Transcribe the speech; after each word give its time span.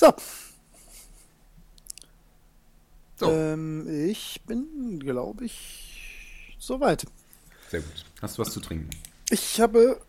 So. 0.00 0.14
So. 3.18 3.30
Ähm, 3.30 3.86
ich 4.08 4.40
bin, 4.46 4.98
glaube 4.98 5.44
ich, 5.44 6.56
soweit. 6.58 7.04
Sehr 7.68 7.82
gut. 7.82 8.06
Hast 8.22 8.38
du 8.38 8.42
was 8.42 8.50
zu 8.50 8.60
trinken? 8.60 8.88
Ich 9.28 9.60
habe 9.60 10.00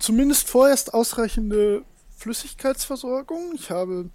zumindest 0.00 0.48
vorerst 0.48 0.92
ausreichende 0.92 1.84
Flüssigkeitsversorgung. 2.16 3.52
Ich 3.54 3.70
habe 3.70 4.10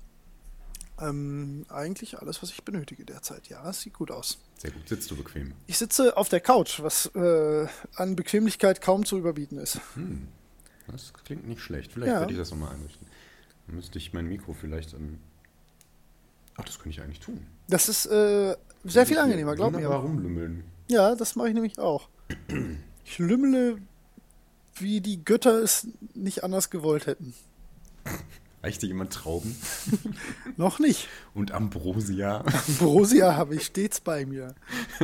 ähm, 1.00 1.66
eigentlich 1.70 2.20
alles, 2.20 2.44
was 2.44 2.50
ich 2.50 2.62
benötige 2.66 3.06
derzeit. 3.06 3.48
Ja, 3.48 3.70
es 3.70 3.80
sieht 3.80 3.94
gut 3.94 4.12
aus. 4.12 4.40
Sehr 4.58 4.72
gut. 4.72 4.90
Sitzt 4.90 5.10
du 5.10 5.16
bequem? 5.16 5.54
Ich 5.68 5.78
sitze 5.78 6.18
auf 6.18 6.28
der 6.28 6.42
Couch, 6.42 6.82
was 6.82 7.06
äh, 7.16 7.66
an 7.96 8.18
Bequemlichkeit 8.18 8.82
kaum 8.82 9.06
zu 9.06 9.18
überbieten 9.18 9.58
ist. 9.58 9.80
Das 10.88 11.14
klingt 11.24 11.48
nicht 11.48 11.62
schlecht. 11.62 11.94
Vielleicht 11.94 12.12
Ja. 12.12 12.20
werde 12.20 12.34
ich 12.34 12.40
das 12.40 12.52
nochmal 12.52 12.74
einrichten. 12.74 13.08
Müsste 13.68 13.98
ich 13.98 14.14
mein 14.14 14.28
Mikro 14.28 14.54
vielleicht 14.54 14.94
an. 14.94 15.20
Ach, 16.58 16.66
das 16.66 16.78
könnte 16.78 16.90
ich 16.90 17.02
eigentlich 17.02 17.20
tun. 17.20 17.46
Das 17.68 17.90
ist 17.90 18.06
äh, 18.08 18.56
sehr 18.84 19.06
viel 19.06 19.18
angenehmer, 19.18 19.56
glaub 19.56 19.72
mir. 19.72 19.78
Wunderbar 19.78 20.02
rumlümmeln. 20.02 20.64
Ja, 20.90 21.16
das 21.16 21.36
mache 21.36 21.50
ich 21.50 21.54
nämlich 21.54 21.80
auch. 21.80 22.10
Ich 23.06 23.18
lümmele, 23.18 23.78
wie 24.76 25.02
die 25.02 25.24
Götter 25.24 25.62
es 25.62 25.88
nicht 26.14 26.44
anders 26.44 26.70
gewollt 26.70 27.08
hätten. 27.08 27.34
Reicht 28.64 28.84
dir 28.84 28.88
jemand 28.88 29.12
Trauben? 29.12 29.56
Noch 30.58 30.78
nicht. 30.78 31.08
Und 31.34 31.52
Ambrosia? 31.52 32.44
Ambrosia 32.68 33.36
habe 33.36 33.56
ich 33.56 33.66
stets 33.66 34.02
bei 34.02 34.26
mir. 34.26 34.54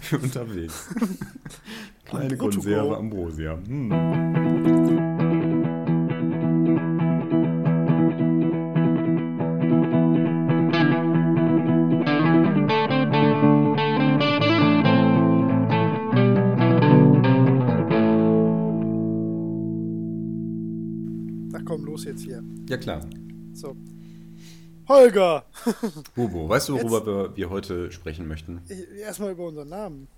für 0.00 0.18
unterwegs. 0.18 0.88
Kleine 2.04 2.36
Konserve. 2.36 2.96
Ambrosia. 2.96 3.58
Hm. 3.66 4.37
Ja 22.68 22.76
klar. 22.76 23.00
So. 23.54 23.76
Holger! 24.88 25.44
Bobo, 26.14 26.48
weißt 26.48 26.68
du, 26.68 26.74
worüber 26.74 27.06
wir, 27.06 27.36
wir 27.36 27.50
heute 27.50 27.90
sprechen 27.92 28.28
möchten? 28.28 28.62
Erstmal 29.00 29.32
über 29.32 29.46
unseren 29.46 29.68
Namen. 29.68 30.08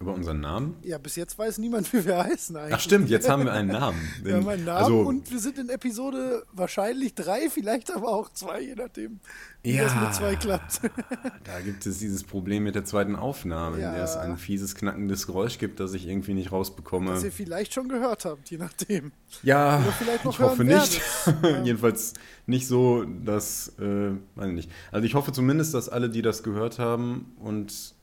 Über 0.00 0.14
unseren 0.14 0.40
Namen? 0.40 0.76
Ja, 0.82 0.96
bis 0.98 1.16
jetzt 1.16 1.36
weiß 1.36 1.58
niemand, 1.58 1.92
wie 1.92 2.04
wir 2.04 2.18
heißen 2.18 2.56
eigentlich. 2.56 2.74
Ach 2.74 2.80
stimmt, 2.80 3.10
jetzt 3.10 3.28
haben 3.28 3.44
wir 3.44 3.52
einen 3.52 3.68
Namen. 3.68 3.98
Wir 4.22 4.36
haben 4.36 4.48
einen 4.48 4.64
Namen 4.64 4.78
also, 4.84 5.00
und 5.00 5.28
wir 5.30 5.40
sind 5.40 5.58
in 5.58 5.68
Episode 5.70 6.44
wahrscheinlich 6.52 7.14
drei, 7.14 7.50
vielleicht 7.50 7.90
aber 7.94 8.08
auch 8.08 8.32
zwei, 8.32 8.60
je 8.60 8.74
nachdem, 8.76 9.18
wie 9.62 9.74
Ja. 9.74 9.84
das 9.84 9.94
mit 10.00 10.14
zwei 10.14 10.36
klappt. 10.36 10.80
da 11.44 11.60
gibt 11.64 11.84
es 11.84 11.98
dieses 11.98 12.22
Problem 12.22 12.62
mit 12.62 12.76
der 12.76 12.84
zweiten 12.84 13.16
Aufnahme, 13.16 13.80
Ja. 13.80 13.88
in 13.88 13.94
der 13.96 14.04
es 14.04 14.16
ein 14.16 14.36
fieses, 14.36 14.76
knackendes 14.76 15.26
Geräusch 15.26 15.58
gibt, 15.58 15.80
das 15.80 15.94
ich 15.94 16.06
irgendwie 16.06 16.34
nicht 16.34 16.52
rausbekomme. 16.52 17.12
Was 17.14 17.24
ihr 17.24 17.32
vielleicht 17.32 17.74
schon 17.74 17.88
gehört 17.88 18.24
habt, 18.24 18.50
je 18.50 18.58
nachdem. 18.58 19.10
Ja, 19.42 19.78
Oder 19.80 19.92
vielleicht 19.92 20.24
noch 20.24 20.34
ich 20.34 20.38
hoffe 20.38 20.62
nicht. 20.64 21.00
werdet. 21.42 21.66
Jedenfalls 21.66 22.14
nicht 22.46 22.68
so, 22.68 23.04
dass, 23.04 23.72
äh, 23.80 24.12
weiß 24.36 24.46
ich 24.48 24.54
nicht. 24.54 24.70
Also 24.92 25.04
ich 25.06 25.14
hoffe 25.14 25.32
zumindest, 25.32 25.74
dass 25.74 25.88
alle, 25.88 26.08
die 26.08 26.22
das 26.22 26.44
gehört 26.44 26.78
haben 26.78 27.32
und 27.40 27.94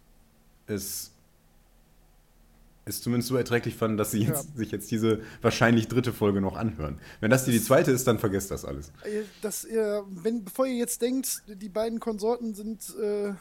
es 0.67 1.11
es 2.85 3.01
zumindest 3.01 3.29
so 3.29 3.35
erträglich 3.35 3.75
fanden, 3.75 3.97
dass 3.97 4.11
sie 4.11 4.23
jetzt, 4.23 4.55
sich 4.55 4.71
jetzt 4.71 4.91
diese 4.91 5.19
wahrscheinlich 5.41 5.87
dritte 5.87 6.13
Folge 6.13 6.39
noch 6.39 6.55
anhören. 6.55 6.99
Wenn 7.19 7.31
das 7.31 7.43
die, 7.45 7.51
die 7.51 7.61
zweite 7.61 7.91
ist, 7.91 8.05
dann 8.07 8.19
vergesst 8.19 8.51
das 8.51 8.63
alles. 8.63 8.91
Dass 9.41 9.63
ihr, 9.63 10.03
wenn, 10.09 10.43
bevor 10.43 10.67
ihr 10.67 10.75
jetzt 10.75 11.01
denkt, 11.01 11.41
die 11.47 11.69
beiden 11.69 11.99
Konsorten 11.99 12.53
sind 12.53 12.93
äh, 13.01 13.33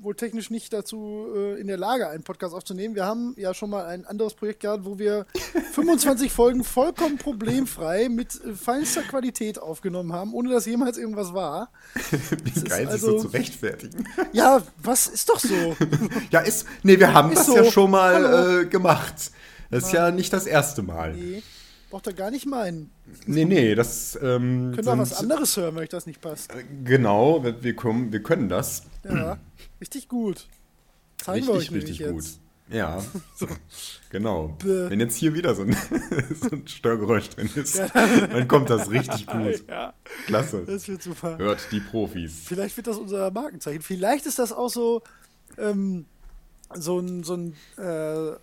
wohl 0.00 0.14
technisch 0.14 0.50
nicht 0.50 0.72
dazu 0.72 1.26
äh, 1.34 1.58
in 1.60 1.66
der 1.66 1.78
Lage, 1.78 2.08
einen 2.08 2.24
Podcast 2.24 2.54
aufzunehmen. 2.54 2.94
Wir 2.94 3.06
haben 3.06 3.34
ja 3.38 3.54
schon 3.54 3.70
mal 3.70 3.86
ein 3.86 4.04
anderes 4.04 4.34
Projekt 4.34 4.60
gehabt, 4.60 4.84
wo 4.84 4.98
wir 4.98 5.24
25 5.72 6.30
Folgen 6.30 6.62
vollkommen 6.62 7.16
problemfrei 7.16 8.08
mit 8.10 8.38
äh, 8.44 8.52
feinster 8.54 9.02
Qualität 9.02 9.58
aufgenommen 9.58 10.12
haben, 10.12 10.34
ohne 10.34 10.50
dass 10.50 10.66
jemals 10.66 10.98
irgendwas 10.98 11.32
war. 11.32 11.70
Wie 12.44 12.50
ist 12.50 12.68
geil, 12.68 12.80
sich 12.82 12.88
also- 12.90 13.18
so 13.18 13.24
zu 13.24 13.28
rechtfertigen. 13.28 14.04
Ja, 14.32 14.60
was 14.82 15.06
ist 15.06 15.28
doch 15.28 15.38
so. 15.40 15.76
ja, 16.30 16.40
ist, 16.40 16.66
nee, 16.82 16.98
wir 16.98 17.12
haben 17.14 17.32
Ist 17.32 17.38
das 17.38 17.46
so. 17.46 17.56
ja 17.56 17.64
schon 17.64 17.90
mal 17.90 18.14
Hallo. 18.14 18.60
Äh, 18.90 18.94
gemacht. 18.94 19.30
Das 19.70 19.84
ist 19.84 19.92
ja 19.92 20.10
nicht 20.10 20.32
das 20.32 20.46
erste 20.46 20.82
Mal. 20.82 21.14
Nee, 21.14 21.20
Nee, 21.20 21.42
braucht 21.90 22.06
ihr 22.06 22.12
gar 22.12 22.30
nicht 22.30 22.46
meinen. 22.46 22.90
nee, 23.26 23.74
das 23.74 24.18
ähm, 24.22 24.74
ihr 24.74 24.86
auch 24.86 24.98
was 24.98 25.14
anderes 25.14 25.56
hören, 25.56 25.74
wenn 25.76 25.82
euch 25.82 25.88
das 25.88 26.06
nicht 26.06 26.20
passt. 26.20 26.52
Genau, 26.84 27.42
wir, 27.42 27.62
wir, 27.62 27.74
kommen, 27.74 28.12
wir 28.12 28.22
können 28.22 28.48
das. 28.48 28.84
Ja, 29.04 29.38
richtig 29.80 30.08
gut. 30.08 30.46
Zeigen 31.18 31.46
wir 31.46 31.54
euch 31.54 31.70
Richtig, 31.72 32.00
richtig 32.00 32.06
gut. 32.08 32.22
jetzt. 32.22 32.36
Äh. 32.70 32.78
Ja, 32.78 33.02
genau. 34.10 34.56
Bäh. 34.62 34.90
Wenn 34.90 35.00
jetzt 35.00 35.16
hier 35.16 35.34
wieder 35.34 35.56
so 35.56 35.62
ein, 35.62 35.76
so 36.40 36.50
ein 36.52 36.68
Störgeräusch 36.68 37.30
drin 37.30 37.50
ist, 37.56 37.76
dann 37.78 38.46
kommt 38.46 38.70
das 38.70 38.90
richtig 38.90 39.26
gut. 39.26 39.64
Ja, 39.68 39.92
Klasse. 40.26 40.62
das 40.66 40.86
wird 40.86 41.02
super. 41.02 41.36
Hört 41.38 41.66
die 41.72 41.80
Profis. 41.80 42.42
Vielleicht 42.44 42.76
wird 42.76 42.86
das 42.86 42.96
unser 42.96 43.30
Markenzeichen. 43.32 43.82
Vielleicht 43.82 44.26
ist 44.26 44.38
das 44.38 44.52
auch 44.52 44.68
so, 44.68 45.02
ähm, 45.58 46.06
so 46.72 47.00
ein, 47.00 47.24
so 47.24 47.34
ein, 47.34 47.54
äh, 47.76 48.36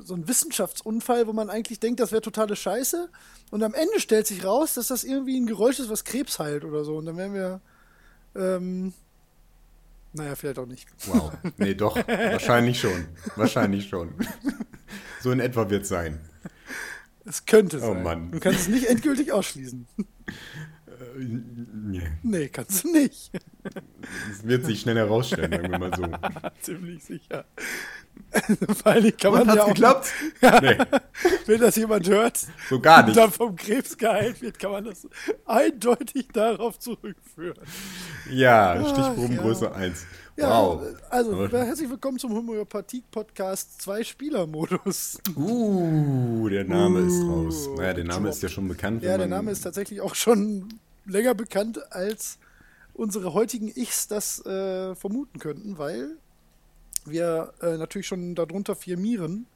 so 0.00 0.14
ein 0.14 0.28
Wissenschaftsunfall, 0.28 1.26
wo 1.26 1.32
man 1.32 1.50
eigentlich 1.50 1.80
denkt, 1.80 2.00
das 2.00 2.12
wäre 2.12 2.22
totale 2.22 2.56
Scheiße. 2.56 3.08
Und 3.50 3.62
am 3.62 3.74
Ende 3.74 4.00
stellt 4.00 4.26
sich 4.26 4.44
raus, 4.44 4.74
dass 4.74 4.88
das 4.88 5.04
irgendwie 5.04 5.38
ein 5.38 5.46
Geräusch 5.46 5.78
ist, 5.78 5.88
was 5.90 6.04
Krebs 6.04 6.38
heilt 6.38 6.64
oder 6.64 6.84
so. 6.84 6.96
Und 6.96 7.06
dann 7.06 7.16
wären 7.16 7.34
wir, 7.34 7.60
ähm, 8.36 8.92
naja, 10.12 10.34
vielleicht 10.34 10.58
auch 10.58 10.66
nicht. 10.66 10.88
Wow. 11.06 11.32
Nee, 11.56 11.74
doch. 11.74 11.96
Wahrscheinlich 11.96 12.80
schon. 12.80 13.06
Wahrscheinlich 13.36 13.88
schon. 13.88 14.14
So 15.22 15.30
in 15.32 15.40
etwa 15.40 15.68
wird 15.70 15.82
es 15.82 15.88
sein. 15.88 16.20
Es 17.24 17.44
könnte 17.44 17.78
Oh 17.78 17.92
sein. 17.92 18.02
Mann. 18.02 18.30
Du 18.30 18.40
kannst 18.40 18.60
es 18.60 18.68
nicht 18.68 18.86
endgültig 18.86 19.32
ausschließen. 19.32 19.86
Äh, 19.98 21.18
nee, 21.20 22.08
nee, 22.22 22.48
kannst 22.48 22.84
du 22.84 22.92
nicht. 22.92 23.30
Es 24.32 24.46
wird 24.46 24.64
sich 24.64 24.80
schnell 24.80 24.96
herausstellen, 24.96 25.50
sagen 25.50 25.70
wir 25.70 25.78
mal 25.78 25.94
so. 25.94 26.04
Ziemlich 26.62 27.04
sicher. 27.04 27.44
Vor 28.82 28.86
allem 28.92 29.16
kann 29.16 29.32
man 29.32 29.42
Und 29.42 29.48
hat's 29.48 29.56
ja 29.56 29.62
auch, 29.64 29.68
geklappt? 29.68 30.08
Nee, 30.42 30.78
wenn 31.46 31.60
das 31.60 31.76
jemand 31.76 32.08
hört, 32.08 32.38
so 32.68 32.80
gar 32.80 33.00
und 33.00 33.06
nicht. 33.06 33.18
dann 33.18 33.30
vom 33.32 33.56
Krebs 33.56 33.96
geheilt 33.96 34.40
wird, 34.42 34.58
kann 34.58 34.70
man 34.72 34.84
das 34.84 35.06
eindeutig 35.46 36.28
darauf 36.32 36.78
zurückführen. 36.78 37.58
Ja, 38.30 38.82
Stichprobengröße 38.88 39.64
ja. 39.66 39.72
1. 39.72 40.06
Ja, 40.36 40.50
Wow. 40.62 40.82
also 41.10 41.48
herzlich 41.48 41.90
willkommen 41.90 42.18
zum 42.18 42.32
Homöopathie-Podcast 42.32 43.82
Zwei-Spieler-Modus. 43.82 45.18
Uh, 45.36 46.48
der 46.48 46.64
Name 46.64 47.00
ist 47.00 47.14
Uh, 47.22 47.32
raus. 47.44 47.68
Naja, 47.76 47.94
der 47.94 48.04
Name 48.04 48.28
ist 48.28 48.42
ja 48.42 48.48
schon 48.48 48.68
bekannt. 48.68 49.02
Ja, 49.02 49.10
der 49.18 49.26
man- 49.26 49.30
Name 49.30 49.50
ist 49.50 49.62
tatsächlich 49.62 50.00
auch 50.00 50.14
schon 50.14 50.68
länger 51.06 51.34
bekannt, 51.34 51.80
als 51.92 52.38
unsere 52.94 53.32
heutigen 53.34 53.68
Ichs 53.74 54.06
das 54.08 54.44
äh, 54.46 54.94
vermuten 54.94 55.38
könnten, 55.40 55.78
weil 55.78 56.16
wir 57.10 57.52
äh, 57.60 57.76
natürlich 57.76 58.06
schon 58.06 58.34
darunter 58.34 58.74
firmieren, 58.76 59.46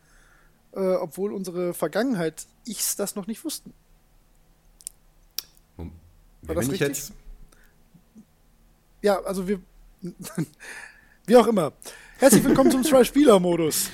äh, 0.73 0.81
obwohl 0.81 1.33
unsere 1.33 1.75
Vergangenheit 1.75 2.47
Ichs 2.67 2.97
das 2.97 3.15
noch 3.17 3.27
nicht 3.27 3.45
wussten. 3.45 3.73
War 5.77 5.87
Wenn 6.43 6.57
das 6.57 6.65
ich 6.67 6.73
richtig? 6.73 6.89
jetzt 6.89 7.13
Ja, 9.03 9.21
also 9.23 9.47
wir. 9.47 9.61
Wie 11.27 11.37
auch 11.37 11.47
immer. 11.47 11.73
Herzlich 12.19 12.43
willkommen 12.43 12.71
zum 12.71 12.83
Zwei-Spieler-Modus. 12.83 13.91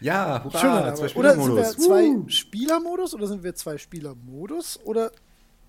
Ja, 0.00 0.42
hurra, 0.44 0.58
Schöner 0.60 0.94
zwei 0.94 1.14
Oder 1.16 1.34
sind 1.34 1.56
wir 1.56 1.64
zwei 1.64 2.08
Uh. 2.08 2.28
Spieler-Modus 2.28 3.14
oder 3.14 3.26
sind 3.26 3.42
wir 3.42 3.54
zwei 3.56 3.78
Spieler-Modus 3.78 4.78
oder 4.84 5.10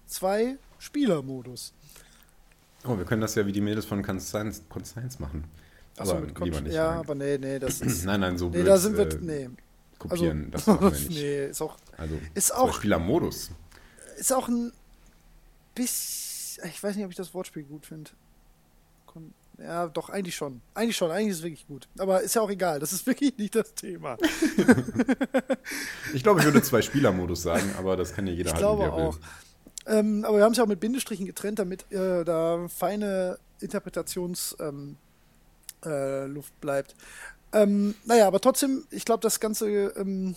zwei 0.05 0.57
Spieler-Modus? 0.77 1.73
Oh, 2.85 2.95
wir 2.97 3.05
können 3.05 3.21
das 3.21 3.33
ja 3.35 3.45
wie 3.47 3.51
die 3.51 3.61
Mädels 3.61 3.85
von 3.85 4.03
Constance, 4.03 4.61
Constance 4.69 5.19
machen. 5.19 5.45
Aber 5.99 6.19
mit 6.21 6.39
lieber 6.39 6.61
nicht. 6.61 6.73
Ja, 6.73 6.91
nein. 6.91 6.99
aber 6.99 7.15
nee, 7.15 7.37
nee, 7.37 7.59
das 7.59 7.81
ist. 7.81 8.05
nein, 8.05 8.19
nein, 8.21 8.37
so 8.37 8.45
nee, 8.47 8.51
blöd, 8.57 8.67
da 8.67 8.77
sind 8.77 8.97
wir. 8.97 9.07
äh, 9.07 9.17
Nee. 9.21 9.49
Kopieren, 9.97 10.49
das 10.51 10.67
Also, 10.67 10.81
machen 10.81 10.93
wir 10.93 10.99
nicht. 11.09 11.09
nee, 11.11 11.45
ist 11.47 11.61
auch, 11.61 11.77
Also, 11.97 12.15
Ist 12.33 12.53
auch- 12.55 12.73
Spielermodus. 12.73 13.51
ist 14.17 14.31
auch 14.33 14.47
ein 14.47 14.71
bisschen. 15.75 16.63
Ich 16.69 16.81
weiß 16.81 16.95
nicht, 16.95 17.05
ob 17.05 17.11
ich 17.11 17.17
das 17.17 17.33
Wortspiel 17.33 17.63
gut 17.63 17.85
finde. 17.85 18.11
Ja, 19.61 19.87
doch, 19.87 20.09
eigentlich 20.09 20.35
schon. 20.37 20.61
Eigentlich 20.73 20.95
schon, 20.95 21.11
eigentlich 21.11 21.31
ist 21.31 21.37
es 21.39 21.43
wirklich 21.43 21.67
gut. 21.67 21.89
Aber 21.97 22.21
ist 22.21 22.33
ja 22.33 22.41
auch 22.41 22.49
egal, 22.49 22.79
das 22.79 22.93
ist 22.93 23.05
wirklich 23.07 23.37
nicht 23.37 23.55
das 23.55 23.73
Thema. 23.73 24.15
Ich 26.13 26.23
glaube, 26.23 26.39
ich 26.39 26.45
würde 26.45 26.61
zwei 26.61 26.81
Spielermodus 26.81 27.41
sagen, 27.43 27.73
aber 27.77 27.95
das 27.97 28.13
kann 28.13 28.25
ja 28.25 28.33
jeder 28.33 28.49
Ich 28.49 28.53
halten, 28.55 28.65
glaube 28.65 28.83
er 28.83 28.95
will. 28.95 29.03
auch. 29.03 29.17
Ähm, 29.85 30.23
aber 30.25 30.37
wir 30.37 30.43
haben 30.43 30.51
es 30.53 30.57
ja 30.57 30.63
auch 30.63 30.67
mit 30.67 30.79
Bindestrichen 30.79 31.25
getrennt, 31.25 31.59
damit 31.59 31.91
äh, 31.91 32.23
da 32.23 32.67
feine 32.67 33.37
Interpretationsluft 33.59 34.61
ähm, 34.61 34.97
äh, 35.85 36.25
Luft 36.25 36.59
bleibt. 36.61 36.95
Ähm, 37.51 37.95
naja, 38.05 38.27
aber 38.27 38.39
trotzdem, 38.39 38.85
ich 38.91 39.05
glaube, 39.05 39.21
das 39.21 39.39
Ganze 39.39 39.67
ähm, 39.67 40.35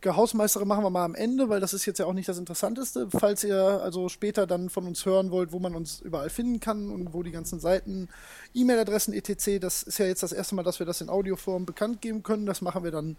Gehausmeistere 0.00 0.64
machen 0.64 0.84
wir 0.84 0.90
mal 0.90 1.04
am 1.04 1.16
Ende, 1.16 1.48
weil 1.48 1.60
das 1.60 1.74
ist 1.74 1.84
jetzt 1.84 1.98
ja 1.98 2.06
auch 2.06 2.12
nicht 2.12 2.28
das 2.28 2.38
Interessanteste. 2.38 3.08
Falls 3.10 3.42
ihr 3.42 3.58
also 3.58 4.08
später 4.08 4.46
dann 4.46 4.70
von 4.70 4.86
uns 4.86 5.04
hören 5.04 5.30
wollt, 5.32 5.50
wo 5.50 5.58
man 5.58 5.74
uns 5.74 6.00
überall 6.00 6.30
finden 6.30 6.60
kann 6.60 6.90
und 6.90 7.12
wo 7.12 7.24
die 7.24 7.32
ganzen 7.32 7.58
Seiten, 7.58 8.08
E-Mail-Adressen 8.54 9.12
etc., 9.12 9.60
das 9.60 9.82
ist 9.82 9.98
ja 9.98 10.06
jetzt 10.06 10.22
das 10.22 10.32
erste 10.32 10.54
Mal, 10.54 10.62
dass 10.62 10.78
wir 10.78 10.86
das 10.86 11.00
in 11.00 11.08
Audioform 11.08 11.66
bekannt 11.66 12.00
geben 12.00 12.22
können. 12.22 12.46
Das 12.46 12.62
machen 12.62 12.84
wir 12.84 12.92
dann 12.92 13.16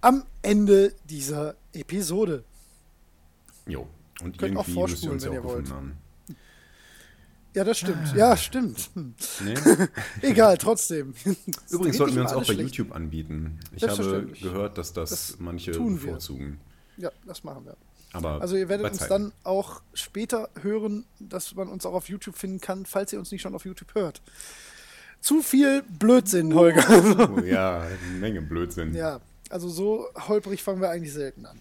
am 0.00 0.24
Ende 0.42 0.92
dieser 1.08 1.54
Episode. 1.72 2.42
Jo. 3.66 3.86
Und 4.20 4.38
Könnt 4.38 4.56
auch 4.56 4.66
irgendwie 4.66 4.80
müsst 4.82 5.04
ihr 5.04 5.10
vorspulen, 5.10 5.12
uns 5.14 5.24
ja 5.24 5.30
wenn 5.30 5.38
auch 5.38 5.42
ihr 5.42 5.48
wollt. 5.48 5.64
gefunden 5.66 5.76
haben. 5.76 6.07
Ja, 7.58 7.64
das 7.64 7.78
stimmt. 7.78 8.14
Ja, 8.14 8.36
stimmt. 8.36 8.88
Nee? 8.94 9.54
Egal, 10.22 10.56
trotzdem. 10.58 11.12
Übrigens 11.70 11.96
sollten 11.96 12.14
wir 12.14 12.22
uns 12.22 12.32
auch 12.32 12.46
bei 12.46 12.54
schlecht. 12.54 12.76
YouTube 12.76 12.94
anbieten. 12.94 13.58
Ich 13.74 13.82
habe 13.82 14.28
gehört, 14.40 14.78
dass 14.78 14.92
das, 14.92 15.10
Das 15.10 15.36
manche 15.40 15.72
bevorzugen. 15.72 16.60
Ja, 16.98 17.10
das 17.26 17.42
machen 17.42 17.64
wir. 17.64 17.76
Aber 18.12 18.40
Also 18.40 18.54
ihr 18.54 18.68
werdet 18.68 18.92
uns 18.92 19.08
dann 19.08 19.32
auch 19.42 19.82
später 19.92 20.50
hören, 20.62 21.04
dass 21.18 21.56
man 21.56 21.66
uns 21.66 21.84
auch 21.84 21.94
auf 21.94 22.08
YouTube 22.08 22.36
finden 22.36 22.60
kann, 22.60 22.86
falls 22.86 23.12
ihr 23.12 23.18
uns 23.18 23.32
nicht 23.32 23.42
schon 23.42 23.56
auf 23.56 23.64
YouTube 23.64 23.92
hört. 23.96 24.22
Zu 25.20 25.42
viel 25.42 25.82
Blödsinn, 25.98 26.54
Holger. 26.54 26.84
Oh, 27.36 27.40
ja, 27.44 27.80
eine 27.80 28.18
Menge 28.20 28.40
Blödsinn. 28.40 28.94
ja, 28.94 29.20
also 29.50 29.68
so 29.68 30.06
holprig 30.28 30.62
fangen 30.62 30.80
wir 30.80 30.90
eigentlich 30.90 31.12
selten 31.12 31.44
an. 31.44 31.58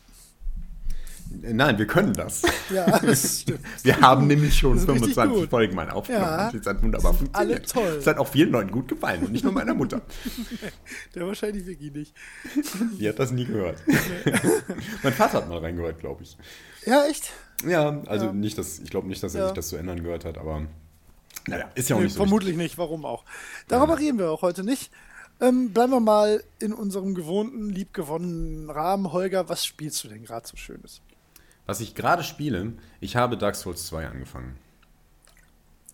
Nein, 1.30 1.78
wir 1.78 1.88
können 1.88 2.14
das. 2.14 2.42
Ja, 2.74 3.00
das 3.00 3.42
stimmt. 3.42 3.60
Wir 3.84 4.00
haben 4.02 4.28
nämlich 4.28 4.58
schon 4.58 4.74
Das 4.74 4.84
ist 4.84 4.90
richtig 4.90 5.14
25 5.14 5.42
gut. 5.42 5.50
Folgen 5.50 5.76
mal 5.76 5.90
aufgenommen. 5.90 6.26
Ja. 6.26 6.52
Das 6.52 6.66
hat 6.66 6.82
wunderbar 6.84 7.14
funktioniert. 7.14 7.60
Alle 7.60 7.62
toll. 7.86 7.96
Das 7.98 8.08
hat 8.08 8.18
auch 8.18 8.28
vielen 8.28 8.52
Leuten 8.52 8.72
gut 8.72 8.88
gefallen 8.88 9.24
und 9.24 9.32
nicht 9.32 9.44
nur 9.44 9.54
meiner 9.54 9.74
Mutter. 9.74 10.02
Der 11.16 11.26
wahrscheinlich 11.28 11.66
wirklich 11.66 11.92
nicht. 11.94 12.14
Die 13.00 13.08
hat 13.08 13.20
das 13.20 13.32
nie 13.32 13.46
gehört. 13.46 13.78
mein 15.04 15.14
Vater 15.14 15.38
hat 15.40 15.50
mal 15.50 15.60
reingehört, 15.60 16.00
glaube 16.00 16.24
ich. 16.24 16.38
Ja, 16.86 17.06
echt? 17.06 17.32
Ja, 17.68 18.02
also 18.06 18.28
Ja. 18.28 18.34
nicht, 18.34 18.58
dass 18.58 18.80
ich 18.80 18.90
glaube 18.90 19.08
nicht, 19.08 19.22
dass 19.24 19.36
er 19.36 19.42
Ja. 19.42 19.48
sich 19.48 19.56
das 19.56 19.70
zu 19.70 19.76
ändern 19.78 20.02
gehört 20.04 20.26
hat, 20.26 20.38
aber 20.38 20.64
naja, 21.48 21.70
ist 21.76 21.90
ja 21.90 21.96
auch 21.96 22.00
Nee, 22.00 22.06
nicht 22.06 22.14
so 22.14 22.24
vermutlich 22.24 22.56
nicht, 22.58 22.78
warum 22.78 23.06
auch. 23.06 23.24
Darüber 23.68 24.00
reden 24.00 24.18
wir 24.20 24.32
auch 24.32 24.42
heute 24.42 24.64
nicht. 24.64 24.92
Ähm, 25.40 25.72
bleiben 25.72 25.92
wir 25.92 26.00
mal 26.00 26.44
in 26.60 26.74
unserem 26.74 27.14
gewohnten, 27.14 27.70
liebgewonnenen 27.70 28.70
Rahmen. 28.72 29.12
Holger, 29.12 29.50
was 29.50 29.66
spielst 29.66 30.04
du 30.04 30.08
denn 30.08 30.24
gerade 30.26 30.48
so 30.48 30.58
Schönes? 30.58 31.02
Was 31.68 31.80
ich 31.82 31.94
gerade 31.94 32.24
spiele, 32.24 32.74
ich 33.00 33.16
habe 33.16 33.38
Dark 33.38 33.56
Souls 33.56 33.86
2 33.86 34.08
angefangen. 34.08 34.58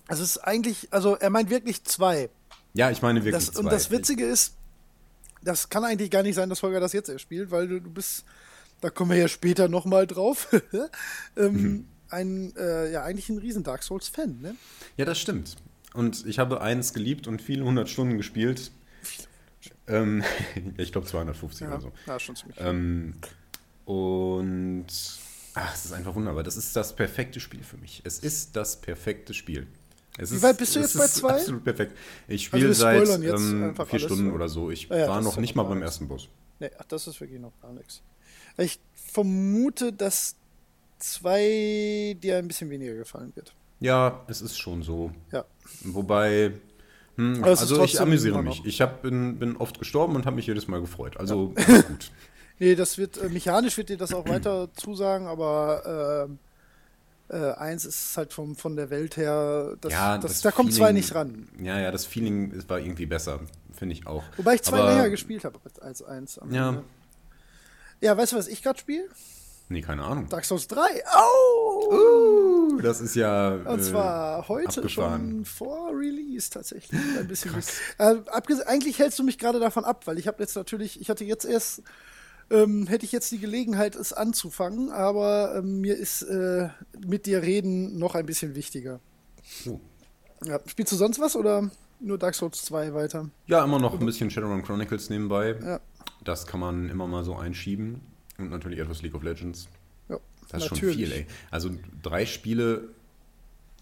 Also 0.08 0.24
es 0.24 0.38
ist 0.38 0.38
eigentlich, 0.38 0.88
also 0.92 1.16
er 1.16 1.30
meint 1.30 1.50
wirklich 1.50 1.84
zwei. 1.84 2.30
Ja, 2.74 2.92
ich 2.92 3.02
meine 3.02 3.24
wirklich 3.26 3.44
Das, 3.46 3.54
zwei. 3.54 3.60
und 3.62 3.72
das 3.72 3.92
Witzige 3.92 4.26
ist, 4.26 4.56
das 5.44 5.70
kann 5.70 5.84
eigentlich 5.84 6.12
gar 6.12 6.24
nicht 6.24 6.36
sein, 6.36 6.50
dass 6.50 6.62
Holger 6.64 6.80
das 6.80 6.94
jetzt 6.94 7.10
erst 7.10 7.22
spielt, 7.22 7.52
weil 7.52 7.68
du, 7.68 7.80
du 7.82 7.90
bist, 7.90 8.24
da 8.82 8.90
kommen 8.90 9.12
wir 9.12 9.18
ja 9.18 9.28
später 9.28 9.68
nochmal 9.68 10.08
drauf, 10.08 10.48
ähm, 11.38 11.54
Mhm. 11.54 11.88
ein, 12.10 12.56
äh, 12.56 12.92
ja, 12.92 13.04
eigentlich 13.04 13.30
ein 13.30 13.38
riesen 13.40 13.64
Dark 13.64 13.82
Souls-Fan, 13.84 14.40
ne? 14.42 14.56
Ja, 14.98 15.06
das 15.06 15.20
stimmt. 15.20 15.56
Und 15.94 16.26
ich 16.26 16.40
habe 16.40 16.62
eins 16.62 16.94
geliebt 16.94 17.28
und 17.28 17.42
viele 17.42 17.64
hundert 17.64 17.90
Stunden 17.90 18.18
gespielt. 18.18 18.72
Ähm, 19.88 20.24
ich 20.78 20.92
glaube 20.92 21.08
250 21.08 21.62
Ja, 21.62 21.68
oder 21.74 21.82
so. 21.82 21.92
ja 22.08 22.20
schon 22.20 22.36
ziemlich. 22.36 22.58
Ähm, 22.60 23.16
und 23.86 24.88
ach, 25.54 25.74
es 25.74 25.86
ist 25.86 25.94
einfach 25.94 26.16
wunderbar. 26.16 26.44
Das 26.44 26.58
ist 26.58 26.76
das 26.76 26.96
perfekte 26.96 27.40
Spiel 27.40 27.64
für 27.64 27.78
mich. 27.78 28.02
Es 28.06 28.20
ist 28.20 28.56
das 28.56 28.80
perfekte 28.80 29.34
Spiel. 29.34 29.68
Es 30.18 30.32
Wie 30.32 30.36
ist, 30.36 30.44
weit 30.44 30.58
bist 30.58 30.76
du 30.76 30.80
jetzt 30.80 30.98
bei 30.98 31.06
ist 31.06 31.16
zwei? 31.16 31.34
Absolut 31.34 31.64
perfekt. 31.64 31.98
Ich 32.28 32.46
Also 32.54 32.58
spiele 32.58 32.68
wir 32.68 32.76
seit 32.76 33.10
ähm, 33.10 33.74
vier 33.76 33.86
alles, 33.90 34.02
Stunden 34.04 34.32
oder 34.32 34.48
so. 34.48 34.70
Ich 34.70 34.88
Ja, 34.90 34.98
ja, 34.98 35.08
war 35.08 35.22
noch 35.22 35.32
ist 35.32 35.36
ja 35.36 35.42
nicht 35.42 35.56
mal 35.56 35.64
beim 35.64 35.82
ersten 35.82 36.08
Boss. 36.08 36.30
Nee, 36.60 36.70
ach, 36.78 36.86
das 36.86 37.08
ist 37.08 37.20
wirklich 37.20 37.40
noch 37.40 37.54
gar 37.62 37.74
nichts. 37.74 38.02
Ich 38.58 38.80
vermute, 38.94 39.92
dass 39.92 40.36
zwei 41.00 42.16
dir 42.22 42.38
ein 42.38 42.48
bisschen 42.48 42.70
weniger 42.70 42.94
gefallen 42.94 43.36
wird. 43.36 43.54
Ja, 43.80 44.24
es 44.28 44.42
ist 44.42 44.58
schon 44.58 44.84
so. 44.84 45.12
Ja. 45.32 45.46
Wobei, 45.84 46.52
hm, 47.16 47.44
ist 47.44 47.62
also 47.62 47.84
ich 47.84 48.00
amüsiere 48.00 48.42
mich. 48.44 48.64
Ich 48.66 48.82
hab, 48.82 49.02
bin, 49.02 49.40
bin 49.40 49.58
oft 49.58 49.80
gestorben 49.80 50.16
und 50.16 50.26
habe 50.26 50.36
mich 50.36 50.48
jedes 50.48 50.68
Mal 50.68 50.80
gefreut. 50.80 51.18
Also 51.18 51.54
alles 51.56 51.88
gut. 51.88 52.12
Nee, 52.60 52.76
das 52.76 52.98
wird, 52.98 53.18
äh, 53.18 53.30
mechanisch 53.30 53.78
wird 53.78 53.90
dir 53.90 53.98
das 53.98 54.14
auch 54.14 54.28
weiter 54.28 54.70
zusagen, 54.76 55.28
aber 55.28 56.28
ähm, 56.30 56.40
äh, 57.30 57.52
eins 57.54 57.86
ist 57.86 58.16
halt 58.18 58.32
vom, 58.34 58.56
von 58.56 58.76
der 58.76 58.90
Welt 58.90 59.18
her, 59.18 59.76
das, 59.82 59.92
ja, 59.92 60.18
das, 60.18 60.32
das 60.34 60.42
da 60.42 60.52
kommt 60.52 60.74
zwei 60.74 60.92
nicht 60.92 61.14
ran. 61.16 61.48
Ja, 61.62 61.80
ja, 61.80 61.92
das 61.92 62.06
Feeling 62.06 62.52
ist- 62.52 62.70
war 62.70 62.80
irgendwie 62.80 63.06
besser, 63.06 63.40
finde 63.72 63.94
ich 63.94 64.06
auch. 64.08 64.24
Wobei 64.38 64.56
ich 64.56 64.62
zwei 64.62 64.80
Aber- 64.80 64.92
länger 64.92 65.10
gespielt 65.10 65.44
habe 65.46 65.60
als 65.82 66.04
eins. 66.04 66.38
am 66.38 66.54
Ja. 66.54 66.70
Ende. 66.70 66.84
Ja, 68.02 68.18
weißt 68.18 68.34
du, 68.34 68.38
was 68.38 68.48
ich 68.48 68.62
gerade 68.62 68.78
spiele? 68.80 69.06
Nee, 69.70 69.82
keine 69.82 70.04
Ahnung. 70.04 70.28
Dark 70.28 70.44
Souls 70.44 70.68
3. 70.68 70.82
Au! 71.08 71.90
Uh, 72.76 72.82
das 72.82 73.00
ist 73.00 73.16
ja. 73.16 73.54
Und 73.54 73.80
äh, 73.80 73.82
zwar 73.82 74.48
heute 74.50 74.82
abgefahren. 74.82 75.30
schon 75.32 75.46
vor 75.46 75.92
Release 75.98 76.50
tatsächlich. 76.50 77.00
Ein 77.18 77.28
bisschen. 77.30 77.52
Äh, 77.98 78.16
eigentlich 78.66 79.00
hältst 79.00 79.18
du 79.20 79.24
mich 79.24 79.40
gerade 79.40 79.60
davon 79.60 79.86
ab, 79.86 80.06
weil 80.06 80.20
ich 80.20 80.28
habe 80.28 80.44
jetzt 80.44 80.56
natürlich, 80.56 81.00
ich 81.00 81.10
hatte 81.10 81.24
jetzt 81.24 81.46
erst, 81.46 81.82
ähm, 82.50 82.88
hätte 82.88 83.06
ich 83.06 83.12
jetzt 83.12 83.32
die 83.32 83.40
Gelegenheit, 83.40 83.96
es 83.96 84.14
anzufangen, 84.14 84.90
aber 84.92 85.56
ähm, 85.58 85.82
mir 85.82 85.96
ist 85.98 86.22
äh, 86.24 86.70
mit 87.06 87.26
dir 87.26 87.42
reden 87.42 87.98
noch 87.98 88.16
ein 88.16 88.26
bisschen 88.26 88.56
wichtiger. 88.56 89.00
Oh. 89.68 89.80
Ja, 90.46 90.60
spielst 90.66 90.92
du 90.92 90.96
sonst 90.98 91.20
was 91.20 91.36
oder 91.36 91.70
nur 92.00 92.18
Dark 92.18 92.36
Souls 92.36 92.64
2 92.66 92.94
weiter? 92.94 93.30
Ja, 93.48 93.64
immer 93.64 93.80
noch 93.80 93.98
ein 94.00 94.06
bisschen 94.06 94.30
Shadowrun 94.30 94.64
Chronicles 94.64 95.10
nebenbei. 95.10 95.56
Ja. 95.64 95.80
Das 96.24 96.46
kann 96.48 96.60
man 96.60 96.90
immer 96.90 97.08
mal 97.08 97.24
so 97.24 97.36
einschieben. 97.36 98.02
Und 98.38 98.50
natürlich 98.50 98.80
etwas 98.80 99.02
League 99.02 99.16
of 99.16 99.24
Legends. 99.24 99.68
Ja, 100.10 100.18
Das 100.50 100.64
ist 100.64 100.72
natürlich. 100.72 100.96
schon 100.96 101.04
viel, 101.06 101.12
ey. 101.12 101.28
Also 101.52 101.70
drei 102.02 102.26
Spiele 102.26 102.90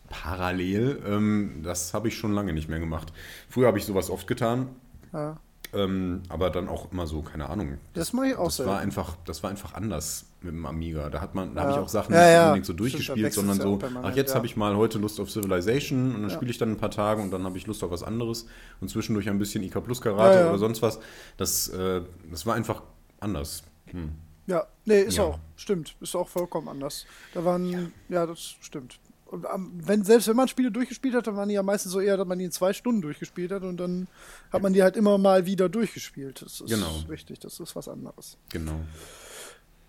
parallel, 0.10 1.02
ähm, 1.08 1.62
das 1.64 1.94
habe 1.94 2.10
ich 2.10 2.18
schon 2.18 2.34
lange 2.34 2.54
nicht 2.54 2.68
mehr 2.70 2.80
gemacht. 2.80 3.14
Früher 3.50 3.68
habe 3.68 3.78
ich 3.78 3.86
sowas 3.86 4.10
oft 4.10 4.28
getan, 4.28 4.70
Ja. 5.14 5.40
Ähm, 5.74 6.22
aber 6.30 6.50
dann 6.50 6.68
auch 6.68 6.92
immer 6.92 7.08
so, 7.08 7.22
keine 7.22 7.50
Ahnung. 7.50 7.78
Das 7.94 8.12
mache 8.14 8.28
ich 8.28 8.36
auch 8.36 8.46
Das 8.46 8.58
selten. 8.58 8.72
war 8.72 8.80
einfach, 8.80 9.16
das 9.26 9.42
war 9.44 9.50
einfach 9.50 9.74
anders 9.74 10.26
mit 10.42 10.52
dem 10.54 10.66
Amiga. 10.66 11.10
Da 11.10 11.22
hat 11.22 11.34
man, 11.36 11.56
da 11.56 11.62
habe 11.62 11.72
Ja. 11.72 11.78
ich 11.78 11.84
auch 11.84 11.90
Sachen 11.90 12.14
Ja, 12.14 12.20
nicht 12.22 12.34
ja. 12.34 12.44
unbedingt 12.48 12.66
so 12.66 12.74
durchgespielt, 12.74 13.34
sondern 13.34 13.60
so, 13.62 13.80
ach 14.04 14.16
jetzt 14.16 14.36
habe 14.36 14.46
ich 14.46 14.58
mal 14.58 14.76
heute 14.76 14.98
Lust 14.98 15.20
auf 15.20 15.30
Civilization 15.32 16.16
und 16.16 16.22
dann 16.24 16.32
spiele 16.32 16.52
ich 16.52 16.58
dann 16.58 16.72
ein 16.72 16.78
paar 16.78 16.92
Tage 16.92 17.22
und 17.22 17.32
dann 17.32 17.44
habe 17.46 17.58
ich 17.58 17.68
Lust 17.68 17.84
auf 17.84 17.92
was 17.92 18.04
anderes 18.04 18.48
und 18.82 18.90
zwischendurch 18.90 19.30
ein 19.30 19.40
bisschen 19.40 19.64
IK 19.64 19.82
Plus 19.84 20.02
Karate 20.02 20.50
oder 20.50 20.58
sonst 20.58 20.82
was. 20.82 21.00
Das, 21.38 21.68
äh, 21.70 22.02
das 22.30 22.46
war 22.46 22.56
einfach 22.56 22.84
anders. 23.20 23.64
Hm. 23.88 24.12
Ja, 24.48 24.66
nee, 24.86 25.02
ist 25.02 25.20
auch, 25.20 25.40
stimmt, 25.56 25.96
ist 26.02 26.16
auch 26.16 26.28
vollkommen 26.28 26.68
anders. 26.68 27.06
Da 27.34 27.46
waren, 27.46 27.92
ja, 28.10 28.26
das 28.26 28.56
stimmt. 28.62 29.00
Und 29.32 29.46
am- 29.46 29.72
wenn, 29.76 30.04
selbst 30.04 30.28
wenn 30.28 30.36
man 30.36 30.48
Spiele 30.50 30.72
durchgespielt 30.72 31.16
hat, 31.16 31.26
dann 31.26 31.36
waren 31.38 31.48
die 31.50 31.56
ja 31.56 31.64
meistens 31.64 31.94
so 31.94 32.00
eher, 32.02 32.18
dass 32.18 32.28
man 32.28 32.38
die 32.38 32.46
in 32.46 32.52
zwei 32.52 32.74
Stunden 32.74 33.02
durchgespielt 33.02 33.52
hat 33.52 33.64
und 33.64 33.78
dann 33.78 34.08
hat 34.52 34.62
man 34.62 34.74
die 34.74 34.84
halt 34.84 34.98
immer 34.98 35.18
mal 35.18 35.46
wieder 35.46 35.70
durchgespielt. 35.70 36.42
Das 36.42 36.60
ist 36.62 36.70
Genau. 36.70 36.92
richtig, 37.10 37.40
das 37.40 37.60
ist 37.60 37.76
was 37.76 37.88
anderes. 37.88 38.38
Genau. 38.50 38.82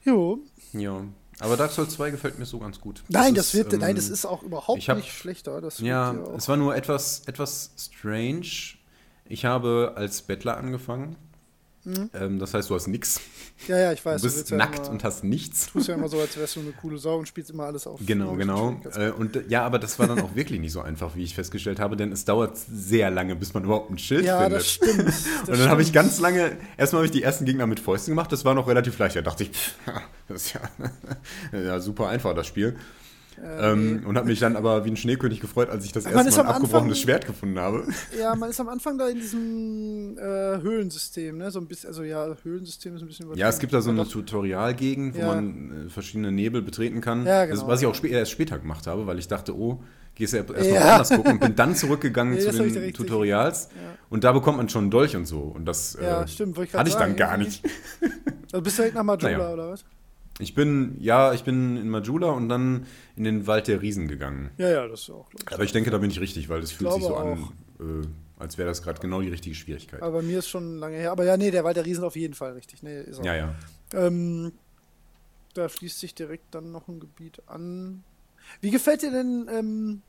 Jo. 0.05 0.39
Ja. 0.73 1.05
Aber 1.41 1.57
Dark 1.57 1.73
Souls 1.73 1.95
2 1.95 2.11
gefällt 2.11 2.39
mir 2.39 2.47
so 2.47 2.59
ganz 2.59 2.81
gut. 2.81 3.03
Nein, 3.09 3.35
das, 3.35 3.47
ist, 3.49 3.55
wird, 3.55 3.73
ähm, 3.73 3.81
nein, 3.81 3.97
das 3.97 4.09
ist 4.09 4.25
auch 4.27 4.43
überhaupt 4.43 4.87
hab- 4.89 4.97
nicht 4.97 5.13
schlechter. 5.13 5.61
Das 5.61 5.79
Ja, 5.81 6.15
es 6.37 6.49
war 6.49 6.57
nur 6.57 6.77
etwas, 6.77 7.23
etwas 7.27 7.73
strange. 7.79 8.47
Ich 9.25 9.45
habe 9.45 9.93
als 9.97 10.23
Bettler 10.23 10.57
angefangen. 10.57 11.17
Ähm, 11.85 12.39
das 12.39 12.55
heißt, 12.55 12.71
du 12.71 12.75
hast 12.77 12.87
nichts. 12.87 13.21
ja, 13.67 13.77
ja, 13.77 13.93
ich 13.93 14.05
weiß. 14.05 14.23
Du 14.23 14.29
bist 14.29 14.51
ja 14.51 14.57
nackt 14.57 14.79
immer, 14.79 14.91
und 14.91 15.05
hast 15.05 15.25
nichts. 15.25 15.67
tust 15.73 15.89
ja 15.89 15.95
immer 15.95 16.09
so, 16.09 16.21
als 16.21 16.37
wärst 16.37 16.57
du 16.57 16.61
eine 16.61 16.73
coole 16.73 16.97
Sau 16.99 17.19
und 17.19 17.27
spielst 17.27 17.51
immer 17.51 17.65
alles 17.65 17.87
auf. 17.87 17.99
Genau, 18.07 18.35
genau. 18.35 18.81
Äh, 18.95 19.11
und 19.11 19.35
äh, 19.35 19.45
ja, 19.49 19.65
aber 19.65 19.81
das 19.81 19.99
war 19.99 20.07
dann 20.07 20.21
auch 20.21 20.35
wirklich 20.37 20.61
nicht 20.61 20.73
so 20.73 20.81
einfach, 20.81 21.17
wie 21.17 21.25
ich 21.25 21.35
festgestellt 21.35 21.81
habe, 21.81 21.97
denn 21.97 22.13
es 22.13 22.25
dauert 22.25 22.57
sehr 22.57 23.11
lange, 23.11 23.35
bis 23.35 23.53
man 23.53 23.65
überhaupt 23.65 23.91
ein 23.91 23.99
Schild 23.99 24.25
ja, 24.25 24.41
findet. 24.41 24.61
das 24.61 24.71
stimmt. 24.71 25.09
Das 25.09 25.27
und 25.49 25.59
dann 25.59 25.69
habe 25.69 25.83
ich 25.83 25.93
ganz 25.93 26.21
lange, 26.21 26.57
erstmal 26.77 27.01
habe 27.01 27.07
ich 27.07 27.13
die 27.13 27.23
ersten 27.23 27.45
Gegner 27.45 27.67
mit 27.67 27.81
Fäusten 27.81 28.13
gemacht, 28.13 28.31
das 28.31 28.45
war 28.45 28.55
noch 28.55 28.69
relativ 28.69 28.97
leicht. 28.99 29.17
Da 29.17 29.23
dachte 29.23 29.43
ich, 29.43 29.51
pff, 29.53 29.75
das 30.29 30.47
ist 30.47 30.55
ja, 30.55 30.61
ja 31.59 31.81
super 31.81 32.09
einfach, 32.09 32.35
das 32.35 32.47
Spiel. 32.47 32.77
Ähm, 33.43 34.03
und 34.07 34.17
habe 34.17 34.29
mich 34.29 34.39
dann 34.41 34.57
aber 34.57 34.85
wie 34.85 34.91
ein 34.91 34.97
Schneekönig 34.97 35.41
gefreut, 35.41 35.69
als 35.71 35.85
ich 35.85 35.93
das 35.93 36.05
erste 36.05 36.19
Mal 36.19 36.41
ein 36.41 36.47
abgebrochenes 36.47 36.75
Anfang- 36.75 36.95
Schwert 36.95 37.27
gefunden 37.27 37.59
habe. 37.59 37.85
Ja, 38.19 38.35
man 38.35 38.51
ist 38.51 38.61
am 38.61 38.69
Anfang 38.69 38.99
da 38.99 39.09
in 39.09 39.17
diesem 39.19 40.19
äh, 40.19 40.23
Höhlensystem, 40.63 41.39
ne? 41.39 41.51
So 41.51 41.59
ein 41.61 41.67
bisschen, 41.67 41.89
also 41.89 42.03
ja, 42.03 42.35
Höhlensystem 42.43 42.97
ist 42.97 43.03
ein 43.03 43.09
bisschen 43.09 43.35
Ja, 43.37 43.49
es 43.49 43.59
gibt 43.59 43.73
da 43.73 43.81
so 43.81 43.91
eine 43.91 44.07
Tutorialgegend, 44.07 45.15
wo 45.15 45.21
Ja. 45.21 45.27
man 45.35 45.87
äh, 45.87 45.91
verschiedene 45.91 46.33
Nebel 46.33 46.63
betreten 46.63 47.01
kann. 47.01 47.27
Ja, 47.27 47.47
das, 47.47 47.61
genau, 47.61 47.69
was 47.71 47.81
ich 47.81 47.87
auch 47.87 47.95
spä 47.95 48.09
erst 48.09 48.31
später 48.33 48.59
gemacht 48.59 48.87
habe, 48.87 49.07
weil 49.07 49.19
ich 49.19 49.29
dachte, 49.29 49.57
oh, 49.57 49.83
gehst 50.15 50.33
du 50.33 50.39
ja 50.39 50.43
erstmal 50.45 50.69
Ja. 50.75 50.93
anders 50.93 51.11
gucken 51.11 51.33
und 51.33 51.41
bin 51.41 51.57
dann 51.57 51.75
zurückgegangen 51.75 52.35
Nee, 52.35 52.41
zu 52.41 52.47
das 52.53 52.57
den 52.73 52.93
Tutorials. 52.93 53.69
Ja. 53.75 53.81
Und 54.11 54.25
da 54.25 54.33
bekommt 54.33 54.59
man 54.59 54.69
schon 54.69 54.83
einen 54.83 54.91
Dolch 54.91 55.17
und 55.17 55.25
so. 55.27 55.41
Und 55.41 55.65
das 55.65 55.97
Ja, 56.01 56.23
äh, 56.23 56.29
stimmt, 56.29 56.59
ich 56.59 56.75
hatte 56.75 56.91
ich 56.91 56.97
dann 56.97 57.17
gar 57.17 57.37
nicht. 57.39 57.65
Also 58.53 58.63
bist 58.63 58.77
du 58.79 58.83
direkt 58.83 58.97
nach 58.97 59.03
Majula 59.05 59.33
Naja. 59.39 59.53
oder 59.55 59.71
was? 59.71 59.85
Ich 60.39 60.55
bin, 60.55 60.97
ja, 60.99 61.33
ich 61.35 61.45
bin 61.45 61.77
in 61.77 61.89
Majula 61.89 62.31
und 62.31 62.49
dann 62.49 62.87
in 63.17 63.25
den 63.25 63.47
Wald 63.47 63.69
der 63.69 63.83
Riesen 63.83 64.09
gegangen. 64.09 64.51
Ja, 64.57 64.69
ja, 64.71 64.89
das 64.89 65.03
ist 65.03 65.11
auch. 65.11 65.29
Aber 65.51 65.63
ich 65.63 65.73
denke, 65.73 65.91
da 65.91 65.99
bin 65.99 66.11
ich 66.11 66.21
richtig, 66.21 66.49
weil 66.49 66.61
es 66.63 66.73
fühlt 66.73 66.93
sich 66.93 67.03
so 67.03 67.09
glaube 67.11 67.53
an, 67.79 68.03
äh, 68.03 68.07
als 68.43 68.59
wäre 68.59 68.69
das 68.69 68.83
gerade 68.83 69.01
genau 69.01 69.21
die 69.21 69.29
richtige 69.29 69.55
Schwierigkeit. 69.55 70.03
Aber 70.03 70.19
bei 70.19 70.23
mir 70.23 70.39
ist 70.39 70.49
schon 70.49 70.79
lange 70.79 70.97
her. 70.97 71.13
Aber 71.13 71.25
ja, 71.25 71.37
nee, 71.37 71.51
der 71.51 71.65
Wald 71.65 71.77
der 71.77 71.85
Riesen 71.85 72.03
auf 72.05 72.17
jeden 72.17 72.35
Fall 72.35 72.53
richtig. 72.53 72.83
Nee, 72.83 73.03
ist 73.03 73.21
auch. 73.21 73.25
Ja, 73.25 73.37
ja. 73.37 73.55
Ähm, 73.95 74.53
Da 75.55 75.69
schließt 75.69 76.01
sich 76.01 76.15
direkt 76.15 76.55
dann 76.55 76.73
noch 76.73 76.89
ein 76.89 76.99
Gebiet 76.99 77.43
an. 77.47 78.03
Wie 78.63 78.71
gefällt 78.71 79.03
dir 79.03 79.11
denn 79.13 79.49
ähm, 79.53 80.03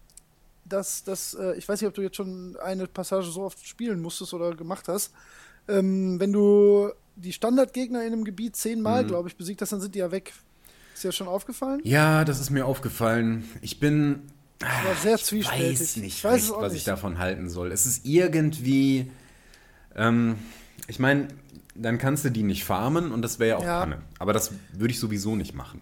das, 0.66 1.04
das 1.04 1.34
äh, 1.34 1.56
ich 1.58 1.68
weiß 1.68 1.82
nicht, 1.82 1.88
ob 1.90 1.94
du 1.94 2.02
jetzt 2.02 2.16
schon 2.16 2.56
eine 2.64 2.88
Passage 2.88 3.30
so 3.30 3.44
oft 3.44 3.64
spielen 3.68 4.02
musstest 4.02 4.34
oder 4.34 4.56
gemacht 4.56 4.88
hast, 4.88 5.14
ähm, 5.68 6.20
wenn 6.20 6.34
du 6.34 6.90
die 7.16 7.34
Standardgegner 7.34 8.02
in 8.02 8.14
einem 8.14 8.24
Gebiet 8.24 8.56
zehnmal, 8.56 9.04
mhm. 9.04 9.08
glaube 9.08 9.30
ich, 9.30 9.36
besiegt 9.36 9.62
hast, 9.62 9.72
dann 9.72 9.82
sind 9.82 9.96
die 9.96 10.00
ja 10.00 10.12
weg. 10.12 10.34
Ist 10.94 11.04
dir 11.04 11.10
das 11.10 11.16
schon 11.16 11.28
aufgefallen? 11.28 11.82
Ja, 11.84 12.26
das 12.26 12.40
ist 12.40 12.50
mir 12.50 12.66
aufgefallen. 12.66 13.44
Ich 13.62 13.80
bin. 13.80 14.22
war 14.60 14.96
sehr 15.02 15.18
zwiespältig. 15.18 15.72
Ich 15.72 15.80
weiß 15.80 15.96
nicht, 15.98 16.08
ich 16.08 16.24
weiß 16.24 16.34
recht, 16.34 16.54
was 16.58 16.74
nicht. 16.74 16.82
ich 16.82 16.86
davon 16.86 17.18
halten 17.18 17.50
soll. 17.50 17.72
Es 17.72 17.86
ist 17.86 18.06
irgendwie. 18.06 19.12
Ähm, 19.96 20.36
ich 20.88 21.00
meine, 21.00 21.28
dann 21.76 21.98
kannst 21.98 22.26
du 22.26 22.30
die 22.30 22.44
nicht 22.44 22.64
farmen 22.64 23.12
und 23.12 23.22
das 23.22 23.40
wäre 23.40 23.50
ja 23.52 23.58
auch 23.58 23.64
ja. 23.64 23.80
Panne. 23.80 24.02
Aber 24.20 24.34
das 24.34 24.52
würde 24.74 24.92
ich 24.92 25.00
sowieso 25.00 25.36
nicht 25.36 25.54
machen. 25.54 25.82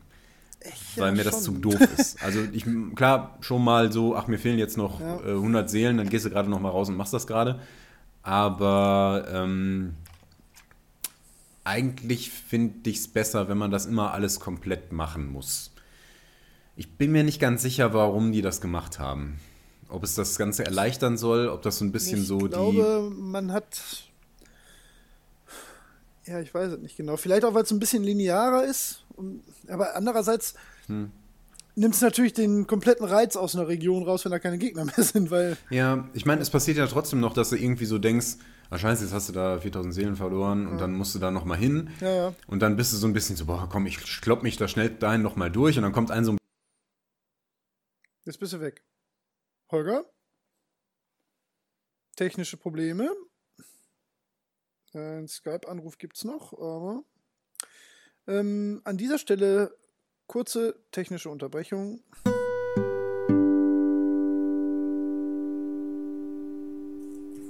Ich 0.63 0.99
weil 0.99 1.11
mir 1.11 1.23
schon. 1.23 1.31
das 1.31 1.43
zu 1.43 1.51
doof 1.53 1.79
ist. 1.97 2.21
Also 2.23 2.39
ich, 2.51 2.65
klar, 2.95 3.37
schon 3.41 3.63
mal 3.63 3.91
so, 3.91 4.15
ach, 4.15 4.27
mir 4.27 4.37
fehlen 4.37 4.59
jetzt 4.59 4.77
noch 4.77 4.99
ja. 4.99 5.19
äh, 5.21 5.31
100 5.31 5.69
Seelen, 5.69 5.97
dann 5.97 6.09
gehst 6.09 6.25
du 6.25 6.29
gerade 6.29 6.49
noch 6.49 6.59
mal 6.59 6.69
raus 6.69 6.87
und 6.87 6.97
machst 6.97 7.13
das 7.13 7.25
gerade. 7.25 7.59
Aber 8.23 9.27
ähm, 9.31 9.95
eigentlich 11.63 12.31
finde 12.31 12.89
ich 12.89 12.97
es 12.97 13.07
besser, 13.07 13.49
wenn 13.49 13.57
man 13.57 13.71
das 13.71 13.85
immer 13.85 14.13
alles 14.13 14.39
komplett 14.39 14.91
machen 14.91 15.31
muss. 15.31 15.71
Ich 16.75 16.97
bin 16.97 17.11
mir 17.11 17.23
nicht 17.23 17.39
ganz 17.39 17.61
sicher, 17.61 17.93
warum 17.93 18.31
die 18.31 18.41
das 18.41 18.61
gemacht 18.61 18.99
haben. 18.99 19.39
Ob 19.89 20.03
es 20.03 20.15
das 20.15 20.37
Ganze 20.37 20.65
erleichtern 20.65 21.17
soll, 21.17 21.49
ob 21.49 21.61
das 21.61 21.79
so 21.79 21.85
ein 21.85 21.91
bisschen 21.91 22.21
ich 22.21 22.27
so 22.27 22.39
die. 22.39 22.45
Ich 22.45 22.51
glaube, 22.51 23.11
man 23.13 23.51
hat 23.51 23.81
ja, 26.25 26.39
ich 26.39 26.53
weiß 26.53 26.73
es 26.73 26.79
nicht 26.79 26.95
genau. 26.95 27.17
Vielleicht 27.17 27.43
auch, 27.45 27.53
weil 27.53 27.63
es 27.63 27.71
ein 27.71 27.79
bisschen 27.79 28.03
linearer 28.03 28.63
ist. 28.63 29.03
aber 29.67 29.95
andererseits 29.95 30.53
hm. 30.87 31.11
Nimmt 31.75 31.95
es 31.95 32.01
natürlich 32.01 32.33
den 32.33 32.67
kompletten 32.67 33.05
Reiz 33.05 33.35
aus 33.35 33.55
einer 33.55 33.67
Region 33.67 34.03
raus, 34.03 34.25
wenn 34.25 34.31
da 34.31 34.39
keine 34.39 34.57
Gegner 34.57 34.85
mehr 34.85 34.93
sind, 35.03 35.31
weil. 35.31 35.57
Ja, 35.69 36.09
ich 36.13 36.25
meine, 36.25 36.41
es 36.41 36.49
passiert 36.49 36.77
ja 36.77 36.87
trotzdem 36.87 37.19
noch, 37.19 37.33
dass 37.33 37.49
du 37.49 37.55
irgendwie 37.55 37.85
so 37.85 37.97
denkst, 37.97 38.37
ah 38.69 38.77
scheiße, 38.77 39.03
jetzt 39.03 39.13
hast 39.13 39.29
du 39.29 39.33
da 39.33 39.59
4000 39.59 39.93
Seelen 39.93 40.15
verloren 40.15 40.67
und 40.67 40.79
dann 40.79 40.93
musst 40.93 41.13
du 41.15 41.19
da 41.19 41.31
nochmal 41.31 41.57
hin. 41.57 41.89
Ja, 41.99 42.09
ja. 42.09 42.35
Und 42.47 42.61
dann 42.61 42.75
bist 42.75 42.93
du 42.93 42.97
so 42.97 43.07
ein 43.07 43.13
bisschen 43.13 43.35
so, 43.35 43.45
boah, 43.45 43.67
komm, 43.69 43.85
ich 43.85 43.99
klopp 44.21 44.43
mich 44.43 44.57
da 44.57 44.67
schnell 44.67 44.89
dahin 44.89 45.21
nochmal 45.21 45.51
durch 45.51 45.77
und 45.77 45.83
dann 45.83 45.91
kommt 45.91 46.11
ein 46.11 46.25
so 46.25 46.33
ein. 46.33 46.37
Jetzt 48.25 48.39
bist 48.39 48.53
du 48.53 48.59
weg. 48.59 48.83
Holger? 49.71 50.05
Technische 52.15 52.57
Probleme. 52.57 53.09
Ein 54.93 55.27
Skype-Anruf 55.27 55.97
gibt 55.97 56.17
es 56.17 56.25
noch, 56.25 56.51
aber 56.53 57.03
ähm, 58.27 58.81
an 58.83 58.97
dieser 58.97 59.17
Stelle 59.17 59.73
kurze 60.31 60.75
technische 60.91 61.29
Unterbrechung. 61.29 61.99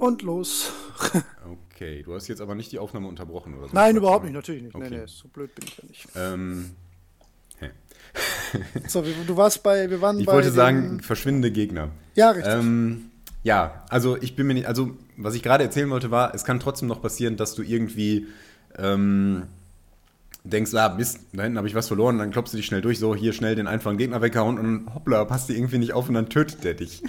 Und 0.00 0.22
los. 0.22 0.72
okay, 1.70 2.02
du 2.02 2.12
hast 2.12 2.26
jetzt 2.26 2.40
aber 2.40 2.56
nicht 2.56 2.72
die 2.72 2.80
Aufnahme 2.80 3.06
unterbrochen, 3.06 3.56
oder 3.56 3.68
so? 3.68 3.74
Nein, 3.74 3.94
überhaupt 3.94 4.24
nicht, 4.24 4.34
natürlich 4.34 4.64
nicht. 4.64 4.74
Okay. 4.74 4.88
Nee, 4.90 4.98
nee, 4.98 5.06
so 5.06 5.28
blöd 5.28 5.54
bin 5.54 5.64
ich 5.64 5.76
ja 5.76 5.84
nicht. 5.86 6.08
Ähm, 6.16 6.70
so, 8.88 9.00
du 9.00 9.36
warst 9.36 9.62
bei, 9.62 9.88
wir 9.88 10.00
waren 10.00 10.18
ich 10.18 10.26
bei. 10.26 10.32
Ich 10.32 10.34
wollte 10.34 10.50
sagen, 10.50 11.00
verschwindende 11.00 11.52
Gegner. 11.52 11.90
Ja, 12.16 12.32
richtig. 12.32 12.52
Ähm, 12.52 13.12
ja, 13.44 13.84
also 13.90 14.20
ich 14.20 14.34
bin 14.34 14.48
mir 14.48 14.54
nicht, 14.54 14.66
also 14.66 14.96
was 15.16 15.36
ich 15.36 15.44
gerade 15.44 15.62
erzählen 15.62 15.88
wollte 15.88 16.10
war, 16.10 16.34
es 16.34 16.44
kann 16.44 16.58
trotzdem 16.58 16.88
noch 16.88 17.00
passieren, 17.00 17.36
dass 17.36 17.54
du 17.54 17.62
irgendwie 17.62 18.26
ähm, 18.76 19.44
denkst, 20.44 20.74
ah, 20.74 20.94
Mist, 20.96 21.20
da 21.32 21.44
hinten 21.44 21.58
habe 21.58 21.68
ich 21.68 21.74
was 21.74 21.88
verloren, 21.88 22.18
dann 22.18 22.30
klopfst 22.30 22.52
du 22.52 22.56
dich 22.56 22.66
schnell 22.66 22.80
durch, 22.80 22.98
so 22.98 23.14
hier 23.14 23.32
schnell 23.32 23.54
den 23.54 23.66
einfachen 23.66 23.96
Gegner 23.96 24.22
weghauen 24.22 24.58
und 24.58 24.94
hoppla, 24.94 25.24
passt 25.24 25.48
dir 25.48 25.54
irgendwie 25.54 25.78
nicht 25.78 25.92
auf 25.92 26.08
und 26.08 26.14
dann 26.14 26.28
tötet 26.28 26.64
der 26.64 26.74
dich. 26.74 27.02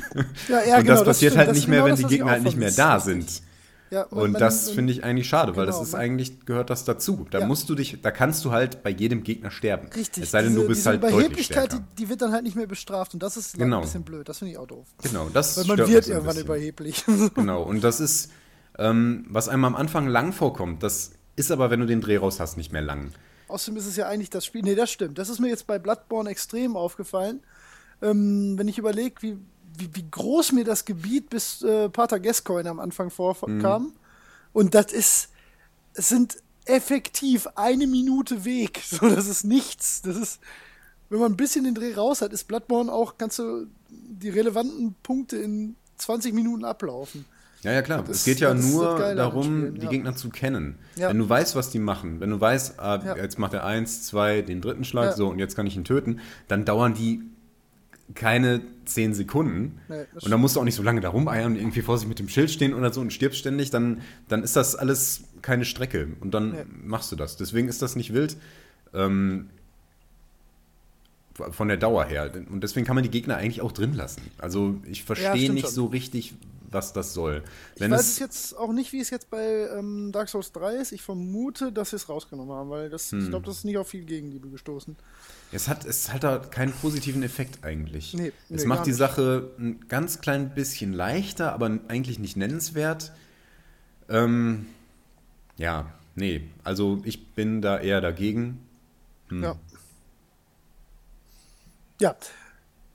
Ja, 0.47 0.61
ja, 0.67 0.77
und 0.77 0.83
genau, 0.83 0.95
das 0.95 1.03
passiert 1.03 1.33
das 1.33 1.39
halt 1.39 1.49
das 1.49 1.57
nicht 1.57 1.67
mehr, 1.67 1.83
genau 1.83 1.97
wenn 1.97 2.07
die 2.07 2.15
Gegner 2.15 2.31
halt 2.31 2.43
nicht 2.43 2.57
mehr 2.57 2.71
da 2.71 2.99
sind. 2.99 3.41
Ja, 3.89 4.03
und, 4.05 4.21
und 4.21 4.41
das 4.41 4.71
finde 4.71 4.91
ich 4.91 5.03
eigentlich 5.03 5.27
schade, 5.27 5.51
genau, 5.51 5.59
weil 5.59 5.65
das 5.67 5.75
genau, 5.75 5.87
ist 5.87 5.93
eigentlich, 5.93 6.45
gehört 6.47 6.71
das 6.71 6.83
dazu. 6.83 7.27
Da 7.29 7.41
ja. 7.41 7.45
musst 7.45 7.69
du 7.69 7.75
dich, 7.75 8.01
da 8.01 8.09
kannst 8.09 8.43
du 8.43 8.51
halt 8.51 8.81
bei 8.81 8.89
jedem 8.89 9.23
Gegner 9.23 9.51
sterben. 9.51 9.87
Richtig. 9.95 10.23
Es 10.23 10.31
sei 10.31 10.41
denn, 10.41 10.49
diese, 10.49 10.61
du 10.61 10.67
bist 10.67 10.85
halt 10.87 11.03
deutlich 11.03 11.45
stärker. 11.45 11.77
Die, 11.77 12.03
die, 12.03 12.09
wird 12.09 12.23
dann 12.23 12.31
halt 12.31 12.43
nicht 12.43 12.55
mehr 12.55 12.65
bestraft 12.65 13.13
und 13.13 13.21
das 13.21 13.37
ist 13.37 13.55
genau. 13.55 13.77
ein 13.77 13.81
bisschen 13.83 14.01
blöd. 14.01 14.27
Das 14.27 14.39
finde 14.39 14.53
ich 14.53 14.57
auch 14.57 14.65
doof. 14.65 14.87
Genau, 15.03 15.29
das 15.31 15.57
Weil 15.57 15.77
man 15.77 15.87
wird 15.87 16.07
irgendwann 16.07 16.37
überheblich. 16.37 17.03
genau, 17.35 17.61
und 17.61 17.83
das 17.83 17.99
ist, 17.99 18.31
ähm, 18.79 19.25
was 19.29 19.47
einem 19.47 19.65
am 19.65 19.75
Anfang 19.75 20.07
lang 20.07 20.33
vorkommt, 20.33 20.81
das 20.81 21.11
ist 21.35 21.51
aber, 21.51 21.69
wenn 21.69 21.79
du 21.79 21.85
den 21.85 22.01
Dreh 22.01 22.17
raus 22.17 22.39
hast, 22.39 22.57
nicht 22.57 22.73
mehr 22.73 22.81
lang. 22.81 23.11
Außerdem 23.47 23.77
ist 23.77 23.85
es 23.85 23.95
ja 23.95 24.07
eigentlich 24.07 24.29
das 24.29 24.45
Spiel. 24.45 24.61
Nee, 24.61 24.75
das 24.75 24.91
stimmt. 24.91 25.17
Das 25.17 25.29
ist 25.29 25.39
mir 25.39 25.49
jetzt 25.49 25.67
bei 25.67 25.79
Bloodborne 25.79 26.29
extrem 26.29 26.75
aufgefallen. 26.75 27.41
Ähm, 28.01 28.57
wenn 28.57 28.67
ich 28.67 28.77
überlege, 28.77 29.21
wie, 29.21 29.37
wie, 29.77 29.89
wie, 29.93 30.05
groß 30.09 30.51
mir 30.51 30.63
das 30.63 30.85
Gebiet 30.85 31.29
bis 31.29 31.61
äh, 31.61 31.89
Pater 31.89 32.19
Gascoigne 32.19 32.69
am 32.69 32.79
Anfang 32.79 33.09
vorkam. 33.09 33.83
Mhm. 33.83 33.93
Und 34.53 34.75
das 34.75 34.91
ist, 34.91 35.29
es 35.93 36.09
sind 36.09 36.37
effektiv 36.65 37.47
eine 37.55 37.87
Minute 37.87 38.45
Weg. 38.45 38.81
So, 38.89 39.09
das 39.09 39.27
ist 39.27 39.43
nichts. 39.43 40.01
Das 40.01 40.15
ist, 40.15 40.39
wenn 41.09 41.19
man 41.19 41.33
ein 41.33 41.37
bisschen 41.37 41.65
den 41.65 41.75
Dreh 41.75 41.93
raus 41.93 42.21
hat, 42.21 42.33
ist 42.33 42.47
Bloodborne 42.47 42.91
auch, 42.91 43.17
kannst 43.17 43.39
du 43.39 43.67
die 43.89 44.29
relevanten 44.29 44.95
Punkte 45.03 45.37
in 45.37 45.75
20 45.97 46.33
Minuten 46.33 46.65
ablaufen. 46.65 47.25
Ja, 47.63 47.71
ja, 47.71 47.81
klar. 47.81 48.03
Das, 48.03 48.17
es 48.17 48.25
geht 48.25 48.39
ja 48.39 48.53
nur 48.53 49.15
darum, 49.15 49.79
die 49.79 49.87
Gegner 49.87 50.15
zu 50.15 50.29
kennen. 50.29 50.75
Ja. 50.95 51.09
Wenn 51.09 51.17
du 51.17 51.27
weißt, 51.27 51.55
was 51.55 51.69
die 51.69 51.79
machen, 51.79 52.19
wenn 52.19 52.29
du 52.29 52.39
weißt, 52.39 52.79
ah, 52.79 53.01
ja. 53.03 53.15
jetzt 53.15 53.39
macht 53.39 53.53
er 53.53 53.65
eins, 53.65 54.03
zwei, 54.03 54.41
den 54.41 54.61
dritten 54.61 54.83
Schlag, 54.83 55.13
so, 55.13 55.29
und 55.29 55.39
jetzt 55.39 55.55
kann 55.55 55.65
ich 55.65 55.75
ihn 55.75 55.85
töten, 55.85 56.19
dann 56.47 56.65
dauern 56.65 56.93
die 56.93 57.21
keine 58.15 58.61
zehn 58.85 59.13
Sekunden. 59.13 59.79
Nee, 59.87 60.05
und 60.21 60.29
dann 60.29 60.41
musst 60.41 60.55
du 60.55 60.59
auch 60.59 60.65
nicht 60.65 60.75
so 60.75 60.83
lange 60.83 61.01
da 61.01 61.09
rumeiern 61.09 61.53
und 61.53 61.57
irgendwie 61.57 61.81
vor 61.81 61.97
sich 61.97 62.07
mit 62.07 62.19
dem 62.19 62.27
Schild 62.27 62.51
stehen 62.51 62.73
oder 62.73 62.91
so 62.91 63.01
und 63.01 63.13
stirbst 63.13 63.39
ständig, 63.39 63.71
dann, 63.71 64.01
dann 64.27 64.43
ist 64.43 64.55
das 64.55 64.75
alles 64.75 65.23
keine 65.41 65.65
Strecke. 65.65 66.09
Und 66.19 66.33
dann 66.33 66.51
nee. 66.51 66.65
machst 66.83 67.11
du 67.11 67.15
das. 67.15 67.37
Deswegen 67.37 67.69
ist 67.69 67.81
das 67.81 67.95
nicht 67.95 68.13
wild. 68.13 68.37
Ähm, 68.93 69.49
von 71.33 71.67
der 71.67 71.77
Dauer 71.77 72.05
her. 72.05 72.29
Und 72.51 72.61
deswegen 72.61 72.85
kann 72.85 72.95
man 72.95 73.03
die 73.03 73.09
Gegner 73.09 73.37
eigentlich 73.37 73.61
auch 73.61 73.71
drin 73.71 73.93
lassen. 73.93 74.21
Also 74.37 74.75
ich 74.85 75.03
verstehe 75.03 75.47
ja, 75.47 75.53
nicht 75.53 75.65
schon. 75.65 75.73
so 75.73 75.85
richtig, 75.85 76.35
was 76.73 76.93
das 76.93 77.13
soll. 77.13 77.43
Wenn 77.77 77.91
ich 77.91 77.97
weiß 77.97 78.07
es 78.07 78.19
jetzt 78.19 78.57
auch 78.57 78.71
nicht, 78.71 78.91
wie 78.93 78.99
es 78.99 79.09
jetzt 79.09 79.29
bei 79.29 79.67
ähm, 79.77 80.11
Dark 80.11 80.29
Souls 80.29 80.51
3 80.51 80.75
ist. 80.75 80.91
Ich 80.91 81.01
vermute, 81.01 81.71
dass 81.71 81.91
sie 81.91 81.97
es 81.97 82.09
rausgenommen 82.09 82.55
haben, 82.55 82.69
weil 82.69 82.89
das, 82.89 83.11
hm. 83.11 83.19
ich 83.21 83.29
glaube, 83.29 83.45
das 83.45 83.57
ist 83.57 83.65
nicht 83.65 83.77
auf 83.77 83.87
viel 83.87 84.05
Gegenliebe 84.05 84.49
gestoßen. 84.49 84.95
Es 85.51 85.67
hat, 85.67 85.85
es 85.85 86.11
hat 86.11 86.23
da 86.23 86.39
keinen 86.39 86.73
positiven 86.73 87.23
Effekt 87.23 87.63
eigentlich. 87.63 88.13
Nee, 88.13 88.31
es 88.49 88.63
nee, 88.63 88.67
macht 88.67 88.85
die 88.85 88.93
Sache 88.93 89.51
ein 89.59 89.87
ganz 89.87 90.21
klein 90.21 90.53
bisschen 90.53 90.93
leichter, 90.93 91.53
aber 91.53 91.79
eigentlich 91.87 92.19
nicht 92.19 92.37
nennenswert. 92.37 93.11
Ähm, 94.09 94.67
ja, 95.57 95.93
nee, 96.15 96.49
also 96.63 97.01
ich 97.03 97.27
bin 97.33 97.61
da 97.61 97.79
eher 97.79 98.01
dagegen. 98.01 98.59
Hm. 99.29 99.43
Ja. 99.43 99.55
Ja, 101.99 102.15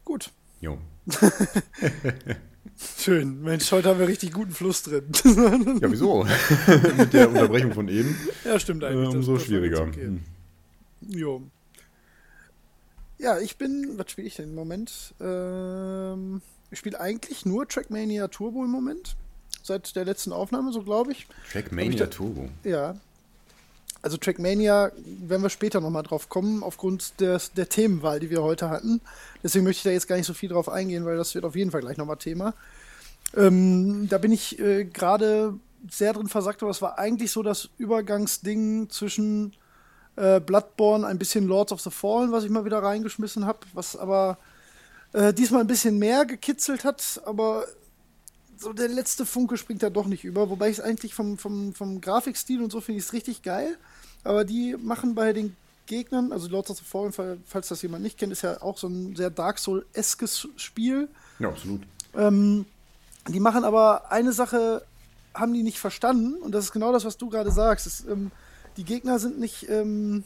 gut. 0.04 0.30
Jo. 0.60 0.78
Schön. 2.98 3.42
Mensch, 3.42 3.70
heute 3.72 3.88
haben 3.88 3.98
wir 3.98 4.08
richtig 4.08 4.32
guten 4.32 4.52
Fluss 4.52 4.82
drin. 4.82 5.04
ja, 5.80 5.90
wieso? 5.90 6.26
Mit 6.96 7.12
der 7.12 7.28
Unterbrechung 7.28 7.72
von 7.72 7.88
eben. 7.88 8.16
Ja, 8.44 8.58
stimmt 8.58 8.84
eigentlich. 8.84 9.12
Äh, 9.12 9.16
umso 9.16 9.32
das, 9.32 9.42
das 9.42 9.48
schwieriger. 9.48 9.82
Okay. 9.82 10.04
Hm. 10.06 10.20
Jo. 11.08 11.42
Ja, 13.18 13.38
ich 13.38 13.56
bin, 13.56 13.98
was 13.98 14.10
spiele 14.10 14.28
ich 14.28 14.36
denn 14.36 14.50
im 14.50 14.54
Moment? 14.54 15.14
Ähm, 15.20 16.40
ich 16.70 16.78
spiele 16.78 17.00
eigentlich 17.00 17.44
nur 17.46 17.66
Trackmania 17.66 18.28
Turbo 18.28 18.64
im 18.64 18.70
Moment. 18.70 19.16
Seit 19.62 19.96
der 19.96 20.04
letzten 20.04 20.32
Aufnahme, 20.32 20.72
so 20.72 20.82
glaube 20.82 21.12
ich. 21.12 21.26
Trackmania 21.50 22.04
ich 22.04 22.10
Turbo? 22.10 22.48
Ja. 22.64 22.96
Also 24.00 24.16
Trackmania 24.16 24.92
werden 25.04 25.42
wir 25.42 25.50
später 25.50 25.80
nochmal 25.80 26.04
drauf 26.04 26.28
kommen, 26.28 26.62
aufgrund 26.62 27.20
des, 27.20 27.52
der 27.52 27.68
Themenwahl, 27.68 28.20
die 28.20 28.30
wir 28.30 28.42
heute 28.42 28.70
hatten. 28.70 29.00
Deswegen 29.42 29.64
möchte 29.64 29.80
ich 29.80 29.84
da 29.84 29.90
jetzt 29.90 30.06
gar 30.06 30.16
nicht 30.16 30.26
so 30.26 30.34
viel 30.34 30.48
drauf 30.48 30.68
eingehen, 30.68 31.04
weil 31.04 31.16
das 31.16 31.34
wird 31.34 31.44
auf 31.44 31.56
jeden 31.56 31.70
Fall 31.70 31.80
gleich 31.80 31.96
nochmal 31.96 32.16
Thema. 32.16 32.54
Ähm, 33.36 34.08
da 34.08 34.18
bin 34.18 34.32
ich 34.32 34.58
äh, 34.58 34.84
gerade 34.84 35.54
sehr 35.90 36.12
drin 36.12 36.28
versagt, 36.28 36.62
aber 36.62 36.70
es 36.70 36.82
war 36.82 36.98
eigentlich 36.98 37.32
so 37.32 37.42
das 37.42 37.68
Übergangsding 37.78 38.88
zwischen 38.90 39.54
äh, 40.16 40.40
Bloodborne, 40.40 41.06
ein 41.06 41.18
bisschen 41.18 41.46
Lords 41.46 41.72
of 41.72 41.80
the 41.80 41.90
Fallen, 41.90 42.32
was 42.32 42.44
ich 42.44 42.50
mal 42.50 42.64
wieder 42.64 42.82
reingeschmissen 42.82 43.46
habe, 43.46 43.60
was 43.74 43.96
aber 43.96 44.38
äh, 45.12 45.32
diesmal 45.32 45.62
ein 45.62 45.66
bisschen 45.66 45.98
mehr 45.98 46.24
gekitzelt 46.24 46.84
hat, 46.84 47.20
aber 47.24 47.64
so 48.58 48.72
der 48.72 48.88
letzte 48.88 49.24
Funke 49.24 49.56
springt 49.56 49.82
da 49.82 49.90
doch 49.90 50.06
nicht 50.06 50.24
über, 50.24 50.50
wobei 50.50 50.70
ich 50.70 50.78
es 50.78 50.84
eigentlich 50.84 51.14
vom, 51.14 51.38
vom, 51.38 51.74
vom 51.74 52.00
Grafikstil 52.00 52.62
und 52.62 52.70
so 52.70 52.80
finde 52.80 52.98
ich 52.98 53.06
es 53.06 53.12
richtig 53.12 53.42
geil, 53.42 53.76
aber 54.24 54.44
die 54.44 54.76
machen 54.78 55.14
bei 55.14 55.32
den 55.32 55.56
Gegnern, 55.86 56.32
also 56.32 56.48
Lords 56.48 56.70
of 56.70 56.78
the 56.78 56.84
Fallen, 56.84 57.40
falls 57.46 57.68
das 57.68 57.82
jemand 57.82 58.02
nicht 58.02 58.18
kennt, 58.18 58.32
ist 58.32 58.42
ja 58.42 58.60
auch 58.62 58.76
so 58.78 58.88
ein 58.88 59.16
sehr 59.16 59.30
Dark 59.30 59.58
Soul-eskes 59.58 60.48
Spiel. 60.56 61.08
Ja, 61.38 61.48
absolut. 61.48 61.82
Ähm, 62.14 62.66
die 63.28 63.40
machen 63.40 63.64
aber 63.64 64.12
eine 64.12 64.32
Sache, 64.32 64.84
haben 65.34 65.54
die 65.54 65.62
nicht 65.62 65.78
verstanden, 65.78 66.34
und 66.42 66.52
das 66.52 66.66
ist 66.66 66.72
genau 66.72 66.92
das, 66.92 67.04
was 67.04 67.16
du 67.16 67.30
gerade 67.30 67.50
sagst. 67.50 67.86
Es, 67.86 68.04
ähm, 68.06 68.30
die 68.76 68.84
Gegner 68.84 69.18
sind 69.18 69.40
nicht, 69.40 69.68
ähm, 69.70 70.24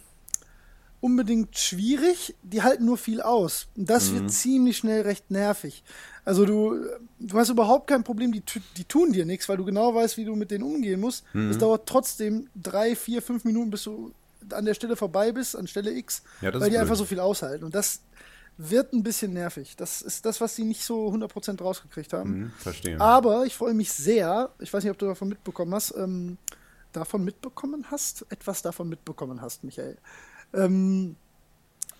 unbedingt 1.02 1.58
schwierig, 1.58 2.34
die 2.42 2.62
halten 2.62 2.84
nur 2.84 2.96
viel 2.96 3.20
aus. 3.20 3.66
Und 3.76 3.90
das 3.90 4.10
mhm. 4.10 4.14
wird 4.14 4.30
ziemlich 4.30 4.76
schnell 4.78 5.02
recht 5.02 5.30
nervig. 5.30 5.82
Also 6.24 6.46
du, 6.46 6.76
du 7.18 7.38
hast 7.38 7.50
überhaupt 7.50 7.88
kein 7.88 8.04
Problem, 8.04 8.30
die, 8.30 8.42
die 8.76 8.84
tun 8.84 9.12
dir 9.12 9.26
nichts, 9.26 9.48
weil 9.48 9.56
du 9.56 9.64
genau 9.64 9.92
weißt, 9.92 10.16
wie 10.16 10.24
du 10.24 10.36
mit 10.36 10.52
denen 10.52 10.62
umgehen 10.62 11.00
musst. 11.00 11.24
Mhm. 11.34 11.50
Es 11.50 11.58
dauert 11.58 11.88
trotzdem 11.88 12.48
drei, 12.54 12.94
vier, 12.94 13.20
fünf 13.20 13.44
Minuten, 13.44 13.70
bis 13.70 13.82
du 13.82 14.12
an 14.50 14.64
der 14.64 14.74
Stelle 14.74 14.94
vorbei 14.94 15.32
bist, 15.32 15.56
an 15.56 15.66
Stelle 15.66 15.90
X, 15.90 16.22
ja, 16.40 16.54
weil 16.54 16.60
die 16.60 16.70
blöd. 16.70 16.76
einfach 16.76 16.96
so 16.96 17.04
viel 17.04 17.18
aushalten. 17.18 17.64
Und 17.64 17.74
das 17.74 18.02
wird 18.56 18.92
ein 18.92 19.02
bisschen 19.02 19.32
nervig. 19.32 19.74
Das 19.76 20.02
ist 20.02 20.24
das, 20.24 20.40
was 20.40 20.54
sie 20.54 20.62
nicht 20.62 20.84
so 20.84 21.08
100% 21.08 21.60
rausgekriegt 21.60 22.12
haben. 22.12 22.30
Mhm, 22.30 22.52
verstehe. 22.58 23.00
Aber 23.00 23.44
ich 23.44 23.56
freue 23.56 23.74
mich 23.74 23.92
sehr, 23.92 24.50
ich 24.60 24.72
weiß 24.72 24.84
nicht, 24.84 24.92
ob 24.92 24.98
du 24.98 25.06
davon 25.06 25.28
mitbekommen 25.28 25.74
hast, 25.74 25.96
ähm, 25.96 26.38
davon 26.92 27.24
mitbekommen 27.24 27.86
hast, 27.90 28.24
etwas 28.28 28.62
davon 28.62 28.88
mitbekommen 28.88 29.40
hast, 29.40 29.64
Michael. 29.64 29.96
Ähm, 30.54 31.16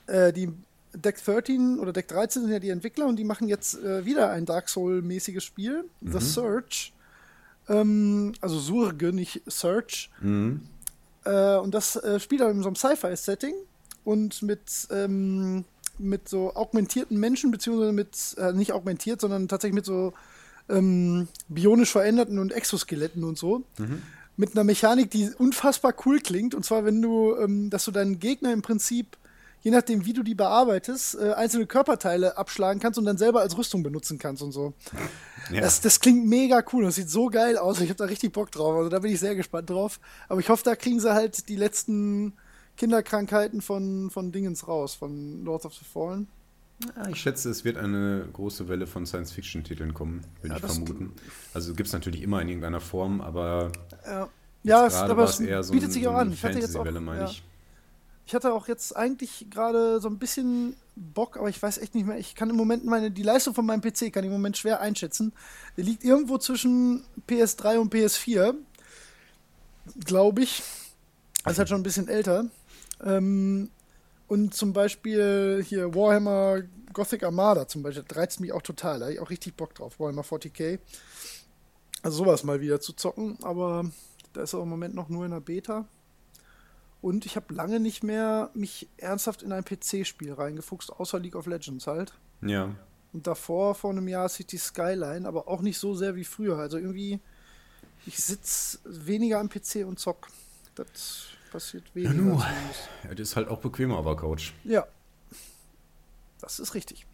äh, 0.06 0.32
die 0.32 0.52
Deck 0.94 1.22
13 1.24 1.78
oder 1.78 1.92
Deck 1.92 2.08
13 2.08 2.42
sind 2.42 2.52
ja 2.52 2.58
die 2.58 2.70
Entwickler 2.70 3.06
und 3.06 3.16
die 3.16 3.24
machen 3.24 3.48
jetzt 3.48 3.82
äh, 3.82 4.04
wieder 4.04 4.30
ein 4.30 4.44
Dark 4.44 4.68
Soul-mäßiges 4.68 5.42
Spiel, 5.42 5.84
mhm. 6.00 6.12
The 6.12 6.24
Search. 6.24 6.92
Ähm, 7.68 8.34
also 8.40 8.58
Surge, 8.58 9.12
nicht 9.12 9.42
Search. 9.46 10.10
Mhm. 10.20 10.62
Äh, 11.24 11.56
und 11.56 11.74
das 11.74 11.96
äh, 11.96 12.20
spielt 12.20 12.42
in 12.42 12.62
so 12.62 12.68
einem 12.68 12.76
Sci-Fi-Setting 12.76 13.54
und 14.04 14.42
mit, 14.42 14.60
ähm, 14.90 15.64
mit 15.98 16.28
so 16.28 16.54
augmentierten 16.54 17.18
Menschen, 17.18 17.50
beziehungsweise 17.50 17.92
mit, 17.92 18.36
äh, 18.38 18.52
nicht 18.52 18.72
augmentiert, 18.72 19.20
sondern 19.20 19.48
tatsächlich 19.48 19.76
mit 19.76 19.86
so 19.86 20.12
ähm, 20.68 21.28
bionisch 21.48 21.92
veränderten 21.92 22.38
und 22.38 22.52
Exoskeletten 22.52 23.24
und 23.24 23.38
so. 23.38 23.62
Mhm 23.78 24.02
mit 24.36 24.52
einer 24.52 24.64
Mechanik, 24.64 25.10
die 25.10 25.30
unfassbar 25.38 25.94
cool 26.06 26.20
klingt. 26.20 26.54
Und 26.54 26.64
zwar, 26.64 26.84
wenn 26.84 27.00
du, 27.02 27.36
ähm, 27.36 27.70
dass 27.70 27.84
du 27.84 27.90
deinen 27.90 28.18
Gegner 28.18 28.52
im 28.52 28.62
Prinzip, 28.62 29.18
je 29.60 29.70
nachdem, 29.70 30.04
wie 30.04 30.12
du 30.12 30.22
die 30.22 30.34
bearbeitest, 30.34 31.16
äh, 31.16 31.32
einzelne 31.32 31.66
Körperteile 31.66 32.36
abschlagen 32.36 32.80
kannst 32.80 32.98
und 32.98 33.04
dann 33.04 33.18
selber 33.18 33.40
als 33.40 33.56
Rüstung 33.56 33.82
benutzen 33.82 34.18
kannst 34.18 34.42
und 34.42 34.52
so. 34.52 34.74
Ja. 35.50 35.60
Das, 35.60 35.80
das 35.80 36.00
klingt 36.00 36.26
mega 36.26 36.64
cool. 36.72 36.84
Das 36.84 36.96
sieht 36.96 37.10
so 37.10 37.28
geil 37.28 37.58
aus. 37.58 37.80
Ich 37.80 37.88
habe 37.88 37.98
da 37.98 38.04
richtig 38.04 38.32
Bock 38.32 38.50
drauf. 38.50 38.76
Also 38.76 38.88
da 38.88 38.98
bin 39.00 39.12
ich 39.12 39.20
sehr 39.20 39.34
gespannt 39.34 39.70
drauf. 39.70 40.00
Aber 40.28 40.40
ich 40.40 40.48
hoffe, 40.48 40.64
da 40.64 40.76
kriegen 40.76 41.00
sie 41.00 41.12
halt 41.12 41.48
die 41.48 41.56
letzten 41.56 42.34
Kinderkrankheiten 42.76 43.60
von, 43.60 44.10
von 44.10 44.32
Dingens 44.32 44.66
raus, 44.66 44.94
von 44.94 45.44
Lords 45.44 45.66
of 45.66 45.74
the 45.74 45.84
Fallen. 45.84 46.28
Ja, 46.96 47.08
ich 47.08 47.20
schätze, 47.20 47.50
es 47.50 47.64
wird 47.64 47.76
eine 47.76 48.28
große 48.32 48.68
Welle 48.68 48.86
von 48.86 49.06
Science-Fiction-Titeln 49.06 49.94
kommen, 49.94 50.22
würde 50.40 50.56
ja, 50.56 50.64
ich 50.64 50.72
vermuten. 50.72 51.12
Also 51.54 51.74
gibt 51.74 51.88
es 51.88 51.92
natürlich 51.92 52.22
immer 52.22 52.40
in 52.40 52.48
irgendeiner 52.48 52.80
Form, 52.80 53.20
aber 53.20 53.70
ja, 54.04 54.28
ja 54.62 54.86
es, 54.86 54.94
aber 54.94 55.24
es 55.24 55.40
eher 55.40 55.62
so 55.62 55.72
bietet 55.72 55.90
ein, 55.90 55.92
sich 55.92 56.06
auch 56.08 56.12
so 56.12 56.18
an. 56.18 56.32
Ich 56.32 56.44
hatte 56.44 56.58
jetzt 56.58 56.76
auch, 56.76 56.84
ja. 56.84 57.24
ich. 57.24 57.42
ich. 58.26 58.34
hatte 58.34 58.52
auch 58.52 58.68
jetzt 58.68 58.96
eigentlich 58.96 59.46
gerade 59.50 60.00
so 60.00 60.08
ein 60.08 60.18
bisschen 60.18 60.76
Bock, 60.96 61.36
aber 61.36 61.48
ich 61.48 61.62
weiß 61.62 61.78
echt 61.78 61.94
nicht 61.94 62.06
mehr. 62.06 62.18
Ich 62.18 62.34
kann 62.34 62.50
im 62.50 62.56
Moment 62.56 62.84
meine 62.84 63.10
die 63.10 63.22
Leistung 63.22 63.54
von 63.54 63.64
meinem 63.64 63.80
PC 63.80 64.12
kann 64.12 64.24
ich 64.24 64.28
im 64.28 64.32
Moment 64.32 64.56
schwer 64.56 64.80
einschätzen. 64.80 65.32
Der 65.76 65.84
liegt 65.84 66.04
irgendwo 66.04 66.38
zwischen 66.38 67.04
PS3 67.28 67.78
und 67.78 67.94
PS4, 67.94 68.54
glaube 70.04 70.42
ich. 70.42 70.62
Das 71.44 71.54
ist 71.54 71.58
halt 71.58 71.68
schon 71.68 71.80
ein 71.80 71.84
bisschen 71.84 72.08
älter. 72.08 72.46
Ähm, 73.02 73.70
und 74.32 74.54
zum 74.54 74.72
Beispiel 74.72 75.62
hier 75.62 75.94
Warhammer 75.94 76.62
Gothic 76.94 77.22
Armada 77.22 77.68
zum 77.68 77.82
Beispiel, 77.82 78.02
reizt 78.12 78.40
mich 78.40 78.50
auch 78.50 78.62
total. 78.62 78.98
Da 78.98 79.04
habe 79.04 79.12
ich 79.12 79.20
auch 79.20 79.28
richtig 79.28 79.58
Bock 79.58 79.74
drauf. 79.74 80.00
Warhammer 80.00 80.22
40k. 80.22 80.78
Also 82.00 82.24
sowas 82.24 82.42
mal 82.42 82.62
wieder 82.62 82.80
zu 82.80 82.94
zocken, 82.94 83.36
aber 83.42 83.84
da 84.32 84.40
ist 84.40 84.54
er 84.54 84.62
im 84.62 84.70
Moment 84.70 84.94
noch 84.94 85.10
nur 85.10 85.26
in 85.26 85.32
der 85.32 85.40
Beta. 85.40 85.84
Und 87.02 87.26
ich 87.26 87.36
habe 87.36 87.52
lange 87.52 87.78
nicht 87.78 88.04
mehr 88.04 88.48
mich 88.54 88.88
ernsthaft 88.96 89.42
in 89.42 89.52
ein 89.52 89.66
PC-Spiel 89.66 90.32
reingefuchst, 90.32 90.90
außer 90.94 91.18
League 91.18 91.36
of 91.36 91.44
Legends 91.44 91.86
halt. 91.86 92.14
Ja. 92.40 92.74
Und 93.12 93.26
davor, 93.26 93.74
vor 93.74 93.90
einem 93.90 94.08
Jahr, 94.08 94.30
City 94.30 94.56
Skyline, 94.56 95.28
aber 95.28 95.46
auch 95.46 95.60
nicht 95.60 95.76
so 95.78 95.94
sehr 95.94 96.16
wie 96.16 96.24
früher. 96.24 96.56
Also 96.56 96.78
irgendwie, 96.78 97.20
ich 98.06 98.16
sitze 98.16 98.78
weniger 98.86 99.40
am 99.40 99.50
PC 99.50 99.84
und 99.86 99.98
zock. 99.98 100.28
Das 100.74 101.26
passiert 101.52 101.94
weniger. 101.94 102.38
Ja. 102.38 102.54
Ja, 103.04 103.10
das 103.10 103.20
ist 103.20 103.36
halt 103.36 103.48
auch 103.48 103.60
bequemer 103.60 103.98
auf 103.98 104.06
der 104.06 104.16
Couch. 104.16 104.52
Ja. 104.64 104.86
Das 106.40 106.58
ist 106.58 106.74
richtig. 106.74 107.06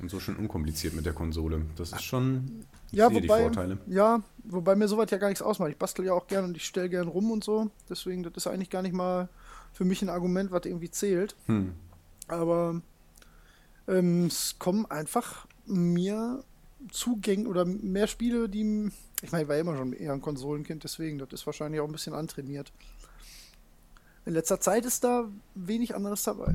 Und 0.00 0.10
so 0.10 0.20
schön 0.20 0.36
unkompliziert 0.36 0.94
mit 0.94 1.06
der 1.06 1.12
Konsole. 1.12 1.62
Das 1.76 1.92
ist 1.92 2.02
schon. 2.02 2.64
Ich 2.90 2.98
ja, 2.98 3.06
wobei, 3.06 3.20
die 3.20 3.28
Vorteile. 3.28 3.78
Ja, 3.86 4.22
wobei 4.44 4.76
mir 4.76 4.86
sowas 4.86 5.10
ja 5.10 5.18
gar 5.18 5.28
nichts 5.28 5.42
ausmacht. 5.42 5.70
Ich 5.70 5.76
bastel 5.76 6.04
ja 6.04 6.12
auch 6.12 6.26
gern 6.26 6.44
und 6.44 6.56
ich 6.56 6.64
stelle 6.64 6.88
gern 6.88 7.08
rum 7.08 7.30
und 7.30 7.42
so. 7.42 7.70
Deswegen, 7.88 8.22
das 8.22 8.34
ist 8.36 8.46
eigentlich 8.46 8.70
gar 8.70 8.82
nicht 8.82 8.94
mal 8.94 9.28
für 9.72 9.84
mich 9.84 10.02
ein 10.02 10.08
Argument, 10.08 10.50
was 10.50 10.66
irgendwie 10.66 10.90
zählt. 10.90 11.34
Hm. 11.46 11.72
Aber 12.28 12.80
ähm, 13.88 14.26
es 14.26 14.56
kommen 14.58 14.86
einfach 14.86 15.46
mir 15.66 16.44
Zugänge 16.90 17.48
oder 17.48 17.64
mehr 17.64 18.06
Spiele, 18.06 18.48
die. 18.48 18.90
Ich 19.22 19.32
meine, 19.32 19.42
ich 19.42 19.48
war 19.48 19.56
immer 19.56 19.76
schon 19.76 19.92
eher 19.92 20.12
ein 20.12 20.20
Konsolenkind, 20.20 20.84
deswegen, 20.84 21.18
das 21.18 21.32
ist 21.32 21.46
wahrscheinlich 21.46 21.80
auch 21.80 21.86
ein 21.86 21.92
bisschen 21.92 22.14
antrainiert 22.14 22.72
in 24.28 24.34
letzter 24.34 24.60
Zeit 24.60 24.84
ist 24.84 25.04
da 25.04 25.26
wenig 25.54 25.94
anderes 25.94 26.22
dabei. 26.22 26.54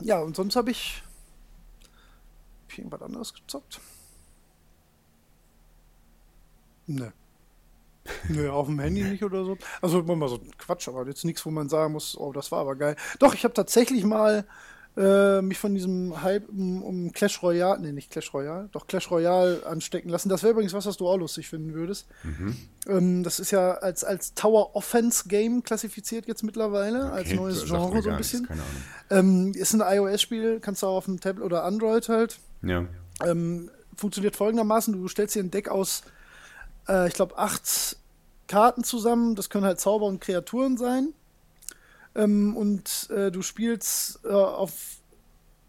Ja, 0.00 0.20
und 0.20 0.34
sonst 0.34 0.56
habe 0.56 0.70
ich, 0.70 1.02
hab 2.62 2.72
ich 2.72 2.78
irgendwas 2.78 3.02
anderes 3.02 3.34
gezockt. 3.34 3.80
Ne. 6.86 7.12
Nö, 8.30 8.48
auf 8.48 8.66
dem 8.66 8.80
Handy 8.80 9.02
nicht 9.02 9.22
oder 9.22 9.44
so. 9.44 9.58
Also 9.82 10.02
mal 10.02 10.30
so 10.30 10.40
Quatsch, 10.56 10.88
aber 10.88 11.06
jetzt 11.06 11.26
nichts, 11.26 11.44
wo 11.44 11.50
man 11.50 11.68
sagen 11.68 11.92
muss, 11.92 12.16
oh, 12.16 12.32
das 12.32 12.50
war 12.50 12.60
aber 12.60 12.76
geil. 12.76 12.96
Doch, 13.18 13.34
ich 13.34 13.44
habe 13.44 13.52
tatsächlich 13.52 14.04
mal 14.04 14.46
äh, 14.96 15.40
mich 15.40 15.58
von 15.58 15.74
diesem 15.74 16.20
Hype 16.20 16.48
um, 16.48 16.82
um, 16.82 17.12
Clash 17.12 17.42
Royale, 17.42 17.80
nee, 17.80 17.92
nicht 17.92 18.10
Clash 18.10 18.34
Royale, 18.34 18.68
doch 18.72 18.86
Clash 18.86 19.10
Royale 19.10 19.64
anstecken 19.64 20.10
lassen. 20.10 20.28
Das 20.28 20.42
wäre 20.42 20.52
übrigens 20.52 20.72
was, 20.72 20.84
was 20.86 20.96
du 20.96 21.06
auch 21.06 21.16
lustig 21.16 21.48
finden 21.48 21.74
würdest. 21.74 22.08
Mhm. 22.24 22.56
Ähm, 22.88 23.22
das 23.22 23.38
ist 23.38 23.52
ja 23.52 23.74
als, 23.74 24.02
als 24.02 24.34
Tower 24.34 24.74
Offense 24.74 25.28
Game 25.28 25.62
klassifiziert 25.62 26.26
jetzt 26.26 26.42
mittlerweile, 26.42 27.06
okay, 27.06 27.14
als 27.14 27.32
neues 27.32 27.64
Genre 27.66 28.02
so 28.02 28.10
ein 28.10 28.16
bisschen. 28.16 28.48
Ähm, 29.10 29.52
ist 29.54 29.74
ein 29.74 29.80
iOS-Spiel, 29.80 30.60
kannst 30.60 30.82
du 30.82 30.88
auch 30.88 30.96
auf 30.96 31.04
dem 31.04 31.20
Tablet 31.20 31.44
oder 31.44 31.64
Android 31.64 32.08
halt. 32.08 32.38
Ja. 32.62 32.84
Ähm, 33.24 33.70
funktioniert 33.96 34.34
folgendermaßen: 34.34 34.92
Du 34.92 35.06
stellst 35.08 35.36
dir 35.36 35.42
ein 35.42 35.52
Deck 35.52 35.68
aus, 35.68 36.02
äh, 36.88 37.06
ich 37.06 37.14
glaube, 37.14 37.38
acht 37.38 37.96
Karten 38.48 38.82
zusammen. 38.82 39.36
Das 39.36 39.50
können 39.50 39.64
halt 39.64 39.78
Zauber 39.78 40.06
und 40.06 40.20
Kreaturen 40.20 40.76
sein 40.76 41.14
ähm, 42.20 42.56
und 42.56 43.08
äh, 43.10 43.30
du 43.30 43.42
spielst 43.42 44.20
äh, 44.24 44.28
auf, 44.28 44.72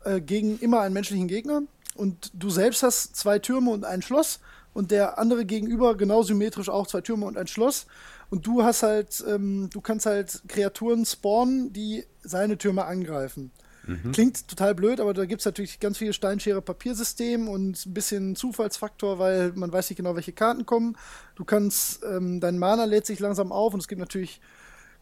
äh, 0.04 0.22
gegen 0.22 0.60
immer 0.60 0.82
einen 0.82 0.94
menschlichen 0.94 1.28
Gegner 1.28 1.64
und 1.96 2.32
du 2.34 2.50
selbst 2.50 2.84
hast 2.84 3.16
zwei 3.16 3.40
Türme 3.40 3.72
und 3.72 3.86
ein 3.86 4.02
Schloss 4.02 4.40
und 4.74 4.92
der 4.92 5.20
andere 5.20 5.46
gegenüber 5.46 5.96
genau 5.96 6.24
symmetrisch 6.24 6.70
auch 6.70 6.88
zwei 6.88 7.02
Türme 7.02 7.26
und 7.26 7.38
ein 7.38 7.48
Schloss 7.48 7.88
und 8.30 8.46
du 8.48 8.64
hast 8.64 8.84
halt, 8.84 9.24
ähm, 9.28 9.70
du 9.72 9.82
kannst 9.82 10.06
halt 10.06 10.42
Kreaturen 10.48 11.06
spawnen, 11.06 11.74
die 11.74 12.06
seine 12.24 12.58
Türme 12.58 12.86
angreifen. 12.86 13.52
Mhm. 13.88 14.12
Klingt 14.12 14.48
total 14.48 14.76
blöd, 14.76 15.00
aber 15.00 15.14
da 15.14 15.26
gibt 15.26 15.42
es 15.42 15.46
natürlich 15.46 15.80
ganz 15.80 15.98
viele 15.98 16.14
Steinschere-Papiersystem 16.14 17.50
und 17.50 17.86
ein 17.86 17.94
bisschen 17.94 18.36
Zufallsfaktor, 18.36 19.20
weil 19.20 19.54
man 19.54 19.72
weiß 19.72 19.90
nicht 19.90 19.98
genau, 19.98 20.16
welche 20.16 20.34
Karten 20.34 20.66
kommen. 20.66 20.96
Du 21.36 21.46
kannst, 21.46 22.04
ähm, 22.04 22.40
dein 22.40 22.60
Mana 22.60 22.86
lädt 22.86 23.06
sich 23.06 23.20
langsam 23.20 23.52
auf 23.52 23.74
und 23.74 23.80
es 23.80 23.88
gibt 23.88 24.00
natürlich 24.00 24.40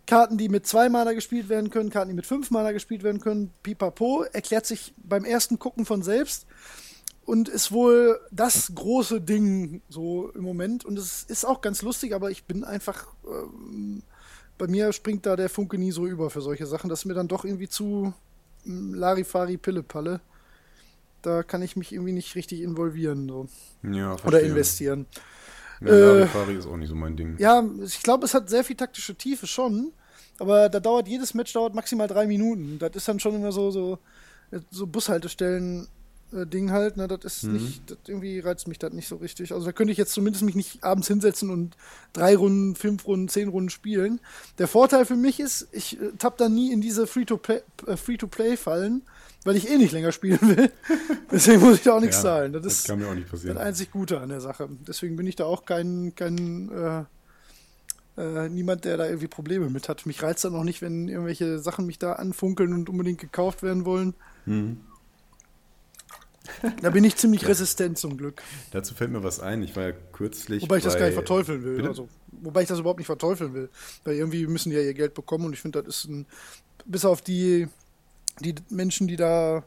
Karten, 0.10 0.40
die 0.40 0.50
mit 0.50 0.66
zwei 0.66 0.90
Mana 0.90 1.14
gespielt 1.14 1.50
werden 1.50 1.70
können, 1.70 1.92
Karten, 1.92 2.10
die 2.10 2.16
mit 2.16 2.26
fünf 2.26 2.50
Mana 2.50 2.72
gespielt 2.72 3.04
werden 3.04 3.22
können, 3.22 3.52
pipapo, 3.62 4.24
erklärt 4.24 4.66
sich 4.66 4.92
beim 4.98 5.24
ersten 5.24 5.60
Gucken 5.60 5.86
von 5.86 6.02
selbst 6.02 6.48
und 7.26 7.48
ist 7.48 7.72
wohl 7.72 8.20
das 8.32 8.72
große 8.74 9.22
Ding 9.22 9.84
so 9.88 10.32
im 10.32 10.42
Moment. 10.42 10.84
Und 10.84 10.98
es 10.98 11.22
ist 11.26 11.46
auch 11.46 11.62
ganz 11.62 11.84
lustig, 11.84 12.16
aber 12.16 12.32
ich 12.32 12.46
bin 12.46 12.64
einfach, 12.64 13.06
ähm, 13.28 14.02
bei 14.58 14.66
mir 14.66 14.94
springt 14.94 15.28
da 15.28 15.36
der 15.36 15.48
Funke 15.48 15.78
nie 15.78 15.92
so 15.92 16.08
über 16.08 16.32
für 16.32 16.42
solche 16.42 16.66
Sachen. 16.66 16.90
Das 16.90 17.02
ist 17.02 17.06
mir 17.06 17.14
dann 17.14 17.28
doch 17.28 17.46
irgendwie 17.46 17.70
zu 17.70 18.12
ähm, 18.66 18.96
Larifari 18.96 19.58
Pillepalle. 19.58 20.22
Da 21.22 21.44
kann 21.44 21.62
ich 21.62 21.76
mich 21.76 21.94
irgendwie 21.94 22.14
nicht 22.14 22.34
richtig 22.34 22.62
involvieren 22.62 23.28
so. 23.28 23.48
ja, 23.84 24.16
oder 24.26 24.42
investieren. 24.42 25.06
Ja, 25.82 25.94
Larifari 25.94 26.56
äh, 26.56 26.58
ist 26.58 26.66
auch 26.66 26.78
nicht 26.78 26.90
so 26.90 26.96
mein 26.96 27.16
Ding. 27.16 27.36
Ja, 27.38 27.64
ich 27.84 28.02
glaube, 28.02 28.26
es 28.26 28.34
hat 28.34 28.50
sehr 28.50 28.64
viel 28.64 28.76
taktische 28.76 29.14
Tiefe 29.14 29.46
schon. 29.46 29.94
Aber 30.40 30.70
da 30.70 30.80
dauert 30.80 31.08
jedes 31.08 31.34
Match 31.34 31.54
dauert 31.54 31.76
maximal 31.76 32.08
drei 32.08 32.28
Minuten. 32.28 32.80
Das 32.80 32.96
ist 32.96 33.08
dann 33.08 33.20
schon 33.20 33.36
immer 33.36 33.52
so, 33.52 33.72
so, 33.72 34.00
so 34.72 34.88
Bushaltestellen. 34.88 35.88
Äh, 36.32 36.46
Ding 36.46 36.72
halt, 36.72 36.98
ne, 36.98 37.08
das 37.08 37.26
ist 37.26 37.44
mhm. 37.44 37.54
nicht, 37.54 37.90
das 37.90 37.98
irgendwie 38.08 38.40
reizt 38.40 38.68
mich 38.68 38.78
das 38.78 38.94
nicht 38.94 39.08
so 39.08 39.16
richtig. 39.16 39.52
Also 39.52 39.66
da 39.66 39.72
könnte 39.72 39.92
ich 39.92 39.98
jetzt 39.98 40.14
zumindest 40.14 40.44
mich 40.44 40.56
nicht 40.56 40.84
abends 40.84 41.08
hinsetzen 41.08 41.50
und 41.50 41.76
drei 42.14 42.36
Runden, 42.36 42.76
fünf 42.76 43.08
Runden, 43.08 43.30
zehn 43.30 43.50
Runden 43.50 43.70
spielen. 43.70 44.20
Der 44.58 44.68
Vorteil 44.68 45.06
für 45.06 45.16
mich 45.16 45.40
ist, 45.40 45.68
ich 45.72 46.00
äh, 46.00 46.12
tapp 46.18 46.38
da 46.38 46.48
nie 46.48 46.72
in 46.72 46.82
diese 46.82 47.08
Free-to-Play 47.08 47.62
äh, 47.88 47.98
weil 49.46 49.56
ich 49.56 49.70
eh 49.70 49.78
nicht 49.78 49.92
länger 49.92 50.12
spielen 50.12 50.40
will. 50.42 50.72
Deswegen 51.32 51.62
muss 51.62 51.78
ich 51.78 51.84
da 51.84 51.96
auch 51.96 52.02
nichts 52.02 52.18
ja, 52.18 52.24
zahlen. 52.24 52.54
Das, 52.54 52.64
das 52.64 52.84
kann 52.84 53.00
mir 53.00 53.08
auch 53.08 53.16
nicht 53.16 53.30
passieren. 53.30 53.56
Das 53.56 53.66
einzig 53.66 53.92
Gute 53.92 54.20
an 54.20 54.30
der 54.30 54.42
Sache. 54.42 54.68
Deswegen 54.88 55.16
bin 55.16 55.26
ich 55.26 55.36
da 55.36 55.46
auch 55.46 55.66
kein, 55.66 56.14
kein 56.16 56.70
äh, 56.70 57.06
äh, 58.20 58.50
niemand, 58.50 58.84
der 58.84 58.98
da 58.98 59.06
irgendwie 59.06 59.28
Probleme 59.28 59.70
mit 59.70 59.88
hat. 59.88 60.06
Mich 60.06 60.22
reizt 60.22 60.44
dann 60.44 60.56
auch 60.56 60.64
nicht, 60.64 60.82
wenn 60.82 61.08
irgendwelche 61.08 61.60
Sachen 61.60 61.86
mich 61.86 62.00
da 62.00 62.14
anfunkeln 62.14 62.74
und 62.74 62.90
unbedingt 62.90 63.20
gekauft 63.20 63.64
werden 63.64 63.86
wollen. 63.86 64.14
Mhm. 64.46 64.82
Da 66.82 66.90
bin 66.90 67.04
ich 67.04 67.16
ziemlich 67.16 67.48
resistent 67.48 67.98
zum 67.98 68.18
Glück. 68.18 68.42
Dazu 68.72 68.94
fällt 68.94 69.12
mir 69.12 69.24
was 69.24 69.40
ein. 69.40 69.64
Ich 69.64 69.76
war 69.76 69.84
ja 69.84 69.94
kürzlich. 70.12 70.64
Wobei 70.64 70.78
ich 70.78 70.84
das 70.84 70.98
gar 70.98 71.06
nicht 71.06 71.14
verteufeln 71.14 71.64
will. 71.64 71.88
Also, 71.88 72.10
wobei 72.32 72.64
ich 72.64 72.68
das 72.68 72.80
überhaupt 72.80 73.00
nicht 73.00 73.08
verteufeln 73.08 73.54
will. 73.54 73.70
Weil 74.04 74.16
irgendwie 74.16 74.48
müssen 74.48 74.72
die 74.72 74.76
ja 74.76 74.82
ihr 74.82 74.94
Geld 74.94 75.14
bekommen 75.14 75.46
und 75.46 75.54
ich 75.54 75.62
finde, 75.62 75.82
das 75.82 76.00
ist 76.00 76.10
ein. 76.10 76.26
Bis 76.86 77.06
auf 77.06 77.22
die, 77.22 77.68
die 78.40 78.56
Menschen, 78.70 79.08
die 79.08 79.16
da 79.16 79.64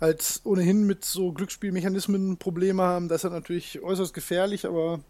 halt 0.00 0.40
ohnehin 0.44 0.84
mit 0.86 1.04
so 1.04 1.32
Glücksspielmechanismen 1.32 2.38
Probleme 2.38 2.82
haben, 2.82 3.08
das 3.08 3.24
ist 3.24 3.30
natürlich 3.30 3.82
äußerst 3.82 4.14
gefährlich, 4.14 4.64
aber 4.64 5.00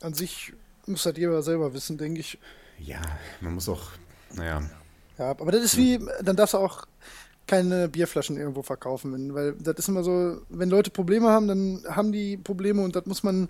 an 0.00 0.14
sich 0.14 0.54
muss 0.86 1.04
halt 1.06 1.18
jeder 1.18 1.42
selber 1.42 1.72
wissen, 1.74 1.98
denke 1.98 2.20
ich. 2.20 2.38
Ja, 2.78 3.00
man 3.40 3.54
muss 3.54 3.68
auch, 3.68 3.90
naja. 4.34 4.62
Ja, 5.18 5.30
aber 5.30 5.52
das 5.52 5.62
ist 5.62 5.76
wie, 5.76 6.00
dann 6.22 6.36
darfst 6.36 6.54
du 6.54 6.58
auch 6.58 6.86
keine 7.46 7.88
Bierflaschen 7.88 8.36
irgendwo 8.36 8.62
verkaufen, 8.62 9.34
weil 9.34 9.54
das 9.54 9.76
ist 9.78 9.88
immer 9.88 10.04
so, 10.04 10.40
wenn 10.48 10.70
Leute 10.70 10.90
Probleme 10.90 11.28
haben, 11.28 11.48
dann 11.48 11.84
haben 11.88 12.12
die 12.12 12.36
Probleme 12.36 12.82
und 12.82 12.94
das 12.94 13.06
muss 13.06 13.22
man 13.22 13.48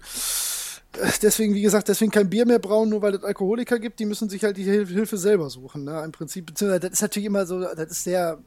deswegen, 1.23 1.55
wie 1.55 1.63
gesagt, 1.63 1.89
deswegen 1.89 2.11
kein 2.11 2.31
Bier 2.31 2.47
mehr 2.47 2.59
brauen, 2.59 2.89
nur 2.89 3.03
weil 3.03 3.15
es 3.15 3.23
Alkoholiker 3.23 3.79
gibt, 3.79 4.01
die 4.01 4.07
müssen 4.07 4.29
sich 4.29 4.43
halt 4.43 4.57
die 4.57 4.65
Hilfe 4.65 5.17
selber 5.17 5.51
suchen, 5.51 5.85
ne? 5.85 6.03
Im 6.05 6.13
Prinzip, 6.13 6.47
beziehungsweise 6.47 6.81
das 6.81 6.93
ist 6.93 7.03
natürlich 7.03 7.27
immer 7.27 7.47
so, 7.47 7.61
das 7.61 7.91
ist 7.91 8.05
sehr 8.05 8.39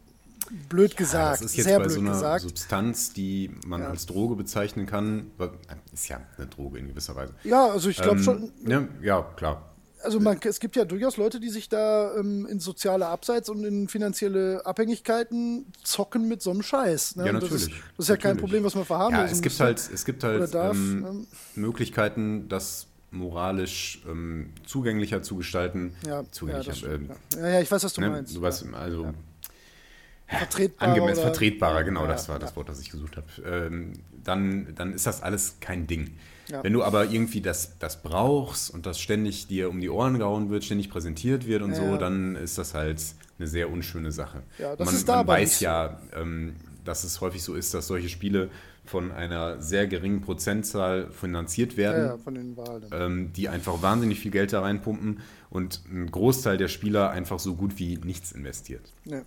blöd 0.70 0.96
gesagt. 0.98 1.24
Ja, 1.24 1.32
das 1.32 1.52
ist 1.52 1.58
jetzt 1.58 1.66
sehr 1.68 1.78
bei 1.80 1.86
blöd 1.86 1.96
so 1.96 2.00
einer 2.02 2.12
gesagt. 2.12 2.42
Substanz, 2.42 3.14
die 3.14 3.52
man 3.66 3.82
Ja. 3.82 3.90
als 3.90 4.06
Droge 4.06 4.36
bezeichnen 4.36 4.86
kann, 4.86 5.32
ist 5.94 6.08
ja 6.10 6.20
eine 6.38 6.48
Droge 6.48 6.80
in 6.80 6.88
gewisser 6.88 7.16
Weise. 7.16 7.34
Ja, 7.44 7.68
also 7.68 7.90
ich 7.90 7.98
glaube 7.98 8.18
Ähm, 8.18 8.24
schon, 8.24 8.52
Ja, 8.68 8.88
ja, 9.02 9.22
klar. 9.36 9.74
also 10.04 10.20
man, 10.20 10.38
es 10.44 10.60
gibt 10.60 10.76
ja 10.76 10.86
durchaus 10.86 11.18
Leute, 11.18 11.40
die 11.40 11.50
sich 11.50 11.70
da 11.70 12.16
ähm, 12.18 12.46
in 12.46 12.60
soziale 12.60 13.08
Abseits 13.08 13.50
und 13.50 13.64
in 13.64 13.88
finanzielle 13.88 14.66
Abhängigkeiten 14.66 15.66
zocken 15.84 16.28
mit 16.28 16.42
so 16.42 16.52
einem 16.52 16.62
Scheiß. 16.62 17.16
Ne? 17.16 17.24
Ja, 17.26 17.30
Und 17.32 17.42
das 17.42 17.52
natürlich. 17.52 17.74
ist, 17.74 17.84
das 17.98 18.06
ist 18.06 18.10
ja 18.10 18.16
kein 18.18 18.22
Natürlich. 18.32 18.42
Problem, 18.42 18.64
was 18.66 18.76
man 18.76 18.86
verharmlosen 18.86 19.26
Ja, 19.28 19.32
es 19.32 19.42
gibt 19.42 19.60
halt, 19.60 19.90
es 19.94 20.06
gibt 20.06 20.24
halt 20.24 20.54
darf, 20.54 20.76
ähm, 20.76 21.02
ne? 21.02 21.26
Möglichkeiten, 21.56 22.48
das 22.50 22.88
moralisch 23.12 24.02
ähm, 24.10 24.50
zugänglicher 24.66 25.22
zu 25.22 25.36
gestalten. 25.36 25.94
ja, 26.06 26.24
zugänglicher, 26.32 26.88
ja, 26.88 26.94
ähm, 26.96 27.10
ja. 27.36 27.40
ja, 27.40 27.50
ja, 27.50 27.62
ich 27.62 27.72
weiß, 27.72 27.84
was 27.84 27.94
du 27.94 28.02
ne? 28.02 28.10
meinst. 28.10 28.36
Du 28.36 28.42
weißt, 28.42 28.66
also 28.74 29.14
Vertretbarer 30.38 30.90
angemessen 30.92 31.22
oder- 31.24 31.32
vertretbarer, 31.32 31.84
genau, 31.84 32.02
Ja, 32.02 32.08
das 32.08 32.28
war 32.30 32.36
ja. 32.36 32.40
das 32.40 32.56
Wort, 32.56 32.70
das 32.70 32.80
ich 32.82 32.90
gesucht 32.90 33.18
habe. 33.18 33.28
Ähm, 33.46 33.94
dann, 34.24 34.74
dann 34.76 34.94
ist 34.94 35.06
das 35.06 35.22
alles 35.22 35.58
kein 35.60 35.88
Ding. 35.88 36.12
Ja. 36.50 36.64
Wenn 36.64 36.74
du 36.74 36.84
aber 36.84 37.06
irgendwie 37.10 37.42
das, 37.42 37.78
das 37.80 38.02
brauchst 38.04 38.70
und 38.74 38.86
das 38.86 39.00
ständig 39.00 39.48
dir 39.48 39.70
um 39.70 39.80
die 39.80 39.90
Ohren 39.90 40.18
gehauen 40.20 40.50
wird, 40.50 40.64
ständig 40.66 40.90
präsentiert 40.90 41.48
wird 41.48 41.62
und 41.62 41.74
so, 41.76 41.96
dann 41.98 42.36
ist 42.36 42.58
das 42.58 42.74
halt 42.74 43.02
eine 43.40 43.48
sehr 43.48 43.70
unschöne 43.72 44.12
Sache. 44.12 44.44
Ja, 44.60 44.76
das 44.76 44.86
man 44.86 44.96
ist 44.96 45.08
da 45.08 45.18
man 45.18 45.28
weiß 45.28 45.62
ja, 45.62 46.00
ähm, 46.16 46.56
dass 46.84 47.04
es 47.06 47.22
häufig 47.22 47.42
so 47.44 47.56
ist, 47.56 47.74
dass 47.74 47.88
solche 47.88 48.10
Spiele 48.10 48.50
von 48.86 49.14
einer 49.14 49.62
sehr 49.62 49.88
geringen 49.88 50.20
Prozentzahl 50.20 51.10
finanziert 51.12 51.78
werden 51.78 52.06
ja, 52.06 52.18
von 52.18 52.36
den 52.36 52.58
Wahlen. 52.58 52.84
ähm, 52.92 53.32
die 53.34 53.48
einfach 53.48 53.82
wahnsinnig 53.82 54.20
viel 54.20 54.32
Geld 54.32 54.52
da 54.52 54.60
reinpumpen 54.62 55.22
und 55.50 55.82
ein 55.90 56.12
Großteil 56.12 56.58
der 56.58 56.68
Spieler 56.68 57.10
einfach 57.12 57.40
so 57.40 57.56
gut 57.56 57.80
wie 57.80 57.98
nichts 58.04 58.34
investiert. 58.34 58.92
Ja. 59.06 59.22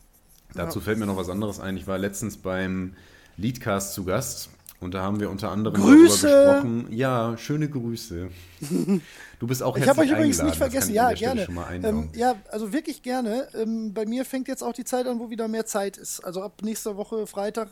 Dazu 0.57 0.81
fällt 0.81 0.99
mir 0.99 1.07
noch 1.07 1.17
was 1.17 1.29
anderes 1.29 1.61
ein. 1.61 1.77
Ich 1.77 1.87
war 1.87 1.99
letztens 1.99 2.37
beim 2.37 2.95
Leadcast 3.37 3.95
zu 3.95 4.05
Gast 4.05 4.51
und 4.81 4.95
da 4.95 5.03
haben 5.03 5.21
wir 5.21 5.31
unter 5.31 5.51
anderem 5.51 5.81
Grüße! 5.81 6.27
darüber 6.27 6.55
gesprochen. 6.55 6.87
Ja, 6.93 7.37
schöne 7.39 7.69
Grüße. 7.69 8.29
Du 9.39 9.47
bist 9.47 9.63
auch 9.63 9.77
Ich 9.77 9.87
habe 9.87 10.01
euch 10.01 10.09
herzlich 10.09 10.13
übrigens 10.13 10.41
eingeladen, 10.41 10.49
nicht 10.49 10.57
vergessen, 10.57 10.95
ja, 10.95 11.13
gerne. 11.13 11.45
Schon 11.45 11.55
mal 11.55 11.85
Ähm, 11.85 12.09
ja, 12.15 12.37
also 12.51 12.73
wirklich 12.73 13.03
gerne. 13.03 13.47
Ähm, 13.53 13.93
bei 13.93 14.07
mir 14.07 14.25
fängt 14.25 14.49
jetzt 14.49 14.63
auch 14.63 14.73
die 14.73 14.85
Zeit 14.85 15.07
an, 15.07 15.21
wo 15.21 15.29
wieder 15.29 15.47
mehr 15.47 15.67
Zeit 15.67 15.99
ist. 15.99 16.21
Also 16.21 16.41
ab 16.41 16.63
nächster 16.63 16.97
Woche 16.97 17.27
Freitag 17.27 17.69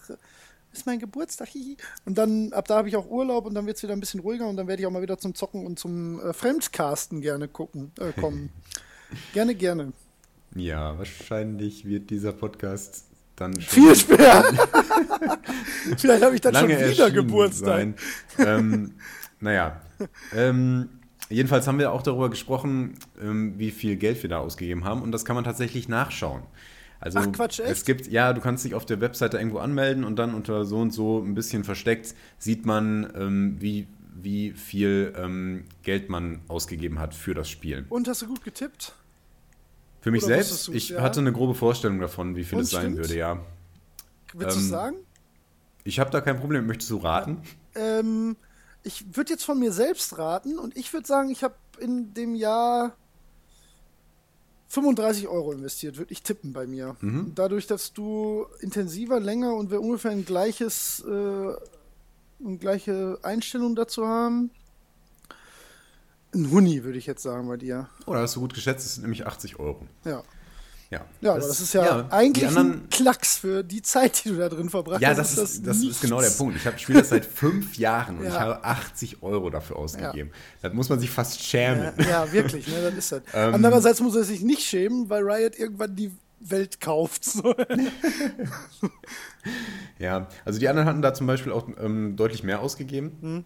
ist 0.75 0.85
mein 0.85 0.99
Geburtstag. 0.99 1.49
hihi. 1.49 1.79
Und 2.05 2.19
dann, 2.19 2.53
ab 2.53 2.69
da 2.69 2.77
habe 2.77 2.89
ich 2.89 2.97
auch 2.97 3.09
Urlaub 3.09 3.47
und 3.47 3.55
dann 3.55 3.65
wird 3.67 3.79
es 3.79 3.83
wieder 3.83 3.95
ein 3.95 4.01
bisschen 4.01 4.21
ruhiger 4.21 4.47
und 4.47 4.57
dann 4.57 4.67
werde 4.69 4.83
ich 4.83 4.87
auch 4.87 4.91
mal 4.91 5.01
wieder 5.01 5.17
zum 5.17 5.35
Zocken 5.35 5.65
und 5.65 5.79
zum 5.79 6.21
äh, 6.21 6.35
Fremdcasten 6.35 7.23
gerne 7.23 7.49
gucken, 7.49 7.93
äh, 7.99 8.13
kommen. 8.13 8.51
gerne, 9.33 9.55
gerne. 9.55 9.95
Ja, 10.55 10.99
wahrscheinlich 10.99 11.85
wird 11.85 12.11
dieser 12.11 12.33
Podcast 12.33 13.07
dann 13.37 13.55
Viel 13.61 13.95
später. 13.97 14.45
Vielleicht 15.99 16.23
habe 16.23 16.35
ich 16.35 16.41
dann 16.41 16.55
schon 16.55 16.69
wieder 16.69 17.11
Geburtstag. 17.11 17.95
ähm, 18.39 18.93
naja, 19.41 19.81
ähm, 20.35 20.89
jedenfalls 21.29 21.67
haben 21.67 21.79
wir 21.79 21.93
auch 21.93 22.03
darüber 22.03 22.31
gesprochen, 22.31 22.95
ähm, 23.21 23.55
wie 23.59 23.71
viel 23.71 23.97
Geld 23.97 24.23
wir 24.23 24.31
da 24.31 24.39
ausgegeben 24.39 24.85
haben 24.85 25.03
und 25.03 25.13
das 25.13 25.25
kann 25.25 25.35
man 25.35 25.45
tatsächlich 25.45 25.89
nachschauen. 25.89 26.43
Also 27.01 27.19
Ach, 27.19 27.33
Quatsch, 27.33 27.61
echt? 27.61 27.71
es 27.71 27.85
gibt, 27.85 28.07
ja, 28.07 28.33
du 28.33 28.41
kannst 28.41 28.65
dich 28.65 28.75
auf 28.75 28.87
der 28.87 29.01
Webseite 29.01 29.37
irgendwo 29.37 29.59
anmelden 29.59 30.05
und 30.05 30.17
dann 30.17 30.35
unter 30.35 30.65
so 30.65 30.79
und 30.79 30.91
so 30.91 31.19
ein 31.19 31.35
bisschen 31.35 31.65
versteckt 31.65 32.15
sieht 32.39 32.65
man, 32.65 33.13
ähm, 33.17 33.57
wie, 33.61 33.89
wie 34.15 34.53
viel 34.53 35.13
ähm, 35.19 35.65
Geld 35.83 36.09
man 36.09 36.41
ausgegeben 36.49 37.01
hat 37.01 37.15
für 37.15 37.35
das 37.35 37.51
Spiel. 37.51 37.85
Und 37.91 38.09
hast 38.09 38.23
du 38.23 38.27
gut 38.27 38.43
getippt? 38.45 38.95
Für 40.05 40.11
mich 40.11 40.23
Oder 40.23 40.35
selbst, 40.35 40.69
ich 40.69 40.91
ja? 40.91 41.01
hatte 41.01 41.21
eine 41.21 41.33
grobe 41.33 41.55
Vorstellung 41.55 41.99
davon, 41.99 42.37
wie 42.37 42.45
viel 42.45 42.59
es 42.59 42.69
sein 42.69 42.95
würde, 42.99 43.17
ja. 43.17 43.43
Willst 44.35 44.55
du 44.55 44.61
Ähm, 44.61 44.65
es 44.67 44.69
sagen? 44.71 44.97
Ich 45.83 45.99
habe 45.99 46.11
da 46.11 46.21
kein 46.21 46.39
Problem. 46.39 46.67
Möchtest 46.67 46.91
du 46.91 46.99
raten? 46.99 47.41
Ähm, 47.75 48.37
ich 48.83 49.17
würde 49.17 49.31
jetzt 49.33 49.47
von 49.47 49.59
mir 49.59 49.73
selbst 49.73 50.19
raten 50.19 50.59
und 50.59 50.77
ich 50.77 50.93
würde 50.93 51.07
sagen, 51.07 51.31
ich 51.31 51.43
habe 51.43 51.55
in 51.79 52.13
dem 52.13 52.35
Jahr 52.35 52.99
35 54.69 55.27
Euro 55.27 55.53
investiert, 55.53 55.97
würde 55.97 56.13
ich 56.13 56.23
tippen 56.23 56.53
bei 56.53 56.67
mir. 56.67 56.97
Mhm. 57.01 57.33
Dadurch, 57.35 57.67
dass 57.67 57.95
du 57.95 58.45
intensiver, 58.61 59.21
länger 59.21 59.55
und 59.55 59.71
wir 59.71 59.81
ungefähr 59.81 60.11
ein 60.11 60.27
gleiches, 60.27 61.03
äh, 61.09 61.13
eine 62.45 62.59
gleiche 62.59 63.21
Einstellung 63.23 63.75
dazu 63.75 64.07
haben. 64.07 64.51
Ein 66.35 66.51
Huni, 66.51 66.83
würde 66.85 66.99
ich 66.99 67.07
jetzt 67.07 67.23
sagen 67.23 67.47
bei 67.49 67.57
dir. 67.57 67.89
Oh, 68.07 68.13
da 68.15 68.21
hast 68.21 68.37
du 68.37 68.41
gut 68.41 68.55
geschätzt, 68.55 68.85
es 68.87 68.95
sind 68.95 69.03
nämlich 69.03 69.27
80 69.27 69.59
Euro. 69.61 69.87
Ja. 70.05 70.23
Ja, 70.91 71.05
Ja, 71.23 71.31
aber 71.33 71.41
das 71.41 71.61
ist 71.61 71.73
ja, 71.73 72.07
eigentlich 72.11 72.43
die 72.45 72.47
anderen, 72.57 72.83
ein 72.85 72.89
Klacks 72.91 73.39
für 73.39 73.65
die 73.65 73.81
Zeit, 73.83 74.23
die 74.25 74.29
du 74.29 74.37
da 74.37 74.49
drin 74.49 74.69
verbracht 74.69 75.01
Ja, 75.01 75.09
hast. 75.09 75.19
das 75.19 75.33
ist, 75.33 75.67
das 75.67 75.79
ist 75.79 75.83
nichts. 75.83 76.01
genau 76.03 76.21
der 76.21 76.29
Punkt. 76.39 76.57
Ich 76.57 76.83
spiele 76.83 76.99
das 77.01 77.09
seit 77.09 77.25
fünf 77.25 77.77
Jahren 77.79 78.19
und 78.19 78.25
Ja. 78.25 78.31
ich 78.31 78.39
habe 78.39 78.63
80 78.65 79.23
Euro 79.23 79.49
dafür 79.51 79.77
ausgegeben. 79.77 80.31
Das 80.61 80.73
muss 80.75 80.89
man 80.91 81.01
sich 81.01 81.11
fast 81.11 81.43
schämen. 81.43 81.93
Ja, 81.99 82.05
ja, 82.27 82.33
wirklich, 82.33 82.69
ne, 82.69 82.83
dann 82.83 82.97
ist 82.97 83.11
das. 83.13 83.23
Ähm. 83.35 83.55
Andererseits 83.55 84.01
muss 84.01 84.15
er 84.15 84.25
sich 84.25 84.43
nicht 84.43 84.63
schämen, 84.63 85.09
weil 85.09 85.23
Riot 85.29 85.59
irgendwann 85.59 85.97
die 85.97 86.13
Welt 86.41 86.81
kauft. 86.81 87.25
So. 87.33 87.55
Ja, 89.99 90.29
also 90.45 90.59
die 90.59 90.69
anderen 90.69 90.89
hatten 90.89 91.03
da 91.03 91.15
zum 91.15 91.27
Beispiel 91.27 91.53
auch 91.53 91.69
ähm, 91.81 92.17
deutlich 92.17 92.43
mehr 92.45 92.61
ausgegeben. 92.61 93.13
Hm. 93.21 93.45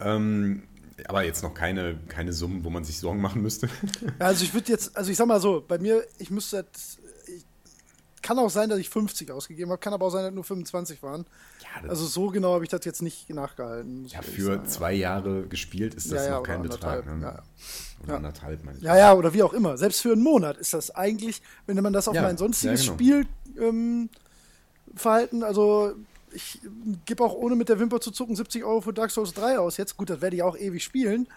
Ähm, 0.00 0.62
aber 1.08 1.22
jetzt 1.24 1.42
noch 1.42 1.54
keine, 1.54 1.98
keine 2.08 2.32
Summen, 2.32 2.64
wo 2.64 2.70
man 2.70 2.84
sich 2.84 2.98
Sorgen 2.98 3.20
machen 3.20 3.42
müsste. 3.42 3.68
Also 4.18 4.44
ich 4.44 4.52
würde 4.54 4.70
jetzt, 4.70 4.96
also 4.96 5.10
ich 5.10 5.16
sag 5.16 5.26
mal 5.26 5.40
so, 5.40 5.64
bei 5.66 5.78
mir, 5.78 6.04
ich 6.18 6.30
müsste 6.30 6.64
das, 6.72 6.98
ich, 7.26 7.44
kann 8.22 8.38
auch 8.38 8.50
sein, 8.50 8.68
dass 8.68 8.78
ich 8.78 8.88
50 8.90 9.30
ausgegeben 9.30 9.70
habe, 9.70 9.80
kann 9.80 9.92
aber 9.94 10.06
auch 10.06 10.10
sein, 10.10 10.24
dass 10.24 10.34
nur 10.34 10.44
25 10.44 11.02
waren. 11.02 11.24
Ja, 11.62 11.88
Also 11.88 12.06
so 12.06 12.28
genau 12.28 12.54
habe 12.54 12.64
ich 12.64 12.70
das 12.70 12.84
jetzt 12.84 13.02
nicht 13.02 13.30
nachgehalten. 13.30 14.06
ja 14.06 14.20
für 14.22 14.42
sagen, 14.56 14.66
zwei 14.66 14.92
Jahre 14.94 15.46
gespielt 15.48 15.94
ist 15.94 16.12
das 16.12 16.24
Ja, 16.26 16.30
ja, 16.32 16.36
noch 16.36 16.42
kein 16.42 16.62
Betrag. 16.62 17.06
Ne? 17.06 17.22
ja, 17.22 17.28
ja. 17.32 17.42
Oder 18.02 18.08
Ja. 18.12 18.16
anderthalb, 18.16 18.64
meine 18.64 18.78
ich. 18.78 18.84
Ja, 18.84 18.96
ja, 18.96 19.14
oder 19.14 19.32
wie 19.32 19.42
auch 19.42 19.52
immer. 19.52 19.76
Selbst 19.78 20.00
für 20.02 20.12
einen 20.12 20.22
Monat 20.22 20.56
ist 20.58 20.74
das 20.74 20.90
eigentlich, 20.90 21.40
wenn 21.66 21.80
man 21.82 21.92
das 21.92 22.08
auf 22.08 22.14
Ja, 22.14 22.22
mein 22.22 22.36
sonstiges 22.36 22.84
ja, 22.86 22.92
genau. 22.92 22.94
Spiel 22.94 23.26
ähm, 23.58 24.10
verhalten, 24.94 25.42
also 25.42 25.94
ich 26.32 26.60
gebe 27.06 27.24
auch 27.24 27.34
ohne 27.34 27.56
mit 27.56 27.68
der 27.68 27.78
Wimper 27.78 28.00
zu 28.00 28.10
zucken 28.10 28.36
70 28.36 28.64
Euro 28.64 28.80
für 28.80 28.92
Dark 28.92 29.10
Souls 29.10 29.32
3 29.34 29.58
aus. 29.58 29.76
Jetzt, 29.76 29.96
gut, 29.96 30.10
das 30.10 30.20
werde 30.20 30.36
ich 30.36 30.42
auch 30.42 30.56
ewig 30.56 30.82
spielen. 30.84 31.28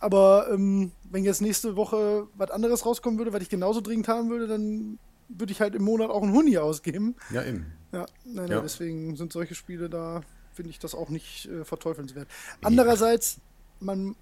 Aber 0.00 0.48
ähm, 0.52 0.90
wenn 1.10 1.24
jetzt 1.24 1.40
nächste 1.40 1.76
Woche 1.76 2.26
was 2.36 2.50
anderes 2.50 2.84
rauskommen 2.84 3.18
würde, 3.18 3.32
was 3.32 3.42
ich 3.42 3.48
genauso 3.48 3.80
dringend 3.80 4.08
haben 4.08 4.30
würde, 4.30 4.46
dann 4.46 4.98
würde 5.28 5.52
ich 5.52 5.60
halt 5.60 5.74
im 5.74 5.82
Monat 5.82 6.10
auch 6.10 6.22
einen 6.22 6.32
Huni 6.32 6.58
ausgeben. 6.58 7.14
Ja, 7.30 7.42
eben. 7.44 7.66
Ja, 7.92 8.06
nein, 8.24 8.50
Ja. 8.50 8.60
deswegen 8.60 9.16
sind 9.16 9.32
solche 9.32 9.54
Spiele 9.54 9.88
da, 9.88 10.22
finde 10.54 10.70
ich 10.70 10.78
das 10.78 10.94
auch 10.94 11.08
nicht 11.08 11.46
äh, 11.46 11.64
verteufelnswert. 11.64 12.28
Andererseits, 12.62 13.38
man, 13.80 14.16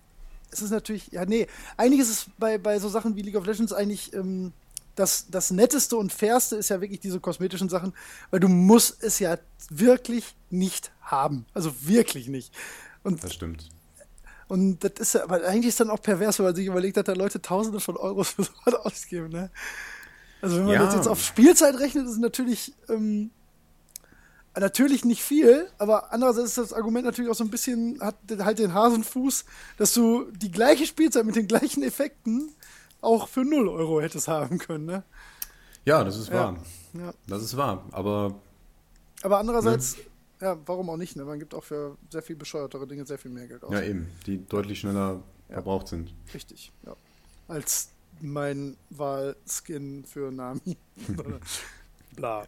es 0.50 0.62
ist 0.62 0.70
natürlich, 0.70 1.08
ja, 1.12 1.24
nee, 1.24 1.46
eigentlich 1.76 2.00
ist 2.00 2.10
es 2.10 2.26
bei, 2.38 2.58
bei 2.58 2.78
so 2.78 2.88
Sachen 2.88 3.16
wie 3.16 3.22
League 3.22 3.36
of 3.36 3.46
Legends 3.46 3.72
eigentlich 3.72 4.12
ähm, 4.14 4.52
das, 4.94 5.26
das 5.30 5.50
Netteste 5.50 5.96
und 5.96 6.12
Fairste 6.12 6.56
ist 6.56 6.68
ja 6.70 6.80
wirklich 6.80 7.00
diese 7.00 7.20
kosmetischen 7.20 7.68
Sachen, 7.68 7.92
weil 8.30 8.40
du 8.40 8.48
musst 8.48 9.02
es 9.02 9.18
ja 9.18 9.38
wirklich 9.70 10.36
nicht 10.50 10.92
haben. 11.02 11.46
Also 11.54 11.72
wirklich 11.82 12.28
nicht. 12.28 12.52
Und, 13.02 13.22
Das 13.24 13.34
stimmt. 13.34 13.68
und 14.48 14.82
das 14.84 14.92
ist 14.98 15.14
ja, 15.14 15.24
aber 15.24 15.44
eigentlich 15.44 15.68
ist 15.68 15.80
dann 15.80 15.90
auch 15.90 16.00
pervers, 16.00 16.38
wenn 16.38 16.46
man 16.46 16.54
sich 16.54 16.66
überlegt, 16.66 16.96
dass 16.96 17.04
da 17.04 17.12
Leute 17.12 17.42
Tausende 17.42 17.80
von 17.80 17.96
Euros 17.96 18.30
für 18.30 18.44
sowas 18.64 18.74
ausgeben, 18.74 19.28
ne? 19.30 19.50
Also 20.40 20.56
wenn 20.58 20.64
man 20.66 20.74
Ja. 20.74 20.84
das 20.84 20.94
jetzt 20.94 21.08
auf 21.08 21.22
Spielzeit 21.24 21.74
rechnet, 21.78 22.04
ist 22.06 22.12
es 22.12 22.18
natürlich 22.18 22.74
ähm, 22.88 23.30
natürlich 24.56 25.04
nicht 25.04 25.22
viel, 25.22 25.68
aber 25.78 26.12
andererseits 26.12 26.50
ist 26.50 26.58
das 26.58 26.72
Argument 26.72 27.04
natürlich 27.06 27.30
auch 27.30 27.34
so 27.34 27.44
ein 27.44 27.50
bisschen, 27.50 27.98
hat 28.00 28.16
halt 28.38 28.58
den 28.58 28.72
Hasenfuß, 28.74 29.44
dass 29.78 29.92
du 29.94 30.30
die 30.32 30.50
gleiche 30.50 30.86
Spielzeit 30.86 31.24
mit 31.24 31.34
den 31.36 31.48
gleichen 31.48 31.82
Effekten 31.82 32.52
auch 33.04 33.28
für 33.28 33.44
0 33.44 33.68
Euro 33.68 34.00
hättest 34.00 34.28
haben 34.28 34.58
können, 34.58 34.86
ne? 34.86 35.02
Ja, 35.84 36.02
das 36.02 36.16
ist 36.16 36.32
wahr. 36.32 36.56
Ja. 36.94 37.12
Das 37.26 37.42
ist 37.42 37.56
wahr. 37.56 37.84
Aber 37.92 38.34
Aber 39.22 39.38
andererseits, 39.38 39.96
ja, 40.40 40.56
warum 40.66 40.90
auch 40.90 40.96
nicht, 40.96 41.16
ne? 41.16 41.24
Man 41.24 41.38
gibt 41.38 41.54
auch 41.54 41.64
für 41.64 41.96
sehr 42.10 42.22
viel 42.22 42.36
bescheuertere 42.36 42.86
Dinge 42.86 43.04
sehr 43.06 43.18
viel 43.18 43.30
mehr 43.30 43.46
Geld 43.46 43.62
aus. 43.64 43.72
ja, 43.72 43.82
eben, 43.82 44.08
die 44.26 44.44
deutlich 44.46 44.80
schneller 44.80 45.22
verbraucht 45.48 45.88
sind. 45.88 46.14
Richtig, 46.32 46.72
ja. 46.86 46.96
Als 47.48 47.90
mein 48.20 48.76
Wahlskin 48.90 50.04
für 50.04 50.30
Nami. 50.30 50.76
Bla. 52.16 52.46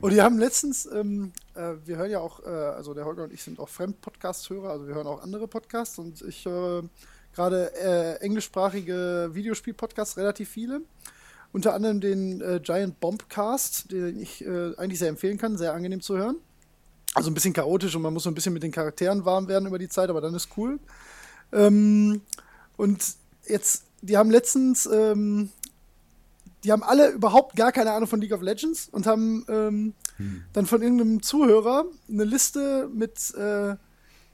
Und 0.00 0.12
die 0.12 0.22
haben 0.22 0.38
letztens, 0.38 0.86
ähm, 0.86 1.32
äh, 1.54 1.74
wir 1.84 1.96
hören 1.98 2.10
ja 2.10 2.20
auch, 2.20 2.44
äh, 2.44 2.48
also 2.48 2.94
der 2.94 3.04
Holger 3.04 3.24
und 3.24 3.32
ich 3.32 3.42
sind 3.42 3.60
auch 3.60 3.68
Fremd-Podcast-Hörer, 3.68 4.70
also 4.70 4.88
wir 4.88 4.94
hören 4.94 5.06
auch 5.06 5.22
andere 5.22 5.46
Podcasts 5.46 5.98
und 5.98 6.22
ich 6.22 6.46
höre 6.46 6.84
gerade 7.38 7.72
äh, 7.76 8.20
englischsprachige 8.20 9.30
Videospiel-Podcasts 9.32 10.16
relativ 10.16 10.48
viele. 10.48 10.80
Unter 11.52 11.72
anderem 11.72 12.00
den 12.00 12.40
äh, 12.40 12.60
Giant 12.60 12.98
Bombcast, 12.98 13.92
den 13.92 14.20
ich 14.20 14.44
äh, 14.44 14.74
eigentlich 14.76 14.98
sehr 14.98 15.08
empfehlen 15.08 15.38
kann, 15.38 15.56
sehr 15.56 15.72
angenehm 15.72 16.00
zu 16.00 16.18
hören. 16.18 16.36
Also 17.14 17.30
ein 17.30 17.34
bisschen 17.34 17.52
chaotisch 17.52 17.94
und 17.94 18.02
man 18.02 18.12
muss 18.12 18.24
so 18.24 18.30
ein 18.30 18.34
bisschen 18.34 18.52
mit 18.52 18.64
den 18.64 18.72
Charakteren 18.72 19.24
warm 19.24 19.46
werden 19.46 19.68
über 19.68 19.78
die 19.78 19.88
Zeit, 19.88 20.10
aber 20.10 20.20
dann 20.20 20.34
ist 20.34 20.48
cool. 20.56 20.80
Ähm, 21.52 22.22
und 22.76 23.04
jetzt, 23.46 23.84
die 24.02 24.16
haben 24.16 24.30
letztens, 24.30 24.86
ähm, 24.86 25.50
die 26.64 26.72
haben 26.72 26.82
alle 26.82 27.10
überhaupt 27.10 27.54
gar 27.54 27.70
keine 27.70 27.92
Ahnung 27.92 28.08
von 28.08 28.20
League 28.20 28.32
of 28.32 28.42
Legends 28.42 28.88
und 28.90 29.06
haben 29.06 29.46
ähm, 29.48 29.94
dann 30.52 30.66
von 30.66 30.82
irgendeinem 30.82 31.22
Zuhörer 31.22 31.84
eine 32.10 32.24
Liste 32.24 32.90
mit 32.92 33.32
äh, 33.36 33.76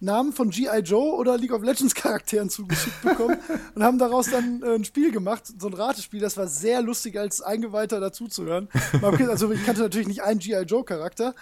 Namen 0.04 0.32
von 0.32 0.50
G.I. 0.50 0.80
Joe 0.80 1.14
oder 1.14 1.36
League 1.36 1.52
of 1.52 1.62
Legends 1.62 1.94
Charakteren 1.94 2.50
zugeschickt 2.50 3.02
bekommen 3.02 3.38
und 3.74 3.82
haben 3.82 3.98
daraus 3.98 4.30
dann 4.30 4.62
äh, 4.62 4.74
ein 4.74 4.84
Spiel 4.84 5.10
gemacht, 5.10 5.44
so 5.58 5.66
ein 5.66 5.74
Ratespiel. 5.74 6.20
Das 6.20 6.36
war 6.36 6.46
sehr 6.46 6.82
lustig, 6.82 7.18
als 7.18 7.40
Eingeweihter 7.40 8.00
dazuzuhören. 8.00 8.68
Also 9.02 9.50
ich 9.50 9.64
kannte 9.64 9.82
natürlich 9.82 10.08
nicht 10.08 10.22
einen 10.22 10.40
G.I. 10.40 10.62
Joe 10.62 10.84
Charakter, 10.84 11.34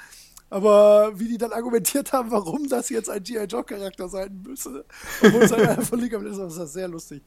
aber 0.50 1.18
wie 1.18 1.28
die 1.28 1.38
dann 1.38 1.52
argumentiert 1.52 2.12
haben, 2.12 2.30
warum 2.30 2.68
das 2.68 2.88
jetzt 2.88 3.10
ein 3.10 3.22
G.I. 3.22 3.44
Joe 3.44 3.64
Charakter 3.64 4.08
sein 4.08 4.42
müsse, 4.46 4.84
obwohl 5.22 5.42
es 5.42 5.52
halt 5.52 5.68
einer 5.68 5.82
von 5.82 5.98
League 5.98 6.14
of 6.14 6.22
Legends 6.22 6.38
ist, 6.38 6.50
das 6.50 6.58
war 6.58 6.66
sehr 6.66 6.88
lustig. 6.88 7.22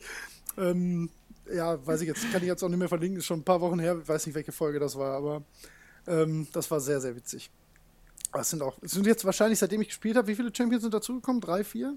Ähm, 0.58 1.10
ja, 1.54 1.86
weiß 1.86 2.02
ich 2.02 2.08
jetzt, 2.08 2.32
kann 2.32 2.42
ich 2.42 2.48
jetzt 2.48 2.64
auch 2.64 2.70
nicht 2.70 2.80
mehr 2.80 2.90
verlinken, 2.90 3.20
ist 3.20 3.26
schon 3.26 3.40
ein 3.40 3.46
paar 3.46 3.62
Wochen 3.62 3.80
her, 3.80 3.98
ich 4.02 4.08
weiß 4.08 4.26
nicht, 4.26 4.36
welche 4.36 4.52
Folge 4.52 4.80
das 4.80 4.96
war, 4.98 5.16
aber 5.16 5.44
ähm, 6.08 6.48
das 6.54 6.70
war 6.72 6.80
sehr, 6.80 7.02
sehr 7.02 7.16
witzig. 7.16 7.52
Aber 8.36 8.42
es 8.42 8.50
sind 8.50 8.62
auch, 8.62 8.78
sind 8.82 9.08
jetzt 9.08 9.24
wahrscheinlich, 9.24 9.60
seitdem 9.60 9.80
ich 9.80 9.88
gespielt 9.88 10.18
habe, 10.18 10.28
wie 10.28 10.36
viele 10.36 10.54
Champions 10.54 10.82
sind 10.84 10.94
dazugekommen? 10.94 11.40
Drei, 11.40 11.64
vier? 11.64 11.94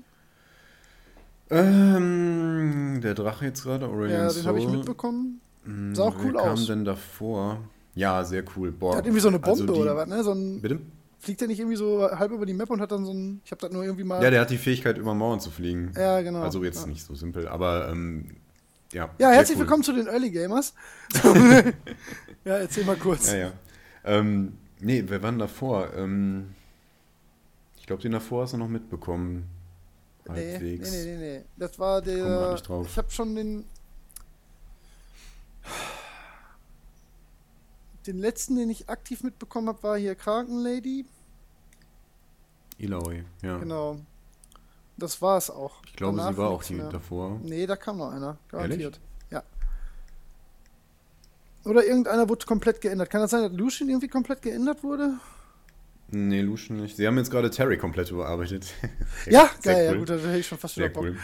Ähm, 1.51 3.01
der 3.03 3.14
Drache 3.14 3.46
jetzt 3.46 3.64
gerade, 3.64 3.87
Aurelian 3.87 4.29
Ja, 4.29 4.33
den 4.33 4.46
habe 4.46 4.61
ich 4.61 4.68
mitbekommen. 4.68 5.40
Hm, 5.64 5.96
Sah 5.96 6.05
auch 6.05 6.14
cool 6.18 6.35
wer 6.35 6.42
kam 6.42 6.53
aus. 6.53 6.66
denn 6.66 6.85
davor? 6.85 7.59
Ja, 7.96 8.22
sehr 8.22 8.44
cool. 8.57 8.70
Boah. 8.70 8.90
Der 8.92 8.98
hat 8.98 9.07
irgendwie 9.07 9.20
so 9.20 9.27
eine 9.27 9.40
Bombe 9.40 9.62
also 9.62 9.74
die- 9.74 9.81
oder 9.81 9.96
was, 9.96 10.07
ne? 10.07 10.22
So 10.22 10.31
ein, 10.31 10.61
Bitte? 10.61 10.79
fliegt 11.18 11.40
der 11.40 11.48
nicht 11.48 11.59
irgendwie 11.59 11.77
so 11.77 12.09
halb 12.09 12.31
über 12.31 12.46
die 12.46 12.55
Map 12.55 12.70
und 12.70 12.81
hat 12.81 12.92
dann 12.92 13.05
so 13.05 13.12
ein, 13.12 13.40
ich 13.44 13.51
habe 13.51 13.61
das 13.61 13.72
nur 13.72 13.83
irgendwie 13.83 14.05
mal. 14.05 14.22
Ja, 14.22 14.31
der 14.31 14.42
hat 14.42 14.51
die 14.51 14.59
Fähigkeit, 14.59 14.96
über 14.96 15.14
Mauern 15.14 15.40
zu 15.40 15.51
fliegen. 15.51 15.90
Ja, 15.96 16.20
genau. 16.20 16.42
Also 16.42 16.62
jetzt 16.62 16.83
Ja. 16.83 16.87
nicht 16.87 17.05
so 17.05 17.16
simpel, 17.16 17.48
aber 17.48 17.88
ähm, 17.90 18.37
ja. 18.92 19.11
ja, 19.18 19.31
herzlich 19.31 19.57
cool. 19.57 19.62
willkommen 19.62 19.83
zu 19.83 19.92
den 19.92 20.07
Early 20.07 20.31
Gamers. 20.31 20.72
ja, 22.44 22.59
erzähl 22.59 22.85
mal 22.85 22.94
kurz. 22.94 23.33
Ja, 23.33 23.38
ja. 23.38 23.53
Ähm, 24.05 24.53
nee, 24.81 25.05
wer 25.07 25.23
war 25.23 25.31
denn 25.31 25.38
davor? 25.38 25.93
Ähm, 25.95 26.55
ich 27.79 27.87
glaube, 27.87 28.03
den 28.03 28.12
davor 28.12 28.43
hast 28.43 28.53
du 28.53 28.59
noch 28.59 28.69
mitbekommen. 28.69 29.49
Nee, 30.29 30.35
nee, 30.35 30.53
Halbwegs. 30.53 30.91
nee, 30.91 31.05
nee, 31.05 31.17
nee. 31.17 31.45
Das 31.57 31.79
war 31.79 32.03
der. 32.03 32.55
drauf. 32.57 32.87
Ich 32.88 32.99
habe 32.99 33.11
schon 33.11 33.35
den. 33.35 33.64
Den 38.07 38.19
letzten, 38.19 38.57
den 38.57 38.71
ich 38.71 38.88
aktiv 38.88 39.23
mitbekommen 39.23 39.69
habe, 39.69 39.83
war 39.83 39.99
hier 39.99 40.14
Krankenlady. 40.14 41.05
Ilaoi, 42.79 43.25
ja. 43.43 43.59
Genau. 43.59 43.99
Das 44.97 45.21
war 45.21 45.37
es 45.37 45.51
auch. 45.51 45.83
Ich 45.87 45.95
glaube, 45.95 46.17
Danach 46.17 46.33
sie 46.33 46.38
war 46.38 46.51
auch 46.51 46.62
die 46.62 46.79
davor. 46.79 47.38
Nee, 47.43 47.67
da 47.67 47.77
kam 47.77 47.99
noch 47.99 48.11
einer. 48.11 48.38
Garantiert. 48.49 48.95
Ehrlich? 48.95 49.08
Ja. 51.69 51.71
Oder 51.71 51.85
irgendeiner 51.87 52.29
wurde 52.29 52.47
komplett 52.47 52.81
geändert. 52.81 53.11
Kann 53.11 53.21
das 53.21 53.31
sein, 53.31 53.43
dass 53.43 53.53
Lucian 53.53 53.89
irgendwie 53.89 54.09
komplett 54.09 54.43
geändert 54.43 54.83
wurde? 54.83 55.15
Nee, 56.11 56.41
Lucian 56.41 56.81
nicht. 56.81 56.97
Sie 56.97 57.07
haben 57.07 57.19
jetzt 57.19 57.31
gerade 57.31 57.51
Terry 57.51 57.77
komplett 57.77 58.11
überarbeitet. 58.11 58.73
Ja, 59.31 59.51
Sehr 59.61 59.75
geil. 59.75 59.85
Ja, 59.85 59.93
cool. 59.93 59.99
gut, 59.99 60.11
da 60.11 60.15
hätte 60.17 60.39
ich 60.39 60.47
schon 60.47 60.57
fast 60.57 60.77
wieder 60.79 60.89
Bock. 60.89 61.05
cool. 61.05 61.17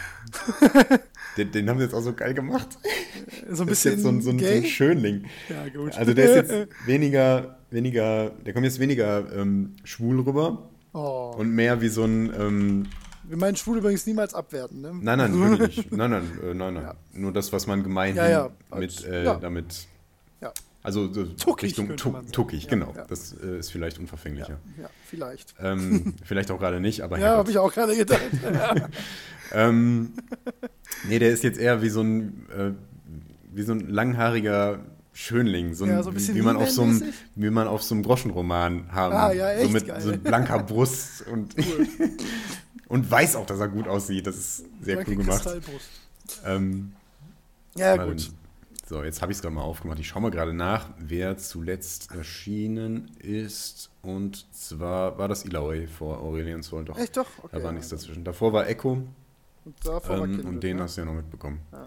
den, 1.39 1.51
den 1.53 1.71
haben 1.71 1.79
sie 1.79 1.85
jetzt 1.85 1.95
auch 1.95 2.03
so 2.03 2.13
geil 2.13 2.35
gemacht. 2.35 2.69
So 2.73 2.79
ein 2.83 3.49
Das 3.49 3.61
ist 3.61 3.67
bisschen 3.67 3.93
jetzt 3.93 4.03
so 4.03 4.09
ein, 4.11 4.21
so 4.21 4.31
ein, 4.31 4.39
so 4.39 4.47
ein 4.47 4.65
Schönling. 4.65 5.25
ja, 5.49 5.69
gut. 5.71 5.97
Also 5.97 6.13
der 6.13 6.25
ist 6.27 6.51
jetzt 6.51 6.69
weniger, 6.87 7.59
weniger, 7.71 8.31
der 8.45 8.53
kommt 8.53 8.67
jetzt 8.67 8.79
weniger 8.79 9.25
ähm, 9.35 9.75
schwul 9.85 10.21
rüber 10.21 10.69
oh. 10.93 11.35
und 11.39 11.51
mehr 11.51 11.81
wie 11.81 11.89
so 11.89 12.05
ein, 12.05 12.31
ähm, 12.39 12.87
Wir 13.27 13.39
meinen 13.39 13.57
schwul 13.57 13.79
übrigens 13.79 14.07
niemals 14.07 14.35
abwerten, 14.35 14.83
ne? 14.83 14.93
nein, 15.01 15.17
nein, 15.19 15.39
wirklich 15.39 15.79
nicht. 15.79 15.93
Nein, 15.93 16.11
nein, 16.11 16.39
äh, 16.43 16.53
nein, 16.53 16.75
nein. 16.75 16.83
Ja. 16.83 16.95
Nur 17.15 17.33
das, 17.33 17.53
was 17.55 17.67
man 17.67 17.83
gemeinhin 17.85 18.17
Ja, 18.17 18.29
ja, 18.29 18.51
mit, 18.77 19.03
äh, 19.07 19.25
ja. 19.25 19.37
damit, 19.37 19.87
Ja. 20.41 20.53
also 20.83 21.13
so 21.13 21.25
Tuckig, 21.25 21.71
Richtung 21.71 21.97
tu 21.97 22.13
tuckig, 22.33 22.69
genau. 22.69 22.93
ja. 22.95 23.05
Das 23.07 23.35
äh, 23.43 23.59
ist 23.59 23.71
vielleicht 23.71 23.99
unverfänglicher. 23.99 24.59
Ja, 24.81 24.91
vielleicht. 25.07 25.55
Ähm, 25.61 26.15
vielleicht 26.25 26.51
auch 26.51 26.59
gerade 26.59 26.81
nicht, 26.81 27.01
aber 27.03 27.19
Ja, 27.19 27.37
habe 27.37 27.51
ich 27.51 27.59
auch 27.59 27.73
gerade 27.73 27.97
gedacht. 27.97 28.21
Ähm, 29.53 30.15
nee, 31.07 31.19
der 31.19 31.31
ist 31.31 31.45
jetzt 31.45 31.59
eher 31.59 31.83
wie 31.83 31.89
so 31.91 32.01
ein, 32.01 32.47
äh, 32.51 32.71
wie 33.53 33.63
so 33.63 33.73
ein 33.73 33.89
langhaariger 33.89 34.81
Schönling, 35.13 35.75
so, 35.75 35.85
ein, 35.85 35.91
Ja, 35.91 36.03
so 36.03 36.11
ein 36.11 36.15
bisschen 36.15 36.35
wie, 36.35 36.43
man 36.43 36.57
auf 36.57 36.71
so 36.71 36.83
einem, 36.83 37.03
wie 37.37 37.51
man 37.51 37.69
auf 37.69 37.83
so 37.83 37.95
einem 37.95 38.03
Groschenroman 38.03 38.91
haben. 38.91 39.15
Ah, 39.15 39.33
ja, 39.33 39.55
so 39.57 39.63
echt 39.63 39.73
mit 39.73 39.87
geil. 39.87 40.01
so 40.01 40.17
blanker 40.17 40.59
Brust 40.61 41.25
und, 41.29 41.55
und 42.89 43.09
weiß 43.09 43.37
auch, 43.37 43.47
dass 43.47 43.61
er 43.61 43.69
gut 43.69 43.87
aussieht. 43.87 44.27
Das 44.27 44.37
ist 44.37 44.65
sehr 44.83 44.97
Danke, 44.97 45.13
cool 45.13 45.17
gemacht. 45.19 45.49
Ähm, 46.45 46.93
Ja, 47.77 48.05
gut. 48.05 48.31
So, 48.87 49.03
jetzt 49.03 49.23
habe 49.23 49.33
ich 49.33 49.39
es 49.39 49.43
gerade 49.43 49.55
mal 49.55 49.63
aufgemacht. 49.63 49.99
Ich 49.99 50.09
schaue 50.09 50.21
mal 50.23 50.31
gerade 50.31 50.53
nach, 50.53 50.91
wer 50.99 51.39
zuletzt 51.39 52.13
erschienen 52.15 53.11
ist. 53.19 53.91
Und 54.03 54.47
zwar 54.55 55.17
war 55.17 55.27
das 55.27 55.45
Ilaoi 55.47 55.87
vor 55.87 56.19
Aurelian 56.21 56.63
Sol. 56.63 56.85
Doch, 56.85 56.99
Echt 56.99 57.17
doch? 57.17 57.27
Okay. 57.39 57.49
da 57.57 57.63
war 57.63 57.73
nichts 57.73 57.89
dazwischen. 57.89 58.25
Davor 58.25 58.53
war 58.53 58.69
Echo 58.69 58.93
Und, 59.65 59.87
davor 59.87 60.19
war 60.19 60.25
ähm, 60.27 60.33
Kindle, 60.33 60.49
und 60.49 60.61
den 60.63 60.77
ne? 60.77 60.83
hast 60.83 60.97
du 60.97 61.01
ja 61.01 61.05
noch 61.07 61.15
mitbekommen. 61.15 61.61
Ja. 61.73 61.87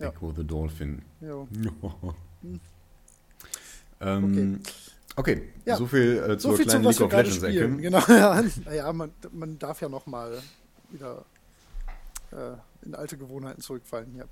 Ja. 0.00 0.08
Echo 0.08 0.32
the 0.36 0.44
Dolphin. 0.44 1.02
Jo. 1.20 1.46
ähm, 4.00 4.60
okay, 5.14 5.52
Ja. 5.66 5.76
so 5.76 5.86
viel 5.86 6.18
äh, 6.18 6.30
So 6.30 6.48
zur 6.48 6.56
viel 6.56 6.64
zu 6.66 6.70
kleinen 6.70 6.84
was 6.86 6.98
League 6.98 7.06
of 7.06 7.12
Legends. 7.12 7.42
Ecke. 7.44 7.76
Genau, 7.76 8.00
ja. 8.08 8.42
Naja, 8.64 8.92
man, 8.92 9.12
man 9.30 9.56
darf 9.56 9.80
ja 9.80 9.88
noch 9.88 10.06
mal 10.06 10.42
wieder 10.90 11.24
äh, 12.32 12.56
in 12.84 12.96
alte 12.96 13.16
Gewohnheiten 13.16 13.60
zurückfallen 13.60 14.10
hier. 14.10 14.26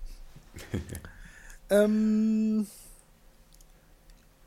ähm, 1.70 2.66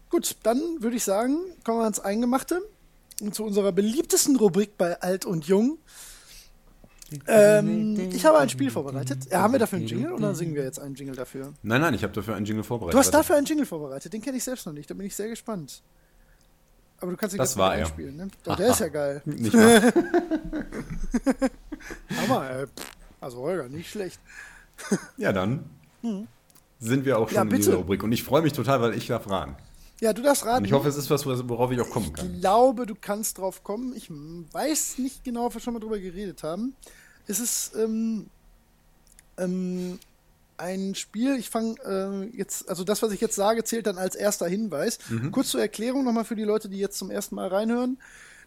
gut, 0.09 0.35
dann 0.43 0.59
würde 0.81 0.95
ich 0.97 1.03
sagen, 1.03 1.37
kommen 1.63 1.79
wir 1.79 1.83
ans 1.83 1.99
Eingemachte 1.99 2.61
und 3.21 3.33
zu 3.35 3.43
unserer 3.43 3.71
beliebtesten 3.71 4.35
Rubrik 4.35 4.77
bei 4.77 4.99
Alt 5.01 5.25
und 5.25 5.47
Jung. 5.47 5.77
Ähm, 7.27 8.09
ich 8.11 8.25
habe 8.25 8.39
ein 8.39 8.49
Spiel 8.49 8.71
vorbereitet. 8.71 9.27
Ja, 9.31 9.41
haben 9.41 9.53
wir 9.53 9.59
dafür 9.59 9.77
einen 9.77 9.87
Jingle 9.87 10.11
oder 10.13 10.33
singen 10.33 10.55
wir 10.55 10.63
jetzt 10.63 10.79
einen 10.79 10.95
Jingle 10.95 11.15
dafür? 11.15 11.53
Nein, 11.61 11.79
nein, 11.79 11.93
ich 11.93 12.03
habe 12.03 12.11
dafür 12.13 12.35
einen 12.35 12.45
Jingle 12.45 12.63
vorbereitet. 12.63 12.95
Du 12.95 12.99
hast 12.99 13.11
dafür 13.11 13.35
einen 13.37 13.45
Jingle 13.45 13.65
vorbereitet, 13.65 14.11
den 14.11 14.21
kenne 14.21 14.37
ich 14.37 14.43
selbst 14.43 14.65
noch 14.65 14.73
nicht, 14.73 14.89
da 14.89 14.95
bin 14.95 15.05
ich 15.05 15.15
sehr 15.15 15.29
gespannt. 15.29 15.81
Aber 16.99 17.11
du 17.11 17.17
kannst 17.17 17.35
ihn 17.35 17.37
Das 17.37 17.57
war 17.57 17.75
er. 17.75 17.81
einspielen, 17.85 18.15
ne? 18.15 18.27
Oh, 18.47 18.55
der 18.55 18.67
ist 18.71 18.79
ja 18.79 18.87
geil. 18.87 19.21
Nicht 19.25 19.53
wahr? 19.53 19.93
Hammer, 22.21 22.49
ey. 22.49 22.65
Also 23.21 23.37
Holger, 23.37 23.69
nicht 23.69 23.89
schlecht. 23.91 24.19
ja, 25.17 25.31
dann 25.31 25.69
sind 26.79 27.05
wir 27.05 27.17
auch 27.19 27.29
schon 27.29 27.35
Ja, 27.35 27.41
in 27.43 27.49
dieser 27.49 27.75
Rubrik. 27.75 28.03
Und 28.03 28.11
ich 28.11 28.23
freue 28.23 28.41
mich 28.41 28.53
total, 28.53 28.81
weil 28.81 28.93
ich 28.95 29.07
darf 29.07 29.29
raten. 29.29 29.55
Ja, 30.01 30.11
du 30.13 30.21
darfst 30.21 30.45
raten. 30.45 30.59
Und 30.59 30.65
ich 30.65 30.73
hoffe, 30.73 30.89
es 30.89 30.97
ist 30.97 31.09
was, 31.09 31.25
worauf 31.25 31.71
ich 31.71 31.79
auch 31.79 31.89
kommen 31.89 32.07
ich 32.07 32.13
kann. 32.13 32.39
glaube, 32.39 32.85
du 32.85 32.95
kannst 32.99 33.37
drauf 33.37 33.63
kommen. 33.63 33.95
Ich 33.95 34.09
weiß 34.09 34.97
nicht 34.97 35.23
genau, 35.23 35.45
ob 35.45 35.53
wir 35.53 35.61
schon 35.61 35.73
mal 35.73 35.79
drüber 35.79 35.99
geredet 35.99 36.43
haben. 36.43 36.75
Es 37.27 37.39
ist 37.39 37.73
ähm, 37.75 38.27
ähm, 39.37 39.99
ein 40.57 40.95
Spiel, 40.95 41.37
ich 41.37 41.49
fange 41.49 41.75
äh, 41.85 42.37
jetzt, 42.37 42.69
also 42.69 42.83
das, 42.83 43.01
was 43.01 43.11
ich 43.11 43.21
jetzt 43.21 43.35
sage, 43.35 43.63
zählt 43.63 43.87
dann 43.87 43.97
als 43.97 44.15
erster 44.15 44.47
Hinweis. 44.47 44.99
Mhm. 45.09 45.31
Kurz 45.31 45.49
zur 45.49 45.61
Erklärung 45.61 46.03
nochmal 46.03 46.25
für 46.25 46.35
die 46.35 46.43
Leute, 46.43 46.69
die 46.69 46.77
jetzt 46.77 46.97
zum 46.97 47.09
ersten 47.09 47.35
Mal 47.35 47.47
reinhören. 47.47 47.97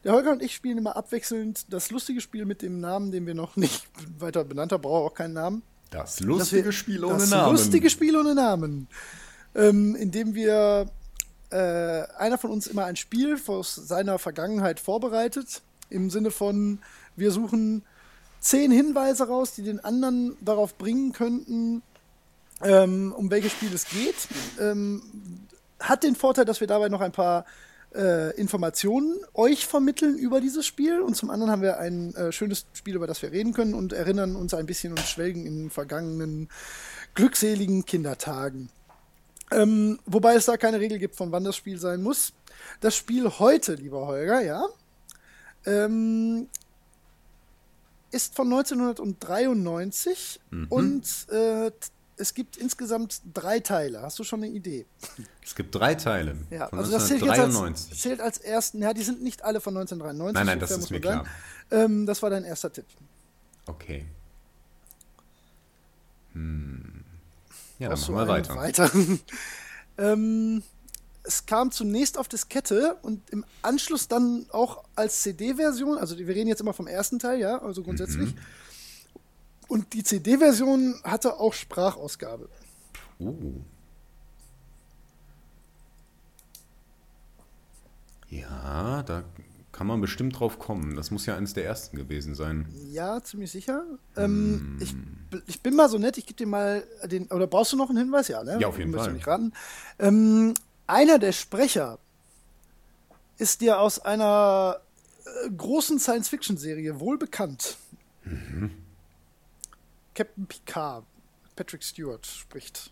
Der 0.04 0.12
Holger 0.12 0.30
und 0.32 0.42
ich 0.42 0.54
spielen 0.54 0.78
immer 0.78 0.96
abwechselnd 0.96 1.72
das 1.72 1.90
lustige 1.90 2.20
Spiel 2.20 2.44
mit 2.44 2.62
dem 2.62 2.78
Namen, 2.80 3.10
den 3.10 3.26
wir 3.26 3.34
noch 3.34 3.56
nicht 3.56 3.88
weiter 4.18 4.44
benannt 4.44 4.72
haben, 4.72 4.82
braucht 4.82 5.12
auch 5.12 5.14
keinen 5.14 5.34
Namen. 5.34 5.62
Das 5.90 6.20
lustige 6.20 6.66
wir- 6.66 6.72
Spiel 6.72 7.04
ohne 7.04 7.18
das 7.18 7.30
Namen. 7.30 7.52
lustige 7.52 7.90
Spiel 7.90 8.16
ohne 8.16 8.34
Namen. 8.34 8.88
Ähm, 9.54 9.96
in 9.96 10.10
dem 10.10 10.34
wir 10.34 10.90
äh, 11.50 12.02
einer 12.18 12.36
von 12.38 12.50
uns 12.50 12.66
immer 12.66 12.84
ein 12.84 12.96
Spiel 12.96 13.38
aus 13.46 13.74
seiner 13.74 14.18
Vergangenheit 14.18 14.80
vorbereitet. 14.80 15.62
Im 15.90 16.10
Sinne 16.10 16.30
von, 16.30 16.80
wir 17.16 17.30
suchen 17.30 17.82
zehn 18.40 18.70
Hinweise 18.70 19.26
raus, 19.28 19.52
die 19.54 19.62
den 19.62 19.80
anderen 19.82 20.36
darauf 20.42 20.76
bringen 20.76 21.12
könnten, 21.12 21.82
ähm, 22.62 23.12
um 23.16 23.30
welches 23.30 23.52
Spiel 23.52 23.72
es 23.72 23.86
geht. 23.86 24.14
Ähm, 24.60 25.02
hat 25.80 26.02
den 26.02 26.14
Vorteil, 26.16 26.44
dass 26.44 26.60
wir 26.60 26.66
dabei 26.66 26.88
noch 26.90 27.00
ein 27.00 27.12
paar 27.12 27.46
äh, 27.98 28.30
Informationen 28.36 29.16
euch 29.34 29.66
vermitteln 29.66 30.16
über 30.16 30.40
dieses 30.40 30.64
Spiel 30.64 31.00
und 31.00 31.16
zum 31.16 31.30
anderen 31.30 31.50
haben 31.50 31.62
wir 31.62 31.78
ein 31.78 32.14
äh, 32.14 32.32
schönes 32.32 32.66
Spiel, 32.72 32.94
über 32.94 33.06
das 33.06 33.20
wir 33.22 33.32
reden 33.32 33.52
können 33.52 33.74
und 33.74 33.92
erinnern 33.92 34.36
uns 34.36 34.54
ein 34.54 34.66
bisschen 34.66 34.92
und 34.92 35.00
schwelgen 35.00 35.44
in 35.44 35.68
vergangenen 35.68 36.48
glückseligen 37.14 37.84
Kindertagen. 37.84 38.70
Ähm, 39.50 39.98
wobei 40.06 40.34
es 40.34 40.46
da 40.46 40.56
keine 40.56 40.78
Regel 40.78 40.98
gibt, 40.98 41.16
von 41.16 41.32
wann 41.32 41.44
das 41.44 41.56
Spiel 41.56 41.78
sein 41.78 42.02
muss. 42.02 42.32
Das 42.80 42.94
Spiel 42.94 43.28
heute, 43.28 43.74
lieber 43.74 44.06
Holger, 44.06 44.40
ja, 44.42 44.64
ähm, 45.66 46.48
ist 48.10 48.34
von 48.36 48.52
1993 48.52 50.40
mhm. 50.50 50.66
und 50.68 51.26
äh, 51.30 51.70
es 52.18 52.34
gibt 52.34 52.56
insgesamt 52.56 53.20
drei 53.32 53.60
Teile. 53.60 54.02
Hast 54.02 54.18
du 54.18 54.24
schon 54.24 54.42
eine 54.42 54.52
Idee? 54.52 54.86
Es 55.44 55.54
gibt 55.54 55.74
drei 55.74 55.94
Teile. 55.94 56.36
Ja, 56.50 56.68
also 56.68 56.90
das 56.90 57.08
zählt, 57.08 57.22
als, 57.22 57.90
zählt 57.90 58.20
als 58.20 58.38
ersten. 58.38 58.82
Ja, 58.82 58.92
die 58.92 59.02
sind 59.02 59.22
nicht 59.22 59.44
alle 59.44 59.60
von 59.60 59.76
1993. 59.76 60.34
Nein, 60.34 60.46
nein, 60.46 60.60
das 60.60 60.70
ist 60.70 60.90
mir 60.90 61.00
klar. 61.00 61.24
Ähm, 61.70 62.06
das 62.06 62.22
war 62.22 62.30
dein 62.30 62.44
erster 62.44 62.72
Tipp. 62.72 62.86
Okay. 63.66 64.06
Hm. 66.32 67.04
Ja, 67.78 67.90
dann 67.90 68.00
machen 68.00 68.14
wir 68.14 68.28
weiter. 68.28 68.56
weiter. 68.56 68.90
ähm, 69.98 70.62
es 71.22 71.46
kam 71.46 71.70
zunächst 71.70 72.18
auf 72.18 72.26
Diskette 72.26 72.96
und 73.02 73.28
im 73.30 73.44
Anschluss 73.62 74.08
dann 74.08 74.46
auch 74.50 74.84
als 74.96 75.22
CD-Version. 75.22 75.98
Also 75.98 76.18
wir 76.18 76.28
reden 76.28 76.48
jetzt 76.48 76.60
immer 76.60 76.72
vom 76.72 76.86
ersten 76.86 77.18
Teil, 77.18 77.38
ja, 77.38 77.60
also 77.60 77.82
grundsätzlich. 77.82 78.34
Mhm. 78.34 78.40
Und 79.68 79.92
die 79.92 80.02
CD-Version 80.02 81.00
hatte 81.04 81.38
auch 81.38 81.52
Sprachausgabe. 81.52 82.48
Uh. 83.20 83.60
Ja, 88.30 89.02
da 89.04 89.24
kann 89.72 89.86
man 89.86 90.00
bestimmt 90.00 90.38
drauf 90.38 90.58
kommen. 90.58 90.96
Das 90.96 91.10
muss 91.10 91.26
ja 91.26 91.36
eines 91.36 91.54
der 91.54 91.64
ersten 91.64 91.96
gewesen 91.96 92.34
sein. 92.34 92.66
Ja, 92.90 93.22
ziemlich 93.22 93.50
sicher. 93.50 93.84
Ähm, 94.16 94.76
mm. 94.76 94.82
ich, 94.82 94.94
ich 95.46 95.60
bin 95.62 95.76
mal 95.76 95.88
so 95.88 95.98
nett, 95.98 96.18
ich 96.18 96.26
gebe 96.26 96.36
dir 96.36 96.46
mal 96.46 96.82
den. 97.04 97.26
Oder 97.28 97.46
brauchst 97.46 97.72
du 97.72 97.76
noch 97.76 97.88
einen 97.88 97.98
Hinweis? 97.98 98.28
Ja, 98.28 98.42
ne? 98.42 98.58
Ja, 98.60 98.68
auf 98.68 98.78
jeden 98.78 98.92
Fall. 98.92 99.12
Nicht 99.12 99.26
raten. 99.26 99.52
Ähm, 99.98 100.54
einer 100.86 101.18
der 101.18 101.32
Sprecher 101.32 101.98
ist 103.36 103.60
dir 103.60 103.80
aus 103.80 104.00
einer 104.00 104.80
äh, 105.44 105.50
großen 105.50 105.98
Science-Fiction-Serie 105.98 106.98
wohl 106.98 107.18
bekannt. 107.18 107.76
Mhm. 108.24 108.70
Captain 110.18 110.46
Picard, 110.46 111.04
Patrick 111.54 111.84
Stewart, 111.84 112.26
spricht. 112.26 112.90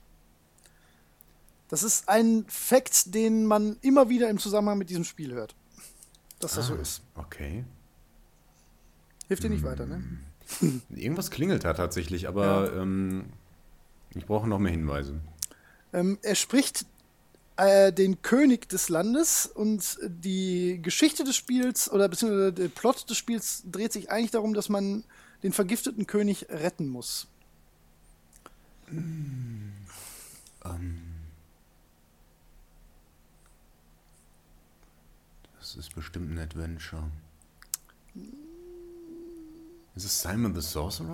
Das 1.68 1.82
ist 1.82 2.08
ein 2.08 2.44
Fakt, 2.46 3.12
den 3.16 3.46
man 3.46 3.78
immer 3.82 4.08
wieder 4.08 4.30
im 4.30 4.38
Zusammenhang 4.38 4.78
mit 4.78 4.90
diesem 4.90 5.02
Spiel 5.02 5.32
hört. 5.32 5.56
Dass 6.38 6.54
das 6.54 6.66
ah, 6.66 6.68
so 6.68 6.74
ist. 6.76 7.02
Okay. 7.16 7.64
Hilft 9.26 9.42
dir 9.42 9.50
nicht 9.50 9.64
hm. 9.64 9.70
weiter, 9.70 9.86
ne? 9.86 10.04
Irgendwas 10.90 11.32
klingelt 11.32 11.64
da 11.64 11.74
tatsächlich, 11.74 12.28
aber 12.28 12.72
ja. 12.72 12.82
ähm, 12.82 13.24
ich 14.14 14.24
brauche 14.24 14.46
noch 14.46 14.60
mehr 14.60 14.70
Hinweise. 14.70 15.18
Ähm, 15.92 16.20
er 16.22 16.36
spricht 16.36 16.86
äh, 17.56 17.92
den 17.92 18.22
König 18.22 18.68
des 18.68 18.88
Landes 18.88 19.46
und 19.46 19.98
die 20.06 20.78
Geschichte 20.80 21.24
des 21.24 21.34
Spiels 21.34 21.90
oder 21.90 22.08
beziehungsweise 22.08 22.52
der 22.52 22.68
Plot 22.68 23.10
des 23.10 23.16
Spiels 23.16 23.64
dreht 23.68 23.92
sich 23.92 24.12
eigentlich 24.12 24.30
darum, 24.30 24.54
dass 24.54 24.68
man 24.68 25.02
den 25.46 25.52
vergifteten 25.52 26.08
König 26.08 26.46
retten 26.50 26.88
muss. 26.88 27.28
Mm. 28.90 29.70
Um. 30.64 31.02
Das 35.60 35.76
ist 35.76 35.94
bestimmt 35.94 36.32
ein 36.32 36.38
Adventure. 36.40 37.04
Ist 39.94 40.04
es 40.04 40.20
Simon 40.20 40.52
the 40.52 40.60
Sorcerer? 40.60 41.12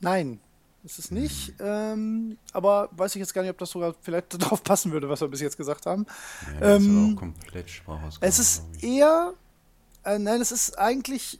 Nein, 0.00 0.40
ist 0.82 0.98
es 0.98 1.10
nicht. 1.10 1.58
Hm. 1.58 1.66
Ähm, 1.66 2.38
aber 2.54 2.88
weiß 2.92 3.14
ich 3.16 3.20
jetzt 3.20 3.34
gar 3.34 3.42
nicht, 3.42 3.50
ob 3.50 3.58
das 3.58 3.70
sogar 3.70 3.94
vielleicht 4.00 4.32
darauf 4.42 4.62
passen 4.62 4.92
würde, 4.92 5.10
was 5.10 5.20
wir 5.20 5.28
bis 5.28 5.42
jetzt 5.42 5.58
gesagt 5.58 5.84
haben. 5.84 6.06
Ja, 6.58 6.76
ähm, 6.76 6.82
ist 6.82 6.88
aber 6.88 7.12
auch 7.12 7.20
komplett 7.20 7.68
Sprachausgabe. 7.68 8.26
Es 8.26 8.38
ist 8.38 8.62
eher, 8.82 9.34
äh, 10.04 10.18
nein, 10.18 10.40
es 10.40 10.52
ist 10.52 10.78
eigentlich 10.78 11.38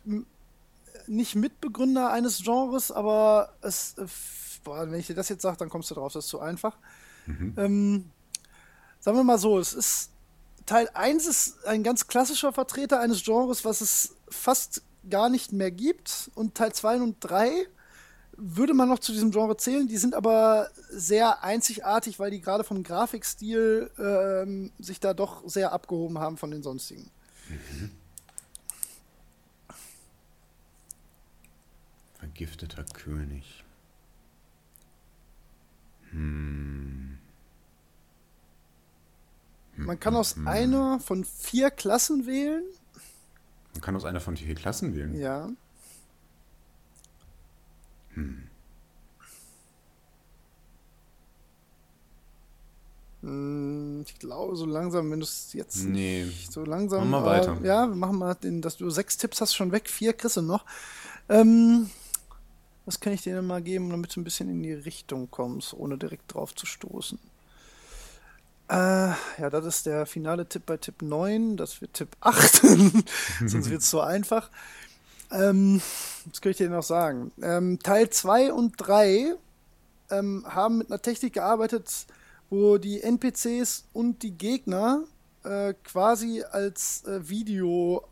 nicht 1.07 1.35
Mitbegründer 1.35 2.11
eines 2.11 2.43
Genres, 2.43 2.91
aber 2.91 3.55
es, 3.61 3.97
äh, 3.99 4.07
boah, 4.63 4.91
wenn 4.91 4.99
ich 4.99 5.07
dir 5.07 5.15
das 5.15 5.29
jetzt 5.29 5.43
sage, 5.43 5.57
dann 5.59 5.69
kommst 5.69 5.91
du 5.91 5.95
drauf, 5.95 6.13
das 6.13 6.25
ist 6.25 6.31
zu 6.31 6.41
einfach. 6.41 6.77
Mhm. 7.27 7.55
Ähm, 7.57 8.11
sagen 9.01 9.17
wir 9.17 9.25
mal 9.25 9.39
so, 9.39 9.59
es 9.59 9.75
ist 9.75 10.11
Teil 10.67 10.89
1 10.95 11.27
ist 11.27 11.67
ein 11.67 11.83
ganz 11.83 12.07
klassischer 12.07 12.53
Vertreter 12.53 13.01
eines 13.01 13.23
Genres, 13.23 13.65
was 13.65 13.81
es 13.81 14.17
fast 14.29 14.83
gar 15.09 15.29
nicht 15.29 15.53
mehr 15.53 15.71
gibt. 15.71 16.31
Und 16.35 16.55
Teil 16.55 16.73
2 16.73 17.03
und 17.03 17.17
3 17.21 17.67
würde 18.37 18.75
man 18.75 18.89
noch 18.89 18.99
zu 18.99 19.13
diesem 19.13 19.31
Genre 19.31 19.57
zählen. 19.57 19.87
Die 19.87 19.99
sind 19.99 20.15
aber 20.15 20.71
sehr 20.91 21.45
einzigartig, 21.45 22.19
weil 22.19 22.31
die 22.31 22.41
gerade 22.41 22.65
vom 22.65 22.83
Grafikstil 22.83 23.91
ähm, 23.99 24.73
sich 24.79 25.01
da 25.01 25.13
doch 25.13 25.47
sehr 25.47 25.73
abgehoben 25.73 26.19
haben 26.19 26.39
von 26.39 26.51
den 26.51 26.63
sonstigen. 26.63 27.11
Mhm. 27.49 27.91
Vergifteter 32.25 32.85
König. 32.85 33.63
Hm. 36.11 37.19
Man 39.77 40.01
kann 40.01 40.17
aus 40.17 40.37
hm. 40.37 40.49
einer 40.49 41.01
von 41.01 41.27
vier 41.27 41.71
Klassen 41.71 42.27
wählen. 42.27 42.65
Man 43.75 43.83
kann 43.83 43.95
aus 43.95 44.07
einer 44.07 44.21
von 44.21 44.39
vier 44.39 44.55
Klassen 44.55 44.95
wählen? 44.95 45.15
Ja. 45.15 45.51
Hm. 48.15 48.49
hm 53.21 54.05
ich 54.07 54.19
glaube, 54.19 54.57
so 54.57 54.65
langsam, 54.65 55.11
wenn 55.11 55.21
du 55.21 55.25
es 55.25 55.53
jetzt 55.53 55.85
nee. 55.85 56.25
nicht 56.25 56.51
so 56.51 56.65
langsam. 56.65 57.11
Machen 57.11 57.23
wir 57.23 57.31
weiter. 57.31 57.59
Äh, 57.63 57.67
ja, 57.67 57.87
wir 57.87 57.97
machen 57.97 58.17
mal 58.17 58.35
den, 58.35 58.63
dass 58.63 58.79
du 58.79 58.89
sechs 58.89 59.19
Tipps 59.19 59.43
hast 59.43 59.55
schon 59.55 59.73
weg, 59.73 59.91
vier 59.91 60.15
kriegst 60.15 60.39
du 60.39 60.43
noch. 60.43 60.65
Ähm, 61.29 61.91
was 62.85 63.01
kann 63.01 63.13
ich 63.13 63.23
dir 63.23 63.37
denn 63.37 63.47
mal 63.47 63.63
geben, 63.63 63.91
damit 63.91 64.15
du 64.15 64.21
ein 64.21 64.25
bisschen 64.25 64.49
in 64.49 64.63
die 64.63 64.73
Richtung 64.73 65.31
kommst, 65.31 65.75
ohne 65.75 65.97
direkt 65.97 66.35
drauf 66.35 66.55
zu 66.55 66.67
stoßen? 66.67 67.19
Äh, 68.69 68.75
ja, 69.39 69.51
das 69.51 69.65
ist 69.67 69.87
der 69.87 70.07
finale 70.07 70.49
Tipp 70.49 70.65
bei 70.67 70.77
Tipp 70.77 71.03
9. 71.03 71.57
Das 71.57 71.81
wird 71.81 71.95
Tipp 71.95 72.17
8. 72.21 72.55
Sonst 73.47 73.71
wird 73.71 73.83
es 73.83 73.91
so 73.91 74.01
einfach. 74.01 74.51
Ähm, 75.31 75.83
was 76.27 76.41
kann 76.41 76.51
ich 76.51 76.59
dir 76.59 76.71
noch 76.71 76.83
sagen? 76.83 77.33
Ähm, 77.43 77.79
Teil 77.83 78.09
2 78.09 78.53
und 78.53 78.75
3 78.77 79.35
ähm, 80.11 80.45
haben 80.47 80.79
mit 80.79 80.91
einer 80.91 81.03
Technik 81.03 81.35
gearbeitet, 81.35 82.07
wo 82.51 82.79
die 82.79 83.03
NPCs 83.03 83.85
und 83.93 84.23
die 84.23 84.33
Gegner 84.33 85.05
äh, 85.45 85.75
quasi 85.85 86.43
als 86.43 87.05
äh, 87.05 87.29
Video 87.29 88.07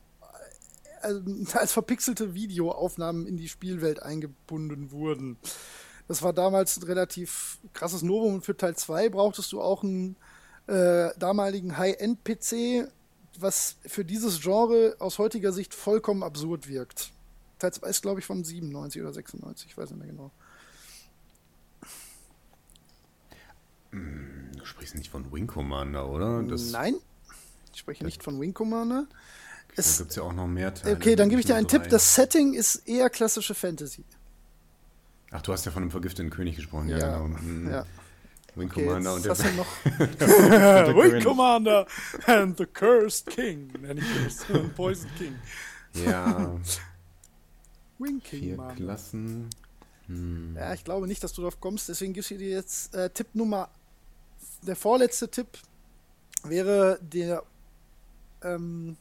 als 1.54 1.72
verpixelte 1.72 2.34
Videoaufnahmen 2.34 3.26
in 3.26 3.36
die 3.36 3.48
Spielwelt 3.48 4.02
eingebunden 4.02 4.90
wurden. 4.90 5.36
Das 6.08 6.22
war 6.22 6.32
damals 6.32 6.76
ein 6.76 6.82
relativ 6.82 7.58
krasses 7.72 8.02
Novum 8.02 8.34
und 8.34 8.44
für 8.44 8.56
Teil 8.56 8.76
2 8.76 9.08
brauchtest 9.08 9.52
du 9.52 9.60
auch 9.60 9.82
einen 9.82 10.16
äh, 10.66 11.10
damaligen 11.18 11.78
High-End-PC, 11.78 12.88
was 13.38 13.76
für 13.86 14.04
dieses 14.04 14.40
Genre 14.40 14.96
aus 14.98 15.18
heutiger 15.18 15.52
Sicht 15.52 15.74
vollkommen 15.74 16.22
absurd 16.22 16.68
wirkt. 16.68 17.12
Teil 17.58 17.72
2 17.72 17.88
ist, 17.88 18.02
glaube 18.02 18.20
ich, 18.20 18.26
von 18.26 18.44
97 18.44 19.00
oder 19.00 19.12
96, 19.12 19.70
ich 19.70 19.76
weiß 19.76 19.90
nicht 19.90 19.98
mehr 20.00 20.08
genau. 20.08 20.30
Hm, 23.90 24.50
du 24.56 24.64
sprichst 24.64 24.94
nicht 24.94 25.10
von 25.10 25.32
Wing 25.32 25.46
Commander, 25.46 26.08
oder? 26.08 26.42
Das 26.42 26.72
Nein, 26.72 26.96
ich 27.72 27.80
spreche 27.80 28.04
nicht 28.04 28.22
von 28.22 28.40
Wing 28.40 28.54
Commander. 28.54 29.06
Es, 29.76 29.96
da 29.96 30.02
gibt 30.02 30.10
es 30.10 30.16
ja 30.16 30.22
auch 30.22 30.32
noch 30.32 30.46
mehr 30.46 30.74
Teile. 30.74 30.96
Okay, 30.96 31.16
dann 31.16 31.28
gebe 31.28 31.40
ich 31.40 31.46
dir 31.46 31.56
einen 31.56 31.68
Tipp. 31.68 31.88
Das 31.88 32.14
Setting 32.14 32.54
ist 32.54 32.86
eher 32.86 33.08
klassische 33.10 33.54
Fantasy. 33.54 34.04
Ach, 35.30 35.40
du 35.40 35.52
hast 35.52 35.64
ja 35.64 35.72
von 35.72 35.82
einem 35.82 35.90
vergifteten 35.90 36.30
König 36.30 36.56
gesprochen, 36.56 36.88
ja, 36.88 36.98
ja 36.98 37.18
genau. 37.18 37.40
Mhm. 37.40 37.70
Ja. 37.70 37.86
Wing 38.54 38.70
okay, 38.70 38.84
Commander 38.84 39.14
und 39.14 39.24
der, 39.24 39.30
hast 39.30 39.44
du 39.44 39.52
noch 39.52 39.66
Wing 39.84 41.22
Commander 41.22 41.86
and 42.26 42.58
the 42.58 42.66
Cursed 42.66 43.26
King. 43.26 43.72
Nein, 43.80 43.96
nicht 43.96 44.06
Cursed, 44.14 44.74
Poison 44.76 45.10
King. 45.16 45.36
Ja. 45.94 46.60
Wing 47.98 48.20
King. 48.22 48.40
Vier 48.40 48.74
Klassen. 48.76 49.48
Hm. 50.06 50.54
Ja, 50.54 50.74
ich 50.74 50.84
glaube 50.84 51.06
nicht, 51.06 51.24
dass 51.24 51.32
du 51.32 51.40
darauf 51.40 51.60
kommst. 51.60 51.88
Deswegen 51.88 52.12
gibst 52.12 52.30
du 52.30 52.36
dir 52.36 52.50
jetzt 52.50 52.94
äh, 52.94 53.08
Tipp 53.08 53.28
Nummer. 53.32 53.70
Der 54.66 54.76
vorletzte 54.76 55.30
Tipp 55.30 55.48
wäre 56.44 56.98
der 57.00 57.42
ähm, 58.42 58.96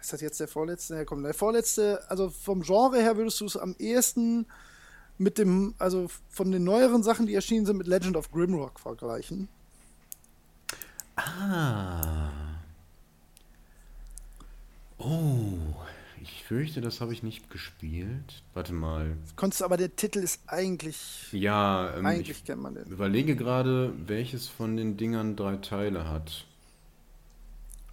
ist 0.00 0.12
das 0.12 0.20
jetzt 0.20 0.40
der 0.40 0.48
vorletzte? 0.48 0.96
Ja, 0.96 1.04
komm, 1.04 1.22
der 1.22 1.34
vorletzte, 1.34 2.08
also 2.08 2.30
vom 2.30 2.62
Genre 2.62 3.00
her 3.00 3.16
würdest 3.16 3.40
du 3.40 3.46
es 3.46 3.56
am 3.56 3.74
ehesten 3.78 4.46
mit 5.18 5.38
dem, 5.38 5.74
also 5.78 6.08
von 6.28 6.50
den 6.50 6.64
neueren 6.64 7.02
Sachen, 7.02 7.26
die 7.26 7.34
erschienen 7.34 7.66
sind, 7.66 7.78
mit 7.78 7.86
Legend 7.86 8.16
of 8.16 8.30
Grimrock 8.30 8.78
vergleichen. 8.80 9.48
Ah. 11.16 12.30
Oh, 14.98 15.58
ich 16.22 16.44
fürchte, 16.44 16.80
das 16.80 17.00
habe 17.00 17.12
ich 17.12 17.22
nicht 17.22 17.50
gespielt. 17.50 18.42
Warte 18.54 18.72
mal. 18.72 19.16
Konntest 19.36 19.62
aber 19.62 19.76
der 19.76 19.94
Titel 19.94 20.18
ist 20.18 20.40
eigentlich. 20.46 21.28
Ja, 21.32 21.94
ähm, 21.96 22.06
eigentlich 22.06 22.44
kennt 22.44 22.62
man 22.62 22.74
den. 22.74 22.86
Überlege 22.86 23.36
gerade, 23.36 23.92
welches 24.06 24.48
von 24.48 24.76
den 24.76 24.96
Dingern 24.96 25.36
drei 25.36 25.56
Teile 25.56 26.08
hat. 26.08 26.46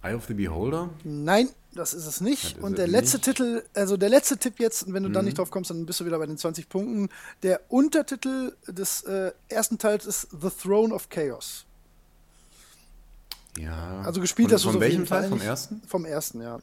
Eye 0.04 0.14
of 0.14 0.26
the 0.26 0.34
Beholder? 0.34 0.90
Nein, 1.02 1.48
das 1.72 1.94
ist 1.94 2.06
es 2.06 2.20
nicht. 2.20 2.56
Ist 2.56 2.62
und 2.62 2.76
der 2.76 2.86
letzte 2.86 3.16
nicht. 3.16 3.24
Titel, 3.24 3.62
also 3.74 3.96
der 3.96 4.10
letzte 4.10 4.36
Tipp 4.36 4.60
jetzt, 4.60 4.92
wenn 4.92 5.02
du 5.02 5.08
mhm. 5.08 5.14
dann 5.14 5.24
nicht 5.24 5.38
drauf 5.38 5.50
kommst, 5.50 5.70
dann 5.70 5.86
bist 5.86 6.00
du 6.00 6.04
wieder 6.04 6.18
bei 6.18 6.26
den 6.26 6.36
20 6.36 6.68
Punkten. 6.68 7.08
Der 7.42 7.60
Untertitel 7.68 8.54
des 8.68 9.02
äh, 9.02 9.32
ersten 9.48 9.78
Teils 9.78 10.04
ist 10.04 10.28
The 10.30 10.50
Throne 10.50 10.94
of 10.94 11.08
Chaos. 11.08 11.64
Ja. 13.58 14.02
Also 14.02 14.20
gespielt 14.20 14.52
hast 14.52 14.64
du 14.64 14.72
Von 14.72 14.80
welchem 14.80 15.06
Teil? 15.06 15.28
Vom 15.28 15.40
ersten? 15.40 15.82
Vom 15.86 16.04
ersten, 16.04 16.42
ja. 16.42 16.58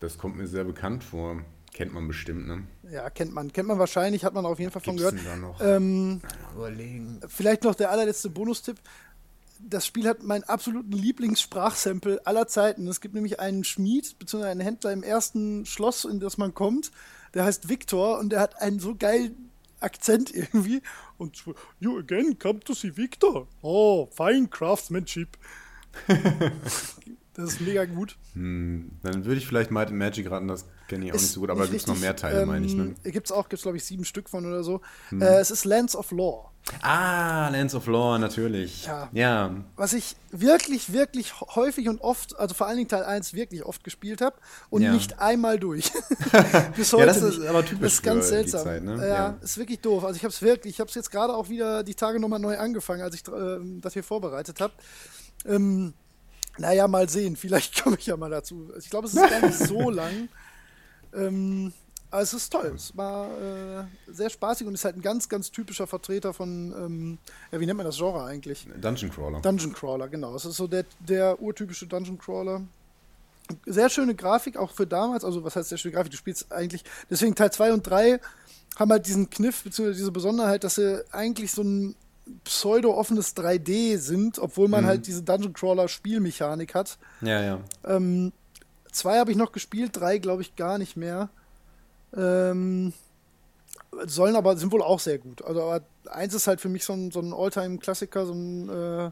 Das 0.00 0.18
kommt 0.18 0.36
mir 0.36 0.46
sehr 0.46 0.64
bekannt 0.64 1.04
vor. 1.04 1.42
Kennt 1.72 1.94
man 1.94 2.06
bestimmt, 2.06 2.46
ne? 2.46 2.64
Ja, 2.90 3.08
kennt 3.08 3.32
man. 3.32 3.50
Kennt 3.50 3.66
man 3.66 3.78
wahrscheinlich, 3.78 4.24
hat 4.24 4.34
man 4.34 4.44
auf 4.44 4.58
jeden 4.58 4.70
Fall 4.70 4.82
von 4.82 4.96
gehört. 4.96 5.14
Da 5.24 5.36
noch? 5.36 5.58
Ähm, 5.62 6.20
Überlegen. 6.54 7.20
Vielleicht 7.28 7.64
noch 7.64 7.74
der 7.74 7.90
allerletzte 7.90 8.28
Bonustipp. 8.28 8.76
Das 9.68 9.86
Spiel 9.86 10.08
hat 10.08 10.22
meinen 10.22 10.44
absoluten 10.44 10.92
Lieblingssprachsample 10.92 12.26
aller 12.26 12.46
Zeiten. 12.46 12.86
Es 12.88 13.00
gibt 13.00 13.14
nämlich 13.14 13.40
einen 13.40 13.64
Schmied, 13.64 14.18
beziehungsweise 14.18 14.50
einen 14.50 14.60
Händler 14.60 14.92
im 14.92 15.02
ersten 15.02 15.66
Schloss, 15.66 16.04
in 16.04 16.20
das 16.20 16.38
man 16.38 16.54
kommt. 16.54 16.90
Der 17.34 17.44
heißt 17.44 17.68
Victor 17.68 18.18
und 18.18 18.30
der 18.30 18.40
hat 18.40 18.60
einen 18.60 18.80
so 18.80 18.94
geilen 18.94 19.50
Akzent 19.80 20.34
irgendwie. 20.34 20.82
Und 21.18 21.44
you 21.80 21.98
again 21.98 22.38
come 22.38 22.60
to 22.60 22.74
see 22.74 22.96
Victor. 22.96 23.48
Oh, 23.62 24.08
fine 24.12 24.48
craftsmanship. 24.48 25.36
Das 27.34 27.54
ist 27.54 27.60
mega 27.62 27.86
gut. 27.86 28.18
Hm, 28.34 28.90
dann 29.02 29.24
würde 29.24 29.38
ich 29.38 29.46
vielleicht 29.46 29.70
Might 29.70 29.88
and 29.88 29.96
Magic 29.96 30.30
raten, 30.30 30.48
das 30.48 30.66
kenne 30.86 31.06
ich 31.06 31.12
auch 31.12 31.16
ist 31.16 31.22
nicht 31.22 31.32
so 31.32 31.40
gut, 31.40 31.50
aber 31.50 31.66
gibt 31.66 31.80
es 31.80 31.86
noch 31.86 31.98
mehr 31.98 32.14
Teile, 32.14 32.42
ähm, 32.42 32.48
meine 32.48 32.66
ich. 32.66 32.74
Ne? 32.74 32.94
Gibt 33.04 33.26
es 33.26 33.32
auch, 33.32 33.48
gibt 33.48 33.58
es 33.58 33.62
glaube 33.62 33.78
ich 33.78 33.84
sieben 33.84 34.04
Stück 34.04 34.28
von 34.28 34.44
oder 34.44 34.62
so. 34.62 34.82
Hm. 35.08 35.22
Äh, 35.22 35.38
es 35.38 35.50
ist 35.50 35.64
Lands 35.64 35.96
of 35.96 36.10
Lore. 36.10 36.50
Ah, 36.80 37.48
Lands 37.48 37.74
of 37.74 37.86
Lore, 37.86 38.18
natürlich. 38.18 38.86
Ja. 38.86 39.08
ja. 39.12 39.54
Was 39.76 39.92
ich 39.92 40.16
wirklich, 40.30 40.92
wirklich 40.92 41.40
häufig 41.40 41.88
und 41.88 42.00
oft, 42.00 42.38
also 42.38 42.54
vor 42.54 42.66
allen 42.66 42.76
Dingen 42.76 42.88
Teil 42.88 43.04
1 43.04 43.34
wirklich 43.34 43.64
oft 43.64 43.84
gespielt 43.84 44.20
habe 44.20 44.36
und 44.70 44.82
ja. 44.82 44.92
nicht 44.92 45.18
einmal 45.18 45.58
durch. 45.58 45.92
Bis 46.76 46.92
heute. 46.92 47.00
ja, 47.00 47.06
das 47.06 47.22
ist 47.22 47.38
nicht. 47.38 47.48
aber 47.48 47.64
typisch. 47.64 47.80
Das 47.80 47.92
ist 47.94 48.02
ganz 48.02 48.28
seltsam. 48.28 48.64
Zeit, 48.64 48.84
ne? 48.84 48.96
ja, 48.96 49.06
ja, 49.06 49.38
ist 49.42 49.58
wirklich 49.58 49.80
doof. 49.80 50.04
Also 50.04 50.16
ich 50.16 50.22
habe 50.22 50.32
es 50.32 50.40
wirklich, 50.40 50.74
ich 50.74 50.80
habe 50.80 50.88
es 50.88 50.94
jetzt 50.94 51.10
gerade 51.10 51.34
auch 51.34 51.48
wieder 51.48 51.82
die 51.82 51.94
Tage 51.94 52.20
nochmal 52.20 52.40
neu 52.40 52.56
angefangen, 52.56 53.02
als 53.02 53.16
ich 53.16 53.26
äh, 53.28 53.58
das 53.80 53.92
hier 53.92 54.04
vorbereitet 54.04 54.60
habe. 54.60 54.72
Ähm, 55.44 55.94
naja, 56.58 56.86
mal 56.88 57.08
sehen. 57.08 57.36
Vielleicht 57.36 57.82
komme 57.82 57.96
ich 57.98 58.06
ja 58.06 58.16
mal 58.16 58.30
dazu. 58.30 58.70
Ich 58.78 58.88
glaube, 58.88 59.08
es 59.08 59.14
ist 59.14 59.28
gar 59.28 59.46
nicht 59.46 59.58
so 59.58 59.90
lang. 59.90 60.28
Ähm, 61.14 61.74
aber 62.12 62.20
es 62.20 62.34
ist 62.34 62.50
toll. 62.50 62.72
Es 62.76 62.94
war 62.94 63.26
äh, 63.26 63.84
sehr 64.06 64.28
spaßig 64.28 64.66
und 64.66 64.74
ist 64.74 64.84
halt 64.84 64.96
ein 64.96 65.02
ganz, 65.02 65.30
ganz 65.30 65.50
typischer 65.50 65.86
Vertreter 65.86 66.34
von, 66.34 66.74
ähm, 66.76 67.18
ja, 67.50 67.58
wie 67.58 67.64
nennt 67.64 67.78
man 67.78 67.86
das 67.86 67.96
Genre 67.96 68.22
eigentlich? 68.22 68.68
Dungeon 68.80 69.10
Crawler. 69.10 69.40
Dungeon 69.40 69.72
Crawler, 69.72 70.08
genau. 70.08 70.36
Es 70.36 70.44
ist 70.44 70.56
so 70.56 70.66
der, 70.66 70.84
der 71.00 71.40
urtypische 71.40 71.86
Dungeon 71.86 72.18
Crawler. 72.18 72.60
Sehr 73.64 73.88
schöne 73.88 74.14
Grafik, 74.14 74.58
auch 74.58 74.72
für 74.72 74.86
damals. 74.86 75.24
Also, 75.24 75.42
was 75.42 75.56
heißt 75.56 75.70
sehr 75.70 75.78
schöne 75.78 75.94
Grafik? 75.94 76.10
Du 76.10 76.18
spielst 76.18 76.52
eigentlich, 76.52 76.84
deswegen 77.08 77.34
Teil 77.34 77.50
2 77.50 77.72
und 77.72 77.82
3 77.82 78.20
haben 78.76 78.90
halt 78.90 79.06
diesen 79.06 79.30
Kniff, 79.30 79.64
beziehungsweise 79.64 79.98
diese 79.98 80.12
Besonderheit, 80.12 80.64
dass 80.64 80.74
sie 80.74 81.02
eigentlich 81.12 81.50
so 81.50 81.62
ein 81.62 81.94
pseudo-offenes 82.44 83.34
3D 83.34 83.96
sind, 83.96 84.38
obwohl 84.38 84.68
man 84.68 84.84
mhm. 84.84 84.88
halt 84.88 85.06
diese 85.06 85.22
Dungeon 85.22 85.54
Crawler-Spielmechanik 85.54 86.74
hat. 86.74 86.98
Ja, 87.22 87.42
ja. 87.42 87.60
Ähm, 87.86 88.32
zwei 88.92 89.18
habe 89.18 89.30
ich 89.30 89.38
noch 89.38 89.52
gespielt, 89.52 89.96
drei 89.96 90.18
glaube 90.18 90.42
ich 90.42 90.56
gar 90.56 90.76
nicht 90.76 90.98
mehr. 90.98 91.30
Ähm, 92.16 92.92
sollen 94.06 94.36
aber, 94.36 94.56
sind 94.56 94.72
wohl 94.72 94.82
auch 94.82 95.00
sehr 95.00 95.18
gut. 95.18 95.44
Also, 95.44 95.62
aber 95.62 95.84
eins 96.10 96.34
ist 96.34 96.46
halt 96.46 96.60
für 96.60 96.68
mich 96.68 96.84
so 96.84 96.92
ein, 96.92 97.10
so 97.10 97.20
ein 97.20 97.32
Alltime-Klassiker, 97.32 98.26
so 98.26 98.32
ein 98.32 98.68
äh, 98.68 99.10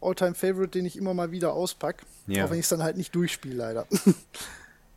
Alltime-Favorite, 0.00 0.70
den 0.70 0.86
ich 0.86 0.96
immer 0.96 1.14
mal 1.14 1.30
wieder 1.30 1.52
auspacke. 1.52 2.04
Ja. 2.26 2.44
Auch 2.44 2.50
wenn 2.50 2.58
ich 2.58 2.64
es 2.64 2.68
dann 2.70 2.82
halt 2.82 2.96
nicht 2.96 3.14
durchspiele, 3.14 3.56
leider. 3.56 3.86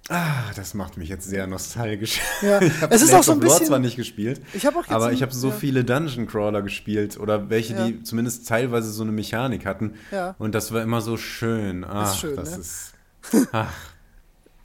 Ah, 0.09 0.51
das 0.57 0.73
macht 0.73 0.97
mich 0.97 1.07
jetzt 1.07 1.29
sehr 1.29 1.47
nostalgisch. 1.47 2.19
Ja. 2.41 2.59
Ich 2.61 2.81
habe 2.81 2.93
auch 2.93 3.23
so 3.23 3.31
ein 3.31 3.39
bisschen 3.39 3.67
zwar 3.67 3.79
nicht 3.79 3.95
gespielt, 3.95 4.41
ich 4.53 4.67
auch 4.67 4.87
aber 4.89 5.13
ich 5.13 5.21
habe 5.21 5.33
so 5.33 5.47
ja. 5.47 5.55
viele 5.55 5.85
Dungeon 5.85 6.27
Crawler 6.27 6.61
gespielt 6.61 7.17
oder 7.17 7.49
welche, 7.49 7.73
ja. 7.73 7.87
die 7.87 8.03
zumindest 8.03 8.47
teilweise 8.47 8.91
so 8.91 9.03
eine 9.03 9.13
Mechanik 9.13 9.65
hatten. 9.65 9.93
Ja. 10.11 10.35
Und 10.39 10.55
das 10.55 10.73
war 10.73 10.81
immer 10.81 10.99
so 10.99 11.15
schön. 11.15 11.85
Ach, 11.85 12.11
ist 12.11 12.19
schön, 12.19 12.35
das 12.35 12.51
ne? 12.51 12.57
ist. 12.57 12.93
Ach. 13.53 13.73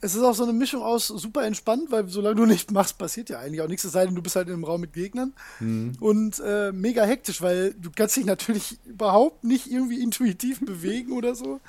Es 0.01 0.15
ist 0.15 0.23
auch 0.23 0.33
so 0.33 0.43
eine 0.43 0.53
Mischung 0.53 0.81
aus 0.81 1.07
super 1.07 1.45
entspannt, 1.45 1.91
weil 1.91 2.07
solange 2.07 2.35
du 2.35 2.45
nicht 2.45 2.71
machst, 2.71 2.97
passiert 2.97 3.29
ja 3.29 3.39
eigentlich 3.39 3.61
auch 3.61 3.67
nichts, 3.67 3.83
es 3.83 3.91
sei 3.91 4.05
denn, 4.05 4.15
du 4.15 4.21
bist 4.21 4.35
halt 4.35 4.47
in 4.47 4.53
einem 4.53 4.63
Raum 4.63 4.81
mit 4.81 4.93
Gegnern. 4.93 5.33
Mhm. 5.59 5.93
Und 5.99 6.41
äh, 6.45 6.71
mega 6.71 7.03
hektisch, 7.03 7.41
weil 7.41 7.73
du 7.73 7.89
kannst 7.93 8.15
dich 8.15 8.25
natürlich 8.25 8.79
überhaupt 8.85 9.43
nicht 9.43 9.71
irgendwie 9.71 10.01
intuitiv 10.01 10.59
bewegen 10.65 11.11
oder 11.11 11.35
so. 11.35 11.59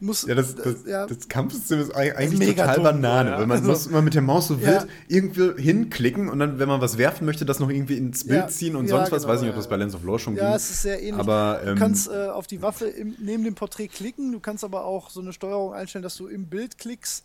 Muss, 0.00 0.26
ja, 0.26 0.34
das, 0.34 0.54
das, 0.54 0.76
ja. 0.86 1.06
das 1.06 1.28
Kampfsystem 1.28 1.80
ist 1.80 1.94
eigentlich 1.94 2.56
total 2.56 2.74
dumm, 2.74 2.84
Banane, 2.84 3.30
ja. 3.30 3.38
weil 3.38 3.46
man 3.46 3.58
also, 3.58 3.70
muss 3.70 3.86
immer 3.88 4.02
mit 4.02 4.14
der 4.14 4.22
Maus 4.22 4.48
so 4.48 4.60
wild 4.60 4.86
irgendwie 5.08 5.60
hinklicken 5.60 6.28
und 6.28 6.38
dann, 6.38 6.58
wenn 6.58 6.68
man 6.68 6.80
was 6.80 6.98
werfen 6.98 7.24
möchte, 7.26 7.44
das 7.44 7.60
noch 7.60 7.70
irgendwie 7.70 7.96
ins 7.96 8.26
Bild 8.26 8.50
ziehen 8.50 8.76
und 8.76 8.88
sonst 8.88 9.12
was. 9.12 9.22
Genau, 9.22 9.34
Weiß 9.34 9.42
nicht, 9.42 9.50
ob 9.50 9.56
das 9.56 9.68
bei 9.68 9.76
Lens 9.76 9.94
of 9.94 10.04
Lore 10.04 10.18
schon 10.18 10.36
ja, 10.36 10.40
ging. 10.40 10.50
Ja, 10.50 10.56
es 10.56 10.70
ist 10.70 10.82
sehr 10.82 11.02
ähnlich. 11.02 11.20
Aber, 11.20 11.60
ähm, 11.62 11.74
du 11.74 11.80
kannst 11.80 12.08
äh, 12.08 12.28
auf 12.28 12.46
die 12.46 12.62
Waffe 12.62 12.86
im, 12.86 13.14
neben 13.18 13.44
dem 13.44 13.54
Porträt 13.54 13.88
klicken, 13.88 14.32
du 14.32 14.40
kannst 14.40 14.64
aber 14.64 14.84
auch 14.84 15.10
so 15.10 15.20
eine 15.20 15.32
Steuerung 15.32 15.74
einstellen, 15.74 16.02
dass 16.02 16.16
du 16.16 16.26
im 16.26 16.46
Bild 16.46 16.78
klickst. 16.78 17.24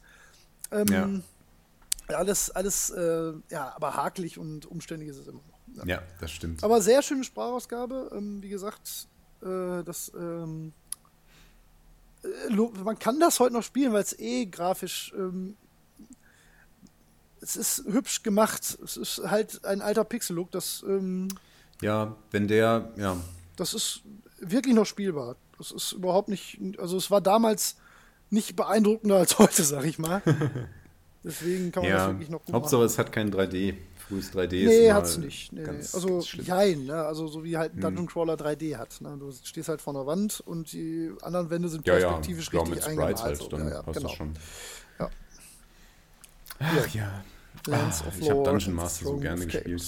Ähm, 0.74 1.24
ja. 2.10 2.18
Alles, 2.18 2.52
alles, 2.52 2.90
äh, 2.90 3.34
ja, 3.50 3.74
aber 3.76 3.96
hakelig 3.96 4.38
und 4.38 4.66
umständlich 4.66 5.10
ist 5.10 5.18
es 5.18 5.28
immer 5.28 5.42
noch. 5.48 5.86
Ja, 5.86 5.96
ja 5.96 6.04
das 6.20 6.32
stimmt. 6.32 6.64
Aber 6.64 6.82
sehr 6.82 7.02
schöne 7.02 7.24
Sprachausgabe. 7.24 8.12
Ähm, 8.14 8.42
wie 8.42 8.50
gesagt, 8.50 9.08
äh, 9.42 9.84
das, 9.84 10.12
ähm, 10.16 10.74
äh, 12.24 12.56
man 12.84 13.00
kann 13.00 13.20
das 13.20 13.40
heute 13.40 13.54
noch 13.54 13.64
spielen, 13.64 13.94
weil 13.94 14.04
es 14.04 14.18
eh 14.20 14.46
grafisch, 14.46 15.14
ähm, 15.18 15.56
es 17.42 17.56
ist 17.56 17.84
hübsch 17.86 18.24
gemacht. 18.24 18.78
Es 18.84 18.98
ist 18.98 19.22
halt 19.26 19.66
ein 19.66 19.82
alter 19.82 20.04
Pixel-Look, 20.04 20.52
das, 20.52 20.84
ähm, 20.88 21.28
ja, 21.82 22.16
wenn 22.32 22.48
der, 22.48 22.92
ja. 22.96 23.18
Das 23.56 23.74
ist 23.74 24.02
wirklich 24.40 24.74
noch 24.74 24.86
spielbar. 24.86 25.36
Das 25.58 25.72
ist 25.72 25.92
überhaupt 25.94 26.30
nicht, 26.30 26.60
also 26.80 26.98
es 26.98 27.12
war 27.12 27.22
damals 27.22 27.78
nicht 28.34 28.56
beeindruckender 28.56 29.18
als 29.18 29.38
heute, 29.40 29.64
sag 29.64 29.86
ich 29.86 30.00
mal. 30.00 30.22
Deswegen 31.24 31.72
kann 31.72 31.84
man 31.84 31.92
ja, 31.92 31.98
das 32.00 32.08
wirklich 32.10 32.30
noch 32.30 32.44
gut 32.44 32.54
Hauptsache, 32.54 32.78
machen. 32.78 32.86
es 32.88 32.98
hat 32.98 33.12
kein 33.12 33.32
3D. 33.32 33.76
Frühes 33.96 34.34
3D 34.34 34.66
nee, 34.66 34.92
hat 34.92 35.06
es 35.06 35.18
nicht. 35.18 35.54
Nee, 35.54 35.64
ganz, 35.64 35.96
also, 35.96 36.16
ganz 36.16 36.34
jein, 36.46 36.88
ne? 36.88 37.06
also 37.06 37.28
so 37.28 37.46
wie 37.46 37.56
halt 37.56 37.72
ein 37.72 37.76
hm. 37.76 37.82
Dungeon 37.84 38.08
Crawler 38.08 38.34
3D 38.34 38.76
hat. 38.76 39.00
Ne? 39.00 39.16
Du 39.18 39.32
stehst 39.32 39.70
halt 39.70 39.82
vor 39.82 39.96
einer 39.96 40.06
Wand 40.06 40.42
und 40.46 40.74
die 40.74 41.10
anderen 41.22 41.50
Wände 41.50 41.70
sind 41.70 41.88
ja, 41.88 41.94
perspektivisch 41.94 42.52
ja, 42.52 42.60
richtig 42.60 42.86
eingemalt. 42.86 43.24
Halt, 43.24 43.38
so. 43.38 43.48
dann 43.48 43.70
ja, 43.70 43.82
passt 43.82 43.98
genau. 43.98 44.10
das 44.10 44.18
schon. 44.18 44.34
Ja. 45.00 45.10
Ach 46.60 46.88
ja. 46.90 47.24
Ah, 47.70 47.92
ich 48.20 48.30
habe 48.30 48.44
Dungeon 48.44 48.74
Master 48.74 49.06
so 49.06 49.18
gerne 49.18 49.46
gespielt. 49.46 49.84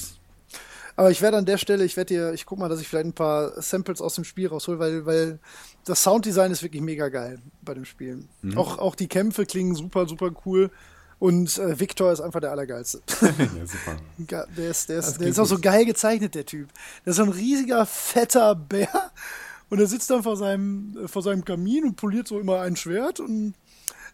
Aber 0.95 1.11
ich 1.11 1.21
werde 1.21 1.37
an 1.37 1.45
der 1.45 1.57
Stelle, 1.57 1.83
ich 1.83 1.97
werde 1.97 2.13
dir, 2.13 2.33
ich 2.33 2.45
guck 2.45 2.57
mal, 2.57 2.69
dass 2.69 2.79
ich 2.79 2.87
vielleicht 2.87 3.07
ein 3.07 3.13
paar 3.13 3.61
Samples 3.61 4.01
aus 4.01 4.15
dem 4.15 4.23
Spiel 4.23 4.47
raushole, 4.47 4.79
weil, 4.79 5.05
weil 5.05 5.39
das 5.83 6.01
Sounddesign 6.03 6.51
ist 6.51 6.63
wirklich 6.63 6.81
mega 6.81 7.09
geil 7.09 7.39
bei 7.61 7.73
dem 7.73 7.85
Spiel. 7.85 8.25
Mhm. 8.41 8.57
Auch, 8.57 8.77
auch 8.77 8.95
die 8.95 9.07
Kämpfe 9.07 9.45
klingen 9.45 9.75
super, 9.75 10.07
super 10.07 10.31
cool. 10.45 10.71
Und 11.19 11.57
äh, 11.57 11.79
Victor 11.79 12.11
ist 12.11 12.21
einfach 12.21 12.39
der 12.39 12.51
Allergeilste. 12.51 13.01
ja, 13.21 13.65
super. 13.65 14.47
Der 14.57 14.69
ist, 14.69 14.89
der 14.89 14.99
ist, 14.99 15.19
der 15.19 15.27
ist 15.27 15.39
auch 15.39 15.45
so 15.45 15.59
geil 15.59 15.85
gezeichnet, 15.85 16.35
der 16.35 16.45
Typ. 16.45 16.69
Der 17.05 17.11
ist 17.11 17.17
so 17.17 17.23
ein 17.23 17.29
riesiger, 17.29 17.85
fetter 17.85 18.55
Bär. 18.55 19.11
Und 19.69 19.79
er 19.79 19.87
sitzt 19.87 20.09
dann 20.09 20.23
vor 20.23 20.37
seinem, 20.37 21.07
vor 21.07 21.21
seinem 21.21 21.43
Kamin 21.43 21.85
und 21.85 21.95
poliert 21.95 22.27
so 22.27 22.39
immer 22.39 22.61
ein 22.61 22.75
Schwert 22.75 23.19
und 23.19 23.55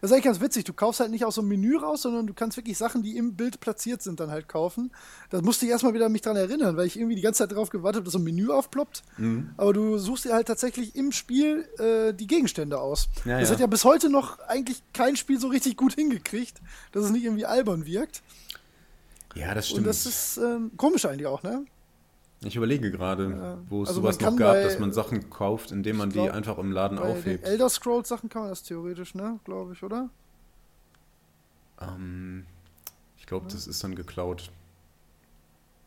das 0.01 0.09
ist 0.09 0.13
eigentlich 0.13 0.25
ganz 0.25 0.41
witzig. 0.41 0.63
Du 0.63 0.73
kaufst 0.73 0.99
halt 0.99 1.11
nicht 1.11 1.25
aus 1.25 1.35
so 1.35 1.41
einem 1.41 1.49
Menü 1.49 1.77
raus, 1.77 2.01
sondern 2.01 2.25
du 2.25 2.33
kannst 2.33 2.57
wirklich 2.57 2.75
Sachen, 2.75 3.03
die 3.03 3.17
im 3.17 3.35
Bild 3.35 3.59
platziert 3.59 4.01
sind, 4.01 4.19
dann 4.19 4.31
halt 4.31 4.47
kaufen. 4.47 4.91
Da 5.29 5.41
musste 5.41 5.65
ich 5.65 5.71
erstmal 5.71 5.93
wieder 5.93 6.09
mich 6.09 6.23
dran 6.23 6.35
erinnern, 6.35 6.75
weil 6.75 6.87
ich 6.87 6.97
irgendwie 6.97 7.15
die 7.15 7.21
ganze 7.21 7.39
Zeit 7.39 7.51
darauf 7.51 7.69
gewartet 7.69 7.97
habe, 7.97 8.05
dass 8.05 8.13
so 8.13 8.19
ein 8.19 8.23
Menü 8.23 8.49
aufploppt. 8.49 9.03
Mhm. 9.17 9.51
Aber 9.57 9.73
du 9.73 9.99
suchst 9.99 10.25
dir 10.25 10.33
halt 10.33 10.47
tatsächlich 10.47 10.95
im 10.95 11.11
Spiel 11.11 11.69
äh, 11.77 12.13
die 12.15 12.25
Gegenstände 12.25 12.79
aus. 12.79 13.09
Ja, 13.25 13.39
das 13.39 13.49
ja. 13.49 13.53
hat 13.53 13.61
ja 13.61 13.67
bis 13.67 13.85
heute 13.85 14.09
noch 14.09 14.39
eigentlich 14.39 14.81
kein 14.91 15.15
Spiel 15.15 15.39
so 15.39 15.49
richtig 15.49 15.77
gut 15.77 15.93
hingekriegt, 15.93 16.59
dass 16.93 17.05
es 17.05 17.11
nicht 17.11 17.23
irgendwie 17.23 17.45
albern 17.45 17.85
wirkt. 17.85 18.23
Ja, 19.35 19.53
das 19.53 19.67
stimmt. 19.67 19.81
Und 19.81 19.87
das 19.87 20.07
ist 20.07 20.37
ähm, 20.37 20.71
komisch 20.77 21.05
eigentlich 21.05 21.27
auch, 21.27 21.43
ne? 21.43 21.63
Ich 22.43 22.55
überlege 22.55 22.89
gerade, 22.89 23.29
ja. 23.29 23.57
wo 23.69 23.83
es 23.83 23.89
also 23.89 24.01
sowas 24.01 24.19
noch 24.19 24.35
gab, 24.35 24.53
bei, 24.53 24.63
dass 24.63 24.79
man 24.79 24.91
Sachen 24.91 25.29
kauft, 25.29 25.71
indem 25.71 25.97
man 25.97 26.09
glaub, 26.09 26.25
die 26.25 26.31
einfach 26.31 26.57
im 26.57 26.71
Laden 26.71 26.97
bei 26.97 27.03
aufhebt. 27.03 27.45
Elder 27.45 27.69
Scrolls 27.69 28.09
Sachen 28.09 28.29
kann 28.29 28.41
man 28.43 28.49
das 28.49 28.63
theoretisch, 28.63 29.13
ne? 29.13 29.39
Glaube 29.43 29.73
ich, 29.73 29.83
oder? 29.83 30.09
Ähm, 31.79 32.45
ich 33.17 33.25
glaube, 33.27 33.45
Ja. 33.47 33.53
das 33.53 33.67
ist 33.67 33.83
dann 33.83 33.95
geklaut. 33.95 34.51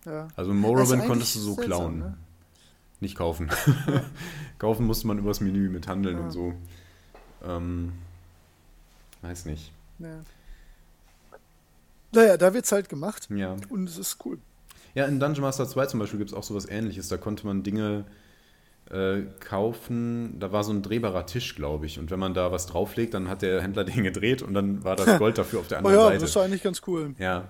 Ja. 0.05 0.29
Also 0.37 0.53
Morrowind 0.55 1.07
konntest 1.07 1.35
du 1.35 1.41
so 1.41 1.55
seltsam, 1.55 1.67
klauen. 1.67 1.99
ne? 1.99 2.17
Nicht 3.01 3.17
kaufen. 3.17 3.51
kaufen 4.59 4.87
musste 4.87 5.07
man 5.09 5.19
übers 5.19 5.41
Menü 5.41 5.69
mit 5.69 5.89
Handeln 5.89 6.19
und 6.19 6.31
so. 6.31 6.55
Ähm, 7.43 7.93
weiß 9.23 9.47
nicht. 9.47 9.73
Ja. 9.99 10.21
Naja, 12.13 12.37
da 12.37 12.55
wird's 12.55 12.71
halt 12.71 12.89
gemacht 12.89 13.29
Ja. 13.31 13.57
und 13.69 13.89
es 13.89 13.99
ist 13.99 14.25
cool. 14.25 14.39
Ja, 14.95 15.07
in 15.07 15.19
Dungeon 15.21 15.43
Master 15.43 15.67
2 15.69 15.87
zum 15.87 16.01
Beispiel 16.01 16.19
gibt 16.19 16.31
es 16.31 16.37
auch 16.37 16.43
sowas 16.45 16.69
ähnliches. 16.69 17.09
Da 17.09 17.17
konnte 17.17 17.47
man 17.47 17.63
Dinge 17.63 18.05
äh, 18.91 19.23
kaufen. 19.41 20.37
Da 20.39 20.53
war 20.53 20.63
so 20.65 20.73
ein 20.73 20.83
drehbarer 20.83 21.27
Tisch, 21.27 21.57
glaube 21.57 21.87
ich. 21.87 21.99
Und 21.99 22.11
wenn 22.11 22.19
man 22.19 22.35
da 22.35 22.53
was 22.53 22.67
drauflegt, 22.67 23.15
dann 23.15 23.29
hat 23.29 23.43
der 23.43 23.63
Händler 23.63 23.85
den 23.85 24.03
gedreht 24.05 24.43
und 24.43 24.55
dann 24.55 24.85
war 24.85 24.95
das 24.97 25.19
Gold 25.19 25.39
dafür 25.39 25.61
auf 25.61 25.69
der 25.69 25.79
Oh 25.85 25.87
anderen 25.87 25.97
ja, 25.97 26.05
Seite. 26.09 26.21
das 26.21 26.31
ist 26.31 26.37
eigentlich 26.37 26.63
ganz 26.63 26.83
cool. 26.87 27.15
Ja. 27.19 27.49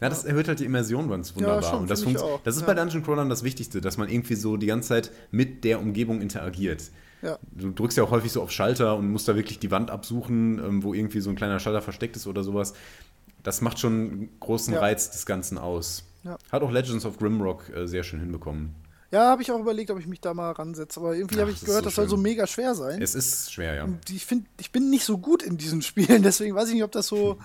Ja, 0.00 0.10
das 0.10 0.24
erhöht 0.24 0.46
halt 0.46 0.60
die 0.60 0.66
Immersion 0.66 1.08
ganz 1.08 1.34
wunderbar. 1.34 1.62
schon, 1.62 1.80
und 1.80 1.90
das, 1.90 2.02
funkt- 2.04 2.22
das 2.44 2.54
ist 2.56 2.60
Ja. 2.62 2.66
bei 2.66 2.74
Dungeon 2.74 3.02
Crawlern 3.02 3.30
das 3.30 3.42
Wichtigste, 3.44 3.80
dass 3.80 3.96
man 3.96 4.10
irgendwie 4.10 4.34
so 4.34 4.58
die 4.58 4.66
ganze 4.66 4.90
Zeit 4.90 5.10
mit 5.30 5.64
der 5.64 5.80
Umgebung 5.80 6.20
interagiert. 6.20 6.90
Ja. 7.22 7.38
Du 7.50 7.70
drückst 7.70 7.96
ja 7.96 8.04
auch 8.04 8.10
häufig 8.10 8.30
so 8.30 8.42
auf 8.42 8.50
Schalter 8.52 8.94
und 8.96 9.10
musst 9.10 9.26
da 9.26 9.34
wirklich 9.36 9.58
die 9.58 9.70
Wand 9.70 9.90
absuchen, 9.90 10.58
ähm, 10.58 10.82
wo 10.82 10.92
irgendwie 10.92 11.20
so 11.20 11.30
ein 11.30 11.36
kleiner 11.36 11.58
Schalter 11.60 11.80
versteckt 11.80 12.14
ist 12.14 12.26
oder 12.26 12.44
sowas. 12.44 12.74
Das 13.42 13.62
macht 13.62 13.78
schon 13.78 13.92
einen 13.92 14.28
großen 14.38 14.74
Ja. 14.74 14.80
Reiz 14.80 15.10
des 15.10 15.24
Ganzen 15.24 15.56
aus. 15.56 16.04
Ja. 16.26 16.36
Hat 16.50 16.62
auch 16.62 16.70
Legends 16.70 17.06
of 17.06 17.18
Grimrock 17.18 17.70
äh, 17.70 17.86
sehr 17.86 18.02
schön 18.02 18.20
hinbekommen. 18.20 18.74
Ja, 19.12 19.30
habe 19.30 19.42
ich 19.42 19.52
auch 19.52 19.60
überlegt, 19.60 19.90
ob 19.90 20.00
ich 20.00 20.06
mich 20.06 20.20
da 20.20 20.34
mal 20.34 20.50
ransetze. 20.50 20.98
Aber 21.00 21.14
irgendwie 21.14 21.40
habe 21.40 21.50
ich 21.50 21.60
gehört, 21.60 21.84
so 21.84 21.84
das 21.84 21.94
soll 21.94 22.08
so 22.08 22.16
mega 22.16 22.46
schwer 22.46 22.74
sein. 22.74 23.00
Es 23.00 23.14
ist 23.14 23.52
schwer, 23.52 23.74
ja. 23.74 23.84
Und 23.84 24.10
ich 24.10 24.26
finde, 24.26 24.46
ich 24.58 24.72
bin 24.72 24.90
nicht 24.90 25.04
so 25.04 25.18
gut 25.18 25.42
in 25.42 25.56
diesen 25.56 25.82
Spielen, 25.82 26.22
deswegen 26.22 26.54
weiß 26.54 26.68
ich 26.68 26.74
nicht, 26.74 26.84
ob 26.84 26.92
das 26.92 27.06
so, 27.06 27.38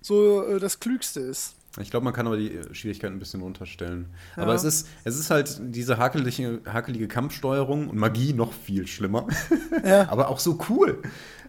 so 0.00 0.44
äh, 0.44 0.60
das 0.60 0.78
Klügste 0.78 1.20
ist. 1.20 1.54
Ich 1.80 1.90
glaube, 1.90 2.04
man 2.04 2.12
kann 2.12 2.26
aber 2.26 2.36
die 2.36 2.52
äh, 2.52 2.74
Schwierigkeit 2.74 3.10
ein 3.10 3.18
bisschen 3.18 3.40
runterstellen. 3.40 4.06
Ja. 4.36 4.44
Aber 4.44 4.54
es 4.54 4.64
ist, 4.64 4.88
es 5.04 5.18
ist 5.18 5.30
halt 5.30 5.60
diese 5.60 5.98
hakelige, 5.98 6.60
hakelige 6.66 7.08
Kampfsteuerung 7.08 7.88
und 7.88 7.98
Magie 7.98 8.32
noch 8.32 8.52
viel 8.52 8.86
schlimmer. 8.86 9.26
Ja. 9.84 10.08
aber 10.10 10.28
auch 10.28 10.38
so 10.38 10.58
cool. 10.68 11.02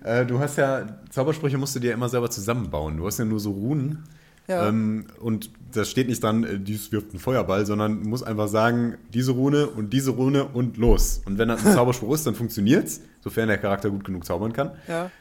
Äh, 0.04 0.26
du 0.26 0.40
hast 0.40 0.58
ja, 0.58 1.00
Zaubersprüche 1.10 1.58
musst 1.58 1.76
du 1.76 1.80
dir 1.80 1.94
immer 1.94 2.10
selber 2.10 2.30
zusammenbauen. 2.30 2.98
Du 2.98 3.06
hast 3.06 3.18
ja 3.18 3.26
nur 3.26 3.40
so 3.40 3.52
Runen. 3.52 4.04
Ja. 4.50 4.68
Ähm, 4.68 5.06
und 5.20 5.52
da 5.72 5.86
steht 5.86 6.10
nicht 6.10 6.24
dann, 6.24 6.44
äh, 6.44 6.60
dies 6.60 6.92
wirft 6.92 7.12
einen 7.12 7.20
Feuerball, 7.20 7.66
sondern 7.66 8.04
du 8.04 8.10
musst 8.10 8.26
einfach 8.26 8.48
sagen, 8.48 8.98
diese 9.14 9.32
Rune 9.32 9.68
und 9.68 9.94
diese 9.94 10.12
Rune 10.12 10.46
und 10.46 10.78
los. 10.78 11.22
Und 11.26 11.38
wenn 11.38 11.48
dann 11.48 11.60
ein 11.60 11.74
Zauberspruch 11.74 12.16
ist, 12.16 12.26
dann 12.26 12.36
funktioniert's, 12.36 13.02
sofern 13.22 13.48
der 13.48 13.60
Charakter 13.60 13.90
gut 13.92 14.04
genug 14.04 14.26
zaubern 14.26 14.52
kann. 14.52 14.72
Ja. 14.88 15.12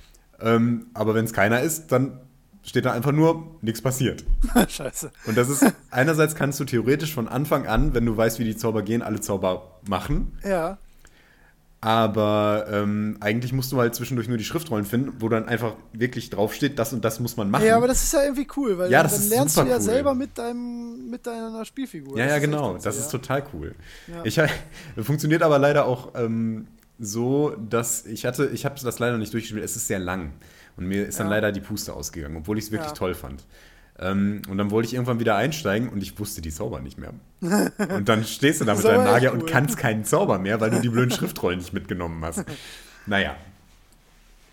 Ähm, 0.41 0.87
aber 0.95 1.15
wenn 1.15 1.27
es 1.27 1.33
keiner 1.33 1.61
ist, 1.61 1.93
dann 1.93 2.21
steht 2.63 2.85
da 2.85 2.93
einfach 2.93 3.13
nur, 3.13 3.59
nichts 3.61 3.83
passiert. 3.83 4.25
Scheiße. 4.69 5.11
Und 5.27 5.37
das 5.37 5.49
ist, 5.49 5.65
einerseits 5.91 6.35
kannst 6.35 6.59
du 6.61 6.65
theoretisch 6.65 7.15
von 7.15 7.29
Anfang 7.29 7.67
an, 7.67 7.95
wenn 7.95 8.07
du 8.07 8.17
weißt, 8.17 8.39
wie 8.39 8.45
die 8.45 8.57
Zauber 8.57 8.83
gehen, 8.83 9.03
alle 9.03 9.21
Zauber 9.21 9.81
machen. 9.89 10.39
Ja. 10.43 10.79
Aber 11.81 12.67
ähm, 12.73 13.19
eigentlich 13.21 13.53
musst 13.53 13.71
du 13.71 13.79
halt 13.79 13.95
zwischendurch 13.95 14.27
nur 14.27 14.37
die 14.37 14.45
Schriftrollen 14.45 14.85
finden, 14.85 15.13
wo 15.21 15.29
dann 15.29 15.47
einfach 15.47 15.75
wirklich 15.93 16.29
draufsteht, 16.29 16.77
das 16.77 16.93
und 16.93 17.05
das 17.05 17.21
muss 17.21 17.37
man 17.37 17.51
machen. 17.51 17.65
Ja, 17.67 17.77
aber 17.77 17.87
das 17.87 18.03
ist 18.03 18.13
ja 18.13 18.23
irgendwie 18.25 18.49
cool, 18.57 18.79
weil 18.79 18.91
Ja, 18.91 19.03
dann, 19.03 19.13
das 19.13 19.21
dann 19.21 19.29
lernst 19.29 19.57
du 19.57 19.61
ja 19.63 19.77
cool. 19.77 19.81
selber 19.81 20.15
mit 20.15 20.37
deinem 20.37 21.09
mit 21.09 21.25
deiner 21.25 21.65
Spielfigur. 21.65 22.19
ja, 22.19 22.25
Das 22.25 22.31
ja, 22.31 22.37
echt 22.39 22.45
genau. 22.47 22.75
Das 22.75 22.85
ja. 22.97 23.03
ist 23.03 23.11
total 23.11 23.45
cool. 23.53 23.77
Ja. 24.09 24.25
Ich, 24.25 24.41
funktioniert 25.07 25.43
aber 25.43 25.61
leider 25.61 25.87
auch 25.87 26.15
ähm, 26.17 26.67
so, 26.99 27.51
dass 27.51 28.07
ich 28.07 28.27
hatte, 28.27 28.51
ich 28.53 28.65
habe 28.65 28.75
das 28.83 28.99
leider 28.99 29.17
nicht 29.17 29.33
durchgespielt, 29.33 29.65
es 29.65 29.77
ist 29.77 29.87
sehr 29.87 30.01
lang. 30.01 30.33
Und 30.77 30.87
mir 30.87 31.07
ist 31.07 31.19
dann 31.21 31.29
leider 31.29 31.53
die 31.53 31.61
Puste 31.61 31.93
ausgegangen, 31.93 32.37
obwohl 32.37 32.59
ich 32.59 32.65
es 32.67 32.73
wirklich 32.73 32.93
toll 32.93 33.15
fand. 33.15 33.45
Ähm, 34.01 34.43
und 34.49 34.59
dann 34.59 34.71
wollte 34.71 34.87
ich 34.89 34.95
irgendwann 34.95 35.19
wieder 35.19 35.37
einsteigen 35.37 35.89
und 35.89 36.03
ich 36.03 36.19
wusste 36.19 36.41
die 36.41 36.53
Zauber 36.53 36.81
nicht 36.81 36.99
mehr. 36.99 37.13
Und 37.97 38.09
dann 38.09 38.25
stehst 38.25 38.61
du 38.61 38.65
da 38.65 38.75
mit 38.75 38.85
deinem 38.85 39.05
Magier 39.05 39.33
cool. 39.33 39.41
und 39.41 39.47
kannst 39.47 39.77
keinen 39.77 40.05
Zauber 40.05 40.39
mehr, 40.39 40.61
weil 40.61 40.71
du 40.71 40.81
die 40.81 40.89
blöden 40.89 41.11
Schriftrollen 41.17 41.59
nicht 41.59 41.73
mitgenommen 41.73 42.25
hast. 42.25 42.45
Naja. 43.07 43.37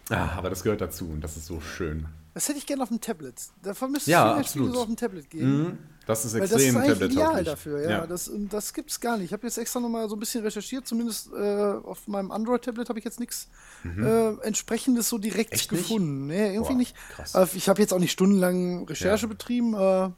Ah, 0.09 0.29
aber 0.37 0.49
das 0.49 0.63
gehört 0.63 0.81
dazu 0.81 1.09
und 1.09 1.21
das 1.21 1.35
ist 1.37 1.47
so 1.47 1.61
schön. 1.61 2.05
Das 2.35 2.47
hätte 2.47 2.57
ich 2.57 2.65
gerne 2.65 2.83
auf 2.83 2.89
dem 2.89 3.01
Tablet. 3.01 3.35
Davon 3.63 3.91
müsste 3.91 4.11
Ja, 4.11 4.37
es 4.39 4.51
viel 4.51 4.61
mehr 4.61 4.67
absolut. 4.67 4.67
Spiele 4.67 4.73
so 4.75 4.81
auf 4.81 4.87
dem 4.87 4.95
Tablet 4.97 5.29
geben. 5.29 5.63
Mhm. 5.63 5.77
Das 6.07 6.23
ist 6.23 6.33
Weil 6.35 6.41
das 6.41 6.51
extrem 6.51 6.81
ist 6.83 7.01
ideal 7.01 7.43
dafür, 7.43 7.89
ja. 7.89 8.05
Das, 8.05 8.27
und 8.27 8.53
das 8.53 8.73
gibt's 8.73 8.99
gar 8.99 9.17
nicht. 9.17 9.25
Ich 9.25 9.33
habe 9.33 9.47
jetzt 9.47 9.57
extra 9.57 9.79
nochmal 9.79 10.07
so 10.07 10.15
ein 10.15 10.19
bisschen 10.19 10.43
recherchiert, 10.43 10.85
zumindest 10.87 11.31
äh, 11.33 11.39
auf 11.83 12.07
meinem 12.07 12.29
Android-Tablet 12.31 12.89
habe 12.89 12.99
ich 12.99 13.05
jetzt 13.05 13.19
nichts 13.19 13.47
äh, 13.83 14.35
entsprechendes 14.41 15.09
so 15.09 15.17
direkt 15.17 15.51
Mhm. 15.51 15.55
Echt 15.55 15.71
nicht? 15.71 15.81
gefunden. 15.81 16.27
Nee, 16.27 16.53
irgendwie 16.53 16.73
Boah, 16.73 16.77
nicht. 16.77 16.95
krass. 17.15 17.35
Aber 17.35 17.49
ich 17.55 17.67
habe 17.69 17.81
jetzt 17.81 17.91
auch 17.93 17.99
nicht 17.99 18.11
stundenlang 18.11 18.85
Recherche 18.85 19.23
Ja. 19.25 19.29
betrieben. 19.29 19.73
Äh, 19.73 19.77
aber 19.77 20.11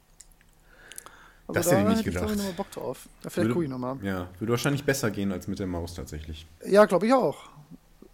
Das 1.54 1.66
da 1.68 1.76
hätte 1.76 1.82
ich 1.82 1.88
nicht 1.88 1.98
hätte 2.06 2.10
ich, 2.10 2.14
ich, 2.16 2.20
gedacht. 2.22 2.36
nochmal 2.36 2.52
Bock 2.52 2.70
drauf. 2.70 3.08
Ja, 3.24 3.30
vielleicht 3.30 3.50
gucke 3.52 3.64
ich 3.64 3.70
nochmal. 3.70 3.96
Ja, 4.02 4.28
würde 4.38 4.50
wahrscheinlich 4.52 4.84
besser 4.84 5.10
gehen 5.10 5.32
als 5.32 5.48
mit 5.48 5.58
der 5.58 5.66
Maus 5.66 5.94
tatsächlich. 5.94 6.46
Ja, 6.66 6.84
glaube 6.84 7.06
ich 7.06 7.14
auch. 7.14 7.48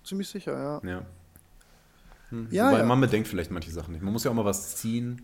Ziemlich 0.04 0.28
sicher, 0.28 0.52
ja. 0.84 0.88
Ja. 0.88 1.02
Hm. 2.30 2.46
Ja, 2.52 2.68
Wobei 2.68 2.78
ja. 2.78 2.84
man 2.84 3.00
bedenkt 3.00 3.26
vielleicht 3.26 3.50
manche 3.50 3.72
Sachen 3.72 3.92
nicht. 3.92 4.02
Man 4.04 4.12
muss 4.12 4.22
ja 4.22 4.30
auch 4.30 4.34
mal 4.34 4.44
was 4.44 4.76
ziehen, 4.76 5.22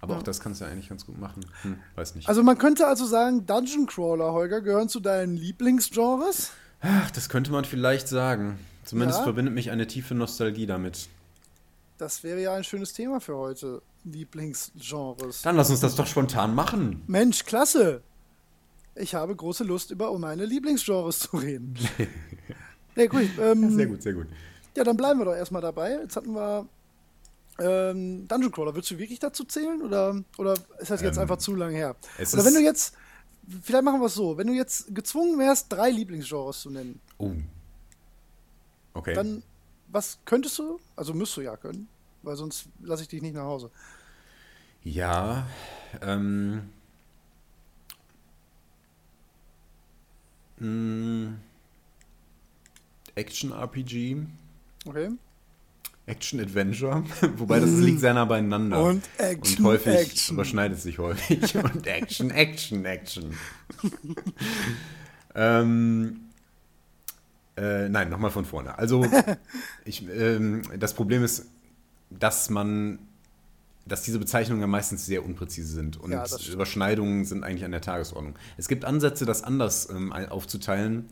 aber 0.00 0.14
Ja. 0.14 0.18
auch 0.18 0.22
das 0.22 0.40
kannst 0.40 0.60
du 0.60 0.64
ja 0.64 0.70
eigentlich 0.70 0.88
ganz 0.88 1.06
gut 1.06 1.18
machen. 1.18 1.44
Hm, 1.62 1.78
weiß 1.96 2.14
nicht. 2.14 2.28
Also 2.28 2.42
man 2.42 2.58
könnte 2.58 2.86
also 2.86 3.06
sagen, 3.06 3.46
Dungeon 3.46 3.86
Crawler, 3.86 4.32
Holger, 4.32 4.60
gehören 4.60 4.88
zu 4.88 5.00
deinen 5.00 5.36
Lieblingsgenres. 5.36 6.50
Ach, 6.80 7.10
das 7.10 7.28
könnte 7.28 7.52
man 7.52 7.64
vielleicht 7.64 8.08
sagen. 8.08 8.58
Zumindest 8.84 9.18
Ja. 9.20 9.24
verbindet 9.24 9.54
mich 9.54 9.70
eine 9.70 9.86
tiefe 9.86 10.14
Nostalgie 10.14 10.66
damit. 10.66 11.08
Das 11.98 12.22
wäre 12.24 12.40
ja 12.40 12.54
ein 12.54 12.64
schönes 12.64 12.92
Thema 12.94 13.20
für 13.20 13.36
heute. 13.36 13.82
Lieblingsgenres. 14.04 15.42
Dann 15.42 15.56
lass 15.56 15.68
uns 15.70 15.80
das 15.80 15.94
doch 15.94 16.06
spontan 16.06 16.54
machen. 16.54 17.02
Mensch, 17.06 17.44
klasse! 17.44 18.02
Ich 18.94 19.14
habe 19.14 19.36
große 19.36 19.64
Lust, 19.64 19.90
über 19.90 20.16
meine 20.18 20.44
Lieblingsgenres 20.46 21.18
zu 21.20 21.36
reden. 21.36 21.74
ja, 22.96 23.06
gut, 23.06 23.28
ähm, 23.40 23.70
Sehr 23.76 23.86
gut, 23.86 24.02
sehr 24.02 24.14
gut. 24.14 24.26
Ja, 24.76 24.84
dann 24.84 24.96
bleiben 24.96 25.20
wir 25.20 25.24
doch 25.26 25.34
erstmal 25.34 25.62
dabei. 25.62 25.92
Jetzt 26.00 26.16
hatten 26.16 26.32
wir 26.32 26.66
ähm, 27.60 28.26
Dungeon 28.26 28.50
Crawler. 28.52 28.74
Würdest 28.74 28.90
du 28.90 28.98
wirklich 28.98 29.18
dazu 29.18 29.44
zählen? 29.44 29.82
Oder, 29.82 30.22
oder 30.38 30.54
ist 30.78 30.90
das 30.90 31.02
jetzt 31.02 31.16
Ähm, 31.16 31.22
einfach 31.22 31.36
zu 31.38 31.54
lang 31.54 31.70
her? 31.72 31.94
Oder 32.18 32.44
wenn 32.44 32.54
du 32.54 32.60
jetzt, 32.60 32.94
vielleicht 33.62 33.84
machen 33.84 34.00
wir 34.00 34.06
es 34.06 34.14
so, 34.14 34.36
wenn 34.38 34.46
du 34.46 34.52
jetzt 34.54 34.94
gezwungen 34.94 35.38
wärst, 35.38 35.70
drei 35.72 35.90
Lieblingsgenres 35.90 36.60
zu 36.60 36.70
nennen, 36.70 37.00
Oh. 37.18 37.32
Okay. 38.94 39.14
dann 39.14 39.42
was 39.92 40.18
könntest 40.24 40.58
du? 40.58 40.78
Also 40.96 41.14
müsst 41.14 41.36
du 41.36 41.40
ja 41.40 41.56
können, 41.56 41.88
weil 42.22 42.36
sonst 42.36 42.66
lasse 42.82 43.02
ich 43.02 43.08
dich 43.08 43.22
nicht 43.22 43.34
nach 43.34 43.42
Hause. 43.44 43.70
ja, 44.82 45.46
ähm. 46.00 46.70
mh, 50.58 51.32
Action-RPG, 53.16 54.16
Okay? 54.86 55.10
Action-Adventure, 56.10 57.04
wobei 57.36 57.60
das 57.60 57.70
liegt 57.70 58.00
sehr 58.00 58.14
nah 58.14 58.24
beieinander. 58.24 58.82
Und 58.82 59.02
Action, 59.18 59.64
Und 59.64 59.72
häufig 59.72 59.94
Action. 59.94 60.34
überschneidet 60.36 60.80
sich 60.80 60.98
häufig. 60.98 61.54
Und 61.56 61.86
Action, 61.86 62.30
Action, 62.30 62.84
Action. 62.84 63.34
ähm, 65.34 66.20
äh, 67.56 67.88
nein, 67.88 68.08
nochmal 68.10 68.30
von 68.30 68.44
vorne. 68.44 68.76
Also, 68.78 69.06
ich, 69.84 70.06
ähm, 70.08 70.62
das 70.78 70.94
Problem 70.94 71.22
ist, 71.24 71.46
dass 72.10 72.50
man, 72.50 72.98
dass 73.86 74.02
diese 74.02 74.18
Bezeichnungen 74.18 74.60
ja 74.60 74.66
meistens 74.66 75.06
sehr 75.06 75.24
unpräzise 75.24 75.72
sind 75.72 75.96
und 75.96 76.10
Ja. 76.12 76.24
Überschneidungen 76.52 77.24
sind 77.24 77.44
eigentlich 77.44 77.64
an 77.64 77.70
der 77.72 77.80
Tagesordnung. 77.82 78.34
Es 78.56 78.68
gibt 78.68 78.84
Ansätze, 78.84 79.26
das 79.26 79.42
anders 79.42 79.88
ähm, 79.90 80.12
aufzuteilen. 80.12 81.06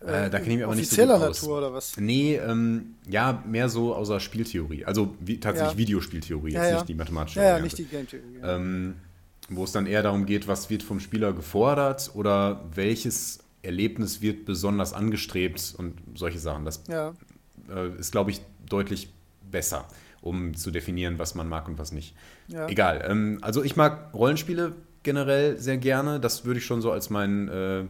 Äh, 0.00 0.28
da 0.30 0.38
kenne 0.38 0.50
ich 0.50 0.56
mich 0.56 0.64
aber 0.64 0.74
nicht 0.74 0.90
so 0.90 0.96
gut 0.96 1.10
Offizieller 1.10 1.30
aus. 1.30 1.40
Natur 1.42 1.58
oder 1.58 1.72
was? 1.72 1.96
Nee, 1.96 2.36
ähm, 2.36 2.94
ja, 3.08 3.42
mehr 3.46 3.68
so 3.68 3.94
außer 3.94 4.20
Spieltheorie. 4.20 4.84
Also 4.84 5.14
wie, 5.20 5.40
tatsächlich 5.40 5.72
Ja. 5.72 5.78
Videospieltheorie, 5.78 6.52
jetzt 6.52 6.68
ja. 6.68 6.74
nicht 6.74 6.88
die 6.88 6.94
mathematische 6.94 7.40
Ja, 7.40 7.56
ja, 7.56 7.60
nicht 7.60 7.78
die 7.78 7.84
Game 7.84 8.06
Theory. 8.06 8.22
Ja. 8.42 8.56
ähm, 8.56 8.96
wo 9.48 9.64
es 9.64 9.72
dann 9.72 9.86
eher 9.86 10.02
darum 10.02 10.26
geht, 10.26 10.48
was 10.48 10.70
wird 10.70 10.82
vom 10.82 11.00
Spieler 11.00 11.32
gefordert 11.32 12.10
oder 12.14 12.64
welches 12.74 13.38
Erlebnis 13.62 14.20
wird 14.20 14.44
besonders 14.44 14.92
angestrebt 14.92 15.74
und 15.78 15.94
solche 16.14 16.38
Sachen. 16.38 16.64
Das 16.64 16.82
äh, 16.88 17.88
ist, 17.98 18.12
glaube 18.12 18.30
ich, 18.32 18.40
deutlich 18.68 19.08
besser, 19.50 19.86
um 20.20 20.54
zu 20.56 20.70
definieren, 20.70 21.18
was 21.18 21.34
man 21.34 21.48
mag 21.48 21.68
und 21.68 21.78
was 21.78 21.92
nicht. 21.92 22.14
Egal. 22.68 23.04
Ähm, 23.08 23.38
also 23.40 23.62
ich 23.62 23.76
mag 23.76 24.12
Rollenspiele 24.14 24.72
generell 25.02 25.58
sehr 25.58 25.78
gerne. 25.78 26.20
Das 26.20 26.44
würde 26.44 26.58
ich 26.58 26.66
schon 26.66 26.82
so 26.82 26.90
als 26.92 27.10
mein 27.10 27.48
äh, 27.48 27.84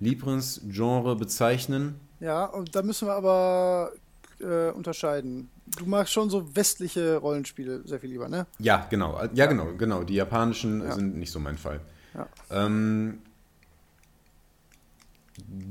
Lieblingsgenre 0.00 1.16
bezeichnen. 1.16 1.98
Ja, 2.20 2.44
und 2.46 2.74
da 2.74 2.82
müssen 2.82 3.08
wir 3.08 3.14
aber 3.14 3.92
äh, 4.40 4.70
unterscheiden. 4.70 5.50
Du 5.76 5.86
magst 5.86 6.12
schon 6.12 6.30
so 6.30 6.54
westliche 6.56 7.16
Rollenspiele 7.16 7.82
sehr 7.86 8.00
viel 8.00 8.10
lieber, 8.10 8.28
ne? 8.28 8.46
Ja, 8.58 8.86
genau. 8.90 9.20
Ja, 9.34 9.46
genau, 9.46 9.74
genau. 9.76 10.02
Die 10.04 10.14
japanischen 10.14 10.80
Ja. 10.82 10.92
sind 10.92 11.16
nicht 11.16 11.30
so 11.30 11.38
mein 11.40 11.58
Fall. 11.58 11.80
Ja. 12.14 12.26
Ähm, 12.50 13.18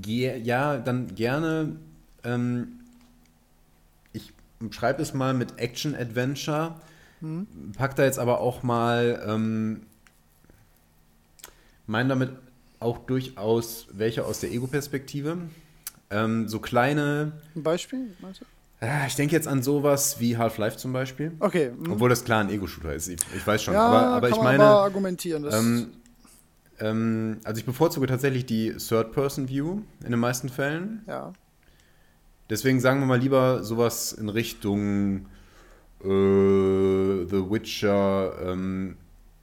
ja, 0.05 0.77
dann 0.77 1.15
gerne. 1.15 1.75
Ähm, 2.23 2.79
ich 4.13 4.33
schreibe 4.71 5.01
es 5.01 5.13
mal 5.13 5.33
mit 5.33 5.57
Action 5.59 5.95
Adventure. 5.95 6.75
mhm. 7.21 7.47
pack 7.75 7.95
da 7.95 8.03
jetzt 8.03 8.19
aber 8.19 8.39
auch 8.39 8.63
mal, 8.63 9.23
ähm, 9.27 9.81
meine 11.87 12.09
damit 12.09 12.31
auch 12.79 12.99
durchaus 12.99 13.87
welche 13.91 14.25
aus 14.25 14.39
der 14.39 14.51
Ego-Perspektive. 14.51 15.37
Ähm, 16.09 16.47
so 16.47 16.59
kleine. 16.59 17.33
Ein 17.55 17.63
Beispiel, 17.63 18.15
meinst 18.19 18.41
du? 18.41 18.45
Ich 19.07 19.15
denke 19.15 19.35
jetzt 19.35 19.47
an 19.47 19.63
sowas 19.63 20.19
wie 20.19 20.37
Half-Life 20.37 20.77
zum 20.77 20.93
Beispiel. 20.93 21.31
Okay. 21.39 21.71
Mhm. 21.71 21.93
Obwohl 21.93 22.09
das 22.09 22.23
klar 22.23 22.41
ein 22.41 22.49
Ego-Shooter 22.49 22.93
ist. 22.93 23.07
Ich, 23.07 23.19
ich, 23.35 23.45
weiß 23.45 23.63
schon. 23.63 23.73
Ja, 23.73 23.87
aber, 23.87 24.07
aber 24.07 24.29
ich 24.29 24.37
meine. 24.37 24.63
Aber 24.63 24.83
argumentieren. 24.83 25.47
Ähm, 25.51 25.87
ähm, 26.79 27.39
also 27.43 27.57
ich 27.57 27.65
bevorzuge 27.65 28.05
tatsächlich 28.05 28.45
die 28.45 28.73
Third-Person-View 28.73 29.81
in 30.03 30.11
den 30.11 30.19
meisten 30.19 30.49
Fällen. 30.49 31.01
Ja. 31.07 31.33
Deswegen 32.51 32.79
sagen 32.79 32.99
wir 32.99 33.07
mal 33.07 33.19
lieber 33.19 33.63
sowas 33.63 34.13
in 34.13 34.29
Richtung 34.29 35.25
äh, 36.03 37.25
The 37.25 37.43
Witcher, 37.49 38.33
ähm, 38.43 38.97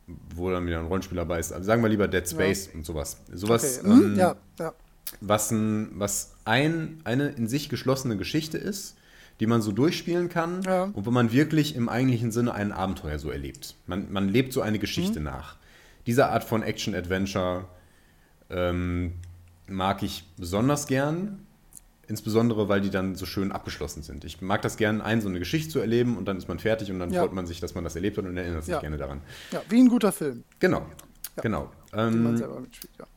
wo 0.06 0.50
dann 0.50 0.66
wieder 0.66 0.78
ein 0.78 0.86
Rollenspiel 0.86 1.16
dabei 1.16 1.38
ist. 1.38 1.52
Also 1.52 1.64
sagen 1.64 1.82
wir 1.82 1.88
lieber 1.88 2.08
Dead 2.08 2.28
Space 2.28 2.66
ja. 2.66 2.74
und 2.74 2.84
sowas. 2.84 3.18
Sowas, 3.32 3.80
okay. 3.80 3.88
mhm. 3.88 4.02
ähm, 4.02 4.16
ja, 4.16 4.36
ja. 4.58 4.72
Was, 5.20 5.50
ein, 5.50 5.90
was 5.94 6.32
ein, 6.44 7.00
eine 7.04 7.28
in 7.28 7.46
sich 7.46 7.68
geschlossene 7.68 8.16
Geschichte 8.16 8.58
ist, 8.58 8.96
die 9.40 9.46
man 9.46 9.62
so 9.62 9.72
durchspielen 9.72 10.28
kann 10.28 10.66
und 10.92 11.06
wo 11.06 11.10
man 11.10 11.32
wirklich 11.32 11.74
im 11.74 11.88
eigentlichen 11.88 12.30
Sinne 12.30 12.54
ein 12.54 12.72
Abenteuer 12.72 13.18
so 13.18 13.30
erlebt. 13.30 13.76
Man, 13.86 14.12
man 14.12 14.28
lebt 14.28 14.52
so 14.52 14.60
eine 14.60 14.78
Geschichte 14.78 15.18
mhm. 15.18 15.26
nach. 15.26 15.56
Diese 16.06 16.28
Art 16.28 16.44
von 16.44 16.62
Action-Adventure 16.62 17.64
ähm, 18.50 19.14
mag 19.66 20.02
ich 20.02 20.24
besonders 20.36 20.86
gern. 20.86 21.46
Insbesondere, 22.06 22.68
weil 22.68 22.80
die 22.80 22.90
dann 22.90 23.14
so 23.14 23.26
schön 23.26 23.52
abgeschlossen 23.52 24.02
sind. 24.02 24.24
Ich 24.24 24.42
mag 24.42 24.62
das 24.62 24.76
gerne, 24.76 25.04
ein 25.04 25.20
so 25.20 25.28
eine 25.28 25.38
Geschichte 25.38 25.70
zu 25.70 25.78
erleben 25.78 26.16
und 26.18 26.26
dann 26.26 26.36
ist 26.36 26.48
man 26.48 26.58
fertig 26.58 26.90
und 26.90 26.98
dann 26.98 27.12
ja. 27.12 27.22
freut 27.22 27.32
man 27.32 27.46
sich, 27.46 27.60
dass 27.60 27.74
man 27.74 27.84
das 27.84 27.96
erlebt 27.96 28.18
hat 28.18 28.24
und 28.24 28.36
erinnert 28.36 28.64
sich 28.64 28.72
ja. 28.72 28.80
gerne 28.80 28.96
daran. 28.96 29.20
Ja, 29.52 29.62
wie 29.68 29.80
ein 29.80 29.88
guter 29.88 30.12
Film. 30.12 30.44
Genau, 30.58 30.86
ja. 31.36 31.42
genau. 31.42 31.70
Ähm, 31.92 32.42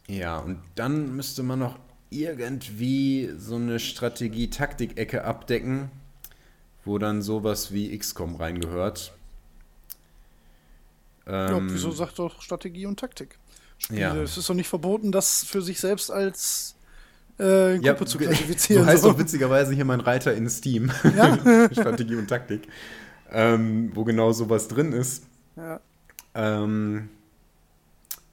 ja. 0.08 0.40
und 0.40 0.60
dann 0.76 1.16
müsste 1.16 1.44
man 1.44 1.60
noch 1.60 1.78
irgendwie 2.10 3.32
so 3.38 3.56
eine 3.56 3.80
Strategie-Taktik-Ecke 3.80 5.24
abdecken, 5.24 5.92
wo 6.86 6.98
dann 6.98 7.22
sowas 7.22 7.74
wie 7.74 7.98
XCOM 7.98 8.36
reingehört. 8.36 9.14
Ähm, 11.26 11.68
ja, 11.68 11.74
wieso 11.74 11.92
sagt 11.92 12.20
doch 12.20 12.42
Strategie 12.42 12.86
und 12.86 13.00
Taktik? 13.00 13.38
Spiele. 13.78 14.00
Ja. 14.00 14.16
Es 14.16 14.38
ist 14.38 14.50
doch 14.50 14.56
nicht 14.56 14.70
verboten, 14.70 15.12
das 15.12 15.44
für 15.44 15.62
sich 15.62 15.80
selbst 15.80 16.10
als 16.10 16.77
äh, 17.38 17.78
Gruppe 17.78 17.86
ja, 17.86 18.06
zu 18.06 18.18
klassifizieren. 18.18 18.84
So 18.84 18.90
heißt 18.90 19.04
so. 19.04 19.12
doch 19.12 19.20
witzigerweise 19.20 19.74
hier 19.74 19.86
mein 19.86 20.00
Reiter 20.00 20.34
in 20.34 20.50
Steam. 20.50 20.92
Ja? 21.16 21.70
Strategie 21.72 22.16
und 22.16 22.28
Taktik. 22.28 22.68
Ähm, 23.32 23.92
wo 23.94 24.04
genau 24.04 24.32
sowas 24.32 24.68
drin 24.68 24.94
ist. 24.94 25.24
Ja. 25.56 25.80
Ähm, 26.34 27.10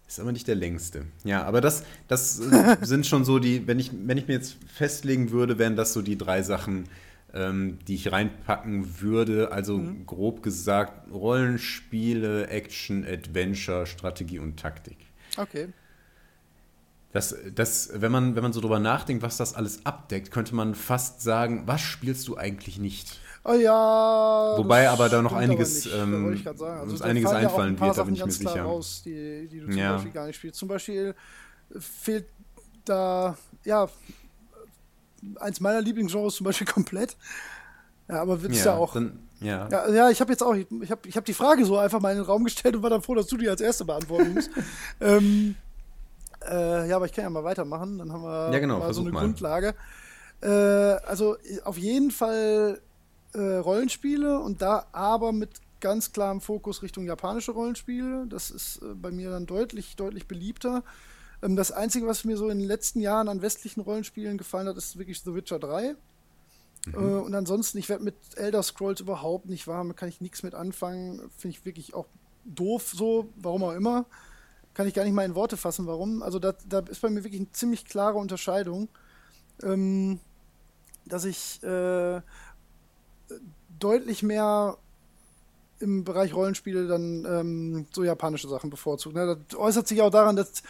ist 0.06 0.20
aber 0.20 0.32
nicht 0.32 0.46
der 0.46 0.54
längste. 0.54 1.06
Ja, 1.24 1.42
aber 1.44 1.60
das, 1.60 1.84
das 2.06 2.38
äh, 2.38 2.76
sind 2.82 3.06
schon 3.06 3.24
so 3.24 3.38
die, 3.38 3.66
wenn 3.66 3.78
ich, 3.78 3.90
wenn 3.92 4.16
ich 4.16 4.28
mir 4.28 4.34
jetzt 4.34 4.56
festlegen 4.72 5.32
würde, 5.32 5.58
wären 5.58 5.74
das 5.74 5.92
so 5.92 6.02
die 6.02 6.16
drei 6.16 6.42
Sachen, 6.42 6.88
ähm, 7.32 7.78
die 7.88 7.96
ich 7.96 8.12
reinpacken 8.12 9.00
würde. 9.00 9.50
Also 9.50 9.78
mhm. 9.78 10.06
grob 10.06 10.42
gesagt 10.42 11.10
Rollenspiele, 11.10 12.46
Action, 12.48 13.04
Adventure, 13.04 13.86
Strategie 13.86 14.38
und 14.38 14.56
Taktik. 14.56 14.98
Okay. 15.36 15.68
Das, 17.14 17.32
das, 17.54 17.90
wenn, 17.94 18.10
man, 18.10 18.34
wenn 18.34 18.42
man 18.42 18.52
so 18.52 18.60
drüber 18.60 18.80
nachdenkt, 18.80 19.22
was 19.22 19.36
das 19.36 19.54
alles 19.54 19.86
abdeckt, 19.86 20.32
könnte 20.32 20.52
man 20.52 20.74
fast 20.74 21.22
sagen, 21.22 21.62
was 21.64 21.80
spielst 21.80 22.26
du 22.26 22.36
eigentlich 22.36 22.80
nicht? 22.80 23.20
Oh 23.44 23.52
ja. 23.52 24.54
Wobei 24.56 24.88
aber 24.88 25.08
da 25.08 25.22
noch 25.22 25.32
einiges, 25.32 25.86
ähm, 25.86 26.42
also 26.44 26.64
uns 26.64 27.02
einiges 27.02 27.30
einfallen 27.30 27.76
ja 27.76 27.82
wird, 27.82 27.98
da 27.98 28.02
bin 28.02 28.14
ich 28.16 28.24
mir 28.24 28.32
sicher. 28.32 28.62
Raus, 28.62 29.02
die, 29.04 29.46
die 29.46 29.60
du 29.60 29.66
zum 29.66 29.78
ja. 29.78 29.92
Beispiel 29.92 30.10
gar 30.10 30.26
nicht 30.26 30.34
spielst. 30.34 30.58
Zum 30.58 30.66
Beispiel 30.66 31.14
fehlt 31.78 32.26
da, 32.84 33.36
ja, 33.64 33.88
eins 35.36 35.60
meiner 35.60 35.82
Lieblingsgenres 35.82 36.34
zum 36.34 36.46
Beispiel 36.46 36.66
komplett. 36.72 37.16
Ja, 38.08 38.22
aber 38.22 38.42
wird 38.42 38.54
es 38.54 38.64
ja, 38.64 38.72
ja, 38.72 38.76
auch. 38.76 38.92
Dann, 38.92 39.20
ja. 39.38 39.68
ja. 39.70 39.88
Ja, 39.88 40.10
ich 40.10 40.20
habe 40.20 40.32
jetzt 40.32 40.42
auch, 40.42 40.54
ich 40.56 40.90
habe 40.90 41.08
ich 41.08 41.16
hab 41.16 41.24
die 41.24 41.32
Frage 41.32 41.64
so 41.64 41.78
einfach 41.78 42.00
mal 42.00 42.10
in 42.10 42.18
den 42.18 42.26
Raum 42.26 42.42
gestellt 42.42 42.74
und 42.74 42.82
war 42.82 42.90
dann 42.90 43.02
froh, 43.02 43.14
dass 43.14 43.28
du 43.28 43.36
die 43.36 43.48
als 43.48 43.60
Erste 43.60 43.84
beantworten 43.84 44.34
musst. 44.34 44.50
ähm, 45.00 45.54
äh, 46.48 46.88
ja, 46.88 46.96
aber 46.96 47.06
ich 47.06 47.12
kann 47.12 47.24
ja 47.24 47.30
mal 47.30 47.44
weitermachen, 47.44 47.98
dann 47.98 48.12
haben 48.12 48.22
wir 48.22 48.50
ja, 48.52 48.58
genau, 48.58 48.78
mal 48.78 48.94
so 48.94 49.00
eine 49.02 49.10
mal. 49.10 49.20
Grundlage. 49.20 49.74
Äh, 50.40 50.48
also 50.48 51.36
auf 51.64 51.78
jeden 51.78 52.10
Fall 52.10 52.80
äh, 53.32 53.38
Rollenspiele 53.38 54.38
und 54.38 54.62
da 54.62 54.86
aber 54.92 55.32
mit 55.32 55.50
ganz 55.80 56.12
klarem 56.12 56.40
Fokus 56.40 56.82
Richtung 56.82 57.04
japanische 57.04 57.52
Rollenspiele. 57.52 58.26
Das 58.28 58.50
ist 58.50 58.80
äh, 58.82 58.94
bei 58.94 59.10
mir 59.10 59.30
dann 59.30 59.46
deutlich, 59.46 59.96
deutlich 59.96 60.26
beliebter. 60.26 60.82
Ähm, 61.42 61.56
das 61.56 61.72
Einzige, 61.72 62.06
was 62.06 62.24
mir 62.24 62.36
so 62.36 62.48
in 62.48 62.58
den 62.58 62.68
letzten 62.68 63.00
Jahren 63.00 63.28
an 63.28 63.42
westlichen 63.42 63.80
Rollenspielen 63.80 64.38
gefallen 64.38 64.66
hat, 64.66 64.76
ist 64.76 64.98
wirklich 64.98 65.20
The 65.20 65.34
Witcher 65.34 65.58
3. 65.58 65.94
Mhm. 66.86 66.94
Äh, 66.94 66.96
und 66.96 67.34
ansonsten, 67.34 67.78
ich 67.78 67.88
werde 67.88 68.02
mit 68.02 68.16
Elder 68.36 68.62
Scrolls 68.62 69.00
überhaupt 69.00 69.46
nicht 69.46 69.66
warm, 69.66 69.94
kann 69.94 70.08
ich 70.08 70.20
nichts 70.20 70.42
mit 70.42 70.54
anfangen. 70.54 71.20
Finde 71.36 71.58
ich 71.58 71.64
wirklich 71.64 71.94
auch 71.94 72.06
doof 72.44 72.92
so, 72.94 73.28
warum 73.36 73.64
auch 73.64 73.72
immer. 73.72 74.06
Kann 74.74 74.86
ich 74.86 74.94
gar 74.94 75.04
nicht 75.04 75.14
mal 75.14 75.24
in 75.24 75.34
Worte 75.34 75.56
fassen, 75.56 75.86
warum. 75.86 76.22
Also 76.22 76.38
da, 76.38 76.54
da 76.68 76.80
ist 76.80 77.00
bei 77.00 77.10
mir 77.10 77.24
wirklich 77.24 77.40
eine 77.40 77.52
ziemlich 77.52 77.84
klare 77.84 78.18
Unterscheidung, 78.18 78.88
ähm, 79.62 80.20
dass 81.06 81.24
ich 81.24 81.62
äh, 81.62 82.20
deutlich 83.78 84.22
mehr 84.22 84.76
im 85.80 86.04
Bereich 86.04 86.34
Rollenspiele 86.34 86.86
dann 86.86 87.24
ähm, 87.28 87.86
so 87.92 88.04
japanische 88.04 88.48
Sachen 88.48 88.70
bevorzugt. 88.70 89.14
Ne? 89.14 89.38
Das 89.48 89.58
äußert 89.58 89.86
sich 89.86 90.02
auch 90.02 90.10
daran, 90.10 90.36
dass 90.36 90.62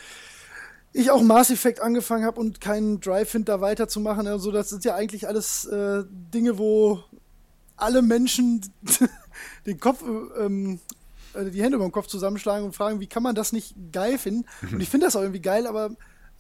ich 0.93 1.11
auch 1.11 1.23
Mass 1.23 1.51
Effect 1.51 1.81
angefangen 1.81 2.25
habe 2.25 2.41
und 2.41 2.61
keinen 2.61 3.01
Drive 3.01 3.31
finde, 3.31 3.47
da 3.47 3.61
weiterzumachen. 3.61 4.27
Also 4.27 4.53
das 4.53 4.71
sind 4.71 4.85
ja 4.85 4.95
eigentlich 4.95 5.27
alles 5.27 5.65
äh, 5.67 6.05
Dinge, 6.09 6.59
wo 6.59 7.03
alle 7.77 8.03
Menschen 8.03 8.61
den 9.67 9.81
Kopf, 9.81 10.05
ähm, 10.39 10.81
äh, 11.35 11.51
die 11.51 11.63
Hände 11.63 11.77
über 11.77 11.87
den 11.87 11.93
Kopf 11.93 12.07
zusammenschlagen 12.07 12.65
und 12.65 12.75
fragen, 12.75 13.01
wie 13.01 13.07
kann 13.07 13.23
man 13.23 13.35
das 13.35 13.53
nicht 13.53 13.75
geil 13.93 14.19
finden? 14.19 14.47
Und 14.73 14.81
ich 14.81 14.89
finde 14.89 15.07
das 15.07 15.17
auch 15.17 15.23
irgendwie 15.23 15.43
geil, 15.43 15.67
aber 15.67 15.91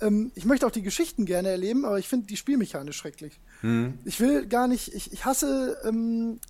ähm, 0.00 0.32
ich 0.34 0.44
möchte 0.44 0.66
auch 0.66 0.70
die 0.70 0.82
Geschichten 0.82 1.24
gerne 1.24 1.48
erleben, 1.48 1.84
aber 1.84 1.98
ich 1.98 2.08
finde 2.08 2.26
die 2.26 2.36
Spielmechanik 2.36 2.94
schrecklich. 2.94 3.40
Mhm. 3.62 3.98
Ich 4.04 4.20
will 4.20 4.46
gar 4.46 4.68
nicht, 4.68 4.94
ich, 4.94 5.12
ich 5.12 5.24
hasse 5.24 5.76
ähm, 5.84 6.40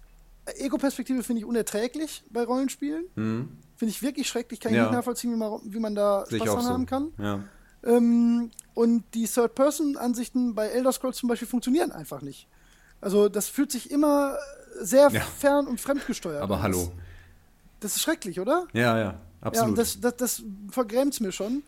Ego-Perspektive 0.58 1.22
finde 1.22 1.40
ich 1.40 1.46
unerträglich 1.46 2.24
bei 2.30 2.44
Rollenspielen. 2.44 3.04
Mhm. 3.14 3.48
Finde 3.76 3.90
ich 3.90 4.02
wirklich 4.02 4.28
schrecklich, 4.28 4.60
kann 4.60 4.72
ich 4.72 4.76
ja. 4.76 4.84
nicht 4.84 4.92
nachvollziehen, 4.92 5.32
wie 5.32 5.36
man, 5.36 5.60
wie 5.64 5.80
man 5.80 5.94
da 5.94 6.24
Spaß 6.26 6.38
dran 6.38 6.62
so. 6.62 6.68
haben 6.68 6.86
kann. 6.86 7.12
Ja. 7.18 7.40
Ähm, 7.84 8.50
und 8.74 9.04
die 9.14 9.26
Third-Person-Ansichten 9.26 10.54
bei 10.54 10.68
Elder 10.68 10.92
Scrolls 10.92 11.16
zum 11.16 11.28
Beispiel 11.28 11.48
funktionieren 11.48 11.92
einfach 11.92 12.22
nicht. 12.22 12.48
Also 13.00 13.28
das 13.28 13.48
fühlt 13.48 13.70
sich 13.70 13.90
immer 13.90 14.38
sehr 14.80 15.10
ja. 15.10 15.20
fern 15.20 15.66
und 15.66 15.80
fremdgesteuert 15.80 16.42
Aber 16.42 16.62
hallo. 16.62 16.92
Das 17.80 17.96
ist 17.96 18.02
schrecklich, 18.02 18.40
oder? 18.40 18.66
Ja, 18.72 18.98
ja, 18.98 19.20
absolut. 19.40 19.76
Ja, 19.76 19.82
das, 19.82 20.00
das, 20.00 20.16
das 20.16 20.42
vergrämt 20.70 21.14
es 21.14 21.20
mir 21.20 21.32
schon. 21.32 21.62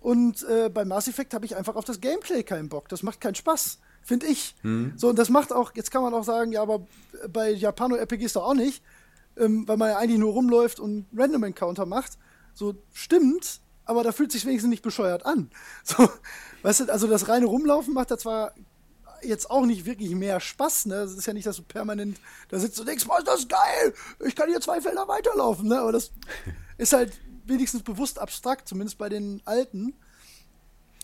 Und 0.00 0.42
äh, 0.44 0.70
bei 0.70 0.84
Mass 0.84 1.08
Effect 1.08 1.34
habe 1.34 1.44
ich 1.44 1.56
einfach 1.56 1.76
auf 1.76 1.84
das 1.84 2.00
Gameplay 2.00 2.42
keinen 2.42 2.68
Bock. 2.68 2.88
Das 2.88 3.02
macht 3.02 3.20
keinen 3.20 3.34
Spaß, 3.34 3.78
finde 4.02 4.26
ich. 4.26 4.54
Mhm. 4.62 4.94
So, 4.96 5.10
und 5.10 5.18
das 5.18 5.28
macht 5.28 5.52
auch, 5.52 5.72
jetzt 5.74 5.90
kann 5.90 6.02
man 6.02 6.14
auch 6.14 6.24
sagen, 6.24 6.52
ja, 6.52 6.62
aber 6.62 6.86
bei 7.30 7.50
Japano-RPGs 7.50 8.32
doch 8.32 8.44
auch 8.44 8.54
nicht, 8.54 8.82
ähm, 9.36 9.68
weil 9.68 9.76
man 9.76 9.90
ja 9.90 9.98
eigentlich 9.98 10.18
nur 10.18 10.32
rumläuft 10.32 10.80
und 10.80 11.06
Random 11.14 11.44
Encounter 11.44 11.84
macht. 11.84 12.12
So, 12.54 12.74
stimmt, 12.94 13.60
aber 13.84 14.02
da 14.02 14.12
fühlt 14.12 14.32
sich 14.32 14.46
wenigstens 14.46 14.70
nicht 14.70 14.82
bescheuert 14.82 15.26
an. 15.26 15.50
So, 15.84 16.08
weißt 16.62 16.80
du, 16.80 16.92
also 16.92 17.06
das 17.06 17.28
reine 17.28 17.46
Rumlaufen 17.46 17.92
macht 17.94 18.10
da 18.10 18.18
zwar 18.18 18.54
jetzt 19.22 19.50
auch 19.50 19.66
nicht 19.66 19.84
wirklich 19.84 20.10
mehr 20.10 20.40
Spaß, 20.40 20.86
ne? 20.86 20.96
Es 20.96 21.12
ist 21.14 21.26
ja 21.26 21.32
nicht, 21.32 21.46
dass 21.46 21.56
du 21.56 21.62
permanent 21.62 22.18
da 22.48 22.58
sitzt 22.58 22.78
und 22.80 22.86
denkst, 22.86 23.06
boah, 23.06 23.18
ist 23.18 23.28
das 23.28 23.48
geil! 23.48 23.94
Ich 24.26 24.34
kann 24.34 24.48
hier 24.48 24.60
zwei 24.60 24.80
Felder 24.80 25.08
weiterlaufen, 25.08 25.68
ne? 25.68 25.80
Aber 25.80 25.92
das 25.92 26.12
ist 26.78 26.92
halt 26.92 27.12
wenigstens 27.44 27.82
bewusst 27.82 28.18
abstrakt, 28.18 28.68
zumindest 28.68 28.98
bei 28.98 29.08
den 29.08 29.42
alten. 29.44 29.94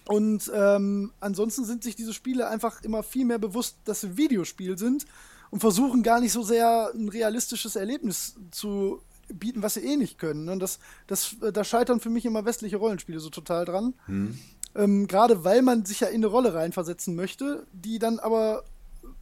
Und 0.09 0.51
ähm, 0.55 1.13
ansonsten 1.21 1.65
sind 1.65 1.83
sich 1.83 1.97
diese 1.97 2.15
Spiele 2.15 2.49
einfach 2.49 2.83
immer 2.83 3.03
viel 3.03 3.25
mehr 3.25 3.39
bewusst, 3.39 3.79
dass 3.85 4.03
sie 4.03 4.17
Videospiel 4.17 4.79
sind 4.79 5.05
und 5.51 5.61
versuchen 5.61 6.03
gar 6.03 6.21
nicht 6.21 6.33
so 6.33 6.43
sehr 6.43 6.91
ein 6.95 7.09
realistisches 7.09 7.77
Erlebnis 7.77 8.37
zu 8.53 9.03
bieten, 9.29 9.63
was 9.63 9.75
sie 9.75 9.81
eh 9.81 9.97
nicht 9.97 10.19
können. 10.19 10.49
Und 10.49 10.61
das, 10.61 10.79
das, 11.07 11.37
äh, 11.43 11.53
da 11.53 11.65
scheitern 11.65 12.01
für 12.01 12.11
mich 12.11 12.25
immer 12.25 12.45
westliche 12.45 12.77
Rollenspiele 12.77 13.21
so 13.21 13.31
total 13.31 13.65
dran. 13.65 13.95
Mhm. 14.07 14.39
Ähm, 14.77 15.07
Gerade 15.07 15.45
weil 15.45 15.63
man 15.63 15.85
sich 15.85 16.01
ja 16.01 16.09
in 16.09 16.17
eine 16.17 16.27
Rolle 16.27 16.55
reinversetzen 16.55 17.15
möchte, 17.15 17.67
die 17.73 17.99
dann 17.99 18.19
aber 18.19 18.65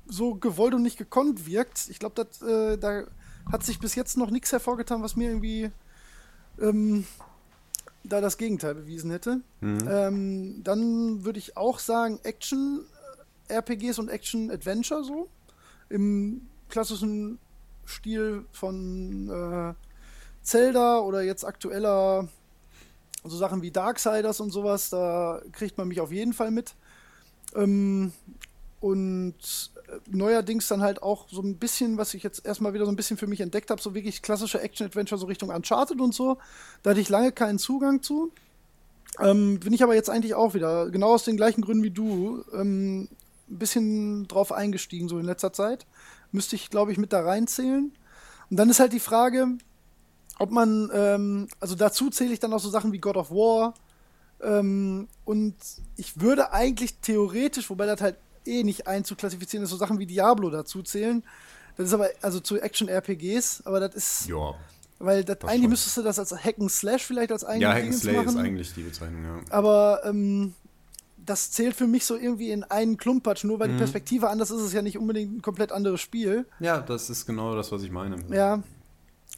so 0.06 0.34
gewollt 0.34 0.74
und 0.74 0.82
nicht 0.82 0.98
gekonnt 0.98 1.46
wirkt. 1.46 1.88
Ich 1.88 1.98
glaube, 1.98 2.22
äh, 2.22 2.76
da 2.76 3.04
hat 3.50 3.64
sich 3.64 3.78
bis 3.78 3.94
jetzt 3.94 4.16
noch 4.16 4.30
nichts 4.30 4.52
hervorgetan, 4.52 5.02
was 5.02 5.16
mir 5.16 5.28
irgendwie 5.28 5.70
ähm, 6.60 7.06
da 8.02 8.20
das 8.20 8.36
Gegenteil 8.36 8.74
bewiesen 8.74 9.10
hätte. 9.10 9.40
Mhm. 9.60 9.88
Ähm, 9.88 10.64
dann 10.64 11.24
würde 11.24 11.38
ich 11.38 11.56
auch 11.56 11.78
sagen, 11.78 12.20
Action-RPGs 12.22 13.98
und 13.98 14.08
Action-Adventure 14.08 15.04
so. 15.04 15.28
Im 15.88 16.48
klassischen 16.68 17.38
Stil 17.86 18.44
von 18.52 19.28
äh, 19.30 19.74
Zelda 20.42 20.98
oder 20.98 21.22
jetzt 21.22 21.44
aktueller 21.44 22.28
so 23.24 23.36
Sachen 23.36 23.62
wie 23.62 23.70
Darksiders 23.70 24.40
und 24.40 24.50
sowas, 24.50 24.90
da 24.90 25.40
kriegt 25.52 25.78
man 25.78 25.88
mich 25.88 26.00
auf 26.00 26.12
jeden 26.12 26.32
Fall 26.32 26.50
mit. 26.50 26.74
Ähm, 27.54 28.12
und 28.80 29.70
äh, 29.88 29.98
neuerdings 30.10 30.68
dann 30.68 30.82
halt 30.82 31.02
auch 31.02 31.28
so 31.30 31.40
ein 31.40 31.56
bisschen, 31.56 31.96
was 31.96 32.12
ich 32.12 32.22
jetzt 32.22 32.44
erstmal 32.44 32.74
wieder 32.74 32.84
so 32.84 32.92
ein 32.92 32.96
bisschen 32.96 33.16
für 33.16 33.26
mich 33.26 33.40
entdeckt 33.40 33.70
habe, 33.70 33.80
so 33.80 33.94
wirklich 33.94 34.20
klassische 34.20 34.60
Action-Adventure, 34.60 35.18
so 35.18 35.26
Richtung 35.26 35.48
Uncharted 35.48 36.00
und 36.00 36.14
so. 36.14 36.36
Da 36.82 36.90
hatte 36.90 37.00
ich 37.00 37.08
lange 37.08 37.32
keinen 37.32 37.58
Zugang 37.58 38.02
zu. 38.02 38.30
Ähm, 39.20 39.60
bin 39.60 39.72
ich 39.72 39.82
aber 39.82 39.94
jetzt 39.94 40.10
eigentlich 40.10 40.34
auch 40.34 40.54
wieder, 40.54 40.90
genau 40.90 41.14
aus 41.14 41.24
den 41.24 41.36
gleichen 41.36 41.62
Gründen 41.62 41.84
wie 41.84 41.90
du, 41.90 42.44
ähm, 42.52 43.08
ein 43.48 43.58
bisschen 43.58 44.26
drauf 44.28 44.52
eingestiegen, 44.52 45.08
so 45.08 45.18
in 45.18 45.24
letzter 45.24 45.52
Zeit. 45.52 45.86
Müsste 46.32 46.56
ich, 46.56 46.68
glaube 46.68 46.92
ich, 46.92 46.98
mit 46.98 47.12
da 47.12 47.20
reinzählen. 47.20 47.92
Und 48.50 48.56
dann 48.56 48.68
ist 48.68 48.80
halt 48.80 48.92
die 48.92 49.00
Frage, 49.00 49.48
ob 50.38 50.50
man, 50.50 50.90
ähm, 50.92 51.48
also 51.60 51.74
dazu 51.74 52.10
zähle 52.10 52.32
ich 52.32 52.40
dann 52.40 52.52
auch 52.52 52.60
so 52.60 52.70
Sachen 52.70 52.92
wie 52.92 52.98
God 52.98 53.16
of 53.16 53.30
War. 53.30 53.74
Ähm, 54.42 55.08
und 55.24 55.54
ich 55.96 56.20
würde 56.20 56.52
eigentlich 56.52 56.98
theoretisch, 56.98 57.70
wobei 57.70 57.86
das 57.86 58.00
halt 58.00 58.16
eh 58.46 58.62
nicht 58.62 58.86
einzuklassifizieren 58.86 59.64
ist, 59.64 59.70
so 59.70 59.76
Sachen 59.76 59.98
wie 59.98 60.06
Diablo 60.06 60.50
dazu 60.50 60.82
zählen. 60.82 61.22
Das 61.76 61.88
ist 61.88 61.94
aber, 61.94 62.08
also 62.22 62.40
zu 62.40 62.60
Action-RPGs, 62.60 63.62
aber 63.64 63.80
das 63.80 63.94
ist. 63.94 64.28
Ja. 64.28 64.54
Weil 64.98 65.24
das, 65.24 65.38
eigentlich 65.42 65.62
schon. 65.62 65.70
müsstest 65.70 65.96
du 65.96 66.02
das 66.02 66.18
als 66.18 66.32
Hacken 66.32 66.68
Slash 66.68 67.04
vielleicht 67.04 67.32
als 67.32 67.44
eigentlich. 67.44 67.62
Ja, 67.62 67.72
Hacken 67.74 67.92
Slash 67.92 68.26
ist 68.26 68.36
eigentlich 68.36 68.74
die 68.74 68.82
Bezeichnung, 68.82 69.24
ja. 69.24 69.40
Aber 69.50 70.02
ähm, 70.04 70.54
das 71.16 71.50
zählt 71.50 71.74
für 71.74 71.86
mich 71.86 72.04
so 72.04 72.16
irgendwie 72.16 72.50
in 72.50 72.64
einen 72.64 72.96
Klumpatsch, 72.96 73.44
nur 73.44 73.58
weil 73.58 73.68
mhm. 73.68 73.72
die 73.72 73.78
Perspektive 73.78 74.28
anders 74.30 74.50
ist, 74.50 74.60
ist 74.60 74.66
es 74.68 74.72
ja 74.72 74.82
nicht 74.82 74.98
unbedingt 74.98 75.36
ein 75.36 75.42
komplett 75.42 75.72
anderes 75.72 76.00
Spiel. 76.00 76.46
Ja, 76.60 76.80
das 76.80 77.10
ist 77.10 77.26
genau 77.26 77.54
das, 77.56 77.72
was 77.72 77.82
ich 77.82 77.90
meine. 77.90 78.16
Ja. 78.30 78.62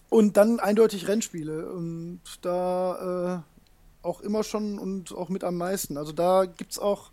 Und 0.09 0.37
dann 0.37 0.61
eindeutig 0.61 1.09
Rennspiele. 1.09 1.71
Und 1.73 2.21
da 2.43 3.43
äh, 3.43 4.07
auch 4.07 4.21
immer 4.21 4.45
schon 4.45 4.79
und 4.79 5.13
auch 5.13 5.29
mit 5.29 5.45
am 5.45 5.57
meisten. 5.57 5.97
Also 5.97 6.13
da 6.13 6.45
gibt 6.47 6.73
es 6.73 6.79
auch, 6.79 7.11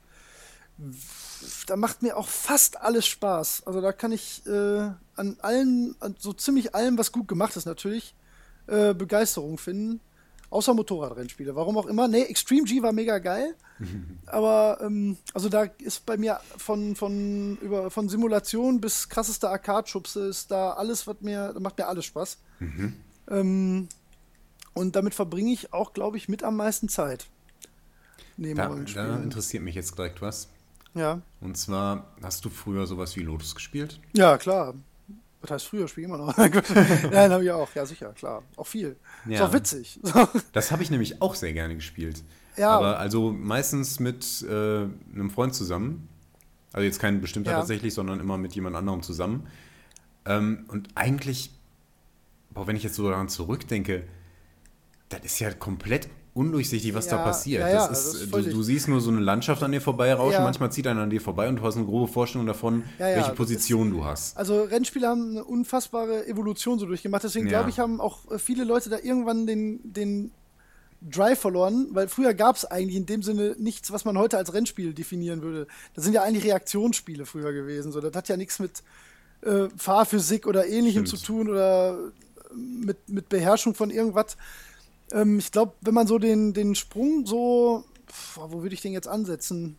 da 1.68 1.76
macht 1.76 2.04
mir 2.04 2.16
auch 2.16 2.28
fast 2.28 2.80
alles 2.80 3.06
Spaß. 3.08 3.64
Also 3.66 3.82
da 3.82 3.92
kann 3.92 4.12
ich 4.12 4.46
äh, 4.46 4.92
an 5.16 5.38
allen, 5.42 5.96
an 6.00 6.16
so 6.20 6.34
ziemlich 6.34 6.76
allem, 6.76 6.98
was 6.98 7.12
gut 7.12 7.28
gemacht 7.28 7.58
ist 7.58 7.66
natürlich, 7.66 8.16
äh, 8.68 8.94
Begeisterung 8.94 9.58
finden. 9.58 10.00
Außer 10.54 10.76
Motorradrennspiele. 10.76 11.56
Warum 11.56 11.80
auch 11.80 11.88
immer. 11.88 12.08
Nee, 12.08 12.26
Extreme 12.26 12.66
G 12.66 12.84
war 12.84 12.94
mega 12.94 13.18
geil. 13.18 13.56
aber 14.28 14.78
ähm, 14.82 15.18
also 15.34 15.50
da 15.50 15.64
ist 15.80 16.06
bei 16.06 16.16
mir 16.16 16.40
von, 16.58 16.96
von, 16.96 17.58
über, 17.58 17.90
von 17.90 18.08
Simulation 18.08 18.80
bis 18.80 19.10
krassester 19.10 19.50
Arcade-Schubse 19.50 20.28
ist 20.28 20.52
da 20.52 20.74
alles, 20.74 21.08
was 21.08 21.22
mir, 21.22 21.56
macht 21.60 21.80
mir 21.80 21.88
alles 21.88 22.06
Spaß. 22.06 22.38
Mhm. 22.60 22.94
Ähm, 23.32 23.88
und 24.76 24.96
damit 24.96 25.16
verbringe 25.16 25.52
ich 25.52 25.74
auch, 25.74 25.92
glaube 25.92 26.18
ich, 26.18 26.30
mit 26.30 26.44
am 26.44 26.56
meisten 26.56 26.88
Zeit. 26.88 27.26
Neben 28.38 28.58
da, 28.58 28.70
da 28.94 29.18
interessiert 29.18 29.64
mich 29.64 29.74
jetzt 29.74 29.98
direkt 29.98 30.22
was. 30.22 30.50
Ja. 30.94 31.24
Und 31.42 31.58
zwar, 31.58 32.14
hast 32.22 32.46
du 32.46 32.52
früher 32.52 32.86
sowas 32.86 33.16
wie 33.16 33.22
Lotus 33.22 33.56
gespielt? 33.56 34.00
Ja, 34.16 34.38
klar. 34.38 34.76
Was 35.44 35.52
heißt 35.52 35.68
früher, 35.68 35.90
spiele 35.90 36.08
ich 36.08 36.14
immer 36.14 36.26
noch. 36.26 36.38
Nein, 36.38 37.32
habe 37.32 37.44
ich 37.44 37.52
auch. 37.52 37.68
Ja, 37.76 37.86
sicher, 37.86 38.14
klar. 38.14 38.44
Auch 38.56 38.66
viel. 38.66 38.96
Ja. 39.26 39.36
Ist 39.36 39.42
auch 39.42 39.54
witzig. 39.54 40.00
das 40.54 40.72
habe 40.72 40.84
ich 40.84 40.90
nämlich 40.90 41.22
auch 41.22 41.36
sehr 41.36 41.52
gerne 41.52 41.76
gespielt. 41.76 42.24
Ja. 42.56 42.70
Aber 42.70 42.98
also 42.98 43.32
meistens 43.32 44.00
mit 44.00 44.42
äh, 44.44 44.54
einem 44.54 45.30
Freund 45.30 45.54
zusammen. 45.54 46.08
Also 46.72 46.86
jetzt 46.86 47.00
kein 47.00 47.20
bestimmter 47.20 47.52
ja. 47.52 47.58
tatsächlich, 47.58 47.94
sondern 47.94 48.22
immer 48.22 48.38
mit 48.38 48.56
jemand 48.56 48.78
anderem 48.78 49.04
zusammen. 49.04 49.48
Ähm, 50.26 50.66
und 50.70 50.88
eigentlich, 50.96 51.52
boah, 52.52 52.66
wenn 52.66 52.78
ich 52.78 52.84
jetzt 52.84 52.96
so 52.96 53.10
daran 53.10 53.28
zurückdenke, 53.28 54.08
das 55.10 55.26
ist 55.26 55.40
ja 55.40 55.52
komplett 55.52 56.08
undurchsichtig, 56.34 56.94
was 56.94 57.06
ja, 57.06 57.18
da 57.18 57.24
passiert. 57.24 57.62
Ja, 57.62 57.70
ja, 57.70 57.88
das 57.88 58.06
ist, 58.06 58.14
das 58.14 58.22
ist 58.22 58.34
du, 58.34 58.56
du, 58.56 58.64
siehst 58.64 58.88
nur 58.88 59.02
so 59.02 59.12
eine 59.12 59.20
Landschaft 59.20 59.62
an 59.64 59.72
dir 59.72 59.82
vorbei 59.82 60.14
rauschen, 60.14 60.44
manchmal 60.44 60.72
zieht 60.72 60.88
einer 60.88 61.02
an 61.02 61.10
dir 61.10 61.22
vorbei 61.22 61.48
und 61.48 61.58
du 61.58 61.64
hast 61.64 61.76
eine 61.76 61.86
grobe 61.86 62.12
Vorstellung 62.12 62.48
davon, 62.48 62.84
welche 62.98 63.32
Position 63.32 63.90
ist, 63.90 63.94
du 63.94 64.06
hast. 64.06 64.38
Also 64.38 64.64
Rennspiele 64.64 65.08
haben 65.08 65.32
eine 65.32 65.44
unfassbare 65.44 66.28
Evolution 66.28 66.80
so 66.80 66.86
durchgemacht, 66.86 67.24
deswegen 67.24 67.48
glaube 67.48 67.70
ich, 67.70 67.80
haben 67.80 68.02
auch 68.02 68.32
äh, 68.32 68.40
viele 68.40 68.64
Leute 68.64 68.90
da 68.90 68.98
irgendwann 68.98 69.46
den, 69.46 69.80
den 69.84 70.32
Drive 71.02 71.40
verloren, 71.40 71.88
weil 71.92 72.08
früher 72.08 72.34
gab 72.34 72.56
es 72.56 72.66
eigentlich 72.66 72.96
in 72.96 73.06
dem 73.06 73.22
Sinne 73.24 73.56
nichts, 73.60 73.92
was 73.92 74.06
man 74.06 74.18
heute 74.18 74.38
als 74.38 74.54
Rennspiel 74.54 74.94
definieren 74.94 75.42
würde. 75.42 75.68
Das 75.94 76.04
sind 76.04 76.14
ja 76.14 76.24
eigentlich 76.24 76.46
Reaktionsspiele 76.46 77.26
früher 77.26 77.52
gewesen. 77.52 77.92
So, 77.92 78.00
das 78.00 78.14
hat 78.16 78.30
ja 78.30 78.38
nichts 78.38 78.60
mit 78.60 78.84
äh, 79.42 79.68
Fahrphysik 79.76 80.48
oder 80.48 80.66
ähnlichem 80.68 81.06
Stimmt. 81.06 81.20
zu 81.20 81.26
tun 81.26 81.50
oder 81.50 81.98
mit, 82.56 83.10
mit 83.10 83.30
Beherrschung 83.30 83.76
von 83.76 83.90
irgendwas. 83.90 84.38
Ähm, 85.14 85.40
ich 85.40 85.52
glaube, 85.52 85.74
wenn 85.82 85.94
man 85.94 86.08
so 86.08 86.18
den, 86.18 86.54
den 86.54 86.76
Sprung 86.76 87.26
so, 87.26 87.86
pf, 88.08 88.40
wo 88.50 88.64
würde 88.64 88.76
ich 88.76 88.82
den 88.82 88.92
jetzt 88.92 89.08
ansetzen? 89.08 89.78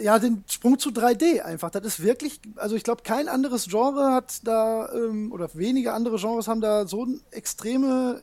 Ja, 0.00 0.18
den 0.18 0.44
Sprung 0.48 0.78
zu 0.78 0.90
3D 0.90 1.42
einfach. 1.42 1.70
Das 1.70 1.84
ist 1.84 2.02
wirklich, 2.02 2.40
also 2.56 2.76
ich 2.76 2.84
glaube, 2.84 3.02
kein 3.02 3.28
anderes 3.28 3.66
Genre 3.66 4.12
hat 4.14 4.46
da, 4.46 4.88
ähm, 4.94 5.32
oder 5.32 5.50
wenige 5.54 5.92
andere 5.92 6.16
Genres 6.16 6.48
haben 6.48 6.60
da 6.60 6.86
so 6.86 7.02
eine 7.02 7.18
extreme 7.32 8.22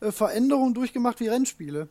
äh, 0.00 0.12
Veränderung 0.12 0.74
durchgemacht 0.74 1.18
wie 1.20 1.28
Rennspiele. 1.28 1.88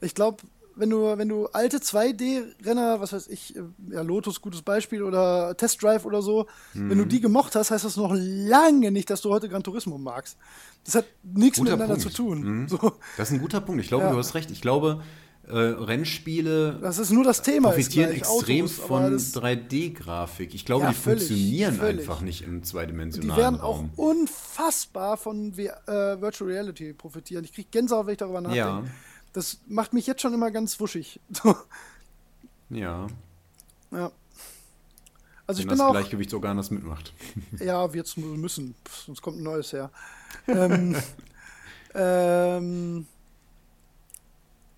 Ich 0.00 0.14
glaube, 0.14 0.38
wenn 0.74 0.90
du, 0.90 1.18
wenn 1.18 1.28
du 1.28 1.46
alte 1.46 1.78
2D-Renner, 1.78 3.00
was 3.00 3.12
weiß 3.12 3.28
ich, 3.28 3.56
äh, 3.56 3.62
ja, 3.90 4.02
Lotus, 4.02 4.40
gutes 4.40 4.62
Beispiel, 4.62 5.02
oder 5.02 5.56
Test 5.56 5.82
Drive 5.82 6.04
oder 6.04 6.22
so, 6.22 6.46
mhm. 6.74 6.90
wenn 6.90 6.98
du 6.98 7.04
mhm. 7.04 7.08
die 7.08 7.20
gemocht 7.20 7.54
hast, 7.54 7.70
heißt 7.70 7.84
das 7.84 7.96
noch 7.96 8.14
lange 8.14 8.90
nicht, 8.90 9.10
dass 9.10 9.22
du 9.22 9.30
heute 9.30 9.48
Gran 9.48 9.62
Turismo 9.62 9.98
magst. 9.98 10.36
Das 10.86 10.94
hat 10.94 11.06
nichts 11.22 11.58
guter 11.58 11.72
miteinander 11.72 12.02
Punkt. 12.02 12.16
zu 12.16 12.22
tun. 12.22 12.62
Mhm. 12.62 12.68
So. 12.68 12.92
Das 13.16 13.28
ist 13.28 13.34
ein 13.34 13.40
guter 13.40 13.60
Punkt. 13.60 13.82
Ich 13.82 13.88
glaube, 13.88 14.04
ja. 14.04 14.12
du 14.12 14.16
hast 14.16 14.34
recht. 14.34 14.50
Ich 14.50 14.60
glaube, 14.60 15.02
äh, 15.48 15.52
Rennspiele 15.52 16.78
das 16.80 16.98
ist 16.98 17.10
nur 17.10 17.22
das 17.22 17.42
Thema 17.42 17.68
profitieren 17.68 18.10
extrem 18.10 18.64
Autos, 18.64 18.78
von 18.78 19.16
3D-Grafik. 19.16 20.54
Ich 20.54 20.64
glaube, 20.64 20.84
ja, 20.84 20.90
die 20.90 20.96
völlig, 20.96 21.22
funktionieren 21.24 21.74
völlig. 21.74 22.00
einfach 22.00 22.20
nicht 22.20 22.42
im 22.42 22.64
zweidimensionalen 22.64 23.34
Die 23.34 23.40
werden 23.40 23.60
Raum. 23.60 23.90
auch 23.96 23.98
unfassbar 23.98 25.16
von 25.16 25.54
v 25.54 25.60
äh, 25.60 26.20
Virtual 26.20 26.50
Reality 26.50 26.92
profitieren. 26.94 27.44
Ich 27.44 27.52
kriege 27.52 27.68
Gänsehaut, 27.70 28.06
wenn 28.06 28.12
ich 28.12 28.18
darüber 28.18 28.40
nachdenke. 28.40 28.58
Ja. 28.58 28.84
Das 29.32 29.58
macht 29.68 29.92
mich 29.92 30.06
jetzt 30.06 30.22
schon 30.22 30.34
immer 30.34 30.50
ganz 30.50 30.80
wuschig. 30.80 31.20
ja. 32.70 33.06
Ja. 33.92 34.10
Also 35.46 35.60
ich 35.60 35.68
bin 35.68 35.78
das 35.78 35.86
auch, 35.86 35.92
Gleichgewicht 35.92 36.30
sogar 36.30 36.50
anders 36.50 36.70
mitmacht. 36.70 37.12
Ja, 37.60 37.92
wir 37.92 38.04
müssen, 38.16 38.74
sonst 39.04 39.22
kommt 39.22 39.38
ein 39.38 39.44
neues 39.44 39.72
her. 39.72 39.90
Ähm, 40.48 40.96
ähm, 41.94 43.06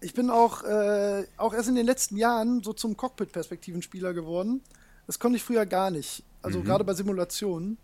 ich 0.00 0.14
bin 0.14 0.30
auch, 0.30 0.62
äh, 0.62 1.26
auch 1.36 1.54
erst 1.54 1.68
in 1.68 1.74
den 1.74 1.86
letzten 1.86 2.16
Jahren 2.16 2.62
so 2.62 2.72
zum 2.72 2.96
Cockpit-Perspektiven-Spieler 2.96 4.14
geworden. 4.14 4.62
Das 5.06 5.18
konnte 5.18 5.36
ich 5.36 5.42
früher 5.42 5.66
gar 5.66 5.90
nicht. 5.90 6.22
Also 6.42 6.60
mhm. 6.60 6.64
gerade 6.64 6.84
bei 6.84 6.94
Simulationen. 6.94 7.78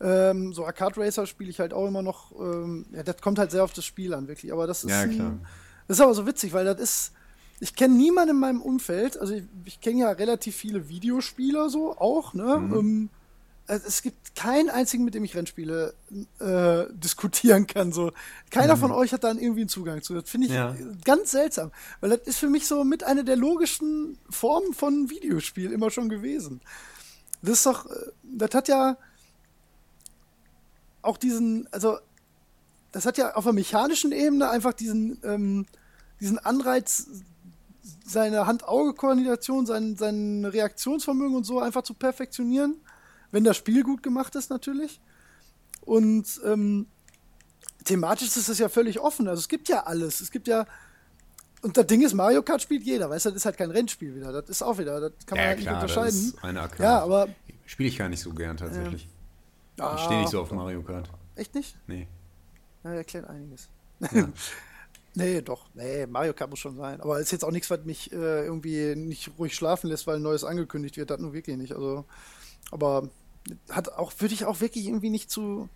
Ähm, 0.00 0.52
so 0.52 0.66
Arcade 0.66 1.00
Racer 1.00 1.26
spiele 1.26 1.50
ich 1.50 1.60
halt 1.60 1.72
auch 1.72 1.86
immer 1.86 2.02
noch. 2.02 2.32
Ähm, 2.38 2.86
ja, 2.92 3.02
das 3.02 3.20
kommt 3.20 3.38
halt 3.38 3.50
sehr 3.50 3.64
auf 3.64 3.72
das 3.72 3.84
Spiel 3.84 4.12
an, 4.12 4.28
wirklich. 4.28 4.52
Aber 4.52 4.66
das 4.66 4.84
ist, 4.84 4.90
ja, 4.90 5.00
ein, 5.00 5.40
das 5.86 5.98
ist 5.98 6.02
aber 6.02 6.14
so 6.14 6.26
witzig, 6.26 6.52
weil 6.52 6.64
das 6.64 6.80
ist. 6.80 7.12
Ich 7.58 7.74
kenne 7.74 7.94
niemanden 7.94 8.32
in 8.32 8.40
meinem 8.40 8.60
Umfeld. 8.60 9.16
Also 9.18 9.32
ich, 9.32 9.44
ich 9.64 9.80
kenne 9.80 10.00
ja 10.00 10.10
relativ 10.10 10.54
viele 10.54 10.90
Videospieler 10.90 11.70
so 11.70 11.96
auch. 11.96 12.34
Ne? 12.34 12.58
Mhm. 12.58 12.74
Ähm, 12.74 13.08
es 13.66 14.02
gibt 14.02 14.36
keinen 14.36 14.70
einzigen, 14.70 15.04
mit 15.04 15.14
dem 15.14 15.24
ich 15.24 15.34
Rennspiele 15.34 15.94
äh, 16.38 16.92
diskutieren 16.92 17.66
kann. 17.66 17.92
So. 17.92 18.12
Keiner 18.50 18.76
mhm. 18.76 18.80
von 18.80 18.92
euch 18.92 19.12
hat 19.12 19.24
da 19.24 19.32
irgendwie 19.32 19.62
einen 19.62 19.68
Zugang 19.68 20.02
zu. 20.02 20.14
Das 20.14 20.30
finde 20.30 20.46
ich 20.46 20.52
ja. 20.52 20.76
ganz 21.04 21.32
seltsam. 21.32 21.72
Weil 22.00 22.10
das 22.10 22.20
ist 22.26 22.38
für 22.38 22.48
mich 22.48 22.66
so 22.66 22.84
mit 22.84 23.02
einer 23.04 23.24
der 23.24 23.36
logischen 23.36 24.18
Formen 24.30 24.72
von 24.72 25.10
Videospiel 25.10 25.72
immer 25.72 25.90
schon 25.90 26.08
gewesen. 26.08 26.60
Das 27.42 27.54
ist 27.54 27.66
doch, 27.66 27.86
äh, 27.86 28.10
das 28.22 28.54
hat 28.54 28.68
ja 28.68 28.96
auch 31.02 31.16
diesen, 31.16 31.68
also 31.72 31.98
das 32.92 33.04
hat 33.04 33.18
ja 33.18 33.34
auf 33.34 33.44
der 33.44 33.52
mechanischen 33.52 34.12
Ebene 34.12 34.48
einfach 34.48 34.72
diesen, 34.74 35.18
ähm, 35.24 35.66
diesen 36.20 36.38
Anreiz, 36.38 37.08
seine 38.04 38.46
Hand-Auge-Koordination, 38.46 39.66
sein, 39.66 39.96
sein 39.96 40.44
Reaktionsvermögen 40.44 41.36
und 41.36 41.44
so 41.44 41.60
einfach 41.60 41.82
zu 41.82 41.94
perfektionieren 41.94 42.76
wenn 43.30 43.44
das 43.44 43.56
Spiel 43.56 43.82
gut 43.82 44.02
gemacht 44.02 44.34
ist 44.34 44.50
natürlich. 44.50 45.00
Und 45.82 46.40
ähm, 46.44 46.86
thematisch 47.84 48.36
ist 48.36 48.48
es 48.48 48.58
ja 48.58 48.68
völlig 48.68 49.00
offen. 49.00 49.28
Also 49.28 49.40
es 49.40 49.48
gibt 49.48 49.68
ja 49.68 49.84
alles. 49.84 50.20
Es 50.20 50.30
gibt 50.30 50.48
ja. 50.48 50.66
Und 51.62 51.76
das 51.76 51.86
Ding 51.86 52.02
ist, 52.02 52.12
Mario 52.14 52.42
Kart 52.42 52.60
spielt 52.60 52.82
jeder, 52.82 53.08
weißt 53.08 53.26
du, 53.26 53.30
das 53.30 53.38
ist 53.38 53.46
halt 53.46 53.56
kein 53.56 53.70
Rennspiel 53.70 54.14
wieder. 54.14 54.30
Das 54.30 54.48
ist 54.48 54.62
auch 54.62 54.78
wieder, 54.78 55.00
das 55.00 55.12
kann 55.24 55.36
man 55.36 55.44
ja, 55.44 55.48
halt 55.48 55.60
klar, 55.60 55.74
nicht 55.74 55.82
unterscheiden. 55.82 56.20
Das 56.20 56.38
ist 56.38 56.44
eine 56.44 56.60
Arcade. 56.60 56.82
Ja, 56.82 57.00
aber. 57.00 57.28
Spiele 57.64 57.88
ich 57.88 57.98
gar 57.98 58.08
nicht 58.08 58.20
so 58.20 58.32
gern 58.32 58.56
tatsächlich. 58.56 59.08
Ja. 59.78 59.94
Ich 59.94 60.00
stehe 60.02 60.20
nicht 60.20 60.30
so 60.30 60.40
auf 60.40 60.50
Mario 60.52 60.82
Kart. 60.82 61.08
Echt 61.34 61.54
nicht? 61.54 61.76
Nee. 61.86 62.06
Na, 62.82 62.94
erklärt 62.94 63.26
einiges. 63.28 63.68
Ja. 64.00 64.28
nee, 65.14 65.40
doch. 65.42 65.66
Nee, 65.74 66.06
Mario 66.06 66.34
Kart 66.34 66.50
muss 66.50 66.58
schon 66.58 66.76
sein. 66.76 67.00
Aber 67.00 67.18
ist 67.20 67.32
jetzt 67.32 67.44
auch 67.44 67.50
nichts, 67.50 67.68
was 67.70 67.84
mich 67.84 68.12
äh, 68.12 68.44
irgendwie 68.44 68.94
nicht 68.94 69.32
ruhig 69.38 69.54
schlafen 69.54 69.88
lässt, 69.88 70.06
weil 70.06 70.16
ein 70.16 70.22
neues 70.22 70.44
angekündigt 70.44 70.96
wird. 70.96 71.10
Das 71.10 71.20
nur 71.20 71.32
wirklich 71.32 71.56
nicht. 71.56 71.74
Also, 71.74 72.04
aber 72.70 73.08
hat 73.70 73.92
auch, 73.92 74.12
würde 74.18 74.34
ich 74.34 74.44
auch 74.44 74.60
wirklich 74.60 74.86
irgendwie 74.86 75.10
nicht 75.10 75.30
zu. 75.30 75.68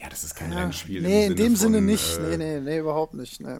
Ja, 0.00 0.08
das 0.08 0.24
ist 0.24 0.36
kein 0.36 0.52
ja. 0.52 0.58
Rennspiel. 0.58 1.02
Nee, 1.02 1.26
in 1.26 1.36
dem 1.36 1.56
Sinne, 1.56 1.78
von, 1.78 1.86
nicht. 1.86 2.18
Äh, 2.18 2.36
nee, 2.36 2.36
nee, 2.36 2.60
nee, 2.60 2.78
überhaupt 2.78 3.14
nicht. 3.14 3.40
Nee. 3.40 3.58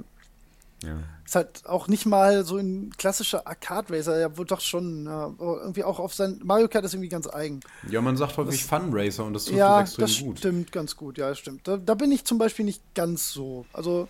Ja. 0.83 0.99
Ist 1.25 1.35
halt 1.35 1.67
auch 1.67 1.89
nicht 1.89 2.07
mal 2.07 2.45
so 2.45 2.57
ein 2.57 2.93
klassischer 2.97 3.47
Arcade-Racer, 3.47 4.19
ja 4.19 4.37
wohl 4.39 4.47
doch 4.47 4.61
schon, 4.61 5.07
ja, 5.07 5.35
irgendwie 5.39 5.83
auch 5.83 5.99
auf 5.99 6.15
sein, 6.15 6.41
Mario 6.45 6.69
Kart 6.69 6.85
ist 6.85 6.95
irgendwie 6.95 7.09
ganz 7.09 7.27
eigen. 7.27 7.61
Ja, 7.91 8.01
man 8.01 8.17
sagt 8.17 8.37
häufig 8.37 8.65
Fun-Racer 8.65 9.25
und 9.25 9.35
das 9.35 9.47
trifft 9.47 9.59
ja, 9.59 9.81
extrem 9.81 10.07
das 10.07 10.19
gut. 10.21 10.39
stimmt 10.39 10.73
ganz 10.73 10.97
gut, 10.97 11.19
ja, 11.19 11.29
das 11.29 11.39
stimmt. 11.39 11.67
Da, 11.67 11.77
da, 11.77 11.95
bin 11.95 12.13
ich 12.13 12.25
zum 12.25 12.39
Beispiel 12.39 12.65
nicht 12.65 12.83
ganz 12.95 13.33
so. 13.33 13.67
Also, 13.73 14.09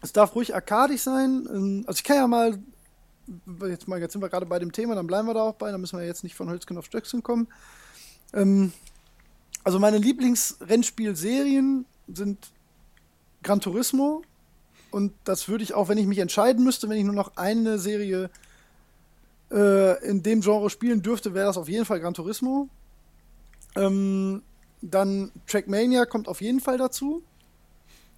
es 0.00 0.12
darf 0.12 0.34
ruhig 0.34 0.54
arcadisch 0.54 1.02
sein. 1.02 1.46
Ähm, 1.48 1.84
also 1.86 1.98
ich 1.98 2.04
kann 2.04 2.16
ja 2.16 2.26
mal, 2.26 2.58
jetzt 3.68 3.88
mal, 3.88 4.00
jetzt 4.00 4.12
sind 4.12 4.22
wir 4.22 4.28
gerade 4.28 4.46
bei 4.46 4.58
dem 4.58 4.72
Thema, 4.72 4.94
dann 4.94 5.06
bleiben 5.06 5.28
wir 5.28 5.34
da 5.34 5.42
auch 5.42 5.54
bei, 5.54 5.70
dann 5.70 5.80
müssen 5.80 5.98
wir 5.98 6.06
jetzt 6.06 6.24
nicht 6.24 6.34
von 6.34 6.50
Hölzchen 6.50 6.78
auf 6.78 6.86
Stöckchen 6.86 7.22
kommen. 7.22 7.48
Ähm, 8.32 8.72
also 9.64 9.78
meine 9.78 9.98
Lieblingsrennspielserien 9.98 11.84
sind 12.08 12.50
Gran 13.42 13.60
Turismo, 13.60 14.22
und 14.92 15.14
das 15.24 15.48
würde 15.48 15.64
ich 15.64 15.74
auch, 15.74 15.88
wenn 15.88 15.98
ich 15.98 16.06
mich 16.06 16.18
entscheiden 16.18 16.62
müsste, 16.62 16.88
wenn 16.88 16.98
ich 16.98 17.04
nur 17.04 17.14
noch 17.14 17.36
eine 17.36 17.78
Serie 17.78 18.30
äh, 19.50 20.06
in 20.06 20.22
dem 20.22 20.42
Genre 20.42 20.68
spielen 20.68 21.02
dürfte, 21.02 21.34
wäre 21.34 21.46
das 21.46 21.56
auf 21.56 21.68
jeden 21.68 21.86
Fall 21.86 21.98
Gran 21.98 22.14
Turismo. 22.14 22.68
Ähm, 23.74 24.42
dann 24.82 25.32
Trackmania 25.46 26.04
kommt 26.04 26.28
auf 26.28 26.42
jeden 26.42 26.60
Fall 26.60 26.76
dazu. 26.76 27.22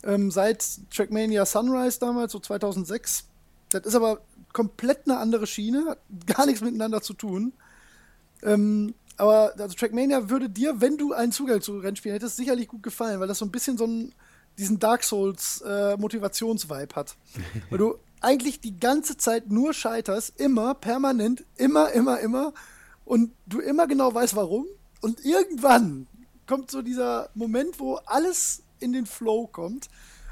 Ähm, 0.03 0.33
seit 0.33 0.65
Trackmania 0.91 1.47
Sunrise 1.47 2.01
damals, 2.01 2.33
so 2.33 2.41
2006. 2.41 3.29
Das 3.71 3.87
ist 3.87 3.95
aber 3.95 4.21
komplett 4.55 5.07
eine 5.07 5.19
andere 5.19 5.47
Schiene, 5.47 5.85
hat 5.91 5.99
gar 6.25 6.47
nichts 6.47 6.63
miteinander 6.63 7.03
zu 7.03 7.13
tun. 7.13 7.53
Ähm, 8.43 8.95
aber 9.19 9.53
also 9.59 9.75
Trackmania 9.75 10.31
würde 10.31 10.49
dir, 10.49 10.81
wenn 10.81 10.97
du 10.97 11.13
einen 11.13 11.33
Zugang 11.33 11.61
zu 11.61 11.79
Rennspielen 11.79 12.15
hättest, 12.15 12.37
sicherlich 12.37 12.69
gut 12.69 12.83
gefallen, 12.83 13.21
weil 13.21 13.29
das 13.29 13.39
so 13.39 13.45
ein 13.45 13.51
bisschen 13.51 13.77
so 13.77 13.87
ein 13.87 14.15
diesen 14.57 14.79
Dark 14.79 15.03
Souls 15.03 15.63
äh, 15.67 15.97
Motivationsvibe 15.97 16.95
hat. 16.95 17.17
Weil 17.71 17.79
du 17.79 17.99
eigentlich 18.21 18.61
die 18.61 18.79
ganze 18.79 19.17
Zeit 19.17 19.51
nur 19.51 19.75
scheiterst, 19.75 20.41
immer, 20.41 20.75
permanent, 20.75 21.45
immer, 21.57 21.91
immer, 21.91 22.21
immer 22.21 22.55
und 23.05 23.33
du 23.47 23.61
immer 23.61 23.89
genau 23.89 24.15
weißt, 24.15 24.37
warum. 24.37 24.67
Und 25.01 25.25
irgendwann 25.25 26.07
kommt 26.47 26.71
so 26.71 26.83
dieser 26.83 27.31
Moment, 27.35 27.81
wo 27.81 27.97
alles 28.07 28.63
in 28.79 28.93
den 28.93 29.07
Flow 29.07 29.47
kommt 29.47 29.89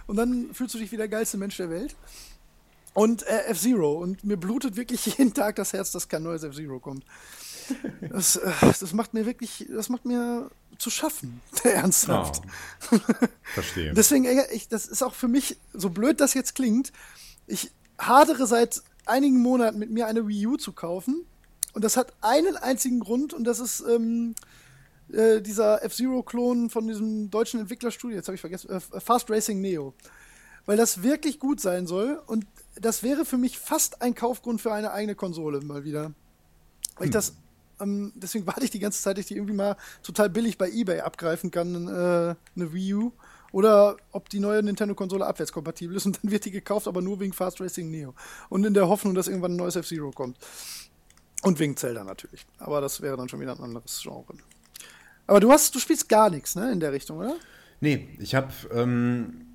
und 0.07 0.17
dann 0.17 0.55
fühlst 0.55 0.75
du 0.75 0.79
dich 0.79 0.93
wie 0.93 0.97
der 0.97 1.09
geilste 1.09 1.37
Mensch 1.37 1.57
der 1.57 1.71
Welt. 1.71 1.97
Und 2.95 3.27
äh, 3.27 3.45
F-Zero. 3.47 3.93
Und 3.93 4.25
mir 4.25 4.37
blutet 4.37 4.77
wirklich 4.77 5.07
jeden 5.19 5.35
Tag 5.35 5.57
das 5.57 5.73
Herz, 5.73 5.93
dass 5.93 6.09
kein 6.09 6.23
neues 6.23 6.43
F-Zero 6.43 6.81
kommt. 6.81 7.05
Das, 8.01 8.37
äh, 8.37 8.51
das 8.61 8.93
macht 8.93 9.15
mir 9.15 9.27
wirklich, 9.27 9.67
das 9.71 9.89
macht 9.89 10.05
mir 10.05 10.51
zu 10.79 10.91
schaffen, 10.91 11.41
ernsthaft. 11.63 12.43
Oh, 12.91 12.99
verstehe. 13.55 13.93
Deswegen, 13.95 14.27
ich, 14.53 14.69
das 14.69 14.87
ist 14.87 15.03
auch 15.03 15.15
für 15.15 15.29
mich, 15.29 15.57
so 15.73 15.91
blöd 15.91 16.21
das 16.21 16.35
jetzt 16.35 16.55
klingt, 16.55 16.93
ich 17.47 17.71
hadere 17.99 18.47
seit 18.47 18.83
einigen 19.07 19.41
Monaten 19.41 19.79
mit 19.79 19.91
mir 19.91 20.07
eine 20.07 20.27
Wii 20.27 20.47
U 20.49 20.57
zu 20.57 20.73
kaufen. 20.73 21.25
Und 21.75 21.85
das 21.85 21.97
hat 21.97 22.13
einen 22.21 22.57
einzigen 22.57 23.01
Grund 23.01 23.33
und 23.33 23.45
das 23.45 23.59
ist 23.59 23.83
ähm, 23.89 24.35
äh, 25.11 25.41
dieser 25.41 25.83
F-Zero-Klon 25.83 26.69
von 26.69 26.87
diesem 26.87 27.31
deutschen 27.31 27.61
Entwicklerstudio, 27.61 28.17
jetzt 28.17 28.29
habe 28.29 28.35
ich 28.35 28.41
vergessen, 28.41 28.71
äh, 28.71 29.01
Fast 29.01 29.31
Racing 29.31 29.61
Neo. 29.61 29.95
Weil 30.67 30.77
das 30.77 31.03
wirklich 31.03 31.39
gut 31.41 31.61
sein 31.61 31.87
soll 31.87 32.23
und 32.27 32.47
das 32.77 33.03
wäre 33.03 33.25
für 33.25 33.39
mich 33.39 33.59
fast 33.59 34.03
ein 34.03 34.15
Kaufgrund 34.15 34.61
für 34.61 34.73
eine 34.73 34.93
eigene 34.93 35.15
Konsole 35.15 35.61
mal 35.61 35.85
wieder. 35.85 36.13
Weil 36.97 37.05
hm. 37.05 37.05
ich 37.07 37.11
das 37.11 37.35
ähm, 37.83 38.13
deswegen 38.15 38.47
warte 38.47 38.65
ich 38.65 38.71
die 38.71 38.79
ganze 38.79 39.03
Zeit, 39.03 39.17
dass 39.17 39.23
ich 39.23 39.29
die 39.29 39.37
irgendwie 39.37 39.55
mal 39.55 39.77
total 40.03 40.31
billig 40.31 40.59
bei 40.59 40.71
eBay 40.71 41.01
abgreifen 41.01 41.51
kann, 41.51 41.89
äh, 41.89 42.35
eine 42.57 42.73
Wii 42.73 42.95
U. 42.95 43.13
Oder 43.51 43.97
ob 44.13 44.31
die 44.31 44.41
neue 44.41 44.63
Nintendo-Konsole 44.63 45.27
abwärtskompatibel 45.27 45.95
ist 45.97 46.07
und 46.07 46.19
dann 46.23 46.31
wird 46.31 46.47
die 46.47 46.51
gekauft, 46.51 46.89
aber 46.89 47.03
nur 47.03 47.21
wegen 47.21 47.35
Fast 47.35 47.61
Racing 47.61 47.91
Neo. 47.91 48.15
Und 48.49 48.65
in 48.65 48.73
der 48.73 48.89
Hoffnung, 48.89 49.15
dass 49.15 49.29
irgendwann 49.29 49.53
ein 49.53 49.57
neues 49.57 49.77
F-Zero 49.77 50.11
kommt. 50.11 50.39
Und 51.43 51.59
wegen 51.59 51.77
Zelda 51.77 52.03
natürlich. 52.03 52.47
Aber 52.59 52.81
das 52.81 53.03
wäre 53.03 53.17
dann 53.17 53.29
schon 53.29 53.41
wieder 53.41 53.53
ein 53.53 53.63
anderes 53.63 54.01
Genre. 54.03 54.35
Aber 55.27 55.41
du 55.41 55.51
hast, 55.51 55.75
du 55.75 55.81
spielst 55.81 56.09
gar 56.09 56.31
nichts, 56.31 56.55
ne, 56.55 56.73
in 56.73 56.81
der 56.81 56.93
Richtung, 56.93 57.19
oder? 57.19 57.37
Nee, 57.81 58.17
ich 58.21 58.35
habe 58.35 58.53
ähm, 58.73 59.52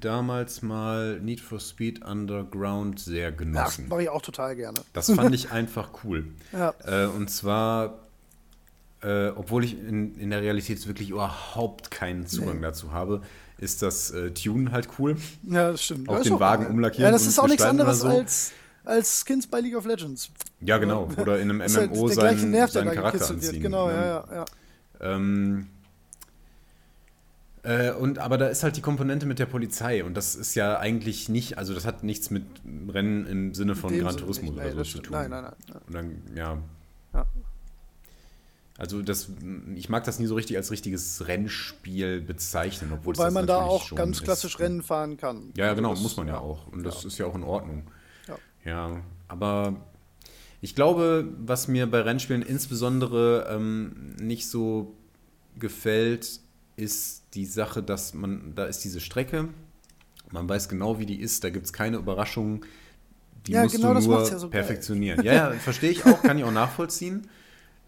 damals 0.00 0.62
mal 0.62 1.20
Need 1.20 1.40
for 1.40 1.60
Speed 1.60 2.04
Underground 2.04 2.98
sehr 2.98 3.32
genossen. 3.32 3.84
Ja, 3.84 3.88
mache 3.90 4.02
ich 4.02 4.08
auch 4.08 4.22
total 4.22 4.56
gerne. 4.56 4.80
Das 4.92 5.10
fand 5.10 5.34
ich 5.34 5.50
einfach 5.50 5.90
cool. 6.04 6.26
Ja. 6.52 6.74
Äh, 6.84 7.06
und 7.06 7.30
zwar, 7.30 7.98
äh, 9.02 9.28
obwohl 9.28 9.64
ich 9.64 9.78
in, 9.78 10.18
in 10.18 10.30
der 10.30 10.42
Realität 10.42 10.86
wirklich 10.86 11.10
überhaupt 11.10 11.90
keinen 11.90 12.26
Zugang 12.26 12.56
nee. 12.56 12.62
dazu 12.62 12.92
habe, 12.92 13.22
ist 13.58 13.82
das 13.82 14.10
äh, 14.10 14.30
Tune 14.32 14.72
halt 14.72 14.88
cool. 14.98 15.16
Ja, 15.42 15.72
das 15.72 15.82
stimmt. 15.82 16.08
Auch 16.08 16.22
den 16.22 16.40
Wagen 16.40 16.66
umlackieren. 16.66 17.06
Ja, 17.06 17.10
das 17.10 17.26
ist 17.26 17.38
auch 17.38 17.48
nichts 17.48 17.62
anderes 17.62 18.00
so. 18.00 18.08
als, 18.08 18.52
als 18.84 19.24
Skins 19.24 19.46
bei 19.46 19.60
League 19.60 19.76
of 19.76 19.86
Legends. 19.86 20.30
Ja, 20.60 20.78
genau. 20.78 21.08
Oder 21.16 21.38
in 21.38 21.50
einem 21.50 21.58
MMO 21.58 22.08
halt 22.08 22.14
seinen, 22.14 22.50
Nerv, 22.50 22.70
seinen 22.70 22.92
Charakter 22.92 23.30
anziehen. 23.30 23.62
Genau, 23.62 23.88
ja, 23.90 24.06
ja. 24.06 24.24
ja. 24.32 24.44
Ähm, 25.00 25.68
äh, 27.64 27.92
und, 27.92 28.18
aber 28.18 28.36
da 28.36 28.48
ist 28.48 28.62
halt 28.62 28.76
die 28.76 28.82
Komponente 28.82 29.24
mit 29.24 29.38
der 29.38 29.46
Polizei 29.46 30.04
und 30.04 30.14
das 30.14 30.34
ist 30.34 30.54
ja 30.54 30.78
eigentlich 30.78 31.30
nicht, 31.30 31.56
also 31.56 31.72
das 31.72 31.86
hat 31.86 32.04
nichts 32.04 32.30
mit 32.30 32.44
Rennen 32.88 33.26
im 33.26 33.54
Sinne 33.54 33.74
von 33.74 33.98
Gran 33.98 34.16
Turismo 34.16 34.52
oder 34.52 34.70
so 34.72 34.82
zu 34.82 34.98
tun. 34.98 35.12
Nein, 35.12 35.30
nein, 35.30 35.44
nein. 35.44 35.80
Und 35.86 35.94
dann, 35.94 36.22
ja. 36.36 36.58
ja. 37.14 37.26
Also 38.76 39.00
das, 39.00 39.30
ich 39.76 39.88
mag 39.88 40.04
das 40.04 40.18
nie 40.18 40.26
so 40.26 40.34
richtig 40.34 40.58
als 40.58 40.70
richtiges 40.72 41.26
Rennspiel 41.26 42.20
bezeichnen, 42.20 42.92
obwohl 42.92 43.16
Weil 43.16 43.30
man 43.30 43.46
da 43.46 43.62
auch 43.62 43.94
ganz 43.94 44.22
klassisch 44.22 44.56
ist. 44.56 44.60
Rennen 44.60 44.82
fahren 44.82 45.16
kann. 45.16 45.52
Ja, 45.56 45.66
ja 45.66 45.74
genau, 45.74 45.90
das, 45.90 46.02
muss 46.02 46.18
man 46.18 46.26
ja, 46.26 46.34
ja 46.34 46.40
auch. 46.40 46.66
Und 46.66 46.82
das 46.82 47.02
ja. 47.02 47.08
ist 47.08 47.16
ja 47.18 47.24
auch 47.24 47.34
in 47.34 47.44
Ordnung. 47.44 47.84
Ja. 48.28 48.36
ja, 48.64 49.00
aber 49.28 49.76
ich 50.60 50.74
glaube, 50.74 51.28
was 51.38 51.66
mir 51.66 51.90
bei 51.90 52.02
Rennspielen 52.02 52.42
insbesondere 52.42 53.46
ähm, 53.48 54.16
nicht 54.20 54.50
so 54.50 54.94
gefällt, 55.58 56.40
ist 56.76 57.22
die 57.34 57.46
Sache, 57.46 57.82
dass 57.82 58.14
man, 58.14 58.52
da 58.54 58.64
ist 58.66 58.80
diese 58.80 59.00
Strecke, 59.00 59.48
man 60.30 60.48
weiß 60.48 60.68
genau, 60.68 60.98
wie 60.98 61.06
die 61.06 61.20
ist, 61.20 61.44
da 61.44 61.50
gibt 61.50 61.66
es 61.66 61.72
keine 61.72 61.96
Überraschungen, 61.96 62.64
die 63.46 63.52
ja, 63.52 63.62
musst 63.62 63.76
genau 63.76 63.94
du 63.94 64.00
nur 64.00 64.28
ja 64.28 64.38
so 64.38 64.48
perfektionieren. 64.48 65.20
Ja, 65.24 65.32
ja, 65.32 65.50
verstehe 65.52 65.90
ich 65.90 66.04
auch, 66.06 66.22
kann 66.22 66.38
ich 66.38 66.44
auch 66.44 66.52
nachvollziehen. 66.52 67.28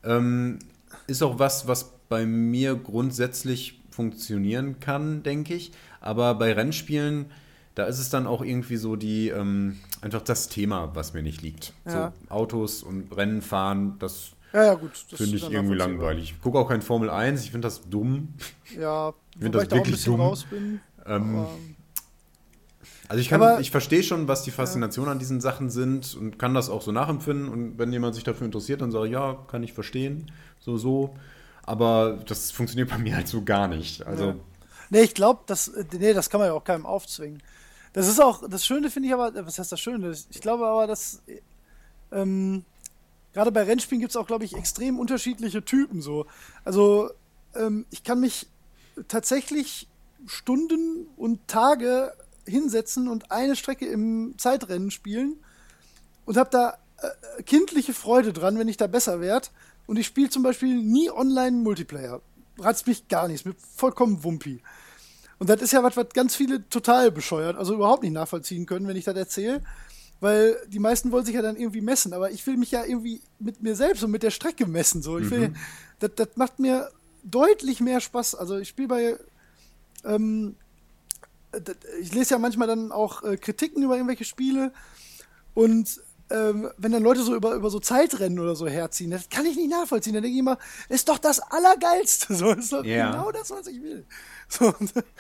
Ähm, 0.05 0.59
ist 1.07 1.23
auch 1.23 1.39
was, 1.39 1.67
was 1.67 1.93
bei 2.09 2.27
mir 2.27 2.75
grundsätzlich 2.77 3.81
funktionieren 3.91 4.79
kann, 4.81 5.23
denke 5.23 5.55
ich. 5.55 5.73
Aber 6.01 6.35
bei 6.35 6.53
Rennspielen, 6.53 7.27
da 7.75 7.87
ist 7.87 7.99
es 7.99 8.11
dann 8.11 8.27
auch 8.27 8.43
irgendwie 8.43 8.77
so 8.77 8.97
die, 8.97 9.29
ähm, 9.29 9.79
einfach 10.03 10.23
das 10.23 10.49
Thema, 10.49 10.95
was 10.95 11.15
mir 11.15 11.23
nicht 11.23 11.43
liegt. 11.43 11.73
Ja. 11.87 12.13
So 12.29 12.33
Autos 12.33 12.83
und 12.83 13.17
Rennen 13.17 13.43
fahren, 13.43 13.97
das 13.99 14.33
ja, 14.57 14.65
ja, 14.65 14.75
gut. 14.75 14.93
Finde 14.97 15.37
ich 15.37 15.51
irgendwie 15.51 15.77
langweilig. 15.77 16.33
Ich 16.33 16.41
gucke 16.41 16.59
auch 16.59 16.69
kein 16.69 16.81
Formel 16.81 17.11
1, 17.11 17.45
ich 17.45 17.51
finde 17.51 17.67
das 17.67 17.87
dumm. 17.91 18.33
Ja, 18.75 19.13
ich 19.35 19.43
finde 19.43 19.59
das 19.59 19.71
wirklich 19.71 20.03
dumm. 20.03 20.19
Raus 20.19 20.45
bin, 20.45 20.81
ähm, 21.05 21.45
also 23.07 23.21
ich, 23.21 23.29
kann, 23.29 23.61
ich 23.61 23.71
verstehe 23.71 24.03
schon, 24.03 24.29
was 24.29 24.45
die 24.45 24.51
Faszination 24.51 25.05
ja. 25.05 25.13
an 25.13 25.19
diesen 25.19 25.43
Sachen 25.43 25.69
sind 25.69 26.17
und 26.17 26.39
kann 26.39 26.55
das 26.55 26.71
auch 26.71 26.81
so 26.81 26.91
nachempfinden. 26.91 27.51
Und 27.51 27.79
wenn 27.79 27.93
jemand 27.93 28.15
sich 28.15 28.25
dafür 28.25 28.47
interessiert, 28.47 28.81
dann 28.81 28.91
sage 28.91 29.09
ich, 29.09 29.13
ja, 29.13 29.35
kann 29.47 29.63
ich 29.63 29.75
verstehen. 29.75 30.31
So, 30.59 30.79
so. 30.79 31.15
Aber 31.63 32.19
das 32.27 32.51
funktioniert 32.51 32.89
bei 32.89 32.97
mir 32.97 33.15
halt 33.15 33.29
so 33.29 33.43
gar 33.43 33.69
nicht. 33.69 34.07
Also. 34.07 34.25
Ja. 34.25 34.37
Nee, 34.89 35.03
ich 35.03 35.15
glaube, 35.15 35.43
das, 35.45 35.71
nee, 35.93 36.15
das 36.15 36.31
kann 36.31 36.41
man 36.41 36.49
ja 36.49 36.55
auch 36.55 36.65
keinem 36.65 36.87
aufzwingen. 36.87 37.43
Das 37.93 38.09
ist 38.09 38.23
auch, 38.23 38.43
das 38.49 38.65
Schöne 38.65 38.89
finde 38.91 39.09
ich 39.09 39.15
aber, 39.15 39.47
was 39.47 39.59
heißt 39.59 39.71
das 39.71 39.81
Schöne? 39.81 40.15
Ich 40.31 40.41
glaube 40.41 40.67
aber, 40.67 40.87
dass 40.87 41.23
ähm, 42.11 42.65
gerade 43.37 43.53
bei 43.53 43.65
Rennspielen 43.65 44.01
gibt 44.01 44.13
es 44.13 44.17
auch, 44.17 44.27
glaube 44.27 44.47
ich, 44.47 44.57
extrem 44.57 44.99
unterschiedliche 44.99 45.63
Typen 45.63 46.01
so. 46.01 46.25
Also 46.65 47.11
ähm, 47.55 47.85
ich 47.91 48.03
kann 48.03 48.19
mich 48.19 48.47
tatsächlich 49.09 49.89
Stunden 50.27 51.07
und 51.19 51.47
Tage 51.47 52.15
hinsetzen 52.47 53.09
und 53.09 53.31
eine 53.31 53.55
Strecke 53.55 53.85
im 53.85 54.37
Zeitrennen 54.39 54.91
spielen 54.91 55.35
und 56.25 56.39
habe 56.39 56.49
da 56.51 56.79
äh, 56.97 57.43
kindliche 57.43 57.93
Freude 57.93 58.33
dran, 58.33 58.59
wenn 58.59 58.69
ich 58.69 58.79
da 58.79 58.87
besser 58.87 59.21
werde. 59.21 59.49
Und 59.87 59.99
ich 59.99 60.07
spiele 60.07 60.31
zum 60.31 60.43
Beispiel 60.43 60.75
nie 60.75 61.11
online 61.11 61.59
Multiplayer. 61.59 62.23
Ratzt 62.59 62.87
mich 62.87 63.07
gar 63.07 63.29
nichts, 63.29 63.45
mit 63.45 63.59
vollkommen 63.61 64.25
Wumpi. 64.25 64.63
Und 65.39 65.51
das 65.51 65.61
ist 65.61 65.75
ja 65.75 65.83
was, 65.83 65.95
was 65.99 66.09
ganz 66.15 66.35
viele 66.35 66.67
total 66.71 67.11
bescheuert, 67.11 67.59
also 67.59 67.75
überhaupt 67.75 68.03
nicht 68.03 68.13
nachvollziehen 68.13 68.65
können, 68.65 68.89
wenn 68.89 68.97
ich 68.97 69.05
das 69.05 69.15
erzähle. 69.15 69.61
Weil 70.21 70.57
die 70.69 70.79
meisten 70.79 71.13
wollen 71.13 71.27
sich 71.27 71.35
ja 71.35 71.43
dann 71.43 71.57
irgendwie 71.57 71.83
messen, 71.83 72.13
aber 72.13 72.31
ich 72.31 72.47
will 72.47 72.57
mich 72.57 72.71
ja 72.71 72.85
irgendwie 72.85 73.21
mit 73.39 73.63
mir 73.63 73.77
selbst 73.77 74.03
und 74.03 74.11
mit 74.11 74.23
der 74.23 74.31
Strecke 74.31 74.67
messen. 74.67 75.03
So. 75.03 75.19
Ich 75.19 75.31
will, 75.31 75.49
mhm. 75.49 75.57
das, 75.99 76.11
das 76.17 76.29
macht 76.37 76.59
mir 76.59 76.91
deutlich 77.23 77.81
mehr 77.81 78.01
Spaß. 78.01 78.35
Also 78.35 78.57
ich 78.57 78.69
spiele 78.69 78.89
bei, 78.89 79.17
ähm, 80.05 80.57
ich 82.01 82.15
lese 82.15 82.35
ja 82.35 82.39
manchmal 82.39 82.69
dann 82.69 82.93
auch 82.93 83.23
äh, 83.23 83.37
Kritiken 83.37 83.83
über 83.83 83.97
irgendwelche 83.97 84.25
Spiele 84.25 84.73
und 85.55 86.01
ähm, 86.31 86.71
wenn 86.77 86.93
dann 86.93 87.03
Leute 87.03 87.23
so 87.23 87.35
über, 87.35 87.55
über 87.55 87.71
so 87.71 87.79
Zeitrennen 87.79 88.39
oder 88.39 88.57
so 88.57 88.67
herziehen, 88.67 89.11
das 89.11 89.29
kann 89.29 89.47
ich 89.47 89.57
nicht 89.57 89.71
nachvollziehen. 89.71 90.15
Dann 90.15 90.23
denke 90.23 90.35
ich 90.35 90.41
immer, 90.41 90.59
ist 90.89 91.09
doch 91.09 91.19
das 91.19 91.41
Allergeilste. 91.41 92.35
So 92.37 92.53
ist 92.53 92.73
doch 92.73 92.85
ja. 92.85 93.13
genau 93.13 93.31
das, 93.33 93.51
was 93.51 93.67
ich 93.69 93.81
will. 93.81 94.05
So, 94.49 94.75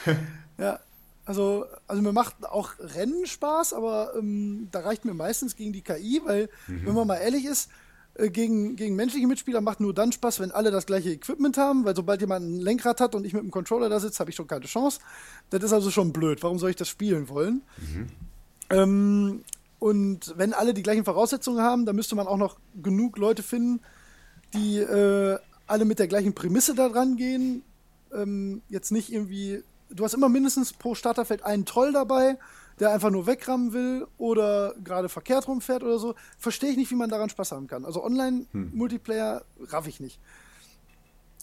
ja, 0.58 0.80
also, 1.26 1.66
also 1.88 2.02
mir 2.02 2.12
macht 2.12 2.46
auch 2.46 2.70
Rennen 2.78 3.26
Spaß, 3.26 3.72
aber 3.72 4.14
ähm, 4.16 4.68
da 4.70 4.80
reicht 4.80 5.04
mir 5.04 5.12
meistens 5.12 5.56
gegen 5.56 5.72
die 5.72 5.82
KI, 5.82 6.22
weil, 6.24 6.48
mhm. 6.68 6.86
wenn 6.86 6.94
man 6.94 7.06
mal 7.08 7.16
ehrlich 7.16 7.44
ist, 7.44 7.68
äh, 8.14 8.30
gegen, 8.30 8.76
gegen 8.76 8.94
menschliche 8.94 9.26
Mitspieler 9.26 9.60
macht 9.60 9.80
nur 9.80 9.92
dann 9.92 10.12
Spaß, 10.12 10.38
wenn 10.38 10.52
alle 10.52 10.70
das 10.70 10.86
gleiche 10.86 11.10
Equipment 11.10 11.58
haben, 11.58 11.84
weil 11.84 11.96
sobald 11.96 12.20
jemand 12.20 12.46
ein 12.46 12.60
Lenkrad 12.60 13.00
hat 13.00 13.16
und 13.16 13.26
ich 13.26 13.32
mit 13.32 13.42
dem 13.42 13.50
Controller 13.50 13.88
da 13.88 13.98
sitze, 13.98 14.20
habe 14.20 14.30
ich 14.30 14.36
schon 14.36 14.46
keine 14.46 14.66
Chance. 14.66 15.00
Das 15.50 15.64
ist 15.64 15.72
also 15.72 15.90
schon 15.90 16.12
blöd. 16.12 16.42
Warum 16.44 16.60
soll 16.60 16.70
ich 16.70 16.76
das 16.76 16.88
spielen 16.88 17.28
wollen? 17.28 17.62
Mhm. 17.78 18.06
Ähm, 18.70 19.44
und 19.80 20.32
wenn 20.36 20.54
alle 20.54 20.74
die 20.74 20.82
gleichen 20.82 21.04
Voraussetzungen 21.04 21.60
haben, 21.60 21.86
dann 21.86 21.96
müsste 21.96 22.14
man 22.14 22.28
auch 22.28 22.38
noch 22.38 22.56
genug 22.80 23.18
Leute 23.18 23.42
finden, 23.42 23.80
die 24.54 24.78
äh, 24.78 25.38
alle 25.66 25.84
mit 25.84 25.98
der 25.98 26.06
gleichen 26.06 26.34
Prämisse 26.34 26.76
da 26.76 26.88
dran 26.88 27.16
gehen. 27.16 27.62
Ähm, 28.14 28.62
jetzt 28.68 28.92
nicht 28.92 29.12
irgendwie 29.12 29.64
du 29.90 30.04
hast 30.04 30.14
immer 30.14 30.28
mindestens 30.28 30.72
pro 30.72 30.94
Starterfeld 30.94 31.44
einen 31.44 31.64
Troll 31.64 31.92
dabei, 31.92 32.38
der 32.78 32.92
einfach 32.92 33.10
nur 33.10 33.26
wegrammen 33.26 33.72
will 33.72 34.06
oder 34.18 34.74
gerade 34.82 35.08
verkehrt 35.08 35.48
rumfährt 35.48 35.82
oder 35.82 35.98
so. 35.98 36.14
Verstehe 36.38 36.70
ich 36.70 36.76
nicht, 36.76 36.90
wie 36.90 36.96
man 36.96 37.08
daran 37.08 37.30
Spaß 37.30 37.52
haben 37.52 37.66
kann. 37.66 37.84
Also 37.84 38.04
Online-Multiplayer 38.04 39.44
hm. 39.58 39.66
raff 39.66 39.86
ich 39.86 40.00
nicht. 40.00 40.20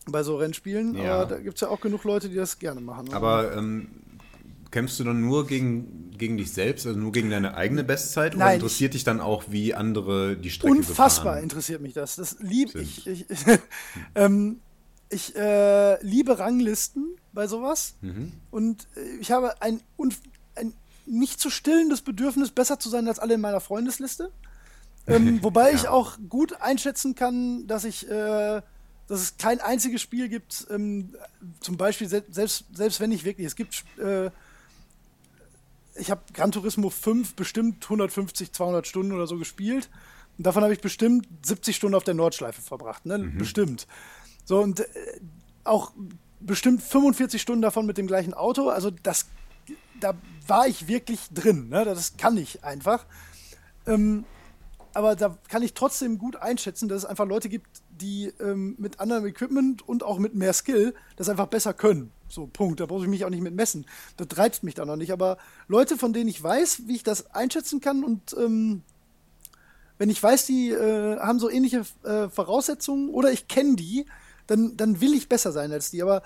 Bei 0.05 0.21
so 0.23 0.35
Rennspielen. 0.35 0.95
Ja. 0.95 1.21
Aber 1.21 1.25
da 1.25 1.39
gibt 1.39 1.55
es 1.55 1.61
ja 1.61 1.69
auch 1.69 1.79
genug 1.79 2.03
Leute, 2.03 2.29
die 2.29 2.35
das 2.35 2.59
gerne 2.59 2.81
machen. 2.81 3.13
Aber 3.13 3.55
ähm, 3.55 3.87
kämpfst 4.69 4.99
du 4.99 5.05
dann 5.05 5.21
nur 5.21 5.47
gegen, 5.47 6.11
gegen 6.17 6.37
dich 6.37 6.51
selbst, 6.51 6.85
also 6.85 6.99
nur 6.99 7.11
gegen 7.11 7.29
deine 7.29 7.55
eigene 7.55 7.83
Bestzeit? 7.83 8.33
Nein, 8.35 8.41
oder 8.41 8.53
interessiert 8.55 8.93
dich 8.95 9.03
dann 9.03 9.21
auch, 9.21 9.45
wie 9.47 9.73
andere 9.73 10.35
die 10.35 10.49
Strecke 10.49 10.75
Unfassbar 10.75 11.25
befahren? 11.33 11.43
interessiert 11.43 11.81
mich 11.81 11.93
das. 11.93 12.17
Das 12.17 12.37
liebe 12.41 12.79
ich. 12.79 13.07
ich, 13.07 13.29
ich 13.29 13.39
ähm, 14.15 14.59
ich 15.13 15.35
äh, 15.35 16.01
liebe 16.03 16.39
Ranglisten 16.39 17.15
bei 17.31 17.47
sowas. 17.47 17.95
Mhm. 18.01 18.33
Und 18.51 18.87
äh, 18.95 19.17
ich 19.19 19.31
habe 19.31 19.61
ein, 19.61 19.81
ein 20.55 20.73
nicht 21.05 21.39
zu 21.39 21.49
stillendes 21.49 22.01
Bedürfnis, 22.01 22.51
besser 22.51 22.79
zu 22.79 22.89
sein 22.89 23.07
als 23.07 23.19
alle 23.19 23.35
in 23.35 23.41
meiner 23.41 23.59
Freundesliste. 23.59 24.31
Ähm, 25.07 25.39
wobei 25.43 25.69
ja. 25.69 25.75
ich 25.75 25.87
auch 25.87 26.17
gut 26.29 26.61
einschätzen 26.61 27.15
kann, 27.15 27.67
dass 27.67 27.83
ich, 27.83 28.09
äh, 28.09 28.61
dass 29.07 29.21
es 29.21 29.37
kein 29.37 29.59
einziges 29.59 30.01
Spiel 30.01 30.29
gibt, 30.29 30.67
ähm, 30.69 31.15
zum 31.59 31.77
Beispiel 31.77 32.07
se 32.07 32.23
selbst, 32.29 32.65
selbst 32.73 32.99
wenn 32.99 33.11
ich 33.11 33.25
wirklich, 33.25 33.47
es 33.47 33.55
gibt, 33.55 33.83
äh, 33.99 34.29
ich 35.95 36.09
habe 36.09 36.21
Gran 36.33 36.51
Turismo 36.51 36.89
5 36.89 37.35
bestimmt 37.35 37.83
150, 37.83 38.51
200 38.51 38.87
Stunden 38.87 39.11
oder 39.11 39.27
so 39.27 39.37
gespielt. 39.37 39.89
Und 40.37 40.47
davon 40.47 40.63
habe 40.63 40.73
ich 40.73 40.81
bestimmt 40.81 41.27
70 41.43 41.75
Stunden 41.75 41.93
auf 41.93 42.03
der 42.03 42.15
Nordschleife 42.15 42.61
verbracht, 42.61 43.05
ne? 43.05 43.19
Mhm. 43.19 43.37
Bestimmt. 43.37 43.85
So, 44.45 44.59
und 44.59 44.81
äh, 44.81 44.85
auch 45.63 45.91
bestimmt 46.39 46.81
45 46.81 47.41
Stunden 47.41 47.61
davon 47.61 47.85
mit 47.85 47.97
dem 47.97 48.07
gleichen 48.07 48.33
Auto. 48.33 48.69
Also 48.69 48.91
das, 48.91 49.27
da 49.99 50.13
war 50.47 50.67
ich 50.67 50.87
wirklich 50.87 51.29
drin. 51.33 51.69
Ne? 51.69 51.85
Das 51.85 52.17
kann 52.17 52.37
ich 52.37 52.63
einfach. 52.63 53.05
Ähm, 53.85 54.25
aber 54.93 55.15
da 55.15 55.37
kann 55.49 55.63
ich 55.63 55.73
trotzdem 55.73 56.17
gut 56.19 56.35
einschätzen, 56.35 56.87
dass 56.87 56.99
es 56.99 57.05
einfach 57.05 57.25
Leute 57.25 57.49
gibt, 57.49 57.67
die 57.89 58.31
ähm, 58.39 58.75
mit 58.77 58.99
anderem 58.99 59.25
Equipment 59.25 59.87
und 59.87 60.03
auch 60.03 60.19
mit 60.19 60.35
mehr 60.35 60.53
Skill 60.53 60.93
das 61.15 61.29
einfach 61.29 61.47
besser 61.47 61.73
können. 61.73 62.11
So, 62.27 62.47
Punkt. 62.47 62.79
Da 62.79 62.85
brauche 62.85 63.03
ich 63.03 63.09
mich 63.09 63.25
auch 63.25 63.29
nicht 63.29 63.41
mit 63.41 63.55
messen. 63.55 63.85
Das 64.17 64.37
reizt 64.37 64.63
mich 64.63 64.75
da 64.75 64.85
noch 64.85 64.95
nicht. 64.95 65.11
Aber 65.11 65.37
Leute, 65.67 65.97
von 65.97 66.13
denen 66.13 66.29
ich 66.29 66.41
weiß, 66.41 66.83
wie 66.87 66.95
ich 66.95 67.03
das 67.03 67.33
einschätzen 67.33 67.81
kann 67.81 68.03
und 68.03 68.35
ähm, 68.37 68.83
wenn 69.97 70.09
ich 70.09 70.21
weiß, 70.21 70.45
die 70.47 70.71
äh, 70.71 71.19
haben 71.19 71.39
so 71.39 71.49
ähnliche 71.49 71.85
äh, 72.03 72.27
Voraussetzungen 72.29 73.09
oder 73.09 73.31
ich 73.31 73.47
kenne 73.47 73.75
die, 73.75 74.05
dann, 74.47 74.77
dann 74.77 75.01
will 75.01 75.13
ich 75.13 75.29
besser 75.29 75.51
sein 75.51 75.71
als 75.71 75.91
die. 75.91 76.01
Aber 76.01 76.23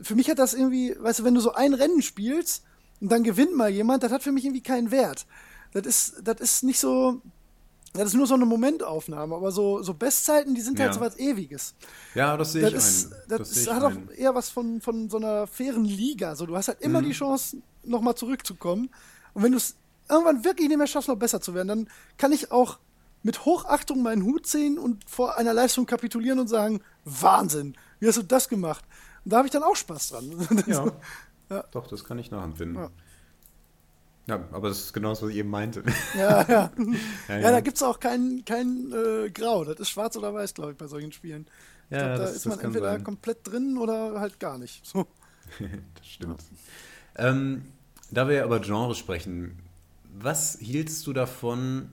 für 0.00 0.14
mich 0.14 0.30
hat 0.30 0.38
das 0.38 0.54
irgendwie, 0.54 0.96
weißt 0.98 1.20
du, 1.20 1.24
wenn 1.24 1.34
du 1.34 1.40
so 1.40 1.52
ein 1.52 1.74
Rennen 1.74 2.02
spielst 2.02 2.64
und 3.00 3.10
dann 3.10 3.22
gewinnt 3.22 3.56
mal 3.56 3.70
jemand, 3.70 4.02
das 4.02 4.12
hat 4.12 4.22
für 4.22 4.32
mich 4.32 4.44
irgendwie 4.44 4.62
keinen 4.62 4.90
Wert. 4.90 5.26
Das 5.72 5.86
ist, 5.86 6.22
das 6.24 6.40
ist 6.40 6.64
nicht 6.64 6.80
so, 6.80 7.20
das 7.92 8.08
ist 8.08 8.14
nur 8.14 8.26
so 8.26 8.34
eine 8.34 8.46
Momentaufnahme, 8.46 9.34
aber 9.34 9.50
so, 9.50 9.82
so 9.82 9.94
Bestzeiten, 9.94 10.54
die 10.54 10.60
sind 10.60 10.78
halt 10.78 10.94
ja. 10.94 11.00
halt 11.00 11.14
so 11.14 11.18
was 11.18 11.18
Ewiges. 11.18 11.74
Ja, 12.14 12.36
das 12.36 12.52
sehe 12.52 12.68
ich 12.68 12.74
ist, 12.74 13.12
ein. 13.12 13.18
Das, 13.28 13.50
das 13.50 13.66
hat 13.72 13.82
auch 13.82 13.96
eher 14.16 14.34
was 14.34 14.48
von, 14.48 14.80
von 14.80 15.10
so 15.10 15.16
einer 15.16 15.46
fairen 15.46 15.84
Liga. 15.84 16.36
So, 16.36 16.46
du 16.46 16.56
hast 16.56 16.68
halt 16.68 16.80
immer 16.80 17.00
mhm. 17.00 17.06
die 17.06 17.12
Chance, 17.12 17.58
nochmal 17.82 18.14
zurückzukommen. 18.14 18.90
Und 19.34 19.42
wenn 19.42 19.52
du 19.52 19.58
es 19.58 19.76
irgendwann 20.08 20.44
wirklich 20.44 20.68
nicht 20.68 20.78
mehr 20.78 20.86
schaffst, 20.86 21.08
noch 21.08 21.16
besser 21.16 21.40
zu 21.40 21.54
werden, 21.54 21.68
dann 21.68 21.88
kann 22.16 22.32
ich 22.32 22.52
auch 22.52 22.78
mit 23.22 23.44
Hochachtung 23.44 24.02
meinen 24.02 24.24
Hut 24.24 24.46
ziehen 24.46 24.78
und 24.78 25.08
vor 25.08 25.36
einer 25.36 25.52
Leistung 25.52 25.86
kapitulieren 25.86 26.38
und 26.38 26.48
sagen, 26.48 26.80
Wahnsinn, 27.04 27.76
wie 27.98 28.08
hast 28.08 28.18
du 28.18 28.22
das 28.22 28.48
gemacht? 28.48 28.84
Und 29.24 29.32
da 29.32 29.38
habe 29.38 29.46
ich 29.46 29.52
dann 29.52 29.62
auch 29.62 29.76
Spaß 29.76 30.10
dran. 30.10 30.48
Ja, 30.66 30.92
ja. 31.50 31.64
doch, 31.72 31.86
das 31.86 32.04
kann 32.04 32.18
ich 32.18 32.30
nachempfinden. 32.30 32.82
Ja. 32.82 32.90
Ja, 34.26 34.44
aber 34.52 34.68
das 34.68 34.78
ist 34.78 34.92
genau 34.92 35.10
das, 35.10 35.22
was 35.22 35.30
ich 35.30 35.36
eben 35.36 35.50
meinte. 35.50 35.82
Ja, 36.16 36.42
ja. 36.48 36.70
ja, 37.28 37.38
ja. 37.38 37.50
da 37.50 37.60
gibt 37.60 37.76
es 37.76 37.82
auch 37.82 37.98
kein, 37.98 38.44
kein 38.44 38.92
äh, 38.92 39.30
Grau. 39.30 39.64
Das 39.64 39.80
ist 39.80 39.90
schwarz 39.90 40.16
oder 40.16 40.32
weiß, 40.32 40.54
glaube 40.54 40.72
ich, 40.72 40.78
bei 40.78 40.86
solchen 40.86 41.10
Spielen. 41.10 41.46
Ich 41.88 41.96
ja, 41.96 42.06
glaub, 42.06 42.18
da 42.18 42.22
das, 42.24 42.36
ist 42.36 42.46
man 42.46 42.60
entweder 42.60 42.92
sein. 42.92 43.02
komplett 43.02 43.38
drin 43.42 43.76
oder 43.76 44.20
halt 44.20 44.38
gar 44.38 44.56
nicht. 44.58 44.86
So. 44.86 45.08
das 45.58 46.06
stimmt. 46.06 46.44
Ähm, 47.16 47.72
da 48.12 48.28
wir 48.28 48.44
aber 48.44 48.60
Genre 48.60 48.94
sprechen, 48.94 49.58
was 50.16 50.58
hieltst 50.60 51.04
du 51.08 51.12
davon, 51.12 51.92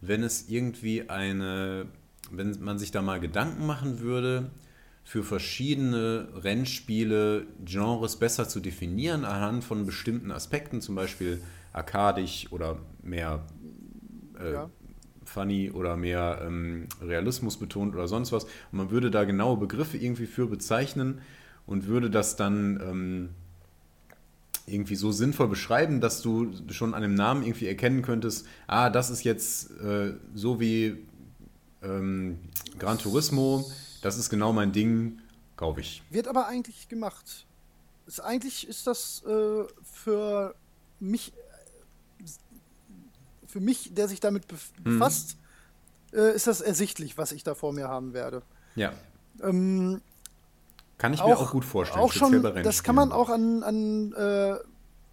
wenn 0.00 0.22
es 0.22 0.48
irgendwie 0.48 1.08
eine, 1.08 1.86
wenn 2.30 2.56
man 2.62 2.78
sich 2.78 2.90
da 2.90 3.02
mal 3.02 3.20
Gedanken 3.20 3.66
machen 3.66 4.00
würde, 4.00 4.50
für 5.04 5.24
verschiedene 5.24 6.28
Rennspiele 6.34 7.46
Genres 7.64 8.16
besser 8.16 8.46
zu 8.46 8.60
definieren 8.60 9.24
anhand 9.24 9.64
von 9.64 9.86
bestimmten 9.86 10.30
Aspekten, 10.30 10.82
zum 10.82 10.94
Beispiel 10.94 11.40
arkadisch 11.72 12.52
oder 12.52 12.78
mehr 13.02 13.46
äh, 14.38 14.52
ja. 14.52 14.70
funny 15.24 15.70
oder 15.70 15.96
mehr 15.96 16.42
ähm, 16.44 16.88
Realismus 17.00 17.56
betont 17.56 17.94
oder 17.94 18.06
sonst 18.06 18.32
was. 18.32 18.44
Und 18.44 18.72
man 18.72 18.90
würde 18.90 19.10
da 19.10 19.24
genaue 19.24 19.56
Begriffe 19.56 19.96
irgendwie 19.96 20.26
für 20.26 20.46
bezeichnen 20.46 21.22
und 21.64 21.86
würde 21.86 22.10
das 22.10 22.36
dann 22.36 22.78
ähm, 22.82 23.28
irgendwie 24.68 24.96
so 24.96 25.12
sinnvoll 25.12 25.48
beschreiben, 25.48 26.00
dass 26.00 26.22
du 26.22 26.52
schon 26.70 26.94
an 26.94 27.02
dem 27.02 27.14
Namen 27.14 27.42
irgendwie 27.42 27.66
erkennen 27.66 28.02
könntest, 28.02 28.46
ah, 28.66 28.90
das 28.90 29.10
ist 29.10 29.24
jetzt 29.24 29.70
äh, 29.80 30.14
so 30.34 30.60
wie 30.60 31.06
ähm, 31.82 32.38
Gran 32.78 32.98
Turismo, 32.98 33.70
das 34.02 34.18
ist 34.18 34.30
genau 34.30 34.52
mein 34.52 34.72
Ding, 34.72 35.18
kaufe 35.56 35.80
ich. 35.80 36.02
Wird 36.10 36.28
aber 36.28 36.46
eigentlich 36.46 36.88
gemacht. 36.88 37.46
Ist, 38.06 38.20
eigentlich 38.20 38.68
ist 38.68 38.86
das 38.86 39.22
äh, 39.26 39.64
für 39.82 40.54
mich, 41.00 41.32
für 43.46 43.60
mich, 43.60 43.94
der 43.94 44.08
sich 44.08 44.20
damit 44.20 44.44
mhm. 44.50 44.84
befasst, 44.84 45.36
mhm. 46.12 46.18
äh, 46.18 46.34
ist 46.34 46.46
das 46.46 46.60
ersichtlich, 46.60 47.18
was 47.18 47.32
ich 47.32 47.44
da 47.44 47.54
vor 47.54 47.72
mir 47.72 47.88
haben 47.88 48.12
werde. 48.14 48.42
Ja. 48.76 48.92
Ähm, 49.42 50.00
kann 50.98 51.14
ich 51.14 51.20
auch, 51.20 51.28
mir 51.28 51.38
auch 51.38 51.50
gut 51.50 51.64
vorstellen. 51.64 52.02
Auch 52.02 52.12
schon, 52.12 52.42
das 52.62 52.82
kann 52.82 52.94
man 52.94 53.12
auch 53.12 53.30
an, 53.30 53.62
an 53.62 54.12
äh, 54.12 54.56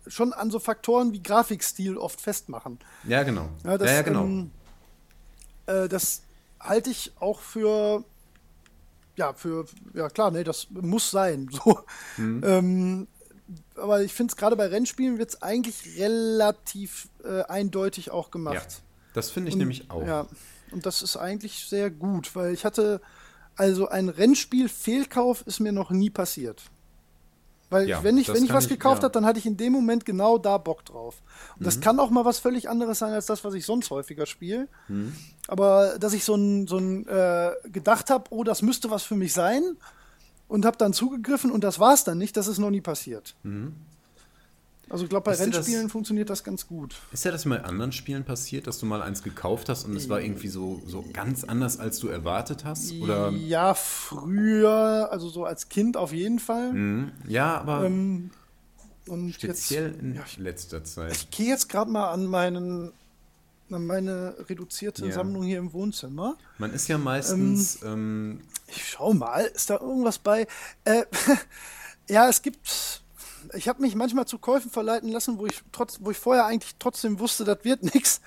schon 0.08 0.34
an 0.34 0.52
so 0.52 0.60
Faktoren 0.60 1.14
wie 1.14 1.22
Grafikstil 1.22 1.98
oft 1.98 2.20
festmachen. 2.20 2.80
Ja, 3.04 3.24
genau. 3.24 3.50
Ja, 3.64 3.78
das, 3.78 3.90
ja, 3.90 3.96
ja 3.96 4.02
genau. 4.02 4.24
Ähm, 4.24 4.52
äh, 5.68 5.88
das 5.88 6.24
halte 6.60 6.90
ich 6.90 7.14
auch 7.20 7.40
für 7.40 8.04
ja, 9.18 9.34
für, 9.34 9.66
ja 9.94 10.10
klar, 10.10 10.32
nee, 10.32 10.44
das 10.44 10.68
muss 10.70 11.12
sein. 11.12 11.50
So. 11.66 11.80
Mhm. 12.18 12.42
Ähm, 12.44 13.08
aber 13.76 14.02
ich 14.02 14.14
finde 14.14 14.32
es 14.32 14.38
gerade 14.38 14.56
bei 14.56 14.68
Rennspielen 14.68 15.18
wird 15.18 15.30
es 15.30 15.42
eigentlich 15.42 15.98
relativ 15.98 17.08
äh, 17.24 17.44
eindeutig 17.44 18.12
auch 18.12 18.32
gemacht. 18.32 18.56
Ja, 18.56 18.82
das 19.14 19.30
finde 19.30 19.50
ich 19.50 19.56
und, 19.56 19.60
nämlich 19.60 19.92
auch. 19.92 20.06
Ja, 20.06 20.28
und 20.72 20.86
das 20.86 21.02
ist 21.02 21.16
eigentlich 21.16 21.66
sehr 21.68 21.92
gut, 21.92 22.36
weil 22.36 22.54
ich 22.54 22.66
hatte 22.66 23.02
also 23.56 23.88
ein 23.88 24.10
Rennspiel-Fehlkauf 24.10 25.44
ist 25.46 25.60
mir 25.60 25.72
noch 25.72 25.92
nie 25.92 26.10
passiert. 26.10 26.64
Weil 27.70 27.90
ja, 27.90 28.04
wenn 28.04 28.18
ich, 28.18 28.28
wenn 28.30 28.44
ich 28.44 28.54
was 28.54 28.68
gekauft 28.68 29.00
ja. 29.00 29.06
habe, 29.06 29.14
dann 29.14 29.26
hatte 29.26 29.40
ich 29.40 29.46
in 29.46 29.58
dem 29.58 29.74
Moment 29.74 30.06
genau 30.06 30.38
da 30.38 30.58
Bock 30.58 30.86
drauf. 30.86 31.22
Und 31.56 31.62
mhm. 31.62 31.66
das 31.66 31.82
kann 31.82 32.00
auch 32.00 32.10
mal 32.10 32.24
was 32.24 32.38
völlig 32.38 32.70
anderes 32.70 33.00
sein 33.00 33.12
als 33.12 33.26
das, 33.26 33.44
was 33.44 33.54
ich 33.54 33.66
sonst 33.66 33.90
häufiger 33.90 34.26
spiele. 34.26 34.68
Mhm. 34.88 35.16
Aber 35.48 35.98
dass 36.00 36.14
ich 36.14 36.24
so 36.24 36.36
ein, 36.36 36.68
so 36.68 36.78
ein 36.78 37.08
äh, 37.08 37.52
gedacht 37.66 38.10
habe, 38.10 38.26
oh, 38.30 38.44
das 38.44 38.62
müsste 38.62 38.92
was 38.92 39.04
für 39.04 39.16
mich 39.16 39.34
sein 39.34 39.78
und 40.48 40.66
habe 40.66 40.78
dann 40.78 40.94
zugegriffen 40.94 41.52
und 41.52 41.64
das 41.64 41.80
war 41.80 41.94
es 41.94 42.04
dann 42.04 42.18
nicht, 42.18 42.38
das 42.38 42.48
ist 42.48 42.60
noch 42.60 42.70
nie 42.70 42.82
passiert. 42.82 43.36
Mhm. 43.44 43.74
Also 44.90 45.04
ich 45.04 45.10
glaube, 45.10 45.26
bei 45.26 45.34
ist 45.34 45.42
Rennspielen 45.42 45.84
das, 45.84 45.92
funktioniert 45.92 46.30
das 46.30 46.44
ganz 46.44 46.68
gut. 46.68 46.96
Ist 47.12 47.26
ja 47.26 47.32
das 47.32 47.46
mal 47.46 47.58
in 47.58 47.66
anderen 47.66 47.92
Spielen 47.92 48.24
passiert, 48.24 48.68
dass 48.68 48.80
du 48.80 48.86
mal 48.86 49.02
eins 49.02 49.24
gekauft 49.24 49.70
hast 49.70 49.86
und 49.86 49.96
es 49.96 50.10
war 50.10 50.22
irgendwie 50.22 50.48
so, 50.48 50.82
so 50.86 51.04
ganz 51.12 51.44
anders, 51.44 51.80
als 51.80 52.00
du 52.00 52.08
erwartet 52.08 52.66
hast? 52.66 52.94
Oder? 52.94 53.32
Ja, 53.32 53.74
früher, 53.74 55.10
also 55.12 55.30
so 55.30 55.46
als 55.46 55.70
Kind 55.70 55.98
auf 55.98 56.14
jeden 56.14 56.40
Fall. 56.40 56.72
Mhm. 56.74 57.12
Ja, 57.28 57.58
aber 57.58 57.86
ähm, 57.86 58.30
speziell 59.32 59.88
jetzt, 59.88 60.02
in 60.02 60.16
ja, 60.16 60.24
letzter 60.38 60.84
Zeit. 60.84 61.14
Ich 61.14 61.32
gehe 61.32 61.48
jetzt 61.48 61.68
gerade 61.68 61.90
mal 61.90 62.12
an 62.12 62.26
meinen 62.26 62.92
meine 63.70 64.36
reduzierte 64.48 65.08
ja. 65.08 65.12
Sammlung 65.12 65.44
hier 65.44 65.58
im 65.58 65.74
Wohnzimmer. 65.74 66.38
Man 66.58 66.72
ist 66.72 66.88
ja 66.88 66.98
meistens. 66.98 67.82
Ähm, 67.84 67.92
ähm, 67.92 68.42
ich 68.68 68.90
schau 68.90 69.14
mal, 69.14 69.46
ist 69.46 69.70
da 69.70 69.80
irgendwas 69.80 70.20
bei? 70.20 70.48
Äh, 70.84 71.06
ja, 72.10 72.30
es 72.30 72.42
gibt. 72.42 73.02
Ich 73.54 73.68
habe 73.68 73.82
mich 73.82 73.96
manchmal 73.96 74.26
zu 74.26 74.40
Käufen 74.40 74.72
verleiten 74.72 75.10
lassen, 75.10 75.38
wo 75.38 75.46
ich 75.46 75.62
trotz, 75.72 76.00
wo 76.02 76.12
ich 76.12 76.18
vorher 76.18 76.46
eigentlich 76.46 76.76
trotzdem 76.80 77.20
wusste, 77.20 77.44
das 77.44 77.60
wird 77.64 77.84
nichts. 77.94 78.22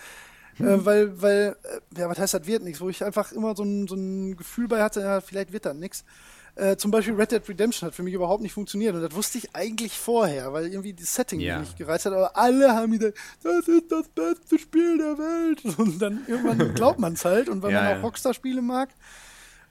Hm. 0.57 0.69
Äh, 0.69 0.85
weil, 0.85 1.23
weil, 1.23 1.57
äh, 1.63 2.01
ja, 2.01 2.09
was 2.09 2.19
heißt, 2.19 2.35
das 2.35 2.47
wird 2.47 2.63
nichts, 2.63 2.81
wo 2.81 2.89
ich 2.89 3.05
einfach 3.05 3.33
immer 3.33 3.55
so 3.55 3.63
ein, 3.63 3.87
so 3.87 3.95
ein 3.95 4.37
Gefühl 4.37 4.69
bei 4.69 4.83
hatte, 4.83 5.01
ja, 5.01 5.21
vielleicht 5.21 5.53
wird 5.53 5.67
das 5.67 5.75
nichts. 5.75 6.05
Äh, 6.59 6.77
zum 6.77 6.91
Beispiel 6.91 7.15
Red 7.15 7.31
Dead 7.31 7.49
Redemption 7.49 7.87
hat 7.87 7.95
für 7.95 8.03
mich 8.03 8.15
überhaupt 8.15 8.43
nicht 8.43 8.53
funktioniert 8.53 8.93
und 8.93 9.01
das 9.01 9.15
wusste 9.15 9.39
ich 9.39 9.55
eigentlich 9.55 9.97
vorher, 9.97 10.53
weil 10.53 10.67
irgendwie 10.67 10.93
das 10.93 11.15
Setting 11.15 11.39
ja. 11.39 11.61
nicht 11.61 11.77
gereizt 11.77 12.07
hat, 12.07 12.13
aber 12.13 12.37
alle 12.37 12.75
haben 12.75 12.91
wieder, 12.91 13.13
das 13.45 13.69
ist 13.69 13.93
das 13.93 14.09
beste 14.09 14.59
Spiel 14.59 14.99
der 14.99 15.17
Welt 15.19 15.65
und 15.79 16.03
dann 16.03 16.25
irgendwann 16.27 16.75
glaubt 16.75 16.99
man 16.99 17.13
es 17.13 17.25
halt 17.25 17.49
und 17.49 17.63
wenn 17.63 17.71
ja, 17.71 17.83
man 17.85 17.99
auch 17.99 18.03
Rockstar-Spiele 18.03 18.61
mag, 18.61 18.89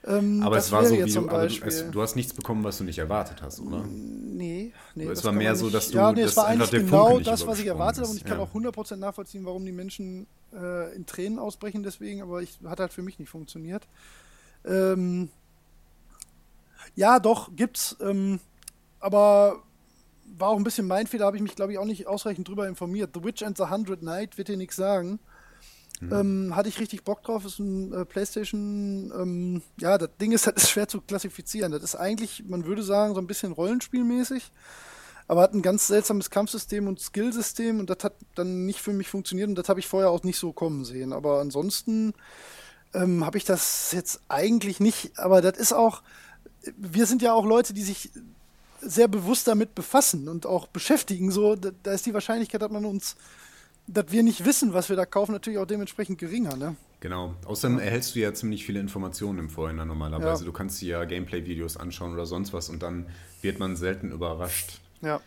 ähm, 0.06 0.42
aber 0.42 0.58
es 0.58 0.70
war 0.70 0.84
so, 0.84 0.94
wie 0.94 1.10
du, 1.10 1.28
es, 1.66 1.90
du, 1.90 2.00
hast 2.00 2.14
nichts 2.14 2.32
bekommen, 2.32 2.62
was 2.62 2.78
du 2.78 2.84
nicht 2.84 2.98
erwartet 2.98 3.42
hast, 3.42 3.60
oder? 3.60 3.84
Nee, 3.84 4.72
nee. 4.94 5.04
Es 5.04 5.24
war 5.24 5.32
mehr 5.32 5.56
so, 5.56 5.70
dass 5.70 5.90
du. 5.90 5.98
Ja, 5.98 6.12
nee, 6.12 6.22
es 6.22 6.36
war 6.36 6.46
eigentlich 6.46 6.70
genau 6.70 7.18
das, 7.18 7.46
was 7.46 7.58
ich 7.58 7.66
erwartet 7.66 8.02
habe 8.02 8.10
und 8.10 8.16
ich 8.16 8.24
kann 8.24 8.38
ja. 8.38 8.44
auch 8.44 8.54
100% 8.54 8.96
nachvollziehen, 8.96 9.44
warum 9.44 9.64
die 9.64 9.72
Menschen 9.72 10.28
äh, 10.52 10.94
in 10.94 11.04
Tränen 11.04 11.38
ausbrechen 11.38 11.82
deswegen, 11.82 12.22
aber 12.22 12.42
ich, 12.42 12.58
hat 12.64 12.78
halt 12.78 12.92
für 12.92 13.02
mich 13.02 13.18
nicht 13.18 13.28
funktioniert. 13.28 13.88
Ähm, 14.64 15.30
ja, 16.94 17.18
doch, 17.18 17.50
gibt's. 17.56 17.96
Ähm, 18.00 18.38
aber 19.00 19.62
war 20.36 20.48
auch 20.48 20.56
ein 20.56 20.64
bisschen 20.64 20.86
mein 20.86 21.06
Fehler, 21.06 21.26
habe 21.26 21.36
ich 21.36 21.42
mich, 21.42 21.56
glaube 21.56 21.72
ich, 21.72 21.78
auch 21.78 21.84
nicht 21.84 22.06
ausreichend 22.06 22.48
drüber 22.48 22.68
informiert. 22.68 23.10
The 23.14 23.24
Witch 23.24 23.42
and 23.42 23.56
the 23.56 23.64
Hundred 23.64 24.02
Night 24.02 24.38
wird 24.38 24.48
dir 24.48 24.56
nichts 24.56 24.76
sagen. 24.76 25.18
Mhm. 26.00 26.12
Ähm, 26.12 26.56
hatte 26.56 26.68
ich 26.68 26.80
richtig 26.80 27.04
Bock 27.04 27.22
drauf, 27.22 27.44
ist 27.44 27.58
ein 27.58 27.92
äh, 27.92 28.04
PlayStation. 28.04 29.12
Ähm, 29.16 29.62
ja, 29.80 29.98
das 29.98 30.10
Ding 30.20 30.32
ist 30.32 30.46
halt 30.46 30.56
ist 30.56 30.70
schwer 30.70 30.88
zu 30.88 31.00
klassifizieren. 31.00 31.72
Das 31.72 31.82
ist 31.82 31.94
eigentlich, 31.94 32.44
man 32.46 32.64
würde 32.66 32.82
sagen, 32.82 33.14
so 33.14 33.20
ein 33.20 33.26
bisschen 33.26 33.52
rollenspielmäßig, 33.52 34.50
aber 35.26 35.42
hat 35.42 35.54
ein 35.54 35.62
ganz 35.62 35.86
seltsames 35.86 36.30
Kampfsystem 36.30 36.86
und 36.86 37.00
Skillsystem 37.00 37.80
und 37.80 37.90
das 37.90 37.98
hat 38.02 38.14
dann 38.34 38.66
nicht 38.66 38.80
für 38.80 38.92
mich 38.92 39.08
funktioniert 39.08 39.48
und 39.48 39.56
das 39.56 39.68
habe 39.68 39.80
ich 39.80 39.86
vorher 39.86 40.10
auch 40.10 40.22
nicht 40.22 40.38
so 40.38 40.52
kommen 40.52 40.84
sehen. 40.84 41.12
Aber 41.12 41.40
ansonsten 41.40 42.14
ähm, 42.94 43.24
habe 43.24 43.38
ich 43.38 43.44
das 43.44 43.92
jetzt 43.92 44.20
eigentlich 44.28 44.80
nicht, 44.80 45.18
aber 45.18 45.42
das 45.42 45.58
ist 45.58 45.72
auch, 45.72 46.02
wir 46.76 47.06
sind 47.06 47.22
ja 47.22 47.32
auch 47.32 47.44
Leute, 47.44 47.74
die 47.74 47.82
sich 47.82 48.10
sehr 48.80 49.08
bewusst 49.08 49.48
damit 49.48 49.74
befassen 49.74 50.28
und 50.28 50.46
auch 50.46 50.66
beschäftigen. 50.68 51.30
So, 51.30 51.56
da, 51.56 51.70
da 51.82 51.92
ist 51.92 52.06
die 52.06 52.14
Wahrscheinlichkeit, 52.14 52.62
dass 52.62 52.70
man 52.70 52.84
uns, 52.84 53.16
dass 53.88 54.06
wir 54.10 54.22
nicht 54.22 54.44
wissen, 54.44 54.72
was 54.74 54.88
wir 54.88 54.96
da 54.96 55.06
kaufen, 55.06 55.32
natürlich 55.32 55.58
auch 55.58 55.66
dementsprechend 55.66 56.18
geringer. 56.18 56.56
Ne? 56.56 56.76
Genau. 57.00 57.34
Außerdem 57.44 57.78
erhältst 57.78 58.14
du 58.14 58.20
ja 58.20 58.32
ziemlich 58.34 58.64
viele 58.64 58.80
Informationen 58.80 59.38
im 59.38 59.50
Vorhinein 59.50 59.88
normalerweise. 59.88 60.42
Ja. 60.42 60.46
Du 60.46 60.52
kannst 60.52 60.80
dir 60.80 60.88
ja 60.88 61.04
Gameplay-Videos 61.04 61.76
anschauen 61.76 62.12
oder 62.12 62.26
sonst 62.26 62.52
was 62.52 62.68
und 62.68 62.82
dann 62.82 63.06
wird 63.42 63.58
man 63.58 63.76
selten 63.76 64.12
überrascht. 64.12 64.80
Ja. 65.00 65.20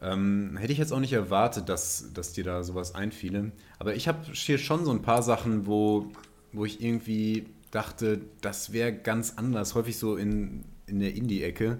Ähm, 0.00 0.56
hätte 0.58 0.72
ich 0.72 0.78
jetzt 0.78 0.92
auch 0.92 1.00
nicht 1.00 1.12
erwartet, 1.12 1.68
dass, 1.68 2.12
dass 2.12 2.32
dir 2.32 2.44
da 2.44 2.62
sowas 2.62 2.94
einfiele. 2.94 3.52
Aber 3.78 3.94
ich 3.94 4.08
habe 4.08 4.18
hier 4.32 4.58
schon 4.58 4.84
so 4.84 4.90
ein 4.90 5.02
paar 5.02 5.22
Sachen, 5.22 5.66
wo, 5.66 6.10
wo 6.52 6.64
ich 6.64 6.82
irgendwie 6.82 7.46
dachte, 7.70 8.20
das 8.40 8.72
wäre 8.72 8.92
ganz 8.92 9.34
anders. 9.36 9.74
Häufig 9.74 9.98
so 9.98 10.16
in 10.16 10.64
in 10.88 11.00
der 11.00 11.14
Indie-Ecke, 11.14 11.78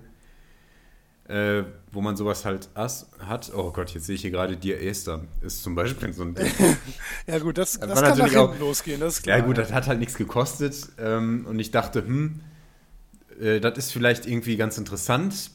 äh, 1.29 1.65
wo 1.93 2.01
man 2.01 2.17
sowas 2.17 2.45
halt 2.45 2.71
hat. 2.75 3.53
Oh 3.55 3.71
Gott, 3.71 3.91
jetzt 3.91 4.07
sehe 4.07 4.15
ich 4.15 4.23
hier 4.23 4.31
gerade 4.31 4.57
Dear 4.57 4.81
Esther. 4.81 5.25
Ist 5.43 5.63
zum 5.63 5.75
Beispiel 5.75 6.13
so 6.13 6.23
ein 6.23 6.35
Ding. 6.35 6.51
ja 7.27 7.39
gut, 7.39 7.59
das, 7.59 7.79
das, 7.79 7.89
das 7.89 8.01
kann 8.01 8.11
natürlich 8.11 8.37
auch 8.39 8.59
losgehen, 8.59 9.01
das 9.01 9.17
ist 9.19 9.23
klar. 9.23 9.39
Ja 9.39 9.45
gut, 9.45 9.59
das 9.59 9.73
hat 9.73 9.87
halt 9.87 9.99
nichts 9.99 10.17
gekostet 10.17 10.89
ähm, 10.99 11.45
und 11.47 11.59
ich 11.59 11.71
dachte, 11.71 12.01
hm, 12.01 12.41
äh, 13.41 13.61
das 13.61 13.77
ist 13.77 13.93
vielleicht 13.93 14.27
irgendwie 14.27 14.57
ganz 14.57 14.79
interessant. 14.79 15.51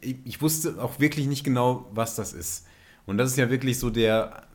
Ich, 0.00 0.16
ich, 0.24 0.42
wusste 0.42 0.82
auch 0.82 0.98
wirklich 0.98 1.26
nicht 1.26 1.44
genau, 1.44 1.88
was 1.92 2.16
das 2.16 2.32
ist. 2.32 2.66
Und 3.06 3.18
das 3.18 3.30
ist 3.30 3.38
ja 3.38 3.48
wirklich 3.50 3.78
so 3.78 3.90
der, 3.90 4.48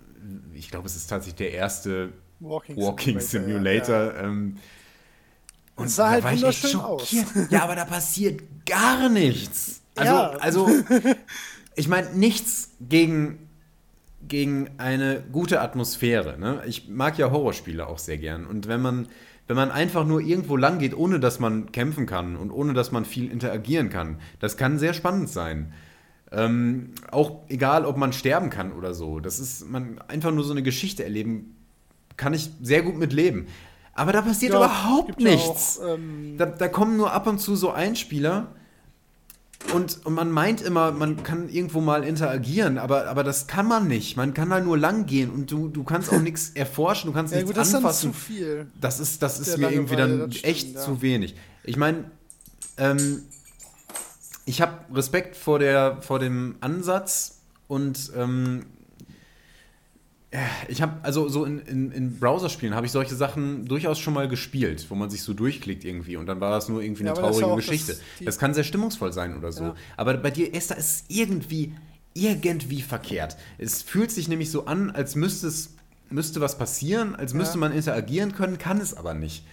ich 0.53 0.69
glaube, 0.69 0.87
es 0.87 0.95
ist 0.95 1.07
tatsächlich 1.07 1.35
der 1.37 1.53
erste 1.53 2.13
Walking, 2.39 2.77
Walking 2.77 3.19
Simulator. 3.19 4.11
Simulator 4.11 4.13
ja. 4.13 4.23
Ähm, 4.23 4.57
und 5.75 5.85
es 5.85 5.95
sah 5.95 6.11
halt 6.11 6.23
wunderschön 6.23 6.79
aus. 6.79 7.15
Ja, 7.49 7.63
aber 7.63 7.75
da 7.75 7.85
passiert 7.85 8.41
gar 8.65 9.09
nichts. 9.09 9.82
Also, 9.95 10.11
ja. 10.11 10.29
also 10.39 10.69
ich 11.75 11.87
meine, 11.87 12.09
nichts 12.13 12.71
gegen, 12.79 13.49
gegen 14.27 14.71
eine 14.77 15.23
gute 15.31 15.61
Atmosphäre. 15.61 16.37
Ne? 16.39 16.61
Ich 16.65 16.89
mag 16.89 17.17
ja 17.17 17.31
Horrorspiele 17.31 17.87
auch 17.87 17.99
sehr 17.99 18.17
gern. 18.17 18.45
Und 18.45 18.67
wenn 18.67 18.81
man, 18.81 19.07
wenn 19.47 19.55
man 19.55 19.71
einfach 19.71 20.05
nur 20.05 20.21
irgendwo 20.21 20.57
lang 20.57 20.79
geht, 20.79 20.95
ohne 20.95 21.19
dass 21.19 21.39
man 21.39 21.71
kämpfen 21.71 22.05
kann 22.05 22.35
und 22.35 22.51
ohne 22.51 22.73
dass 22.73 22.91
man 22.91 23.05
viel 23.05 23.31
interagieren 23.31 23.89
kann, 23.89 24.19
das 24.39 24.57
kann 24.57 24.79
sehr 24.79 24.93
spannend 24.93 25.29
sein. 25.29 25.73
Ähm, 26.31 26.91
auch 27.11 27.41
egal, 27.49 27.85
ob 27.85 27.97
man 27.97 28.11
sterben 28.11 28.49
kann 28.49 28.73
oder 28.73 28.95
so. 28.95 29.19
Das 29.19 29.39
ist, 29.39 29.69
man 29.69 29.99
einfach 30.07 30.31
nur 30.31 30.43
so 30.43 30.51
eine 30.51 30.63
Geschichte 30.63 31.03
erleben, 31.03 31.55
kann 32.17 32.33
ich 32.33 32.49
sehr 32.61 32.81
gut 32.81 32.97
mit 32.97 33.13
leben. 33.13 33.47
Aber 33.93 34.11
da 34.11 34.21
passiert 34.21 34.53
ja, 34.53 34.57
überhaupt 34.57 35.19
nichts. 35.19 35.79
Auch, 35.79 35.95
ähm 35.95 36.35
da, 36.37 36.47
da, 36.47 36.67
kommen 36.67 36.97
nur 36.97 37.11
ab 37.11 37.27
und 37.27 37.39
zu 37.39 37.55
so 37.55 37.71
Einspieler. 37.71 38.47
Und, 39.71 40.05
und 40.05 40.13
man 40.13 40.29
meint 40.31 40.61
immer, 40.61 40.91
man 40.91 41.23
kann 41.23 41.49
irgendwo 41.49 41.81
mal 41.81 42.03
interagieren, 42.03 42.77
aber, 42.77 43.07
aber 43.07 43.23
das 43.23 43.47
kann 43.47 43.67
man 43.67 43.87
nicht. 43.87 44.17
Man 44.17 44.33
kann 44.33 44.49
da 44.49 44.59
nur 44.59 44.77
lang 44.77 45.05
gehen 45.05 45.29
und 45.31 45.49
du, 45.51 45.69
du 45.69 45.83
kannst 45.83 46.11
auch 46.11 46.19
nichts 46.21 46.51
erforschen, 46.53 47.09
du 47.09 47.13
kannst 47.13 47.33
ja, 47.33 47.39
nichts 47.39 47.49
gut, 47.49 47.57
das 47.57 47.73
anfassen. 47.73 48.11
Ist 48.11 48.17
zu 48.17 48.25
viel. 48.25 48.67
Das 48.79 48.99
ist, 48.99 49.21
das 49.21 49.39
ist 49.39 49.57
mir 49.57 49.71
irgendwie 49.71 49.95
dann 49.95 50.31
stimmt, 50.31 50.43
echt 50.43 50.75
ja. 50.75 50.81
zu 50.81 51.01
wenig. 51.01 51.35
Ich 51.63 51.77
meine, 51.77 52.05
ähm, 52.77 53.23
ich 54.45 54.61
habe 54.61 54.73
Respekt 54.93 55.35
vor, 55.35 55.59
der, 55.59 56.01
vor 56.01 56.19
dem 56.19 56.55
Ansatz 56.59 57.39
und 57.67 58.11
ähm, 58.15 58.65
ich 60.67 60.81
habe, 60.81 60.93
also 61.03 61.29
so 61.29 61.45
in, 61.45 61.59
in, 61.59 61.91
in 61.91 62.19
Browserspielen 62.19 62.75
habe 62.75 62.85
ich 62.85 62.91
solche 62.91 63.15
Sachen 63.15 63.65
durchaus 63.65 63.99
schon 63.99 64.13
mal 64.13 64.27
gespielt, 64.27 64.85
wo 64.89 64.95
man 64.95 65.09
sich 65.09 65.21
so 65.21 65.33
durchklickt 65.33 65.85
irgendwie 65.85 66.17
und 66.17 66.25
dann 66.25 66.39
war 66.39 66.51
das 66.51 66.69
nur 66.69 66.81
irgendwie 66.81 67.03
eine 67.03 67.11
ja, 67.11 67.15
traurige 67.15 67.49
ja 67.49 67.55
Geschichte. 67.55 67.93
Das, 67.93 68.25
das, 68.25 68.37
kann 68.39 68.53
sehr 68.53 68.63
stimmungsvoll 68.63 69.13
sein 69.13 69.37
oder 69.37 69.51
so. 69.51 69.63
Ja. 69.63 69.75
Aber 69.95 70.15
bei 70.17 70.31
dir, 70.31 70.53
Esther, 70.55 70.77
ist 70.77 70.85
es 70.85 71.03
irgendwie, 71.07 71.73
irgendwie 72.13 72.81
verkehrt. 72.81 73.37
Es 73.57 73.83
fühlt 73.83 74.11
sich 74.11 74.27
nämlich 74.27 74.49
so 74.49 74.65
an, 74.65 74.91
als 74.91 75.15
müsste 75.15 75.47
es, 75.47 75.75
müsste 76.09 76.41
was 76.41 76.57
passieren, 76.57 77.15
als 77.15 77.33
müsste 77.33 77.57
man 77.57 77.71
interagieren 77.71 78.33
können, 78.33 78.57
kann 78.57 78.79
es 78.79 78.95
aber 78.95 79.13
nicht. 79.13 79.45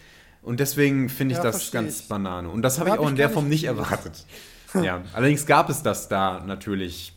Und 0.42 0.60
deswegen 0.60 1.10
finde 1.10 1.34
ich 1.34 1.40
das 1.40 1.70
ganz 1.70 2.00
ich. 2.00 2.08
Banane. 2.08 2.48
Und 2.48 2.62
das 2.62 2.78
habe 2.78 2.90
ich 2.90 2.98
auch 2.98 3.08
in 3.08 3.16
der 3.16 3.28
Form 3.28 3.48
nicht 3.48 3.64
erwartet. 3.64 4.24
ja, 4.82 5.02
allerdings 5.12 5.44
gab 5.44 5.68
es 5.68 5.82
das 5.82 6.08
da 6.08 6.40
natürlich 6.40 7.12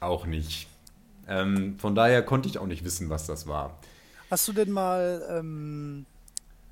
auch 0.00 0.24
nicht. 0.24 0.67
Ähm, 1.28 1.78
von 1.78 1.94
daher 1.94 2.22
konnte 2.22 2.48
ich 2.48 2.58
auch 2.58 2.66
nicht 2.66 2.84
wissen, 2.84 3.10
was 3.10 3.26
das 3.26 3.46
war. 3.46 3.78
Hast 4.30 4.48
du 4.48 4.52
denn 4.52 4.70
mal 4.70 5.22
ähm, 5.30 6.06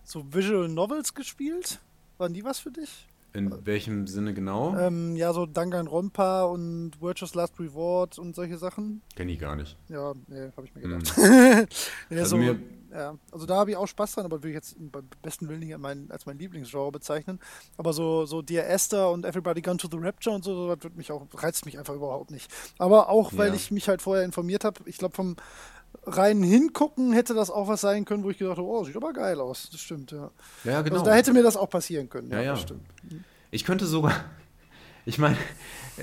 so 0.05 0.25
Visual 0.33 0.69
Novels 0.69 1.15
gespielt? 1.15 1.81
Waren 2.19 2.35
die 2.35 2.45
was 2.45 2.59
für 2.59 2.71
dich? 2.71 3.07
In 3.35 3.67
welchem 3.67 4.07
Sinne 4.07 4.33
genau? 4.33 4.75
Ähm, 4.79 5.15
ja, 5.15 5.35
so 5.35 5.45
Danganronpa 5.45 6.45
und 6.45 6.93
Virtuous 7.01 7.35
Last 7.35 7.61
Reward 7.61 8.19
und 8.19 8.35
solche 8.35 8.57
Sachen. 8.57 9.03
Kenn 9.15 9.29
ich 9.29 9.39
gar 9.39 9.57
nicht. 9.57 9.77
Ja, 9.91 10.15
nee, 10.27 10.51
habe 10.57 10.67
ich 10.67 10.75
mir 10.75 10.83
hm. 10.83 10.99
gedacht. 10.99 11.17
Hm. 11.17 11.67
ja, 12.11 12.23
also 12.23 12.31
so, 12.31 12.37
mir 12.39 12.59
ja, 12.93 13.17
also 13.33 13.47
da 13.47 13.57
habe 13.57 13.71
ich 13.71 13.77
auch 13.77 13.87
Spaß 13.87 14.15
dran, 14.15 14.25
aber 14.25 14.39
würde 14.39 14.51
ich 14.51 14.55
jetzt 14.55 14.77
beim 14.79 15.09
besten 15.23 15.49
Willen 15.49 15.61
nicht 15.61 15.77
mein, 15.79 16.11
als 16.11 16.27
mein 16.27 16.39
Lieblingsgenre 16.39 16.93
bezeichnen. 16.93 17.41
Aber 17.77 17.93
so, 17.93 18.27
so 18.27 18.43
Dear 18.43 18.67
Esther 18.69 19.11
und 19.11 19.25
Everybody 19.25 19.63
Gone 19.63 19.77
to 19.79 19.89
the 19.91 19.99
Rapture 19.99 20.35
und 20.35 20.45
so, 20.45 20.75
das 20.75 20.83
wird 20.83 20.97
mich 20.97 21.13
auch, 21.13 21.27
reizt 21.35 21.67
mich 21.67 21.79
einfach 21.79 21.95
überhaupt 21.95 22.31
nicht. 22.31 22.51
Aber 22.79 23.09
auch, 23.09 23.33
weil 23.37 23.49
ja. 23.49 23.55
ich 23.55 23.71
mich 23.71 23.89
halt 23.89 24.03
vorher 24.03 24.25
informiert 24.25 24.65
habe, 24.65 24.81
ich 24.87 24.99
glaube, 24.99 25.15
vom 25.15 25.37
reinen 26.05 26.43
Hingucken 26.43 27.13
hätte 27.13 27.35
das 27.35 27.51
auch 27.51 27.69
was 27.69 27.81
sein 27.81 28.05
können, 28.05 28.25
wo 28.25 28.31
ich 28.31 28.39
gedacht 28.39 28.59
habe, 28.59 28.69
oh, 28.69 28.85
sieht 28.85 28.97
aber 28.97 29.13
geil 29.13 29.41
aus. 29.41 29.69
Das 29.71 29.81
stimmt, 29.81 30.13
ja. 30.13 30.31
Ja, 30.65 30.83
genau. 30.83 30.97
Also 30.97 31.07
da 31.07 31.15
hätte 31.15 31.33
mir 31.33 31.43
das 31.43 31.57
auch 31.57 31.71
passieren 31.71 32.09
können. 32.09 32.31
Ja, 32.31 32.39
ja. 32.39 32.43
ja. 32.43 32.57
stimmt. 32.57 32.87
Ich 33.51 33.65
könnte 33.65 33.87
sogar, 33.87 34.13
ich 35.07 35.19
meine, 35.19 35.37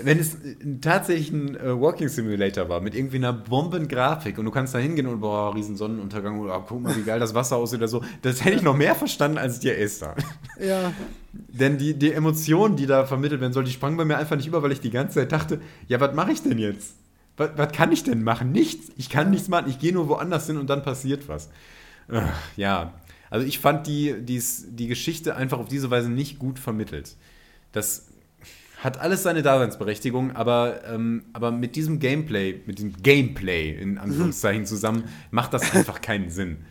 wenn 0.01 0.17
es 0.17 0.37
tatsächlich 0.81 1.31
ein 1.31 1.55
äh, 1.55 1.79
Walking 1.79 2.07
Simulator 2.07 2.69
war 2.69 2.81
mit 2.81 2.95
irgendwie 2.95 3.17
einer 3.17 3.33
Bombengrafik 3.33 4.37
und 4.39 4.45
du 4.45 4.51
kannst 4.51 4.73
da 4.73 4.79
hingehen 4.79 5.05
und 5.07 5.19
boah, 5.19 5.53
riesen 5.53 5.75
Sonnenuntergang 5.75 6.39
oder 6.39 6.57
oh, 6.57 6.63
guck 6.67 6.81
mal, 6.81 6.95
wie 6.95 7.03
geil 7.03 7.19
das 7.19 7.35
Wasser 7.35 7.57
aussieht 7.57 7.79
oder 7.79 7.89
so, 7.89 8.01
das 8.21 8.43
hätte 8.43 8.55
ich 8.55 8.63
noch 8.63 8.75
mehr 8.75 8.95
verstanden 8.95 9.37
als 9.37 9.59
dir 9.59 9.77
Esther. 9.77 10.15
Ja. 10.59 10.93
Denn 11.33 11.77
die, 11.77 11.93
die 11.93 12.13
Emotionen, 12.13 12.75
die 12.75 12.85
da 12.85 13.05
vermittelt 13.05 13.41
werden 13.41 13.53
soll, 13.53 13.65
die 13.65 13.71
sprangen 13.71 13.97
bei 13.97 14.05
mir 14.05 14.17
einfach 14.17 14.37
nicht 14.37 14.47
über, 14.47 14.63
weil 14.63 14.71
ich 14.71 14.79
die 14.79 14.91
ganze 14.91 15.15
Zeit 15.15 15.31
dachte, 15.31 15.59
ja, 15.87 15.99
was 15.99 16.15
mache 16.15 16.31
ich 16.31 16.41
denn 16.41 16.57
jetzt? 16.57 16.95
Was, 17.37 17.51
was 17.55 17.71
kann 17.73 17.91
ich 17.91 18.03
denn 18.03 18.23
machen? 18.23 18.51
Nichts. 18.51 18.91
Ich 18.95 19.09
kann 19.09 19.31
nichts 19.31 19.49
machen. 19.49 19.69
Ich 19.69 19.79
gehe 19.79 19.93
nur 19.93 20.07
woanders 20.07 20.47
hin 20.47 20.57
und 20.57 20.69
dann 20.69 20.83
passiert 20.83 21.27
was. 21.27 21.49
ja. 22.55 22.93
Also 23.29 23.45
ich 23.47 23.59
fand 23.59 23.87
die, 23.87 24.15
dies, 24.19 24.67
die 24.69 24.87
Geschichte 24.87 25.35
einfach 25.35 25.57
auf 25.57 25.67
diese 25.67 25.89
Weise 25.89 26.09
nicht 26.09 26.37
gut 26.37 26.59
vermittelt. 26.59 27.15
Das 27.71 28.12
hat 28.83 28.99
alles 28.99 29.23
seine 29.23 29.41
Daseinsberechtigung, 29.41 30.35
aber, 30.35 30.83
ähm, 30.85 31.25
aber 31.31 31.51
mit 31.51 31.75
diesem 31.75 31.99
Gameplay, 31.99 32.61
mit 32.65 32.79
diesem 32.79 32.93
Gameplay 33.01 33.71
in 33.71 33.97
Anführungszeichen 33.99 34.65
zusammen, 34.65 35.05
macht 35.31 35.53
das 35.53 35.73
einfach 35.73 36.01
keinen 36.01 36.29
Sinn. 36.29 36.65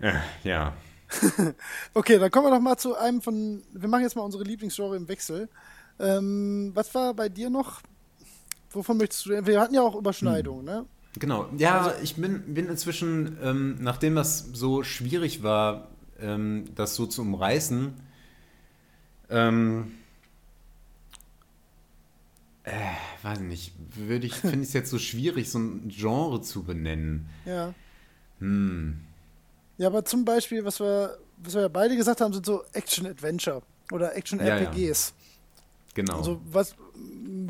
Ja. 0.00 0.08
Äh, 0.08 0.20
ja. 0.42 0.76
okay, 1.94 2.18
dann 2.18 2.30
kommen 2.32 2.46
wir 2.46 2.50
doch 2.50 2.60
mal 2.60 2.76
zu 2.76 2.96
einem 2.96 3.22
von. 3.22 3.62
Wir 3.72 3.88
machen 3.88 4.02
jetzt 4.02 4.16
mal 4.16 4.22
unsere 4.22 4.42
Lieblingsgenre 4.42 4.96
im 4.96 5.08
Wechsel. 5.08 5.48
Ähm, 6.00 6.72
was 6.74 6.92
war 6.94 7.14
bei 7.14 7.28
dir 7.28 7.48
noch? 7.48 7.80
Wovon 8.70 8.96
möchtest 8.96 9.26
du? 9.26 9.46
Wir 9.46 9.60
hatten 9.60 9.74
ja 9.74 9.82
auch 9.82 9.94
Überschneidungen, 9.94 10.66
hm. 10.66 10.74
ne? 10.74 10.86
Genau. 11.18 11.48
Ja, 11.56 11.82
also, 11.82 12.02
ich 12.02 12.16
bin, 12.16 12.54
bin 12.54 12.66
inzwischen, 12.66 13.38
ähm, 13.40 13.76
nachdem 13.80 14.16
das 14.16 14.50
so 14.52 14.82
schwierig 14.82 15.42
war, 15.42 15.88
ähm, 16.20 16.64
das 16.74 16.96
so 16.96 17.06
zu 17.06 17.22
umreißen, 17.22 17.94
ähm, 19.30 19.92
äh, 22.66 22.72
weiß 23.22 23.40
nicht, 23.40 23.72
würde 23.94 24.26
ich, 24.26 24.34
finde 24.34 24.62
ich 24.62 24.68
es 24.68 24.72
jetzt 24.72 24.90
so 24.90 24.98
schwierig, 24.98 25.50
so 25.50 25.58
ein 25.60 25.88
Genre 25.88 26.40
zu 26.42 26.64
benennen. 26.64 27.28
Ja. 27.44 27.72
Hm. 28.40 29.00
Ja, 29.78 29.86
aber 29.86 30.04
zum 30.04 30.24
Beispiel, 30.24 30.64
was 30.64 30.80
wir, 30.80 31.16
was 31.38 31.54
wir 31.54 31.62
ja 31.62 31.68
beide 31.68 31.96
gesagt 31.96 32.20
haben, 32.20 32.32
sind 32.32 32.44
so 32.44 32.64
Action-Adventure 32.72 33.62
oder 33.92 34.16
Action-RPGs. 34.16 34.76
Ja, 34.76 34.86
ja. 34.86 35.94
Genau. 35.94 36.18
Also 36.18 36.40
was. 36.50 36.74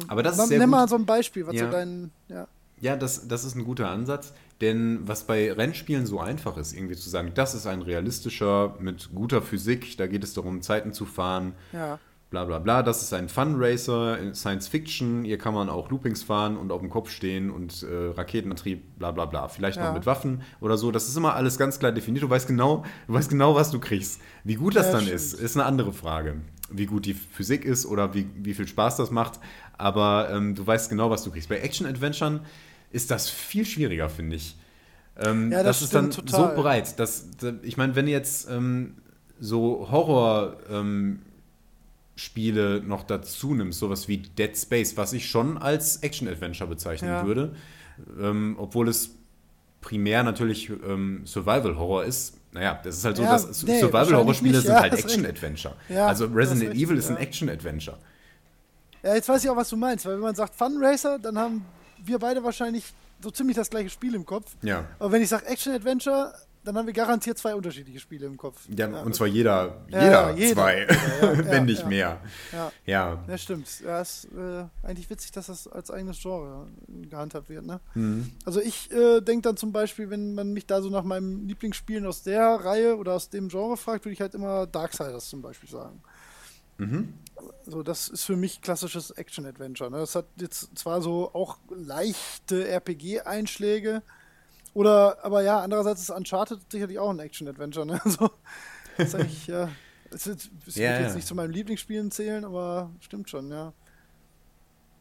Aber 0.06 0.22
das 0.22 0.38
ist 0.38 0.48
sehr 0.48 0.58
Nimm 0.58 0.70
gut. 0.70 0.78
mal 0.78 0.88
so 0.88 0.96
ein 0.96 1.06
Beispiel, 1.06 1.46
was 1.46 1.54
ja. 1.54 1.64
so 1.64 1.72
dein. 1.72 2.10
Ja, 2.28 2.46
ja 2.80 2.96
das, 2.96 3.26
das 3.26 3.44
ist 3.44 3.54
ein 3.54 3.64
guter 3.64 3.88
Ansatz. 3.88 4.34
Denn 4.60 5.00
was 5.06 5.24
bei 5.24 5.52
Rennspielen 5.52 6.06
so 6.06 6.20
einfach 6.20 6.56
ist, 6.56 6.72
irgendwie 6.72 6.96
zu 6.96 7.10
sagen, 7.10 7.32
das 7.34 7.54
ist 7.54 7.66
ein 7.66 7.82
realistischer 7.82 8.74
mit 8.80 9.14
guter 9.14 9.42
Physik, 9.42 9.96
da 9.98 10.06
geht 10.06 10.24
es 10.24 10.32
darum, 10.32 10.62
Zeiten 10.62 10.92
zu 10.92 11.04
fahren. 11.04 11.54
Ja 11.72 11.98
bla 12.36 12.44
bla 12.44 12.58
bla. 12.58 12.82
Das 12.82 13.02
ist 13.02 13.14
ein 13.14 13.28
Fun 13.28 13.54
Racer 13.56 14.18
in 14.18 14.34
Science 14.34 14.68
Fiction. 14.68 15.24
Hier 15.24 15.38
kann 15.38 15.54
man 15.54 15.70
auch 15.70 15.88
Loopings 15.90 16.22
fahren 16.22 16.56
und 16.58 16.70
auf 16.70 16.80
dem 16.80 16.90
Kopf 16.90 17.10
stehen 17.10 17.50
und 17.50 17.82
äh, 17.82 18.10
Raketenantrieb, 18.14 18.98
bla 18.98 19.10
bla 19.10 19.24
bla. 19.24 19.48
Vielleicht 19.48 19.78
ja. 19.78 19.86
noch 19.86 19.94
mit 19.94 20.04
Waffen 20.04 20.42
oder 20.60 20.76
so. 20.76 20.90
Das 20.90 21.08
ist 21.08 21.16
immer 21.16 21.34
alles 21.34 21.56
ganz 21.56 21.78
klar 21.78 21.92
definiert. 21.92 22.24
Du 22.24 22.30
weißt 22.30 22.46
genau, 22.46 22.84
du 23.06 23.14
weißt 23.14 23.30
genau, 23.30 23.54
was 23.54 23.70
du 23.70 23.78
kriegst. 23.78 24.20
Wie 24.44 24.56
gut 24.56 24.76
das 24.76 24.86
ja, 24.86 24.92
dann 24.92 25.02
stimmt. 25.02 25.16
ist, 25.16 25.32
ist 25.34 25.56
eine 25.56 25.64
andere 25.64 25.92
Frage. 25.92 26.36
Wie 26.70 26.86
gut 26.86 27.06
die 27.06 27.14
Physik 27.14 27.64
ist 27.64 27.86
oder 27.86 28.12
wie, 28.12 28.26
wie 28.36 28.52
viel 28.52 28.68
Spaß 28.68 28.96
das 28.96 29.10
macht. 29.10 29.40
Aber 29.78 30.28
ähm, 30.30 30.54
du 30.54 30.66
weißt 30.66 30.90
genau, 30.90 31.10
was 31.10 31.22
du 31.22 31.30
kriegst. 31.30 31.48
Bei 31.48 31.58
Action-Adventuren 31.58 32.40
ist 32.90 33.10
das 33.10 33.30
viel 33.30 33.64
schwieriger, 33.64 34.08
finde 34.08 34.36
ich. 34.36 34.56
Ähm, 35.18 35.50
ja, 35.52 35.62
das, 35.62 35.78
das 35.78 35.82
ist 35.82 35.94
dann 35.94 36.10
total. 36.10 36.54
so 36.54 36.62
breit. 36.62 36.98
Dass, 36.98 37.28
ich 37.62 37.76
meine, 37.76 37.96
wenn 37.96 38.08
jetzt 38.08 38.50
ähm, 38.50 38.96
so 39.40 39.88
Horror- 39.90 40.56
ähm, 40.70 41.20
Spiele 42.16 42.82
noch 42.82 43.04
dazu 43.04 43.54
nimmst, 43.54 43.78
sowas 43.78 44.08
wie 44.08 44.18
Dead 44.18 44.56
Space, 44.56 44.96
was 44.96 45.12
ich 45.12 45.28
schon 45.28 45.58
als 45.58 45.98
Action-Adventure 45.98 46.68
bezeichnen 46.68 47.10
ja. 47.10 47.26
würde, 47.26 47.54
ähm, 48.18 48.56
obwohl 48.58 48.88
es 48.88 49.10
primär 49.82 50.22
natürlich 50.22 50.70
ähm, 50.70 51.22
Survival-Horror 51.26 52.04
ist. 52.04 52.38
Naja, 52.52 52.80
das 52.82 52.96
ist 52.96 53.04
halt 53.04 53.18
so, 53.18 53.22
ja, 53.22 53.32
dass 53.32 53.62
nee, 53.64 53.80
Survival-Horror-Spiele 53.80 54.60
sind 54.60 54.72
ja, 54.72 54.80
halt 54.80 54.94
Action-Adventure. 54.94 55.74
also 55.90 56.26
Resident 56.26 56.74
Evil 56.74 56.96
ist 56.96 57.10
ein 57.10 57.18
Action-Adventure. 57.18 57.98
Ja, 59.02 59.14
jetzt 59.14 59.28
weiß 59.28 59.44
ich 59.44 59.50
auch, 59.50 59.56
was 59.56 59.68
du 59.68 59.76
meinst, 59.76 60.06
weil 60.06 60.14
wenn 60.14 60.22
man 60.22 60.34
sagt 60.34 60.54
Fun 60.54 60.78
Racer, 60.80 61.18
dann 61.18 61.38
haben 61.38 61.66
wir 62.02 62.18
beide 62.18 62.42
wahrscheinlich 62.42 62.92
so 63.22 63.30
ziemlich 63.30 63.56
das 63.56 63.70
gleiche 63.70 63.90
Spiel 63.90 64.14
im 64.14 64.24
Kopf. 64.24 64.56
Ja. 64.62 64.86
Aber 64.98 65.12
wenn 65.12 65.22
ich 65.22 65.28
sage 65.28 65.46
Action-Adventure, 65.46 66.34
dann 66.66 66.76
haben 66.76 66.86
wir 66.86 66.92
garantiert 66.92 67.38
zwei 67.38 67.54
unterschiedliche 67.54 68.00
Spiele 68.00 68.26
im 68.26 68.36
Kopf. 68.36 68.66
Ja, 68.68 68.88
ja 68.88 69.02
und 69.02 69.14
zwar 69.14 69.28
jeder, 69.28 69.84
jeder, 69.86 70.34
jeder 70.34 70.54
zwei, 70.54 70.86
wenn 71.20 71.64
nicht 71.64 71.86
mehr. 71.86 72.20
Ja. 72.52 72.72
ja. 72.84 73.24
Ja, 73.28 73.38
stimmt. 73.38 73.68
Ja, 73.84 74.00
ist 74.00 74.24
äh, 74.36 74.64
eigentlich 74.82 75.08
witzig, 75.08 75.30
dass 75.30 75.46
das 75.46 75.68
als 75.68 75.90
eigenes 75.92 76.20
Genre 76.20 76.66
gehandhabt 77.08 77.48
wird. 77.48 77.64
Ne? 77.64 77.80
Mhm. 77.94 78.32
Also 78.44 78.60
ich 78.60 78.90
äh, 78.90 79.20
denke 79.20 79.42
dann 79.42 79.56
zum 79.56 79.70
Beispiel, 79.70 80.10
wenn 80.10 80.34
man 80.34 80.52
mich 80.52 80.66
da 80.66 80.82
so 80.82 80.90
nach 80.90 81.04
meinem 81.04 81.46
Lieblingsspielen 81.46 82.04
aus 82.04 82.24
der 82.24 82.42
Reihe 82.46 82.96
oder 82.96 83.14
aus 83.14 83.30
dem 83.30 83.48
Genre 83.48 83.76
fragt, 83.76 84.04
würde 84.04 84.14
ich 84.14 84.20
halt 84.20 84.34
immer 84.34 84.66
Darksiders 84.66 85.28
zum 85.28 85.42
Beispiel 85.42 85.68
sagen. 85.68 86.02
Mhm. 86.78 87.14
So, 87.64 87.82
das 87.82 88.08
ist 88.08 88.24
für 88.24 88.36
mich 88.36 88.60
klassisches 88.60 89.12
Action-Adventure. 89.12 89.90
Ne? 89.90 89.98
Das 89.98 90.16
hat 90.16 90.26
jetzt 90.40 90.76
zwar 90.76 91.00
so 91.00 91.30
auch 91.32 91.58
leichte 91.70 92.66
RPG-Einschläge, 92.66 94.02
oder, 94.76 95.24
aber 95.24 95.42
ja, 95.42 95.60
andererseits 95.60 96.02
ist 96.02 96.10
Uncharted 96.10 96.60
sicherlich 96.70 96.98
auch 96.98 97.08
ein 97.08 97.18
Action-Adventure, 97.18 97.86
ne? 97.86 97.98
So, 98.04 98.30
das 98.98 99.08
ist 99.08 99.14
eigentlich, 99.14 99.46
ja. 99.46 99.70
Es 100.10 100.26
wird, 100.26 100.50
wird 100.66 100.76
jetzt 100.76 101.14
nicht 101.14 101.26
zu 101.26 101.34
meinen 101.34 101.50
Lieblingsspielen 101.50 102.10
zählen, 102.10 102.44
aber 102.44 102.90
stimmt 103.00 103.30
schon, 103.30 103.50
ja. 103.50 103.72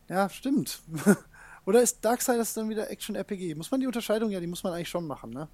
Ja, 0.08 0.30
stimmt. 0.30 0.80
Oder 1.66 1.82
ist 1.82 2.06
Darksiders 2.06 2.54
dann 2.54 2.70
wieder 2.70 2.90
Action-RPG? 2.90 3.54
Muss 3.56 3.70
man 3.70 3.82
die 3.82 3.88
Unterscheidung, 3.88 4.32
ja, 4.32 4.40
die 4.40 4.48
muss 4.48 4.64
man 4.64 4.72
eigentlich 4.72 4.88
schon 4.88 5.08
machen, 5.08 5.32
ne? 5.32 5.50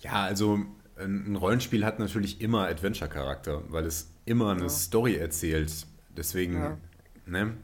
Ja, 0.00 0.24
also 0.24 0.58
ein 0.98 1.34
Rollenspiel 1.34 1.86
hat 1.86 1.98
natürlich 1.98 2.42
immer 2.42 2.66
Adventure-Charakter, 2.68 3.62
weil 3.68 3.86
es 3.86 4.10
immer 4.26 4.50
eine 4.50 4.64
ja. 4.64 4.68
Story 4.68 5.16
erzählt. 5.16 5.86
Deswegen, 6.14 6.54
ja. 6.54 6.78
ne? 7.24 7.56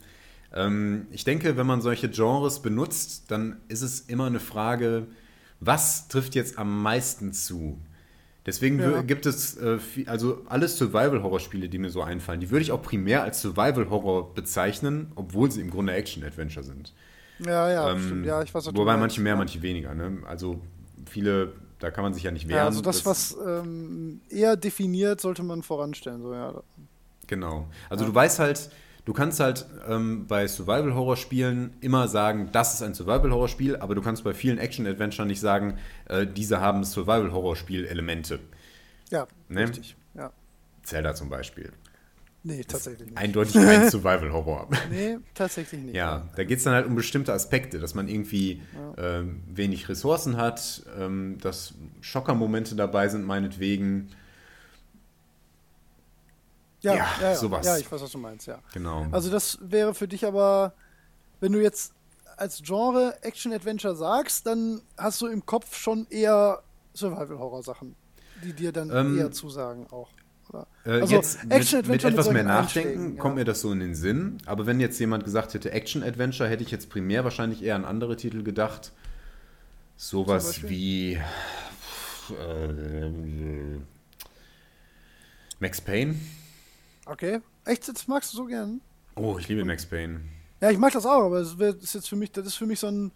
Ähm, 0.54 1.08
ich 1.10 1.24
denke, 1.24 1.58
wenn 1.58 1.66
man 1.66 1.82
solche 1.82 2.08
Genres 2.08 2.62
benutzt, 2.62 3.30
dann 3.30 3.60
ist 3.68 3.82
es 3.82 4.00
immer 4.00 4.24
eine 4.24 4.40
Frage, 4.40 5.06
was 5.60 6.08
trifft 6.08 6.34
jetzt 6.34 6.58
am 6.58 6.82
meisten 6.82 7.32
zu? 7.32 7.78
Deswegen 8.46 8.80
ja. 8.80 9.02
gibt 9.02 9.26
es, 9.26 9.58
äh, 9.58 9.78
also 10.06 10.42
alle 10.48 10.66
Survival-Horror-Spiele, 10.66 11.68
die 11.68 11.78
mir 11.78 11.90
so 11.90 12.02
einfallen, 12.02 12.40
die 12.40 12.50
würde 12.50 12.62
ich 12.62 12.72
auch 12.72 12.82
primär 12.82 13.22
als 13.22 13.42
Survival-Horror 13.42 14.34
bezeichnen, 14.34 15.12
obwohl 15.14 15.50
sie 15.50 15.60
im 15.60 15.70
Grunde 15.70 15.92
Action-Adventure 15.92 16.64
sind. 16.64 16.94
Ja, 17.38 17.70
ja, 17.70 17.92
ähm, 17.92 18.02
stimmt. 18.02 18.26
Ja, 18.26 18.42
ich 18.42 18.54
weiß, 18.54 18.74
Wobei 18.74 18.96
manche 18.96 19.20
mehr, 19.20 19.36
manche 19.36 19.60
weniger. 19.62 19.94
Ne? 19.94 20.18
Also 20.26 20.60
viele, 21.06 21.52
da 21.78 21.90
kann 21.90 22.02
man 22.02 22.14
sich 22.14 22.22
ja 22.22 22.30
nicht 22.30 22.48
wehren. 22.48 22.58
Ja, 22.58 22.66
also 22.66 22.80
das, 22.80 23.02
das 23.02 23.06
was 23.06 23.36
ähm, 23.46 24.20
eher 24.30 24.56
definiert, 24.56 25.20
sollte 25.20 25.42
man 25.42 25.62
voranstellen. 25.62 26.22
So, 26.22 26.32
ja. 26.32 26.62
Genau. 27.26 27.68
Also 27.88 28.06
du 28.06 28.14
weißt 28.14 28.38
halt, 28.38 28.70
Du 29.04 29.12
kannst 29.12 29.40
halt 29.40 29.66
ähm, 29.88 30.26
bei 30.26 30.46
Survival-Horror-Spielen 30.46 31.74
immer 31.80 32.08
sagen, 32.08 32.50
das 32.52 32.74
ist 32.74 32.82
ein 32.82 32.94
Survival-Horror-Spiel, 32.94 33.76
aber 33.76 33.94
du 33.94 34.02
kannst 34.02 34.24
bei 34.24 34.34
vielen 34.34 34.58
Action-Adventure 34.58 35.26
nicht 35.26 35.40
sagen, 35.40 35.78
äh, 36.08 36.26
diese 36.26 36.60
haben 36.60 36.84
Survival-Horror-Spiel-Elemente. 36.84 38.40
Ja, 39.10 39.26
ne? 39.48 39.62
richtig. 39.62 39.96
Ja. 40.14 40.32
Zelda 40.82 41.14
zum 41.14 41.28
Beispiel. 41.28 41.72
Nee, 42.42 42.64
tatsächlich 42.64 43.08
nicht. 43.08 43.18
Eindeutig 43.18 43.54
kein 43.54 43.90
Survival-Horror. 43.90 44.68
nee, 44.90 45.18
tatsächlich 45.34 45.82
nicht. 45.82 45.94
Ja, 45.94 46.28
da 46.36 46.44
geht 46.44 46.58
es 46.58 46.64
dann 46.64 46.72
halt 46.72 46.86
um 46.86 46.94
bestimmte 46.94 47.32
Aspekte, 47.32 47.80
dass 47.80 47.94
man 47.94 48.08
irgendwie 48.08 48.62
ja. 48.74 49.18
ähm, 49.18 49.42
wenig 49.46 49.88
Ressourcen 49.88 50.38
hat, 50.38 50.82
ähm, 50.98 51.36
dass 51.40 51.74
Schockermomente 52.00 52.76
dabei 52.76 53.08
sind, 53.08 53.26
meinetwegen 53.26 54.08
ja, 56.80 56.94
ja, 56.94 57.08
ja, 57.20 57.34
sowas. 57.34 57.66
Ja, 57.66 57.76
ich 57.78 57.90
weiß, 57.90 58.02
was 58.02 58.10
du 58.10 58.18
meinst, 58.18 58.46
ja. 58.46 58.58
Genau. 58.72 59.06
Also 59.10 59.30
das 59.30 59.58
wäre 59.60 59.94
für 59.94 60.08
dich 60.08 60.26
aber, 60.26 60.72
wenn 61.40 61.52
du 61.52 61.60
jetzt 61.60 61.92
als 62.36 62.62
Genre 62.62 63.16
Action-Adventure 63.22 63.94
sagst, 63.94 64.46
dann 64.46 64.80
hast 64.96 65.20
du 65.20 65.26
im 65.26 65.44
Kopf 65.44 65.76
schon 65.76 66.06
eher 66.08 66.62
Survival-Horror-Sachen, 66.94 67.94
die 68.42 68.52
dir 68.54 68.72
dann 68.72 68.90
ähm, 68.90 69.18
eher 69.18 69.30
zusagen 69.30 69.86
auch. 69.90 70.08
Äh, 70.84 70.90
also 70.90 71.14
jetzt 71.14 71.44
mit, 71.44 71.88
mit 71.88 72.04
etwas 72.04 72.26
mit 72.26 72.34
mehr 72.34 72.44
Nachdenken 72.44 73.18
kommt 73.18 73.36
mir 73.36 73.44
das 73.44 73.60
so 73.60 73.70
in 73.72 73.80
den 73.80 73.94
Sinn. 73.94 74.38
Aber 74.46 74.66
wenn 74.66 74.80
jetzt 74.80 74.98
jemand 74.98 75.24
gesagt 75.24 75.54
hätte 75.54 75.70
Action-Adventure, 75.70 76.48
hätte 76.48 76.62
ich 76.62 76.70
jetzt 76.70 76.88
primär 76.88 77.24
wahrscheinlich 77.24 77.62
eher 77.62 77.76
an 77.76 77.84
andere 77.84 78.16
Titel 78.16 78.42
gedacht. 78.42 78.92
Sowas 79.96 80.62
wie 80.62 81.20
äh, 82.30 83.78
Max 85.58 85.80
Payne. 85.80 86.14
Okay. 87.10 87.40
Echt, 87.64 87.88
das 87.88 88.06
magst 88.06 88.32
du 88.32 88.36
so 88.36 88.44
gern? 88.44 88.80
Oh, 89.16 89.36
ich 89.38 89.48
liebe 89.48 89.64
Max 89.64 89.84
Payne. 89.84 90.20
Ja, 90.60 90.70
ich 90.70 90.78
mag 90.78 90.92
das 90.92 91.04
auch, 91.04 91.24
aber 91.24 91.40
das 91.40 91.54
ist 91.54 91.94
jetzt 91.94 92.08
für 92.08 92.14
mich, 92.14 92.30
das 92.30 92.46
ist 92.46 92.54
für 92.54 92.66
mich 92.66 92.78
so 92.78 92.86
ein. 92.86 93.10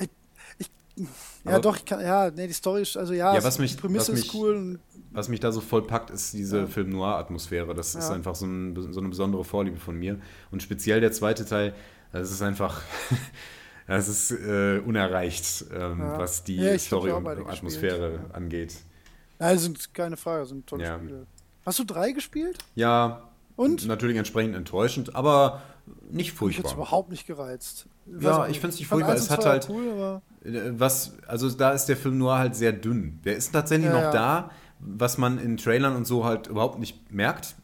Ich, 0.00 0.10
ich 0.58 0.70
ja, 0.96 1.52
aber 1.52 1.60
doch, 1.60 1.76
ich 1.76 1.84
kann, 1.84 2.00
ja, 2.00 2.30
nee, 2.30 2.48
die 2.48 2.52
Story 2.52 2.82
ist, 2.82 2.96
also 2.96 3.12
ja, 3.12 3.32
ja 3.32 3.44
was 3.44 3.60
mich, 3.60 3.76
die 3.76 3.80
Prämisse 3.80 4.12
was 4.12 4.18
ist 4.18 4.34
cool. 4.34 4.80
was 5.12 5.28
mich 5.28 5.38
da 5.38 5.52
so 5.52 5.60
voll 5.60 5.86
packt, 5.86 6.10
ist 6.10 6.32
diese 6.32 6.60
ja. 6.60 6.66
Film-Noir-Atmosphäre. 6.66 7.74
Das 7.74 7.94
ja. 7.94 8.00
ist 8.00 8.10
einfach 8.10 8.34
so, 8.34 8.46
ein, 8.46 8.74
so, 8.92 8.98
eine 8.98 9.08
besondere 9.08 9.44
Vorliebe 9.44 9.78
von 9.78 9.96
mir. 9.96 10.18
Und 10.50 10.60
speziell 10.60 11.00
der 11.00 11.12
zweite 11.12 11.44
Teil, 11.44 11.74
das 12.12 12.32
ist 12.32 12.42
einfach. 12.42 12.82
das 13.86 14.08
ist 14.08 14.32
äh, 14.32 14.82
unerreicht, 14.84 15.64
ähm, 15.72 16.00
ja. 16.00 16.18
was 16.18 16.42
die 16.42 16.76
Story 16.78 17.12
und 17.12 17.26
Atmosphäre 17.26 18.30
angeht. 18.32 18.74
Ja, 19.38 19.56
sind 19.56 19.94
keine 19.94 20.16
Frage, 20.16 20.46
sind 20.46 20.66
tolle 20.66 20.84
Spiele. 20.84 21.26
Hast 21.68 21.78
du 21.78 21.84
drei 21.84 22.12
gespielt? 22.12 22.56
Ja. 22.76 23.28
Und? 23.54 23.86
Natürlich 23.86 24.16
entsprechend 24.16 24.56
enttäuschend, 24.56 25.14
aber 25.14 25.60
nicht 26.10 26.32
furchtbar. 26.32 26.70
Ich 26.70 26.74
überhaupt 26.74 27.10
nicht 27.10 27.26
gereizt. 27.26 27.88
Ja, 28.20 28.46
ich 28.46 28.58
finde 28.58 28.72
es 28.72 28.78
nicht 28.78 28.88
furchtbar. 28.88 29.14
Es 29.14 29.28
hat 29.28 29.44
halt. 29.44 29.68
Cool, 29.68 30.22
äh, 30.44 30.50
was, 30.72 31.18
also 31.26 31.50
da 31.50 31.72
ist 31.72 31.84
der 31.84 31.98
Film 31.98 32.16
nur 32.16 32.38
halt 32.38 32.56
sehr 32.56 32.72
dünn. 32.72 33.20
Der 33.26 33.36
ist 33.36 33.52
tatsächlich 33.52 33.90
ja, 33.90 33.92
noch 33.92 34.00
ja. 34.00 34.12
da, 34.12 34.50
was 34.80 35.18
man 35.18 35.38
in 35.38 35.58
Trailern 35.58 35.94
und 35.94 36.06
so 36.06 36.24
halt 36.24 36.46
überhaupt 36.46 36.78
nicht 36.78 37.12
merkt. 37.12 37.54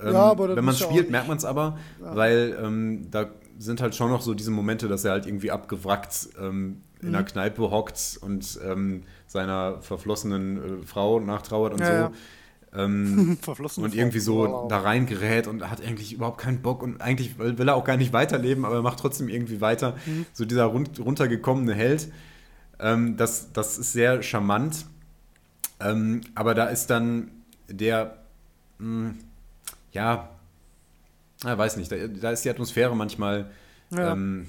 Ähm, 0.00 0.12
ja, 0.12 0.38
wenn 0.38 0.64
man 0.64 0.76
spielt, 0.76 1.10
merkt 1.10 1.26
man 1.26 1.38
es 1.38 1.44
aber, 1.44 1.78
ja. 2.00 2.14
weil 2.14 2.56
ähm, 2.62 3.10
da 3.10 3.26
sind 3.58 3.80
halt 3.80 3.96
schon 3.96 4.12
noch 4.12 4.22
so 4.22 4.34
diese 4.34 4.52
Momente, 4.52 4.86
dass 4.86 5.04
er 5.04 5.10
halt 5.10 5.26
irgendwie 5.26 5.50
abgewrackt 5.50 6.28
ähm, 6.38 6.82
in 7.00 7.08
mhm. 7.08 7.14
einer 7.16 7.24
Kneipe 7.24 7.72
hockt 7.72 8.18
und 8.20 8.60
ähm, 8.64 9.02
seiner 9.26 9.80
verflossenen 9.80 10.82
äh, 10.82 10.86
Frau 10.86 11.18
nachtrauert 11.18 11.72
und 11.72 11.80
ja, 11.80 12.06
so. 12.06 12.14
Ähm, 12.74 13.38
und 13.76 13.94
irgendwie 13.94 14.20
so 14.20 14.40
wow. 14.40 14.68
da 14.68 14.80
reingerät 14.80 15.46
und 15.46 15.68
hat 15.70 15.82
eigentlich 15.82 16.12
überhaupt 16.12 16.38
keinen 16.38 16.60
Bock 16.60 16.82
und 16.82 17.00
eigentlich 17.00 17.38
will, 17.38 17.68
er 17.68 17.76
auch 17.76 17.84
gar 17.84 17.96
nicht 17.96 18.12
weiterleben, 18.12 18.64
aber 18.64 18.76
er 18.76 18.82
macht 18.82 18.98
trotzdem 18.98 19.28
irgendwie 19.28 19.60
weiter. 19.60 19.96
Mhm. 20.06 20.26
So 20.32 20.44
dieser 20.44 20.64
runtergekommene 20.64 21.74
Held. 21.74 22.12
Ähm, 22.78 23.16
das, 23.16 23.52
das 23.52 23.78
ist 23.78 23.92
sehr 23.92 24.22
charmant. 24.22 24.86
Ähm, 25.80 26.20
aber 26.34 26.54
da 26.54 26.66
ist 26.66 26.88
dann 26.88 27.30
der, 27.68 28.18
mh, 28.78 29.08
hm, 29.08 29.18
ja, 29.92 30.28
ich 31.40 31.46
weiß 31.46 31.76
nicht, 31.76 31.90
da, 31.90 31.96
da, 31.96 32.30
ist 32.32 32.44
die 32.44 32.50
Atmosphäre 32.50 32.96
manchmal, 32.96 33.50
ja. 33.90 34.12
ähm, 34.12 34.48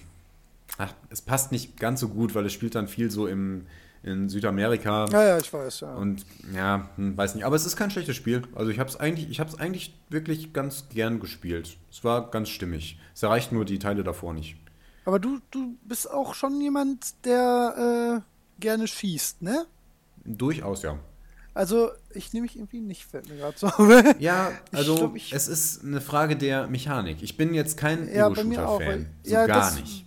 ach, 0.77 0.93
es 1.09 1.21
passt 1.21 1.51
nicht 1.51 1.79
ganz 1.79 1.99
so 1.99 2.09
gut, 2.09 2.33
weil 2.33 2.45
es 2.45 2.53
spielt 2.53 2.75
dann 2.75 2.87
viel 2.87 3.11
so 3.11 3.27
im, 3.27 3.67
in 4.03 4.29
Südamerika. 4.29 5.05
Ja, 5.11 5.23
ja, 5.23 5.37
ich 5.37 5.51
weiß, 5.51 5.81
ja. 5.81 5.93
Und 5.95 6.25
ja, 6.53 6.89
hm, 6.95 7.17
weiß 7.17 7.35
nicht. 7.35 7.45
Aber 7.45 7.55
es 7.55 7.65
ist 7.65 7.75
kein 7.75 7.91
schlechtes 7.91 8.15
Spiel. 8.15 8.43
Also 8.55 8.71
ich 8.71 8.79
habe 8.79 8.89
es 8.89 8.95
eigentlich, 8.97 9.29
ich 9.29 9.39
habe 9.39 9.49
es 9.49 9.59
eigentlich 9.59 9.93
wirklich 10.09 10.53
ganz 10.53 10.89
gern 10.89 11.19
gespielt. 11.19 11.77
Es 11.91 12.03
war 12.03 12.31
ganz 12.31 12.49
stimmig. 12.49 12.99
Es 13.13 13.23
erreicht 13.23 13.51
nur 13.51 13.65
die 13.65 13.79
Teile 13.79 14.03
davor 14.03 14.33
nicht. 14.33 14.57
Aber 15.05 15.19
du, 15.19 15.39
du 15.51 15.75
bist 15.83 16.09
auch 16.09 16.33
schon 16.33 16.61
jemand, 16.61 17.25
der 17.25 18.21
äh, 18.23 18.61
gerne 18.61 18.87
schießt, 18.87 19.41
ne? 19.41 19.65
Durchaus, 20.23 20.83
ja. 20.83 20.99
Also, 21.53 21.89
ich 22.13 22.31
nehme 22.31 22.43
mich 22.43 22.55
irgendwie 22.55 22.79
nicht, 22.79 23.05
fällt 23.05 23.27
mir 23.27 23.37
gerade 23.37 23.57
so. 23.57 23.69
ja, 24.19 24.51
also, 24.71 24.95
glaub, 24.95 25.15
ich, 25.15 25.33
es 25.33 25.47
ist 25.47 25.83
eine 25.83 25.99
Frage 25.99 26.37
der 26.37 26.67
Mechanik. 26.67 27.17
Ich 27.21 27.37
bin 27.37 27.53
jetzt 27.53 27.75
kein 27.75 28.07
ja, 28.13 28.27
Ego-Shooter-Fan. 28.27 29.07
So 29.23 29.33
ja, 29.33 29.47
gar 29.47 29.75
nicht. 29.75 30.05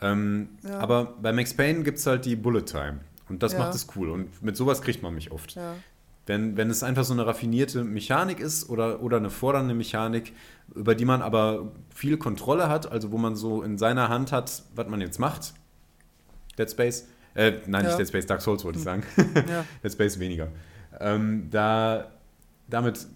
Ähm, 0.00 0.50
ja. 0.62 0.78
Aber 0.78 1.16
bei 1.20 1.32
Max 1.32 1.54
Payne 1.54 1.82
gibt 1.82 1.98
es 1.98 2.06
halt 2.06 2.24
die 2.24 2.36
Bullet 2.36 2.62
Time. 2.62 3.00
Und 3.28 3.42
das 3.42 3.52
ja. 3.52 3.58
macht 3.58 3.74
es 3.74 3.86
cool. 3.96 4.10
Und 4.10 4.42
mit 4.42 4.56
sowas 4.56 4.82
kriegt 4.82 5.02
man 5.02 5.14
mich 5.14 5.30
oft. 5.30 5.54
Ja. 5.54 5.74
Wenn, 6.26 6.56
wenn 6.56 6.68
es 6.68 6.82
einfach 6.82 7.04
so 7.04 7.14
eine 7.14 7.26
raffinierte 7.26 7.84
Mechanik 7.84 8.38
ist 8.38 8.68
oder, 8.68 9.02
oder 9.02 9.16
eine 9.16 9.30
fordernde 9.30 9.74
Mechanik, 9.74 10.34
über 10.74 10.94
die 10.94 11.06
man 11.06 11.22
aber 11.22 11.72
viel 11.94 12.18
Kontrolle 12.18 12.68
hat, 12.68 12.90
also 12.90 13.12
wo 13.12 13.18
man 13.18 13.34
so 13.34 13.62
in 13.62 13.78
seiner 13.78 14.10
Hand 14.10 14.30
hat, 14.30 14.64
was 14.74 14.88
man 14.88 15.00
jetzt 15.00 15.18
macht. 15.18 15.54
Dead 16.58 16.70
Space. 16.70 17.08
Äh, 17.34 17.60
nein, 17.66 17.84
ja. 17.84 17.88
nicht 17.88 17.98
Dead 17.98 18.08
Space, 18.08 18.26
Dark 18.26 18.42
Souls 18.42 18.64
wollte 18.64 18.78
ich 18.78 18.84
hm. 18.84 19.02
sagen. 19.02 19.64
Dead 19.82 19.92
Space 19.92 20.18
weniger. 20.18 20.48
Ähm, 21.00 21.48
da, 21.50 22.10
damit, 22.68 23.06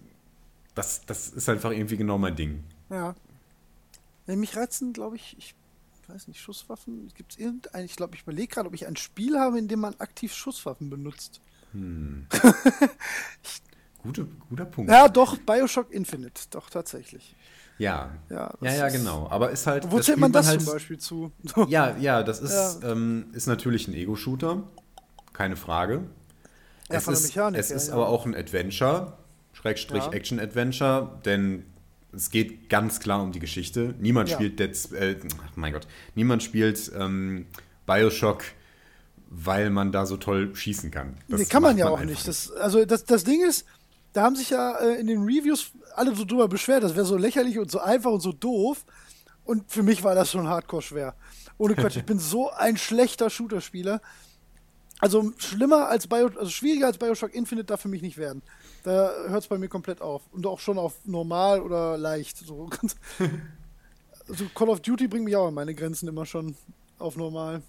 das, 0.75 1.05
das 1.05 1.29
ist 1.29 1.49
einfach 1.49 1.71
irgendwie 1.71 1.99
genau 1.99 2.17
mein 2.17 2.35
Ding. 2.35 2.65
Ja. 2.89 3.15
Mich 4.27 4.57
reizen, 4.57 4.93
glaube 4.95 5.17
ich, 5.17 5.37
ich 5.39 5.55
weiß 6.13 6.29
nicht, 6.29 6.41
Schusswaffen. 6.41 7.09
Gibt 7.15 7.33
es 7.33 7.39
irgendein, 7.39 7.85
ich 7.85 7.97
glaube, 7.97 8.15
ich 8.15 8.23
überlege 8.23 8.49
gerade, 8.49 8.69
ob 8.69 8.75
ich 8.75 8.87
ein 8.87 8.97
Spiel 8.97 9.39
habe, 9.39 9.59
in 9.59 9.69
dem 9.69 9.81
man 9.81 9.95
aktiv 9.99 10.35
Schusswaffen 10.35 10.91
benutzt. 10.91 11.41
Hm. 11.73 12.27
Gute, 14.03 14.27
guter 14.49 14.65
Punkt. 14.65 14.91
Ja, 14.91 15.09
doch, 15.09 15.39
Bioshock 15.39 15.93
Infinite, 15.93 16.43
doch 16.51 16.69
tatsächlich. 16.71 17.37
Ja, 17.79 18.11
ja, 18.29 18.53
ja, 18.61 18.75
ja, 18.75 18.89
genau. 18.89 19.29
Aber 19.31 19.51
ist 19.51 19.67
halt. 19.67 19.91
Wo 19.91 19.99
zählt 20.01 20.19
man 20.19 20.33
das 20.33 20.49
halt, 20.49 20.61
zum 20.61 20.73
Beispiel 20.73 20.99
zu? 20.99 21.33
Ja, 21.69 21.97
ja, 21.97 22.23
das 22.23 22.41
ist, 22.41 22.83
ja. 22.83 22.91
Ähm, 22.91 23.27
ist 23.33 23.47
natürlich 23.47 23.89
ein 23.89 23.95
Ego-Shooter, 23.95 24.63
keine 25.33 25.57
Frage. 25.57 26.03
Ja, 26.91 26.99
es 26.99 27.09
ist, 27.09 27.23
Mechanik, 27.23 27.61
es 27.61 27.71
ist 27.71 27.91
aber 27.91 28.09
auch 28.09 28.27
ein 28.27 28.35
Adventure, 28.35 29.17
Schrägstrich 29.53 30.05
Action-Adventure, 30.09 31.21
denn 31.25 31.65
es 32.15 32.31
geht 32.31 32.69
ganz 32.69 33.01
klar 33.01 33.23
um 33.23 33.33
die 33.33 33.39
Geschichte. 33.39 33.95
Niemand 33.99 34.29
ja. 34.29 34.37
spielt 34.37 34.59
Dead, 34.59 34.93
äh, 34.93 35.17
mein 35.55 35.73
Gott, 35.73 35.87
niemand 36.15 36.43
spielt 36.43 36.93
ähm, 36.95 37.47
Bioshock, 37.87 38.45
weil 39.31 39.71
man 39.71 39.93
da 39.93 40.07
so 40.07 40.17
toll 40.17 40.55
schießen 40.55 40.91
kann. 40.91 41.17
Das 41.29 41.41
nee, 41.41 41.47
kann 41.47 41.63
man 41.63 41.79
ja 41.79 41.87
man 41.87 41.95
auch 41.95 42.05
nicht. 42.05 42.27
Das, 42.29 42.51
also 42.53 42.85
das, 42.85 43.05
das 43.05 43.25
Ding 43.25 43.43
ist, 43.43 43.65
da 44.13 44.23
haben 44.23 44.37
sich 44.37 44.51
ja 44.51 44.77
äh, 44.77 45.01
in 45.01 45.07
den 45.07 45.23
Reviews 45.23 45.73
alle 45.95 46.15
so 46.15 46.25
drüber 46.25 46.49
beschwert, 46.49 46.83
das 46.83 46.95
wäre 46.95 47.07
so 47.07 47.17
lächerlich 47.17 47.59
und 47.59 47.71
so 47.71 47.81
einfach 47.81 48.11
und 48.11 48.21
so 48.21 48.33
doof. 48.33 48.85
Und 49.45 49.71
für 49.71 49.83
mich 49.83 50.05
war 50.05 50.15
das 50.15 50.31
schon 50.31 50.47
hardcore 50.47 50.83
schwer. 50.83 51.15
Ohne 51.59 51.75
Quatsch, 51.75 51.97
ich 51.97 52.05
bin 52.05 52.19
so 52.19 52.51
ein 52.51 52.77
schlechter 52.77 53.29
Shooter-Spieler. 53.29 54.01
Also 55.01 55.33
schlimmer 55.37 55.89
als 55.89 56.07
Bio, 56.07 56.31
also 56.39 56.49
schwieriger 56.49 56.87
als 56.87 56.99
Bioshock 56.99 57.35
Infinite 57.35 57.67
darf 57.67 57.81
für 57.81 57.89
mich 57.89 58.03
nicht 58.03 58.19
werden. 58.19 58.43
Da 58.83 59.13
hört 59.29 59.43
es 59.43 59.49
bei 59.49 59.59
mir 59.59 59.69
komplett 59.69 60.01
auf. 60.01 60.23
Und 60.33 60.47
auch 60.47 60.59
schon 60.59 60.79
auf 60.79 60.95
normal 61.05 61.61
oder 61.61 61.97
leicht. 61.97 62.39
So. 62.39 62.69
also 64.29 64.47
Call 64.55 64.69
of 64.69 64.81
Duty 64.81 65.09
bringt 65.09 65.25
mich 65.25 65.37
auch 65.37 65.49
an 65.49 65.55
meine 65.55 65.75
Grenzen 65.75 66.09
immer 66.09 66.27
schon 66.27 66.57
auf 66.99 67.17
normal. 67.17 67.63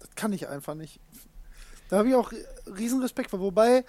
Das 0.00 0.14
kann 0.14 0.32
ich 0.32 0.48
einfach 0.48 0.74
nicht. 0.74 1.00
Da 1.88 1.98
habe 1.98 2.08
ich 2.08 2.14
auch 2.14 2.32
riesen 2.66 3.00
Respekt 3.00 3.30
vor. 3.30 3.40
Wobei, 3.40 3.84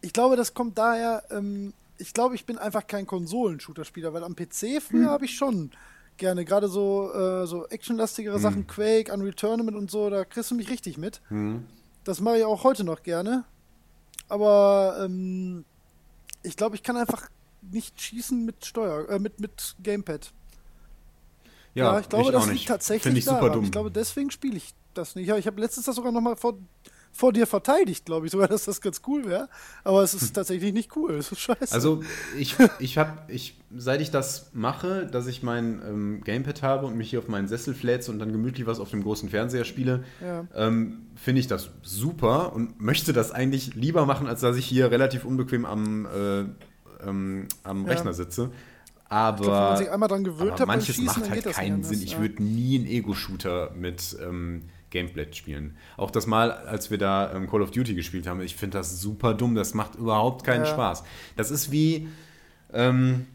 ich 0.00 0.12
glaube, 0.12 0.36
das 0.36 0.54
kommt 0.54 0.78
daher, 0.78 1.22
ähm, 1.30 1.72
ich 1.98 2.12
glaube, 2.12 2.34
ich 2.34 2.46
bin 2.46 2.58
einfach 2.58 2.86
kein 2.86 3.06
Konsolen-Shooter-Spieler, 3.06 4.12
weil 4.12 4.24
am 4.24 4.34
PC 4.34 4.82
früher 4.82 5.04
hm. 5.04 5.10
habe 5.10 5.24
ich 5.24 5.36
schon 5.36 5.70
gerne. 6.16 6.44
Gerade 6.44 6.68
so, 6.68 7.12
äh, 7.12 7.46
so 7.46 7.66
actionlastigere 7.68 8.34
hm. 8.34 8.42
Sachen, 8.42 8.66
Quake, 8.66 9.12
Unreal 9.12 9.34
Tournament 9.34 9.76
und 9.76 9.90
so, 9.90 10.10
da 10.10 10.24
kriegst 10.24 10.50
du 10.50 10.54
mich 10.54 10.68
richtig 10.68 10.98
mit. 10.98 11.20
Hm. 11.28 11.66
Das 12.04 12.20
mache 12.20 12.38
ich 12.38 12.44
auch 12.44 12.64
heute 12.64 12.84
noch 12.84 13.02
gerne. 13.02 13.44
Aber 14.28 15.02
ähm, 15.04 15.64
ich 16.42 16.56
glaube, 16.56 16.76
ich 16.76 16.82
kann 16.82 16.96
einfach 16.96 17.28
nicht 17.60 18.00
schießen 18.00 18.44
mit 18.44 18.64
Steuer, 18.64 19.08
äh, 19.08 19.18
mit, 19.18 19.40
mit 19.40 19.76
Gamepad. 19.82 20.32
Ja, 21.74 21.92
ja 21.92 22.00
ich 22.00 22.08
glaube, 22.08 22.24
ich 22.26 22.30
das 22.32 22.46
liegt 22.48 22.68
tatsächlich 22.68 23.02
Finde 23.02 23.18
ich 23.18 23.24
super 23.24 23.50
dumm. 23.50 23.64
Ich 23.64 23.72
glaube, 23.72 23.90
deswegen 23.90 24.30
spiele 24.30 24.56
ich 24.56 24.74
das 24.94 25.14
nicht. 25.14 25.28
Ich 25.28 25.46
habe 25.46 25.60
letztens 25.60 25.86
das 25.86 25.96
sogar 25.96 26.12
noch 26.12 26.20
mal 26.20 26.36
vor 26.36 26.58
vor 27.12 27.32
dir 27.32 27.46
verteidigt, 27.46 28.06
glaube 28.06 28.26
ich 28.26 28.32
sogar, 28.32 28.48
dass 28.48 28.64
das 28.64 28.80
ganz 28.80 29.02
cool 29.06 29.24
wäre. 29.26 29.48
Aber 29.84 30.02
es 30.02 30.14
ist 30.14 30.28
hm. 30.28 30.34
tatsächlich 30.34 30.72
nicht 30.72 30.96
cool. 30.96 31.14
Es 31.14 31.30
ist 31.30 31.40
scheiße. 31.40 31.72
Also 31.72 32.02
ich, 32.38 32.56
ich 32.78 32.98
habe, 32.98 33.12
ich, 33.28 33.60
seit 33.76 34.00
ich 34.00 34.10
das 34.10 34.50
mache, 34.52 35.06
dass 35.06 35.26
ich 35.26 35.42
mein 35.42 35.82
ähm, 35.86 36.20
Gamepad 36.24 36.62
habe 36.62 36.86
und 36.86 36.96
mich 36.96 37.10
hier 37.10 37.18
auf 37.18 37.28
meinen 37.28 37.48
Sessel 37.48 37.74
flätze 37.74 38.10
und 38.10 38.18
dann 38.18 38.32
gemütlich 38.32 38.66
was 38.66 38.80
auf 38.80 38.90
dem 38.90 39.02
großen 39.02 39.28
Fernseher 39.28 39.64
spiele, 39.64 40.04
ja. 40.20 40.46
ähm, 40.54 41.06
finde 41.14 41.40
ich 41.40 41.46
das 41.46 41.70
super 41.82 42.54
und 42.54 42.80
möchte 42.80 43.12
das 43.12 43.30
eigentlich 43.30 43.74
lieber 43.74 44.06
machen, 44.06 44.26
als 44.26 44.40
dass 44.40 44.56
ich 44.56 44.66
hier 44.66 44.90
relativ 44.90 45.24
unbequem 45.24 45.66
am, 45.66 46.06
äh, 46.06 46.44
ähm, 47.06 47.46
am 47.62 47.84
Rechner 47.84 48.06
ja. 48.06 48.12
sitze. 48.14 48.50
Aber, 49.08 49.42
glaub, 49.42 49.54
wenn 49.54 49.62
man 49.62 49.76
sich 49.76 49.90
einmal 49.90 50.08
dran 50.08 50.24
gewöhnt 50.24 50.58
hat, 50.58 50.66
manches 50.66 50.96
Schießen, 50.96 51.22
macht 51.22 51.30
halt 51.30 51.44
keinen 51.44 51.84
Sinn. 51.84 52.00
Ich 52.02 52.18
würde 52.18 52.42
nie 52.42 52.78
einen 52.78 52.86
Ego-Shooter 52.86 53.72
mit 53.76 54.16
ähm, 54.22 54.62
Gameplay 54.92 55.26
spielen. 55.32 55.76
Auch 55.96 56.12
das 56.12 56.28
Mal, 56.28 56.52
als 56.52 56.90
wir 56.90 56.98
da 56.98 57.34
ähm, 57.34 57.50
Call 57.50 57.62
of 57.62 57.72
Duty 57.72 57.94
gespielt 57.94 58.28
haben, 58.28 58.40
ich 58.40 58.54
finde 58.54 58.78
das 58.78 59.00
super 59.00 59.34
dumm. 59.34 59.56
Das 59.56 59.74
macht 59.74 59.96
überhaupt 59.96 60.44
keinen 60.44 60.64
ja. 60.64 60.70
Spaß. 60.70 61.02
Das 61.36 61.50
ist 61.50 61.72
wie, 61.72 62.08
ähm, 62.72 63.26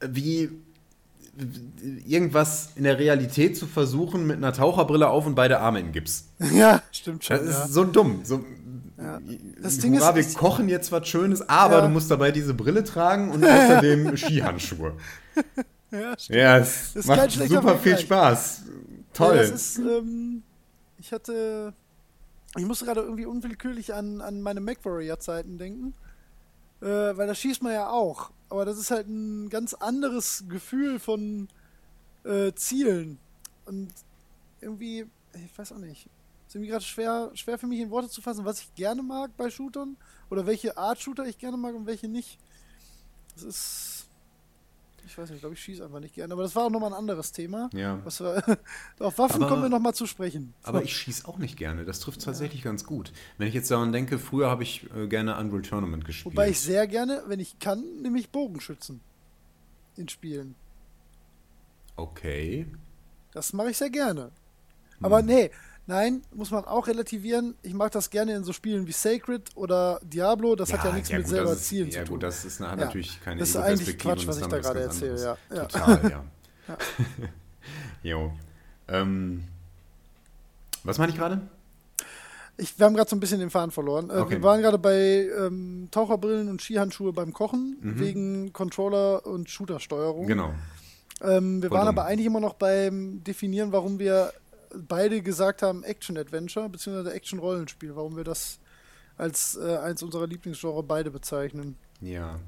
wie 0.00 0.50
irgendwas 2.06 2.72
in 2.76 2.84
der 2.84 2.98
Realität 2.98 3.56
zu 3.56 3.66
versuchen 3.66 4.26
mit 4.26 4.36
einer 4.36 4.52
Taucherbrille 4.52 5.08
auf 5.08 5.26
und 5.26 5.34
beide 5.34 5.58
Arme 5.60 5.80
in 5.80 5.92
Gips. 5.92 6.28
Ja, 6.52 6.82
stimmt 6.92 7.24
schon. 7.24 7.36
Das 7.36 7.46
ist 7.46 7.58
ja. 7.58 7.68
so 7.68 7.84
dumm. 7.84 8.20
So, 8.24 8.44
ja. 8.98 9.18
Das 9.60 9.78
Ding 9.78 9.98
hurra, 9.98 10.10
ist, 10.10 10.34
wir 10.34 10.38
kochen 10.38 10.68
jetzt 10.68 10.92
was 10.92 11.08
Schönes, 11.08 11.48
aber 11.48 11.76
ja. 11.76 11.80
du 11.82 11.88
musst 11.88 12.10
dabei 12.10 12.30
diese 12.30 12.54
Brille 12.54 12.84
tragen 12.84 13.30
und 13.30 13.44
außerdem 13.44 14.16
Skihandschuhe. 14.16 14.92
Ja, 15.90 16.18
stimmt. 16.18 16.38
Ja, 16.38 16.58
es 16.58 16.92
das 16.94 17.06
macht 17.06 17.30
super 17.30 17.78
viel 17.78 17.98
Spaß. 17.98 18.62
Toll. 19.12 19.36
Ja, 19.36 19.42
das 19.42 19.50
ist, 19.50 19.78
ähm, 19.78 20.42
ich 20.98 21.12
hatte, 21.12 21.74
ich 22.56 22.64
musste 22.64 22.86
gerade 22.86 23.02
irgendwie 23.02 23.26
unwillkürlich 23.26 23.94
an, 23.94 24.20
an 24.20 24.40
meine 24.42 24.60
MacWarrior-Zeiten 24.60 25.58
denken, 25.58 25.94
äh, 26.80 26.86
weil 26.86 27.26
da 27.26 27.34
schießt 27.34 27.62
man 27.62 27.72
ja 27.72 27.90
auch. 27.90 28.30
Aber 28.48 28.64
das 28.64 28.78
ist 28.78 28.90
halt 28.90 29.08
ein 29.08 29.48
ganz 29.48 29.74
anderes 29.74 30.44
Gefühl 30.48 30.98
von 30.98 31.48
äh, 32.24 32.52
Zielen. 32.52 33.18
Und 33.64 33.92
irgendwie, 34.60 35.06
ich 35.34 35.58
weiß 35.58 35.72
auch 35.72 35.78
nicht, 35.78 36.08
ist 36.46 36.54
irgendwie 36.54 36.70
gerade 36.70 36.84
schwer, 36.84 37.30
schwer 37.34 37.58
für 37.58 37.66
mich 37.66 37.80
in 37.80 37.90
Worte 37.90 38.08
zu 38.08 38.20
fassen, 38.20 38.44
was 38.44 38.60
ich 38.60 38.74
gerne 38.74 39.02
mag 39.02 39.36
bei 39.36 39.50
Shootern 39.50 39.96
oder 40.30 40.46
welche 40.46 40.76
Art 40.76 41.00
Shooter 41.00 41.24
ich 41.24 41.38
gerne 41.38 41.56
mag 41.56 41.74
und 41.74 41.86
welche 41.86 42.08
nicht. 42.08 42.38
Das 43.34 43.44
ist 43.44 43.91
ich 45.06 45.18
weiß 45.18 45.28
nicht, 45.28 45.36
ich 45.36 45.40
glaube, 45.40 45.54
ich 45.54 45.60
schieße 45.60 45.84
einfach 45.84 46.00
nicht 46.00 46.14
gerne. 46.14 46.32
Aber 46.32 46.42
das 46.42 46.54
war 46.54 46.64
auch 46.64 46.70
nochmal 46.70 46.90
ein 46.90 46.98
anderes 46.98 47.32
Thema. 47.32 47.68
Ja. 47.72 48.00
Wir, 48.04 48.58
auf 49.00 49.18
Waffen 49.18 49.42
aber, 49.42 49.48
kommen 49.48 49.62
wir 49.62 49.68
nochmal 49.68 49.94
zu 49.94 50.06
sprechen. 50.06 50.54
Aber 50.62 50.82
ich 50.82 50.96
schieße 50.96 51.26
auch 51.26 51.38
nicht 51.38 51.56
gerne. 51.56 51.84
Das 51.84 52.00
trifft 52.00 52.22
tatsächlich 52.22 52.62
ja. 52.62 52.70
ganz 52.70 52.84
gut. 52.84 53.12
Wenn 53.38 53.48
ich 53.48 53.54
jetzt 53.54 53.70
daran 53.70 53.92
denke, 53.92 54.18
früher 54.18 54.48
habe 54.48 54.62
ich 54.62 54.88
äh, 54.94 55.06
gerne 55.06 55.36
Unreal 55.38 55.62
Tournament 55.62 56.04
gespielt. 56.04 56.34
Wobei 56.34 56.50
ich 56.50 56.60
sehr 56.60 56.86
gerne, 56.86 57.22
wenn 57.26 57.40
ich 57.40 57.58
kann, 57.58 57.82
nämlich 58.02 58.30
Bogenschützen 58.30 59.00
in 59.96 60.08
Spielen. 60.08 60.54
Okay. 61.96 62.66
Das 63.32 63.52
mache 63.52 63.70
ich 63.70 63.78
sehr 63.78 63.90
gerne. 63.90 64.30
Aber 65.00 65.18
hm. 65.18 65.26
nee, 65.26 65.50
Nein, 65.92 66.22
muss 66.32 66.50
man 66.50 66.64
auch 66.64 66.86
relativieren. 66.86 67.54
Ich 67.62 67.74
mag 67.74 67.92
das 67.92 68.08
gerne 68.08 68.34
in 68.34 68.44
so 68.44 68.54
Spielen 68.54 68.86
wie 68.86 68.92
Sacred 68.92 69.50
oder 69.56 70.00
Diablo. 70.02 70.56
Das 70.56 70.70
ja, 70.70 70.78
hat 70.78 70.86
ja 70.86 70.92
nichts 70.92 71.10
ja, 71.10 71.18
mit 71.18 71.26
gut, 71.26 71.34
selber 71.34 71.52
ist, 71.52 71.64
Zielen 71.66 71.90
ja, 71.90 71.92
zu 71.92 71.98
tun. 71.98 72.06
Ja, 72.06 72.10
gut, 72.12 72.22
das 72.22 72.44
ist 72.46 72.60
na, 72.60 72.74
natürlich 72.74 73.20
keine 73.22 73.40
Das 73.40 73.50
ist 73.50 73.56
eigentlich 73.56 73.98
Quatsch, 73.98 74.26
was 74.26 74.40
ich 74.40 74.46
da 74.46 74.58
gerade 74.58 74.80
erzähle. 74.80 75.22
Ja. 75.22 75.36
ja. 75.54 75.64
Total, 75.66 76.10
ja. 76.72 76.76
jo. 78.02 78.32
Ähm, 78.88 79.44
was 80.82 80.96
meine 80.96 81.12
ich 81.12 81.18
gerade? 81.18 81.42
Ich, 82.56 82.78
wir 82.78 82.86
haben 82.86 82.94
gerade 82.94 83.10
so 83.10 83.16
ein 83.16 83.20
bisschen 83.20 83.40
den 83.40 83.50
Faden 83.50 83.70
verloren. 83.70 84.08
Äh, 84.08 84.14
okay. 84.14 84.36
Wir 84.36 84.42
waren 84.42 84.62
gerade 84.62 84.78
bei 84.78 85.28
ähm, 85.38 85.88
Taucherbrillen 85.90 86.48
und 86.48 86.62
Skihandschuhe 86.62 87.12
beim 87.12 87.34
Kochen 87.34 87.76
mhm. 87.82 88.00
wegen 88.00 88.52
Controller 88.54 89.26
und 89.26 89.50
Shooter-Steuerung. 89.50 90.26
Genau. 90.26 90.54
Ähm, 91.20 91.60
wir 91.60 91.68
Voll 91.68 91.76
waren 91.76 91.86
dumm. 91.86 91.98
aber 91.98 92.08
eigentlich 92.08 92.26
immer 92.26 92.40
noch 92.40 92.54
beim 92.54 93.22
Definieren, 93.24 93.72
warum 93.72 93.98
wir 93.98 94.32
beide 94.76 95.22
gesagt 95.22 95.62
haben 95.62 95.84
Action-Adventure 95.84 96.68
bzw. 96.68 97.10
Action-Rollenspiel, 97.10 97.94
warum 97.96 98.16
wir 98.16 98.24
das 98.24 98.58
als 99.16 99.56
äh, 99.56 99.76
eins 99.76 100.02
unserer 100.02 100.26
Lieblingsgenre 100.26 100.82
beide 100.82 101.10
bezeichnen. 101.10 101.76
Ja. 102.00 102.38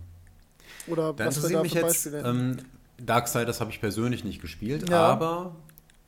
Oder 0.87 1.13
da 1.13 1.27
was 1.27 1.43
wir 1.43 1.51
da 1.51 1.63
Beispiele 1.63 2.17
jetzt, 2.17 2.27
ähm, 2.27 2.57
Darksiders 2.99 3.61
habe 3.61 3.71
ich 3.71 3.81
persönlich 3.81 4.25
nicht 4.25 4.41
gespielt, 4.41 4.89
ja. 4.89 5.01
aber 5.01 5.57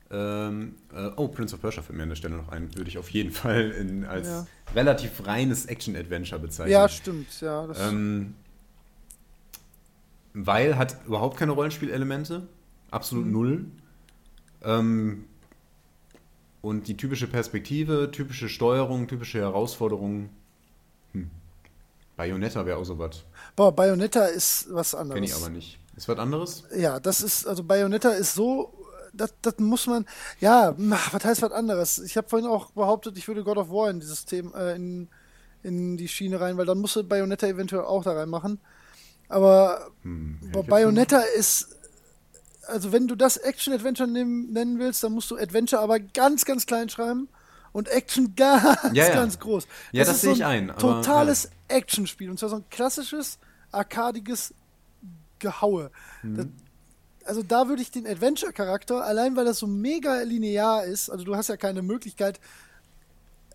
ähm, 0.09 0.75
äh, 0.93 1.09
oh, 1.15 1.27
Prince 1.27 1.53
of 1.55 1.61
Persia 1.61 1.81
fällt 1.83 1.97
mir 1.97 2.03
an 2.03 2.09
der 2.09 2.15
Stelle 2.15 2.35
noch 2.35 2.49
ein, 2.49 2.73
würde 2.75 2.89
ich 2.89 2.97
auf 2.97 3.09
jeden 3.09 3.31
Fall 3.31 3.71
in, 3.71 4.05
als 4.05 4.27
ja. 4.27 4.47
relativ 4.73 5.25
reines 5.25 5.65
Action-Adventure 5.65 6.39
bezeichnen. 6.39 6.71
Ja, 6.71 6.87
stimmt, 6.87 7.41
ja. 7.41 7.67
Ähm, 7.77 8.35
weil 10.33 10.77
hat 10.77 10.97
überhaupt 11.05 11.37
keine 11.37 11.51
Rollenspielelemente, 11.51 12.47
absolut 12.91 13.25
mhm. 13.25 13.31
null. 13.31 13.65
Ähm, 14.63 15.25
und 16.61 16.87
die 16.87 16.97
typische 16.97 17.27
Perspektive, 17.27 18.09
typische 18.11 18.49
Steuerung, 18.49 19.07
typische 19.07 19.39
Herausforderungen. 19.39 20.29
Hm. 21.13 21.29
Bayonetta 22.15 22.65
wäre 22.65 22.77
auch 22.77 22.83
so 22.83 22.97
was. 22.97 23.23
Boah, 23.55 23.75
Bayonetta 23.75 24.25
ist 24.25 24.67
was 24.71 24.95
anderes. 24.95 25.15
Kenn 25.15 25.23
ich 25.23 25.35
aber 25.35 25.49
nicht. 25.49 25.79
Ist 25.95 26.07
was 26.07 26.17
anderes? 26.17 26.63
Ja, 26.75 26.99
das 26.99 27.21
ist, 27.21 27.47
also 27.47 27.63
Bayonetta 27.63 28.09
ist 28.09 28.35
so, 28.35 28.73
das, 29.13 29.33
das 29.41 29.57
muss 29.57 29.87
man, 29.87 30.05
ja, 30.39 30.75
was 30.77 31.25
heißt 31.25 31.41
was 31.41 31.51
anderes? 31.51 31.99
Ich 31.99 32.17
habe 32.17 32.29
vorhin 32.29 32.47
auch 32.47 32.71
behauptet, 32.71 33.17
ich 33.17 33.27
würde 33.27 33.43
God 33.43 33.57
of 33.57 33.69
War 33.69 33.89
in 33.89 33.99
dieses 33.99 34.25
Thema, 34.25 34.55
äh, 34.57 34.75
in, 34.75 35.09
in 35.63 35.97
die 35.97 36.07
Schiene 36.07 36.39
rein, 36.39 36.57
weil 36.57 36.65
dann 36.65 36.79
musste 36.79 37.03
Bayonetta 37.03 37.47
eventuell 37.47 37.83
auch 37.83 38.03
da 38.03 38.13
reinmachen. 38.13 38.59
Aber 39.29 39.91
hm, 40.03 40.39
Bayonetta 40.67 41.19
ist 41.19 41.76
also 42.67 42.91
wenn 42.91 43.07
du 43.07 43.15
das 43.15 43.37
Action-Adventure 43.37 44.07
nennen 44.07 44.79
willst, 44.79 45.03
dann 45.03 45.13
musst 45.13 45.31
du 45.31 45.37
Adventure 45.37 45.81
aber 45.81 45.99
ganz, 45.99 46.45
ganz 46.45 46.65
klein 46.65 46.89
schreiben 46.89 47.29
und 47.71 47.87
Action 47.89 48.33
ganz, 48.35 48.63
ja, 48.93 49.07
ja. 49.07 49.13
ganz 49.13 49.39
groß. 49.39 49.67
Ja, 49.91 50.03
das, 50.03 50.13
das 50.13 50.21
sehe 50.21 50.29
so 50.31 50.35
ich 50.37 50.45
ein. 50.45 50.69
Aber, 50.69 50.79
totales 50.79 51.49
ja. 51.69 51.77
Action-Spiel 51.77 52.29
und 52.29 52.39
zwar 52.39 52.49
so 52.49 52.57
ein 52.57 52.65
klassisches, 52.69 53.39
arkadiges 53.71 54.53
Gehaue. 55.39 55.91
Mhm. 56.23 56.35
Das, 56.35 56.47
also 57.25 57.43
da 57.43 57.67
würde 57.67 57.81
ich 57.81 57.91
den 57.91 58.07
Adventure-Charakter, 58.07 59.03
allein 59.03 59.35
weil 59.35 59.45
das 59.45 59.59
so 59.59 59.67
mega 59.67 60.21
linear 60.21 60.85
ist, 60.85 61.09
also 61.09 61.25
du 61.25 61.35
hast 61.35 61.49
ja 61.49 61.57
keine 61.57 61.81
Möglichkeit, 61.81 62.39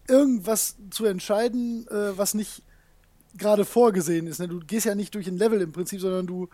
irgendwas 0.09 0.77
zu 0.91 1.07
entscheiden, 1.07 1.87
äh, 1.89 2.17
was 2.19 2.35
nicht 2.35 2.63
gerade 3.35 3.65
vorgesehen 3.65 4.27
ist. 4.27 4.41
Ne? 4.41 4.49
Du 4.49 4.61
gehst 4.61 4.85
ja 4.85 4.95
nicht 4.95 5.15
durch 5.15 5.27
ein 5.27 5.39
Level 5.39 5.61
im 5.61 5.73
Prinzip, 5.73 6.01
sondern 6.01 6.27
du 6.27 6.49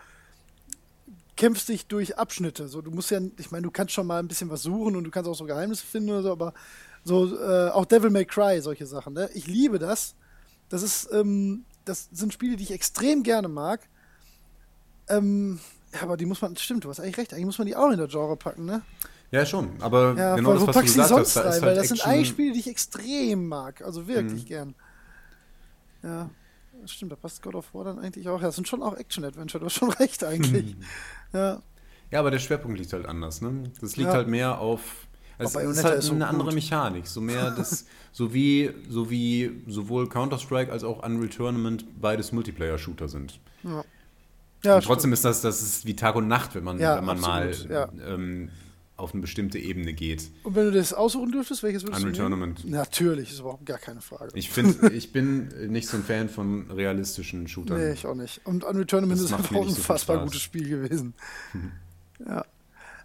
kämpfst 1.39 1.69
dich 1.69 1.87
durch 1.87 2.19
Abschnitte. 2.19 2.69
So, 2.69 2.83
du 2.83 2.91
musst 2.91 3.11
ja, 3.11 3.21
ich 3.39 3.51
meine, 3.51 3.63
du 3.63 3.71
kannst 3.71 3.95
schon 3.95 4.07
mal 4.07 4.19
ein 4.19 4.29
bisschen 4.29 4.51
was 4.51 4.63
suchen 4.63 4.97
und 4.97 5.05
du 5.05 5.11
kannst 5.11 5.31
auch 5.31 5.35
so 5.35 5.45
Geheimnisse 5.45 5.87
finden 5.87 6.11
oder 6.11 6.23
so, 6.23 6.33
aber 6.33 6.53
so 7.05 7.35
äh, 7.35 7.71
auch 7.71 7.87
Devil 7.87 8.11
May 8.11 8.27
Cry, 8.27 8.61
solche 8.61 8.85
Sachen. 8.85 9.15
Ne? 9.15 9.31
Ich 9.33 9.47
liebe 9.47 9.79
das. 9.79 10.15
Das 10.69 10.83
ist, 10.83 11.09
ähm, 11.13 11.65
das 11.87 12.09
sind 12.13 12.35
Spiele, 12.35 12.57
die 12.57 12.65
ich 12.65 12.73
extrem 12.73 13.23
gerne 13.23 13.49
mag. 13.49 13.89
Ähm, 15.09 15.61
ja, 15.95 16.03
aber 16.03 16.19
die 16.19 16.27
muss 16.27 16.43
man, 16.43 16.55
stimmt, 16.57 16.85
du 16.85 16.91
hast 16.91 17.01
eigentlich 17.01 17.17
recht, 17.17 17.33
eigentlich 17.33 17.47
muss 17.47 17.59
man 17.59 17.67
die 17.67 17.77
auch 17.77 17.91
in 17.91 17.97
der 17.97 18.09
Genre 18.09 18.37
packen, 18.37 18.67
ne? 18.67 18.83
Ja, 19.31 19.47
schon, 19.47 19.71
aber 19.81 20.15
ja, 20.17 20.37
genau 20.37 20.55
das, 20.55 20.67
was 20.67 20.77
du 20.77 20.83
gesagt 20.83 21.11
hast, 21.13 21.37
da 21.37 21.43
rein, 21.43 21.61
weil 21.63 21.69
halt 21.69 21.79
das 21.79 21.89
sind 21.89 22.07
eigentlich 22.07 22.29
Spiele, 22.29 22.53
die 22.53 22.61
ich 22.61 22.69
extrem 22.69 23.47
mag, 23.47 23.83
also 23.83 24.07
wirklich 24.09 24.43
mhm. 24.43 24.49
gern. 24.49 24.75
Ja 26.03 26.31
stimmt, 26.87 27.13
da 27.13 27.17
passt 27.17 27.43
God 27.43 27.55
of 27.55 27.75
War 27.75 27.85
dann 27.85 27.99
eigentlich 27.99 28.29
auch. 28.29 28.41
Ja, 28.41 28.47
das 28.47 28.57
sind 28.57 28.69
schon 28.69 28.83
auch 28.83 28.97
Action-Adventure, 28.97 29.61
du 29.61 29.67
hast 29.67 29.75
schon 29.75 29.91
recht 30.01 30.25
eigentlich. 30.25 30.77
ja. 31.33 31.63
Ja, 32.11 32.21
aber 32.21 32.31
der 32.31 32.39
Schwerpunkt 32.39 32.79
liegt 32.79 32.93
halt 32.93 33.07
anders, 33.07 33.43
ne? 33.43 33.65
Das 33.81 33.97
liegt 33.97 34.09
ja. 34.09 34.15
halt 34.15 34.29
mehr 34.29 34.59
auf. 34.59 35.07
Es 35.37 35.55
ist 35.55 35.85
halt 35.85 35.99
ist 35.99 36.11
eine 36.11 36.19
gut. 36.21 36.29
andere 36.29 36.53
Mechanik, 36.53 37.07
so 37.07 37.21
mehr 37.21 37.51
das, 37.57 37.87
so 38.13 38.33
wie, 38.35 38.73
so 38.89 39.11
wie 39.11 39.63
sowohl 39.67 40.09
Counter-Strike 40.09 40.73
als 40.73 40.85
auch 40.85 41.05
Unreal 41.05 41.29
Tournament 41.29 41.85
beides 42.01 42.33
Multiplayer-Shooter 42.33 43.09
sind. 43.09 43.39
Ja. 43.63 43.85
Ja, 44.65 44.77
und 44.77 44.85
trotzdem 44.85 45.11
stimmt. 45.11 45.15
ist 45.15 45.25
das, 45.25 45.41
das 45.43 45.63
ist 45.63 45.87
wie 45.87 45.95
Tag 45.95 46.17
und 46.17 46.27
Nacht, 46.27 46.55
wenn 46.57 46.65
man, 46.65 46.81
ja, 46.81 46.97
wenn 46.97 47.05
man 47.05 47.19
absolut, 47.19 47.69
mal 47.71 47.91
ähm, 48.05 48.51
auf 48.99 49.13
eine 49.13 49.21
bestimmte 49.21 49.59
Ebene 49.59 49.95
geht. 49.95 50.31
Und 50.43 50.57
wenn 50.57 50.67
du 50.67 50.73
das 50.73 50.93
aussuchen 50.93 51.31
dürftest, 51.31 51.63
welches 51.63 51.85
würdest 51.85 52.05
Unreal 52.05 52.29
du 52.29 52.37
nehmen? 52.37 52.55
Tournament. 52.57 52.71
Natürlich, 52.71 53.31
ist 53.31 53.39
überhaupt 53.41 53.65
gar 53.65 53.79
keine 53.79 54.01
Frage. 54.01 54.33
Ich, 54.35 54.51
find, 54.51 54.83
ich 54.93 55.13
bin 55.13 55.49
nicht 55.71 55.89
so 55.89 55.97
ein 55.97 56.03
Fan 56.03 56.29
von 56.29 56.69
realistischen 56.71 57.47
Shootern. 57.47 57.79
Nee, 57.79 57.93
ich 57.93 58.07
auch 58.07 58.17
nicht. 58.17 58.41
Und 58.45 58.65
Unreal 58.65 58.87
Tournament 58.87 59.21
das 59.21 59.27
ist 59.27 59.33
einfach 59.33 59.53
ein 59.53 59.57
unfassbar 59.57 60.19
so 60.19 60.25
gutes 60.25 60.43
Spiel 60.43 60.69
gewesen. 60.69 61.15
Mhm. 61.55 61.73
Ja. 62.27 62.45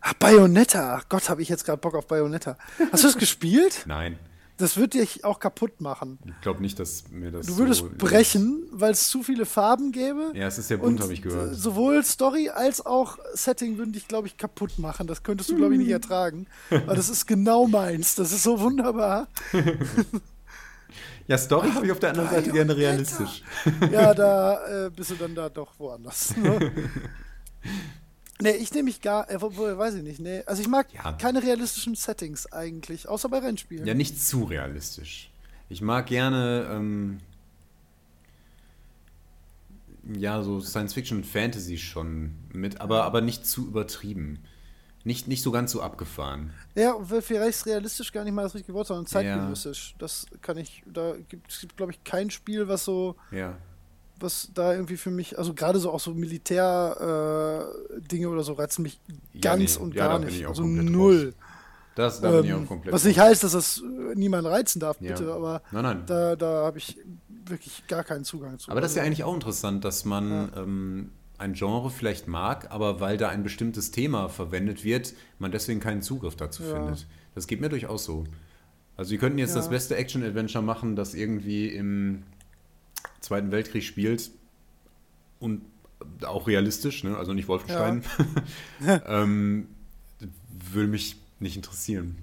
Ach, 0.02 0.14
Bayonetta. 0.16 1.02
Gott, 1.08 1.30
habe 1.30 1.44
ich 1.44 1.50
jetzt 1.50 1.64
gerade 1.64 1.80
Bock 1.80 1.94
auf 1.94 2.08
Bayonetta. 2.08 2.58
Hast 2.92 3.04
du 3.04 3.08
es 3.08 3.18
gespielt? 3.18 3.84
Nein. 3.86 4.18
Das 4.58 4.78
wird 4.78 4.94
dich 4.94 5.26
auch 5.26 5.40
kaputt 5.40 5.82
machen. 5.82 6.20
Ich 6.26 6.42
glaube 6.42 6.62
nicht, 6.62 6.78
dass 6.80 7.10
mir 7.10 7.32
das. 7.32 7.48
Du 7.48 7.58
würdest 7.58 7.82
so 7.82 7.90
brechen, 7.98 8.64
weil 8.72 8.92
es 8.92 9.08
zu 9.08 9.24
viele 9.24 9.46
Farben 9.46 9.92
gäbe. 9.92 10.32
Ja, 10.36 10.48
es 10.48 10.60
ist 10.60 10.68
sehr 10.68 10.78
bunt, 10.78 11.02
habe 11.02 11.12
ich 11.12 11.24
gehört. 11.24 11.56
Sowohl 11.56 12.04
Story 12.04 12.50
als 12.50 12.86
auch 12.86 13.18
Setting 13.34 13.78
würden 13.78 13.94
dich, 13.94 14.08
glaube 14.08 14.28
ich, 14.28 14.38
kaputt 14.38 14.78
machen. 14.78 15.08
Das 15.08 15.24
könntest 15.24 15.50
du, 15.50 15.56
glaube 15.56 15.74
ich, 15.74 15.80
nicht 15.80 15.90
ertragen. 15.90 16.46
Aber 16.70 16.96
das 16.96 17.10
ist 17.10 17.26
genau 17.26 17.66
meins. 17.68 18.14
Das 18.16 18.32
ist 18.32 18.44
so 18.44 18.60
wunderbar. 18.60 19.28
ja, 21.28 21.38
Story 21.38 21.72
habe 21.72 21.88
ich 21.88 21.92
auf 21.92 22.00
der 22.00 22.12
anderen 22.12 22.30
Seite 22.30 22.52
gerne 22.52 22.78
realistisch. 22.78 23.44
ja, 23.92 24.14
da 24.14 24.86
äh, 24.86 24.90
bist 24.92 25.10
du 25.12 25.16
dann 25.16 25.34
da 25.34 25.50
doch 25.50 25.80
woanders. 25.80 26.38
Ne? 26.38 26.72
Nee, 28.42 28.52
ich 28.52 28.74
nehme 28.74 28.86
mich 28.86 29.02
gar, 29.02 29.30
äh, 29.30 29.42
weiß 29.42 29.96
ich 29.96 30.04
nicht, 30.04 30.20
nee. 30.20 30.44
Also 30.46 30.62
ich 30.62 30.68
mag 30.68 30.88
ja. 30.94 31.14
keine 31.14 31.44
realistischen 31.44 31.96
Settings 31.96 32.52
eigentlich, 32.52 33.08
außer 33.08 33.30
bei 33.30 33.40
Rennspielen. 33.40 33.86
Ja, 33.86 33.94
nicht 33.94 34.22
zu 34.22 34.44
realistisch. 34.44 35.30
Ich 35.70 35.82
mag 35.82 36.08
gerne, 36.08 36.68
ähm, 36.72 37.20
ja, 40.18 40.42
so 40.42 40.60
Science-Fiction 40.60 41.20
und 41.20 41.26
Fantasy 41.26 41.78
schon 41.78 42.34
mit, 42.52 42.82
aber, 42.82 43.04
aber 43.04 43.22
nicht 43.22 43.46
zu 43.46 43.68
übertrieben. 43.68 44.40
Nicht, 45.06 45.28
nicht 45.28 45.44
so 45.44 45.52
ganz 45.52 45.72
so 45.72 45.82
abgefahren. 45.82 46.54
Ja, 46.76 46.96
vielleicht 47.20 47.66
realistisch 47.66 48.14
gar 48.14 48.24
nicht 48.24 48.34
mal 48.34 48.44
das 48.44 48.56
richtige 48.56 48.74
Wort, 48.74 48.88
sondern 48.88 49.06
zeitgenössisch. 49.06 49.92
Ja. 49.92 49.96
Das 50.00 50.28
kann 50.42 50.58
ich, 50.58 50.82
da 50.86 51.16
gibt 51.28 51.52
es, 51.52 51.68
glaube 51.76 51.92
ich, 51.92 52.04
kein 52.06 52.30
Spiel, 52.30 52.68
was 52.70 52.86
so 52.86 53.18
ja 53.32 53.58
was 54.24 54.50
da 54.54 54.74
irgendwie 54.74 54.98
für 54.98 55.12
mich, 55.12 55.38
also 55.38 55.54
gerade 55.54 55.80
so 55.80 55.92
auch 55.92 56.00
so 56.00 56.14
Militär-Dinge 56.14 58.24
äh, 58.24 58.28
oder 58.28 58.44
so 58.44 58.54
reizen 58.54 58.82
mich 58.82 59.00
ganz 59.40 59.76
ja, 59.76 59.80
nee, 59.80 59.86
und 59.86 59.94
ja, 59.94 60.08
gar 60.08 60.18
nicht. 60.20 60.48
Also 60.48 60.64
null. 60.64 61.26
Raus. 61.26 61.34
Das, 61.96 62.22
da 62.22 62.30
ähm, 62.30 62.42
bin 62.42 62.46
ich 62.46 62.54
auch 62.54 62.68
komplett. 62.68 62.94
Was 62.94 63.04
nicht 63.04 63.20
heißt, 63.20 63.44
dass 63.44 63.52
das 63.52 63.84
niemand 64.16 64.48
reizen 64.48 64.80
darf, 64.80 64.98
bitte, 64.98 65.26
ja. 65.26 65.36
aber 65.36 65.62
nein, 65.72 65.84
nein. 65.84 66.04
da, 66.08 66.36
da 66.36 66.66
habe 66.66 66.80
ich 66.80 66.98
wirklich 67.46 67.86
gar 67.88 68.04
keinen 68.04 68.24
Zugang 68.24 68.58
zu. 68.58 68.72
Aber 68.72 68.82
das 68.82 68.92
ist 68.92 68.98
ja 68.98 69.04
eigentlich 69.04 69.24
auch 69.24 69.34
interessant, 69.34 69.86
dass 69.86 70.06
man 70.06 70.52
ähm, 70.56 71.12
ein 71.38 71.54
Genre 71.54 71.92
vielleicht 71.92 72.28
mag, 72.28 72.72
aber 72.72 73.00
weil 73.00 73.18
da 73.18 73.30
ein 73.30 73.44
bestimmtes 73.44 73.92
Thema 73.92 74.30
verwendet 74.30 74.84
wird, 74.84 75.14
man 75.40 75.52
deswegen 75.52 75.80
keinen 75.80 76.02
Zugriff 76.02 76.36
dazu 76.36 76.64
findet. 76.64 77.08
Das 77.36 77.48
geht 77.48 77.62
mir 77.62 77.70
durchaus 77.70 78.06
so. 78.06 78.24
Also, 78.96 79.12
wir 79.12 79.18
könnten 79.18 79.40
jetzt 79.40 79.56
das 79.56 79.70
beste 79.70 79.96
Action-Adventure 79.96 80.64
machen, 80.64 80.96
das 80.96 81.16
irgendwie 81.16 81.68
im 81.68 82.24
Zweiten 83.24 83.52
Weltkrieg 83.52 83.84
spielt 83.84 84.32
und 85.40 85.62
auch 86.26 86.48
realistisch, 86.48 87.04
ne? 87.04 87.18
also 87.18 87.34
nicht 87.34 87.48
Wolfenstein, 87.48 88.04
ja. 88.86 89.02
ähm, 89.08 89.68
würde 90.50 90.90
mich 90.90 91.16
nicht 91.40 91.56
interessieren. 91.56 92.18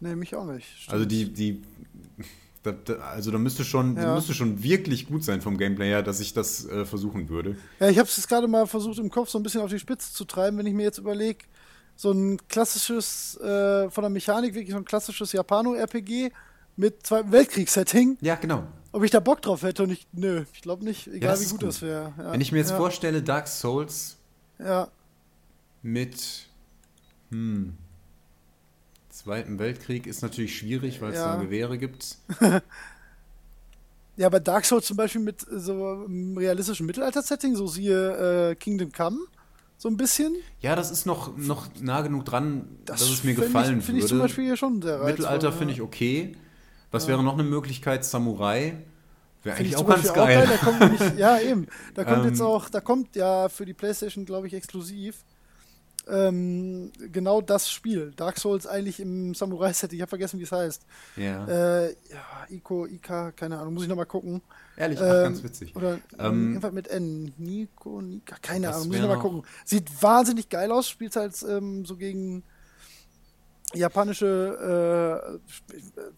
Nee, 0.00 0.14
mich 0.14 0.36
auch 0.36 0.46
nicht. 0.46 0.68
Stimmt. 0.76 0.92
Also 0.92 1.04
die, 1.04 1.32
die, 1.32 1.62
da, 2.62 2.72
da, 2.72 2.94
also 2.94 3.32
da 3.32 3.38
müsste 3.38 3.64
schon, 3.64 3.96
ja. 3.96 4.14
müsste 4.14 4.32
schon 4.32 4.62
wirklich 4.62 5.08
gut 5.08 5.24
sein 5.24 5.42
vom 5.42 5.58
Gameplay 5.58 5.88
her, 5.88 6.02
dass 6.04 6.20
ich 6.20 6.32
das 6.34 6.66
äh, 6.66 6.84
versuchen 6.84 7.28
würde. 7.28 7.56
Ja, 7.80 7.88
ich 7.88 7.98
habe 7.98 8.08
es 8.08 8.16
jetzt 8.16 8.28
gerade 8.28 8.46
mal 8.46 8.66
versucht 8.66 8.98
im 8.98 9.10
Kopf 9.10 9.28
so 9.28 9.38
ein 9.38 9.42
bisschen 9.42 9.60
auf 9.60 9.70
die 9.70 9.78
Spitze 9.78 10.12
zu 10.12 10.24
treiben, 10.24 10.56
wenn 10.58 10.66
ich 10.66 10.74
mir 10.74 10.84
jetzt 10.84 10.98
überlege, 10.98 11.44
so 11.96 12.12
ein 12.12 12.38
klassisches, 12.46 13.36
äh, 13.40 13.90
von 13.90 14.02
der 14.02 14.10
Mechanik 14.10 14.54
wirklich 14.54 14.70
so 14.70 14.76
ein 14.76 14.84
klassisches 14.84 15.32
Japano-RPG 15.32 16.30
mit 16.76 17.04
Zweiten 17.04 17.32
Weltkriegs-Setting. 17.32 18.18
Ja, 18.20 18.36
genau 18.36 18.68
ob 18.92 19.02
ich 19.02 19.10
da 19.10 19.20
Bock 19.20 19.42
drauf 19.42 19.62
hätte 19.62 19.82
und 19.82 19.90
ich, 19.90 20.06
nö, 20.12 20.44
ich 20.52 20.62
glaube 20.62 20.84
nicht, 20.84 21.06
egal 21.08 21.36
ja, 21.36 21.40
wie 21.40 21.44
gut, 21.44 21.60
gut, 21.60 21.68
das 21.68 21.82
wäre. 21.82 22.12
Ja. 22.18 22.32
Wenn 22.32 22.40
ich 22.40 22.52
mir 22.52 22.58
jetzt 22.58 22.70
ja. 22.70 22.76
vorstelle, 22.76 23.22
Dark 23.22 23.48
Souls 23.48 24.16
ja. 24.58 24.88
mit 25.82 26.48
hm, 27.30 27.76
Zweiten 29.10 29.58
Weltkrieg 29.58 30.06
ist 30.06 30.22
natürlich 30.22 30.56
schwierig, 30.56 31.02
weil 31.02 31.12
es 31.12 31.18
Ja. 31.18 31.34
da 31.34 31.42
Gewehre 31.42 31.78
gibt. 31.78 32.18
Ja, 34.18 34.28
bei 34.28 34.40
Dark 34.40 34.64
Souls 34.64 34.84
zum 34.84 34.96
Beispiel 34.96 35.20
mit 35.20 35.46
so 35.48 36.04
einem 36.04 36.36
realistischen 36.36 36.86
Mittelalter-Setting, 36.86 37.54
so 37.54 37.68
siehe 37.68 38.50
äh, 38.50 38.54
Kingdom 38.56 38.90
Come, 38.90 39.16
so 39.76 39.88
ein 39.88 39.96
bisschen. 39.96 40.34
Ja, 40.60 40.74
das 40.74 40.90
ist 40.90 41.06
noch, 41.06 41.36
noch 41.36 41.68
nah 41.80 42.00
genug 42.00 42.24
dran, 42.24 42.68
dass 42.84 43.00
es 43.00 43.22
mir 43.22 43.36
find 43.36 43.46
gefallen 43.46 43.78
ich, 43.78 43.84
Finde 43.84 44.00
ich 44.00 44.04
würde. 44.06 44.08
zum 44.08 44.18
Beispiel 44.18 44.44
hier 44.46 44.56
schon 44.56 44.82
sehr 44.82 44.94
reizvoll. 44.94 45.10
Mittelalter 45.12 45.52
finde 45.52 45.74
ich 45.74 45.82
okay. 45.82 46.36
Was 46.90 47.06
wäre 47.08 47.22
noch 47.22 47.34
eine 47.34 47.44
Möglichkeit? 47.44 48.04
Samurai. 48.04 48.76
Wäre 49.42 49.56
eigentlich 49.56 49.68
ich 49.72 49.76
auch 49.76 49.86
ganz 49.86 50.02
Beispiel 50.12 50.22
geil. 50.24 50.46
Da 50.48 50.56
kommt 50.56 50.80
nämlich, 50.80 51.18
ja, 51.18 51.38
eben. 51.40 51.66
Da 51.94 52.04
kommt 52.04 52.18
Ähm. 52.24 52.28
jetzt 52.30 52.40
auch, 52.40 52.68
da 52.68 52.80
kommt 52.80 53.14
ja 53.16 53.48
für 53.48 53.64
die 53.66 53.74
Playstation, 53.74 54.24
glaube 54.24 54.46
ich, 54.46 54.54
exklusiv 54.54 55.24
ähm, 56.10 56.90
genau 57.12 57.40
das 57.42 57.70
Spiel. 57.70 58.12
Dark 58.16 58.38
Souls 58.38 58.66
eigentlich 58.66 58.98
im 59.00 59.34
Samurai-Set. 59.34 59.92
Ich 59.92 60.00
habe 60.00 60.08
vergessen, 60.08 60.38
wie 60.40 60.44
es 60.44 60.52
heißt. 60.52 60.82
ja. 61.16 61.46
Äh, 61.46 61.90
ja, 61.90 62.46
Ico, 62.50 62.86
Ika, 62.86 63.32
keine 63.32 63.58
Ahnung, 63.58 63.74
muss 63.74 63.82
ich 63.82 63.88
nochmal 63.90 64.06
gucken. 64.06 64.40
Ehrlich, 64.76 64.98
ach, 65.00 65.04
ähm, 65.04 65.22
ganz 65.24 65.42
witzig. 65.42 65.76
Oder 65.76 65.98
Ähm, 66.18 66.48
irgendwas 66.54 66.72
mit 66.72 66.88
N. 66.88 67.34
Nico, 67.36 68.00
Nika, 68.00 68.36
keine 68.40 68.70
Ahnung, 68.70 68.86
muss 68.86 68.96
ich 68.96 69.02
nochmal 69.02 69.16
noch- 69.18 69.22
gucken. 69.22 69.42
Sieht 69.66 70.02
wahnsinnig 70.02 70.48
geil 70.48 70.72
aus, 70.72 70.88
spielt 70.88 71.14
halt 71.16 71.34
ähm, 71.48 71.84
so 71.84 71.96
gegen 71.96 72.42
japanische, 73.74 75.38
äh, 75.76 75.76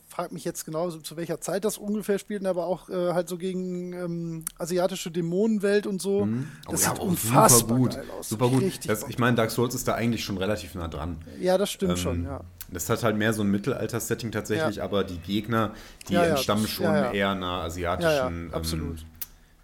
frag 0.08 0.32
mich 0.32 0.44
jetzt 0.44 0.64
genau, 0.64 0.90
zu 0.90 1.16
welcher 1.16 1.40
Zeit 1.40 1.64
das 1.64 1.78
ungefähr 1.78 2.18
spielt, 2.18 2.46
aber 2.46 2.66
auch 2.66 2.88
äh, 2.88 3.12
halt 3.12 3.28
so 3.28 3.36
gegen 3.38 3.92
ähm, 3.92 4.44
asiatische 4.58 5.10
Dämonenwelt 5.10 5.86
und 5.86 6.00
so. 6.00 6.26
Mhm. 6.26 6.46
Oh 6.68 6.72
Das 6.72 6.84
ja, 6.84 6.90
sieht 6.90 7.00
unfassbar 7.00 7.48
super 7.50 7.74
gut. 7.76 7.94
geil 7.96 8.04
aus. 8.18 8.28
Super 8.28 8.48
gut. 8.48 8.88
Das, 8.88 9.04
ich 9.08 9.18
meine, 9.18 9.36
Dark 9.36 9.50
Souls 9.50 9.74
ist 9.74 9.88
da 9.88 9.94
eigentlich 9.94 10.24
schon 10.24 10.38
relativ 10.38 10.74
nah 10.74 10.88
dran. 10.88 11.18
Ja, 11.40 11.58
das 11.58 11.70
stimmt 11.70 11.92
Ähm, 11.92 11.96
schon, 11.96 12.24
ja. 12.24 12.40
Das 12.72 12.88
hat 12.88 13.02
halt 13.02 13.16
mehr 13.16 13.32
so 13.32 13.42
ein 13.42 13.50
Mittelalter-Setting 13.50 14.30
tatsächlich, 14.30 14.76
Ja. 14.76 14.84
aber 14.84 15.02
die 15.02 15.18
Gegner, 15.18 15.74
die 16.08 16.12
Ja, 16.14 16.24
entstammen 16.24 16.62
das- 16.62 16.70
schon 16.70 16.84
eher 16.86 17.30
einer 17.30 17.62
asiatischen 17.64 18.54
absolut. 18.54 19.00
Ähm, 19.00 19.06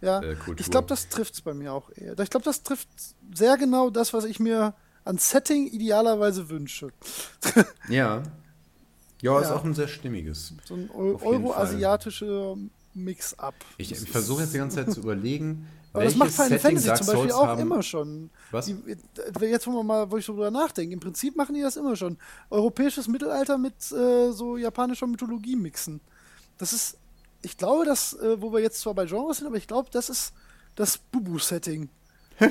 Ja, 0.02 0.20
äh, 0.20 0.34
Kultur. 0.34 0.56
ich 0.60 0.70
glaube, 0.70 0.88
das 0.88 1.08
trifft 1.08 1.34
es 1.34 1.40
bei 1.40 1.54
mir 1.54 1.72
auch 1.72 1.90
eher. 1.94 2.18
Ich 2.18 2.30
glaube, 2.30 2.44
das 2.44 2.62
trifft 2.62 2.88
sehr 3.32 3.56
genau 3.56 3.90
das, 3.90 4.12
was 4.12 4.24
ich 4.24 4.40
mir 4.40 4.74
an 5.06 5.18
Setting 5.18 5.66
idealerweise 5.68 6.48
wünsche. 6.48 6.88
ja. 7.88 8.22
Ja, 9.22 9.40
ist 9.40 9.48
Ja. 9.48 9.56
auch 9.56 9.64
ein 9.64 9.74
sehr 9.74 9.88
stimmiges. 9.88 10.52
So 10.64 10.74
ein 10.74 10.90
euro-asiatischer 10.90 12.56
Mix-up. 12.94 13.54
Ich, 13.78 13.92
ich 13.92 14.10
versuche 14.10 14.42
jetzt 14.42 14.52
die 14.54 14.58
ganze 14.58 14.76
Zeit 14.76 14.92
zu 14.92 15.00
überlegen, 15.00 15.66
Aber 15.92 16.04
das 16.04 16.16
macht 16.16 16.32
Final 16.32 16.58
Setting 16.58 16.78
Fantasy 16.78 16.86
zum 16.86 17.06
Beispiel 17.06 17.30
Souls 17.30 17.32
auch 17.34 17.46
haben. 17.46 17.60
immer 17.62 17.82
schon. 17.82 18.30
Was? 18.50 18.66
Die, 18.66 18.72
äh, 18.72 19.46
jetzt, 19.46 19.66
wo, 19.66 19.70
man 19.72 19.86
mal, 19.86 20.10
wo 20.10 20.16
ich 20.18 20.24
so 20.24 20.32
drüber 20.32 20.50
nachdenke, 20.50 20.92
im 20.92 21.00
Prinzip 21.00 21.36
machen 21.36 21.54
die 21.54 21.62
das 21.62 21.76
immer 21.76 21.96
schon. 21.96 22.18
Europäisches 22.50 23.08
Mittelalter 23.08 23.58
mit 23.58 23.74
äh, 23.92 24.32
so 24.32 24.56
japanischer 24.56 25.06
Mythologie 25.06 25.56
mixen. 25.56 26.00
Das 26.58 26.72
ist, 26.72 26.98
ich 27.42 27.56
glaube, 27.56 27.84
das, 27.84 28.14
äh, 28.14 28.40
wo 28.40 28.52
wir 28.52 28.60
jetzt 28.60 28.80
zwar 28.80 28.94
bei 28.94 29.06
Genres 29.06 29.38
sind, 29.38 29.46
aber 29.46 29.56
ich 29.56 29.66
glaube, 29.66 29.88
das 29.92 30.08
ist 30.10 30.32
das 30.74 30.98
Bubu-Setting. 30.98 31.88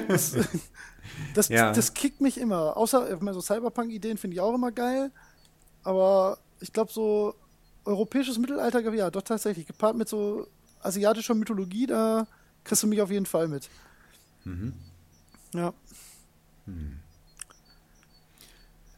Das, 0.08 0.36
das, 1.34 1.50
Ja. 1.50 1.72
das 1.72 1.94
kickt 1.94 2.22
mich 2.22 2.40
immer. 2.40 2.76
Außer, 2.78 3.18
meine, 3.22 3.34
so 3.34 3.42
Cyberpunk-Ideen 3.42 4.18
finde 4.18 4.36
ich 4.36 4.42
auch 4.42 4.54
immer 4.54 4.72
geil. 4.72 5.12
Aber 5.84 6.38
ich 6.60 6.74
glaube, 6.74 6.92
so 6.92 7.36
europäisches 7.86 8.38
Mittelalter, 8.40 8.82
ja, 8.94 9.12
doch 9.12 9.22
tatsächlich. 9.22 9.68
Gepaart 9.68 9.96
mit 9.96 10.10
so 10.10 10.48
asiatischer 10.82 11.36
Mythologie, 11.36 11.86
da 11.88 12.28
kriegst 12.64 12.84
du 12.84 12.88
mich 12.88 13.02
auf 13.02 13.12
jeden 13.12 13.26
Fall 13.26 13.48
mit. 13.48 13.70
Mhm. 14.44 14.74
Ja. 15.54 15.74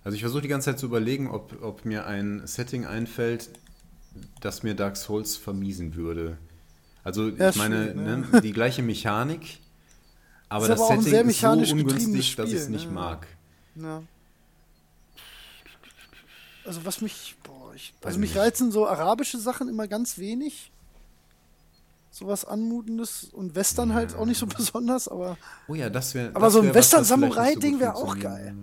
Also 0.03 0.15
ich 0.15 0.21
versuche 0.21 0.41
die 0.41 0.47
ganze 0.47 0.71
Zeit 0.71 0.79
zu 0.79 0.85
überlegen, 0.85 1.29
ob, 1.29 1.61
ob 1.61 1.83
mir 1.85 2.05
ein 2.05 2.45
Setting 2.47 2.85
einfällt, 2.85 3.49
das 4.39 4.63
mir 4.63 4.73
Dark 4.73 4.95
Souls 4.97 5.35
vermiesen 5.35 5.95
würde. 5.95 6.37
Also 7.03 7.27
Ja, 7.29 7.49
ich 7.49 7.55
meine, 7.57 7.91
schwierig, 7.91 7.95
ne? 7.95 8.17
ne, 8.31 8.41
die 8.41 8.53
gleiche 8.53 8.83
Mechanik, 8.83 9.59
aber 10.49 10.63
Ist 10.63 10.69
das 10.69 10.79
aber 10.79 10.87
auch 10.87 10.91
ein 10.91 11.01
Setting 11.01 11.11
sehr 11.11 11.21
ist 11.25 11.39
so 11.39 11.47
mechanisch 11.47 11.71
ungünstig, 11.73 12.35
dass 12.35 12.49
ich 12.49 12.55
es 12.55 12.69
nicht 12.69 12.87
ne? 12.87 12.91
mag. 12.93 13.27
ja. 13.75 14.03
Also 16.65 16.83
was 16.83 16.99
mich, 17.01 17.35
boah, 17.43 17.73
ich, 17.75 17.93
also 18.03 18.19
mich 18.19 18.31
nicht. 18.31 18.39
reizen 18.39 18.71
so 18.71 18.87
arabische 18.87 19.37
Sachen 19.37 19.69
immer 19.69 19.87
ganz 19.87 20.17
wenig. 20.17 20.71
Sowas 22.11 22.43
Anmutendes 22.45 23.25
und 23.25 23.55
Western 23.55 23.93
halt 23.93 24.15
auch 24.15 24.25
nicht 24.25 24.37
so 24.39 24.47
besonders, 24.47 25.07
aber 25.07 25.37
Oh 25.67 25.75
ja, 25.75 25.89
das 25.89 26.13
wäre. 26.13 26.35
Aber 26.35 26.47
das 26.47 26.53
so 26.53 26.61
ein 26.61 26.73
Western-Samurai-Ding 26.73 27.73
gut 27.73 27.81
wär 27.81 27.95
auch 27.95 28.17
geil. 28.19 28.53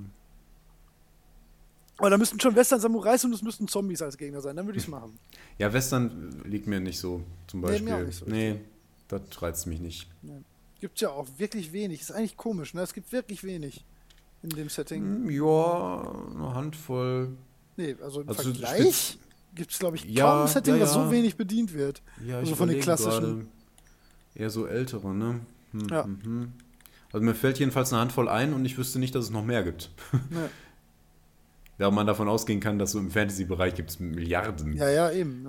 aber 1.97 2.11
da 2.11 2.19
müssten 2.19 2.39
schon 2.41 2.55
Western 2.57 2.81
Samurais 2.81 3.25
und 3.25 3.33
es 3.33 3.41
müssten 3.43 3.69
Zombies 3.69 4.03
als 4.03 4.19
Gegner 4.19 4.41
sein, 4.43 4.57
dann 4.57 4.67
würde 4.67 4.79
ich 4.79 4.85
es 4.85 4.91
machen. 4.91 5.19
Ja, 5.59 5.73
Western 5.73 6.43
liegt 6.45 6.67
mir 6.67 6.81
nicht 6.81 6.99
so, 6.99 7.23
zum 7.47 7.61
Nee, 7.61 7.67
Beispiel. 7.69 7.89
mir 7.89 7.97
auch 7.97 8.07
nicht 8.07 8.19
so 8.19 8.27
nee, 8.27 8.61
das 9.09 9.23
reizt 9.41 9.67
mich 9.67 9.81
nicht. 9.81 10.11
Gibt's 10.85 11.01
ja 11.01 11.09
auch 11.09 11.27
wirklich 11.39 11.73
wenig. 11.73 12.03
Ist 12.03 12.13
eigentlich 12.13 12.37
komisch, 12.37 12.75
ne? 12.75 12.83
Es 12.83 12.93
gibt 12.93 13.11
wirklich 13.11 13.43
wenig 13.43 13.87
in 14.43 14.51
dem 14.51 14.69
Setting. 14.69 15.03
Hm, 15.03 15.31
Ja, 15.31 16.13
eine 16.35 16.55
Handvoll. 16.55 17.31
Nee, 17.79 17.97
also 18.03 18.21
im 18.21 18.29
Also 18.29 18.43
Vergleich 18.43 19.19
gibt 19.55 19.71
es, 19.73 19.79
glaube 19.79 19.97
ich, 19.97 20.05
Ja, 20.05 20.27
kaum 20.27 20.43
ein 20.43 20.49
Setting, 20.49 20.75
ja, 20.75 20.83
was 20.83 20.95
ja. 20.95 21.05
so 21.07 21.11
wenig 21.11 21.37
bedient 21.39 21.73
wird. 21.73 22.03
Ja, 22.27 22.37
Also 22.37 22.55
von 22.55 22.69
den 22.69 22.81
klassischen. 22.81 23.49
Eher 24.35 24.51
so 24.51 24.67
ältere, 24.67 25.15
ne? 25.15 25.41
Hm, 25.73 25.89
Ja. 25.89 26.05
hm, 26.05 26.19
hm. 26.23 26.53
Also 27.15 27.25
mir 27.25 27.35
fällt 27.35 27.59
jedenfalls 27.59 27.91
eine 27.91 28.03
Handvoll 28.03 28.29
ein 28.29 28.53
und 28.53 28.67
ich 28.67 28.77
wüsste 28.77 28.99
nicht, 28.99 29.15
dass 29.15 29.25
es 29.25 29.31
noch 29.31 29.43
mehr 29.43 29.63
gibt. 29.65 29.91
Ja, 30.31 30.51
Da 31.79 31.91
man 31.91 32.07
davon 32.07 32.29
ausgehen 32.29 32.61
kann, 32.61 32.79
dass 32.79 32.93
so 32.93 32.99
im 32.99 33.11
Fantasy-Bereich 33.11 33.75
gibt 33.75 33.89
es 33.89 34.01
Milliarden. 34.01 34.75
ja, 34.77 34.91
ja 34.91 35.11
eben. 35.11 35.49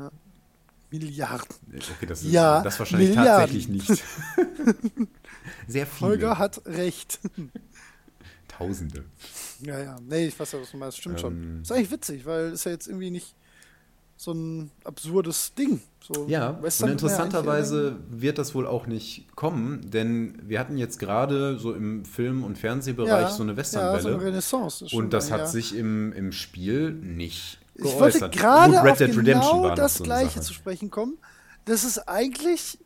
Milliarden. 0.92 1.48
Okay, 1.96 2.06
das, 2.06 2.24
Ja, 2.24 2.62
das 2.62 2.80
wahrscheinlich 2.80 3.10
Milliarden. 3.10 3.32
tatsächlich 3.42 3.68
nicht. 3.70 3.88
Sehr 5.68 5.86
viele. 5.88 6.10
Holger 6.12 6.38
hat 6.38 6.62
recht. 6.66 7.20
Tausende. 8.48 9.04
ja, 9.62 9.80
ja. 9.80 9.98
Nee, 10.08 10.28
ich 10.28 10.40
weiß 10.40 10.54
ja, 10.54 10.62
was 10.62 10.72
du 10.72 10.78
meinst. 10.78 10.98
Stimmt 10.98 11.20
schon. 11.20 11.34
Ähm. 11.34 11.62
Ist 11.62 11.72
eigentlich 11.72 11.92
witzig, 11.92 12.26
weil 12.26 12.52
ist 12.54 12.64
ja 12.66 12.72
jetzt 12.72 12.88
irgendwie 12.88 13.12
nicht 13.12 13.36
so 14.18 14.32
ein 14.32 14.72
absurdes 14.86 15.54
Ding. 15.56 15.82
So 16.00 16.26
Ja, 16.30 16.62
Western 16.62 16.86
und 16.86 16.90
ja 16.90 16.94
interessanterweise 16.94 17.98
wird 18.10 18.38
das 18.38 18.56
wohl 18.56 18.66
auch 18.66 18.88
nicht 18.88 19.36
kommen, 19.36 19.90
denn 19.92 20.40
wir 20.48 20.60
hatten 20.62 20.78
jetzt 20.78 21.00
gerade 21.00 21.58
so 21.60 21.74
im 21.74 22.06
Film- 22.06 22.46
und 22.46 22.58
Fernsehbereich 22.58 23.10
Ja, 23.10 23.30
so 23.30 23.44
eine 23.44 23.52
Ja, 23.52 23.56
so 23.56 23.58
Westernwelle. 23.58 24.16
eine 24.16 24.24
Renaissance. 24.26 24.86
ist 24.86 24.92
schon 24.92 25.04
und 25.04 25.12
das 25.14 25.32
hat 25.32 25.40
her. 25.42 25.48
sich 25.48 25.76
im, 25.76 26.14
im 26.14 26.32
Spiel 26.32 26.92
nicht 26.94 27.60
Ich 27.76 27.94
wollte 28.00 28.30
gerade 28.30 28.82
auf 28.82 28.98
genau 28.98 29.76
das 29.76 29.96
so 29.96 30.04
Gleiche 30.04 30.36
Sache. 30.36 30.42
zu 30.42 30.54
sprechen 30.54 30.90
kommen. 30.90 31.18
Das 31.66 31.84
ist 31.84 32.00
eigentlich 32.08 32.80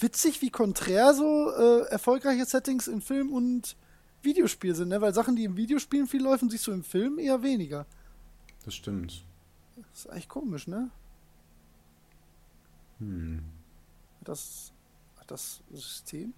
witzig, 0.00 0.40
wie 0.42 0.50
konträr 0.50 1.14
so 1.14 1.50
äh, 1.50 1.86
erfolgreiche 1.88 2.44
Settings 2.44 2.86
in 2.86 3.00
Film 3.00 3.32
und 3.32 3.76
Videospiel 4.22 4.74
sind, 4.74 4.88
ne? 4.88 5.00
weil 5.00 5.12
Sachen, 5.14 5.36
die 5.36 5.44
im 5.44 5.56
Videospielen 5.56 6.06
viel 6.06 6.22
laufen, 6.22 6.48
siehst 6.48 6.66
du 6.66 6.72
im 6.72 6.84
Film 6.84 7.18
eher 7.18 7.42
weniger. 7.42 7.86
Das 8.64 8.74
stimmt. 8.74 9.24
Das 9.76 10.00
ist 10.00 10.10
eigentlich 10.10 10.28
komisch, 10.28 10.66
ne? 10.66 10.90
Hm. 12.98 13.42
Das, 14.22 14.72
das 15.26 15.60
System? 15.72 16.32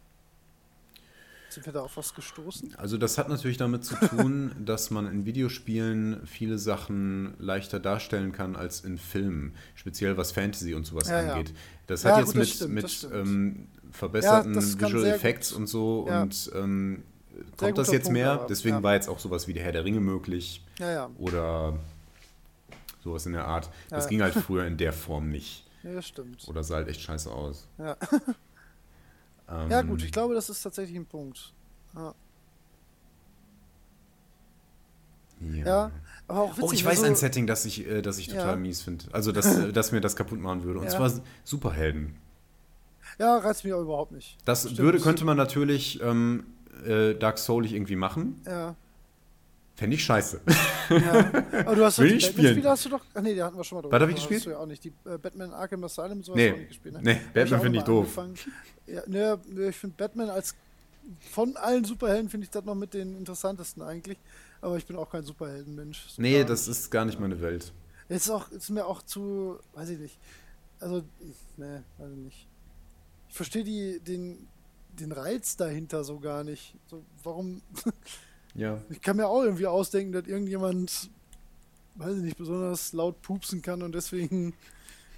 Sind 1.56 1.64
wir 1.64 1.72
da 1.72 1.80
auf 1.80 1.96
was 1.96 2.12
gestoßen? 2.12 2.74
Also 2.76 2.98
das 2.98 3.16
hat 3.16 3.30
natürlich 3.30 3.56
damit 3.56 3.82
zu 3.82 3.94
tun, 3.94 4.52
dass 4.62 4.90
man 4.90 5.06
in 5.06 5.24
Videospielen 5.24 6.20
viele 6.26 6.58
Sachen 6.58 7.32
leichter 7.38 7.80
darstellen 7.80 8.32
kann 8.32 8.56
als 8.56 8.82
in 8.82 8.98
Filmen, 8.98 9.54
speziell 9.74 10.18
was 10.18 10.32
Fantasy 10.32 10.74
und 10.74 10.84
sowas 10.84 11.08
Ja, 11.08 11.32
angeht. 11.32 11.54
Das 11.86 12.02
Ja, 12.02 12.10
hat 12.10 12.18
jetzt 12.18 12.26
gut, 12.34 12.36
mit, 12.36 12.48
stimmt, 12.50 12.74
mit 12.74 13.08
ähm, 13.10 13.68
verbesserten 13.90 14.54
Visual 14.54 15.06
Effects 15.06 15.52
gut. 15.52 15.60
und 15.60 15.66
so 15.66 16.00
und 16.00 16.50
ähm, 16.54 17.04
kommt 17.56 17.78
das 17.78 17.90
jetzt 17.90 18.02
Punkt, 18.02 18.18
mehr. 18.18 18.46
Deswegen 18.50 18.82
war 18.82 18.92
jetzt 18.92 19.08
auch 19.08 19.18
sowas 19.18 19.48
wie 19.48 19.54
der 19.54 19.64
Herr 19.64 19.72
der 19.72 19.86
Ringe 19.86 20.00
möglich 20.00 20.62
oder 21.16 21.78
sowas 23.02 23.24
in 23.24 23.32
der 23.32 23.46
Art. 23.46 23.70
Das 23.88 24.08
ging 24.08 24.20
halt 24.20 24.34
früher 24.46 24.66
in 24.66 24.76
der 24.76 24.92
Form 24.92 25.30
nicht. 25.30 25.64
Ja, 25.82 25.94
das 25.94 26.06
stimmt. 26.06 26.46
Oder 26.48 26.62
sah 26.62 26.74
halt 26.74 26.88
echt 26.88 27.00
scheiße 27.00 27.30
aus. 27.30 27.66
Ja. 27.78 27.96
Ähm, 29.48 29.70
ja, 29.70 29.82
gut, 29.82 30.02
ich 30.02 30.12
glaube, 30.12 30.34
das 30.34 30.50
ist 30.50 30.62
tatsächlich 30.62 30.96
ein 30.96 31.06
Punkt. 31.06 31.52
Ja. 31.94 32.14
Ja, 35.64 35.90
aber 36.28 36.40
auch 36.42 36.50
witzig. 36.56 36.64
Oh, 36.64 36.72
ich 36.72 36.84
weiß 36.84 37.00
so- 37.00 37.04
ein 37.06 37.14
Setting, 37.14 37.46
das 37.46 37.64
ich, 37.66 37.86
äh, 37.86 38.00
das 38.00 38.18
ich 38.18 38.28
total 38.28 38.50
Ja. 38.54 38.56
mies 38.56 38.82
finde. 38.82 39.04
Also, 39.12 39.32
das, 39.32 39.56
äh, 39.58 39.72
das 39.72 39.92
mir 39.92 40.00
das 40.00 40.16
kaputt 40.16 40.40
machen 40.40 40.64
würde. 40.64 40.80
Und 40.80 40.86
Ja. 40.86 40.92
zwar 40.92 41.12
Superhelden. 41.44 42.16
Ja, 43.18 43.36
reizt 43.36 43.64
mich 43.64 43.72
auch 43.74 43.82
überhaupt 43.82 44.12
nicht. 44.12 44.38
Das 44.44 44.62
Stimmt. 44.62 44.78
würde, 44.78 44.98
könnte 45.00 45.24
man 45.24 45.36
natürlich 45.36 46.00
ähm, 46.02 46.44
äh, 46.86 47.14
Dark 47.14 47.38
Soulig 47.38 47.72
irgendwie 47.74 47.96
machen. 47.96 48.40
Ja. 48.46 48.74
Fände 49.76 49.94
ich 49.96 50.04
scheiße. 50.04 50.40
ja. 50.88 51.32
Aber 51.66 51.76
du 51.76 51.84
hast 51.84 51.98
doch 51.98 52.04
Will 52.04 52.16
die 52.16 52.24
Batman-Spiele 52.26 52.70
hast 52.70 52.84
du 52.86 52.88
doch. 52.88 53.04
Ach 53.14 53.20
nee, 53.20 53.34
die 53.34 53.42
hatten 53.42 53.56
wir 53.58 53.64
schon 53.64 53.76
mal 53.76 53.82
drüber. 53.82 53.94
Was 53.96 54.02
hab 54.02 54.08
ich 54.08 54.14
gespielt? 54.16 54.40
Hast 54.40 54.46
du 54.46 54.50
ja 54.50 54.58
auch 54.58 54.66
nicht. 54.66 54.84
Die 54.84 54.92
äh, 55.04 55.18
Batman 55.18 55.52
Arkham 55.52 55.84
Asylum 55.84 56.12
und 56.12 56.24
sowas 56.24 56.36
Nee. 56.36 56.52
auch 56.52 56.56
nicht 56.56 56.68
gespielt. 56.68 56.94
Ne? 56.94 57.00
Nee, 57.02 57.20
Batman 57.34 57.60
finde 57.60 57.78
ich 57.78 57.84
doof. 57.84 58.18
Ja, 58.86 59.02
ne, 59.06 59.38
ich 59.68 59.76
finde 59.76 59.96
Batman 59.96 60.30
als 60.30 60.54
von 61.20 61.56
allen 61.56 61.84
Superhelden 61.84 62.28
finde 62.28 62.44
ich 62.44 62.50
das 62.50 62.64
noch 62.64 62.74
mit 62.74 62.94
den 62.94 63.16
interessantesten 63.16 63.82
eigentlich. 63.82 64.18
aber 64.60 64.76
ich 64.76 64.86
bin 64.86 64.96
auch 64.96 65.10
kein 65.10 65.24
Superheldenmensch. 65.24 66.08
So 66.08 66.22
nee, 66.22 66.44
das 66.44 66.68
ist 66.68 66.90
gar 66.90 67.04
nicht 67.04 67.20
meine 67.20 67.40
Welt. 67.40 67.72
Ist, 68.08 68.30
auch, 68.30 68.50
ist 68.50 68.70
mir 68.70 68.86
auch 68.86 69.02
zu, 69.02 69.58
weiß 69.74 69.90
ich 69.90 69.98
nicht. 69.98 70.18
Also, 70.80 71.02
ne, 71.56 71.82
weiß 71.98 72.10
ich 72.10 72.18
nicht. 72.18 72.48
Ich 73.28 73.34
verstehe 73.34 73.64
die, 73.64 74.00
den, 74.00 74.46
den 74.98 75.12
Reiz 75.12 75.56
dahinter 75.56 76.04
so 76.04 76.18
gar 76.18 76.44
nicht. 76.44 76.74
So, 76.88 77.02
warum? 77.22 77.62
Ja. 78.58 78.80
Ich 78.88 79.02
kann 79.02 79.18
mir 79.18 79.28
auch 79.28 79.42
irgendwie 79.42 79.66
ausdenken, 79.66 80.12
dass 80.12 80.26
irgendjemand, 80.26 81.10
weiß 81.96 82.16
ich 82.16 82.22
nicht, 82.22 82.38
besonders 82.38 82.94
laut 82.94 83.20
pupsen 83.20 83.60
kann 83.60 83.82
und 83.82 83.94
deswegen, 83.94 84.54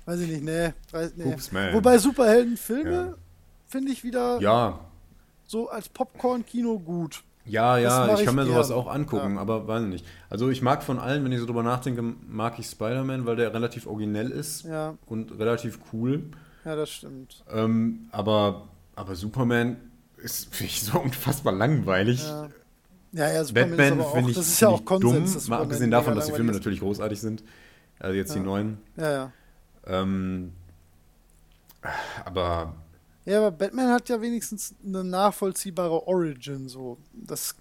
weiß 0.06 0.18
ich 0.18 0.28
nicht, 0.28 0.42
nee. 0.42 0.72
nee. 1.14 1.72
Wobei 1.72 1.98
Superheldenfilme 1.98 2.90
ja. 2.90 3.14
Finde 3.68 3.92
ich 3.92 4.02
wieder 4.02 4.40
ja. 4.40 4.80
so 5.46 5.68
als 5.68 5.88
Popcorn-Kino 5.88 6.78
gut. 6.78 7.22
Ja, 7.44 7.78
ja, 7.78 8.14
ich 8.14 8.24
kann 8.26 8.34
mir 8.34 8.44
gern. 8.44 8.54
sowas 8.54 8.70
auch 8.70 8.88
angucken, 8.88 9.36
ja. 9.36 9.40
aber 9.40 9.66
weiß 9.66 9.84
ich 9.84 9.88
nicht. 9.88 10.06
Also 10.28 10.50
ich 10.50 10.60
mag 10.60 10.82
von 10.82 10.98
allen, 10.98 11.24
wenn 11.24 11.32
ich 11.32 11.40
so 11.40 11.46
drüber 11.46 11.62
nachdenke, 11.62 12.02
mag 12.02 12.58
ich 12.58 12.66
Spider-Man, 12.66 13.24
weil 13.24 13.36
der 13.36 13.54
relativ 13.54 13.86
originell 13.86 14.30
ist 14.30 14.64
ja. 14.64 14.96
und 15.06 15.38
relativ 15.38 15.78
cool. 15.92 16.24
Ja, 16.64 16.76
das 16.76 16.90
stimmt. 16.90 17.44
Ähm, 17.50 18.08
aber, 18.12 18.68
aber 18.96 19.14
Superman 19.14 19.76
ist 20.18 20.48
finde 20.54 20.72
ich 20.72 20.82
so 20.82 20.98
unfassbar 21.00 21.52
langweilig. 21.52 22.22
Ja. 22.22 22.48
Ja, 23.12 23.32
ja, 23.32 23.42
Superman 23.42 23.76
Batman 23.78 24.06
finde 24.12 24.30
ich, 24.30 24.36
das 24.36 24.48
ist 24.48 24.60
ja 24.60 24.68
auch 24.68 24.84
Konsens, 24.84 25.32
dumm, 25.32 25.50
mal 25.50 25.62
abgesehen 25.62 25.90
davon, 25.90 26.14
dass 26.14 26.26
die 26.26 26.32
Filme 26.32 26.50
ist. 26.50 26.58
natürlich 26.58 26.80
großartig 26.80 27.18
sind. 27.18 27.42
Also 27.98 28.14
jetzt 28.14 28.34
die 28.34 28.40
neuen. 28.40 28.78
Ja, 28.96 29.10
ja. 29.10 29.32
Ähm, 29.86 30.52
aber. 32.24 32.74
Ja, 33.28 33.38
aber 33.38 33.50
Batman 33.50 33.90
hat 33.90 34.08
ja 34.08 34.22
wenigstens 34.22 34.74
eine 34.82 35.04
nachvollziehbare 35.04 36.06
Origin, 36.06 36.66
so. 36.66 36.96
Das 37.12 37.54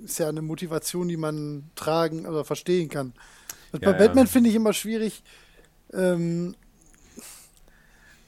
ist 0.00 0.18
ja 0.18 0.28
eine 0.28 0.42
Motivation, 0.42 1.06
die 1.06 1.16
man 1.16 1.70
tragen 1.76 2.26
oder 2.26 2.44
verstehen 2.44 2.88
kann. 2.88 3.12
Ja, 3.72 3.78
bei 3.78 3.92
Batman 3.92 4.26
finde 4.26 4.50
ich 4.50 4.56
immer 4.56 4.72
schwierig, 4.72 5.22
ähm, 5.92 6.56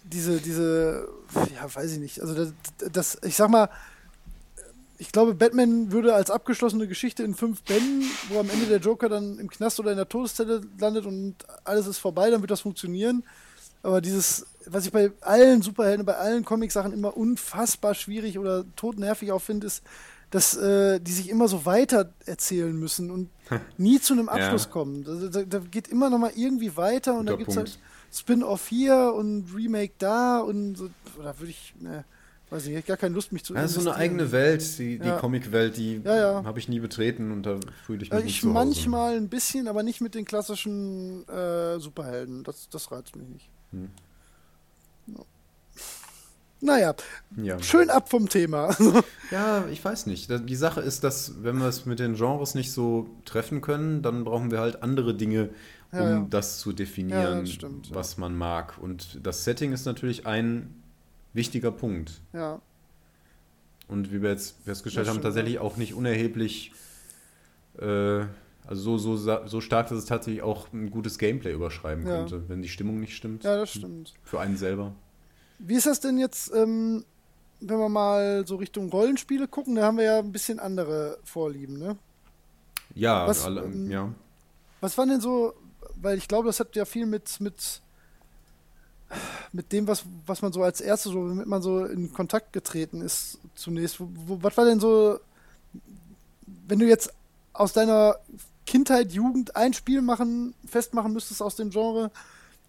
diese, 0.04 0.40
diese, 0.40 1.08
ja, 1.52 1.74
weiß 1.74 1.92
ich 1.92 1.98
nicht, 1.98 2.20
also 2.20 2.34
das, 2.34 2.52
das 2.92 3.18
ich 3.24 3.34
sag 3.34 3.50
mal, 3.50 3.68
ich 4.98 5.10
glaube, 5.10 5.34
Batman 5.34 5.90
würde 5.90 6.14
als 6.14 6.30
abgeschlossene 6.30 6.86
Geschichte 6.86 7.24
in 7.24 7.34
fünf 7.34 7.62
Bänden, 7.62 8.04
wo 8.28 8.38
am 8.38 8.48
Ende 8.48 8.66
der 8.66 8.78
Joker 8.78 9.08
dann 9.08 9.40
im 9.40 9.50
Knast 9.50 9.80
oder 9.80 9.90
in 9.90 9.96
der 9.96 10.08
Todeszelle 10.08 10.60
landet 10.78 11.04
und 11.04 11.34
alles 11.64 11.88
ist 11.88 11.98
vorbei, 11.98 12.30
dann 12.30 12.42
wird 12.42 12.52
das 12.52 12.60
funktionieren. 12.60 13.24
Aber 13.82 14.00
dieses, 14.00 14.46
was 14.66 14.86
ich 14.86 14.92
bei 14.92 15.10
allen 15.20 15.62
Superhelden, 15.62 16.04
bei 16.04 16.16
allen 16.16 16.44
Comic-Sachen 16.44 16.92
immer 16.92 17.16
unfassbar 17.16 17.94
schwierig 17.94 18.38
oder 18.38 18.64
totnervig 18.76 19.32
auch 19.32 19.40
finde, 19.40 19.66
ist, 19.66 19.82
dass 20.30 20.56
äh, 20.56 21.00
die 21.00 21.12
sich 21.12 21.28
immer 21.28 21.48
so 21.48 21.64
weiter 21.64 22.12
erzählen 22.26 22.76
müssen 22.76 23.10
und 23.10 23.30
nie 23.78 24.00
zu 24.00 24.12
einem 24.12 24.28
Abschluss 24.28 24.64
ja. 24.64 24.70
kommen. 24.70 25.04
Da, 25.04 25.14
da, 25.28 25.42
da, 25.42 25.58
geht 25.58 25.88
immer 25.88 26.10
noch 26.10 26.18
mal 26.18 26.32
irgendwie 26.36 26.76
weiter 26.76 27.14
und 27.14 27.20
Guter 27.20 27.32
da 27.32 27.36
gibt 27.36 27.50
es 27.50 27.56
halt 27.56 27.78
Spin-off 28.12 28.68
hier 28.68 29.14
und 29.16 29.54
Remake 29.54 29.94
da 29.98 30.38
und 30.40 30.76
so, 30.76 30.90
da 31.18 31.38
würde 31.38 31.50
ich, 31.50 31.74
ne, 31.80 32.04
Weiß 32.50 32.66
ich, 32.66 32.74
ich 32.74 32.84
gar 32.84 32.96
keine 32.96 33.14
Lust, 33.14 33.32
mich 33.32 33.44
zu 33.44 33.54
Ja, 33.54 33.68
so 33.68 33.78
eine 33.78 33.94
eigene 33.94 34.32
Welt, 34.32 34.76
die, 34.78 34.98
die 34.98 35.06
ja. 35.06 35.18
Comic-Welt, 35.18 35.76
die 35.76 36.00
ja, 36.04 36.42
habe 36.44 36.58
ich 36.58 36.68
nie 36.68 36.80
betreten 36.80 37.30
und 37.30 37.44
da 37.44 37.60
fühle 37.86 38.02
ich 38.02 38.10
mich 38.10 38.24
nicht 38.24 38.38
ich 38.38 38.42
Hause. 38.42 38.52
manchmal 38.52 39.16
ein 39.16 39.28
bisschen, 39.28 39.68
aber 39.68 39.84
nicht 39.84 40.00
mit 40.00 40.16
den 40.16 40.24
klassischen 40.24 41.28
äh, 41.28 41.78
Superhelden. 41.78 42.42
Das, 42.42 42.68
das 42.68 42.90
reizt 42.90 43.14
mich 43.14 43.28
nicht. 43.28 43.50
Hm. 43.72 43.90
Naja, 46.62 46.94
ja. 47.36 47.62
schön 47.62 47.88
ab 47.88 48.10
vom 48.10 48.28
Thema. 48.28 48.76
ja, 49.30 49.66
ich 49.68 49.82
weiß 49.82 50.06
nicht. 50.06 50.28
Die 50.30 50.56
Sache 50.56 50.82
ist, 50.82 51.04
dass 51.04 51.42
wenn 51.42 51.58
wir 51.58 51.66
es 51.66 51.86
mit 51.86 51.98
den 51.98 52.14
Genres 52.14 52.54
nicht 52.54 52.72
so 52.72 53.08
treffen 53.24 53.62
können, 53.62 54.02
dann 54.02 54.24
brauchen 54.24 54.50
wir 54.50 54.60
halt 54.60 54.82
andere 54.82 55.14
Dinge, 55.14 55.50
um 55.90 55.98
ja, 55.98 56.26
das 56.28 56.58
zu 56.58 56.72
definieren, 56.72 57.40
das 57.40 57.52
stimmt, 57.52 57.94
was 57.94 58.18
man 58.18 58.36
mag. 58.36 58.76
Und 58.78 59.20
das 59.26 59.44
Setting 59.44 59.72
ist 59.72 59.86
natürlich 59.86 60.26
ein 60.26 60.74
wichtiger 61.32 61.72
Punkt. 61.72 62.20
Ja. 62.34 62.60
Und 63.88 64.12
wie 64.12 64.22
wir 64.22 64.30
jetzt 64.30 64.56
festgestellt 64.64 65.08
haben, 65.08 65.22
tatsächlich 65.22 65.58
auch 65.58 65.76
nicht 65.76 65.94
unerheblich, 65.94 66.72
äh, 67.78 68.24
also 68.66 68.98
so, 68.98 69.16
so, 69.16 69.46
so 69.46 69.60
stark, 69.60 69.88
dass 69.88 69.98
es 69.98 70.04
tatsächlich 70.04 70.42
auch 70.42 70.72
ein 70.72 70.90
gutes 70.90 71.18
Gameplay 71.18 71.52
überschreiben 71.52 72.06
ja. 72.06 72.18
könnte, 72.18 72.48
wenn 72.48 72.62
die 72.62 72.68
Stimmung 72.68 73.00
nicht 73.00 73.16
stimmt. 73.16 73.44
Ja, 73.44 73.56
das 73.56 73.70
stimmt. 73.70 74.14
Für 74.22 74.40
einen 74.40 74.56
selber. 74.56 74.92
Wie 75.58 75.74
ist 75.74 75.86
das 75.86 76.00
denn 76.00 76.18
jetzt, 76.18 76.52
ähm, 76.54 77.04
wenn 77.60 77.78
wir 77.78 77.88
mal 77.88 78.46
so 78.46 78.56
Richtung 78.56 78.90
Rollenspiele 78.90 79.48
gucken? 79.48 79.74
Da 79.74 79.82
haben 79.82 79.98
wir 79.98 80.04
ja 80.04 80.18
ein 80.18 80.32
bisschen 80.32 80.58
andere 80.60 81.18
Vorlieben, 81.24 81.78
ne? 81.78 81.96
Ja, 82.94 83.26
was, 83.26 83.44
alle, 83.44 83.62
ähm, 83.62 83.90
ja. 83.90 84.12
Was 84.80 84.96
waren 84.96 85.08
denn 85.08 85.20
so, 85.20 85.54
weil 85.96 86.16
ich 86.18 86.28
glaube, 86.28 86.46
das 86.46 86.60
hat 86.60 86.74
ja 86.76 86.84
viel 86.84 87.06
mit, 87.06 87.40
mit 87.40 87.82
mit 89.52 89.72
dem, 89.72 89.86
was, 89.88 90.04
was 90.26 90.42
man 90.42 90.52
so 90.52 90.62
als 90.62 90.80
erstes, 90.80 91.12
so, 91.12 91.20
womit 91.20 91.46
man 91.46 91.62
so 91.62 91.84
in 91.84 92.12
Kontakt 92.12 92.52
getreten 92.52 93.00
ist 93.00 93.38
zunächst. 93.54 94.00
Wo, 94.00 94.08
wo, 94.26 94.42
was 94.42 94.56
war 94.56 94.64
denn 94.64 94.80
so, 94.80 95.18
wenn 96.66 96.78
du 96.78 96.86
jetzt 96.86 97.12
aus 97.52 97.72
deiner 97.72 98.16
Kindheit, 98.66 99.12
Jugend 99.12 99.56
ein 99.56 99.72
Spiel 99.72 100.02
machen, 100.02 100.54
festmachen 100.64 101.12
müsstest 101.12 101.42
aus 101.42 101.56
dem 101.56 101.70
Genre, 101.70 102.10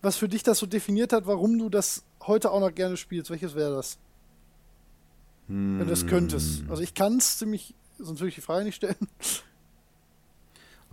was 0.01 0.17
für 0.17 0.27
dich 0.27 0.43
das 0.43 0.59
so 0.59 0.65
definiert 0.65 1.13
hat, 1.13 1.27
warum 1.27 1.57
du 1.57 1.69
das 1.69 2.03
heute 2.25 2.51
auch 2.51 2.59
noch 2.59 2.73
gerne 2.73 2.97
spielst? 2.97 3.29
Welches 3.29 3.55
wäre 3.55 3.75
das? 3.75 3.97
Hm. 5.47 5.79
Wenn 5.79 5.85
du 5.85 5.91
das 5.91 6.07
könntest. 6.07 6.63
Also 6.69 6.81
ich 6.81 6.93
kann 6.93 7.17
es 7.17 7.37
ziemlich, 7.37 7.75
sonst 7.99 8.19
würde 8.19 8.29
ich 8.29 8.35
die 8.35 8.41
Frage 8.41 8.65
nicht 8.65 8.75
stellen. 8.75 8.95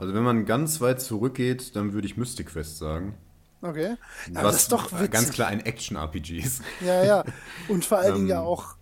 Also 0.00 0.14
wenn 0.14 0.22
man 0.22 0.46
ganz 0.46 0.80
weit 0.80 1.02
zurückgeht, 1.02 1.74
dann 1.74 1.92
würde 1.92 2.06
ich 2.06 2.16
Mystic 2.16 2.46
Quest 2.46 2.78
sagen. 2.78 3.18
Okay. 3.60 3.96
Aber 4.32 4.44
Was 4.44 4.54
das 4.54 4.62
ist 4.62 4.72
doch 4.72 4.92
witzig. 4.92 5.10
ganz 5.10 5.30
klar 5.32 5.48
ein 5.48 5.58
Action-RPG 5.58 6.38
ist. 6.38 6.62
Ja, 6.80 7.04
ja. 7.04 7.24
Und 7.68 7.84
vor 7.84 7.98
allen 7.98 8.14
Dingen 8.14 8.28
ja 8.28 8.40
ähm. 8.40 8.46
auch, 8.46 8.76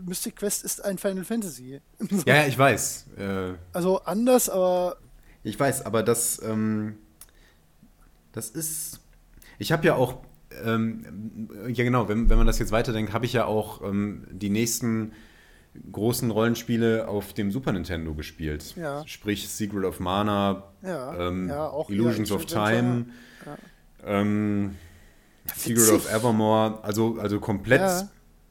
Mystic 0.00 0.36
Quest 0.36 0.64
ist 0.64 0.84
ein 0.84 0.98
Final 0.98 1.24
Fantasy. 1.24 1.80
ja, 2.26 2.36
ja, 2.36 2.46
ich 2.46 2.58
weiß. 2.58 3.06
Äh, 3.16 3.52
also 3.72 4.00
anders, 4.02 4.48
aber. 4.48 4.96
Ich 5.42 5.58
weiß, 5.58 5.86
aber 5.86 6.02
das, 6.02 6.40
ähm, 6.42 6.96
das 8.32 8.50
ist. 8.50 9.00
Ich 9.58 9.72
habe 9.72 9.86
ja 9.86 9.94
auch, 9.94 10.22
ähm, 10.64 11.48
ja 11.68 11.84
genau, 11.84 12.08
wenn, 12.08 12.30
wenn 12.30 12.38
man 12.38 12.46
das 12.46 12.58
jetzt 12.58 12.72
weiterdenkt, 12.72 13.12
habe 13.12 13.26
ich 13.26 13.32
ja 13.32 13.44
auch 13.44 13.82
ähm, 13.82 14.26
die 14.30 14.50
nächsten 14.50 15.12
großen 15.92 16.30
Rollenspiele 16.30 17.08
auf 17.08 17.32
dem 17.32 17.50
Super 17.50 17.72
Nintendo 17.72 18.14
gespielt. 18.14 18.74
Ja. 18.76 19.06
Sprich 19.06 19.48
Secret 19.48 19.84
of 19.84 20.00
Mana, 20.00 20.64
ja, 20.82 21.28
ähm, 21.28 21.48
ja, 21.48 21.72
Illusions 21.88 22.32
of 22.32 22.46
Time. 22.46 23.06
Ähm, 24.04 24.76
Secret 25.54 25.90
of 25.90 26.12
Evermore, 26.12 26.82
also, 26.82 27.18
also 27.18 27.40
komplett 27.40 28.06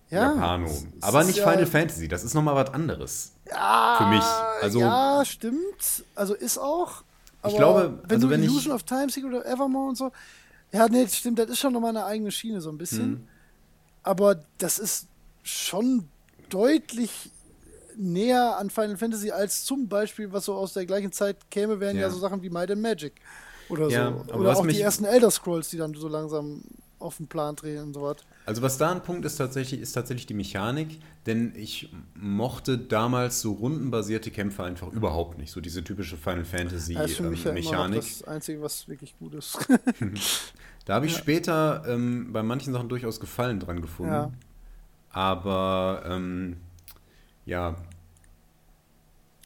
ja. 0.09 0.21
Ja. 0.21 0.33
Japano. 0.33 0.69
Aber 1.01 1.23
nicht 1.23 1.39
Final 1.39 1.65
Fantasy, 1.65 2.07
das 2.07 2.23
ist 2.23 2.33
nochmal 2.33 2.55
was 2.55 2.73
anderes. 2.73 3.33
Ja, 3.49 3.95
für 3.97 4.05
mich. 4.07 4.23
Also, 4.61 4.79
ja, 4.79 5.23
stimmt. 5.25 6.03
Also 6.15 6.33
ist 6.33 6.57
auch. 6.57 7.03
ich 7.47 7.55
glaube, 7.55 7.99
wenn 8.03 8.15
also 8.15 8.27
du 8.27 8.33
wenn 8.33 8.43
Illusion 8.43 8.71
ich, 8.71 8.75
of 8.75 8.83
Time, 8.83 9.09
Secret 9.09 9.33
of 9.33 9.45
Evermore 9.45 9.89
und 9.89 9.97
so. 9.97 10.11
Ja, 10.71 10.87
nee, 10.87 11.07
stimmt, 11.07 11.39
das 11.39 11.49
ist 11.49 11.59
schon 11.59 11.73
nochmal 11.73 11.91
eine 11.91 12.05
eigene 12.05 12.31
Schiene, 12.31 12.61
so 12.61 12.69
ein 12.69 12.77
bisschen. 12.77 13.03
Hm. 13.03 13.27
Aber 14.03 14.43
das 14.59 14.77
ist 14.79 15.07
schon 15.43 16.07
deutlich 16.49 17.31
näher 17.95 18.57
an 18.57 18.69
Final 18.69 18.97
Fantasy 18.97 19.31
als 19.31 19.65
zum 19.65 19.87
Beispiel, 19.87 20.31
was 20.31 20.45
so 20.45 20.53
aus 20.55 20.73
der 20.73 20.85
gleichen 20.85 21.11
Zeit 21.11 21.37
käme, 21.51 21.79
wären 21.79 21.95
ja, 21.95 22.03
ja 22.03 22.09
so 22.09 22.19
Sachen 22.19 22.41
wie 22.41 22.49
Might 22.49 22.71
and 22.71 22.81
Magic. 22.81 23.13
Oder 23.69 23.89
ja, 23.89 24.13
so. 24.27 24.33
Oder 24.33 24.57
auch 24.57 24.65
die 24.65 24.81
ersten 24.81 25.05
Elder 25.05 25.29
Scrolls, 25.29 25.69
die 25.69 25.77
dann 25.77 25.93
so 25.93 26.07
langsam 26.07 26.61
auf 26.97 27.17
den 27.17 27.27
Plan 27.27 27.55
drehen 27.55 27.83
und 27.83 27.93
so 27.93 28.01
was. 28.01 28.17
Also 28.49 28.63
was 28.63 28.79
da 28.79 28.91
ein 28.91 29.03
Punkt 29.03 29.25
ist 29.25 29.35
tatsächlich, 29.35 29.79
ist 29.79 29.91
tatsächlich 29.91 30.25
die 30.25 30.33
Mechanik, 30.33 30.97
denn 31.27 31.53
ich 31.55 31.93
mochte 32.15 32.79
damals 32.79 33.41
so 33.41 33.51
rundenbasierte 33.51 34.31
Kämpfe 34.31 34.63
einfach 34.63 34.91
überhaupt 34.91 35.37
nicht. 35.37 35.51
So 35.51 35.61
diese 35.61 35.83
typische 35.83 36.17
Final 36.17 36.45
Fantasy 36.45 36.93
ja, 36.93 37.03
ist 37.03 37.17
für 37.17 37.29
mich 37.29 37.41
ähm, 37.41 37.49
ja 37.49 37.53
Mechanik. 37.53 37.99
das 37.99 38.23
Einzige, 38.23 38.59
was 38.63 38.87
wirklich 38.87 39.15
gut 39.19 39.35
ist. 39.35 39.55
da 40.85 40.95
habe 40.95 41.05
ich 41.05 41.11
ja. 41.11 41.19
später 41.19 41.83
ähm, 41.87 42.33
bei 42.33 42.41
manchen 42.41 42.73
Sachen 42.73 42.89
durchaus 42.89 43.19
Gefallen 43.19 43.59
dran 43.59 43.83
gefunden. 43.83 44.13
Ja. 44.13 44.31
Aber 45.11 46.01
ähm, 46.07 46.57
ja, 47.45 47.75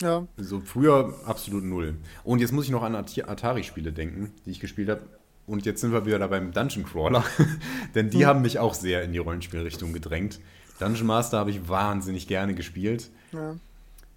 ja. 0.02 0.26
So 0.38 0.62
früher 0.62 1.14
absolut 1.26 1.66
null. 1.66 1.98
Und 2.24 2.40
jetzt 2.40 2.54
muss 2.54 2.64
ich 2.64 2.72
noch 2.72 2.84
an 2.84 2.96
Atari-Spiele 2.96 3.92
denken, 3.92 4.32
die 4.46 4.52
ich 4.52 4.62
gespielt 4.62 4.88
habe. 4.88 5.02
Und 5.46 5.66
jetzt 5.66 5.82
sind 5.82 5.92
wir 5.92 6.06
wieder 6.06 6.20
da 6.20 6.28
beim 6.28 6.52
Dungeon 6.52 6.86
Crawler. 6.86 7.24
Denn 7.96 8.10
die 8.10 8.20
hm. 8.20 8.26
haben 8.26 8.42
mich 8.42 8.60
auch 8.60 8.74
sehr 8.74 9.04
in 9.04 9.12
die 9.12 9.20
Rollenspielrichtung 9.20 9.94
gedrängt. 9.94 10.40
Dungeon 10.80 11.06
Master 11.06 11.38
habe 11.38 11.52
ich 11.52 11.68
wahnsinnig 11.68 12.28
gerne 12.28 12.54
gespielt. 12.54 13.10
Ja. 13.32 13.56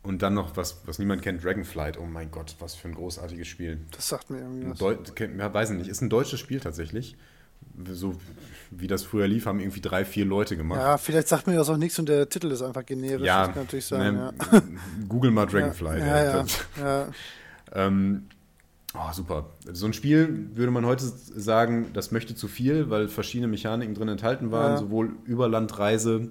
Und 0.02 0.22
dann 0.22 0.34
noch 0.34 0.56
was, 0.56 0.82
was 0.86 1.00
niemand 1.00 1.22
kennt, 1.22 1.42
Dragonflight. 1.44 1.98
Oh 1.98 2.06
mein 2.06 2.30
Gott, 2.30 2.54
was 2.60 2.76
für 2.76 2.88
ein 2.88 2.94
großartiges 2.94 3.48
Spiel. 3.48 3.80
Das 3.90 4.08
sagt 4.08 4.30
mir 4.30 4.38
irgendwie 4.38 4.70
was. 4.70 4.78
Deu 4.78 4.96
ja, 5.36 5.52
weiß 5.52 5.70
nicht, 5.70 5.88
ist 5.88 6.00
ein 6.00 6.10
deutsches 6.10 6.38
Spiel 6.38 6.60
tatsächlich 6.60 7.16
so 7.90 8.16
wie 8.70 8.86
das 8.86 9.04
früher 9.04 9.28
lief, 9.28 9.46
haben 9.46 9.60
irgendwie 9.60 9.80
drei, 9.80 10.04
vier 10.04 10.24
Leute 10.24 10.56
gemacht. 10.56 10.80
Ja, 10.80 10.98
vielleicht 10.98 11.28
sagt 11.28 11.46
mir 11.46 11.56
das 11.56 11.68
auch 11.68 11.76
nichts 11.76 11.98
und 11.98 12.08
der 12.08 12.28
Titel 12.28 12.50
ist 12.50 12.62
einfach 12.62 12.84
generisch. 12.84 13.26
Ja, 13.26 13.46
das 13.46 13.54
kann 13.54 13.64
natürlich 13.64 13.86
sein. 13.86 14.14
Ne, 14.14 14.34
ja. 14.52 14.62
Google 15.08 15.30
mal 15.30 15.46
Dragonfly. 15.46 16.00
Ja, 16.00 16.24
ja, 16.24 16.46
ja, 16.80 17.08
Ähm, 17.72 18.28
oh, 18.96 19.12
super. 19.12 19.50
So 19.72 19.86
ein 19.86 19.92
Spiel 19.92 20.50
würde 20.54 20.72
man 20.72 20.86
heute 20.86 21.04
sagen, 21.04 21.86
das 21.92 22.12
möchte 22.12 22.34
zu 22.34 22.48
viel, 22.48 22.90
weil 22.90 23.08
verschiedene 23.08 23.48
Mechaniken 23.48 23.94
drin 23.94 24.08
enthalten 24.08 24.50
waren, 24.50 24.72
ja. 24.72 24.78
sowohl 24.78 25.16
Überlandreise 25.24 26.30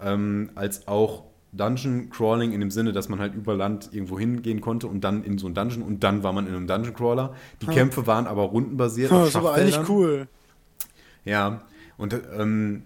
ähm, 0.00 0.50
als 0.54 0.86
auch 0.88 1.24
Dungeon 1.52 2.10
Crawling 2.10 2.52
in 2.52 2.60
dem 2.60 2.70
Sinne, 2.70 2.92
dass 2.92 3.08
man 3.08 3.18
halt 3.18 3.34
über 3.34 3.54
Land 3.54 3.90
irgendwo 3.92 4.18
hingehen 4.18 4.60
konnte 4.60 4.86
und 4.86 5.02
dann 5.02 5.24
in 5.24 5.38
so 5.38 5.46
ein 5.46 5.54
Dungeon 5.54 5.82
und 5.82 6.04
dann 6.04 6.22
war 6.22 6.32
man 6.32 6.46
in 6.46 6.54
einem 6.54 6.66
Dungeon 6.66 6.94
Crawler. 6.94 7.34
Die 7.62 7.66
ja. 7.66 7.72
Kämpfe 7.72 8.06
waren 8.06 8.26
aber 8.26 8.42
rundenbasiert. 8.42 9.10
Ja, 9.10 9.24
das 9.24 9.34
war 9.34 9.54
eigentlich 9.54 9.88
cool. 9.88 10.28
Ja, 11.24 11.62
und 11.96 12.14
ähm, 12.36 12.82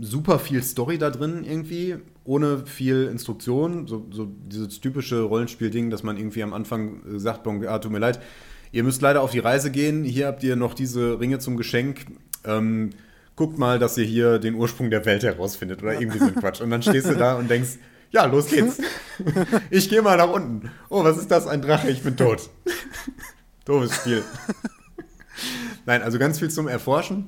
super 0.00 0.38
viel 0.38 0.62
Story 0.62 0.98
da 0.98 1.10
drin 1.10 1.44
irgendwie, 1.44 1.96
ohne 2.30 2.64
viel 2.64 3.08
Instruktion. 3.10 3.88
So, 3.88 4.06
so 4.12 4.28
dieses 4.46 4.80
typische 4.80 5.22
Rollenspiel-Ding, 5.22 5.90
dass 5.90 6.04
man 6.04 6.16
irgendwie 6.16 6.44
am 6.44 6.52
Anfang 6.52 7.00
sagt, 7.18 7.44
ah, 7.46 7.78
tut 7.80 7.90
mir 7.90 7.98
leid, 7.98 8.20
ihr 8.70 8.84
müsst 8.84 9.02
leider 9.02 9.20
auf 9.20 9.32
die 9.32 9.40
Reise 9.40 9.72
gehen, 9.72 10.04
hier 10.04 10.28
habt 10.28 10.44
ihr 10.44 10.54
noch 10.54 10.74
diese 10.74 11.18
Ringe 11.18 11.40
zum 11.40 11.56
Geschenk. 11.56 12.06
Ähm, 12.44 12.90
guckt 13.34 13.58
mal, 13.58 13.80
dass 13.80 13.98
ihr 13.98 14.04
hier 14.04 14.38
den 14.38 14.54
Ursprung 14.54 14.90
der 14.90 15.04
Welt 15.06 15.24
herausfindet 15.24 15.82
oder 15.82 16.00
irgendwie 16.00 16.20
so 16.20 16.26
ein 16.26 16.36
Quatsch. 16.36 16.60
Und 16.60 16.70
dann 16.70 16.82
stehst 16.82 17.08
du 17.08 17.16
da 17.16 17.34
und 17.34 17.50
denkst, 17.50 17.78
ja, 18.12 18.26
los 18.26 18.46
geht's. 18.46 18.78
Ich 19.70 19.90
gehe 19.90 20.00
mal 20.00 20.16
nach 20.16 20.30
unten. 20.30 20.70
Oh, 20.88 21.02
was 21.04 21.18
ist 21.18 21.30
das? 21.30 21.46
Ein 21.46 21.60
Drache, 21.60 21.90
ich 21.90 22.02
bin 22.02 22.16
tot. 22.16 22.48
Doofes 23.64 23.94
Spiel. 23.96 24.22
Nein, 25.84 26.02
also 26.02 26.18
ganz 26.18 26.38
viel 26.38 26.48
zum 26.48 26.68
Erforschen. 26.68 27.26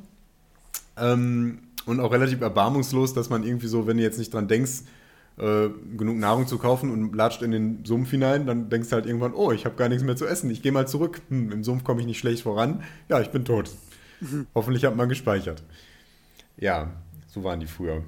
Ähm, 0.96 1.58
und 1.86 2.00
auch 2.00 2.12
relativ 2.12 2.40
erbarmungslos, 2.40 3.14
dass 3.14 3.30
man 3.30 3.44
irgendwie 3.44 3.66
so, 3.66 3.86
wenn 3.86 3.96
du 3.96 4.02
jetzt 4.02 4.18
nicht 4.18 4.32
dran 4.32 4.48
denkst, 4.48 4.82
äh, 5.38 5.68
genug 5.96 6.16
Nahrung 6.16 6.46
zu 6.46 6.58
kaufen 6.58 6.90
und 6.90 7.14
latscht 7.14 7.42
in 7.42 7.50
den 7.50 7.84
Sumpf 7.84 8.10
hinein, 8.10 8.46
dann 8.46 8.68
denkst 8.68 8.90
du 8.90 8.94
halt 8.94 9.06
irgendwann, 9.06 9.34
oh, 9.34 9.50
ich 9.52 9.64
habe 9.64 9.76
gar 9.76 9.88
nichts 9.88 10.04
mehr 10.04 10.16
zu 10.16 10.26
essen, 10.26 10.50
ich 10.50 10.62
gehe 10.62 10.72
mal 10.72 10.86
zurück. 10.86 11.22
Hm, 11.28 11.50
Im 11.50 11.64
Sumpf 11.64 11.84
komme 11.84 12.00
ich 12.00 12.06
nicht 12.06 12.18
schlecht 12.18 12.42
voran. 12.42 12.82
Ja, 13.08 13.20
ich 13.20 13.30
bin 13.30 13.44
tot. 13.44 13.70
Mhm. 14.20 14.46
Hoffentlich 14.54 14.84
hat 14.84 14.94
man 14.96 15.08
gespeichert. 15.08 15.62
Ja, 16.56 16.90
so 17.26 17.42
waren 17.44 17.60
die 17.60 17.66
früher. 17.66 18.04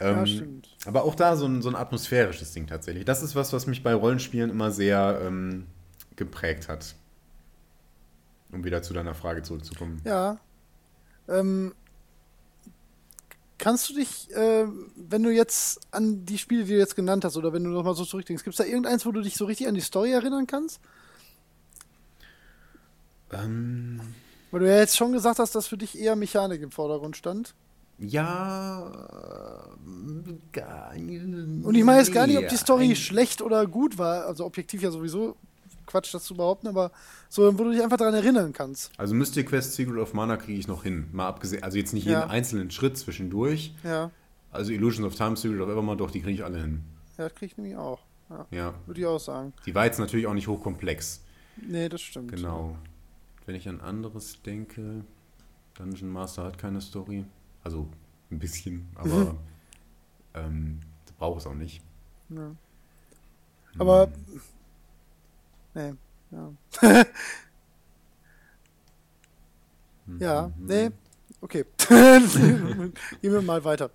Ähm, 0.00 0.16
ja, 0.16 0.26
stimmt. 0.26 0.68
Aber 0.84 1.04
auch 1.04 1.14
da 1.14 1.36
so 1.36 1.46
ein, 1.46 1.62
so 1.62 1.68
ein 1.68 1.76
atmosphärisches 1.76 2.52
Ding 2.52 2.66
tatsächlich. 2.66 3.04
Das 3.04 3.22
ist 3.22 3.36
was, 3.36 3.52
was 3.52 3.66
mich 3.66 3.82
bei 3.82 3.94
Rollenspielen 3.94 4.50
immer 4.50 4.70
sehr 4.70 5.20
ähm, 5.24 5.66
geprägt 6.16 6.68
hat. 6.68 6.96
Um 8.52 8.64
wieder 8.64 8.82
zu 8.82 8.92
deiner 8.92 9.14
Frage 9.14 9.42
zurückzukommen. 9.42 10.00
Ja. 10.04 10.38
Ähm, 11.28 11.74
kannst 13.58 13.88
du 13.88 13.94
dich, 13.94 14.30
äh, 14.32 14.66
wenn 14.96 15.22
du 15.22 15.30
jetzt 15.30 15.80
an 15.90 16.24
die 16.24 16.38
Spiele, 16.38 16.64
die 16.64 16.72
du 16.72 16.78
jetzt 16.78 16.96
genannt 16.96 17.24
hast, 17.24 17.36
oder 17.36 17.52
wenn 17.52 17.64
du 17.64 17.70
nochmal 17.70 17.94
so 17.94 18.04
zurückdenkst, 18.04 18.44
gibt 18.44 18.54
es 18.54 18.58
da 18.58 18.64
irgendeins, 18.64 19.06
wo 19.06 19.12
du 19.12 19.22
dich 19.22 19.36
so 19.36 19.44
richtig 19.46 19.68
an 19.68 19.74
die 19.74 19.80
Story 19.80 20.12
erinnern 20.12 20.46
kannst? 20.46 20.80
Ähm. 23.32 24.00
Weil 24.50 24.60
du 24.60 24.68
ja 24.68 24.78
jetzt 24.78 24.96
schon 24.96 25.12
gesagt 25.12 25.38
hast, 25.38 25.54
dass 25.54 25.66
für 25.66 25.76
dich 25.76 25.98
eher 25.98 26.16
Mechanik 26.16 26.62
im 26.62 26.70
Vordergrund 26.70 27.16
stand. 27.16 27.54
Ja. 27.98 28.92
Und 29.84 31.74
ich 31.74 31.84
meine 31.84 31.98
jetzt 31.98 32.12
gar 32.12 32.26
nicht, 32.26 32.38
ob 32.38 32.48
die 32.48 32.56
Story 32.56 32.94
schlecht 32.94 33.42
oder 33.42 33.66
gut 33.66 33.98
war. 33.98 34.26
Also 34.26 34.44
objektiv 34.44 34.82
ja 34.82 34.90
sowieso 34.90 35.36
Quatsch, 35.86 36.12
das 36.12 36.24
zu 36.24 36.34
behaupten, 36.34 36.68
aber 36.68 36.90
so, 37.28 37.58
wo 37.58 37.64
du 37.64 37.72
dich 37.72 37.82
einfach 37.82 37.96
daran 37.96 38.14
erinnern 38.14 38.52
kannst. 38.52 38.92
Also 38.98 39.14
Mystic 39.14 39.48
Quest 39.48 39.74
Secret 39.74 39.98
of 39.98 40.14
Mana 40.14 40.36
kriege 40.36 40.58
ich 40.58 40.68
noch 40.68 40.82
hin. 40.82 41.08
Mal 41.12 41.28
abgesehen, 41.28 41.62
also 41.62 41.78
jetzt 41.78 41.92
nicht 41.92 42.04
jeden 42.04 42.20
ja. 42.20 42.26
einzelnen 42.28 42.70
Schritt 42.70 42.96
zwischendurch. 42.96 43.74
Ja. 43.84 44.10
Also 44.50 44.72
Illusions 44.72 45.06
of 45.06 45.14
Time, 45.14 45.36
Secret 45.36 45.60
of 45.60 45.68
Evermore, 45.68 45.96
doch, 45.96 46.10
die 46.10 46.20
kriege 46.20 46.34
ich 46.34 46.44
alle 46.44 46.58
hin. 46.58 46.82
Ja, 47.18 47.24
das 47.24 47.34
kriege 47.34 47.52
ich 47.52 47.56
nämlich 47.56 47.76
auch. 47.76 48.00
Ja. 48.30 48.46
ja. 48.50 48.74
Würde 48.86 49.00
ich 49.00 49.06
auch 49.06 49.20
sagen. 49.20 49.52
Die 49.66 49.74
war 49.74 49.84
jetzt 49.84 49.98
natürlich 49.98 50.26
auch 50.26 50.34
nicht 50.34 50.48
hochkomplex. 50.48 51.22
Nee, 51.56 51.88
das 51.88 52.00
stimmt. 52.00 52.32
Genau. 52.32 52.76
Wenn 53.44 53.54
ich 53.54 53.68
an 53.68 53.80
anderes 53.80 54.42
denke, 54.42 55.04
Dungeon 55.74 56.10
Master 56.10 56.44
hat 56.44 56.58
keine 56.58 56.80
Story. 56.80 57.24
Also 57.62 57.88
ein 58.30 58.38
bisschen, 58.38 58.88
aber 58.94 59.36
ähm, 60.34 60.80
braucht 61.18 61.40
es 61.40 61.46
auch 61.46 61.54
nicht. 61.54 61.82
Ja. 62.28 62.54
Aber 63.78 64.06
hm. 64.06 64.40
nee, 65.74 65.92
ja. 66.30 66.52
ja, 70.18 70.50
nee, 70.58 70.90
okay. 71.40 71.64
Gehen 71.88 72.92
wir 73.20 73.42
mal 73.42 73.64
weiter. 73.64 73.90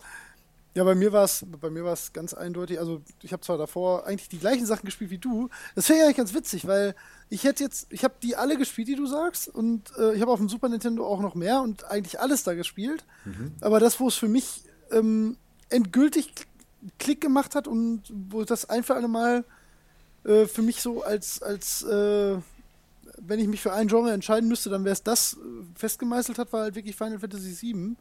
Ja, 0.74 0.86
bei 0.86 0.96
mir 0.96 1.12
war 1.12 1.26
es 1.26 1.46
bei 1.60 1.70
mir 1.70 1.84
war 1.84 1.94
es 1.94 2.14
ganz 2.14 2.34
eindeutig. 2.34 2.80
Also 2.80 3.02
ich 3.22 3.34
habe 3.34 3.42
zwar 3.42 3.58
davor 3.58 4.06
eigentlich 4.06 4.30
die 4.30 4.40
gleichen 4.40 4.66
Sachen 4.66 4.86
gespielt 4.86 5.12
wie 5.12 5.18
du. 5.18 5.50
Das 5.76 5.90
wäre 5.90 6.00
ja 6.00 6.06
eigentlich 6.06 6.18
ganz 6.18 6.34
witzig, 6.34 6.66
weil 6.66 6.96
ich 7.30 7.44
hätte 7.44 7.64
jetzt, 7.64 7.88
ich 7.92 8.06
habe 8.06 8.14
die 8.24 8.38
alle 8.38 8.58
gespielt, 8.58 8.88
die 8.88 8.96
du 8.96 9.06
sagst, 9.06 9.50
und 9.50 9.92
äh, 9.98 10.14
ich 10.14 10.22
habe 10.22 10.32
auf 10.32 10.40
dem 10.40 10.48
Super 10.48 10.70
Nintendo 10.70 11.06
auch 11.06 11.20
noch 11.20 11.36
mehr 11.36 11.62
und 11.62 11.84
eigentlich 11.92 12.22
alles 12.22 12.44
da 12.44 12.54
gespielt. 12.54 13.04
Mhm. 13.26 13.54
Aber 13.60 13.82
das, 13.82 14.00
wo 14.00 14.08
es 14.08 14.16
für 14.16 14.30
mich 14.30 14.64
ähm, 14.92 15.36
endgültig 15.70 16.34
Klick 17.00 17.20
gemacht 17.20 17.56
hat 17.56 17.68
und 17.68 18.04
wo 18.30 18.44
das 18.44 18.70
ein 18.70 18.84
für 18.84 18.96
alle 18.96 19.10
Mal 19.10 19.44
äh, 20.24 20.46
für 20.46 20.62
mich 20.62 20.82
so 20.82 21.04
als 21.04 21.42
als 21.42 21.84
äh, 21.84 22.38
wenn 23.18 23.40
ich 23.40 23.48
mich 23.48 23.62
für 23.62 23.74
ein 23.74 23.88
Genre 23.88 24.12
entscheiden 24.12 24.50
müsste, 24.50 24.70
dann 24.70 24.84
wäre 24.84 24.94
es 24.94 25.04
das 25.04 25.34
äh, 25.34 25.38
festgemeißelt 25.76 26.38
hat, 26.38 26.52
war 26.54 26.64
halt 26.64 26.76
wirklich 26.76 26.96
Final 26.96 27.20
Fantasy 27.20 27.56
VII. 27.62 27.96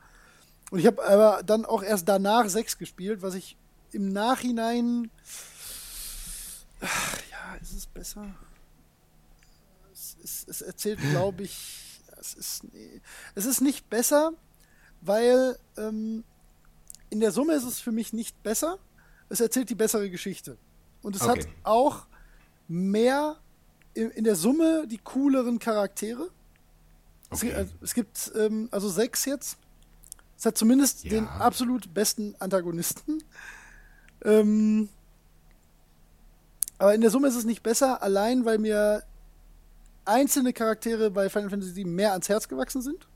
Und 0.71 0.79
ich 0.79 0.87
habe 0.87 1.05
aber 1.07 1.43
dann 1.43 1.65
auch 1.65 1.83
erst 1.83 2.09
danach 2.09 2.49
6 2.49 2.79
gespielt, 2.79 3.23
was 3.23 3.35
ich 3.35 3.57
im 3.93 4.13
Nachhinein. 4.13 5.11
Ach, 6.81 7.19
ja, 7.31 7.55
ist 7.61 7.75
es 7.75 7.87
besser? 7.87 8.27
Es, 9.93 10.17
es, 10.23 10.47
es 10.49 10.63
erzählt, 10.63 11.01
glaube 11.11 11.43
ich, 11.43 12.01
es 12.19 12.35
ist, 12.35 12.65
nee, 12.73 13.01
es 13.35 13.47
ist 13.47 13.61
nicht 13.61 13.91
besser, 13.91 14.33
weil 15.01 15.59
ähm, 15.77 16.25
in 17.11 17.21
der 17.21 17.33
Summe 17.33 17.55
ist 17.55 17.65
es 17.65 17.81
für 17.81 17.93
mich 17.93 18.13
nicht 18.13 18.43
besser. 18.43 18.79
Es 19.29 19.41
erzählt 19.41 19.71
die 19.71 19.75
bessere 19.75 20.11
Geschichte. 20.11 20.57
Und 21.03 21.17
es 21.17 21.23
okay. 21.23 21.41
hat 21.41 21.49
auch 21.65 22.07
mehr 22.71 23.37
in, 23.95 24.11
in, 24.11 24.25
der 24.25 24.37
Summe 24.37 24.87
die 24.87 24.99
cooleren 24.99 25.59
Charaktere. 25.59 26.31
Okay. 27.31 27.51
Es, 27.51 27.69
es, 27.83 27.95
gibt 27.95 28.33
ähm, 28.37 28.69
also 28.71 28.89
sechs 28.89 29.25
jetzt. 29.25 29.59
Es 30.39 30.47
hat 30.47 30.57
zumindest 30.57 31.05
ja. 31.05 31.11
den 31.11 31.27
absolut 31.27 31.93
besten 31.93 32.37
Antagonisten. 32.39 33.23
Ähm, 34.25 34.89
aber 36.79 36.95
in 36.95 37.01
der 37.01 37.11
Summe 37.11 37.29
ist 37.29 37.35
es 37.35 37.45
nicht 37.45 37.63
besser, 37.63 38.03
allein 38.03 38.45
weil 38.45 38.59
mir 38.59 39.03
einzelne 40.05 40.53
Charaktere 40.53 41.11
bei 41.11 41.29
Final 41.29 41.51
Fantasy 41.51 41.75
VII 41.75 41.85
mehr 41.85 42.13
ans 42.13 42.29
Herz 42.29 42.49
gewachsen 42.49 42.83
sind. 42.83 43.09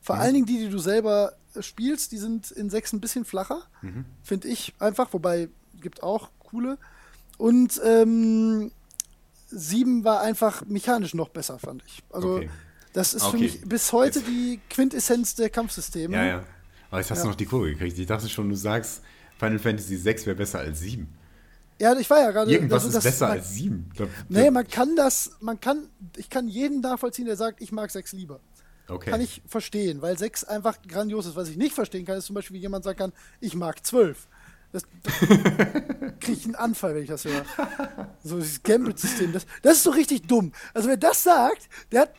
Vor 0.00 0.16
mhm. 0.16 0.20
allen 0.20 0.34
Dingen 0.34 0.46
die, 0.46 0.58
die 0.58 0.68
du 0.68 0.78
selber 0.78 1.32
spielst, 1.58 2.12
die 2.12 2.18
sind 2.18 2.50
in 2.50 2.70
6 2.70 2.92
ein 2.92 3.00
bisschen 3.00 3.24
flacher, 3.24 3.62
mhm. 3.82 4.04
finde 4.22 4.48
ich 4.48 4.74
einfach, 4.78 5.12
wobei 5.12 5.48
gibt 5.80 6.02
auch 6.02 6.30
coole. 6.38 6.78
Und 7.38 7.80
ähm, 7.84 8.70
7 9.50 10.04
war 10.04 10.20
einfach 10.20 10.64
mechanisch 10.66 11.14
noch 11.14 11.28
besser, 11.28 11.58
fand 11.58 11.82
ich. 11.86 12.02
Also 12.10 12.36
okay. 12.36 12.50
das 12.92 13.14
ist 13.14 13.22
okay. 13.22 13.30
für 13.30 13.42
mich 13.42 13.62
bis 13.62 13.92
heute 13.92 14.18
Jetzt. 14.20 14.28
die 14.28 14.60
Quintessenz 14.70 15.34
der 15.34 15.50
Kampfsysteme. 15.50 16.16
Ja, 16.16 16.24
ja. 16.24 16.44
Aber 16.90 17.00
jetzt 17.00 17.10
hast 17.10 17.18
ja. 17.18 17.24
du 17.24 17.30
noch 17.30 17.36
die 17.36 17.46
Kurve 17.46 17.70
gekriegt. 17.70 17.98
Ich 17.98 18.06
dachte 18.06 18.28
schon, 18.28 18.48
du 18.48 18.56
sagst, 18.56 19.02
Final 19.38 19.58
Fantasy 19.58 19.96
6 19.96 20.26
wäre 20.26 20.36
besser 20.36 20.58
als 20.58 20.80
7. 20.80 21.08
Ja, 21.80 21.96
ich 21.98 22.10
war 22.10 22.20
ja 22.20 22.30
gerade. 22.30 22.52
Irgendwas 22.52 22.84
also, 22.84 22.98
ist 22.98 23.04
besser 23.04 23.28
man, 23.28 23.38
als 23.38 23.54
7. 23.54 23.90
Da, 23.96 24.06
nee, 24.28 24.50
man 24.50 24.68
kann 24.68 24.96
das, 24.96 25.32
man 25.40 25.58
kann, 25.60 25.88
ich 26.16 26.28
kann 26.28 26.46
jeden 26.46 26.80
nachvollziehen, 26.80 27.24
der 27.24 27.36
sagt, 27.36 27.62
ich 27.62 27.72
mag 27.72 27.90
6 27.90 28.12
lieber. 28.12 28.40
Okay. 28.86 29.10
Kann 29.10 29.20
ich 29.20 29.40
verstehen, 29.46 30.02
weil 30.02 30.18
6 30.18 30.44
einfach 30.44 30.82
grandios 30.82 31.24
ist. 31.26 31.36
Was 31.36 31.48
ich 31.48 31.56
nicht 31.56 31.74
verstehen 31.74 32.04
kann, 32.04 32.18
ist 32.18 32.26
zum 32.26 32.34
Beispiel, 32.34 32.56
wie 32.56 32.60
jemand 32.60 32.84
sagen 32.84 32.98
kann, 32.98 33.12
ich 33.40 33.54
mag 33.54 33.84
12. 33.86 34.26
Das, 34.72 34.84
kriege 36.20 36.38
ich 36.38 36.44
einen 36.44 36.54
Anfall, 36.54 36.94
wenn 36.94 37.02
ich 37.02 37.08
das 37.08 37.24
höre. 37.24 37.44
So 38.22 38.38
dieses 38.38 38.62
Gambit-System, 38.62 39.32
das, 39.32 39.46
das 39.62 39.76
ist 39.78 39.82
so 39.82 39.90
richtig 39.90 40.26
dumm. 40.26 40.52
Also 40.74 40.88
wer 40.88 40.96
das 40.96 41.22
sagt, 41.22 41.68
der 41.90 42.02
hat 42.02 42.10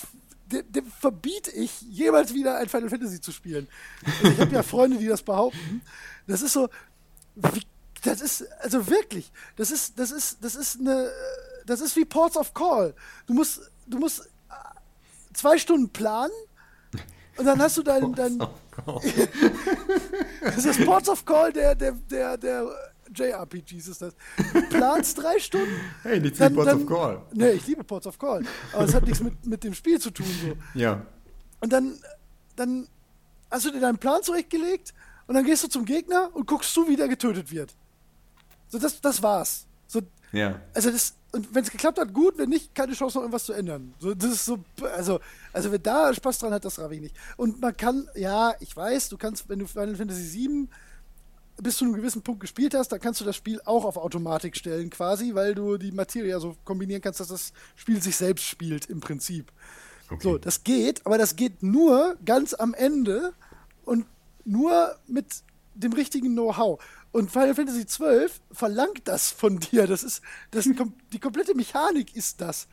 dem, 0.52 0.72
dem 0.72 0.86
verbiete 0.86 1.52
ich, 1.52 1.82
jemals 1.82 2.34
wieder 2.34 2.58
ein 2.58 2.68
Final 2.68 2.90
Fantasy 2.90 3.22
zu 3.22 3.32
spielen. 3.32 3.68
Also 4.06 4.34
ich 4.34 4.40
habe 4.40 4.52
ja 4.54 4.64
Freunde, 4.64 4.98
die 4.98 5.08
das 5.08 5.22
behaupten. 5.22 5.82
Das 6.28 6.42
ist 6.42 6.54
so, 6.54 6.70
wie, 7.36 7.62
das 8.04 8.22
ist, 8.22 8.46
also 8.60 8.88
wirklich, 8.88 9.32
das 9.56 9.72
ist, 9.72 9.98
das 9.98 10.12
ist, 10.12 10.44
das 10.44 10.56
ist 10.56 10.80
eine, 10.80 11.10
das 11.66 11.82
ist 11.82 11.96
wie 11.96 12.06
Ports 12.06 12.38
of 12.38 12.54
Call. 12.54 12.94
Du 13.28 13.34
musst, 13.34 13.62
du 13.88 13.98
musst 13.98 14.30
zwei 15.34 15.58
Stunden 15.58 15.90
planen 15.90 16.34
und 17.38 17.46
dann 17.46 17.62
hast 17.62 17.78
du 17.78 17.84
dein, 17.84 18.14
dein 18.14 18.40
das 20.42 20.66
ist 20.66 20.86
Ports 20.86 21.10
of 21.10 21.26
Call 21.26 21.54
der, 21.54 21.76
der, 21.76 21.94
der, 22.10 22.38
der 22.38 22.68
JRPGs 23.14 23.88
ist 23.88 24.02
das. 24.02 24.16
Du 24.54 24.62
planst 24.70 25.18
drei 25.18 25.40
Stunden. 25.40 25.80
Hey, 26.04 26.20
nichts 26.20 26.40
wie 26.40 26.50
Ports 26.50 26.72
dann, 26.72 26.82
of 26.84 26.88
Call. 26.88 27.22
Nee, 27.34 27.52
ich 27.52 27.68
liebe 27.68 27.84
Ports 27.84 28.08
of 28.08 28.18
Call. 28.18 28.44
Aber 28.74 28.86
es 28.86 28.94
hat 28.94 29.04
nichts 29.04 29.20
mit, 29.22 29.46
mit 29.46 29.64
dem 29.64 29.74
Spiel 29.74 30.00
zu 30.00 30.12
tun. 30.12 30.26
So. 30.42 30.80
Ja. 30.80 31.06
Und 31.60 31.74
dann, 31.74 32.00
dann 32.56 32.88
hast 33.50 33.66
du 33.66 33.72
dir 33.72 33.80
deinen 33.80 33.98
Plan 33.98 34.24
zurechtgelegt 34.24 34.94
und 35.28 35.36
dann 35.36 35.46
gehst 35.46 35.64
du 35.64 35.68
zum 35.68 35.86
Gegner 35.86 36.30
und 36.34 36.48
guckst 36.48 36.74
zu, 36.74 36.88
wie 36.88 36.96
der 36.96 37.08
getötet 37.08 37.52
wird. 37.52 37.76
So, 38.70 38.80
das, 38.80 39.02
das 39.02 39.22
war's. 39.22 39.68
So, 39.88 40.02
ja. 40.32 40.62
Also 40.74 40.92
das, 40.92 41.16
und 41.32 41.54
wenn 41.56 41.64
es 41.64 41.72
geklappt 41.72 42.00
hat, 42.00 42.14
gut, 42.14 42.38
wenn 42.38 42.50
nicht, 42.50 42.76
keine 42.76 42.94
Chance 42.94 43.18
noch 43.18 43.24
irgendwas 43.24 43.46
zu 43.46 43.54
ändern. 43.54 43.94
So, 44.00 44.14
das 44.14 44.32
ist 44.32 44.46
so, 44.46 44.60
also, 44.96 45.20
also 45.54 45.72
wenn 45.72 45.82
da 45.82 46.14
Spaß 46.14 46.40
dran 46.40 46.54
hat, 46.54 46.66
das 46.66 46.78
raff 46.78 46.92
ich 46.92 47.00
nicht. 47.00 47.16
Und 47.38 47.62
man 47.62 47.76
kann, 47.76 48.08
ja, 48.16 48.54
ich 48.60 48.76
weiß, 48.76 49.10
du 49.10 49.18
kannst, 49.18 49.48
wenn 49.48 49.60
du 49.60 49.68
Final 49.68 49.96
Fantasy 49.96 50.40
VII 50.40 50.68
bis 51.62 51.78
zu 51.78 51.86
einem 51.86 51.94
gewissen 51.94 52.22
Punkt 52.22 52.42
gespielt 52.42 52.74
hast, 52.74 52.90
dann 52.90 53.00
kannst 53.00 53.22
du 53.22 53.26
das 53.26 53.36
Spiel 53.36 53.62
auch 53.66 53.86
auf 53.86 53.96
Automatik 53.96 54.58
stellen, 54.58 54.90
quasi, 54.90 55.34
weil 55.36 55.56
du 55.56 55.78
die 55.78 55.92
Materie 55.92 56.38
so 56.40 56.56
kombinieren 56.66 57.02
kannst, 57.02 57.20
dass 57.20 57.28
das 57.30 57.54
Spiel 57.76 58.02
sich 58.02 58.16
selbst 58.16 58.46
spielt, 58.46 58.88
im 58.88 59.00
Prinzip. 59.00 59.52
Okay. 60.10 60.24
So, 60.24 60.38
das 60.38 60.64
geht, 60.64 61.06
aber 61.06 61.18
das 61.18 61.36
geht 61.36 61.64
nur 61.64 62.18
ganz 62.26 62.54
am 62.54 62.74
Ende 62.74 63.34
und 63.86 64.06
nur 64.44 64.96
mit 65.08 65.28
dem 65.76 65.94
richtigen 65.94 66.34
Know-how. 66.34 66.84
Und 67.12 67.30
Final 67.30 67.56
Fantasy 67.56 67.86
XII 67.86 68.28
verlangt 68.52 69.02
das 69.06 69.32
von 69.32 69.60
dir. 69.60 69.88
Das 69.88 70.04
ist, 70.04 70.22
das 70.52 70.66
ist 70.68 70.82
die 71.12 71.20
komplette 71.20 71.56
Mechanik 71.56 72.16
ist 72.16 72.42
das. 72.42 72.68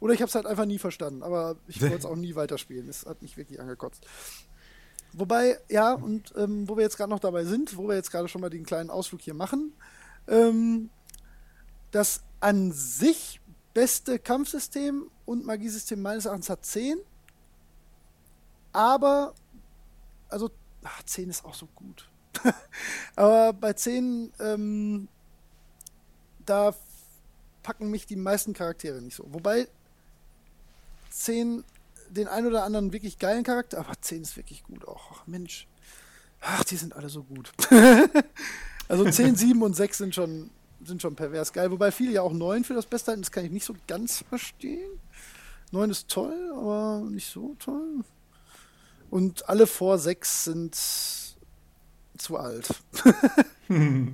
Oder 0.00 0.14
ich 0.14 0.20
habe 0.20 0.28
es 0.28 0.34
halt 0.34 0.46
einfach 0.46 0.64
nie 0.64 0.78
verstanden. 0.78 1.22
Aber 1.22 1.56
ich 1.66 1.80
wollte 1.80 1.96
es 1.96 2.04
auch 2.04 2.16
nie 2.16 2.34
weiterspielen. 2.34 2.88
Es 2.88 3.06
hat 3.06 3.22
mich 3.22 3.36
wirklich 3.36 3.60
angekotzt. 3.60 4.06
Wobei, 5.12 5.60
ja, 5.68 5.92
und 5.92 6.32
ähm, 6.36 6.68
wo 6.68 6.76
wir 6.76 6.82
jetzt 6.82 6.96
gerade 6.96 7.10
noch 7.10 7.20
dabei 7.20 7.44
sind, 7.44 7.76
wo 7.76 7.86
wir 7.86 7.94
jetzt 7.94 8.10
gerade 8.10 8.28
schon 8.28 8.40
mal 8.40 8.48
den 8.48 8.64
kleinen 8.64 8.88
Ausflug 8.88 9.20
hier 9.20 9.34
machen, 9.34 9.74
ähm, 10.26 10.88
das 11.90 12.22
an 12.40 12.72
sich 12.72 13.40
beste 13.74 14.18
Kampfsystem 14.18 15.10
und 15.26 15.44
Magiesystem 15.44 16.00
meines 16.00 16.24
Erachtens 16.24 16.48
hat 16.48 16.64
10. 16.64 16.98
Aber, 18.72 19.34
also, 20.28 20.50
ach, 20.82 21.02
10 21.02 21.28
ist 21.28 21.44
auch 21.44 21.54
so 21.54 21.66
gut. 21.74 22.10
Aber 23.16 23.52
bei 23.52 23.72
10, 23.72 24.32
ähm, 24.40 25.08
da 26.44 26.74
packen 27.62 27.90
mich 27.90 28.06
die 28.06 28.16
meisten 28.16 28.52
Charaktere 28.52 29.00
nicht 29.00 29.16
so. 29.16 29.24
Wobei 29.28 29.68
10 31.10 31.64
den 32.12 32.28
ein 32.28 32.46
oder 32.46 32.64
anderen 32.64 32.92
wirklich 32.92 33.18
geilen 33.18 33.44
Charakter, 33.44 33.78
aber 33.78 33.94
10 33.98 34.22
ist 34.22 34.36
wirklich 34.36 34.62
gut 34.64 34.86
auch. 34.86 35.12
Ach, 35.12 35.26
Mensch. 35.26 35.66
Ach, 36.40 36.64
die 36.64 36.76
sind 36.76 36.94
alle 36.94 37.08
so 37.08 37.22
gut. 37.22 37.52
also 38.88 39.08
10, 39.08 39.36
7 39.36 39.62
und 39.62 39.74
6 39.74 39.98
sind 39.98 40.14
schon, 40.14 40.50
sind 40.84 41.00
schon 41.00 41.14
pervers 41.14 41.52
geil. 41.52 41.70
Wobei 41.70 41.90
viele 41.90 42.12
ja 42.12 42.22
auch 42.22 42.32
9 42.32 42.64
für 42.64 42.74
das 42.74 42.86
Beste 42.86 43.12
halten. 43.12 43.22
Das 43.22 43.30
kann 43.30 43.44
ich 43.44 43.50
nicht 43.50 43.64
so 43.64 43.74
ganz 43.86 44.24
verstehen. 44.28 44.90
9 45.70 45.90
ist 45.90 46.08
toll, 46.08 46.52
aber 46.54 47.02
nicht 47.08 47.30
so 47.30 47.54
toll. 47.58 48.04
Und 49.08 49.48
alle 49.48 49.66
vor 49.66 49.98
6 49.98 50.44
sind 50.44 51.31
zu 52.18 52.36
alt. 52.36 52.68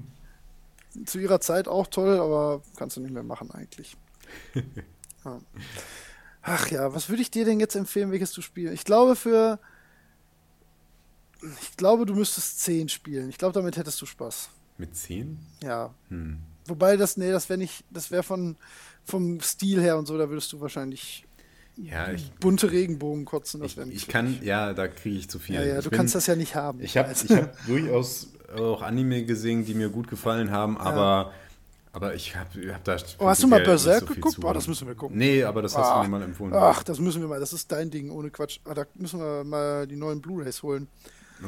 zu 1.06 1.18
ihrer 1.18 1.40
Zeit 1.40 1.68
auch 1.68 1.86
toll, 1.86 2.18
aber 2.18 2.62
kannst 2.76 2.96
du 2.96 3.00
nicht 3.00 3.12
mehr 3.12 3.22
machen 3.22 3.50
eigentlich. 3.50 3.96
Ja. 5.24 5.40
Ach 6.42 6.70
ja, 6.70 6.94
was 6.94 7.08
würde 7.08 7.20
ich 7.20 7.30
dir 7.30 7.44
denn 7.44 7.58
jetzt 7.58 7.74
empfehlen, 7.74 8.12
welches 8.12 8.32
du 8.32 8.40
spielst? 8.40 8.72
Ich 8.72 8.84
glaube 8.84 9.16
für. 9.16 9.58
Ich 11.60 11.76
glaube, 11.76 12.06
du 12.06 12.14
müsstest 12.14 12.60
10 12.60 12.88
spielen. 12.88 13.28
Ich 13.28 13.36
glaube, 13.36 13.52
damit 13.52 13.76
hättest 13.76 14.00
du 14.00 14.06
Spaß. 14.06 14.48
Mit 14.78 14.94
10? 14.94 15.38
Ja. 15.60 15.92
Hm. 16.08 16.38
Wobei 16.66 16.96
das, 16.96 17.16
nee, 17.16 17.32
das 17.32 17.48
wäre 17.48 17.58
nicht, 17.58 17.84
das 17.90 18.12
wäre 18.12 18.22
von 18.22 18.56
vom 19.08 19.40
Stil 19.40 19.80
her 19.80 19.98
und 19.98 20.06
so, 20.06 20.18
da 20.18 20.28
würdest 20.28 20.52
du 20.52 20.60
wahrscheinlich 20.60 21.26
ja, 21.80 22.10
ich, 22.10 22.30
bunte 22.32 22.70
Regenbogen 22.72 23.24
kotzen. 23.24 23.60
Das 23.60 23.76
ich, 23.76 23.94
ich 23.94 24.08
kann, 24.08 24.38
ja, 24.42 24.74
da 24.74 24.88
kriege 24.88 25.16
ich 25.16 25.28
zu 25.28 25.38
viel. 25.38 25.54
Ja, 25.54 25.62
ja, 25.62 25.78
ich 25.78 25.84
du 25.84 25.90
bin, 25.90 25.98
kannst 25.98 26.14
das 26.14 26.26
ja 26.26 26.34
nicht 26.34 26.54
haben. 26.54 26.80
Ich 26.80 26.96
habe 26.96 27.10
hab 27.10 27.56
durchaus 27.66 28.28
auch 28.56 28.82
Anime 28.82 29.24
gesehen, 29.24 29.64
die 29.64 29.74
mir 29.74 29.88
gut 29.88 30.08
gefallen 30.08 30.50
haben, 30.50 30.74
ja. 30.74 30.80
aber, 30.80 31.32
aber 31.92 32.14
ich 32.14 32.34
habe 32.34 32.74
hab 32.74 32.82
da. 32.84 32.96
Oh, 33.18 33.26
hast 33.26 33.42
du 33.42 33.46
mal 33.46 33.62
Berserk 33.62 34.08
so 34.08 34.14
geguckt? 34.14 34.40
Boah, 34.40 34.54
das 34.54 34.66
müssen 34.66 34.88
wir 34.88 34.94
gucken. 34.94 35.16
Nee, 35.16 35.44
aber 35.44 35.62
das 35.62 35.76
hast 35.76 35.94
du 35.94 36.02
mir 36.02 36.08
mal 36.08 36.22
empfohlen. 36.22 36.52
Ach, 36.54 36.82
das 36.82 36.98
müssen 36.98 37.20
wir 37.20 37.28
mal. 37.28 37.38
Das 37.38 37.52
ist 37.52 37.70
dein 37.70 37.90
Ding, 37.90 38.10
ohne 38.10 38.30
Quatsch. 38.30 38.58
Ah, 38.64 38.74
da 38.74 38.84
müssen 38.94 39.20
wir 39.20 39.44
mal 39.44 39.86
die 39.86 39.96
neuen 39.96 40.20
Blu-Rays 40.20 40.62
holen. 40.62 40.88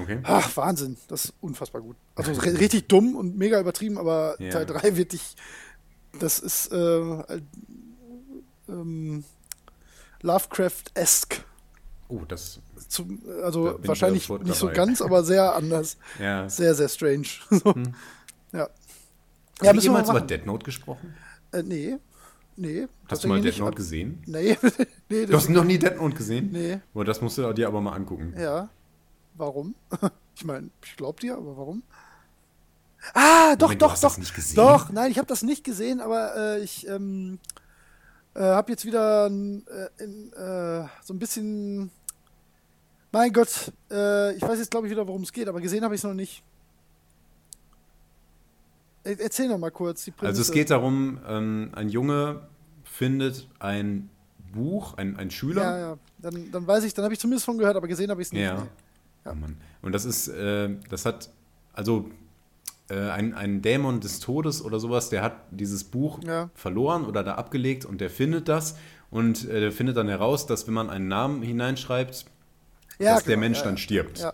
Okay. 0.00 0.20
Ach, 0.22 0.56
Wahnsinn. 0.56 0.96
Das 1.08 1.24
ist 1.26 1.34
unfassbar 1.40 1.80
gut. 1.80 1.96
Also 2.14 2.32
richtig 2.32 2.86
dumm 2.86 3.16
und 3.16 3.36
mega 3.36 3.58
übertrieben, 3.58 3.98
aber 3.98 4.36
ja. 4.38 4.50
Teil 4.50 4.66
3 4.66 4.96
wird 4.96 5.12
dich. 5.12 5.34
Das 6.20 6.38
ist. 6.38 6.72
Äh, 6.72 7.40
ähm, 8.68 9.24
Lovecraft-esque. 10.22 11.44
Oh, 12.08 12.22
das. 12.26 12.60
Zum, 12.88 13.22
also 13.42 13.78
da 13.78 13.88
wahrscheinlich 13.88 14.28
nicht 14.28 14.54
so 14.56 14.68
ganz, 14.68 15.00
aber 15.00 15.22
sehr 15.22 15.54
anders. 15.54 15.96
ja. 16.18 16.48
Sehr, 16.48 16.74
sehr 16.74 16.88
strange. 16.88 17.26
so. 17.50 17.74
hm. 17.74 17.94
Ja. 18.52 18.68
Hast 19.60 19.66
ja, 19.66 19.72
du 19.72 19.80
jemals 19.80 20.08
über 20.08 20.20
Dead 20.20 20.44
Note 20.44 20.64
gesprochen? 20.64 21.14
Äh, 21.52 21.62
nee. 21.62 21.98
Nee. 22.56 22.88
Hast 23.08 23.24
du 23.24 23.28
mal 23.28 23.40
Dead 23.40 23.56
Note 23.58 23.76
gesehen? 23.76 24.22
Nee. 24.26 24.56
nee 25.08 25.26
du 25.26 25.34
hast 25.34 25.48
noch 25.48 25.64
nie 25.64 25.78
Dead 25.78 25.96
Note 25.96 26.16
gesehen? 26.16 26.50
Nee. 26.50 26.80
Boah, 26.92 27.04
das 27.04 27.20
musst 27.20 27.38
du 27.38 27.52
dir 27.52 27.68
aber 27.68 27.80
mal 27.80 27.92
angucken. 27.92 28.34
Ja. 28.38 28.68
Warum? 29.34 29.74
ich 30.34 30.44
meine, 30.44 30.70
ich 30.84 30.96
glaub 30.96 31.20
dir, 31.20 31.36
aber 31.36 31.56
warum? 31.56 31.82
Ah, 33.14 33.56
doch, 33.56 33.68
Moment, 33.68 33.82
doch, 33.82 33.98
doch. 33.98 34.18
Doch, 34.54 34.90
nein, 34.90 35.10
ich 35.10 35.18
habe 35.18 35.28
das 35.28 35.42
nicht 35.42 35.64
gesehen, 35.64 36.00
aber 36.00 36.36
äh, 36.36 36.60
ich 36.60 36.86
ähm, 36.86 37.38
äh, 38.34 38.40
hab 38.40 38.68
jetzt 38.68 38.84
wieder 38.84 39.26
äh, 39.26 40.02
in, 40.02 40.32
äh, 40.32 40.86
so 41.02 41.14
ein 41.14 41.18
bisschen. 41.18 41.90
Mein 43.12 43.32
Gott, 43.32 43.72
äh, 43.90 44.34
ich 44.36 44.42
weiß 44.42 44.58
jetzt 44.58 44.70
glaube 44.70 44.86
ich 44.86 44.92
wieder, 44.92 45.06
worum 45.06 45.22
es 45.22 45.32
geht, 45.32 45.48
aber 45.48 45.60
gesehen 45.60 45.82
habe 45.82 45.94
ich 45.94 46.00
es 46.00 46.04
noch 46.04 46.14
nicht. 46.14 46.44
E 49.04 49.16
erzähl 49.18 49.48
noch 49.48 49.58
mal 49.58 49.70
kurz 49.70 50.04
die 50.04 50.12
Also 50.20 50.42
es 50.42 50.52
geht 50.52 50.70
darum, 50.70 51.18
ähm, 51.26 51.70
ein 51.72 51.88
Junge 51.88 52.42
findet 52.84 53.48
ein 53.58 54.10
Buch, 54.52 54.94
ein, 54.94 55.16
ein 55.16 55.30
Schüler. 55.30 55.62
Ja, 55.62 55.78
ja. 55.78 55.98
Dann, 56.18 56.52
dann 56.52 56.66
weiß 56.66 56.84
ich, 56.84 56.94
dann 56.94 57.04
habe 57.04 57.14
ich 57.14 57.20
zumindest 57.20 57.46
von 57.46 57.58
gehört, 57.58 57.76
aber 57.76 57.88
gesehen 57.88 58.10
habe 58.10 58.20
ich 58.20 58.28
es 58.28 58.32
nicht. 58.32 58.42
Ja. 58.42 58.66
ja. 59.24 59.32
Oh 59.32 59.34
Mann. 59.34 59.56
Und 59.82 59.92
das 59.92 60.04
ist, 60.04 60.28
äh, 60.28 60.70
das 60.88 61.06
hat, 61.06 61.30
also 61.72 62.10
ein, 62.94 63.34
ein 63.34 63.62
Dämon 63.62 64.00
des 64.00 64.20
Todes 64.20 64.64
oder 64.64 64.80
sowas, 64.80 65.10
der 65.10 65.22
hat 65.22 65.34
dieses 65.50 65.84
Buch 65.84 66.20
ja. 66.24 66.50
verloren 66.54 67.04
oder 67.04 67.22
da 67.22 67.34
abgelegt 67.34 67.84
und 67.84 68.00
der 68.00 68.10
findet 68.10 68.48
das 68.48 68.76
und 69.10 69.48
äh, 69.48 69.60
der 69.60 69.72
findet 69.72 69.96
dann 69.96 70.08
heraus, 70.08 70.46
dass 70.46 70.66
wenn 70.66 70.74
man 70.74 70.90
einen 70.90 71.08
Namen 71.08 71.42
hineinschreibt, 71.42 72.24
ja, 72.98 73.14
dass 73.14 73.24
genau, 73.24 73.28
der 73.28 73.36
Mensch 73.38 73.58
ja, 73.58 73.64
dann 73.64 73.78
stirbt. 73.78 74.18
Ja, 74.18 74.32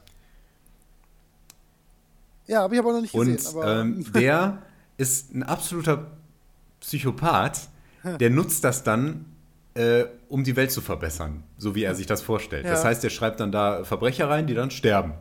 ja 2.46 2.60
habe 2.62 2.74
ich 2.74 2.80
aber 2.80 2.92
noch 2.92 3.00
nicht 3.00 3.14
und, 3.14 3.26
gesehen. 3.26 3.58
Und 3.58 3.66
ähm, 3.66 4.12
der 4.12 4.62
ist 4.96 5.34
ein 5.34 5.42
absoluter 5.42 6.06
Psychopath, 6.80 7.68
der 8.20 8.30
nutzt 8.30 8.62
das 8.62 8.84
dann, 8.84 9.24
äh, 9.74 10.04
um 10.28 10.44
die 10.44 10.54
Welt 10.56 10.70
zu 10.70 10.80
verbessern, 10.80 11.42
so 11.58 11.74
wie 11.74 11.82
er 11.82 11.94
sich 11.94 12.06
das 12.06 12.22
vorstellt. 12.22 12.64
Das 12.64 12.84
heißt, 12.84 13.02
er 13.02 13.10
schreibt 13.10 13.40
dann 13.40 13.50
da 13.50 13.84
Verbrecher 13.84 14.28
rein, 14.30 14.46
die 14.46 14.54
dann 14.54 14.70
sterben. 14.70 15.14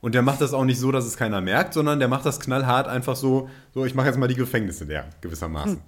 Und 0.00 0.14
der 0.14 0.22
macht 0.22 0.40
das 0.40 0.52
auch 0.52 0.64
nicht 0.64 0.78
so, 0.78 0.92
dass 0.92 1.04
es 1.04 1.16
keiner 1.16 1.40
merkt, 1.40 1.74
sondern 1.74 1.98
der 1.98 2.08
macht 2.08 2.26
das 2.26 2.40
knallhart 2.40 2.88
einfach 2.88 3.16
so, 3.16 3.48
so 3.74 3.84
ich 3.84 3.94
mache 3.94 4.06
jetzt 4.06 4.18
mal 4.18 4.28
die 4.28 4.34
Gefängnisse 4.34 4.86
der 4.86 5.06
gewissermaßen. 5.20 5.76
Hm. 5.76 5.82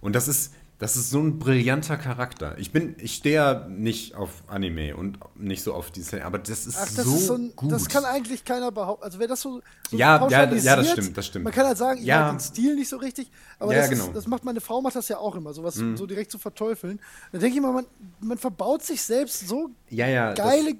Und 0.00 0.14
das 0.14 0.28
ist, 0.28 0.52
das 0.78 0.96
ist 0.96 1.10
so 1.10 1.20
ein 1.20 1.38
brillanter 1.38 1.96
Charakter. 1.96 2.58
Ich 2.58 2.72
bin, 2.72 2.96
ich 2.98 3.14
stehe 3.14 3.36
ja 3.36 3.66
nicht 3.68 4.16
auf 4.16 4.42
Anime 4.48 4.96
und 4.96 5.18
nicht 5.36 5.62
so 5.62 5.72
auf 5.72 5.92
diese, 5.92 6.24
aber 6.24 6.38
das 6.38 6.66
ist 6.66 6.76
Ach, 6.76 6.88
das 6.94 7.04
so, 7.04 7.14
ist 7.14 7.26
so 7.26 7.34
ein, 7.34 7.52
gut. 7.54 7.70
Das 7.70 7.88
kann 7.88 8.04
eigentlich 8.04 8.44
keiner 8.44 8.72
behaupten. 8.72 9.04
Also 9.04 9.18
wer 9.20 9.28
das 9.28 9.40
so, 9.40 9.62
so 9.88 9.96
ja, 9.96 10.28
ja, 10.28 10.52
ja, 10.52 10.76
das 10.76 10.90
stimmt, 10.90 11.16
das 11.16 11.26
stimmt. 11.26 11.44
Man 11.44 11.52
kann 11.52 11.66
halt 11.66 11.78
sagen, 11.78 12.00
ich 12.00 12.06
ja. 12.06 12.22
mag 12.22 12.32
den 12.32 12.40
Stil 12.40 12.74
nicht 12.74 12.88
so 12.88 12.96
richtig, 12.96 13.30
aber 13.60 13.72
ja, 13.72 13.82
das, 13.82 13.90
genau. 13.90 14.06
ist, 14.06 14.16
das 14.16 14.26
macht 14.26 14.44
meine 14.44 14.60
Frau 14.60 14.82
macht 14.82 14.96
das 14.96 15.08
ja 15.08 15.18
auch 15.18 15.36
immer, 15.36 15.54
sowas 15.54 15.76
mhm. 15.76 15.96
so 15.96 16.06
direkt 16.06 16.32
zu 16.32 16.38
verteufeln. 16.38 17.00
Da 17.30 17.38
denke 17.38 17.56
ich 17.56 17.62
mal, 17.62 17.72
man, 17.72 17.86
man 18.20 18.36
verbaut 18.36 18.82
sich 18.82 19.00
selbst 19.00 19.46
so 19.46 19.70
ja, 19.90 20.08
ja, 20.08 20.32
geile 20.34 20.74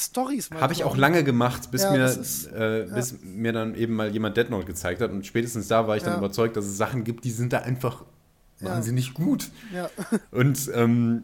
Stories 0.00 0.50
Habe 0.50 0.72
ich 0.72 0.84
auch 0.84 0.96
lange 0.96 1.24
gemacht, 1.24 1.70
bis, 1.70 1.82
ja, 1.82 1.92
mir, 1.92 2.04
ist, 2.06 2.46
äh, 2.52 2.86
ja. 2.86 2.94
bis 2.94 3.22
mir 3.22 3.52
dann 3.52 3.74
eben 3.74 3.94
mal 3.94 4.10
jemand 4.10 4.36
Dead 4.36 4.48
Note 4.50 4.66
gezeigt 4.66 5.00
hat. 5.00 5.10
Und 5.10 5.26
spätestens 5.26 5.68
da 5.68 5.86
war 5.86 5.96
ich 5.96 6.02
dann 6.02 6.14
ja. 6.14 6.18
überzeugt, 6.18 6.56
dass 6.56 6.64
es 6.64 6.76
Sachen 6.76 7.04
gibt, 7.04 7.24
die 7.24 7.30
sind 7.30 7.52
da 7.52 7.58
einfach 7.58 8.04
wahnsinnig 8.60 9.14
gut. 9.14 9.50
Und 10.30 10.70
ähm, 10.74 11.22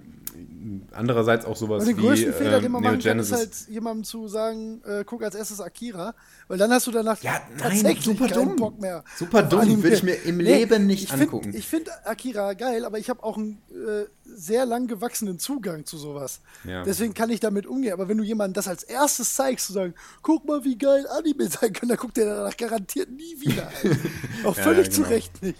andererseits 0.92 1.44
auch 1.44 1.56
sowas 1.56 1.82
Und 1.82 1.88
den 1.88 1.96
größten 1.96 2.32
wie 2.32 2.36
Fehler, 2.36 2.60
den 2.60 2.72
man 2.72 2.82
machen 2.82 3.00
kann, 3.00 3.18
ist 3.18 3.32
halt 3.32 3.68
jemandem 3.68 4.04
zu 4.04 4.28
sagen, 4.28 4.82
äh, 4.84 5.04
guck 5.04 5.22
als 5.22 5.34
erstes 5.34 5.60
Akira, 5.60 6.14
weil 6.48 6.58
dann 6.58 6.70
hast 6.72 6.86
du 6.86 6.90
danach 6.92 7.22
ja, 7.22 7.40
nein, 7.58 7.96
super 8.00 8.28
dumm. 8.28 8.56
Bock 8.56 8.80
mehr. 8.80 9.02
Super 9.16 9.42
dumm, 9.42 9.82
will 9.82 9.92
ich 9.92 10.02
mir 10.02 10.14
im 10.24 10.38
Leben 10.40 10.86
nicht 10.86 11.04
ich 11.04 11.12
angucken. 11.12 11.52
ich 11.54 11.66
finde 11.66 11.90
Akira 12.06 12.52
geil, 12.52 12.84
aber 12.84 12.98
ich 12.98 13.10
habe 13.10 13.22
auch 13.22 13.36
einen 13.36 13.60
äh, 13.70 14.04
sehr 14.24 14.66
lang 14.66 14.86
gewachsenen 14.86 15.38
Zugang 15.38 15.84
zu 15.86 15.96
sowas. 15.96 16.40
Ja. 16.64 16.84
Deswegen 16.84 17.14
kann 17.14 17.30
ich 17.30 17.40
damit 17.40 17.66
umgehen. 17.66 17.92
Aber 17.92 18.08
wenn 18.08 18.18
du 18.18 18.24
jemandem 18.24 18.54
das 18.54 18.68
als 18.68 18.82
erstes 18.82 19.34
zeigst, 19.34 19.66
zu 19.66 19.72
sagen, 19.72 19.94
guck 20.22 20.44
mal, 20.46 20.64
wie 20.64 20.76
geil 20.76 21.06
Anime 21.08 21.48
sein 21.48 21.72
kann, 21.72 21.88
dann 21.88 21.98
guckt 21.98 22.16
der 22.16 22.26
danach 22.26 22.56
garantiert 22.56 23.10
nie 23.10 23.40
wieder. 23.40 23.70
auch 24.44 24.54
völlig 24.54 24.86
ja, 24.86 24.92
genau. 24.92 25.08
zu 25.08 25.10
Recht 25.10 25.42
nicht. 25.42 25.58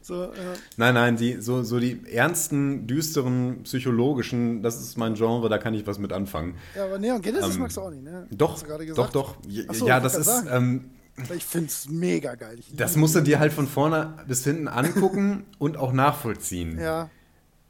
So, 0.00 0.30
nein, 0.76 0.94
nein, 0.94 1.16
die, 1.16 1.40
so, 1.40 1.62
so 1.62 1.80
die 1.80 2.00
ernsten, 2.12 2.86
düsteren, 2.86 3.62
psychologischen, 3.64 4.62
das 4.62 4.80
ist 4.80 4.98
mein 4.98 5.14
Genre, 5.14 5.48
da 5.48 5.58
kann 5.58 5.74
ich 5.74 5.86
was 5.86 5.98
mit 5.98 6.12
anfangen. 6.12 6.56
Ja, 6.76 6.84
aber 6.84 6.98
Neon 6.98 7.22
Genesis 7.22 7.54
ähm, 7.54 7.62
magst 7.62 7.76
du 7.76 7.80
auch 7.80 7.90
nicht, 7.90 8.02
ne? 8.02 8.26
Doch, 8.30 8.62
doch, 8.94 9.10
doch. 9.10 9.36
So, 9.72 9.86
ja 9.86 10.00
das 10.00 10.14
ist, 10.14 10.23
ähm, 10.50 10.90
Ich 11.34 11.44
finde 11.44 11.68
es 11.68 11.88
mega 11.88 12.34
geil. 12.34 12.56
Ich 12.58 12.74
das 12.76 12.96
musst 12.96 13.14
du 13.14 13.20
dir 13.20 13.38
halt 13.38 13.52
von 13.52 13.66
vorne 13.66 14.14
bis 14.26 14.44
hinten 14.44 14.68
angucken 14.68 15.44
und 15.58 15.76
auch 15.76 15.92
nachvollziehen. 15.92 16.78
Ja. 16.78 17.08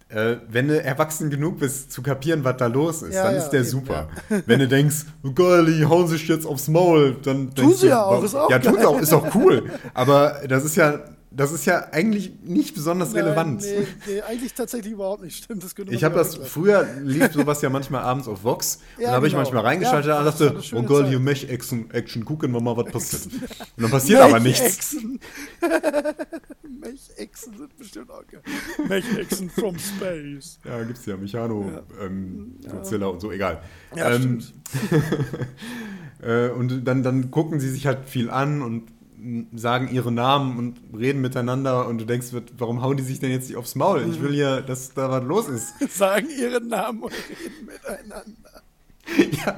Äh, 0.08 0.36
wenn 0.48 0.68
du 0.68 0.80
erwachsen 0.80 1.30
genug 1.30 1.58
bist, 1.58 1.90
zu 1.90 2.02
kapieren, 2.02 2.44
was 2.44 2.56
da 2.58 2.66
los 2.66 3.02
ist, 3.02 3.14
Ja, 3.14 3.24
dann 3.24 3.34
ja, 3.34 3.40
ist 3.40 3.50
der 3.50 3.60
eben, 3.60 3.68
super. 3.68 4.08
Wenn 4.46 4.60
du 4.60 4.68
denkst, 4.68 5.06
oh 5.24 5.32
geil, 5.32 5.64
die 5.66 5.84
hauen 5.86 6.06
sich 6.06 6.28
jetzt 6.28 6.46
aufs 6.46 6.68
Maul, 6.68 7.16
dann 7.22 7.54
Tun 7.54 7.74
sie 7.74 7.88
ja 7.88 8.02
auch, 8.04 8.22
ist 8.22 8.34
auch 8.34 8.50
Ja, 8.50 8.58
tun 8.58 8.76
sie 8.78 8.86
auch, 8.86 9.00
ist 9.00 9.12
auch 9.12 9.34
cool. 9.34 9.70
Aber 9.94 10.42
das 10.46 10.64
ist 10.64 10.76
ja, 10.76 11.00
das 11.36 11.52
ist 11.52 11.64
ja 11.66 11.88
eigentlich 11.92 12.32
nicht 12.42 12.74
besonders 12.74 13.14
relevant. 13.14 13.62
Nein, 13.62 13.86
nee, 14.06 14.12
nee, 14.14 14.20
eigentlich 14.22 14.54
tatsächlich 14.54 14.92
überhaupt 14.92 15.22
nicht. 15.22 15.44
Stimmt, 15.44 15.62
das 15.64 15.74
Ich 15.90 16.04
habe 16.04 16.14
das, 16.14 16.36
früher 16.36 16.86
lief 17.02 17.32
sowas 17.32 17.60
ja 17.62 17.70
manchmal 17.70 18.02
abends 18.02 18.28
auf 18.28 18.44
Vox. 18.44 18.80
und 18.96 19.02
Ja, 19.02 19.10
da 19.10 19.16
habe 19.16 19.26
ich 19.26 19.32
genau. 19.32 19.42
manchmal 19.42 19.64
reingeschaltet 19.64 20.08
Ja, 20.08 20.18
und 20.20 20.26
dachte, 20.26 20.56
oh 20.74 20.82
Zeit. 21.00 21.08
hier 21.08 21.20
Mech-Action, 21.20 21.90
Action, 21.90 22.24
gucken 22.24 22.52
wir 22.52 22.60
mal, 22.60 22.76
was 22.76 22.92
passiert. 22.92 23.34
Und 23.76 23.82
dann 23.82 23.90
passiert 23.90 24.20
aber 24.20 24.40
nichts. 24.40 24.94
Mech-Echsen. 24.94 25.20
Mech-Echsen 26.80 27.56
sind 27.56 27.76
bestimmt 27.76 28.10
auch 28.10 28.26
geil. 28.26 28.42
Mech-Echsen 28.88 29.50
from 29.50 29.76
space. 29.78 30.58
Ja, 30.64 30.82
gibt's 30.84 31.06
ja 31.06 31.16
Mechano, 31.16 31.82
ähm, 32.00 32.56
Godzilla 32.70 33.06
und 33.06 33.20
so, 33.20 33.32
egal. 33.32 33.60
Ja, 33.96 34.10
ähm, 34.10 34.40
stimmt. 34.40 34.54
äh, 36.22 36.48
und 36.50 36.84
dann, 36.84 37.02
dann 37.02 37.30
gucken 37.30 37.60
sie 37.60 37.70
sich 37.70 37.86
halt 37.86 38.08
viel 38.08 38.30
an 38.30 38.62
und 38.62 38.93
sagen 39.54 39.88
ihre 39.92 40.12
Namen 40.12 40.58
und 40.58 40.98
reden 40.98 41.20
miteinander 41.20 41.86
und 41.86 41.98
du 41.98 42.04
denkst, 42.04 42.28
warum 42.58 42.82
hauen 42.82 42.96
die 42.96 43.02
sich 43.02 43.20
denn 43.20 43.30
jetzt 43.30 43.48
nicht 43.48 43.56
aufs 43.56 43.74
Maul? 43.74 44.06
Ich 44.10 44.20
will 44.20 44.32
hier, 44.32 44.60
dass 44.62 44.94
da 44.94 45.10
was 45.10 45.24
los 45.24 45.48
ist. 45.48 45.74
Sagen 45.96 46.28
ihren 46.30 46.68
Namen 46.68 47.02
und 47.02 47.12
reden 47.12 47.66
miteinander. 47.66 48.62
Ja, 49.44 49.54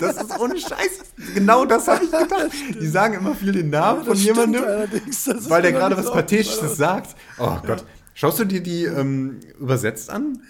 das 0.00 0.20
ist 0.20 0.40
ohne 0.40 0.58
Scheiß. 0.58 1.04
Genau 1.32 1.64
das 1.64 1.86
habe 1.86 2.04
ich 2.04 2.10
gedacht. 2.10 2.50
Die 2.80 2.88
sagen 2.88 3.14
immer 3.14 3.32
viel 3.36 3.52
den 3.52 3.70
Namen 3.70 4.00
von 4.00 4.14
Das 4.14 4.24
jemandem, 4.24 4.60
weil 4.60 5.62
der 5.62 5.70
gerade 5.70 5.96
was 5.96 6.06
nicht 6.06 6.14
Pathetisches 6.14 6.76
sagt. 6.76 7.14
Oh 7.38 7.58
Gott. 7.64 7.84
Schaust 8.14 8.40
du 8.40 8.44
dir 8.44 8.60
die 8.60 8.82
ähm, 8.86 9.38
übersetzt 9.60 10.10
an? 10.10 10.42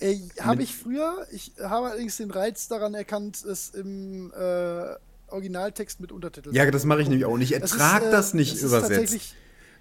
Äh, 0.00 0.18
habe 0.40 0.62
ich 0.62 0.76
früher, 0.76 1.26
ich 1.32 1.52
habe 1.58 1.86
allerdings 1.86 2.18
den 2.18 2.30
Reiz 2.30 2.68
daran 2.68 2.92
erkannt, 2.92 3.42
es 3.42 3.70
im 3.70 4.30
äh, 4.32 4.96
Originaltext 5.34 6.00
mit 6.00 6.10
Untertiteln 6.12 6.54
Ja, 6.54 6.70
das 6.70 6.84
mache 6.84 7.02
ich 7.02 7.08
nämlich 7.08 7.26
auch 7.26 7.36
nicht. 7.36 7.52
Ich 7.52 7.62
Es 7.62 7.72
ertrag 7.72 8.02
ist, 8.02 8.08
äh, 8.08 8.10
das 8.10 8.34
nicht 8.34 8.52
es 8.54 8.62
ist 8.62 8.64
übersetzt. 8.70 8.90
tatsächlich- 8.90 9.34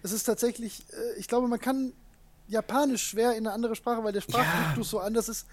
Es 0.04 0.12
ist 0.12 0.24
tatsächlich, 0.26 0.86
äh, 0.92 1.20
ich 1.20 1.28
glaube, 1.30 1.48
man 1.48 1.60
kann 1.62 1.94
Japanisch 2.50 3.04
schwer 3.08 3.32
in 3.32 3.48
eine 3.48 3.54
andere 3.54 3.76
Sprache, 3.76 4.04
weil 4.04 4.12
der 4.12 4.20
Sprachduktus 4.22 4.90
so 4.90 5.00
anders 5.00 5.30
ist. 5.30 5.46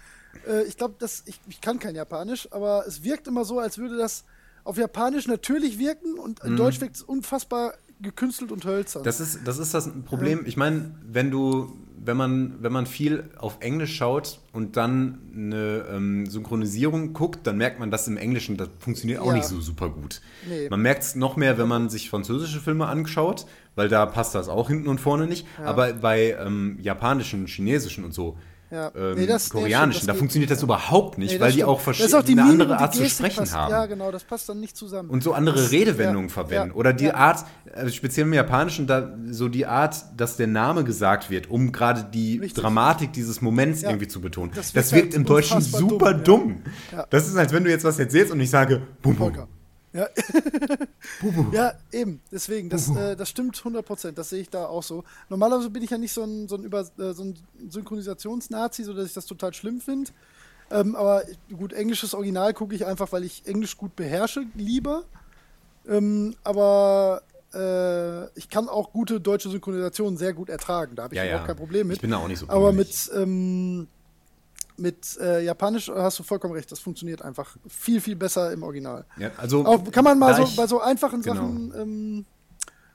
Äh, 0.45 0.63
ich 0.63 0.75
glaube, 0.75 0.95
dass 0.99 1.23
ich, 1.25 1.39
ich 1.47 1.61
kann 1.61 1.79
kein 1.79 1.95
Japanisch, 1.95 2.49
aber 2.51 2.85
es 2.85 3.01
wirkt 3.03 3.27
immer 3.27 3.45
so, 3.45 3.59
als 3.59 3.77
würde 3.77 3.95
das 3.97 4.25
auf 4.65 4.77
Japanisch 4.77 5.25
natürlich 5.27 5.79
wirken 5.79 6.19
und 6.19 6.43
in 6.43 6.57
Deutsch 6.57 6.81
wirkt 6.81 6.97
es 6.97 7.01
unfassbar 7.01 7.73
gekünstelt 8.01 8.51
und 8.51 8.65
hölzern. 8.65 9.03
Das 9.03 9.19
ist, 9.19 9.39
das 9.45 9.57
ist 9.57 9.73
das 9.73 9.89
Problem. 10.05 10.41
Ich 10.45 10.57
meine, 10.57 10.91
wenn 11.05 11.31
du, 11.31 11.73
wenn 12.03 12.17
man, 12.17 12.55
wenn 12.61 12.71
man 12.71 12.85
viel 12.87 13.29
auf 13.37 13.57
Englisch 13.59 13.95
schaut 13.95 14.39
und 14.53 14.75
dann 14.77 15.19
eine 15.35 15.85
ähm, 15.91 16.25
Synchronisierung 16.25 17.13
guckt, 17.13 17.45
dann 17.45 17.57
merkt 17.57 17.79
man, 17.79 17.91
dass 17.91 18.07
im 18.07 18.17
Englischen 18.17 18.57
das 18.57 18.69
funktioniert 18.79 19.19
auch 19.19 19.27
Ja. 19.27 19.33
nicht 19.33 19.45
so 19.45 19.59
super 19.61 19.89
gut. 19.89 20.21
Nee. 20.49 20.67
Man 20.69 20.81
merkt 20.81 21.03
es 21.03 21.15
noch 21.15 21.35
mehr, 21.37 21.57
wenn 21.57 21.67
man 21.67 21.89
sich 21.89 22.09
französische 22.09 22.59
Filme 22.59 22.87
anschaut, 22.87 23.45
weil 23.75 23.87
da 23.87 24.05
passt 24.05 24.33
das 24.35 24.49
auch 24.49 24.67
hinten 24.69 24.87
und 24.87 24.99
vorne 24.99 25.27
nicht. 25.27 25.45
Aber 25.63 25.93
bei 25.93 26.35
ähm, 26.39 26.77
japanischen, 26.81 27.45
chinesischen 27.47 28.03
und 28.03 28.13
so. 28.13 28.37
Ja. 28.71 28.91
Ähm, 28.95 29.15
Nee, 29.15 29.25
das- 29.27 29.49
koreanischen, 29.49 30.07
da 30.07 30.13
funktioniert 30.13 30.49
das 30.49 30.63
überhaupt 30.63 31.17
nicht, 31.17 31.33
Nee, 31.33 31.39
weil 31.41 31.49
die 31.51 31.57
stimmt. 31.59 31.69
auch 31.69 31.75
Das 31.75 31.83
verschiedene 31.83 32.17
auch 32.19 32.23
die 32.23 32.35
Mimik 32.35 32.51
andere 32.51 32.67
die 32.69 32.73
Art 32.83 32.95
zu 32.95 33.05
sprechen 33.09 33.39
passt, 33.39 33.53
haben. 33.55 33.71
Ja, 33.71 33.85
genau, 33.85 34.11
das 34.11 34.23
passt 34.23 34.47
dann 34.47 34.59
nicht 34.61 34.77
zusammen. 34.77 35.09
Und 35.09 35.23
so 35.23 35.33
andere 35.33 35.57
Das- 35.57 35.71
Redewendungen 35.71 36.29
ja, 36.29 36.33
verwenden. 36.33 36.69
ja, 36.69 36.75
Oder 36.75 36.93
die. 36.93 37.11
Art, 37.11 37.43
äh, 37.73 37.89
speziell 37.89 38.25
im 38.25 38.33
Japanischen, 38.33 38.87
da, 38.87 39.13
so 39.29 39.49
die 39.49 39.65
Art, 39.65 39.95
dass 40.15 40.37
der 40.37 40.47
Name 40.47 40.83
gesagt 40.85 41.29
wird, 41.29 41.49
um 41.49 41.71
gerade 41.73 42.05
die 42.13 42.39
Richtig. 42.39 42.61
Dramatik 42.63 43.11
dieses 43.11 43.41
Moments 43.41 43.83
irgendwie 43.83 44.07
zu 44.07 44.21
betonen. 44.21 44.51
Das 44.55 44.71
Das, 44.71 44.93
wirkt 44.93 45.07
halt 45.07 45.13
im 45.15 45.25
Deutschen 45.25 45.59
super 45.61 46.13
dumm, 46.13 46.61
dumm. 46.93 47.05
Das 47.09 47.27
ist, 47.27 47.35
als 47.35 47.51
wenn 47.51 47.65
du 47.65 47.69
jetzt 47.69 47.83
was 47.83 47.99
erzählst 47.99 48.31
und 48.31 48.39
ich 48.39 48.49
sage, 48.49 48.81
bum, 49.01 49.15
bum. 49.17 49.33
Ja. 49.93 50.07
ja, 51.51 51.73
eben. 51.91 52.21
Deswegen, 52.31 52.69
das, 52.69 52.89
äh, 52.95 53.15
das 53.15 53.29
stimmt 53.29 53.57
100 53.57 53.85
Prozent. 53.85 54.17
Das 54.17 54.29
sehe 54.29 54.41
ich 54.41 54.49
da 54.49 54.65
auch 54.65 54.83
so. 54.83 55.03
Normalerweise 55.29 55.69
bin 55.69 55.83
ich 55.83 55.89
ja 55.89 55.97
nicht 55.97 56.13
so 56.13 56.23
ein, 56.23 56.47
so 56.47 56.55
ein, 56.55 56.63
Über, 56.63 56.81
äh, 56.97 57.13
so 57.13 57.23
ein 57.23 57.35
Synchronisationsnazi, 57.69 58.83
so 58.83 58.93
dass 58.93 59.07
ich 59.07 59.13
das 59.13 59.25
total 59.25 59.53
schlimm 59.53 59.81
finde. 59.81 60.11
Ähm, 60.69 60.95
aber 60.95 61.23
gut, 61.55 61.73
englisches 61.73 62.13
Original 62.13 62.53
gucke 62.53 62.73
ich 62.75 62.85
einfach, 62.85 63.11
weil 63.11 63.25
ich 63.25 63.45
Englisch 63.45 63.77
gut 63.77 63.95
beherrsche, 63.95 64.45
lieber. 64.55 65.03
Ähm, 65.87 66.35
aber 66.43 67.21
äh, 67.53 68.27
ich 68.37 68.47
kann 68.49 68.69
auch 68.69 68.93
gute 68.93 69.19
deutsche 69.19 69.49
Synchronisationen 69.49 70.17
sehr 70.17 70.33
gut 70.33 70.47
ertragen. 70.47 70.95
Da 70.95 71.03
habe 71.03 71.15
ich 71.15 71.17
Ja, 71.17 71.25
ja. 71.25 71.39
kein 71.45 71.57
Problem 71.57 71.87
mit. 71.87 71.97
Ich 71.97 72.01
bin 72.01 72.11
da 72.11 72.17
auch 72.17 72.27
nicht 72.27 72.39
so 72.39 72.47
Aber 72.47 72.71
mit, 72.71 73.11
ähm, 73.13 73.87
mit 74.81 75.17
äh, 75.21 75.43
Japanisch 75.45 75.89
hast 75.89 76.19
du 76.19 76.23
vollkommen 76.23 76.53
recht. 76.53 76.71
Das 76.71 76.79
funktioniert 76.79 77.21
einfach 77.21 77.55
viel, 77.67 78.01
viel 78.01 78.15
besser 78.15 78.51
im 78.51 78.63
Original. 78.63 79.05
Ja, 79.17 79.31
also, 79.37 79.65
Auch 79.65 79.89
kann 79.91 80.03
man 80.03 80.19
mal 80.19 80.35
so 80.35 80.43
ich- 80.43 80.55
bei 80.55 80.67
so 80.67 80.81
einfachen 80.81 81.21
genau. 81.21 81.35
Sachen, 81.35 81.73
ähm, 81.77 82.25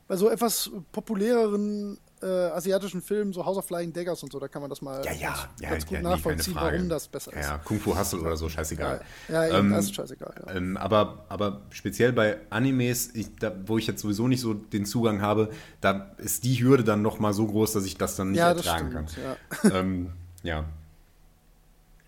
bei 0.09 0.17
so 0.17 0.29
etwas 0.29 0.71
populäreren 0.93 1.99
äh, 2.23 2.27
asiatischen 2.27 3.03
Filmen, 3.03 3.33
so 3.35 3.45
House 3.45 3.59
of 3.59 3.67
Flying 3.67 3.93
Daggers 3.93 4.23
und 4.23 4.33
so, 4.33 4.39
da 4.41 4.49
kann 4.49 4.63
man 4.63 4.71
das 4.71 4.81
mal 4.81 5.05
Ja, 5.05 5.13
ja, 5.13 5.29
ganz, 5.29 5.39
ja, 5.61 5.69
ganz 5.71 5.85
ja, 5.85 5.89
gut 5.91 6.03
nachvollziehen, 6.03 6.55
warum 6.55 6.89
das 6.89 7.09
besser 7.09 7.33
Ja, 7.35 7.41
ist. 7.41 7.47
ja, 7.47 7.59
Kung 7.59 7.79
Fu 7.79 7.97
Hustle 7.99 8.21
oder 8.21 8.37
so, 8.39 8.49
scheißegal. 8.49 9.03
Ja, 9.29 9.47
ja 9.47 9.59
eben, 9.59 9.67
Ähm, 9.67 9.71
das 9.73 9.85
ist 9.87 9.95
scheißegal. 9.95 10.35
Ja. 10.47 10.55
Ähm, 10.55 10.77
aber, 10.79 11.27
aber 11.29 11.61
speziell 11.71 12.13
bei 12.15 12.39
Animes, 12.49 13.15
ich, 13.15 13.37
da, 13.37 13.53
wo 13.67 13.77
ich 13.77 13.87
jetzt 13.87 14.01
sowieso 14.01 14.29
nicht 14.29 14.41
so 14.41 14.55
den 14.55 14.87
Zugang 14.87 15.21
habe, 15.21 15.51
da 15.83 16.13
ist 16.17 16.45
die 16.45 16.63
Hürde 16.63 16.85
dann 16.85 17.03
noch 17.03 17.19
mal 17.19 17.35
so 17.35 17.47
groß, 17.47 17.75
dass 17.75 17.85
ich 17.85 17.99
das 17.99 18.17
dann 18.17 18.31
nicht 18.31 18.39
Ja, 18.39 18.49
ertragen 18.53 19.07
stimmt. 19.07 19.37
kann. 19.63 19.73
ähm, 19.73 20.13
ja. 20.43 20.65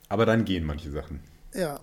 Aber 0.09 0.27
dann 0.27 0.45
gehen 0.45 0.65
manche 0.65 0.91
Sachen. 0.91 1.21
Ja. 1.55 1.81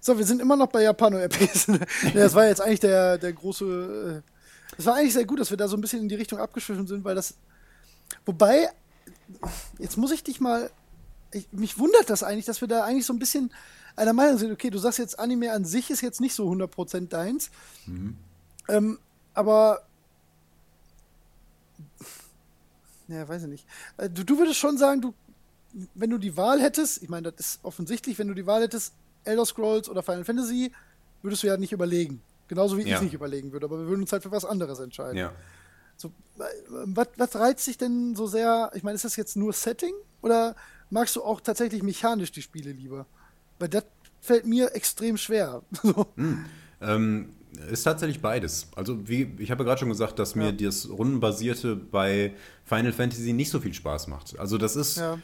So, 0.00 0.16
wir 0.16 0.24
sind 0.24 0.40
immer 0.40 0.56
noch 0.56 0.68
bei 0.68 0.82
Japano-RPs. 0.82 1.66
ja, 1.66 1.78
das 2.14 2.34
war 2.34 2.46
jetzt 2.46 2.60
eigentlich 2.60 2.80
der, 2.80 3.18
der 3.18 3.32
große. 3.32 4.22
Äh, 4.24 4.76
das 4.76 4.86
war 4.86 4.94
eigentlich 4.94 5.14
sehr 5.14 5.24
gut, 5.24 5.40
dass 5.40 5.50
wir 5.50 5.56
da 5.56 5.66
so 5.66 5.76
ein 5.76 5.80
bisschen 5.80 6.02
in 6.02 6.08
die 6.08 6.14
Richtung 6.14 6.38
abgeschwiffen 6.38 6.86
sind, 6.86 7.04
weil 7.04 7.14
das. 7.14 7.34
Wobei, 8.24 8.70
jetzt 9.78 9.96
muss 9.96 10.12
ich 10.12 10.22
dich 10.22 10.40
mal. 10.40 10.70
Ich, 11.32 11.48
mich 11.52 11.78
wundert 11.78 12.08
das 12.08 12.22
eigentlich, 12.22 12.46
dass 12.46 12.60
wir 12.60 12.68
da 12.68 12.84
eigentlich 12.84 13.04
so 13.04 13.12
ein 13.12 13.18
bisschen 13.18 13.52
einer 13.96 14.12
Meinung 14.12 14.38
sind. 14.38 14.52
Okay, 14.52 14.70
du 14.70 14.78
sagst 14.78 14.98
jetzt, 14.98 15.18
Anime 15.18 15.52
an 15.52 15.64
sich 15.64 15.90
ist 15.90 16.00
jetzt 16.00 16.20
nicht 16.20 16.34
so 16.34 16.48
100% 16.50 17.08
deins. 17.08 17.50
Ähm, 18.68 18.98
aber. 19.34 19.82
Ja, 23.08 23.26
weiß 23.28 23.42
ich 23.42 23.48
nicht. 23.48 23.66
Äh, 23.96 24.08
Du, 24.10 24.24
du 24.24 24.38
würdest 24.38 24.58
schon 24.58 24.78
sagen, 24.78 25.00
du, 25.00 25.14
wenn 25.94 26.10
du 26.10 26.18
die 26.18 26.36
Wahl 26.36 26.60
hättest, 26.60 27.02
ich 27.02 27.08
meine, 27.08 27.30
das 27.32 27.40
ist 27.40 27.60
offensichtlich, 27.62 28.18
wenn 28.18 28.28
du 28.28 28.34
die 28.34 28.46
Wahl 28.46 28.62
hättest, 28.62 28.92
Elder 29.24 29.44
Scrolls 29.44 29.88
oder 29.88 30.02
Final 30.02 30.24
Fantasy, 30.24 30.72
würdest 31.22 31.42
du 31.42 31.46
ja 31.48 31.56
nicht 31.56 31.72
überlegen. 31.72 32.22
Genauso 32.48 32.78
wie 32.78 32.82
Ja. 32.82 32.96
ich 32.96 33.02
nicht 33.02 33.14
überlegen 33.14 33.52
würde, 33.52 33.66
aber 33.66 33.78
wir 33.78 33.86
würden 33.88 34.02
uns 34.02 34.12
halt 34.12 34.22
für 34.22 34.30
was 34.30 34.44
anderes 34.44 34.78
entscheiden. 34.78 35.18
Ja. 35.18 35.32
So, 35.96 36.12
was, 36.36 37.08
was 37.16 37.34
reizt 37.36 37.66
dich 37.66 37.76
denn 37.76 38.14
so 38.14 38.26
sehr? 38.26 38.70
Ich 38.74 38.82
meine, 38.82 38.94
ist 38.94 39.04
das 39.04 39.16
jetzt 39.16 39.36
nur 39.36 39.52
Setting 39.52 39.92
oder 40.22 40.54
magst 40.90 41.16
du 41.16 41.22
auch 41.22 41.40
tatsächlich 41.40 41.82
mechanisch 41.82 42.32
die 42.32 42.40
Spiele 42.42 42.72
lieber? 42.72 43.04
Weil 43.58 43.68
das 43.68 43.84
fällt 44.20 44.46
mir 44.46 44.74
extrem 44.74 45.16
schwer. 45.16 45.62
So. 45.82 46.06
Ähm, 46.80 47.30
ist 47.72 47.82
tatsächlich 47.82 48.22
beides. 48.22 48.68
Also 48.76 49.08
wie 49.08 49.34
ich 49.38 49.50
habe 49.50 49.64
ja 49.64 49.68
gerade 49.68 49.80
schon 49.80 49.88
gesagt, 49.88 50.18
dass 50.20 50.34
mir 50.36 50.50
Ja. 50.50 50.52
das 50.52 50.88
Rundenbasierte 50.88 51.74
bei 51.74 52.34
Final 52.64 52.92
Fantasy 52.92 53.32
nicht 53.32 53.50
so 53.50 53.58
viel 53.60 53.74
Spaß 53.74 54.06
macht. 54.06 54.38
Also 54.38 54.58
das 54.58 54.76
ist, 54.76 54.98
Ja. 54.98 55.18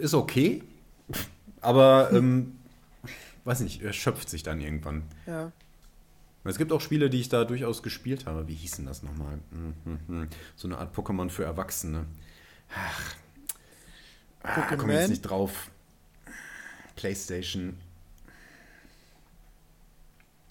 Ist 0.00 0.14
okay, 0.14 0.62
aber 1.60 2.10
ähm, 2.12 2.56
weiß 3.44 3.60
nicht, 3.60 3.82
erschöpft 3.82 4.28
sich 4.28 4.42
dann 4.42 4.60
irgendwann. 4.60 5.02
Ja. 5.26 5.52
Es 6.44 6.58
gibt 6.58 6.72
auch 6.72 6.80
Spiele, 6.80 7.08
die 7.08 7.20
ich 7.20 7.30
da 7.30 7.44
durchaus 7.44 7.82
gespielt 7.82 8.26
habe. 8.26 8.48
Wie 8.48 8.54
hießen 8.54 8.84
das 8.84 9.02
nochmal? 9.02 9.38
Hm, 9.50 9.74
hm, 9.84 9.98
hm. 10.06 10.28
So 10.56 10.68
eine 10.68 10.76
Art 10.76 10.94
Pokémon 10.94 11.30
für 11.30 11.44
Erwachsene. 11.44 12.04
Ach. 12.74 13.14
Ah, 14.42 14.76
komm 14.76 14.90
jetzt 14.90 15.08
nicht 15.08 15.22
drauf. 15.22 15.70
PlayStation. 16.96 17.78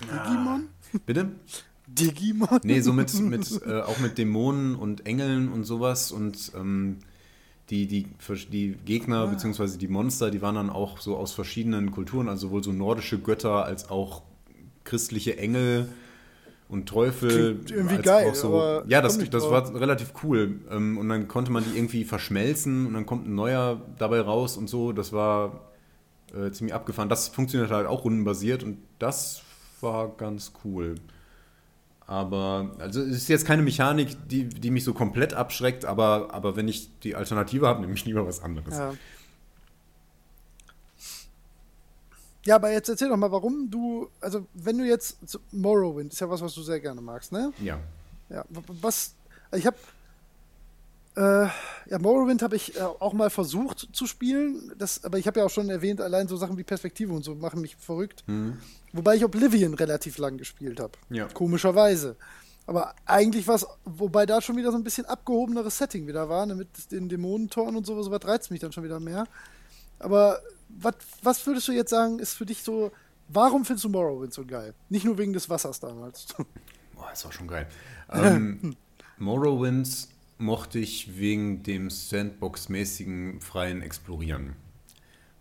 Digimon? 0.02 0.70
Bitte? 1.06 1.32
Digimon? 1.88 2.60
Nee, 2.64 2.82
so 2.82 2.92
mit, 2.92 3.14
mit 3.14 3.62
äh, 3.66 3.82
auch 3.82 4.00
mit 4.00 4.18
Dämonen 4.18 4.76
und 4.76 5.06
Engeln 5.06 5.52
und 5.52 5.64
sowas 5.64 6.12
und 6.12 6.52
ähm, 6.56 7.00
die, 7.70 7.88
die, 7.88 8.08
die 8.52 8.76
Gegner 8.86 9.28
bzw. 9.28 9.78
die 9.78 9.88
Monster, 9.88 10.32
die 10.32 10.42
waren 10.42 10.56
dann 10.56 10.70
auch 10.70 11.00
so 11.00 11.16
aus 11.18 11.32
verschiedenen 11.32 11.92
Kulturen, 11.92 12.28
also 12.28 12.48
sowohl 12.48 12.64
so 12.64 12.74
nordische 12.74 13.20
Götter 13.20 13.66
als 13.66 13.90
auch 13.90 14.24
christliche 14.84 15.38
Engel 15.38 15.88
und 16.68 16.88
Teufel. 16.88 17.56
Klingt 17.56 17.72
irgendwie 17.72 17.96
als 17.96 18.06
geil, 18.06 18.30
auch 18.30 18.36
so, 18.36 18.82
ja, 18.88 19.02
das, 19.02 19.18
das 19.30 19.50
war 19.50 19.74
relativ 19.80 20.14
cool. 20.24 20.60
Ähm, 20.70 20.98
und 20.98 21.08
dann 21.10 21.28
konnte 21.28 21.52
man 21.52 21.64
die 21.64 21.78
irgendwie 21.78 22.04
verschmelzen 22.04 22.88
und 22.88 22.94
dann 22.94 23.06
kommt 23.06 23.28
ein 23.28 23.36
neuer 23.36 23.82
dabei 23.98 24.22
raus 24.22 24.58
und 24.58 24.70
so. 24.70 24.92
Das 24.92 25.14
war 25.14 25.62
äh, 26.36 26.52
ziemlich 26.52 26.74
abgefahren. 26.74 27.10
Das 27.10 27.30
funktioniert 27.30 27.72
halt 27.72 27.88
auch 27.88 28.04
rundenbasiert 28.04 28.64
und 28.64 28.80
das 29.00 29.42
war 29.82 30.10
ganz 30.10 30.52
cool. 30.66 30.96
Aber, 32.14 32.76
also 32.78 33.02
es 33.02 33.24
ist 33.24 33.28
jetzt 33.28 33.44
keine 33.44 33.64
Mechanik, 33.64 34.16
die, 34.28 34.48
die 34.48 34.70
mich 34.70 34.84
so 34.84 34.94
komplett 34.94 35.34
abschreckt, 35.34 35.84
aber, 35.84 36.32
aber 36.32 36.56
wenn 36.56 36.68
ich 36.68 37.00
die 37.00 37.16
Alternative 37.16 37.66
habe, 37.66 37.82
nehme 37.82 37.96
ich 37.96 38.06
lieber 38.06 38.28
was 38.28 38.40
anderes. 38.40 38.78
Ja. 38.78 38.94
Ja, 42.46 42.56
aber 42.58 42.72
jetzt 42.72 42.88
erzähl 42.88 43.10
doch 43.10 43.18
mal, 43.18 43.32
warum 43.32 43.68
du, 43.72 44.10
also 44.22 44.46
wenn 44.54 44.78
du 44.78 44.86
jetzt, 44.86 45.18
Morrowind 45.52 46.14
ist 46.14 46.20
ja 46.20 46.30
was, 46.30 46.40
was 46.42 46.54
du 46.54 46.62
sehr 46.62 46.80
gerne 46.80 47.02
magst, 47.02 47.32
ne? 47.32 47.52
Ja. 47.60 47.80
Ja, 48.30 48.46
was, 48.50 49.16
also 49.50 49.60
ich 49.60 49.66
habe, 49.66 49.78
äh, 51.16 51.48
ja, 51.90 52.00
Morrowind 52.00 52.42
habe 52.42 52.56
ich 52.56 52.76
äh, 52.76 52.82
auch 52.82 53.14
mal 53.14 53.30
versucht 53.30 53.90
zu 53.92 54.08
spielen, 54.08 54.72
das, 54.78 55.04
aber 55.04 55.20
ich 55.20 55.28
habe 55.28 55.40
ja 55.40 55.46
auch 55.46 55.50
schon 55.50 55.70
erwähnt, 55.70 56.02
allein 56.02 56.28
so 56.28 56.38
Sachen 56.38 56.58
wie 56.58 56.64
Perspektive 56.64 57.14
und 57.14 57.24
so 57.24 57.36
machen 57.36 57.62
mich 57.62 57.76
verrückt. 57.76 58.24
Mhm. 58.28 58.58
Wobei 58.94 59.16
ich 59.16 59.24
Oblivion 59.24 59.74
relativ 59.74 60.18
lang 60.18 60.38
gespielt 60.38 60.80
habe. 60.80 60.94
Ja. 61.10 61.28
Komischerweise. 61.28 62.16
Aber 62.66 62.96
eigentlich 63.06 63.48
war 63.48 63.56
es, 63.56 63.68
wobei 63.84 64.26
da 64.26 64.42
schon 64.42 64.56
wieder 64.56 64.72
so 64.72 64.78
ein 64.78 64.84
bisschen 64.84 65.06
abgehobeneres 65.06 65.78
Setting 65.78 66.08
wieder 66.08 66.30
war, 66.30 66.46
ne, 66.46 66.56
mit 66.56 66.92
den 66.92 67.10
Dämonentoren 67.10 67.76
und 67.76 67.86
sowas, 67.86 68.10
was 68.10 68.26
reizt 68.26 68.52
mich 68.52 68.62
dann 68.62 68.72
schon 68.72 68.84
wieder 68.84 69.00
mehr. 69.00 69.26
Aber 70.00 70.40
wat, 70.70 70.96
was 71.22 71.46
würdest 71.46 71.68
du 71.68 71.74
jetzt 71.74 71.90
sagen, 71.90 72.20
ist 72.20 72.34
für 72.34 72.46
dich 72.46 72.64
so, 72.64 72.92
warum 73.28 73.66
findest 73.66 73.84
du 73.86 73.90
Morrowind 73.90 74.34
so 74.34 74.46
geil? 74.46 74.74
Nicht 74.90 75.06
nur 75.06 75.18
wegen 75.18 75.34
des 75.34 75.50
Wassers 75.50 75.80
damals. 75.80 76.28
Boah, 76.96 77.12
ist 77.12 77.26
auch 77.26 77.34
schon 77.34 77.48
geil. 77.48 77.68
Ähm, 78.12 78.76
Morrowind 79.18 80.08
mochte 80.38 80.80
ich 80.80 81.18
wegen 81.18 81.64
dem 81.64 81.90
Sandbox-mäßigen 81.90 83.42
freien 83.42 83.82
Explorieren. 83.82 84.56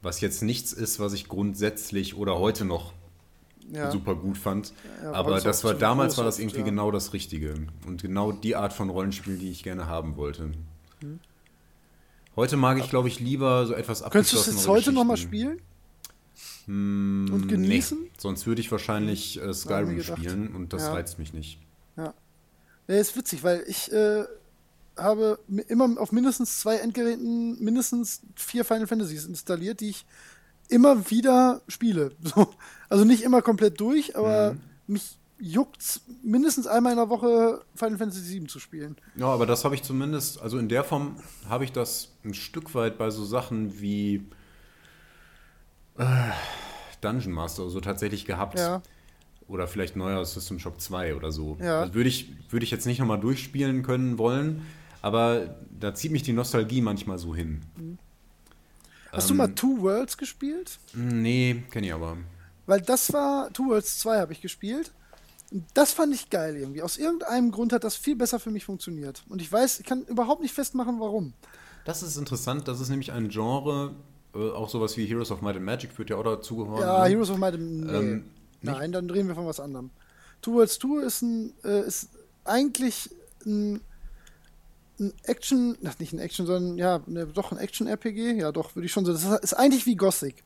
Was 0.02 0.20
jetzt 0.20 0.42
nichts 0.42 0.72
ist, 0.72 1.00
was 1.00 1.12
ich 1.12 1.28
grundsätzlich 1.28 2.16
oder 2.16 2.38
heute 2.38 2.64
noch 2.64 2.92
ja. 3.70 3.90
super 3.90 4.14
gut 4.14 4.36
fand. 4.36 4.72
Ja, 5.02 5.12
aber 5.12 5.40
das 5.40 5.64
war 5.64 5.74
damals 5.74 6.18
war 6.18 6.24
das 6.24 6.38
irgendwie 6.38 6.58
ja. 6.58 6.64
genau 6.64 6.90
das 6.90 7.12
Richtige. 7.12 7.54
Und 7.86 8.02
genau 8.02 8.32
die 8.32 8.56
Art 8.56 8.72
von 8.72 8.90
Rollenspiel, 8.90 9.38
die 9.38 9.50
ich 9.50 9.62
gerne 9.62 9.86
haben 9.86 10.16
wollte. 10.16 10.52
Hm. 11.00 11.20
Heute 12.34 12.56
mag 12.56 12.78
ich, 12.78 12.88
glaube 12.88 13.08
ich, 13.08 13.20
lieber 13.20 13.66
so 13.66 13.74
etwas 13.74 14.02
Könntest 14.02 14.32
du 14.32 14.38
es 14.38 14.46
jetzt 14.46 14.66
heute 14.66 14.90
nochmal 14.92 15.18
spielen? 15.18 15.60
Hm, 16.66 17.28
und 17.32 17.48
genießen? 17.48 18.00
Nee. 18.02 18.10
Sonst 18.16 18.46
würde 18.46 18.60
ich 18.60 18.70
wahrscheinlich 18.70 19.40
äh, 19.40 19.52
Skyrim 19.52 20.02
spielen 20.02 20.54
und 20.54 20.72
das 20.72 20.88
reizt 20.88 21.18
mich 21.18 21.32
nicht. 21.32 21.58
Ja. 21.96 22.14
Ja, 22.88 22.96
ist 22.96 23.16
witzig, 23.16 23.42
weil 23.42 23.64
ich 23.66 23.92
äh, 23.92 24.24
habe 24.96 25.38
immer 25.68 26.00
auf 26.00 26.12
mindestens 26.12 26.60
zwei 26.60 26.76
Endgeräten 26.76 27.62
mindestens 27.62 28.22
vier 28.34 28.64
Final 28.64 28.86
Fantasies 28.86 29.24
installiert, 29.24 29.80
die 29.80 29.90
ich 29.90 30.06
immer 30.68 31.10
wieder 31.10 31.62
spiele. 31.68 32.12
So. 32.22 32.48
Also 32.88 33.04
nicht 33.04 33.22
immer 33.22 33.42
komplett 33.42 33.80
durch, 33.80 34.16
aber 34.16 34.52
mhm. 34.52 34.60
mich 34.86 35.18
juckt 35.38 36.00
mindestens 36.22 36.66
einmal 36.66 36.92
in 36.92 36.98
der 36.98 37.08
Woche 37.08 37.62
Final 37.74 37.98
Fantasy 37.98 38.38
VII 38.38 38.46
zu 38.46 38.60
spielen. 38.60 38.96
Ja, 39.16 39.26
aber 39.26 39.44
das 39.44 39.64
habe 39.64 39.74
ich 39.74 39.82
zumindest, 39.82 40.40
also 40.40 40.58
in 40.58 40.68
der 40.68 40.84
Form 40.84 41.16
habe 41.48 41.64
ich 41.64 41.72
das 41.72 42.12
ein 42.24 42.32
Stück 42.32 42.74
weit 42.74 42.96
bei 42.96 43.10
so 43.10 43.24
Sachen 43.24 43.80
wie 43.80 44.26
äh, 45.98 46.04
Dungeon 47.00 47.32
Master 47.32 47.68
so 47.70 47.80
tatsächlich 47.80 48.24
gehabt. 48.24 48.58
Ja. 48.58 48.82
Oder 49.48 49.66
vielleicht 49.66 49.96
neuer 49.96 50.24
System 50.24 50.60
Shock 50.60 50.80
2 50.80 51.16
oder 51.16 51.32
so. 51.32 51.58
Ja. 51.60 51.80
Also 51.80 51.94
würde 51.94 52.08
ich, 52.08 52.32
würde 52.50 52.64
ich 52.64 52.70
jetzt 52.70 52.86
nicht 52.86 53.00
nochmal 53.00 53.20
durchspielen 53.20 53.82
können 53.82 54.18
wollen, 54.18 54.62
aber 55.02 55.56
da 55.78 55.94
zieht 55.94 56.12
mich 56.12 56.22
die 56.22 56.32
Nostalgie 56.32 56.80
manchmal 56.80 57.18
so 57.18 57.34
hin. 57.34 57.60
Mhm. 57.76 57.98
Hast 59.12 59.30
ähm, 59.30 59.36
du 59.36 59.42
mal 59.42 59.54
Two 59.54 59.82
Worlds 59.82 60.16
gespielt? 60.16 60.78
Nee, 60.94 61.64
kenne 61.70 61.88
ich 61.88 61.92
aber. 61.92 62.16
Weil 62.66 62.80
das 62.80 63.12
war, 63.12 63.52
Two 63.52 63.68
Worlds 63.68 63.98
2 63.98 64.20
habe 64.20 64.32
ich 64.32 64.40
gespielt. 64.40 64.92
Das 65.74 65.92
fand 65.92 66.14
ich 66.14 66.30
geil 66.30 66.56
irgendwie. 66.56 66.80
Aus 66.80 66.96
irgendeinem 66.96 67.50
Grund 67.50 67.74
hat 67.74 67.84
das 67.84 67.96
viel 67.96 68.16
besser 68.16 68.40
für 68.40 68.50
mich 68.50 68.64
funktioniert. 68.64 69.22
Und 69.28 69.42
ich 69.42 69.52
weiß, 69.52 69.80
ich 69.80 69.86
kann 69.86 70.04
überhaupt 70.04 70.40
nicht 70.40 70.54
festmachen, 70.54 70.98
warum. 70.98 71.34
Das 71.84 72.02
ist 72.02 72.16
interessant. 72.16 72.68
Das 72.68 72.80
ist 72.80 72.88
nämlich 72.88 73.12
ein 73.12 73.28
Genre, 73.28 73.94
äh, 74.34 74.50
auch 74.50 74.70
sowas 74.70 74.96
wie 74.96 75.04
Heroes 75.04 75.30
of 75.30 75.42
Might 75.42 75.56
and 75.56 75.64
Magic 75.66 75.92
führt 75.92 76.08
ja 76.08 76.16
auch 76.16 76.24
dazugehören. 76.24 76.80
Ja, 76.80 77.02
ne? 77.02 77.10
Heroes 77.10 77.28
of 77.28 77.36
Might 77.36 77.54
and 77.54 77.80
nee. 77.84 77.92
ähm, 77.92 78.24
Nein, 78.62 78.92
dann 78.92 79.08
drehen 79.08 79.26
wir 79.26 79.34
von 79.34 79.46
was 79.46 79.60
anderem. 79.60 79.90
Two 80.40 80.54
Worlds 80.54 80.78
2 80.78 81.02
ist, 81.02 81.22
ein, 81.22 81.52
äh, 81.64 81.86
ist 81.86 82.08
eigentlich 82.44 83.10
ein, 83.44 83.80
ein 85.02 85.12
Action, 85.24 85.76
ach, 85.84 85.98
nicht 85.98 86.12
ein 86.12 86.18
Action, 86.18 86.46
sondern 86.46 86.78
ja, 86.78 87.00
ne, 87.06 87.26
doch 87.26 87.52
ein 87.52 87.58
Action-RPG. 87.58 88.38
Ja, 88.38 88.52
doch, 88.52 88.74
würde 88.74 88.86
ich 88.86 88.92
schon 88.92 89.04
sagen. 89.04 89.18
Das 89.20 89.40
ist 89.40 89.54
eigentlich 89.54 89.86
wie 89.86 89.96
Gothic. 89.96 90.42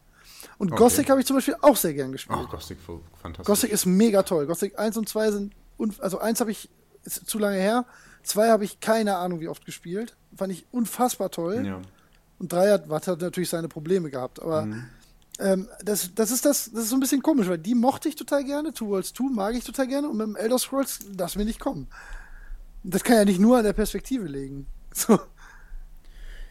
Und 0.58 0.72
okay. 0.72 0.82
Gothic 0.82 1.10
habe 1.10 1.20
ich 1.20 1.26
zum 1.26 1.36
Beispiel 1.36 1.56
auch 1.60 1.76
sehr 1.76 1.94
gern 1.94 2.12
gespielt. 2.12 2.38
Ach, 2.42 2.50
Gothic, 2.50 2.78
fantastisch. 3.20 3.46
Gothic 3.46 3.70
ist 3.70 3.86
mega 3.86 4.22
toll. 4.22 4.46
Gothic 4.46 4.78
1 4.78 4.96
und 4.96 5.08
2 5.08 5.30
sind, 5.30 5.54
also 5.98 6.18
1 6.18 6.40
habe 6.40 6.50
ich, 6.50 6.70
ist 7.04 7.28
zu 7.28 7.38
lange 7.38 7.56
her. 7.56 7.84
2 8.22 8.50
habe 8.50 8.64
ich 8.64 8.80
keine 8.80 9.16
Ahnung, 9.16 9.40
wie 9.40 9.48
oft 9.48 9.64
gespielt. 9.64 10.16
Fand 10.36 10.52
ich 10.52 10.66
unfassbar 10.72 11.30
toll. 11.30 11.64
Ja. 11.66 11.80
Und 12.38 12.52
3 12.52 12.72
hat, 12.72 12.88
hat 12.88 13.20
natürlich 13.20 13.48
seine 13.48 13.68
Probleme 13.68 14.10
gehabt. 14.10 14.40
Aber 14.40 14.66
mhm. 14.66 14.84
ähm, 15.38 15.68
das, 15.84 16.14
das, 16.14 16.30
ist 16.30 16.44
das, 16.44 16.70
das 16.72 16.84
ist 16.84 16.90
so 16.90 16.96
ein 16.96 17.00
bisschen 17.00 17.22
komisch, 17.22 17.48
weil 17.48 17.58
die 17.58 17.74
mochte 17.74 18.08
ich 18.08 18.16
total 18.16 18.44
gerne. 18.44 18.72
Two 18.72 18.88
Worlds 18.88 19.12
2 19.14 19.24
mag 19.32 19.54
ich 19.54 19.64
total 19.64 19.86
gerne. 19.86 20.08
Und 20.08 20.16
mit 20.16 20.26
dem 20.26 20.36
Elder 20.36 20.58
Scrolls 20.58 21.00
lass 21.16 21.36
mir 21.36 21.44
nicht 21.44 21.60
kommen. 21.60 21.88
Das 22.82 23.03
kann 23.03 23.16
ja 23.16 23.24
nicht 23.24 23.40
nur 23.40 23.59
an 23.59 23.65
der 23.65 23.73
Perspektive 23.73 24.27
liegen. 24.27 24.66
So. 24.97 25.20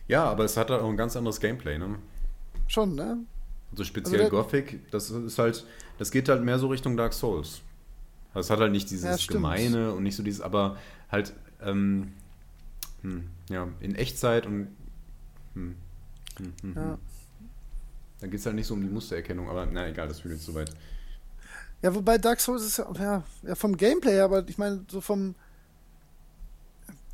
Ja, 0.07 0.25
aber 0.25 0.43
es 0.43 0.55
hat 0.55 0.69
auch 0.69 0.87
ein 0.87 0.97
ganz 0.97 1.15
anderes 1.15 1.39
Gameplay, 1.39 1.79
ne? 1.79 1.97
Schon, 2.67 2.93
ne? 2.93 3.17
Also 3.71 3.83
speziell 3.83 4.25
also 4.25 4.29
Gothic, 4.29 4.91
das 4.91 5.09
ist 5.09 5.39
halt, 5.39 5.65
das 5.97 6.11
geht 6.11 6.29
halt 6.29 6.43
mehr 6.43 6.59
so 6.59 6.67
Richtung 6.67 6.95
Dark 6.95 7.13
Souls. 7.13 7.61
Das 8.35 8.51
hat 8.51 8.59
halt 8.59 8.71
nicht 8.71 8.91
dieses 8.91 9.25
ja, 9.25 9.33
Gemeine 9.33 9.93
und 9.93 10.03
nicht 10.03 10.15
so 10.15 10.21
dieses, 10.21 10.41
aber 10.41 10.77
halt, 11.09 11.33
ähm, 11.61 12.13
hm, 13.01 13.29
ja, 13.49 13.67
in 13.79 13.95
Echtzeit 13.95 14.45
und 14.45 14.67
hm, 15.53 15.75
hm, 16.37 16.53
hm, 16.61 16.73
ja. 16.75 16.91
Hm. 16.91 16.97
Da 18.19 18.27
geht 18.27 18.39
es 18.39 18.45
halt 18.45 18.55
nicht 18.55 18.67
so 18.67 18.73
um 18.73 18.81
die 18.81 18.89
Mustererkennung, 18.89 19.49
aber 19.49 19.65
na 19.65 19.87
egal, 19.87 20.07
das 20.07 20.19
führt 20.19 20.35
jetzt 20.35 20.45
zu 20.45 20.53
weit. 20.53 20.71
Ja, 21.81 21.93
wobei 21.93 22.17
Dark 22.17 22.39
Souls 22.39 22.63
ist 22.63 22.77
ja, 22.77 22.91
ja, 22.97 23.23
ja 23.43 23.55
vom 23.55 23.75
Gameplay, 23.75 24.19
aber 24.19 24.47
ich 24.47 24.57
meine, 24.57 24.85
so 24.89 25.01
vom 25.01 25.35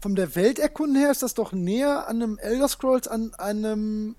von 0.02 0.16
der 0.16 0.36
Welterkunden 0.36 0.98
her 0.98 1.12
ist 1.12 1.24
das 1.24 1.36
doch 1.36 1.54
näher 1.54 2.08
an 2.08 2.22
einem 2.22 2.38
Elder 2.40 2.68
Scrolls, 2.68 3.08
an 3.08 3.34
einem 3.36 4.16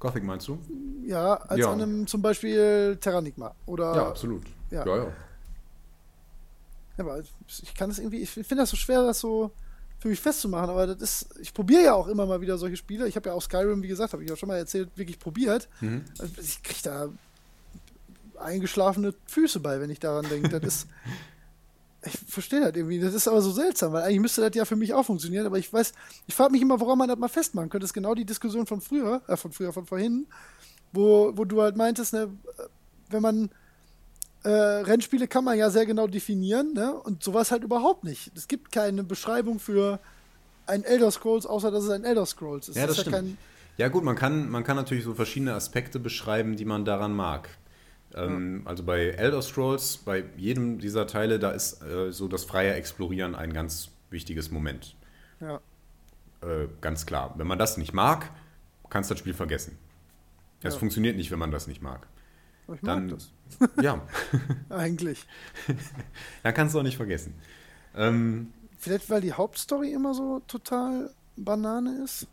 Gothic 0.00 0.24
meinst 0.24 0.48
du? 0.48 0.58
Ja, 1.06 1.34
als 1.34 1.60
ja. 1.60 1.72
an 1.72 1.80
einem 1.80 2.06
zum 2.06 2.20
Beispiel 2.20 2.98
Terranigma. 3.00 3.54
Oder, 3.64 3.94
ja, 3.94 4.08
absolut. 4.08 4.42
Ja, 4.70 4.84
ja. 4.84 4.96
ja. 4.96 5.04
ja 5.04 5.12
aber 7.04 7.22
ich 7.48 7.74
kann 7.74 7.88
das 7.88 7.98
irgendwie, 7.98 8.18
ich 8.18 8.30
finde 8.30 8.56
das 8.56 8.70
so 8.70 8.76
schwer, 8.76 9.02
das 9.02 9.20
so 9.20 9.50
für 9.98 10.08
mich 10.08 10.20
festzumachen, 10.20 10.68
aber 10.68 10.88
das 10.88 10.98
ist, 10.98 11.40
ich 11.40 11.54
probiere 11.54 11.84
ja 11.84 11.94
auch 11.94 12.08
immer 12.08 12.26
mal 12.26 12.42
wieder 12.42 12.58
solche 12.58 12.76
Spiele. 12.76 13.08
Ich 13.08 13.16
habe 13.16 13.30
ja 13.30 13.34
auch 13.34 13.40
Skyrim, 13.40 13.82
wie 13.82 13.88
gesagt, 13.88 14.12
habe 14.12 14.22
ich 14.22 14.28
ja 14.28 14.36
schon 14.36 14.48
mal 14.48 14.58
erzählt, 14.58 14.90
wirklich 14.96 15.18
probiert. 15.18 15.68
Mhm. 15.80 16.04
Also 16.18 16.34
ich 16.40 16.62
kriege 16.62 16.80
da 16.82 17.08
eingeschlafene 18.38 19.14
Füße 19.26 19.60
bei, 19.60 19.80
wenn 19.80 19.88
ich 19.88 20.00
daran 20.00 20.28
denke. 20.28 20.60
Das 20.60 20.62
ist, 20.62 20.88
ich 22.04 22.18
verstehe 22.28 22.60
das 22.60 22.74
irgendwie. 22.74 23.00
Das 23.00 23.14
ist 23.14 23.28
aber 23.28 23.40
so 23.40 23.50
seltsam, 23.50 23.92
weil 23.92 24.02
eigentlich 24.02 24.20
müsste 24.20 24.40
das 24.40 24.54
ja 24.54 24.64
für 24.64 24.76
mich 24.76 24.92
auch 24.94 25.04
funktionieren. 25.04 25.46
Aber 25.46 25.58
ich 25.58 25.72
weiß, 25.72 25.92
ich 26.26 26.34
frage 26.34 26.52
mich 26.52 26.62
immer, 26.62 26.80
woran 26.80 26.98
man 26.98 27.08
das 27.08 27.18
mal 27.18 27.28
festmachen 27.28 27.68
könnte. 27.70 27.84
Das 27.84 27.90
ist 27.90 27.94
genau 27.94 28.14
die 28.14 28.24
Diskussion 28.24 28.66
von 28.66 28.80
früher, 28.80 29.22
äh, 29.26 29.36
von 29.36 29.52
früher, 29.52 29.72
von 29.72 29.86
vorhin, 29.86 30.26
wo, 30.92 31.32
wo 31.34 31.44
du 31.44 31.62
halt 31.62 31.76
meintest, 31.76 32.12
ne, 32.12 32.28
wenn 33.10 33.22
man 33.22 33.50
äh, 34.44 34.48
Rennspiele 34.50 35.26
kann 35.26 35.44
man 35.44 35.58
ja 35.58 35.70
sehr 35.70 35.86
genau 35.86 36.06
definieren, 36.06 36.74
ne? 36.74 36.94
Und 36.94 37.22
sowas 37.22 37.50
halt 37.50 37.64
überhaupt 37.64 38.04
nicht. 38.04 38.30
Es 38.36 38.46
gibt 38.46 38.72
keine 38.72 39.02
Beschreibung 39.02 39.58
für 39.58 40.00
ein 40.66 40.84
Elder 40.84 41.10
Scrolls, 41.10 41.46
außer 41.46 41.70
dass 41.70 41.84
es 41.84 41.90
ein 41.90 42.04
Elder 42.04 42.26
Scrolls 42.26 42.68
ist. 42.68 42.76
Ja, 42.76 42.86
das, 42.86 42.96
das 42.96 43.06
stimmt. 43.06 43.30
Ja, 43.30 43.86
ja, 43.86 43.88
gut, 43.88 44.04
man 44.04 44.16
kann, 44.16 44.50
man 44.50 44.62
kann 44.62 44.76
natürlich 44.76 45.04
so 45.04 45.14
verschiedene 45.14 45.54
Aspekte 45.54 45.98
beschreiben, 45.98 46.56
die 46.56 46.64
man 46.64 46.84
daran 46.84 47.12
mag. 47.12 47.48
Ähm, 48.14 48.62
ja. 48.62 48.70
Also 48.70 48.84
bei 48.84 49.08
Elder 49.08 49.42
Scrolls, 49.42 49.98
bei 49.98 50.24
jedem 50.36 50.78
dieser 50.78 51.06
Teile, 51.06 51.38
da 51.38 51.50
ist 51.50 51.82
äh, 51.82 52.12
so 52.12 52.28
das 52.28 52.44
freie 52.44 52.74
Explorieren 52.74 53.34
ein 53.34 53.52
ganz 53.52 53.90
wichtiges 54.10 54.50
Moment. 54.50 54.96
Ja. 55.40 55.60
Äh, 56.42 56.68
ganz 56.80 57.06
klar. 57.06 57.34
Wenn 57.36 57.46
man 57.46 57.58
das 57.58 57.76
nicht 57.76 57.92
mag, 57.92 58.30
kannst 58.88 59.10
du 59.10 59.14
das 59.14 59.20
Spiel 59.20 59.34
vergessen. 59.34 59.78
Es 60.62 60.74
ja. 60.74 60.80
funktioniert 60.80 61.16
nicht, 61.16 61.30
wenn 61.30 61.38
man 61.38 61.50
das 61.50 61.66
nicht 61.66 61.82
mag. 61.82 62.06
ich 62.72 62.80
Dann, 62.80 63.06
mag 63.08 63.18
das. 63.18 63.32
ja. 63.82 64.00
Eigentlich. 64.70 65.26
Dann 66.42 66.54
kannst 66.54 66.74
du 66.74 66.78
auch 66.78 66.84
nicht 66.84 66.96
vergessen. 66.96 67.34
Ähm, 67.94 68.52
Vielleicht, 68.78 69.10
weil 69.10 69.20
die 69.20 69.32
Hauptstory 69.32 69.92
immer 69.92 70.14
so 70.14 70.40
total 70.46 71.10
Banane 71.36 72.02
ist? 72.04 72.26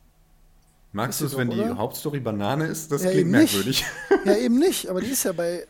Magst 0.93 1.21
du 1.21 1.25
es, 1.25 1.37
wenn 1.37 1.49
die 1.49 1.63
Hauptstory 1.63 2.19
Banane 2.19 2.65
ist? 2.65 2.91
Das 2.91 3.03
ja, 3.03 3.11
klingt 3.11 3.31
merkwürdig. 3.31 3.85
Nicht. 4.09 4.25
Ja, 4.25 4.35
eben 4.35 4.59
nicht, 4.59 4.89
aber 4.89 5.01
die 5.01 5.07
ist 5.07 5.23
ja 5.23 5.31
bei. 5.31 5.65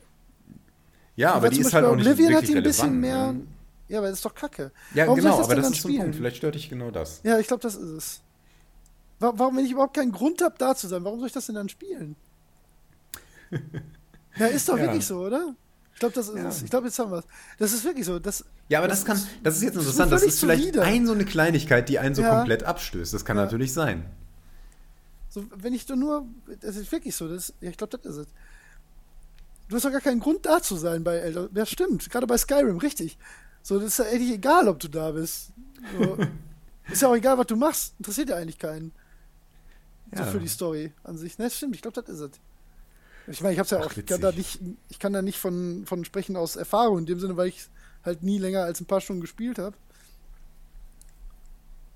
Ja, 1.15 1.33
aber 1.33 1.49
die 1.49 1.59
ist 1.59 1.73
halt 1.73 1.85
auch 1.85 1.95
nicht 1.95 2.07
Oblivion 2.07 2.35
hat 2.35 2.47
die 2.47 2.55
ein 2.55 2.63
bisschen 2.63 2.99
mehr. 2.99 3.33
Ne? 3.33 3.41
Ja, 3.87 3.99
aber 3.99 4.07
das 4.07 4.17
ist 4.17 4.25
doch 4.25 4.33
kacke. 4.33 4.71
Ja, 4.95 5.05
warum 5.05 5.19
genau, 5.19 5.37
das 5.37 5.45
aber 5.45 5.55
das 5.55 5.69
ist 5.69 5.77
spielen? 5.77 5.93
so 5.93 5.99
ein 5.99 6.03
Punkt. 6.05 6.15
Vielleicht 6.15 6.37
stört 6.37 6.55
dich 6.55 6.69
genau 6.69 6.91
das. 6.91 7.21
Ja, 7.23 7.37
ich 7.37 7.47
glaube, 7.47 7.61
das 7.61 7.75
ist 7.75 7.89
es. 7.89 8.21
Warum, 9.19 9.57
wenn 9.57 9.65
ich 9.65 9.71
überhaupt 9.71 9.93
keinen 9.93 10.11
Grund 10.11 10.41
habe, 10.41 10.55
da 10.57 10.75
zu 10.75 10.87
sein, 10.87 11.03
warum 11.03 11.19
soll 11.19 11.27
ich 11.27 11.33
das 11.33 11.45
denn 11.45 11.55
dann 11.55 11.69
spielen? 11.69 12.15
ja, 14.37 14.47
ist 14.47 14.67
doch 14.67 14.77
ja. 14.77 14.83
wirklich 14.83 15.05
so, 15.05 15.19
oder? 15.19 15.53
glaube, 16.01 16.15
das 16.15 16.27
ist 16.27 16.35
ja. 16.35 16.47
es. 16.47 16.61
Ich 16.63 16.69
glaube, 16.69 16.87
jetzt 16.87 16.99
haben 16.99 17.11
wir 17.11 17.19
es. 17.19 17.25
Das 17.57 17.71
ist 17.71 17.85
wirklich 17.85 18.05
so. 18.05 18.19
Das, 18.19 18.43
ja, 18.67 18.79
aber 18.79 18.87
das, 18.87 19.03
das 19.03 19.07
kann, 19.07 19.29
das 19.43 19.55
ist 19.55 19.63
jetzt 19.63 19.75
interessant. 19.75 20.11
Das 20.11 20.23
ist 20.23 20.39
vielleicht 20.39 20.77
ein 20.77 21.05
so 21.05 21.13
eine 21.13 21.25
Kleinigkeit, 21.25 21.87
die 21.87 21.99
einen 21.99 22.15
so 22.15 22.23
ja. 22.23 22.37
komplett 22.37 22.63
abstößt. 22.63 23.13
Das 23.13 23.23
kann 23.23 23.37
natürlich 23.37 23.71
sein. 23.71 24.05
So, 25.31 25.45
wenn 25.55 25.73
ich 25.73 25.87
nur, 25.87 26.27
das 26.59 26.75
ist 26.75 26.91
wirklich 26.91 27.15
so. 27.15 27.29
Das, 27.29 27.53
ja, 27.61 27.69
ich 27.69 27.77
glaube, 27.77 27.97
das 27.97 28.17
ist 28.17 28.27
es. 28.27 28.33
Du 29.69 29.77
hast 29.77 29.85
doch 29.85 29.91
gar 29.91 30.01
keinen 30.01 30.19
Grund 30.19 30.45
da 30.45 30.61
zu 30.61 30.75
sein 30.75 31.05
bei 31.05 31.15
Elder. 31.15 31.47
Ja, 31.55 31.65
stimmt. 31.65 32.09
Gerade 32.09 32.27
bei 32.27 32.37
Skyrim, 32.37 32.77
richtig. 32.77 33.17
So, 33.63 33.79
das 33.79 33.87
ist 33.87 33.99
ja 33.99 34.05
eigentlich 34.05 34.33
egal, 34.33 34.67
ob 34.67 34.79
du 34.81 34.89
da 34.89 35.11
bist. 35.11 35.53
So. 35.97 36.17
ist 36.91 37.01
ja 37.01 37.07
auch 37.07 37.15
egal, 37.15 37.37
was 37.37 37.47
du 37.47 37.55
machst. 37.55 37.93
Interessiert 37.97 38.27
ja 38.27 38.35
eigentlich 38.35 38.59
keinen. 38.59 38.91
Ja. 40.13 40.25
So 40.25 40.31
für 40.31 40.39
die 40.39 40.49
Story 40.49 40.91
an 41.05 41.17
sich. 41.17 41.37
Ne, 41.37 41.49
stimmt. 41.49 41.75
Ich 41.75 41.81
glaube, 41.81 42.01
das 42.01 42.13
ist 42.13 42.19
es. 42.19 42.31
Ich 43.27 43.41
meine, 43.41 43.53
ich 43.53 43.59
hab's 43.59 43.69
ja 43.69 43.79
auch, 43.79 43.95
ich 43.95 44.05
kann 44.05 44.19
da 44.19 44.33
nicht, 44.33 44.59
ich 44.89 44.99
kann 44.99 45.13
da 45.13 45.21
nicht 45.21 45.39
von, 45.39 45.85
von 45.85 46.03
sprechen 46.03 46.35
aus 46.35 46.57
Erfahrung, 46.57 46.99
in 46.99 47.05
dem 47.05 47.21
Sinne, 47.21 47.37
weil 47.37 47.47
ich 47.47 47.69
halt 48.03 48.21
nie 48.21 48.37
länger 48.37 48.63
als 48.63 48.81
ein 48.81 48.87
paar 48.87 48.99
Stunden 48.99 49.21
gespielt 49.21 49.59
habe. 49.59 49.77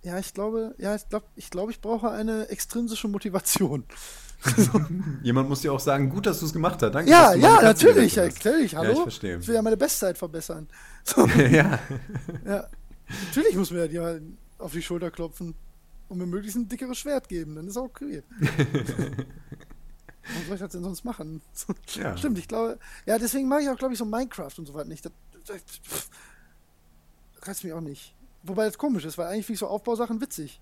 Ja, 0.06 0.20
ich 0.20 0.34
glaube, 0.36 0.76
ja, 0.78 0.94
ich 0.94 1.10
glaube, 1.10 1.26
ich, 1.36 1.50
glaub, 1.50 1.72
ich 1.72 1.82
brauche 1.82 2.12
eine 2.12 2.48
extrinsische 2.50 3.08
Motivation. 3.08 3.86
Jemand 5.24 5.50
muss 5.50 5.62
dir 5.62 5.74
auch 5.74 5.80
sagen, 5.80 6.12
gut, 6.12 6.28
dass 6.28 6.42
du 6.42 6.46
es 6.46 6.54
gemacht 6.54 6.80
hast. 6.84 6.94
Danke. 6.94 7.10
Ja, 7.10 7.34
ja, 7.34 7.60
natürlich, 7.64 8.16
natürlich. 8.16 8.76
Hallo. 8.76 8.90
Ja, 8.90 8.98
ich 8.98 9.02
verstehe. 9.02 9.40
Ich 9.40 9.48
will 9.48 9.56
ja 9.56 9.64
meine 9.64 9.78
Bestzeit 9.78 10.18
verbessern. 10.18 10.68
So. 11.06 11.26
ja. 11.26 11.80
ja. 12.46 12.68
Natürlich 13.28 13.56
muss 13.56 13.72
mir 13.72 13.92
ja 13.92 14.18
auf 14.60 14.74
die 14.74 14.84
Schulter 14.84 15.10
klopfen 15.10 15.56
und 16.10 16.18
mir 16.20 16.28
möglichst 16.28 16.58
ein 16.58 16.68
dickeres 16.68 17.00
Schwert 17.00 17.28
geben. 17.28 17.56
Dann 17.56 17.68
ist 17.68 17.78
auch 17.78 17.86
okay. 17.86 18.22
Was 18.40 18.50
soll 20.46 20.56
ich 20.56 20.62
das 20.62 20.72
denn 20.72 20.84
sonst 20.84 21.04
machen? 21.04 21.42
Ja. 21.96 22.16
Stimmt, 22.16 22.38
ich 22.38 22.48
glaube, 22.48 22.78
ja, 23.08 23.18
deswegen 23.18 23.48
mag 23.48 23.64
ich 23.64 23.70
auch, 23.70 23.78
glaube 23.78 23.94
ich, 23.94 24.00
so 24.00 24.06
Minecraft 24.06 24.54
und 24.58 24.68
so 24.68 24.76
weiter 24.76 24.90
nicht. 24.90 25.06
Das, 25.06 25.12
das, 25.46 25.64
das 25.90 26.10
reizt 27.48 27.64
mich 27.64 27.74
auch 27.74 27.82
nicht. 27.82 28.15
Wobei 28.46 28.66
das 28.66 28.78
komisch 28.78 29.06
ist, 29.06 29.18
weil 29.18 29.28
eigentlich 29.28 29.46
finde 29.46 29.56
ich 29.56 29.60
so 29.60 29.68
Aufbausachen 29.68 30.22
witzig. 30.22 30.60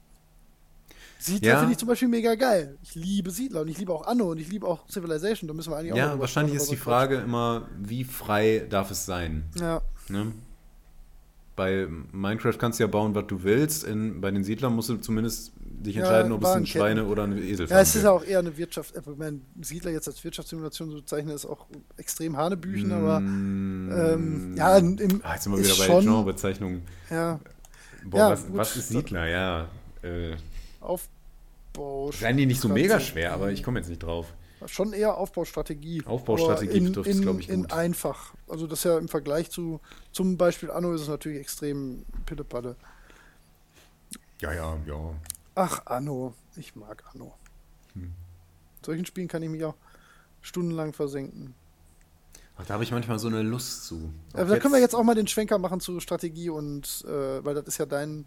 Siedler 1.20 1.48
ja. 1.48 1.58
finde 1.60 1.72
ich 1.74 1.78
zum 1.78 1.88
Beispiel 1.88 2.08
mega 2.10 2.36
geil. 2.36 2.78
Ich 2.84 2.96
liebe 2.96 3.32
Siedler 3.32 3.62
und 3.62 3.70
ich 3.70 3.78
liebe 3.78 3.94
auch 3.94 4.06
Anno 4.08 4.32
und 4.32 4.40
ich 4.40 4.50
liebe 4.50 4.68
auch 4.68 4.88
Civilization. 4.90 5.48
Da 5.48 5.54
müssen 5.54 5.72
wir 5.72 5.78
eigentlich 5.78 5.94
auch 5.94 5.98
Ja, 5.98 6.20
wahrscheinlich 6.20 6.56
ist 6.56 6.70
die 6.70 6.76
Frage 6.76 7.18
immer, 7.18 7.68
wie 7.80 8.04
frei 8.04 8.66
darf 8.70 8.92
es 8.92 9.06
sein? 9.06 9.46
Ja. 9.56 9.82
Ne? 10.10 10.34
Bei 11.56 11.88
Minecraft 12.12 12.58
kannst 12.58 12.80
du 12.80 12.84
ja 12.84 12.88
bauen, 12.88 13.16
was 13.16 13.28
du 13.28 13.44
willst. 13.44 13.84
In, 13.84 14.20
bei 14.22 14.32
den 14.32 14.44
Siedlern 14.44 14.76
musst 14.76 14.90
du 14.90 14.98
zumindest 14.98 15.54
dich 15.60 15.98
entscheiden, 15.98 16.32
ja, 16.32 16.38
ob 16.38 16.44
es 16.44 16.50
ein 16.50 16.66
Schweine 16.66 17.06
oder 17.06 17.24
ein 17.24 17.38
Esel 17.38 17.68
Ja, 17.68 17.80
es 17.80 17.96
ist 17.96 18.04
ja 18.04 18.12
auch 18.12 18.24
eher 18.24 18.40
eine 18.40 18.58
Wirtschaft. 18.58 18.96
Äh, 18.96 19.00
ich 19.00 19.18
meine, 19.18 19.40
Siedler 19.62 19.92
jetzt 19.92 20.08
als 20.08 20.24
Wirtschaftssimulation 20.24 20.90
zu 20.90 20.96
bezeichnen, 20.98 21.36
ist 21.36 21.46
auch 21.46 21.68
extrem 21.98 22.38
Hanebüchen, 22.38 22.90
mm, 22.90 22.92
aber 22.92 23.18
ähm, 23.20 24.56
ja, 24.58 24.78
im, 24.78 25.22
ah, 25.24 25.34
jetzt 25.34 25.44
sind 25.44 25.54
wir 25.54 25.60
wieder 25.60 25.76
bei 25.78 25.86
schon, 25.86 26.04
Genrebezeichnungen. 26.04 26.82
Ja. 27.10 27.40
Boah, 28.06 28.18
ja, 28.18 28.30
was, 28.32 28.46
was, 28.50 28.76
ist 28.76 28.90
Siedler? 28.90 29.28
Ja. 29.28 29.68
Äh, 30.02 30.36
Aufbau. 30.80 32.12
Seien 32.12 32.38
die 32.38 32.46
nicht 32.46 32.62
so 32.62 32.70
mega 32.70 33.00
schwer, 33.00 33.34
aber 33.34 33.52
ich 33.52 33.64
komme 33.64 33.80
jetzt 33.80 33.90
nicht 33.90 34.04
drauf. 34.04 34.34
Schon 34.66 34.94
eher 34.94 35.18
Aufbaustrategie. 35.18 36.04
Aufbaustrategie 36.06 36.78
in, 36.78 36.94
dürfte 36.94 37.12
es, 37.12 37.22
glaube 37.22 37.42
ich, 37.42 37.48
gut. 37.48 37.56
In 37.56 37.72
einfach. 37.72 38.34
Also 38.48 38.68
das 38.68 38.80
ist 38.80 38.86
ja 38.86 38.98
im 38.98 39.10
Vergleich 39.10 39.50
zu 39.50 39.82
zum 40.12 40.38
Beispiel 40.38 40.72
Anno 40.72 40.94
ist 40.94 41.02
es 41.02 41.08
natürlich 41.08 41.40
extrem 41.40 42.06
pillepalle. 42.26 42.76
Ja, 44.42 44.54
ja, 44.54 44.78
ja. 44.86 45.14
Ach, 45.56 45.86
Anno. 45.86 46.34
Ich 46.56 46.76
mag 46.76 47.04
Anno. 47.14 47.34
Hm. 47.94 48.14
Solchen 48.86 49.06
Spielen 49.06 49.28
kann 49.28 49.42
ich 49.44 49.50
mich 49.50 49.64
auch 49.64 49.76
stundenlang 50.42 50.94
versenken. 50.94 51.56
Ach, 52.58 52.66
da 52.66 52.76
habe 52.76 52.84
ich 52.84 52.92
manchmal 52.92 53.20
so 53.20 53.28
eine 53.28 53.42
Lust 53.42 53.86
zu. 53.86 54.14
Auch 54.34 54.48
da 54.48 54.60
können 54.60 54.74
wir 54.74 54.80
jetzt 54.80 54.96
auch 54.96 55.04
mal 55.04 55.16
den 55.16 55.28
Schwenker 55.28 55.58
machen 55.58 55.80
zu 55.80 56.00
Strategie 56.00 56.50
und, 56.50 57.04
äh, 57.08 57.44
weil 57.44 57.56
das 57.56 57.66
ist 57.68 57.78
ja 57.80 57.86
dein, 57.86 58.26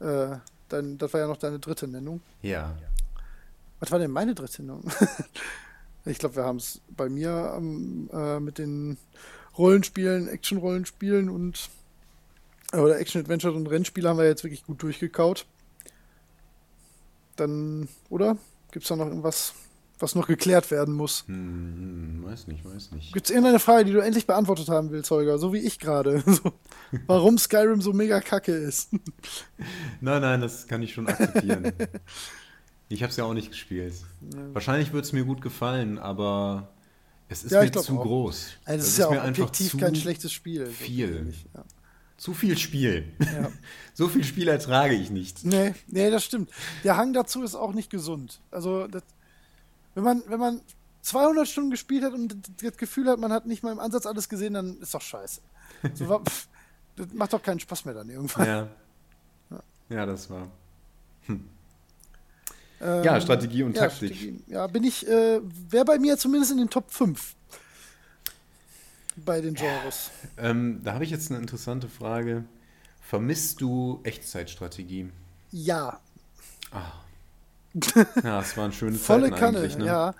äh, 0.00 0.36
dein, 0.68 0.98
das 0.98 1.12
war 1.12 1.20
ja 1.20 1.26
noch 1.28 1.36
deine 1.36 1.58
dritte 1.58 1.86
Nennung. 1.86 2.20
Ja. 2.42 2.76
Was 3.80 3.90
war 3.90 3.98
denn 3.98 4.10
meine 4.10 4.34
dritte 4.34 4.62
Nennung? 4.62 4.84
ich 6.04 6.18
glaube, 6.18 6.36
wir 6.36 6.44
haben 6.44 6.56
es 6.56 6.80
bei 6.88 7.08
mir 7.08 7.54
ähm, 7.56 8.10
äh, 8.12 8.40
mit 8.40 8.58
den 8.58 8.98
Rollenspielen, 9.56 10.28
Action-Rollenspielen 10.28 11.28
und 11.28 11.68
oder 12.72 12.98
Action-Adventure 12.98 13.52
und 13.52 13.66
Rennspiele 13.66 14.08
haben 14.08 14.16
wir 14.18 14.24
jetzt 14.24 14.44
wirklich 14.44 14.64
gut 14.64 14.82
durchgekaut 14.82 15.46
dann, 17.36 17.88
oder? 18.08 18.36
Gibt 18.70 18.84
es 18.84 18.88
da 18.88 18.96
noch 18.96 19.06
irgendwas, 19.06 19.54
was 20.02 20.14
noch 20.14 20.26
geklärt 20.26 20.70
werden 20.70 20.94
muss? 20.94 21.24
Hm, 21.26 21.34
hm 21.36 22.24
weiß 22.24 22.46
nicht, 22.48 22.64
weiß 22.64 22.92
nicht. 22.92 23.12
Gibt 23.12 23.26
es 23.26 23.30
irgendeine 23.30 23.58
Frage, 23.58 23.84
die 23.84 23.92
du 23.92 24.00
endlich 24.00 24.26
beantwortet 24.26 24.68
haben 24.68 24.90
willst, 24.90 25.10
Holger? 25.10 25.38
So 25.38 25.52
wie 25.52 25.58
ich 25.58 25.78
gerade. 25.78 26.22
So, 26.32 26.52
warum 27.06 27.36
Skyrim 27.36 27.82
so 27.82 27.92
mega 27.92 28.20
kacke 28.20 28.52
ist. 28.52 28.92
nein, 30.00 30.22
nein, 30.22 30.40
das 30.40 30.66
kann 30.66 30.82
ich 30.82 30.94
schon 30.94 31.06
akzeptieren. 31.06 31.72
ich 32.88 33.02
habe 33.02 33.10
es 33.10 33.16
ja 33.16 33.24
auch 33.24 33.34
nicht 33.34 33.50
gespielt. 33.50 33.94
Ja. 34.34 34.54
Wahrscheinlich 34.54 34.92
würde 34.92 35.06
es 35.06 35.12
mir 35.12 35.24
gut 35.24 35.42
gefallen, 35.42 35.98
aber 35.98 36.72
es 37.28 37.44
ist 37.44 37.52
ja, 37.52 37.62
mir 37.62 37.70
zu 37.70 37.98
auch. 37.98 38.02
groß. 38.02 38.46
Also, 38.64 38.78
es 38.78 38.86
ist, 38.86 38.92
ist 38.92 38.98
ja 38.98 39.08
auch 39.08 39.28
objektiv 39.28 39.78
kein 39.78 39.94
schlechtes 39.94 40.32
Spiel. 40.32 40.66
Viel. 40.66 41.34
Ja. 41.54 41.64
Zu 42.16 42.34
viel 42.34 42.56
Spiel. 42.56 43.12
Ja. 43.20 43.50
so 43.94 44.08
viel 44.08 44.24
Spiel 44.24 44.48
ertrage 44.48 44.94
ich 44.94 45.10
nicht. 45.10 45.44
Nee, 45.44 45.74
nee, 45.88 46.10
das 46.10 46.24
stimmt. 46.24 46.50
Der 46.84 46.96
Hang 46.96 47.12
dazu 47.12 47.42
ist 47.42 47.54
auch 47.54 47.74
nicht 47.74 47.90
gesund. 47.90 48.40
Also, 48.50 48.86
das, 48.86 49.02
wenn, 49.94 50.04
man, 50.04 50.22
wenn 50.26 50.40
man 50.40 50.60
200 51.02 51.48
Stunden 51.48 51.70
gespielt 51.70 52.04
hat 52.04 52.12
und 52.12 52.36
das 52.62 52.76
Gefühl 52.76 53.08
hat, 53.08 53.18
man 53.18 53.32
hat 53.32 53.46
nicht 53.46 53.62
mal 53.62 53.72
im 53.72 53.80
Ansatz 53.80 54.06
alles 54.06 54.28
gesehen, 54.28 54.54
dann 54.54 54.78
ist 54.80 54.94
doch 54.94 55.02
scheiße. 55.02 55.40
So, 55.94 56.20
pff, 56.20 56.48
das 56.94 57.12
macht 57.12 57.32
doch 57.32 57.42
keinen 57.42 57.58
Spaß 57.58 57.86
mehr 57.86 57.94
dann 57.94 58.08
irgendwann. 58.08 58.46
Ja, 58.46 58.68
ja. 59.50 59.62
ja 59.88 60.06
das 60.06 60.30
war. 60.30 60.48
Hm. 61.26 61.48
Ähm, 62.80 63.04
ja, 63.04 63.20
Strategie 63.20 63.64
und 63.64 63.74
ja, 63.74 63.82
Taktik. 63.82 64.14
Strategie. 64.14 64.44
Ja, 64.46 64.66
bin 64.68 64.84
ich, 64.84 65.06
äh, 65.08 65.40
wäre 65.70 65.84
bei 65.84 65.98
mir 65.98 66.16
zumindest 66.18 66.52
in 66.52 66.58
den 66.58 66.70
Top 66.70 66.90
5 66.90 67.34
bei 69.16 69.40
den 69.40 69.54
Genres. 69.54 70.10
Ähm, 70.36 70.80
da 70.82 70.94
habe 70.94 71.04
ich 71.04 71.10
jetzt 71.10 71.30
eine 71.30 71.40
interessante 71.40 71.88
Frage. 71.88 72.44
Vermisst 73.00 73.60
du 73.60 74.00
Echtzeitstrategie? 74.04 75.10
Ja. 75.50 76.00
Ah. 76.70 76.92
Ja, 78.22 78.40
es 78.40 78.56
waren 78.56 78.72
schöne 78.72 78.98
Volle 78.98 79.30
Zeiten 79.30 79.36
Kanne, 79.36 79.68
ne? 79.68 79.86
ja. 79.86 80.14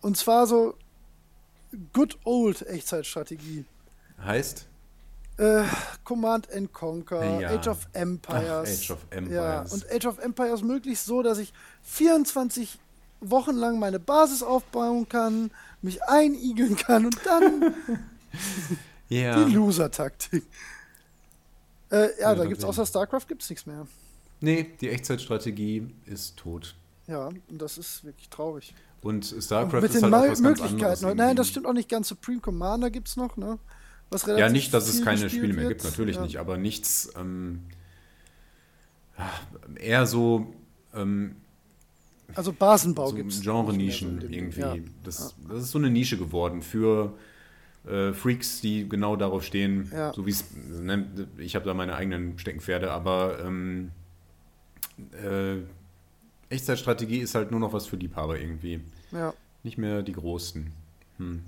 Und 0.00 0.16
zwar 0.16 0.46
so 0.46 0.74
good 1.92 2.18
old 2.24 2.66
Echtzeitstrategie. 2.66 3.64
Heißt? 4.22 4.66
Äh, 5.38 5.64
Command 6.04 6.52
and 6.52 6.72
Conquer, 6.72 7.40
ja. 7.40 7.50
Age 7.50 7.68
of 7.68 7.88
Empires. 7.94 8.68
Ach, 8.68 8.84
Age 8.84 8.90
of 8.90 9.06
Empires. 9.10 9.32
Ja, 9.34 9.74
und 9.74 9.90
Age 9.90 10.06
of 10.06 10.18
Empires 10.18 10.62
möglichst 10.62 11.06
so, 11.06 11.22
dass 11.22 11.38
ich 11.38 11.52
24 11.84 12.78
Wochen 13.22 13.56
lang 13.56 13.78
meine 13.78 13.98
Basis 13.98 14.42
aufbauen 14.42 15.08
kann, 15.08 15.50
mich 15.82 16.02
einigeln 16.04 16.76
kann 16.76 17.06
und 17.06 17.18
dann 17.24 17.74
ja. 19.08 19.42
Die 19.44 19.52
Loser-Taktik. 19.52 20.44
Äh, 21.90 22.20
ja, 22.20 22.34
da 22.34 22.44
gibt 22.44 22.58
es 22.58 22.64
außer 22.64 22.86
StarCraft 22.86 23.26
gibt's 23.26 23.48
nichts 23.50 23.66
mehr. 23.66 23.86
Nee, 24.40 24.70
die 24.80 24.88
Echtzeitstrategie 24.90 25.90
ist 26.06 26.36
tot. 26.36 26.74
Ja, 27.10 27.26
und 27.26 27.42
das 27.50 27.76
ist 27.76 28.04
wirklich 28.04 28.28
traurig. 28.28 28.74
Und 29.02 29.24
StarCraft 29.24 29.78
und 29.78 29.82
mit 29.82 29.94
ist 29.94 30.02
den 30.02 30.14
halt 30.14 30.26
auch 30.26 30.32
was 30.32 30.40
Möglichkeiten. 30.40 30.78
ganz. 30.78 31.02
Nein, 31.02 31.36
das 31.36 31.48
stimmt 31.48 31.66
auch 31.66 31.72
nicht 31.72 31.88
ganz. 31.88 32.08
Supreme 32.08 32.40
Commander 32.40 32.90
gibt 32.90 33.08
es 33.08 33.16
noch, 33.16 33.36
ne? 33.36 33.58
Was 34.10 34.26
ja, 34.26 34.48
nicht, 34.48 34.74
dass 34.74 34.88
es 34.88 35.04
keine 35.04 35.30
Spiele 35.30 35.52
mehr 35.52 35.68
gibt, 35.68 35.84
natürlich 35.84 36.16
ja. 36.16 36.22
nicht, 36.22 36.38
aber 36.38 36.56
nichts 36.56 37.12
ähm, 37.16 37.62
eher 39.76 40.06
so 40.06 40.52
ähm, 40.94 41.36
also 42.34 42.52
Basenbau 42.52 43.08
so 43.08 43.16
gibt 43.16 43.32
es. 43.32 43.40
Genre-Nischen 43.40 44.20
irgendwie. 44.28 44.60
Ja. 44.60 44.76
Das, 45.04 45.34
das 45.48 45.62
ist 45.64 45.70
so 45.70 45.78
eine 45.78 45.90
Nische 45.90 46.16
geworden 46.16 46.62
für 46.62 47.14
äh, 47.86 48.12
Freaks, 48.12 48.60
die 48.60 48.88
genau 48.88 49.16
darauf 49.16 49.44
stehen, 49.44 49.90
ja. 49.92 50.12
so 50.12 50.26
wie 50.26 50.30
es, 50.30 50.44
ne, 50.54 51.06
ich 51.38 51.54
habe 51.54 51.64
da 51.64 51.74
meine 51.74 51.94
eigenen 51.94 52.38
Steckenpferde, 52.38 52.90
aber 52.90 53.40
ähm, 53.44 53.90
äh, 55.12 55.62
Echtzeitstrategie 56.50 57.18
ist 57.18 57.34
halt 57.34 57.50
nur 57.50 57.60
noch 57.60 57.72
was 57.72 57.86
für 57.86 57.96
Liebhaber 57.96 58.38
irgendwie. 58.38 58.80
Ja. 59.12 59.32
Nicht 59.62 59.78
mehr 59.78 60.02
die 60.02 60.12
Großen. 60.12 60.70
Hm. 61.18 61.42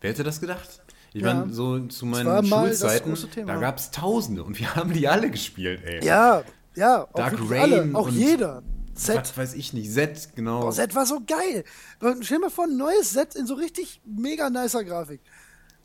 Wer 0.00 0.10
hätte 0.10 0.24
das 0.24 0.40
gedacht? 0.40 0.82
Ich 1.12 1.22
ja. 1.22 1.32
meine, 1.32 1.52
so 1.52 1.78
zu 1.86 2.06
meinen 2.06 2.44
Schulzeiten, 2.44 3.16
da 3.46 3.56
gab 3.56 3.78
es 3.78 3.90
Tausende 3.90 4.42
und 4.42 4.58
wir 4.58 4.74
haben 4.76 4.92
die 4.92 5.06
alle 5.06 5.30
gespielt, 5.30 5.82
ey. 5.84 6.04
Ja, 6.04 6.42
ja. 6.74 7.06
Dark 7.14 7.38
Rain. 7.48 7.60
Alle, 7.60 7.90
auch 7.94 8.08
jeder. 8.08 8.62
Set. 8.94 9.16
Was 9.16 9.36
weiß 9.36 9.54
ich 9.54 9.72
nicht, 9.72 9.90
Set, 9.90 10.30
genau. 10.34 10.60
Boah, 10.60 10.72
Set 10.72 10.94
war 10.94 11.06
so 11.06 11.20
geil. 11.26 11.64
Stell 11.98 12.38
dir 12.38 12.38
mal 12.40 12.50
vor, 12.50 12.64
ein 12.64 12.76
neues 12.76 13.10
Set 13.10 13.34
in 13.34 13.46
so 13.46 13.54
richtig 13.54 14.00
mega 14.04 14.50
nicer 14.50 14.84
Grafik. 14.84 15.20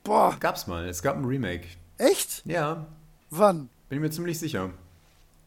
Boah. 0.04 0.36
Gab's 0.40 0.68
mal. 0.68 0.88
Es 0.88 1.02
gab 1.02 1.18
ein 1.18 1.26
Remake. 1.26 1.68
Echt? 1.98 2.44
Ja. 2.46 2.88
Wann? 3.30 3.70
Bin 3.90 3.98
ich 3.98 4.02
mir 4.02 4.12
ziemlich 4.12 4.40
sicher. 4.40 4.72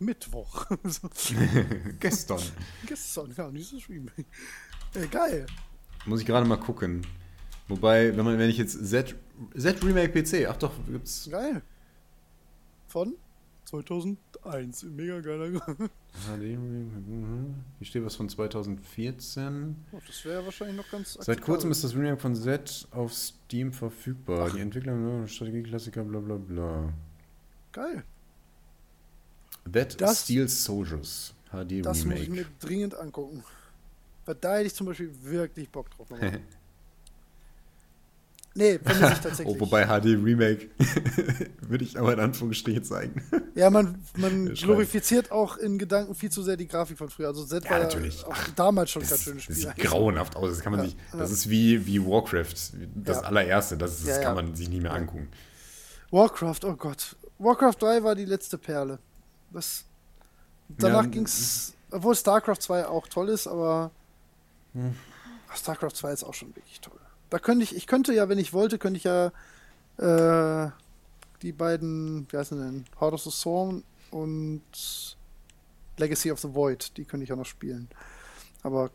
Mittwoch. 0.04 0.66
Gestern. 2.00 2.40
Gestern, 2.86 3.34
ja, 3.36 3.50
dieses 3.50 3.88
Remake. 3.88 4.24
Äh, 4.94 5.06
geil. 5.06 5.46
Muss 6.06 6.20
ich 6.20 6.26
gerade 6.26 6.46
mal 6.46 6.56
gucken. 6.56 7.06
Wobei, 7.68 8.16
wenn, 8.16 8.24
man, 8.24 8.38
wenn 8.38 8.50
ich 8.50 8.58
jetzt 8.58 8.86
Z 8.88 9.14
Z 9.56 9.84
Remake 9.84 10.22
PC. 10.22 10.46
Ach 10.48 10.56
doch, 10.56 10.72
gibt's. 10.86 11.28
Geil. 11.30 11.62
Von 12.88 13.14
2001. 13.64 14.82
Mega 14.84 15.20
geiler. 15.20 15.76
Hier 17.78 17.86
steht 17.86 18.04
was 18.04 18.16
von 18.16 18.28
2014. 18.28 19.76
Oh, 19.92 19.98
das 20.06 20.24
wäre 20.24 20.44
wahrscheinlich 20.44 20.76
noch 20.76 20.90
ganz. 20.90 21.14
Seit 21.20 21.40
kurzem 21.40 21.70
ist 21.70 21.82
das 21.82 21.94
Remake 21.94 22.18
von 22.18 22.34
Z 22.34 22.88
auf 22.90 23.12
Steam 23.12 23.72
verfügbar. 23.72 24.48
Ach. 24.48 24.54
Die 24.54 24.60
Entwicklung, 24.60 25.26
Strategieklassiker, 25.26 26.04
bla 26.04 26.20
bla 26.20 26.36
bla. 26.36 26.92
Geil. 27.72 28.04
That 29.70 30.00
Das- 30.00 30.22
Steel 30.24 30.48
Soldiers 30.48 31.34
HD 31.50 31.82
Das 31.84 32.04
muss 32.04 32.14
ich 32.14 32.20
Remake. 32.28 32.30
mir 32.32 32.46
dringend 32.60 32.94
angucken. 32.94 33.44
Weil 34.24 34.34
da 34.36 34.54
hätte 34.56 34.66
ich 34.66 34.74
zum 34.74 34.86
Beispiel 34.86 35.10
wirklich 35.22 35.68
Bock 35.70 35.90
drauf. 35.90 36.08
nee, 38.54 38.78
vermisse 38.78 39.12
ich 39.14 39.18
tatsächlich. 39.20 39.48
oh, 39.56 39.60
wobei 39.60 39.84
HD 39.86 40.06
Remake 40.22 40.68
würde 41.62 41.84
ich 41.84 41.98
aber 41.98 42.12
in 42.12 42.20
Anführungsstrichen 42.20 42.84
zeigen. 42.84 43.22
Ja, 43.54 43.70
man, 43.70 44.02
man 44.16 44.52
glorifiziert 44.54 45.30
auch 45.32 45.56
in 45.56 45.78
Gedanken 45.78 46.14
viel 46.14 46.30
zu 46.30 46.42
sehr 46.42 46.56
die 46.56 46.68
Grafik 46.68 46.98
von 46.98 47.08
früher. 47.10 47.28
Also 47.28 47.44
Z 47.44 47.64
Ja, 47.64 47.70
war 47.70 47.78
natürlich. 47.80 48.24
auch 48.24 48.36
damals 48.56 48.90
schon 48.90 49.02
Das, 49.02 49.10
ganz 49.10 49.22
schönes 49.22 49.46
das 49.46 49.56
Spiel. 49.56 49.72
sieht 49.74 49.78
grauenhaft 49.78 50.36
aus. 50.36 50.50
Das 50.50 50.60
kann 50.60 50.72
man 50.72 50.82
Ja, 50.82 50.86
sich. 50.90 50.96
ja. 51.12 51.18
Das 51.18 51.30
ist 51.30 51.48
wie, 51.50 51.84
wie 51.86 52.04
Warcraft. 52.04 52.54
Das 52.94 53.22
allererste. 53.22 53.76
Das, 53.76 53.98
das 53.98 54.06
Ja, 54.08 54.16
ja. 54.16 54.22
kann 54.22 54.34
man 54.34 54.54
sich 54.54 54.68
nicht 54.68 54.82
mehr 54.82 54.92
angucken. 54.92 55.28
Warcraft, 56.10 56.60
oh 56.64 56.74
Gott. 56.74 57.16
Warcraft 57.38 57.76
3 57.80 58.02
war 58.04 58.14
die 58.14 58.26
letzte 58.26 58.58
Perle. 58.58 58.98
Das, 59.52 59.84
danach 60.68 61.04
Ja, 61.04 61.10
ging's, 61.10 61.74
obwohl 61.90 62.14
StarCraft 62.16 62.56
2 62.60 62.86
auch 62.86 63.06
toll 63.08 63.28
ist, 63.28 63.46
aber 63.46 63.90
Hm. 64.74 64.94
StarCraft 65.54 65.92
2 65.94 66.12
ist 66.12 66.24
auch 66.24 66.34
schon 66.34 66.54
wirklich 66.56 66.80
toll. 66.80 66.98
Da 67.30 67.38
könnte 67.38 67.64
ich, 67.64 67.74
ich 67.76 67.86
könnte 67.86 68.12
ja, 68.14 68.28
wenn 68.28 68.38
ich 68.38 68.52
wollte, 68.52 68.78
könnte 68.78 68.98
ich 68.98 69.04
ja 69.04 69.32
äh, 69.98 70.70
die 71.42 71.52
beiden, 71.52 72.26
wie 72.30 72.36
heißen 72.36 72.58
denn? 72.58 72.84
Heart 73.00 73.14
of 73.14 73.22
the 73.22 73.30
Storm 73.30 73.84
und 74.10 75.16
Legacy 75.98 76.30
of 76.32 76.40
the 76.40 76.54
Void, 76.54 76.96
die 76.96 77.04
könnte 77.04 77.24
ich 77.24 77.32
auch 77.32 77.36
noch 77.36 77.46
spielen. 77.46 77.88
Aber 78.62 78.90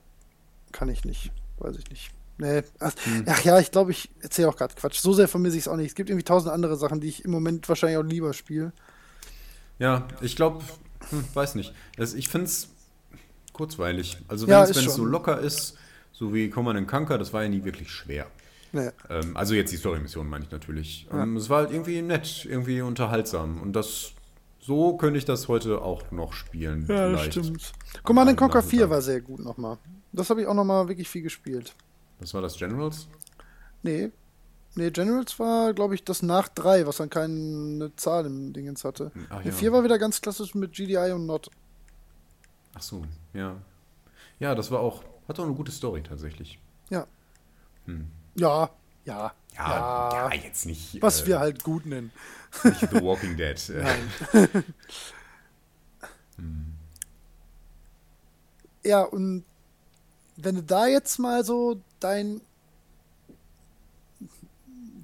kann 0.72 0.90
ich 0.90 1.06
nicht, 1.06 1.32
weiß 1.60 1.78
ich 1.78 1.90
nicht. 1.90 2.12
Nee, 2.38 2.64
ach, 2.80 2.94
Hm. 3.04 3.24
ach 3.28 3.42
ja, 3.44 3.60
ich 3.60 3.72
glaube, 3.72 3.92
ich 3.92 4.12
erzähle 4.22 4.50
auch 4.50 4.56
gerade 4.58 4.76
Quatsch. 4.76 5.00
So 5.00 5.14
sehr 5.14 5.28
vermisse 5.28 5.58
ich 5.58 5.64
es 5.64 5.68
auch 5.68 5.76
nicht. 5.78 5.90
Es 5.90 5.96
gibt 5.96 6.10
irgendwie 6.10 6.26
tausend 6.26 6.54
andere 6.54 6.78
Sachen, 6.78 7.02
die 7.02 7.08
ich 7.10 7.26
im 7.26 7.32
Moment 7.32 7.68
wahrscheinlich 7.70 7.98
auch 7.98 8.04
lieber 8.04 8.34
spiele. 8.34 8.74
Ja, 9.80 10.08
ich 10.22 10.36
glaube, 10.36 10.64
hm, 11.10 11.24
weiß 11.34 11.56
nicht. 11.56 11.74
Das, 11.98 12.14
ich 12.14 12.30
finde 12.30 12.46
es 12.48 12.70
kurzweilig. 13.54 14.18
Also 14.28 14.48
wenn 14.48 14.52
Ja, 14.52 14.64
es 14.64 14.76
so 14.78 15.06
locker 15.06 15.40
ist, 15.40 15.78
so 16.12 16.34
wie 16.34 16.50
Command 16.50 16.88
Conquer, 16.88 17.18
das 17.18 17.34
war 17.34 17.44
ja 17.44 17.50
nie 17.50 17.64
wirklich 17.64 17.92
schwer. 17.92 18.28
Nee. 18.72 18.90
Ähm, 19.10 19.36
also 19.38 19.54
jetzt 19.54 19.72
die 19.72 19.78
Story-Mission 19.78 20.28
meine 20.28 20.46
ich 20.46 20.52
natürlich. 20.52 21.08
Ja. 21.12 21.24
Ähm, 21.24 21.38
es 21.38 21.50
war 21.50 21.60
halt 21.60 21.72
irgendwie 21.72 22.02
nett, 22.02 22.46
irgendwie 22.46 22.82
unterhaltsam. 22.82 23.62
Und 23.62 23.74
das 23.74 24.12
so 24.60 24.98
könnte 24.98 25.18
ich 25.18 25.26
das 25.26 25.48
heute 25.48 25.82
auch 25.82 26.12
noch 26.12 26.34
spielen. 26.34 26.86
Ja, 26.90 27.10
das 27.12 27.22
vielleicht. 27.22 27.32
stimmt. 27.46 27.74
Command 28.04 28.36
Conquer 28.38 28.62
4 28.62 28.80
Nachmittag. 28.82 28.90
war 28.90 29.02
sehr 29.02 29.22
gut 29.22 29.40
nochmal. 29.40 29.78
Das 30.12 30.30
habe 30.30 30.42
ich 30.42 30.48
auch 30.48 30.54
nochmal 30.54 30.88
wirklich 30.90 31.08
viel 31.08 31.22
gespielt. 31.22 31.74
Was 32.20 32.34
war 32.34 32.42
das, 32.42 32.58
Generals? 32.58 33.08
Nee. 33.84 34.12
Nee, 34.78 34.92
Generals 34.92 35.40
war, 35.40 35.74
glaube 35.74 35.96
ich, 35.96 36.04
das 36.04 36.22
nach 36.22 36.50
3, 36.50 36.86
was 36.86 36.98
dann 36.98 37.10
keine 37.10 37.92
Zahl 37.96 38.28
im 38.28 38.54
Dingens 38.54 38.84
hatte. 38.86 39.12
Ach 39.32 39.44
ja. 39.44 39.52
4 39.52 39.72
war 39.72 39.84
wieder 39.84 39.98
ganz 39.98 40.22
klassisch 40.22 40.54
mit 40.54 40.74
GDI 40.74 41.14
und 41.14 41.26
Not. 41.26 41.50
Ach 42.76 42.82
so, 42.84 43.04
ja. 43.34 43.56
Ja, 44.40 44.54
das 44.54 44.70
war 44.70 44.82
auch, 44.82 45.04
hat 45.28 45.40
auch 45.40 45.46
eine 45.46 45.56
gute 45.56 45.72
Story 45.72 46.04
tatsächlich. 46.04 46.60
Ja. 46.92 47.08
Hm. 47.86 48.06
Ja, 48.36 48.70
ja. 49.06 49.34
Ja, 49.56 50.30
Ja. 50.30 50.34
jetzt 50.36 50.68
nicht. 50.68 51.02
Was 51.02 51.24
äh, 51.24 51.26
wir 51.26 51.40
halt 51.40 51.64
gut 51.64 51.88
nennen. 51.88 52.12
Nicht 52.64 52.82
The 52.92 53.02
Walking 53.02 53.36
Dead. 53.36 53.70
Äh, 53.70 53.84
Nein. 53.84 54.64
ja, 58.84 59.02
und 59.02 59.44
wenn 60.36 60.54
du 60.54 60.62
da 60.62 60.86
jetzt 60.86 61.18
mal 61.18 61.44
so 61.44 61.82
dein 62.00 62.42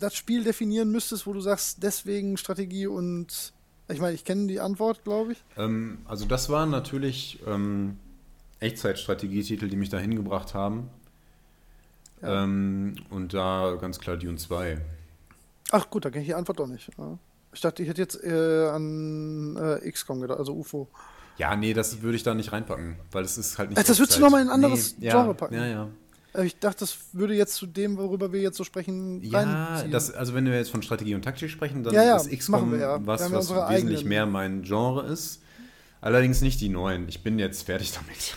das 0.04 0.16
Spiel 0.16 0.44
definieren 0.44 0.92
müsstest, 0.92 1.26
wo 1.26 1.34
du 1.34 1.40
sagst, 1.40 1.82
deswegen 1.82 2.36
Strategie 2.38 2.88
und 2.88 3.54
ich 3.88 4.00
meine, 4.00 4.14
ich 4.14 4.26
kenne 4.26 4.48
die 4.48 4.60
Antwort, 4.60 5.04
glaube 5.04 5.34
ich. 5.34 5.44
Ähm, 5.58 6.00
also 6.06 6.26
das 6.26 6.50
waren 6.50 6.70
natürlich 6.70 7.40
ähm, 7.48 7.98
Echtzeitstrategietitel, 8.60 9.68
die 9.68 9.76
mich 9.78 9.90
da 9.90 9.98
hingebracht 9.98 10.54
haben. 10.54 10.90
Ja. 12.22 12.44
Ähm, 12.44 12.96
und 13.10 13.34
da 13.34 13.78
ganz 13.80 14.00
klar 14.00 14.18
Dune 14.18 14.38
2. 14.38 14.80
Ach 15.72 15.90
gut, 15.90 16.06
da 16.06 16.10
kenne 16.10 16.24
ich 16.24 16.28
die 16.28 16.36
Antwort 16.36 16.60
doch 16.60 16.68
nicht. 16.68 16.90
Ja. 16.98 17.18
Ich 17.54 17.62
dachte, 17.62 17.84
ich 17.84 17.90
hätte 17.90 18.02
jetzt 18.02 18.22
äh, 18.24 18.68
an 18.68 19.56
äh, 19.56 19.90
XCOM 19.90 20.22
gedacht, 20.22 20.40
also 20.40 20.54
UFO. 20.54 20.88
Ja, 21.38 21.56
nee, 21.56 21.74
das 21.74 22.02
würde 22.02 22.16
ich 22.16 22.24
da 22.24 22.34
nicht 22.34 22.52
reinpacken, 22.52 22.98
weil 23.12 23.24
es 23.24 23.38
ist 23.38 23.58
halt 23.58 23.70
nicht. 23.70 23.80
Ach, 23.80 23.84
das 23.84 24.00
würdest 24.00 24.18
du 24.18 24.24
Echtzeit. 24.26 24.32
noch 24.32 24.32
mal 24.32 24.42
in 24.42 24.50
ein 24.50 24.54
anderes 24.54 24.98
nee, 24.98 25.10
Genre 25.10 25.28
ja, 25.28 25.34
packen? 25.34 25.56
Ja, 25.56 25.66
ja. 25.66 25.90
Äh, 26.34 26.46
Ich 26.46 26.60
dachte, 26.60 26.80
das 26.82 26.98
würde 27.14 27.34
jetzt 27.36 27.56
zu 27.56 27.66
dem, 27.66 27.98
worüber 27.98 28.32
wir 28.32 28.42
jetzt 28.42 28.58
so 28.58 28.64
sprechen, 28.64 29.22
Ja, 29.24 29.84
das, 29.84 30.12
also 30.12 30.34
wenn 30.34 30.46
wir 30.46 30.56
jetzt 30.56 30.72
von 30.72 30.82
Strategie 30.82 31.16
und 31.16 31.24
Taktik 31.24 31.50
sprechen, 31.50 31.84
dann 31.84 31.94
Ja, 31.94 32.04
ja, 32.04 32.16
ist 32.18 32.30
XCOM 32.32 32.72
wir 32.72 32.80
ja. 32.80 33.06
Was, 33.06 33.32
was 33.32 33.50
wesentlich 33.50 34.00
eigenen. 34.00 34.08
mehr 34.08 34.26
mein 34.26 34.62
Genre 34.64 35.06
ist. 35.08 35.42
Allerdings 36.02 36.42
nicht 36.42 36.60
die 36.60 36.70
neuen. 36.70 37.08
Ich 37.08 37.24
bin 37.24 37.40
jetzt 37.40 37.64
fertig 37.64 37.94
damit. 37.94 38.36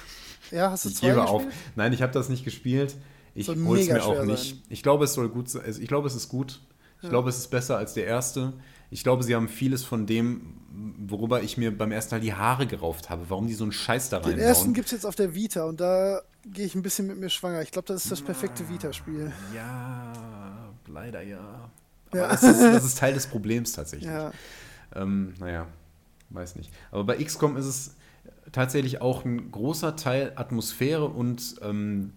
ja, 0.51 0.71
hast 0.71 0.85
du 0.85 0.91
Ich 0.91 0.97
zwei 0.97 1.09
gebe 1.09 1.21
gespielt? 1.23 1.47
auf. 1.47 1.53
Nein, 1.75 1.93
ich 1.93 2.03
habe 2.03 2.13
das 2.13 2.29
nicht 2.29 2.45
gespielt. 2.45 2.95
Ich 3.35 3.49
hole 3.49 3.81
es 3.81 3.89
mir 3.89 4.05
auch 4.05 4.25
nicht. 4.25 4.51
sein. 4.51 4.63
Ich 4.69 4.83
glaube, 4.83 5.05
es 5.05 5.15
soll 5.15 5.29
gut 5.29 5.51
sein. 5.51 5.63
Also 5.67 5.81
Ich 5.83 5.89
glaube, 5.89 6.07
es 6.07 6.15
ist 6.15 6.29
gut. 6.29 6.61
Ich 7.03 7.09
glaube, 7.11 7.29
es 7.29 7.39
ist 7.39 7.51
besser 7.51 7.77
als 7.77 7.95
der 7.95 8.07
erste. 8.07 8.53
Ich 8.91 9.03
glaube, 9.03 9.23
sie 9.25 9.35
haben 9.35 9.49
vieles 9.49 9.85
von 9.85 10.07
dem, 10.07 10.55
worüber 10.99 11.43
ich 11.43 11.57
mir 11.57 11.77
beim 11.77 11.91
ersten 11.93 12.11
Teil 12.11 12.21
die 12.21 12.35
Haare 12.35 12.67
gerauft 12.67 13.11
habe. 13.11 13.29
Warum 13.29 13.47
die 13.47 13.55
so 13.55 13.65
einen 13.65 13.73
Scheiß 13.73 14.11
da 14.11 14.19
Den 14.19 14.25
reinbauen. 14.31 14.47
ersten 14.49 14.75
gibt 14.75 14.87
es 14.87 14.93
jetzt 14.93 15.07
auf 15.07 15.15
der 15.17 15.35
Vita 15.35 15.65
und 15.65 15.81
da 15.81 16.23
gehe 16.45 16.67
ich 16.67 16.75
ein 16.75 16.83
bisschen 16.83 17.07
mit 17.07 17.19
mir 17.19 17.29
schwanger. 17.31 17.63
Ich 17.63 17.71
glaube, 17.73 17.89
das 17.89 18.05
ist 18.05 18.13
das 18.13 18.23
perfekte 18.23 18.69
Vita-Spiel. 18.69 19.33
ja, 19.55 20.13
leider 20.87 21.23
ja. 21.23 21.71
Aber 22.11 22.19
Ja. 22.21 22.29
Das, 22.29 22.43
ist, 22.45 22.61
das 22.61 22.85
ist 22.85 22.99
Teil 22.99 23.15
des 23.15 23.27
Problems 23.27 23.73
tatsächlich. 23.73 24.09
Ja. 24.11 24.31
Ähm, 24.95 25.35
naja, 25.41 25.67
weiß 26.31 26.55
nicht. 26.57 26.71
Aber 26.93 27.03
bei 27.05 27.17
XCOM 27.23 27.57
ist 27.57 27.67
es 27.67 27.95
tatsächlich 28.53 29.01
auch 29.01 29.25
ein 29.25 29.51
großer 29.51 29.97
Teil 29.97 30.33
Atmosphäre 30.37 31.07
und 31.07 31.57
ähm, 31.63 32.13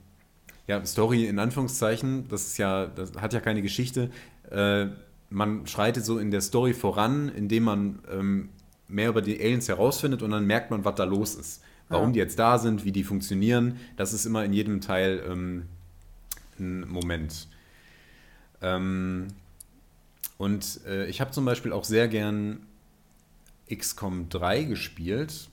ja, 0.68 0.86
Story 0.86 1.26
in 1.26 1.40
Anführungszeichen. 1.40 2.28
Das 2.28 2.46
ist 2.46 2.58
ja, 2.60 2.86
das 2.86 3.14
hat 3.16 3.34
ja 3.34 3.40
keine 3.40 3.64
Geschichte. 3.64 4.12
Äh, 4.52 4.88
man 5.30 5.68
schreitet 5.68 6.06
so 6.06 6.18
in 6.20 6.32
der 6.32 6.42
Story 6.42 6.74
voran, 6.74 7.30
indem 7.30 7.64
man 7.64 8.00
ähm, 8.12 8.50
mehr 8.88 9.10
über 9.10 9.22
die 9.22 9.40
Aliens 9.40 9.68
herausfindet 9.68 10.22
und 10.24 10.32
dann 10.32 10.46
merkt 10.46 10.72
man, 10.72 10.84
was 10.86 10.96
da 10.96 11.04
los 11.04 11.36
ist. 11.36 11.62
Warum 11.90 12.08
Ja. 12.10 12.14
die 12.14 12.20
jetzt 12.20 12.38
da 12.40 12.58
sind, 12.60 12.86
wie 12.86 12.92
die 12.92 13.04
funktionieren. 13.04 13.78
Das 13.98 14.14
ist 14.14 14.26
immer 14.26 14.44
in 14.46 14.54
jedem 14.54 14.82
Teil 14.82 15.24
ähm, 15.28 15.66
ein 16.60 16.88
Moment. 16.88 17.48
Ähm, 18.62 19.28
und 20.38 20.82
äh, 20.86 21.06
ich 21.08 21.22
habe 21.22 21.32
zum 21.32 21.46
Beispiel 21.46 21.72
auch 21.74 21.84
sehr 21.84 22.08
gern 22.08 22.60
XCOM 23.74 24.30
3 24.30 24.64
gespielt, 24.64 25.50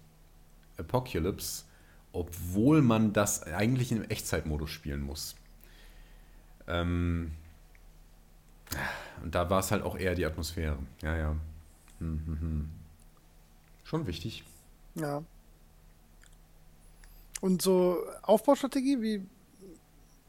Apocalypse, 0.79 1.65
obwohl 2.13 2.83
man 2.83 3.13
das 3.13 3.43
eigentlich 3.43 3.93
im 3.93 4.03
Echtzeitmodus 4.05 4.71
spielen 4.71 5.03
muss. 5.03 5.37
Ähm, 6.67 7.33
und 9.23 9.35
da 9.35 9.49
war 9.51 9.61
es 9.61 9.71
halt 9.71 9.83
auch 9.83 9.97
eher 9.99 10.15
die 10.15 10.25
Atmosphäre. 10.27 10.77
Ja, 11.03 11.17
ja. 11.17 11.37
Hm, 11.99 12.21
hm, 12.27 12.41
hm. 12.41 12.69
Schon 13.85 14.07
wichtig. 14.07 14.45
Ja. 14.95 15.23
Und 17.41 17.63
so 17.63 17.99
Aufbaustrategie, 18.23 19.01
wie 19.03 19.23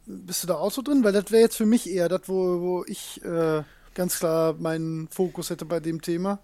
bist 0.06 0.44
du 0.44 0.48
da 0.48 0.56
auch 0.56 0.72
so 0.72 0.82
drin? 0.82 1.04
Weil 1.04 1.14
das 1.14 1.32
wäre 1.32 1.42
jetzt 1.44 1.56
für 1.58 1.66
mich 1.66 1.90
eher 1.90 2.10
das, 2.10 2.22
wo, 2.26 2.62
wo 2.62 2.86
ich 2.86 3.24
äh, 3.24 3.64
ganz 3.94 4.20
klar 4.20 4.54
meinen 4.60 5.08
Fokus 5.10 5.50
hätte 5.50 5.66
bei 5.66 5.80
dem 5.80 6.02
Thema. 6.02 6.40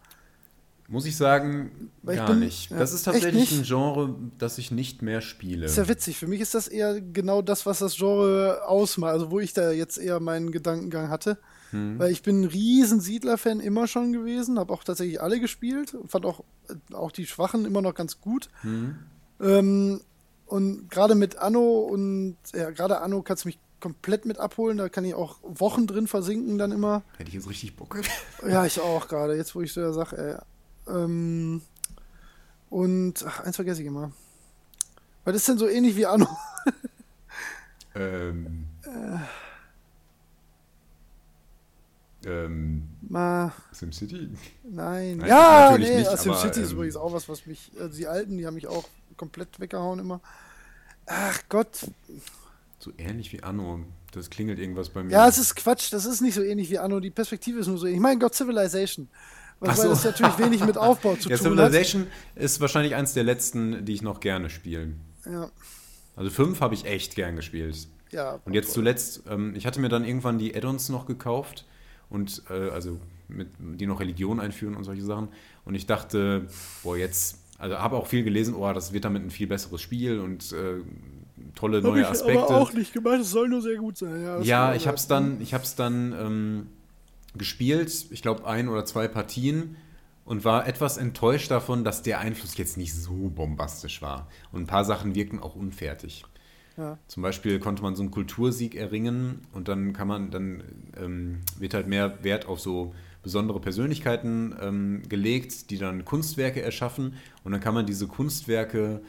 Muss 0.90 1.06
ich 1.06 1.15
sagen, 1.15 1.90
ich 2.03 2.18
gar 2.18 2.28
bin- 2.28 2.40
nicht. 2.41 2.70
ja, 2.70 2.78
Das 2.78 2.91
ist 2.94 3.03
tatsächlich 3.03 3.52
ein 3.52 3.64
Genre, 3.64 4.15
das 4.38 4.57
ich 4.57 4.70
nicht 4.72 5.02
mehr 5.02 5.22
spiele. 5.22 5.65
Ist 5.65 5.78
ja 5.78 5.88
witzig. 5.88 6.18
Für 6.18 6.28
mich 6.28 6.41
ist 6.41 6.53
das 6.56 6.68
eher 6.68 6.99
genau 6.99 7.41
das, 7.41 7.65
was 7.65 7.80
das 7.80 7.95
Genre 7.95 8.61
ausmacht. 8.68 9.14
Also 9.14 9.32
wo 9.32 9.40
ich 9.40 9.53
da 9.53 9.72
jetzt 9.72 9.98
eher 9.98 10.20
meinen 10.20 10.52
Gedankengang 10.52 11.10
hatte. 11.10 11.38
Hm. 11.73 11.97
Weil 11.97 12.11
ich 12.11 12.21
bin 12.21 12.41
ein 12.41 12.45
riesen 12.45 13.01
Siedler-Fan 13.01 13.59
immer 13.59 13.87
schon 13.87 14.13
gewesen. 14.13 14.59
Habe 14.59 14.71
auch 14.71 14.83
tatsächlich 14.83 15.21
alle 15.21 15.39
gespielt. 15.39 15.97
Fand 16.07 16.25
auch, 16.25 16.43
äh, 16.69 16.93
auch 16.93 17.11
die 17.11 17.25
Schwachen 17.25 17.65
immer 17.65 17.81
noch 17.81 17.95
ganz 17.95 18.21
gut. 18.21 18.49
Hm. 18.61 18.95
Ähm, 19.41 20.01
und 20.45 20.89
gerade 20.89 21.15
mit 21.15 21.37
Anno 21.37 21.79
und 21.79 22.37
ja, 22.53 22.69
gerade 22.69 23.01
Anno 23.01 23.23
kannst 23.23 23.43
du 23.43 23.49
mich 23.49 23.59
komplett 23.79 24.25
mit 24.25 24.37
abholen. 24.37 24.77
Da 24.77 24.87
kann 24.87 25.03
ich 25.03 25.15
auch 25.15 25.39
Wochen 25.41 25.87
drin 25.87 26.07
versinken 26.07 26.59
dann 26.59 26.71
immer. 26.71 27.01
Hätte 27.17 27.29
ich 27.29 27.35
jetzt 27.35 27.49
richtig 27.49 27.75
Bock. 27.75 27.99
Ja, 28.47 28.65
ich 28.65 28.79
auch 28.79 29.07
gerade, 29.07 29.35
jetzt 29.35 29.55
wo 29.55 29.61
ich 29.61 29.73
so 29.73 29.81
ja 29.81 29.91
sage, 29.93 30.17
ey. 30.87 30.93
Ähm, 30.95 31.61
und 32.69 33.25
ach, 33.27 33.39
eins 33.39 33.55
vergesse 33.55 33.81
ich 33.81 33.87
immer. 33.87 34.11
Weil 35.23 35.33
das 35.33 35.41
ist 35.41 35.49
denn 35.49 35.57
so 35.57 35.67
ähnlich 35.67 35.95
wie 35.95 36.05
Anno. 36.05 36.27
ähm. 37.95 38.67
Ähm, 42.25 42.89
Ma, 43.01 43.53
SimCity? 43.71 44.29
nein. 44.63 45.17
Nein, 45.17 45.27
ja, 45.27 45.71
natürlich 45.71 45.89
nee, 45.89 45.97
nicht, 45.97 46.07
also 46.07 46.31
aber, 46.31 46.39
SimCity 46.39 46.61
ist 46.61 46.69
ähm, 46.71 46.75
übrigens 46.75 46.95
auch 46.95 47.13
was, 47.13 47.29
was 47.29 47.45
mich, 47.45 47.71
also 47.79 47.97
die 47.97 48.07
alten, 48.07 48.37
die 48.37 48.45
haben 48.45 48.55
mich 48.55 48.67
auch 48.67 48.85
komplett 49.17 49.59
weggehauen 49.59 49.99
immer. 49.99 50.21
Ach 51.05 51.41
Gott. 51.49 51.87
So 52.79 52.91
ähnlich 52.97 53.31
wie 53.33 53.43
Anno. 53.43 53.81
Das 54.11 54.29
klingelt 54.29 54.59
irgendwas 54.59 54.89
bei 54.89 55.03
mir. 55.03 55.11
Ja, 55.11 55.27
es 55.27 55.37
ist 55.37 55.55
Quatsch, 55.55 55.91
das 55.91 56.05
ist 56.05 56.21
nicht 56.21 56.35
so 56.35 56.43
ähnlich 56.43 56.69
wie 56.69 56.77
Anno, 56.77 56.99
die 56.99 57.09
Perspektive 57.09 57.59
ist 57.59 57.67
nur 57.67 57.77
so 57.77 57.85
ähnlich. 57.85 57.97
Ich 57.97 58.01
meine 58.03 58.19
Gott, 58.19 58.35
Civilization. 58.35 59.07
Was, 59.59 59.77
so. 59.77 59.83
weil 59.83 59.89
das 59.89 60.03
natürlich 60.03 60.37
wenig 60.37 60.65
mit 60.65 60.77
Aufbau 60.77 61.15
zu 61.15 61.29
ja, 61.29 61.37
tun 61.37 61.57
hat. 61.57 61.71
Civilization 61.71 62.07
ist 62.35 62.61
wahrscheinlich 62.61 62.95
eins 62.95 63.13
der 63.13 63.23
letzten, 63.23 63.85
die 63.85 63.93
ich 63.93 64.01
noch 64.01 64.19
gerne 64.19 64.49
spiele. 64.49 64.93
Ja, 65.25 65.49
Also 66.15 66.29
fünf 66.29 66.61
habe 66.61 66.75
ich 66.75 66.85
echt 66.85 67.15
gern 67.15 67.35
gespielt. 67.35 67.87
ja. 68.11 68.39
Und 68.45 68.53
jetzt 68.53 68.73
zuletzt, 68.73 69.23
ähm, 69.29 69.55
ich 69.55 69.65
hatte 69.65 69.79
mir 69.79 69.89
dann 69.89 70.05
irgendwann 70.05 70.37
die 70.37 70.55
Add-ons 70.55 70.89
noch 70.89 71.05
gekauft 71.05 71.65
und 72.14 72.44
äh, 72.49 72.69
also 72.69 72.99
mit, 73.27 73.49
die 73.60 73.88
noch 73.88 73.99
Religion 73.99 74.40
einführen 74.40 74.76
und 74.76 74.84
solche 74.84 75.03
Sachen. 75.03 75.30
Und 75.65 75.76
ich 75.76 75.85
dachte, 75.85 76.48
boah, 76.84 76.95
jetzt, 76.95 77.40
also 77.57 77.77
habe 77.80 77.98
auch 77.98 78.07
viel 78.07 78.23
gelesen, 78.23 78.53
oh, 78.53 78.72
das 78.72 78.94
wird 78.94 79.06
damit 79.06 79.23
ein 79.23 79.31
viel 79.31 79.48
besseres 79.48 79.81
Spiel 79.81 80.19
und 80.19 80.52
äh, 80.53 80.81
tolle 81.56 81.77
Hab 81.77 81.84
neue 81.84 82.02
ich 82.02 82.07
Aspekte. 82.07 82.44
aber 82.44 82.57
auch 82.57 82.73
nicht 82.73 82.94
gemacht, 82.94 83.19
es 83.22 83.31
soll 83.31 83.49
nur 83.49 83.61
sehr 83.61 83.77
gut 83.77 83.98
sein. 83.98 84.22
Ja, 84.23 84.40
Ja, 84.41 84.76
ich 84.76 84.88
habe 84.88 84.98
es 84.98 85.07
dann, 85.07 85.41
ich 85.41 85.53
hab's 85.53 85.76
dann 85.76 86.14
ähm, 86.14 86.68
gespielt, 87.35 88.06
ich 88.11 88.22
glaube 88.22 88.45
ein 88.45 88.69
oder 88.69 88.85
zwei 88.85 89.07
Partien 89.07 89.76
und 90.26 90.45
war 90.45 90.68
etwas 90.68 90.98
enttäuscht 90.98 91.49
davon, 91.52 91.84
dass 91.84 92.03
der 92.03 92.19
Einfluss 92.19 92.57
jetzt 92.57 92.77
nicht 92.77 92.94
so 92.94 93.30
bombastisch 93.30 94.02
war. 94.02 94.27
Und 94.52 94.61
ein 94.61 94.68
paar 94.68 94.85
Sachen 94.85 95.15
wirkten 95.15 95.40
auch 95.40 95.56
unfertig. 95.56 96.23
Ja. 96.77 96.97
Zum 97.07 97.21
Beispiel 97.23 97.59
konnte 97.59 97.83
man 97.83 97.95
so 97.95 98.01
einen 98.01 98.11
Kultursieg 98.11 98.75
erringen 98.75 99.41
und 99.53 99.67
dann 99.67 99.93
kann 99.93 100.07
man, 100.07 100.31
dann 100.31 100.63
ähm, 100.99 101.39
wird 101.59 101.73
halt 101.73 101.87
mehr 101.87 102.23
Wert 102.23 102.47
auf 102.47 102.59
so 102.59 102.93
besondere 103.21 103.59
Persönlichkeiten 103.59 104.55
ähm, 104.59 105.01
gelegt, 105.07 105.69
die 105.69 105.77
dann 105.77 106.03
Kunstwerke 106.03 106.61
erschaffen 106.61 107.13
und 107.43 107.51
dann 107.51 107.61
kann 107.61 107.73
man 107.73 107.85
diese 107.85 108.07
Kunstwerke 108.07 109.01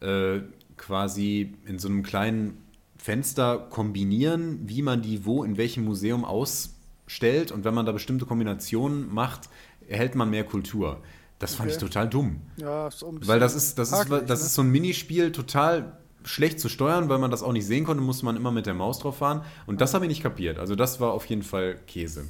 äh, 0.00 0.40
quasi 0.76 1.54
in 1.66 1.78
so 1.78 1.88
einem 1.88 2.02
kleinen 2.02 2.58
Fenster 2.98 3.58
kombinieren, 3.70 4.60
wie 4.64 4.82
man 4.82 5.02
die 5.02 5.24
wo 5.24 5.44
in 5.44 5.56
welchem 5.56 5.84
Museum 5.84 6.24
ausstellt 6.24 7.52
und 7.52 7.64
wenn 7.64 7.74
man 7.74 7.86
da 7.86 7.92
bestimmte 7.92 8.26
Kombinationen 8.26 9.12
macht, 9.12 9.48
erhält 9.88 10.14
man 10.14 10.30
mehr 10.30 10.44
Kultur. 10.44 11.00
Das 11.38 11.54
fand 11.54 11.68
Okay. 11.68 11.76
ich 11.76 11.80
total 11.80 12.08
dumm. 12.08 12.40
Ja, 12.56 12.88
ist 12.88 13.00
bisschen 13.00 13.26
Weil 13.26 13.40
das 13.40 13.54
ist, 13.54 13.78
das 13.78 13.92
ist, 13.92 14.10
das 14.10 14.40
ne? 14.40 14.46
ist 14.46 14.54
so 14.54 14.62
ein 14.62 14.70
Minispiel, 14.70 15.32
total 15.32 15.98
schlecht 16.24 16.58
zu 16.58 16.68
steuern, 16.68 17.08
weil 17.08 17.18
man 17.18 17.30
das 17.30 17.42
auch 17.42 17.52
nicht 17.52 17.66
sehen 17.66 17.84
konnte, 17.84 18.02
musste 18.02 18.24
man 18.24 18.36
immer 18.36 18.50
mit 18.50 18.66
der 18.66 18.74
Maus 18.74 18.98
drauf 18.98 19.18
fahren. 19.18 19.44
Und 19.66 19.80
das 19.80 19.94
habe 19.94 20.06
ich 20.06 20.08
nicht 20.08 20.22
kapiert. 20.22 20.58
Also 20.58 20.74
das 20.74 21.00
war 21.00 21.12
auf 21.12 21.26
jeden 21.26 21.42
Fall 21.42 21.76
Käse. 21.86 22.26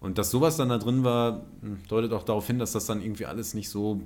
Und 0.00 0.18
dass 0.18 0.30
sowas 0.30 0.56
dann 0.56 0.68
da 0.68 0.78
drin 0.78 1.04
war, 1.04 1.46
hm, 1.62 1.80
deutet 1.88 2.12
auch 2.12 2.22
darauf 2.22 2.46
hin, 2.46 2.58
dass 2.58 2.72
das 2.72 2.86
dann 2.86 3.00
irgendwie 3.00 3.26
alles 3.26 3.54
nicht 3.54 3.70
so, 3.70 4.00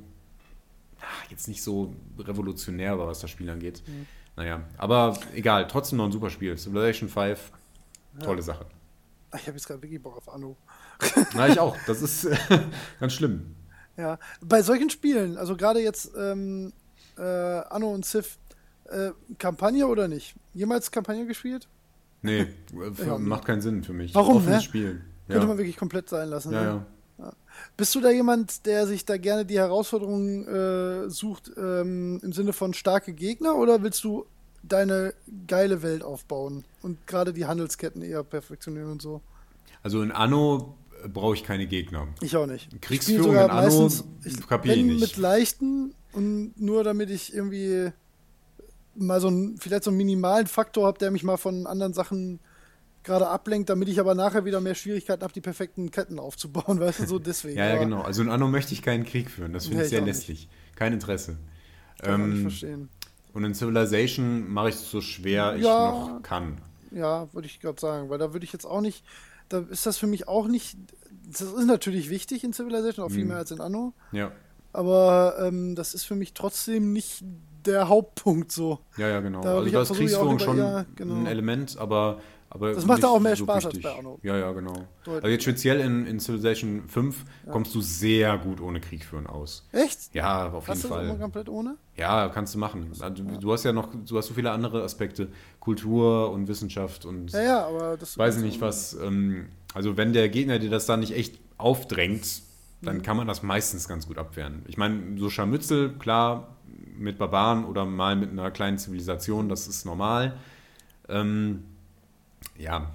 ah, 1.01 1.27
jetzt 1.31 1.49
nicht 1.49 1.62
so 1.62 1.95
revolutionär 2.19 2.99
war, 2.99 3.07
was 3.07 3.21
das 3.21 3.31
Spiel 3.31 3.51
angeht. 3.51 3.83
Mhm. 3.87 4.07
Naja, 4.37 4.62
aber 4.79 5.19
egal, 5.35 5.67
trotzdem 5.67 5.99
noch 5.99 6.07
ein 6.07 6.12
super 6.12 6.31
Spiel. 6.31 6.57
Civilization 6.57 7.09
5, 7.09 7.53
tolle 8.23 8.43
Sache. 8.43 8.67
Ich 9.35 9.47
habe 9.47 9.57
jetzt 9.57 9.67
gerade 9.67 9.83
wirklich 9.83 10.03
Bock 10.03 10.17
auf 10.17 10.29
Anno. 10.29 10.57
Na, 11.35 11.49
ich 11.49 11.59
auch. 11.59 11.77
Das 11.87 12.03
ist 12.03 12.29
ganz 13.01 13.12
schlimm. 13.12 13.55
Ja, 13.97 14.19
bei 14.41 14.62
solchen 14.62 14.91
Spielen, 14.91 15.37
also 15.37 15.57
gerade 15.57 15.81
jetzt 15.81 16.12
ähm, 16.17 16.73
äh, 17.19 17.23
Anno 17.23 17.93
und 17.93 18.05
Civ, 18.05 18.39
äh, 18.91 19.12
Kampagne 19.39 19.87
oder 19.87 20.09
nicht? 20.09 20.35
Jemals 20.55 20.91
Kampagne 20.91 21.27
gespielt? 21.27 21.69
Nee, 22.23 22.41
äh, 23.01 23.07
Ja. 23.07 23.19
macht 23.19 23.45
keinen 23.47 23.61
Sinn 23.62 23.83
für 23.85 23.93
mich. 23.93 24.15
Warum, 24.15 24.37
Offenes 24.39 24.57
ne? 24.57 24.62
Spiel. 24.62 25.01
Könnte 25.27 25.43
Ja. 25.43 25.47
man 25.49 25.59
wirklich 25.59 25.77
komplett 25.77 26.09
sein 26.09 26.29
lassen. 26.29 26.53
ja, 26.53 26.62
ne? 26.62 26.87
ja. 27.19 27.33
Bist 27.77 27.95
du 27.95 28.01
da 28.01 28.11
jemand, 28.11 28.65
der 28.67 28.87
sich 28.87 29.05
da 29.05 29.17
gerne 29.17 29.45
die 29.45 29.59
Herausforderungen 29.59 30.47
äh, 30.49 31.11
sucht 31.11 31.51
ähm, 31.57 32.19
im 32.23 32.33
Sinne 32.33 32.53
von 32.53 32.73
starke 32.75 33.12
Gegner 33.12 33.57
oder 33.57 33.83
willst 33.83 34.03
du 34.05 34.25
deine 34.62 35.15
geile 35.47 35.83
Welt 35.83 36.03
aufbauen 36.03 36.65
und 36.83 37.07
gerade 37.07 37.33
die 37.33 37.47
Handelsketten 37.47 38.03
eher 38.03 38.23
perfektionieren 38.25 38.91
und 38.93 39.03
so? 39.03 39.21
Also 39.83 40.03
in 40.03 40.11
Anno 40.12 40.77
äh, 41.05 41.09
brauche 41.09 41.35
ich 41.35 41.45
keine 41.45 41.67
Gegner. 41.67 42.09
Ich 42.23 42.37
auch 42.37 42.47
nicht. 42.47 42.73
Ich 42.73 42.81
Kriegsführung 42.81 43.33
in 43.33 43.39
Anno 43.39 43.55
meistens- 43.85 44.05
ich, 44.25 44.37
nicht. 44.89 45.01
mit 45.01 45.17
leichten 45.17 45.95
und 46.12 46.53
nur 46.61 46.85
damit 46.85 47.11
ich 47.11 47.35
irgendwie 47.35 47.91
mal 48.95 49.21
so 49.21 49.29
einen, 49.29 49.57
vielleicht 49.59 49.85
so 49.85 49.91
einen 49.91 49.97
minimalen 49.99 50.47
Faktor 50.47 50.87
habe, 50.87 50.99
der 50.99 51.11
mich 51.11 51.23
mal 51.23 51.37
von 51.37 51.67
anderen 51.67 51.93
Sachen 51.95 52.41
gerade 53.03 53.29
ablenkt, 53.29 53.71
damit 53.71 53.89
ich 53.89 53.99
aber 53.99 54.15
nachher 54.15 54.45
wieder 54.45 54.61
mehr 54.61 54.75
Schwierigkeiten 54.75 55.23
habe, 55.23 55.33
die 55.33 55.41
perfekten 55.41 55.91
Ketten 55.91 56.19
aufzubauen, 56.19 56.81
weißt 56.81 57.01
du, 57.01 57.07
so 57.07 57.19
deswegen. 57.19 57.57
Ja, 57.59 57.69
ja, 57.69 57.77
genau. 57.79 58.03
Also 58.03 58.23
in 58.23 58.29
Anno 58.29 58.47
möchte 58.49 58.75
ich 58.75 58.83
keinen 58.83 59.05
Krieg 59.05 59.31
führen. 59.31 59.53
Das 59.53 59.65
finde 59.65 59.79
Nee, 59.79 59.83
ich 59.83 59.87
ich 59.87 59.91
sehr 59.91 60.01
nicht. 60.03 60.17
lästig. 60.29 60.49
Kein 60.77 60.93
Interesse. 60.93 61.39
Kann 62.03 62.33
Ähm, 62.33 62.43
verstehen. 62.43 62.89
und 63.33 63.45
in 63.45 63.55
Civilization 63.55 64.51
mache 64.51 64.71
ich 64.71 64.75
es 64.75 64.91
so 64.91 65.01
schwer 65.01 65.55
ich 65.57 65.62
Ja. 65.65 65.91
noch 65.91 66.23
kann. 66.23 66.61
Ja, 66.91 67.33
würde 67.33 67.47
ich 67.47 67.61
gerade 67.61 67.81
sagen, 67.81 68.11
weil 68.11 68.19
da 68.19 68.33
würde 68.33 68.45
ich 68.45 68.53
jetzt 68.53 68.65
auch 68.67 68.81
nicht, 68.81 69.05
da 69.49 69.61
ist 69.61 69.87
das 69.87 69.97
für 69.97 70.07
mich 70.07 70.27
auch 70.29 70.47
nicht, 70.49 70.77
das 71.31 71.43
ist 71.43 71.67
natürlich 71.67 72.11
wichtig 72.11 72.43
in 72.45 72.53
Civilization, 72.53 73.05
auch 73.05 73.11
viel 73.11 73.23
Mhm. 73.23 73.29
mehr 73.29 73.37
als 73.39 73.51
in 73.51 73.61
Anno, 73.61 73.93
Ja, 74.12 74.33
aber 74.73 75.37
ähm, 75.41 75.75
das 75.75 75.95
ist 75.95 76.05
für 76.05 76.17
mich 76.17 76.35
trotzdem 76.35 76.93
nicht 76.93 77.23
der 77.66 77.89
Hauptpunkt 77.89 78.53
so. 78.53 78.78
ja, 78.97 79.09
ja, 79.09 79.20
genau. 79.20 79.41
Da 79.43 79.59
also 79.59 79.70
da 79.70 79.82
ist 79.82 79.99
lieber 79.99 80.39
schon 80.41 80.59
eher- 80.59 80.87
genau. 80.97 81.15
ein 81.15 81.27
Element, 81.27 81.77
aber, 81.78 82.20
aber 82.51 82.73
Das 82.74 82.85
macht 82.87 83.03
da 83.03 83.09
auch 83.09 83.20
mehr 83.20 83.37
so 83.37 83.45
Spaß 83.45 83.66
als 83.66 83.74
wichtig. 83.74 83.82
bei 83.82 83.99
Anno. 83.99 84.19
Ja, 84.23 84.37
ja, 84.37 84.51
genau. 84.53 84.73
Deutlich. 85.05 85.15
Also 85.24 85.28
jetzt 85.28 85.43
speziell 85.43 85.81
in, 85.81 86.07
in 86.07 86.19
Civilization 86.20 86.82
5 86.89 87.24
kommst 87.51 87.74
du 87.74 87.81
sehr 87.81 88.37
gut 88.39 88.61
ohne 88.61 88.81
Krieg 88.81 89.05
führen 89.05 89.27
aus. 89.27 89.66
Echt? 89.73 90.15
Ja, 90.15 90.47
auf 90.49 90.65
jeden 90.65 90.66
Hast 90.69 90.85
du 90.85 90.89
das 90.89 90.97
Fall. 90.97 91.05
immer 91.09 91.15
komplett 91.19 91.49
ohne? 91.49 91.77
Ja, 91.97 92.28
kannst 92.28 92.55
du 92.55 92.59
machen. 92.59 92.89
Also, 92.99 93.09
du- 93.23 93.39
Du 93.39 93.53
hast 93.53 93.65
ja 93.65 93.73
noch, 93.73 93.89
du 94.07 94.16
hast 94.19 94.27
so 94.27 94.35
viele 94.35 94.51
andere 94.51 94.82
Aspekte, 94.82 95.28
Kultur 95.61 96.31
und 96.32 96.49
Wissenschaft 96.49 97.05
und 97.05 97.31
Ja, 97.32 97.43
ja, 97.43 97.66
aber 97.66 97.97
das 97.97 98.16
weiß 98.19 98.39
ich 98.39 98.43
nicht 98.43 98.61
was. 98.61 98.95
Ähm, 98.95 99.47
also 99.74 99.97
wenn 99.97 100.12
der 100.12 100.28
Gegner 100.28 100.59
dir 100.59 100.70
das 100.70 100.87
dann 100.87 101.01
nicht 101.01 101.15
echt 101.15 101.39
aufdrängt, 101.59 102.43
dann 102.82 102.97
Mhm. 102.97 103.03
kann 103.03 103.16
man 103.16 103.27
das 103.28 103.43
meistens 103.43 103.87
ganz 103.87 104.07
gut 104.09 104.16
abwehren. 104.19 104.62
Ich 104.66 104.77
meine, 104.78 105.19
so 105.19 105.28
Scharmützel, 105.31 105.91
klar, 105.99 106.57
mit 106.97 107.19
Barbaren 107.19 107.65
oder 107.65 107.85
mal 107.85 108.17
mit 108.17 108.31
einer 108.31 108.51
kleinen 108.51 108.79
Zivilisation, 108.79 109.49
das 109.49 109.69
ist 109.69 109.85
normal. 109.85 110.37
Ähm, 111.09 111.65
ja, 112.59 112.91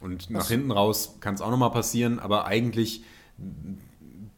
und 0.00 0.30
nach 0.30 0.40
Was- 0.40 0.48
hinten 0.48 0.70
raus 0.70 1.16
kann 1.20 1.34
es 1.34 1.40
auch 1.40 1.50
nochmal 1.50 1.70
passieren, 1.70 2.18
aber 2.18 2.46
eigentlich 2.46 3.02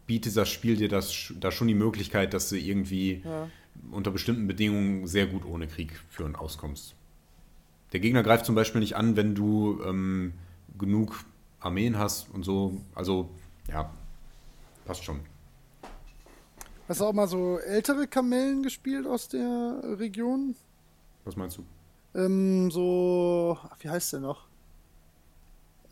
bietet 0.07 0.37
das 0.37 0.49
Spiel 0.49 0.77
dir 0.77 0.89
das, 0.89 1.33
da 1.39 1.51
schon 1.51 1.69
die 1.69 1.75
Möglichkeit, 1.75 2.33
dass 2.33 2.49
du 2.49 2.57
irgendwie 2.57 3.23
Ja. 3.25 3.49
unter 3.91 4.11
bestimmten 4.11 4.47
Bedingungen 4.47 5.07
sehr 5.07 5.27
gut 5.27 5.45
ohne 5.45 5.67
Krieg 5.67 5.93
führen 6.09 6.35
auskommst. 6.37 6.95
Der 7.93 8.01
Gegner 8.01 8.23
greift 8.23 8.47
zum 8.47 8.55
Beispiel 8.55 8.81
nicht 8.81 8.97
an, 8.97 9.17
wenn 9.17 9.35
du 9.35 9.81
ähm, 9.85 10.35
genug 10.79 11.25
Armeen 11.61 11.99
hast 11.99 12.31
und 12.33 12.45
so. 12.45 12.81
Also, 12.95 13.31
ja, 13.71 13.91
passt 14.85 15.05
schon. 15.05 15.21
Hast 16.89 17.01
du 17.01 17.05
auch 17.05 17.13
mal 17.13 17.29
so 17.29 17.59
ältere 17.59 18.07
Kamellen 18.07 18.63
gespielt 18.63 19.07
aus 19.07 19.29
der 19.29 19.81
Region? 19.99 20.57
Was 21.25 21.37
meinst 21.37 21.59
du? 21.59 21.65
Ähm, 22.15 22.71
so, 22.71 23.59
ach, 23.63 23.77
wie 23.81 23.91
heißt 23.91 24.15
der 24.15 24.21
noch? 24.21 24.49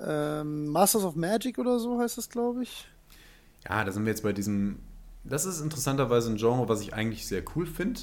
Ähm, 0.00 0.68
Masters 0.68 1.04
of 1.04 1.14
Magic 1.14 1.58
oder 1.58 1.78
so 1.78 2.00
heißt 2.00 2.16
das, 2.16 2.30
glaube 2.30 2.62
ich. 2.62 2.88
Ja, 3.68 3.84
da 3.84 3.92
sind 3.92 4.04
wir 4.04 4.10
jetzt 4.10 4.22
bei 4.22 4.32
diesem. 4.32 4.78
Das 5.24 5.44
ist 5.44 5.60
interessanterweise 5.60 6.30
ein 6.30 6.36
Genre, 6.36 6.68
was 6.68 6.80
ich 6.80 6.94
eigentlich 6.94 7.26
sehr 7.26 7.42
cool 7.54 7.66
finde. 7.66 8.00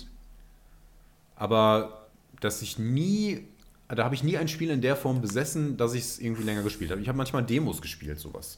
Aber 1.36 2.08
dass 2.42 2.62
ich 2.62 2.78
nie. 2.78 3.48
Da 3.88 4.04
habe 4.06 4.16
ich 4.16 4.24
nie 4.24 4.38
ein 4.38 4.48
Spiel 4.48 4.70
in 4.70 4.82
der 4.82 4.96
Form 4.96 5.22
besessen, 5.22 5.78
dass 5.78 5.94
ich 5.94 6.04
es 6.04 6.20
irgendwie 6.20 6.44
länger 6.44 6.64
gespielt 6.64 6.92
habe. 6.92 7.02
Ich 7.02 7.08
habe 7.08 7.18
manchmal 7.18 7.44
Demos 7.44 7.82
gespielt, 7.82 8.20
sowas. 8.20 8.58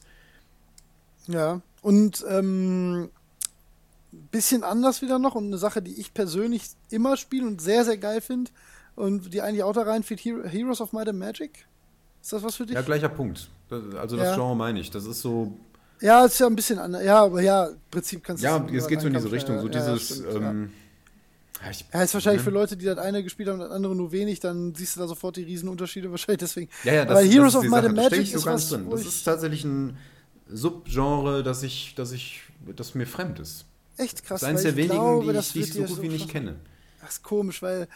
Ja, 1.26 1.60
und 1.82 2.24
ähm, 2.28 3.10
bisschen 4.16 4.64
anders 4.64 5.02
wieder 5.02 5.18
noch 5.18 5.34
und 5.34 5.46
eine 5.46 5.58
Sache, 5.58 5.82
die 5.82 5.98
ich 6.00 6.12
persönlich 6.14 6.62
immer 6.90 7.16
spiele 7.16 7.46
und 7.46 7.60
sehr, 7.60 7.84
sehr 7.84 7.98
geil 7.98 8.20
finde 8.20 8.50
und 8.94 9.32
die 9.32 9.42
eigentlich 9.42 9.62
auch 9.62 9.72
da 9.72 9.82
reinfällt, 9.82 10.20
Hero- 10.20 10.44
Heroes 10.46 10.80
of 10.80 10.92
Might 10.92 11.08
and 11.08 11.18
Magic. 11.18 11.66
Ist 12.22 12.32
das 12.32 12.42
was 12.42 12.56
für 12.56 12.66
dich? 12.66 12.74
Ja, 12.74 12.82
gleicher 12.82 13.08
Punkt. 13.08 13.48
Also 13.70 14.16
das 14.16 14.26
Ja. 14.28 14.34
Genre 14.34 14.56
meine 14.56 14.80
ich. 14.80 14.90
Das 14.90 15.04
ist 15.06 15.20
so. 15.20 15.56
Ja, 16.00 16.24
ist 16.24 16.38
ja 16.38 16.46
ein 16.46 16.56
bisschen 16.56 16.78
anders. 16.78 17.02
Ja, 17.04 17.24
aber 17.24 17.40
ja, 17.40 17.66
im 17.66 17.76
Prinzip 17.90 18.22
kannst 18.22 18.42
du 18.42 18.46
Ja, 18.46 18.64
es 18.72 18.86
geht 18.86 19.00
so 19.00 19.06
in 19.06 19.14
diese 19.14 19.30
Richtung. 19.32 19.60
So 19.60 19.68
ja, 19.68 19.74
ja, 19.80 19.94
dieses. 19.94 20.18
stimmt, 20.18 20.32
ja. 20.42 20.50
ähm, 20.50 20.72
ja, 21.64 21.70
ich, 21.70 21.84
Ja, 21.92 22.02
ist 22.02 22.12
wahrscheinlich 22.14 22.42
für 22.42 22.50
ne? 22.50 22.54
Leute, 22.58 22.76
die 22.76 22.84
das 22.84 22.98
eine 22.98 23.22
gespielt 23.22 23.48
haben 23.48 23.54
und 23.60 23.60
das 23.66 23.70
andere 23.70 23.96
nur 23.96 24.12
wenig, 24.12 24.40
dann 24.40 24.74
siehst 24.74 24.96
du 24.96 25.00
da 25.00 25.08
sofort 25.08 25.36
die 25.36 25.42
Riesenunterschiede 25.44 26.10
wahrscheinlich 26.10 26.40
deswegen. 26.40 26.70
Ja, 26.84 26.92
ja, 26.94 27.04
das, 27.06 27.16
Aber 27.16 27.26
Heroes 27.26 27.54
das 27.54 27.62
ist 27.62 27.68
of 27.68 27.74
Might 27.74 27.84
and 27.86 27.96
Magic 27.96 28.20
ist 28.34 28.44
ganz 28.44 28.46
was, 28.46 28.68
drin. 28.68 28.90
Das 28.90 29.06
ist 29.06 29.24
tatsächlich 29.24 29.64
ein 29.64 29.96
Subgenre, 30.48 31.42
das 31.42 31.62
ich, 31.62 31.94
das 31.96 32.12
ich, 32.12 32.42
das 32.76 32.94
mir 32.94 33.06
fremd 33.06 33.38
ist. 33.40 33.64
Echt 33.96 34.24
krass. 34.24 34.40
Das 34.40 34.42
ist 34.42 34.48
eines 34.48 34.64
weil 34.64 34.72
der 34.72 34.84
ich 34.84 34.90
wenigen, 34.90 35.04
glaube, 35.04 35.32
die 35.32 35.38
ich, 35.38 35.52
die 35.52 35.60
ich 35.60 35.72
so 35.72 35.82
gut 35.82 36.02
wie 36.02 36.08
nicht 36.08 36.28
kenne. 36.28 36.56
Das 37.00 37.14
ist 37.14 37.22
komisch, 37.22 37.62
weil, 37.62 37.88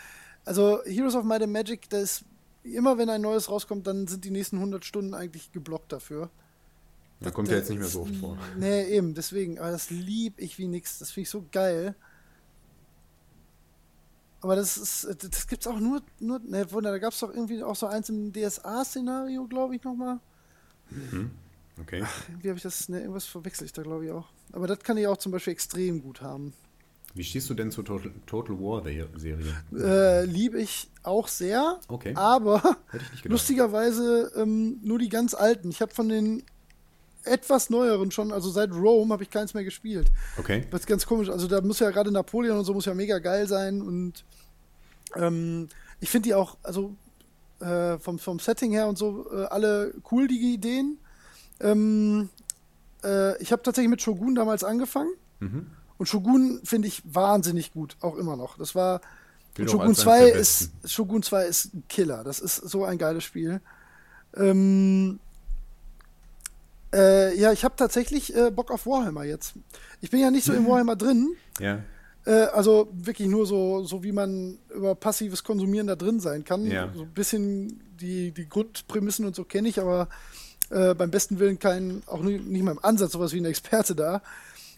also 0.44 0.81
Heroes 0.85 1.14
of 1.14 1.24
Might 1.24 1.43
and 1.43 1.52
Magic, 1.52 1.89
das 1.90 2.02
ist, 2.02 2.24
immer 2.62 2.98
wenn 2.98 3.09
ein 3.09 3.20
neues 3.20 3.48
rauskommt, 3.51 3.86
dann 3.86 4.06
sind 4.06 4.24
die 4.24 4.31
nächsten 4.31 4.56
100 4.56 4.85
Stunden 4.85 5.14
eigentlich 5.14 5.52
geblockt 5.52 5.93
dafür. 5.93 6.31
Da 7.20 7.31
kommt 7.31 7.48
ja 7.48 7.56
jetzt 7.56 7.68
nicht 7.68 7.78
mehr 7.78 7.89
so 7.89 8.02
oft 8.02 8.14
vor. 8.16 8.39
Nee, 8.59 8.85
eben, 8.85 9.14
deswegen. 9.14 9.59
Aber 9.59 9.70
das 9.70 9.90
lieb 9.90 10.35
ich 10.39 10.59
wie 10.59 10.68
nix. 10.68 10.98
Das 10.98 11.10
finde 11.10 11.24
ich 11.24 11.31
so 11.31 11.44
geil. 11.52 11.94
Aber 14.40 14.56
das 14.56 14.78
ist, 14.78 15.06
das 15.22 15.47
gibt's 15.47 15.66
auch 15.66 15.78
nur, 15.78 16.01
nur, 16.18 16.39
ne, 16.39 16.66
da 16.66 16.98
gab 16.98 17.12
es 17.12 17.20
doch 17.20 17.28
irgendwie 17.28 17.62
auch 17.62 17.77
so 17.77 17.86
eins 17.86 18.09
im 18.09 18.32
DSA-Szenario, 18.32 19.47
glaube 19.47 19.77
ich, 19.77 19.85
nochmal. 19.85 20.18
Mhm. 20.89 21.31
Okay. 21.81 22.03
Ach, 22.05 22.29
irgendwie 22.29 22.49
habe 22.49 22.57
ich 22.57 22.63
das, 22.63 22.89
ne, 22.89 23.01
irgendwas 23.01 23.27
verwechsel 23.27 23.65
ich 23.65 23.73
da, 23.73 23.83
glaube 23.83 24.07
ich, 24.07 24.11
auch. 24.11 24.29
Aber 24.53 24.67
das 24.67 24.81
kann 24.81 24.97
ich 24.97 25.07
auch 25.07 25.17
zum 25.17 25.33
Beispiel 25.33 25.53
extrem 25.53 26.03
gut 26.03 26.21
haben. 26.21 26.53
Wie 27.15 27.25
stehst 27.25 27.51
du 27.51 27.55
denn 27.55 27.71
zur 27.73 27.85
Total, 27.85 28.13
Total 28.27 28.57
War 28.59 28.85
Serie? 28.85 29.57
Äh, 29.75 30.25
liebe 30.27 30.61
ich 30.61 30.89
auch 31.03 31.27
sehr. 31.27 31.81
Okay. 31.89 32.15
Aber 32.15 32.77
lustigerweise 33.25 34.31
ähm, 34.37 34.79
nur 34.83 34.99
die 34.99 35.09
ganz 35.09 35.35
alten. 35.35 35.71
Ich 35.71 35.81
habe 35.83 35.93
von 35.93 36.09
den 36.09 36.45
etwas 37.25 37.69
neueren 37.69 38.11
schon, 38.11 38.33
also 38.33 38.49
seit 38.51 38.73
Rome 38.73 39.13
habe 39.13 39.25
ich 39.25 39.31
keins 39.31 39.55
mehr 39.55 39.65
gespielt. 39.65 40.11
Okay. 40.39 40.67
Das 40.71 40.83
ist 40.83 40.87
ganz 40.87 41.05
komisch. 41.05 41.29
Also 41.29 41.49
da 41.49 41.61
muss 41.61 41.81
ja 41.81 41.91
gerade 41.91 42.13
Napoleon 42.13 42.59
und 42.59 42.65
so 42.65 42.75
muss 42.75 42.87
ja 42.87 42.95
mega 42.95 43.19
geil 43.19 43.49
sein 43.49 43.83
und 43.83 44.25
ähm, 45.17 45.69
ich 46.01 46.09
finde 46.09 46.29
die 46.29 46.35
auch, 46.35 46.57
also 46.63 46.95
äh, 47.61 47.99
vom, 47.99 48.19
vom 48.19 48.39
Setting 48.39 48.73
her 48.73 48.87
und 48.87 48.97
so, 48.97 49.27
äh, 49.33 49.45
alle 49.47 49.95
cool, 50.11 50.29
die 50.29 50.55
Ideen. 50.55 50.99
Ähm, 51.61 52.28
äh, 53.05 53.41
ich 53.43 53.53
habe 53.53 53.62
tatsächlich 53.62 53.91
mit 53.91 54.03
Shogun 54.03 54.35
damals 54.35 54.65
angefangen. 54.65 55.12
Mhm. 55.41 55.66
Und 55.99 56.07
Shogun 56.07 56.61
finde 56.65 56.89
ich 56.89 57.03
wahnsinnig 57.05 57.73
gut, 57.73 57.97
auch 58.01 58.16
immer 58.16 58.37
noch. 58.37 58.57
Das 58.59 58.74
war. 58.74 59.01
Shogun 59.59 59.95
2 59.95 60.31
ist 60.31 60.70
Shogun 60.87 61.23
2 61.23 61.45
ist 61.45 61.74
ein 61.74 61.85
Killer. 61.89 62.24
Das 62.24 62.41
ist 62.41 62.57
so 62.57 62.85
ein 62.85 62.97
geiles 62.97 63.24
Spiel. 63.24 63.61
Ähm, 64.35 65.19
äh, 66.93 67.37
ja, 67.39 67.53
ich 67.53 67.65
habe 67.65 67.74
tatsächlich 67.77 68.35
äh, 68.35 68.51
Bock 68.51 68.70
auf 68.70 68.87
Warhammer 68.87 69.24
jetzt. 69.24 69.55
Ich 70.01 70.11
bin 70.11 70.20
ja 70.20 70.31
nicht 70.31 70.45
so 70.45 70.53
im 70.53 70.66
Warhammer 70.66 70.97
drin. 70.97 71.35
Ja. 71.59 71.81
Äh, 72.24 72.47
also 72.53 72.89
wirklich 72.93 73.28
nur 73.28 73.47
so, 73.47 73.85
so 73.85 74.03
wie 74.03 74.12
man 74.12 74.59
über 74.74 74.95
passives 74.95 75.45
Konsumieren 75.45 75.87
da 75.87 75.97
drin 75.97 76.20
sein 76.20 76.45
kann. 76.45 76.66
Ja. 76.66 76.91
So 76.95 77.03
ein 77.03 77.11
bisschen 77.11 77.82
die, 78.01 78.32
die 78.32 78.49
Grundprämissen 78.49 79.27
und 79.27 79.37
so 79.37 79.45
kenne 79.45 79.69
ich, 79.69 79.81
aber 79.81 80.09
äh, 80.71 80.95
beim 80.95 81.11
besten 81.11 81.39
Willen 81.39 81.59
kein, 81.59 82.03
auch 82.07 82.23
nicht, 82.23 82.47
nicht 82.47 82.63
mal 82.63 82.73
im 82.73 82.85
Ansatz 82.85 83.13
sowas 83.13 83.33
wie 83.33 83.41
ein 83.41 83.45
Experte 83.45 83.95
da. 83.95 84.23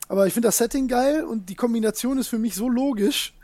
Aber 0.09 0.27
ich 0.27 0.35
finde 0.35 0.49
das 0.49 0.59
Setting 0.59 0.89
geil 0.89 1.25
und 1.25 1.49
die 1.49 1.55
Kombination 1.55 2.19
ist 2.19 2.29
für 2.29 2.39
mich 2.39 2.55
so 2.55 2.69
logisch, 2.69 3.35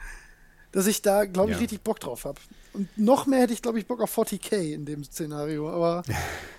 dass 0.73 0.87
ich 0.87 1.03
da, 1.03 1.25
glaube 1.25 1.51
ich, 1.51 1.57
ja. 1.57 1.61
richtig 1.61 1.83
Bock 1.83 2.01
drauf 2.01 2.25
habe. 2.25 2.39
Und 2.75 2.89
noch 2.99 3.27
mehr 3.27 3.41
hätte 3.41 3.53
ich, 3.53 3.63
glaube 3.63 3.79
ich, 3.79 3.87
Bock 3.87 4.01
auf 4.01 4.17
40k 4.17 4.75
in 4.75 4.85
dem 4.85 5.05
Szenario, 5.05 5.71
aber. 5.71 6.03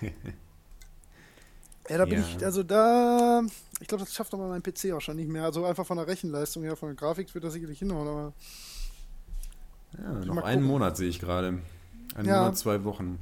ja, 1.88 1.98
da 1.98 2.04
bin 2.04 2.20
ja. 2.20 2.26
ich, 2.26 2.44
also 2.44 2.62
da, 2.62 3.42
ich 3.80 3.88
glaube, 3.88 4.04
das 4.04 4.14
schafft 4.14 4.34
aber 4.34 4.48
mein 4.48 4.62
PC 4.62 4.92
auch 4.92 5.00
schon 5.00 5.16
nicht 5.16 5.28
mehr. 5.28 5.44
Also 5.44 5.64
einfach 5.64 5.86
von 5.86 5.96
der 5.96 6.06
Rechenleistung 6.06 6.62
her, 6.64 6.76
von 6.76 6.88
der 6.88 6.96
Grafik 6.96 7.32
wird 7.34 7.44
das 7.44 7.52
sicherlich 7.52 7.78
hinhauen, 7.78 8.08
aber. 8.08 8.32
Ja, 9.98 10.24
noch 10.24 10.42
einen 10.42 10.62
Monat 10.62 10.96
sehe 10.96 11.08
ich 11.08 11.20
gerade. 11.20 11.58
Ein 12.14 12.26
ja. 12.26 12.40
Monat, 12.40 12.58
zwei 12.58 12.84
Wochen. 12.84 13.18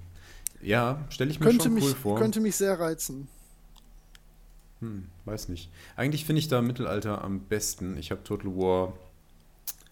Ja, 0.60 1.04
stelle 1.10 1.30
ich 1.30 1.40
mir 1.40 1.46
könnte 1.46 1.64
schon 1.64 1.74
mich, 1.74 1.84
cool 1.84 1.94
vor. 1.94 2.18
Könnte 2.18 2.40
mich 2.40 2.56
sehr 2.56 2.78
reizen. 2.78 3.28
Hm, 4.80 5.08
weiß 5.24 5.48
nicht. 5.48 5.70
Eigentlich 5.96 6.24
finde 6.24 6.40
ich 6.40 6.48
da 6.48 6.62
Mittelalter 6.62 7.22
am 7.22 7.40
besten. 7.40 7.96
Ich 7.96 8.10
habe 8.10 8.22
Total 8.22 8.50
War 8.56 8.92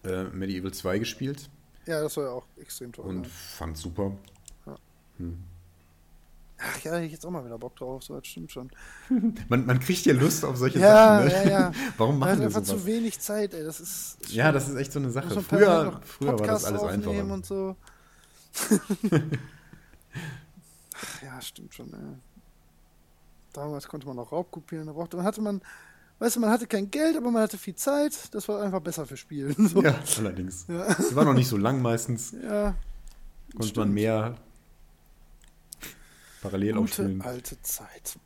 äh, 0.03 0.23
Medieval 0.25 0.73
2 0.73 0.99
gespielt. 0.99 1.49
Ja, 1.85 2.01
das 2.01 2.17
war 2.17 2.25
ja 2.25 2.29
auch 2.31 2.45
extrem 2.59 2.91
toll. 2.91 3.05
Und 3.05 3.23
ja. 3.23 3.31
fand 3.31 3.77
super. 3.77 4.11
Ja. 4.65 4.75
Hm. 5.17 5.43
Ach 6.59 6.79
ja, 6.83 6.93
hätte 6.93 7.05
ich 7.05 7.11
jetzt 7.11 7.25
auch 7.25 7.29
mal 7.29 7.45
wieder 7.45 7.59
Bock 7.59 7.75
drauf, 7.75 8.03
so 8.03 8.15
das 8.15 8.25
stimmt 8.25 8.51
schon. 8.51 8.71
man, 9.49 9.65
man 9.65 9.79
kriegt 9.79 10.05
ja 10.05 10.13
Lust 10.13 10.43
auf 10.43 10.57
solche 10.57 10.79
ja, 10.79 11.17
Sachen. 11.17 11.27
Ne? 11.27 11.33
Ja, 11.33 11.49
ja. 11.49 11.71
Warum 11.97 12.19
machen 12.19 12.39
wir 12.39 12.47
einfach 12.47 12.65
sowas? 12.65 12.81
zu 12.81 12.85
wenig 12.85 13.19
Zeit, 13.19 13.53
ey. 13.53 13.63
Das 13.63 13.79
ist. 13.79 14.17
Ja, 14.29 14.51
das 14.51 14.67
ist 14.67 14.75
echt 14.75 14.91
so 14.91 14.99
eine 14.99 15.11
Sache. 15.11 15.41
Früher, 15.41 16.01
früher 16.03 16.39
war 16.39 16.47
das 16.47 16.65
alles 16.65 16.83
einfacher. 16.83 17.23
Und 17.23 17.45
so. 17.45 17.75
Ach, 20.99 21.21
ja, 21.21 21.41
stimmt 21.41 21.73
schon, 21.73 21.93
ey. 21.93 22.17
Damals 23.53 23.87
konnte 23.87 24.07
man 24.07 24.19
auch 24.19 24.31
Raub 24.31 24.51
kopieren, 24.51 24.87
da 24.87 24.93
brauchte 24.93 25.17
man, 25.17 25.25
hatte 25.25 25.41
man, 25.41 25.61
weißt 26.19 26.35
du, 26.35 26.39
man 26.39 26.49
hatte 26.49 26.67
kein 26.67 26.91
Geld, 26.91 27.17
aber 27.17 27.31
man 27.31 27.41
hatte 27.43 27.57
viel 27.57 27.75
Zeit, 27.75 28.33
das 28.33 28.47
war 28.47 28.61
einfach 28.61 28.81
besser 28.81 29.05
für 29.05 29.17
Spielen. 29.17 29.55
So. 29.69 29.81
Ja, 29.83 29.99
allerdings. 30.17 30.65
Ja. 30.67 30.93
Die 30.93 31.15
war 31.15 31.25
noch 31.25 31.33
nicht 31.33 31.47
so 31.47 31.57
lang 31.57 31.81
meistens. 31.81 32.31
Ja. 32.33 32.75
Konnte 33.51 33.67
stimmt. 33.69 33.77
man 33.87 33.93
mehr 33.93 34.35
parallel 36.41 36.73
Gute 36.73 36.83
aufspielen. 36.83 37.21
alte 37.21 37.61
Zeit. 37.61 38.17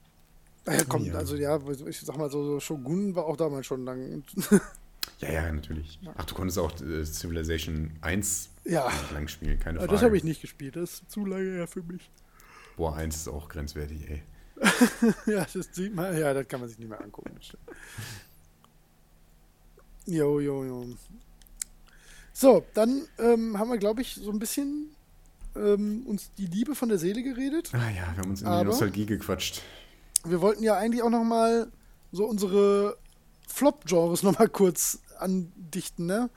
Ja, 0.68 0.84
komm, 0.88 1.06
Ja. 1.06 1.15
also 1.15 1.35
ja, 1.35 1.60
ich 1.88 1.99
sag 2.02 2.18
mal 2.18 2.30
so, 2.30 2.60
Shogun 2.60 3.15
war 3.15 3.26
auch 3.26 3.38
damals 3.38 3.65
schon 3.65 3.84
lang. 3.85 4.23
Ja, 5.19 5.31
ja, 5.31 5.52
natürlich. 5.52 5.99
Ach, 6.18 6.26
du 6.26 6.35
konntest 6.35 6.60
auch 6.60 6.72
äh, 6.81 7.03
Civilization 7.06 7.91
1 8.02 8.49
Ja. 8.65 8.91
lang 9.14 9.27
spielen, 9.27 9.60
keine 9.60 9.80
Frage. 9.80 9.91
das 9.91 10.02
habe 10.03 10.18
ich 10.18 10.23
nicht 10.23 10.41
gespielt, 10.41 10.76
das 10.76 10.93
ist 10.93 11.11
zu 11.11 11.26
lange 11.26 11.52
her 11.52 11.68
für 11.68 11.81
mich. 11.84 12.10
Boah, 12.81 12.95
1 12.95 13.15
ist 13.15 13.27
auch 13.27 13.47
grenzwertig, 13.47 14.09
ey. 14.09 14.23
ja, 15.31 15.45
das 15.53 15.69
sieht 15.71 15.93
man, 15.93 16.17
ja, 16.17 16.33
das 16.33 16.47
kann 16.47 16.61
man 16.61 16.67
sich 16.67 16.79
nicht 16.79 16.89
mehr 16.89 16.99
angucken. 16.99 17.29
Jo, 20.07 20.39
jo, 20.39 20.65
jo. 20.65 20.87
So, 22.33 22.65
dann 22.73 23.03
ähm, 23.19 23.59
haben 23.59 23.69
wir, 23.69 23.77
glaube 23.77 24.01
ich, 24.01 24.15
so 24.15 24.31
ein 24.31 24.39
bisschen 24.39 24.95
ähm, 25.55 26.07
uns 26.07 26.31
die 26.39 26.47
Liebe 26.47 26.73
von 26.73 26.89
der 26.89 26.97
Seele 26.97 27.21
geredet. 27.21 27.69
Ah 27.73 27.87
ja, 27.91 28.15
wir 28.15 28.17
haben 28.17 28.31
uns 28.31 28.41
in 28.41 28.51
die 28.51 28.63
Nostalgie 28.63 29.05
gequatscht. 29.05 29.61
Wir 30.25 30.41
wollten 30.41 30.63
ja 30.63 30.75
eigentlich 30.75 31.03
auch 31.03 31.11
noch 31.11 31.23
mal 31.23 31.67
so 32.11 32.25
unsere 32.25 32.97
Flop-Genres 33.47 34.23
noch 34.23 34.39
mal 34.39 34.49
kurz 34.49 35.03
andichten, 35.19 36.07
ne? 36.07 36.31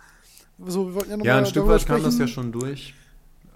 So, 0.58 0.88
wir 0.88 0.94
wollten 0.94 1.10
ja 1.10 1.16
noch 1.16 1.24
Ja, 1.24 1.36
mal 1.36 1.38
ein 1.38 1.46
Stück 1.46 1.66
weit 1.66 1.86
kam 1.86 2.02
das 2.02 2.18
ja 2.18 2.28
schon 2.28 2.52
durch. 2.52 2.92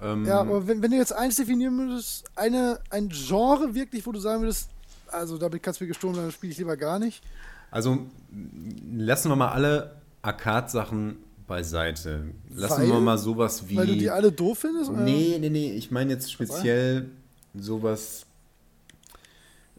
Ähm, 0.02 0.24
Ja, 0.26 0.40
aber 0.40 0.66
wenn, 0.66 0.82
wenn 0.82 0.90
du 0.90 0.96
jetzt 0.96 1.12
eins 1.12 1.36
definieren 1.36 1.76
würdest, 1.78 2.24
eine, 2.36 2.78
ein 2.90 3.08
Genre 3.08 3.74
wirklich, 3.74 4.06
wo 4.06 4.12
du 4.12 4.18
sagen 4.20 4.42
würdest, 4.42 4.68
also 5.08 5.38
damit 5.38 5.62
kannst 5.62 5.80
du 5.80 5.84
mir 5.84 5.88
gestohlen 5.88 6.16
dann 6.16 6.30
spiele 6.32 6.52
ich 6.52 6.58
lieber 6.58 6.76
gar 6.76 6.98
nicht. 6.98 7.22
Also 7.70 7.98
lassen 8.96 9.30
wir 9.30 9.36
mal 9.36 9.48
alle 9.48 9.96
Arcade-Sachen 10.22 11.16
beiseite. 11.46 12.24
Lassen 12.50 12.82
Weil? 12.82 12.88
wir 12.88 13.00
mal 13.00 13.18
sowas 13.18 13.68
wie. 13.68 13.76
Weil 13.76 13.86
du 13.86 13.96
die 13.96 14.10
alle 14.10 14.30
doof 14.32 14.58
findest? 14.60 14.90
oder? 14.90 15.00
Nee, 15.00 15.38
nee, 15.40 15.48
nee. 15.50 15.72
Ich 15.72 15.90
meine 15.90 16.12
jetzt 16.12 16.30
speziell 16.30 17.08
sowas. 17.54 18.26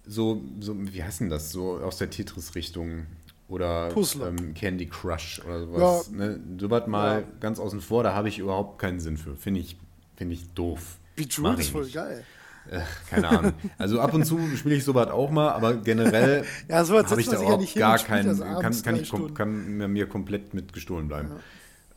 So, 0.05 0.41
so, 0.59 0.75
wie 0.91 1.03
heißt 1.03 1.21
denn 1.21 1.29
das? 1.29 1.51
So 1.51 1.77
aus 1.77 1.97
der 1.97 2.09
Tetris-Richtung. 2.09 3.05
Oder 3.47 3.89
ähm, 3.95 4.53
Candy 4.53 4.85
Crush 4.87 5.41
oder 5.43 5.61
sowas. 5.65 6.11
Ne? 6.11 6.39
Sowas 6.59 6.85
mal 6.87 7.21
Ja. 7.21 7.27
ganz 7.39 7.59
außen 7.59 7.81
vor, 7.81 8.03
da 8.03 8.13
habe 8.13 8.29
ich 8.29 8.37
überhaupt 8.37 8.77
keinen 8.79 8.99
Sinn 8.99 9.17
für. 9.17 9.35
Finde 9.35 9.59
ich, 9.61 9.75
finde 10.19 10.35
ich 10.35 10.53
doof. 10.53 10.97
Bejeweled 11.15 11.59
ist 11.59 11.69
voll 11.69 11.89
geil. 11.89 12.25
Äh, 12.69 12.81
keine 13.09 13.29
Ahnung. 13.29 13.53
Also 13.77 14.01
ab 14.01 14.13
und 14.13 14.25
zu 14.25 14.37
spiele 14.57 14.75
ich 14.75 14.83
sowas 14.83 15.07
auch 15.09 15.31
mal, 15.31 15.49
aber 15.49 15.75
generell 15.77 16.43
Ja, 16.67 16.83
sowas 16.83 17.09
habe 17.09 17.21
ich 17.21 17.27
da 17.29 17.37
sich 17.59 17.73
ja 17.75 17.95
gar 17.95 17.97
keinen, 17.97 18.37
kann, 18.37 18.81
kann, 18.83 18.95
ich, 18.97 19.09
kom- 19.09 19.33
kann 19.33 19.77
mir- 19.77 19.87
mir 19.87 20.07
komplett 20.07 20.53
mit 20.53 20.73
gestohlen 20.73 21.07
bleiben. 21.07 21.29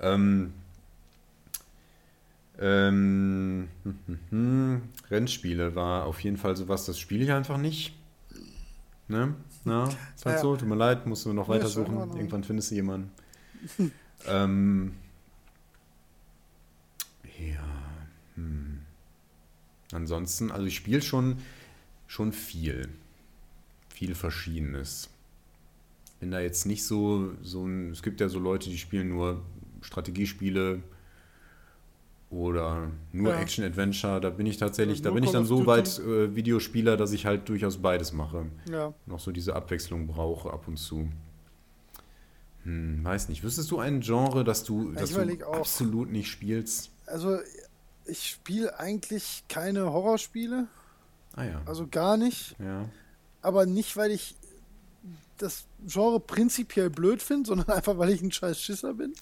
Ähm, 0.00 0.52
ähm, 2.60 3.68
hm, 3.82 3.98
hm, 4.06 4.18
hm, 4.30 4.82
Rennspiele 5.10 5.74
war 5.74 6.04
auf 6.06 6.20
jeden 6.20 6.36
Fall 6.36 6.56
sowas, 6.56 6.84
das 6.86 6.98
spiele 6.98 7.24
ich 7.24 7.32
einfach 7.32 7.58
nicht. 7.58 7.94
Ne? 9.08 9.34
Na, 9.64 9.88
ist 10.14 10.24
halt 10.24 10.36
Ja. 10.36 10.42
so, 10.42 10.56
tut 10.56 10.68
mir 10.68 10.76
leid, 10.76 11.06
musst 11.06 11.26
du 11.26 11.32
noch 11.32 11.48
Ja, 11.48 11.56
ist 11.56 11.60
weiter 11.64 11.70
schon 11.72 11.82
in 11.82 11.86
suchen. 11.88 11.98
Ordnung. 11.98 12.16
Irgendwann 12.18 12.44
findest 12.44 12.70
du 12.70 12.74
jemanden. 12.76 13.10
ähm, 14.26 14.94
ja. 17.38 17.71
Ansonsten, 19.92 20.50
also 20.50 20.66
ich 20.66 20.76
spiele 20.76 21.02
schon, 21.02 21.38
schon 22.06 22.32
viel. 22.32 22.88
Viel 23.88 24.14
Verschiedenes. 24.14 25.10
Bin 26.20 26.30
da 26.30 26.40
jetzt 26.40 26.66
nicht 26.66 26.84
so, 26.84 27.32
so 27.42 27.66
ein, 27.66 27.90
es 27.90 28.02
gibt 28.02 28.20
ja 28.20 28.28
so 28.28 28.38
Leute, 28.38 28.70
die 28.70 28.78
spielen 28.78 29.08
nur 29.08 29.42
Strategiespiele 29.82 30.82
oder 32.30 32.90
nur 33.12 33.32
Ja. 33.32 33.40
Action-Adventure. 33.40 34.20
Da 34.20 34.30
bin 34.30 34.46
ich 34.46 34.56
tatsächlich, 34.56 34.98
Ja, 34.98 35.04
da 35.04 35.10
bin 35.10 35.24
ich 35.24 35.30
dann 35.30 35.44
so 35.44 35.66
weit 35.66 35.98
äh, 35.98 36.34
Videospieler, 36.34 36.96
dass 36.96 37.12
ich 37.12 37.26
halt 37.26 37.48
durchaus 37.48 37.76
beides 37.76 38.12
mache. 38.12 38.46
Ja. 38.70 38.94
Noch 39.06 39.20
so 39.20 39.32
diese 39.32 39.54
Abwechslung 39.54 40.06
brauche 40.06 40.50
ab 40.50 40.66
und 40.66 40.78
zu. 40.78 41.08
Hm, 42.64 43.04
weiß 43.04 43.28
nicht. 43.28 43.42
Wüsstest 43.42 43.70
du 43.70 43.80
ein 43.80 44.00
Genre, 44.00 44.44
das 44.44 44.64
du, 44.64 44.92
das 44.92 45.10
du 45.10 45.44
absolut 45.44 46.10
nicht 46.10 46.30
spielst? 46.30 46.90
Also, 47.06 47.38
ich 48.06 48.28
spiele 48.30 48.78
eigentlich 48.78 49.44
keine 49.48 49.92
Horrorspiele. 49.92 50.66
Ah 51.34 51.44
ja. 51.44 51.62
Also 51.66 51.86
gar 51.90 52.16
nicht. 52.16 52.56
ja. 52.58 52.88
Aber 53.40 53.66
nicht, 53.66 53.96
weil 53.96 54.12
ich 54.12 54.36
das 55.38 55.64
Genre 55.86 56.20
prinzipiell 56.20 56.90
blöd 56.90 57.20
finde, 57.22 57.46
sondern 57.48 57.68
einfach, 57.70 57.98
weil 57.98 58.10
ich 58.10 58.22
ein 58.22 58.30
scheiß 58.32 58.60
Schisser 58.60 58.94
bin. 58.94 59.14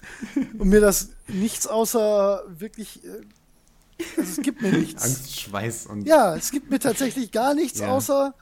Und 0.58 0.68
mir 0.68 0.80
das 0.80 1.10
nichts 1.28 1.66
außer 1.66 2.44
wirklich. 2.48 3.02
äh, 3.04 3.22
Also 4.18 4.30
es 4.30 4.42
gibt 4.42 4.60
mir 4.60 4.72
nichts. 4.72 5.02
Angst, 5.02 5.40
Schweiß 5.40 5.86
und. 5.86 6.06
Ja, 6.06 6.36
es 6.36 6.50
gibt 6.50 6.70
mir 6.70 6.78
tatsächlich 6.78 7.30
gar 7.32 7.54
nichts 7.54 7.80
Ja. 7.80 7.88
außer 7.92 8.34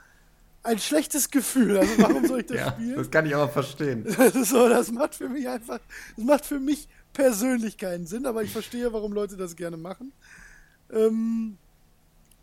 ein 0.64 0.78
schlechtes 0.80 1.30
Gefühl. 1.30 1.78
Also 1.78 1.92
warum 1.98 2.26
soll 2.26 2.40
ich 2.40 2.46
das 2.46 2.56
ja, 2.56 2.72
spielen? 2.72 2.96
Das 2.96 3.10
kann 3.10 3.26
ich 3.26 3.34
aber 3.34 3.48
verstehen. 3.48 4.04
Das, 4.18 4.34
ist 4.34 4.48
so, 4.50 4.68
das 4.68 4.90
macht 4.90 5.14
für 5.14 5.28
mich 5.28 5.48
einfach, 5.48 5.78
das 6.16 6.24
macht 6.24 6.44
für 6.44 6.58
mich 6.58 6.88
persönlich 7.18 7.76
keinen 7.76 8.06
Sinn, 8.06 8.26
aber 8.26 8.44
ich 8.44 8.52
verstehe, 8.52 8.92
warum 8.92 9.12
Leute 9.12 9.36
das 9.36 9.56
gerne 9.56 9.76
machen. 9.76 10.12
Ähm, 10.88 11.58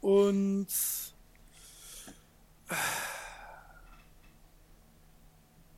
und 0.02 0.68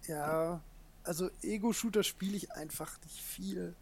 ja, 0.07 0.60
also 1.03 1.30
Ego-Shooter 1.44 2.02
spiele 2.02 2.38
ich 2.38 2.52
einfach 2.53 2.98
nicht 3.03 3.22
viel. 3.22 3.76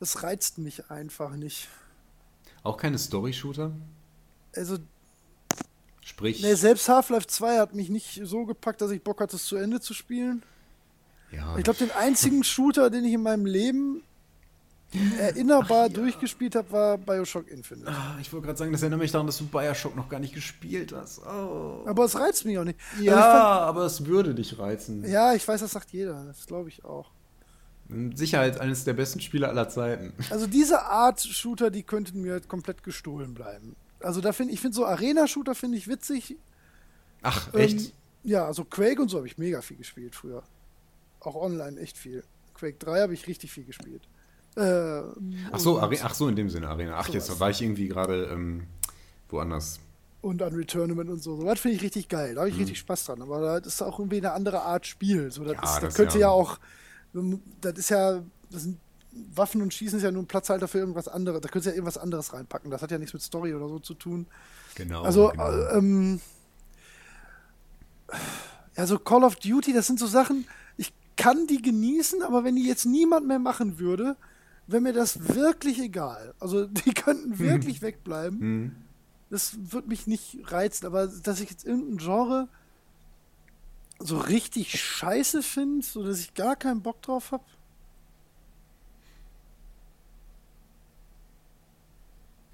Das 0.00 0.24
reizt 0.24 0.58
mich 0.58 0.90
einfach 0.90 1.36
nicht. 1.36 1.68
Auch 2.64 2.76
keine 2.76 2.98
Story-Shooter? 2.98 3.70
Also 4.56 4.78
Sprich. 6.00 6.42
Nee, 6.42 6.54
selbst 6.54 6.88
Half-Life 6.88 7.28
2 7.28 7.58
hat 7.58 7.74
mich 7.76 7.90
nicht 7.90 8.22
so 8.24 8.44
gepackt, 8.44 8.80
dass 8.80 8.90
ich 8.90 9.04
Bock 9.04 9.20
hatte, 9.20 9.36
es 9.36 9.44
zu 9.44 9.54
Ende 9.54 9.80
zu 9.80 9.94
spielen. 9.94 10.42
Ja. 11.30 11.56
Ich 11.56 11.62
glaube, 11.62 11.78
den 11.78 11.92
einzigen 11.92 12.42
Shooter, 12.52 12.90
den 12.90 13.04
ich 13.04 13.12
in 13.12 13.22
meinem 13.22 13.46
Leben 13.46 14.02
erinnerbar 15.18 15.84
ja. 15.84 15.88
durchgespielt 15.88 16.54
habe, 16.54 16.70
war 16.70 16.98
Bioshock 16.98 17.48
Infinite. 17.48 17.90
Ah, 17.90 18.16
ich 18.20 18.32
wollte 18.32 18.46
gerade 18.46 18.58
sagen, 18.58 18.72
das 18.72 18.82
erinnert 18.82 19.00
mich 19.00 19.12
daran, 19.12 19.26
dass 19.26 19.38
du 19.38 19.46
Bioshock 19.46 19.96
noch 19.96 20.08
gar 20.08 20.20
nicht 20.20 20.34
gespielt 20.34 20.92
hast. 20.92 21.20
Oh. 21.26 21.82
Aber 21.86 22.04
es 22.04 22.18
reizt 22.18 22.44
mich 22.44 22.58
auch 22.58 22.64
nicht. 22.64 22.78
Ja, 23.00 23.14
also 23.14 23.28
fand, 23.28 23.60
aber 23.68 23.86
es 23.86 24.06
würde 24.06 24.34
dich 24.34 24.58
reizen. 24.58 25.08
Ja, 25.08 25.34
ich 25.34 25.46
weiß, 25.46 25.60
das 25.60 25.70
sagt 25.70 25.90
jeder. 25.90 26.24
Das 26.24 26.46
glaube 26.46 26.68
ich 26.68 26.84
auch. 26.84 27.10
Mit 27.88 28.16
Sicherheit 28.16 28.60
eines 28.60 28.84
der 28.84 28.94
besten 28.94 29.20
Spiele 29.20 29.48
aller 29.48 29.68
Zeiten. 29.68 30.12
Also 30.30 30.46
diese 30.46 30.82
Art 30.82 31.20
Shooter, 31.20 31.70
die 31.70 31.82
könnten 31.82 32.22
mir 32.22 32.32
halt 32.32 32.48
komplett 32.48 32.82
gestohlen 32.82 33.34
bleiben. 33.34 33.76
Also 34.00 34.20
da 34.20 34.32
finde 34.32 34.54
ich 34.54 34.60
finde 34.60 34.74
so 34.74 34.86
Arena-Shooter 34.86 35.54
finde 35.54 35.78
ich 35.78 35.88
witzig. 35.88 36.36
Ach, 37.22 37.52
echt? 37.54 37.78
Ähm, 37.78 37.92
ja, 38.24 38.46
also 38.46 38.64
Quake 38.64 39.00
und 39.00 39.08
so 39.08 39.18
habe 39.18 39.26
ich 39.26 39.38
mega 39.38 39.60
viel 39.62 39.76
gespielt 39.76 40.14
früher. 40.14 40.42
Auch 41.20 41.34
online 41.34 41.80
echt 41.80 41.98
viel. 41.98 42.24
Quake 42.54 42.76
3 42.78 43.00
habe 43.00 43.14
ich 43.14 43.26
richtig 43.26 43.52
viel 43.52 43.64
gespielt. 43.64 44.02
Äh, 44.56 45.02
ach, 45.50 45.58
so, 45.58 45.80
ach 45.80 46.14
so, 46.14 46.28
in 46.28 46.36
dem 46.36 46.50
Sinne 46.50 46.68
Arena. 46.68 46.96
Ach, 46.98 47.08
jetzt 47.08 47.40
war 47.40 47.50
ich 47.50 47.62
irgendwie 47.62 47.88
gerade 47.88 48.24
ähm, 48.24 48.66
woanders. 49.28 49.80
Und 50.20 50.42
Unreal 50.42 50.64
Tournament 50.64 51.10
und 51.10 51.22
so. 51.22 51.36
So 51.36 51.46
was 51.46 51.58
finde 51.58 51.76
ich 51.76 51.82
richtig 51.82 52.08
geil. 52.08 52.34
Da 52.34 52.42
habe 52.42 52.48
ich 52.48 52.54
mhm. 52.54 52.62
richtig 52.62 52.78
Spaß 52.78 53.06
dran. 53.06 53.22
Aber 53.22 53.60
das 53.60 53.74
ist 53.74 53.82
auch 53.82 53.98
irgendwie 53.98 54.18
eine 54.18 54.32
andere 54.32 54.62
Art 54.62 54.86
Spiel. 54.86 55.30
So, 55.30 55.44
das, 55.44 55.54
ja, 55.54 55.62
ist, 55.62 55.74
das, 55.74 55.80
das 55.80 55.94
könnte 55.94 56.18
ja, 56.18 56.26
ja 56.26 56.30
auch. 56.30 56.58
Das 57.60 57.72
ist 57.74 57.90
ja. 57.90 58.22
Das 58.50 58.62
sind 58.62 58.78
Waffen 59.34 59.60
und 59.60 59.74
Schießen 59.74 59.98
ist 59.98 60.04
ja 60.04 60.10
nur 60.10 60.22
ein 60.22 60.26
Platzhalter 60.26 60.68
für 60.68 60.78
irgendwas 60.78 61.08
anderes. 61.08 61.40
Da 61.40 61.48
könntest 61.48 61.66
du 61.66 61.70
ja 61.70 61.76
irgendwas 61.76 61.98
anderes 61.98 62.32
reinpacken. 62.32 62.70
Das 62.70 62.82
hat 62.82 62.90
ja 62.90 62.98
nichts 62.98 63.12
mit 63.12 63.22
Story 63.22 63.54
oder 63.54 63.68
so 63.68 63.78
zu 63.78 63.94
tun. 63.94 64.26
Genau. 64.74 65.02
Also, 65.02 65.28
genau. 65.28 65.50
Äh, 65.50 65.78
ähm, 65.78 66.20
ja, 68.76 68.86
so 68.86 68.98
Call 68.98 69.24
of 69.24 69.36
Duty, 69.36 69.72
das 69.72 69.86
sind 69.86 69.98
so 69.98 70.06
Sachen, 70.06 70.46
ich 70.76 70.92
kann 71.16 71.46
die 71.46 71.60
genießen, 71.60 72.22
aber 72.22 72.44
wenn 72.44 72.56
die 72.56 72.66
jetzt 72.66 72.86
niemand 72.86 73.26
mehr 73.26 73.38
machen 73.38 73.78
würde, 73.78 74.16
wäre 74.66 74.80
mir 74.80 74.92
das 74.92 75.34
wirklich 75.34 75.80
egal. 75.80 76.34
Also, 76.40 76.66
die 76.66 76.94
könnten 76.94 77.32
hm. 77.32 77.38
wirklich 77.38 77.76
hm. 77.76 77.82
wegbleiben. 77.82 78.40
Hm. 78.40 78.76
Das 79.30 79.56
würde 79.72 79.88
mich 79.88 80.06
nicht 80.06 80.38
reizen, 80.44 80.86
aber 80.86 81.06
dass 81.06 81.40
ich 81.40 81.50
jetzt 81.50 81.64
irgendein 81.64 81.96
Genre 81.96 82.48
so 83.98 84.18
richtig 84.18 84.78
scheiße 84.78 85.42
finde, 85.42 85.84
so 85.84 86.04
dass 86.04 86.20
ich 86.20 86.34
gar 86.34 86.56
keinen 86.56 86.82
Bock 86.82 87.00
drauf 87.02 87.32
habe. 87.32 87.44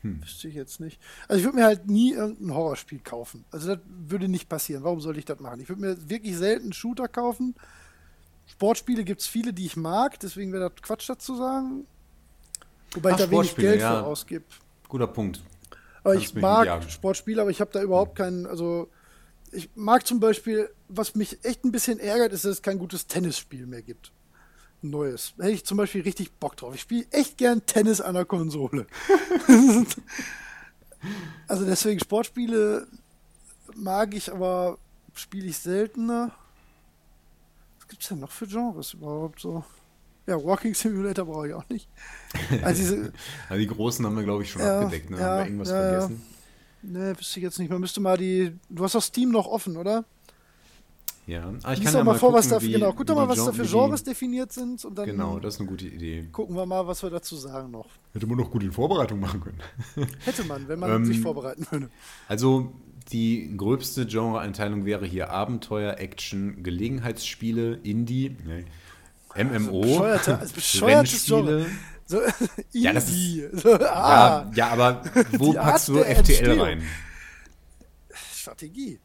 Hm. 0.03 0.23
Wüsste 0.23 0.49
ich 0.49 0.55
jetzt 0.55 0.79
nicht. 0.79 1.01
Also 1.27 1.41
ich 1.41 1.45
würde 1.45 1.59
mir 1.59 1.65
halt 1.65 1.89
nie 1.89 2.13
irgendein 2.13 2.55
Horrorspiel 2.55 3.01
kaufen. 3.01 3.45
Also 3.51 3.75
das 3.75 3.85
würde 3.87 4.29
nicht 4.29 4.49
passieren. 4.49 4.85
Warum 4.85 5.01
soll 5.01 5.19
ich 5.19 5.25
das 5.25 5.41
machen? 5.41 5.61
Ich 5.61 5.69
würde 5.69 5.83
mir 5.83 6.09
wirklich 6.09 6.37
selten 6.37 6.73
Shooter 6.73 7.09
kaufen. 7.09 7.57
Sportspiele 8.47 9.05
gibt 9.05 9.21
es 9.21 9.27
viele, 9.27 9.53
die 9.53 9.67
ich 9.67 9.77
mag, 9.77 10.19
deswegen 10.21 10.53
wäre 10.53 10.71
das 10.71 10.83
Quatsch 10.83 11.09
dazu 11.09 11.37
sagen. 11.37 11.87
Wobei 12.95 13.13
Ach, 13.13 13.19
ich 13.19 13.25
da 13.25 13.31
wenig 13.31 13.57
Geld 13.57 13.81
ja. 13.81 13.99
für 13.99 14.07
ausgebe. 14.07 14.45
Guter 14.89 15.07
Punkt. 15.07 15.43
Aber 16.03 16.15
Kannst 16.15 16.29
ich 16.29 16.41
mag 16.41 16.91
Sportspiele, 16.91 17.43
aber 17.43 17.51
ich 17.51 17.61
habe 17.61 17.71
da 17.73 17.83
überhaupt 17.83 18.17
keinen, 18.17 18.47
also 18.47 18.89
ich 19.53 19.71
mag 19.75 20.07
zum 20.07 20.21
Beispiel, 20.21 20.71
was 20.89 21.15
mich 21.15 21.45
echt 21.45 21.65
ein 21.65 21.73
bisschen 21.73 21.99
ärgert, 21.99 22.33
ist, 22.33 22.45
dass 22.45 22.53
es 22.53 22.63
kein 22.63 22.79
gutes 22.79 23.07
Tennisspiel 23.07 23.67
mehr 23.67 23.83
gibt. 23.83 24.13
Neues. 24.81 25.35
Da 25.37 25.45
hätte 25.45 25.55
ich 25.55 25.65
zum 25.65 25.77
Beispiel 25.77 26.03
richtig 26.03 26.33
Bock 26.33 26.57
drauf. 26.57 26.75
Ich 26.75 26.83
spiele 26.83 27.07
echt 27.11 27.37
gern 27.37 27.67
Tennis 27.67 28.01
an 28.01 28.15
der 28.15 28.25
Konsole. 28.25 28.87
also 31.49 31.65
deswegen 31.65 31.99
Sportspiele 31.99 32.87
mag 33.75 34.15
ich, 34.15 34.33
aber 34.33 34.79
spiele 35.15 35.49
ich 35.49 35.59
seltener. 35.59 36.31
Was 37.79 37.89
gibt 37.89 38.03
es 38.03 38.09
denn 38.09 38.21
noch 38.21 38.31
für 38.31 38.47
Genres 38.47 38.95
überhaupt 38.95 39.41
so? 39.41 39.65
Ja, 40.29 40.45
Walking 40.45 40.75
Simulator 40.75 41.25
brauche 41.25 41.49
ich 41.49 41.55
auch 41.55 41.67
nicht. 41.71 41.89
Also 42.63 42.83
diese, 42.83 43.13
also 43.49 43.59
die 43.59 43.67
großen 43.67 44.05
haben 44.05 44.15
wir, 44.15 44.25
glaube 44.25 44.43
ich, 44.43 44.51
schon 44.51 44.61
ja, 44.61 44.81
abgedeckt. 44.81 45.09
Ne? 45.09 45.19
Ja, 45.19 45.25
haben 45.25 45.39
wir 45.39 45.45
irgendwas 45.47 45.71
ja, 45.71 45.89
vergessen? 45.89 46.23
Ne, 46.83 47.19
wüsste 47.19 47.41
ich 47.41 47.45
jetzt 47.45 47.59
nicht. 47.59 47.71
Man 47.71 47.81
müsste 47.81 48.01
mal 48.03 48.19
die. 48.19 48.53
Du 48.69 48.85
hast 48.85 48.95
doch 48.95 49.03
Steam 49.03 49.31
noch 49.31 49.47
offen, 49.47 49.79
oder? 49.79 50.05
Ja, 51.27 51.45
aber 51.45 51.73
ich 51.73 51.81
Lies 51.81 51.89
kann 51.89 51.95
ja 51.95 52.05
mal, 52.05 52.19
vor, 52.19 52.31
gucken, 52.31 52.39
was 52.39 52.49
da, 52.49 52.61
wie, 52.63 52.73
genau, 52.73 52.93
guck 52.93 53.07
doch 53.07 53.15
mal, 53.15 53.29
was 53.29 53.45
da 53.45 53.53
für 53.53 53.67
Genres 53.67 54.03
definiert 54.03 54.51
sind 54.53 54.83
und 54.85 54.97
dann 54.97 55.07
Genau, 55.07 55.39
das 55.39 55.55
ist 55.55 55.61
eine 55.61 55.69
gute 55.69 55.87
Idee. 55.87 56.27
Gucken 56.33 56.57
wir 56.57 56.65
mal, 56.65 56.87
was 56.87 57.03
wir 57.03 57.11
dazu 57.11 57.37
sagen 57.37 57.71
noch. 57.71 57.87
Hätte 58.13 58.27
man 58.27 58.39
noch 58.39 58.51
gut 58.51 58.63
in 58.63 58.73
Vorbereitung 58.73 59.21
machen 59.21 59.41
können. 59.41 59.59
Hätte 60.25 60.45
man, 60.45 60.69
wenn 60.69 60.79
man 60.79 60.91
ähm, 60.91 61.05
sich 61.05 61.21
vorbereiten 61.21 61.67
würde. 61.71 61.91
Also 62.29 62.73
die 63.13 63.55
gröbste 63.57 64.07
Genre-Einteilung 64.07 64.85
wäre 64.85 65.05
hier 65.05 65.31
Abenteuer, 65.31 65.99
Action, 65.99 66.63
Gelegenheitsspiele, 66.63 67.81
Indie, 67.83 68.37
nee, 68.47 68.65
MMO, 69.45 70.03
also 70.05 70.37
bescheuerte, 70.55 70.99
Rennspiele. 70.99 71.67
So, 72.11 72.23
ja, 72.73 72.95
das 72.95 73.11
ist, 73.11 73.61
so, 73.61 73.75
ah, 73.75 73.79
ja, 73.81 74.51
ja, 74.55 74.69
aber 74.69 75.03
wo 75.33 75.53
packst 75.53 75.89
du 75.89 75.99
FTL 76.03 76.59
rein? 76.59 76.83
Strategie. 78.35 78.99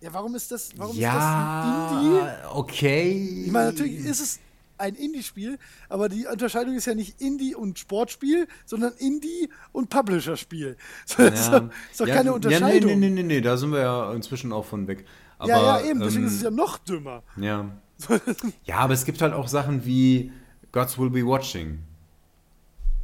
Ja, 0.00 0.14
warum 0.14 0.34
ist 0.34 0.50
das, 0.50 0.70
warum 0.76 0.96
ja, 0.96 1.10
ist 1.10 1.18
das 1.18 1.92
ein 1.92 2.06
Indie? 2.06 2.48
okay. 2.54 3.42
Ich 3.44 3.52
meine, 3.52 3.72
natürlich 3.72 3.96
ist 3.96 4.20
es 4.20 4.40
ein 4.78 4.94
Indie-Spiel, 4.94 5.58
aber 5.88 6.08
die 6.08 6.26
Unterscheidung 6.26 6.74
ist 6.74 6.86
ja 6.86 6.94
nicht 6.94 7.20
Indie 7.20 7.54
und 7.54 7.78
Sportspiel, 7.78 8.46
sondern 8.64 8.92
Indie 8.98 9.50
und 9.72 9.90
Publisher-Spiel. 9.90 10.76
So, 11.06 11.22
ja. 11.22 11.28
ist, 11.28 11.48
doch, 11.50 11.70
ist 11.90 12.00
doch 12.00 12.06
ja, 12.06 12.14
keine 12.16 12.32
Unterscheidung. 12.32 12.90
Ja, 12.90 12.96
nee, 12.96 13.08
nee, 13.08 13.22
nee, 13.22 13.22
nee, 13.22 13.40
da 13.40 13.56
sind 13.56 13.70
wir 13.72 13.80
ja 13.80 14.12
inzwischen 14.12 14.52
auch 14.52 14.64
von 14.64 14.86
weg. 14.88 15.04
Aber, 15.38 15.48
ja, 15.48 15.80
ja, 15.80 15.86
eben, 15.86 16.00
deswegen 16.00 16.22
ähm, 16.22 16.28
ist 16.28 16.34
es 16.34 16.42
ja 16.42 16.50
noch 16.50 16.78
dümmer. 16.78 17.22
Ja. 17.36 17.70
ja, 18.64 18.78
aber 18.78 18.94
es 18.94 19.04
gibt 19.04 19.22
halt 19.22 19.32
auch 19.32 19.48
Sachen 19.48 19.84
wie 19.84 20.32
Gods 20.72 20.98
Will 20.98 21.10
Be 21.10 21.24
Watching. 21.24 21.78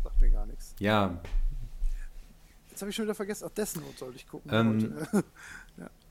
Sagt 0.02 0.20
mir 0.20 0.31
gar 0.31 0.47
nichts. 0.47 0.75
Ja. 0.78 1.20
Jetzt 2.70 2.81
habe 2.81 2.91
ich 2.91 2.97
schon 2.97 3.05
wieder 3.05 3.15
vergessen, 3.15 3.44
auch 3.44 3.51
dessen 3.51 3.83
Not 3.83 3.99
sollte 3.99 4.17
ich 4.17 4.26
gucken. 4.26 4.51
Ähm, 4.51 4.94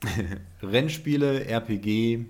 Rennspiele, 0.62 1.44
RPG, 1.44 2.26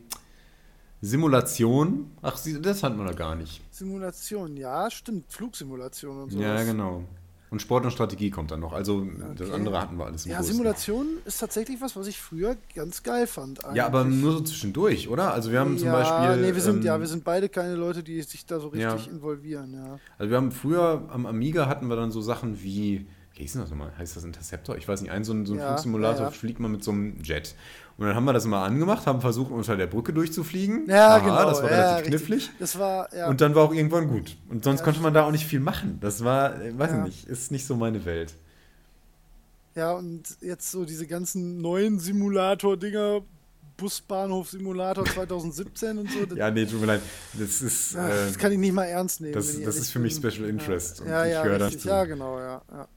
Simulation. 1.03 2.13
Ach, 2.23 2.39
das 2.61 2.83
hatten 2.85 2.97
wir 2.97 3.05
noch 3.05 3.17
gar 3.17 3.35
nicht. 3.35 3.61
Simulation, 3.73 4.57
ja, 4.57 4.89
stimmt. 4.91 5.31
Flugsimulation 5.33 6.23
und 6.23 6.31
so. 6.31 6.41
Ja, 6.41 6.63
genau. 6.63 7.05
Und 7.51 7.61
Sport 7.61 7.85
und 7.85 7.91
Strategie 7.91 8.31
kommt 8.31 8.51
dann 8.51 8.61
noch. 8.61 8.73
Also 8.73 8.99
okay. 8.99 9.35
das 9.37 9.51
andere 9.51 9.79
hatten 9.79 9.99
wir 9.99 10.07
alles 10.07 10.25
im 10.25 10.33
Ja, 10.33 10.39
Großen. 10.39 10.55
Simulation 10.55 11.07
ist 11.27 11.39
tatsächlich 11.39 11.83
was, 11.83 11.97
was 11.97 12.07
ich 12.07 12.19
früher 12.19 12.57
ganz 12.75 13.03
geil 13.03 13.27
fand. 13.27 13.63
Eigentlich. 13.63 13.77
Ja, 13.77 13.87
aber 13.87 14.05
nur 14.05 14.33
so 14.33 14.41
zwischendurch, 14.41 15.09
oder? 15.09 15.35
Also 15.35 15.53
wir 15.53 15.61
haben 15.61 15.77
zum 15.77 15.89
ja, 15.89 15.93
Beispiel. 15.93 16.47
Nee, 16.47 16.55
wir 16.55 16.63
sind, 16.63 16.77
ähm, 16.77 16.83
ja, 16.83 16.99
wir 16.99 17.07
sind 17.09 17.25
beide 17.25 17.51
keine 17.51 17.75
Leute, 17.75 18.03
die 18.03 18.23
sich 18.23 18.47
da 18.47 18.59
so 18.59 18.69
richtig 18.69 19.07
ja. 19.07 19.13
involvieren, 19.13 19.75
ja. 19.75 19.99
Also 20.17 20.31
wir 20.31 20.37
haben 20.39 20.51
früher 20.51 21.09
am 21.11 21.27
Amiga 21.27 21.67
hatten 21.67 21.89
wir 21.89 21.97
dann 21.97 22.11
so 22.11 22.23
Sachen 22.23 22.63
wie 22.63 23.07
wie 23.35 23.43
hieß 23.43 23.55
das 23.55 23.71
nochmal? 23.71 23.97
Heißt 23.97 24.15
das 24.17 24.25
Interceptor? 24.25 24.77
Ich 24.77 24.87
weiß 24.87 25.01
nicht, 25.01 25.11
ein 25.11 25.25
so 25.25 25.33
ein, 25.33 25.47
so 25.47 25.55
ein 25.55 25.59
ja, 25.59 25.69
Flugsimulator 25.69 26.19
ja, 26.21 26.25
ja. 26.27 26.31
fliegt 26.31 26.61
man 26.61 26.71
mit 26.71 26.85
so 26.85 26.91
einem 26.91 27.17
Jet. 27.23 27.55
Und 27.99 28.07
dann 28.07 28.15
haben 28.15 28.25
wir 28.25 28.33
das 28.33 28.47
mal 28.47 28.65
angemacht, 28.65 29.07
haben 29.07 29.21
versucht, 29.21 29.51
unter 29.51 29.77
der 29.77 29.87
Brücke 29.87 30.13
durchzufliegen. 30.13 30.89
Ja, 30.89 31.17
Aha, 31.17 31.19
genau. 31.19 31.45
Das 31.51 31.63
war 31.63 31.71
relativ 31.71 32.07
knifflig. 32.07 32.51
Das 32.59 32.79
war, 32.79 33.15
ja. 33.15 33.29
Und 33.29 33.41
dann 33.41 33.55
war 33.55 33.65
auch 33.65 33.75
irgendwann 33.75 34.09
gut. 34.09 34.37
Und 34.49 34.65
sonst 34.65 34.83
konnte 34.83 35.01
man 35.01 35.15
da 35.15 35.25
auch 35.25 35.31
nicht 35.31 35.47
viel 35.47 35.61
machen. 35.61 35.99
Das 36.01 36.25
war, 36.25 36.61
äh, 36.61 36.77
weiß 36.77 36.93
ich 36.93 36.99
nicht, 36.99 37.29
ist 37.29 37.53
nicht 37.53 37.67
so 37.67 37.77
meine 37.77 38.05
Welt. 38.05 38.35
Ja, 39.75 39.93
und 39.93 40.23
jetzt 40.41 40.71
so 40.71 40.85
diese 40.85 41.07
ganzen 41.07 41.61
neuen 41.61 41.99
Simulator-Dinger, 41.99 43.23
Busbahnhof-Simulator 43.77 45.05
2017 45.05 45.99
und 45.99 46.11
so. 46.11 46.35
ja, 46.37 46.51
nee, 46.51 46.67
tut 46.67 46.81
mir 46.81 46.87
leid. 46.87 47.01
Das 47.35 47.63
ist. 47.63 47.95
Ja, 47.95 48.09
das 48.09 48.39
kann 48.39 48.53
ich 48.53 48.59
nicht 48.59 48.73
mal 48.73 48.85
ernst 48.85 49.21
nehmen. 49.21 49.35
Das, 49.35 49.61
das 49.61 49.77
ist 49.77 49.91
für 49.91 49.99
mich 49.99 50.15
Special 50.15 50.49
Interest. 50.49 51.01
Ja, 51.01 51.05
und 51.05 51.11
ja, 51.11 51.25
ich 51.25 51.33
ja, 51.33 51.59
dazu. 51.59 51.89
ja, 51.89 52.05
genau, 52.05 52.39
ja. 52.39 52.63
ja. 52.71 52.89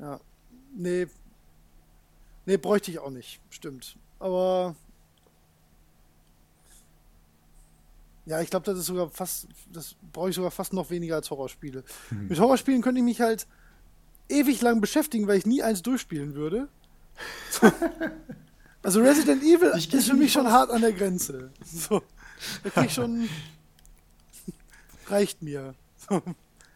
Ja. 0.00 0.20
Nee. 0.76 1.06
Nee, 2.46 2.56
bräuchte 2.56 2.90
ich 2.90 2.98
auch 2.98 3.10
nicht. 3.10 3.40
Stimmt. 3.50 3.96
Aber. 4.18 4.74
Ja, 8.26 8.40
ich 8.40 8.48
glaube, 8.48 8.64
das 8.64 8.78
ist 8.78 8.86
sogar 8.86 9.10
fast. 9.10 9.48
Das 9.72 9.96
brauche 10.12 10.30
ich 10.30 10.36
sogar 10.36 10.50
fast 10.50 10.72
noch 10.72 10.90
weniger 10.90 11.16
als 11.16 11.30
Horrorspiele. 11.30 11.84
Mhm. 12.10 12.28
Mit 12.28 12.38
Horrorspielen 12.38 12.82
könnte 12.82 13.00
ich 13.00 13.04
mich 13.04 13.20
halt 13.20 13.46
ewig 14.28 14.60
lang 14.62 14.80
beschäftigen, 14.80 15.26
weil 15.26 15.38
ich 15.38 15.46
nie 15.46 15.62
eins 15.62 15.82
durchspielen 15.82 16.34
würde. 16.34 16.68
Also 18.84 19.00
Resident 19.00 19.42
Evil 19.42 19.72
ist 19.74 20.08
für 20.08 20.14
mich 20.14 20.30
schon 20.30 20.46
hart 20.46 20.70
an 20.70 20.82
der 20.82 20.92
Grenze. 20.92 21.50
So. 21.64 22.02
Da 22.62 22.68
krieg 22.68 22.84
ich 22.84 22.92
schon. 22.92 23.30
reicht 25.08 25.40
mir. 25.40 25.74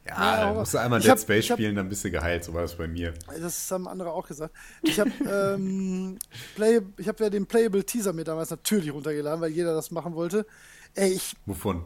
Ja, 0.09 0.41
ja 0.41 0.55
musst 0.55 0.75
du 0.75 0.78
einmal 0.78 1.01
Dead 1.01 1.11
hab, 1.11 1.19
Space 1.19 1.47
spielen, 1.47 1.77
hab, 1.77 1.83
dann 1.83 1.89
bist 1.89 2.05
du 2.05 2.11
geheilt. 2.11 2.45
So 2.45 2.55
war 2.55 2.62
das 2.62 2.77
bei 2.77 2.89
mir. 2.89 3.15
Das 3.41 3.70
haben 3.70 3.87
andere 3.87 4.12
auch 4.12 4.27
gesagt. 4.27 4.55
Ich 4.83 4.99
habe 4.99 5.11
ähm, 5.55 6.19
Play, 6.55 6.81
hab 7.07 7.20
ja 7.20 7.31
den 7.31 7.47
Playable 7.47 7.85
Teaser 7.85 8.12
mir 8.12 8.25
damals 8.25 8.51
natürlich 8.51 8.93
runtergeladen, 8.93 9.41
weil 9.41 9.51
jeder 9.51 9.75
das 9.75 9.91
machen 9.91 10.15
wollte. 10.15 10.47
Ey, 10.95 11.12
ich. 11.12 11.37
Wovon? 11.47 11.85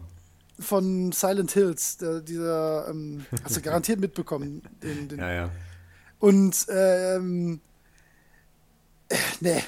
Von 0.60 1.12
Silent 1.12 1.52
Hills. 1.52 1.96
Der, 1.98 2.20
dieser. 2.20 2.88
Ähm, 2.88 3.26
hast 3.42 3.56
du 3.56 3.62
garantiert 3.62 4.00
mitbekommen. 4.00 4.62
Den, 4.82 5.08
den, 5.08 5.18
ja, 5.18 5.32
ja. 5.32 5.50
Und. 6.18 6.66
Ähm, 6.68 7.60
äh, 9.08 9.16
nee. 9.40 9.62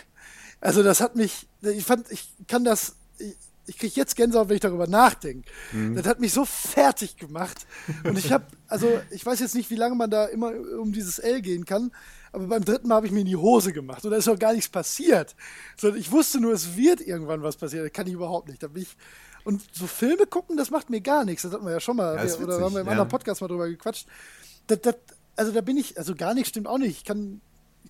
Also, 0.60 0.82
das 0.82 1.00
hat 1.00 1.16
mich. 1.16 1.48
Ich 1.62 1.84
fand, 1.84 2.10
ich 2.10 2.32
kann 2.46 2.64
das. 2.64 2.96
Ich, 3.18 3.34
ich 3.66 3.78
kriege 3.78 3.94
jetzt 3.96 4.16
Gänsehaut, 4.16 4.48
wenn 4.48 4.56
ich 4.56 4.60
darüber 4.60 4.86
nachdenke. 4.86 5.50
Mhm. 5.72 5.96
Das 5.96 6.06
hat 6.06 6.20
mich 6.20 6.32
so 6.32 6.44
fertig 6.44 7.16
gemacht. 7.16 7.66
Und 8.04 8.18
ich 8.18 8.32
habe, 8.32 8.46
also 8.68 8.88
ich 9.10 9.24
weiß 9.24 9.40
jetzt 9.40 9.54
nicht, 9.54 9.70
wie 9.70 9.76
lange 9.76 9.94
man 9.94 10.10
da 10.10 10.26
immer 10.26 10.52
um 10.78 10.92
dieses 10.92 11.18
L 11.18 11.40
gehen 11.40 11.64
kann, 11.64 11.90
aber 12.32 12.46
beim 12.48 12.64
dritten 12.64 12.88
Mal 12.88 12.96
habe 12.96 13.06
ich 13.06 13.12
mir 13.12 13.20
in 13.20 13.26
die 13.26 13.36
Hose 13.36 13.72
gemacht 13.72 14.04
und 14.04 14.10
da 14.10 14.16
ist 14.16 14.28
auch 14.28 14.38
gar 14.38 14.52
nichts 14.52 14.68
passiert. 14.68 15.36
Sondern 15.76 16.00
ich 16.00 16.10
wusste 16.10 16.40
nur, 16.40 16.52
es 16.52 16.76
wird 16.76 17.00
irgendwann 17.00 17.42
was 17.42 17.56
passieren. 17.56 17.84
Das 17.84 17.92
kann 17.92 18.06
ich 18.06 18.12
überhaupt 18.12 18.48
nicht. 18.48 18.62
Da 18.62 18.68
bin 18.68 18.82
ich, 18.82 18.96
und 19.44 19.62
so 19.72 19.86
Filme 19.86 20.26
gucken, 20.26 20.56
das 20.56 20.70
macht 20.70 20.90
mir 20.90 21.00
gar 21.00 21.24
nichts. 21.24 21.42
Das 21.42 21.52
hatten 21.52 21.64
wir 21.64 21.72
ja 21.72 21.80
schon 21.80 21.96
mal, 21.96 22.16
ja, 22.16 22.24
witzig, 22.24 22.40
oder 22.40 22.60
haben 22.60 22.74
wir 22.74 22.80
im 22.80 22.86
ja. 22.86 22.92
anderen 22.92 23.08
Podcast 23.08 23.40
mal 23.40 23.48
drüber 23.48 23.68
gequatscht. 23.68 24.06
Das, 24.66 24.80
das, 24.80 24.96
also 25.36 25.52
da 25.52 25.60
bin 25.60 25.76
ich, 25.76 25.96
also 25.96 26.14
gar 26.14 26.34
nichts 26.34 26.48
stimmt 26.48 26.66
auch 26.66 26.78
nicht. 26.78 26.98
Ich 26.98 27.04
kann 27.04 27.40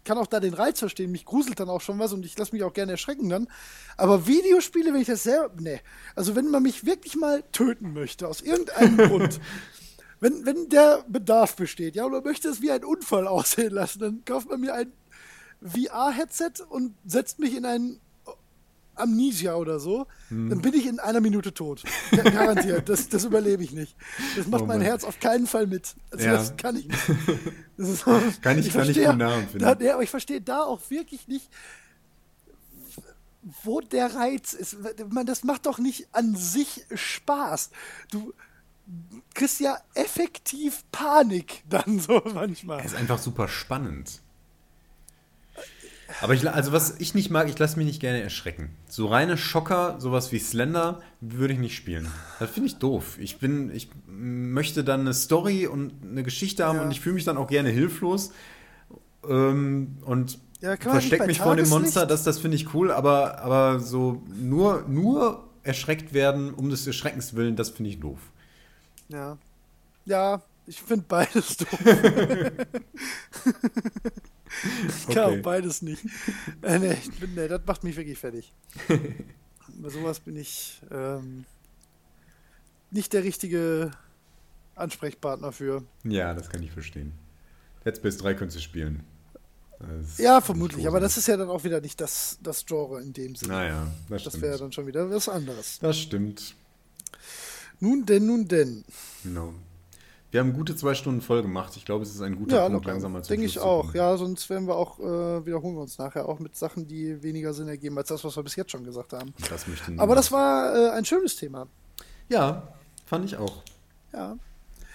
kann 0.05 0.19
auch 0.19 0.27
da 0.27 0.41
den 0.41 0.55
Reiz 0.55 0.79
verstehen. 0.79 1.13
Mich 1.13 1.25
gruselt 1.25 1.61
dann 1.61 1.69
auch 1.69 1.81
schon 1.81 1.99
was 1.99 2.13
und 2.13 2.25
ich 2.25 2.37
lasse 2.37 2.53
mich 2.53 2.63
auch 2.63 2.73
gerne 2.73 2.93
erschrecken 2.93 3.29
dann. 3.29 3.49
Aber 3.97 4.27
Videospiele, 4.27 4.93
wenn 4.93 5.01
ich 5.01 5.07
das 5.07 5.23
selber. 5.23 5.55
Nee. 5.59 5.81
Also, 6.15 6.35
wenn 6.35 6.51
man 6.51 6.63
mich 6.63 6.85
wirklich 6.85 7.17
mal 7.17 7.43
töten 7.53 7.93
möchte, 7.93 8.29
aus 8.29 8.41
irgendeinem 8.41 8.97
Grund. 9.09 9.41
Wenn, 10.21 10.47
wenn 10.47 10.69
der 10.69 11.05
Bedarf 11.09 11.57
besteht, 11.57 11.97
ja, 11.97 12.05
oder 12.07 12.23
möchte 12.23 12.49
es 12.49 12.63
wie 12.63 12.71
ein 12.71 12.85
Unfall 12.85 13.27
aussehen 13.29 13.73
lassen, 13.73 13.99
dann 14.01 14.25
kauft 14.25 14.49
man 14.49 14.61
mir 14.61 14.75
ein 14.75 14.93
VR-Headset 15.63 16.63
und 16.69 16.95
setzt 17.05 17.39
mich 17.39 17.57
in 17.57 17.65
ein 17.65 18.01
Amnesia 18.97 19.55
oder 19.55 19.79
so, 19.79 20.07
hm. 20.29 20.51
dann 20.51 20.61
bin 20.61 20.75
ich 20.75 20.87
in 20.87 20.99
einer 20.99 21.21
Minute 21.21 21.53
tot. 21.53 21.83
Garantiert. 22.11 22.89
Das, 22.89 23.09
das 23.09 23.25
überlebe 23.25 23.63
ich 23.63 23.73
nicht. 23.73 23.97
Das 24.37 24.47
macht 24.47 24.63
oh 24.63 24.67
mein 24.67 24.81
Herz 24.81 25.05
auf 25.05 25.21
keinen 25.21 25.47
Fall 25.47 25.67
mit. 25.67 25.95
Also 26.11 26.27
ja. 26.27 26.33
Das 26.33 26.57
kann 26.57 26.77
ich 26.77 26.89
nicht. 26.89 27.03
So, 27.77 28.05
kann 28.41 28.57
ich, 28.57 28.69
ich 28.69 28.73
kann 28.73 28.85
verstehe, 28.85 29.17
nicht 29.17 29.61
da, 29.61 29.77
ja, 29.81 29.95
aber 29.95 30.05
ich 30.05 30.11
verstehe 30.11 30.41
da 30.41 30.63
auch 30.63 30.81
wirklich 30.91 31.27
nicht, 31.27 31.51
wo 33.65 33.81
der 33.81 34.15
Reiz 34.15 34.53
ist. 34.53 34.77
Man, 35.11 35.27
das 35.27 35.43
macht 35.43 35.67
doch 35.67 35.79
nicht 35.79 36.07
an 36.13 36.37
sich 36.37 36.87
Spaß. 36.95 37.71
Du 38.13 38.33
kriegst 39.35 39.61
ja 39.61 39.77
effektiv 39.95 40.85
Panik 40.93 41.65
dann 41.69 41.99
so 41.99 42.23
manchmal. 42.35 42.81
Es 42.81 42.93
ist 42.93 42.97
einfach 42.97 43.19
super 43.19 43.49
spannend. 43.49 44.23
Aber 46.21 46.35
ich, 46.35 46.49
also 46.49 46.73
was 46.73 47.01
ich 47.01 47.15
nicht 47.15 47.31
mag, 47.31 47.49
ich 47.49 47.59
lasse 47.59 47.77
mich 47.77 47.87
nicht 47.87 48.01
gerne 48.01 48.23
erschrecken. 48.23 48.71
So 48.89 49.07
reine 49.07 49.37
Schocker, 49.37 49.97
sowas 49.99 50.33
wie 50.33 50.39
Slender, 50.39 51.01
würde 51.21 51.55
ich 51.55 51.61
nicht 51.61 51.77
spielen. 51.77 52.09
Das 52.39 52.51
finde 52.51 52.69
ich 52.69 52.77
doof. 52.77 53.19
Ich 53.19 53.39
bin, 53.39 53.75
ich 53.75 53.91
möchte 54.07 54.85
dann 54.85 55.01
eine 55.01 55.15
Story 55.15 55.67
und 55.67 55.93
eine 56.03 56.23
Geschichte 56.23 56.65
haben 56.65 56.77
ja. 56.77 56.83
und 56.85 56.91
ich 56.91 57.01
fühle 57.01 57.17
mich 57.17 57.25
dann 57.25 57.37
auch 57.37 57.49
gerne 57.49 57.71
hilflos. 57.71 58.33
Ähm, 59.29 59.97
und 60.05 60.39
ja, 60.61 60.77
verstecke 60.77 61.27
mich 61.27 61.41
vor 61.41 61.57
dem 61.57 61.69
Monster, 61.69 62.07
das, 62.07 62.23
das 62.25 62.39
finde 62.39 62.57
ich 62.57 62.73
cool, 62.75 62.91
aber, 62.91 63.41
aber 63.41 63.81
so 63.81 64.23
nur, 64.35 64.85
nur 64.89 65.45
erschreckt 65.63 66.15
werden, 66.15 66.55
um 66.55 66.71
des 66.71 66.87
Erschreckens 66.87 67.35
willen, 67.35 67.57
das 67.57 67.71
finde 67.71 67.91
ich 67.91 68.01
doof. 68.01 68.19
Ja. 69.09 69.37
Ja, 70.07 70.43
ich 70.67 70.81
finde 70.81 71.05
beides 71.09 71.57
doof. 71.59 71.79
Ich 74.87 75.07
kann 75.15 75.25
okay. 75.25 75.39
auch 75.41 75.43
beides 75.43 75.83
nicht. 75.83 76.05
Äh, 76.63 76.79
nee, 76.79 76.97
bin, 77.21 77.35
nee, 77.35 77.49
das 77.49 77.61
macht 77.67 77.85
mich 77.85 77.97
wirklich 77.97 78.19
fertig. 78.19 78.53
Bei 79.69 79.89
sowas 79.89 80.21
bin 80.21 80.37
ich 80.37 80.81
ähm, 80.91 81.45
nicht 82.91 83.13
der 83.13 83.25
richtige 83.25 83.91
Ansprechpartner 84.75 85.53
für. 85.53 85.83
Ja, 86.05 86.35
das 86.35 86.49
kann 86.49 86.63
ich 86.63 86.71
verstehen. 86.71 87.13
Dead 87.85 87.97
Space 87.97 88.17
3 88.19 88.35
könntest 88.35 88.59
du 88.59 88.63
spielen. 88.63 89.03
Ja, 90.17 90.41
vermutlich, 90.41 90.87
aber 90.87 91.01
das 91.01 91.19
ist 91.19 91.29
ja 91.29 91.37
dann 91.37 91.51
auch 91.51 91.65
wieder 91.65 91.81
nicht 91.81 92.01
das, 92.01 92.39
das 92.43 92.65
Genre 92.65 93.03
in 93.03 93.13
dem 93.13 93.35
Sinne. 93.35 93.53
Naja, 93.53 93.87
das, 94.09 94.23
das 94.25 94.41
wäre 94.41 94.57
dann 94.57 94.73
schon 94.73 94.87
wieder 94.87 95.11
was 95.11 95.29
anderes. 95.29 95.79
Das 95.81 95.99
stimmt. 95.99 96.55
Nun 97.81 98.07
denn, 98.07 98.25
nun 98.25 98.49
denn. 98.49 98.85
Genau. 99.25 99.53
Wir 100.35 100.41
haben 100.41 100.53
gute 100.53 100.75
zwei 100.75 100.95
Stunden 100.95 101.21
voll 101.21 101.43
gemacht. 101.43 101.75
Ich 101.77 101.85
glaube, 101.85 102.03
es 102.03 102.13
ist 102.13 102.21
ein 102.21 102.35
guter 102.35 102.57
ja, 102.57 102.69
Punkt, 102.69 102.85
langsam 102.87 103.13
mal 103.13 103.23
zu 103.23 103.29
Denke 103.29 103.47
ich 103.47 103.61
auch. 103.61 103.95
Ja, 103.95 104.17
sonst 104.17 104.51
werden 104.51 104.67
wir 104.67 104.75
auch, 104.75 104.99
äh, 104.99 105.47
wiederholen 105.47 105.77
wir 105.77 105.83
uns 105.83 105.97
nachher 105.97 106.29
auch 106.29 106.41
mit 106.41 106.57
Sachen, 106.57 106.89
die 106.89 107.23
weniger 107.23 107.55
Sinn 107.55 107.69
ergeben 107.69 107.97
als 107.99 108.09
das, 108.09 108.25
was 108.25 108.35
wir 108.35 108.43
bis 108.43 108.57
jetzt 108.57 108.73
schon 108.73 108.83
gesagt 108.83 109.13
haben. 109.13 109.33
Das 109.49 109.65
Aber 109.97 110.17
das 110.17 110.33
war 110.33 110.75
äh, 110.75 110.91
ein 110.91 111.05
schönes 111.05 111.37
Thema. 111.37 111.69
Ja, 112.29 112.67
fand 113.07 113.27
ich 113.27 113.37
auch. 113.37 113.63
Ja. 114.13 114.37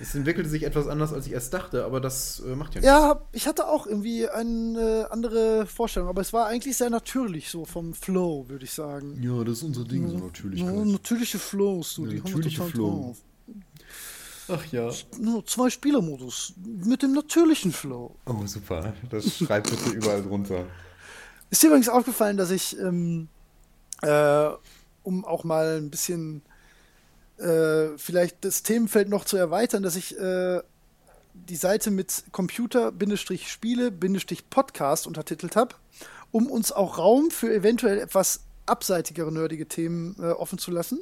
Es 0.01 0.14
entwickelte 0.14 0.50
sich 0.50 0.64
etwas 0.64 0.90
anders, 0.90 1.14
als 1.14 1.26
ich 1.26 1.32
erst 1.32 1.53
dachte, 1.53 1.85
aber 1.85 2.01
das 2.01 2.42
äh, 2.42 2.53
macht 2.58 2.76
ja 2.76 2.82
nichts. 2.82 2.93
Ja, 2.93 3.22
ich 3.32 3.48
hatte 3.48 3.69
auch 3.69 3.88
irgendwie 3.88 4.27
eine 4.27 5.08
andere 5.09 5.66
Vorstellung, 5.68 6.09
aber 6.09 6.19
es 6.19 6.34
war 6.34 6.48
eigentlich 6.48 6.76
sehr 6.76 6.90
natürlich 6.90 7.50
so 7.50 7.64
vom 7.64 7.93
Flow, 7.93 8.50
würde 8.50 8.66
ich 8.66 8.72
sagen. 8.72 9.18
Ja, 9.24 9.42
das 9.45 9.59
ist 9.59 9.64
unser 9.64 9.85
Ding, 9.85 10.09
so 10.09 10.18
natürlich. 10.18 10.59
Ja, 10.59 10.69
natürliche 10.69 11.40
Flows, 11.40 11.93
so, 11.93 12.03
ja, 12.03 12.09
die 12.09 12.18
natürliche 12.18 12.61
haben 12.61 12.68
wir 12.68 12.74
total 12.74 12.92
Flow. 12.92 13.03
drauf. 13.06 13.18
Ach 14.50 14.66
ja. 14.72 14.92
Nur 15.19 15.45
zwei 15.45 15.69
Spielermodus 15.69 16.53
mit 16.66 17.03
dem 17.03 17.14
natürlichen 17.14 17.72
Flow. 17.72 18.16
Oh, 18.26 18.45
super. 18.45 18.94
Das 19.10 19.38
schreibt 19.38 19.69
bitte 19.69 19.92
überall 19.92 20.24
drunter. 20.24 20.66
Ist 21.50 21.64
dir 21.64 21.68
übrigens 21.68 21.88
aufgefallen, 21.90 22.38
dass 22.38 22.52
ich, 22.52 22.80
ähm, 22.80 23.28
äh, 24.02 24.50
um 25.03 25.26
auch 25.26 25.44
mal 25.44 25.78
ein 25.78 25.90
bisschen 25.90 26.42
äh, 27.38 27.98
vielleicht 27.98 28.45
das 28.45 28.64
Themenfeld 28.64 29.10
noch 29.10 29.26
zu 29.26 29.36
erweitern, 29.38 29.84
dass 29.84 29.95
ich 29.95 30.18
äh, 30.19 30.61
die 31.34 31.56
Seite 31.56 31.92
mit 31.92 32.24
Computer-Spiele-Podcast 32.32 35.08
untertitelt 35.08 35.56
habe, 35.56 35.76
um 36.32 36.48
uns 36.48 36.72
auch 36.72 36.98
Raum 36.98 37.30
für 37.32 37.53
eventuell 37.53 38.00
etwas 38.00 38.42
abseitigere 38.66 39.32
nerdige 39.32 39.68
Themen 39.68 40.16
äh, 40.19 40.32
offen 40.32 40.58
zu 40.60 40.72
lassen. 40.72 41.00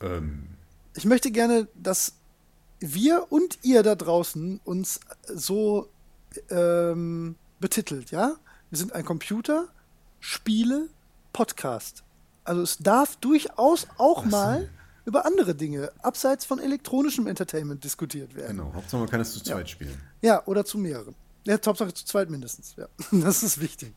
Ähm, 0.00 0.53
ich 0.94 1.04
möchte 1.04 1.30
gerne, 1.30 1.68
dass 1.74 2.14
wir 2.80 3.26
und 3.30 3.58
ihr 3.62 3.82
da 3.82 3.94
draußen 3.94 4.60
uns 4.64 5.00
so 5.26 5.88
ähm, 6.50 7.36
betitelt, 7.60 8.10
ja? 8.10 8.36
Wir 8.70 8.78
sind 8.78 8.92
ein 8.92 9.04
Computer, 9.04 9.68
Spiele, 10.20 10.88
Podcast. 11.32 12.02
Also 12.44 12.62
es 12.62 12.78
darf 12.78 13.16
durchaus 13.16 13.86
auch 13.96 14.24
mal 14.24 14.68
über 15.04 15.26
andere 15.26 15.54
Dinge, 15.54 15.92
abseits 16.02 16.44
von 16.44 16.58
elektronischem 16.58 17.26
Entertainment, 17.26 17.84
diskutiert 17.84 18.34
werden. 18.34 18.56
Genau, 18.56 18.72
Hauptsache 18.74 19.00
man 19.00 19.08
kann 19.08 19.20
es 19.20 19.32
zu 19.32 19.42
zweit 19.42 19.58
ja. 19.58 19.66
spielen. 19.66 20.00
Ja, 20.22 20.46
oder 20.46 20.64
zu 20.64 20.78
mehreren. 20.78 21.14
Ja, 21.44 21.58
Hauptsache 21.64 21.92
zu 21.92 22.04
zweit 22.04 22.30
mindestens, 22.30 22.74
ja. 22.76 22.88
Das 23.12 23.42
ist 23.42 23.60
wichtig. 23.60 23.92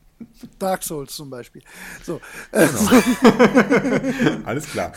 Dark 0.60 0.84
Souls 0.84 1.16
zum 1.16 1.30
Beispiel. 1.30 1.62
So. 2.04 2.20
Genau. 2.52 2.70
Alles 4.46 4.66
klar. 4.66 4.94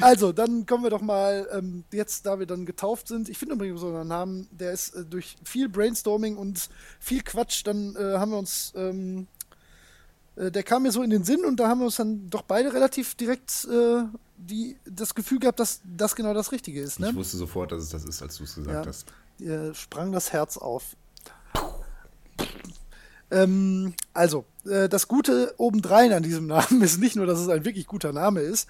Also, 0.00 0.32
dann 0.32 0.66
kommen 0.66 0.84
wir 0.84 0.90
doch 0.90 1.00
mal, 1.00 1.48
ähm, 1.52 1.84
jetzt, 1.92 2.26
da 2.26 2.38
wir 2.38 2.46
dann 2.46 2.66
getauft 2.66 3.08
sind. 3.08 3.28
Ich 3.28 3.38
finde 3.38 3.54
übrigens 3.54 3.80
so 3.80 3.94
einen 3.94 4.08
Namen, 4.08 4.48
der 4.50 4.72
ist 4.72 4.94
äh, 4.94 5.04
durch 5.04 5.36
viel 5.44 5.68
Brainstorming 5.68 6.36
und 6.36 6.68
viel 6.98 7.22
Quatsch, 7.22 7.62
dann 7.64 7.94
äh, 7.96 8.18
haben 8.18 8.30
wir 8.32 8.38
uns, 8.38 8.72
ähm, 8.76 9.26
äh, 10.36 10.50
der 10.50 10.62
kam 10.62 10.82
mir 10.82 10.92
so 10.92 11.02
in 11.02 11.10
den 11.10 11.24
Sinn 11.24 11.44
und 11.44 11.58
da 11.60 11.68
haben 11.68 11.80
wir 11.80 11.86
uns 11.86 11.96
dann 11.96 12.28
doch 12.30 12.42
beide 12.42 12.72
relativ 12.72 13.14
direkt 13.14 13.66
äh, 13.70 14.04
die, 14.36 14.76
das 14.84 15.14
Gefühl 15.14 15.38
gehabt, 15.38 15.60
dass 15.60 15.80
das 15.84 16.16
genau 16.16 16.34
das 16.34 16.52
Richtige 16.52 16.80
ist. 16.80 17.00
Ne? 17.00 17.10
Ich 17.10 17.14
wusste 17.14 17.36
sofort, 17.36 17.72
dass 17.72 17.82
es 17.82 17.88
das 17.90 18.04
ist, 18.04 18.22
als 18.22 18.36
du 18.36 18.44
es 18.44 18.54
gesagt 18.56 18.84
ja, 18.84 18.88
hast. 18.88 19.06
Dir 19.38 19.74
sprang 19.74 20.12
das 20.12 20.32
Herz 20.32 20.56
auf. 20.56 20.96
Ähm, 23.30 23.94
also, 24.12 24.44
äh, 24.66 24.88
das 24.88 25.08
Gute 25.08 25.54
obendrein 25.58 26.12
an 26.12 26.22
diesem 26.22 26.46
Namen 26.46 26.82
ist 26.82 26.98
nicht 26.98 27.16
nur, 27.16 27.26
dass 27.26 27.40
es 27.40 27.48
ein 27.48 27.64
wirklich 27.64 27.86
guter 27.86 28.12
Name 28.12 28.40
ist, 28.40 28.68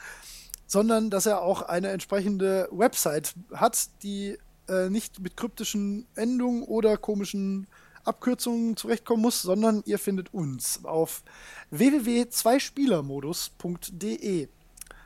sondern 0.67 1.11
dass 1.11 1.27
er 1.27 1.43
auch 1.43 1.63
eine 1.63 1.89
entsprechende 1.89 2.69
Website 2.71 3.35
hat, 3.53 3.89
die 4.03 4.39
äh, 4.69 4.89
nicht 4.91 5.21
mit 5.21 5.37
kryptischen 5.37 6.07
Endungen 6.15 6.63
oder 6.63 6.97
komischen 6.97 7.67
Abkürzungen 8.05 8.77
zurechtkommen 8.77 9.23
muss, 9.23 9.43
sondern 9.43 9.83
ihr 9.87 9.99
findet 9.99 10.33
uns 10.35 10.85
auf 10.85 11.23
www.zweispielermodus.de. 11.71 14.49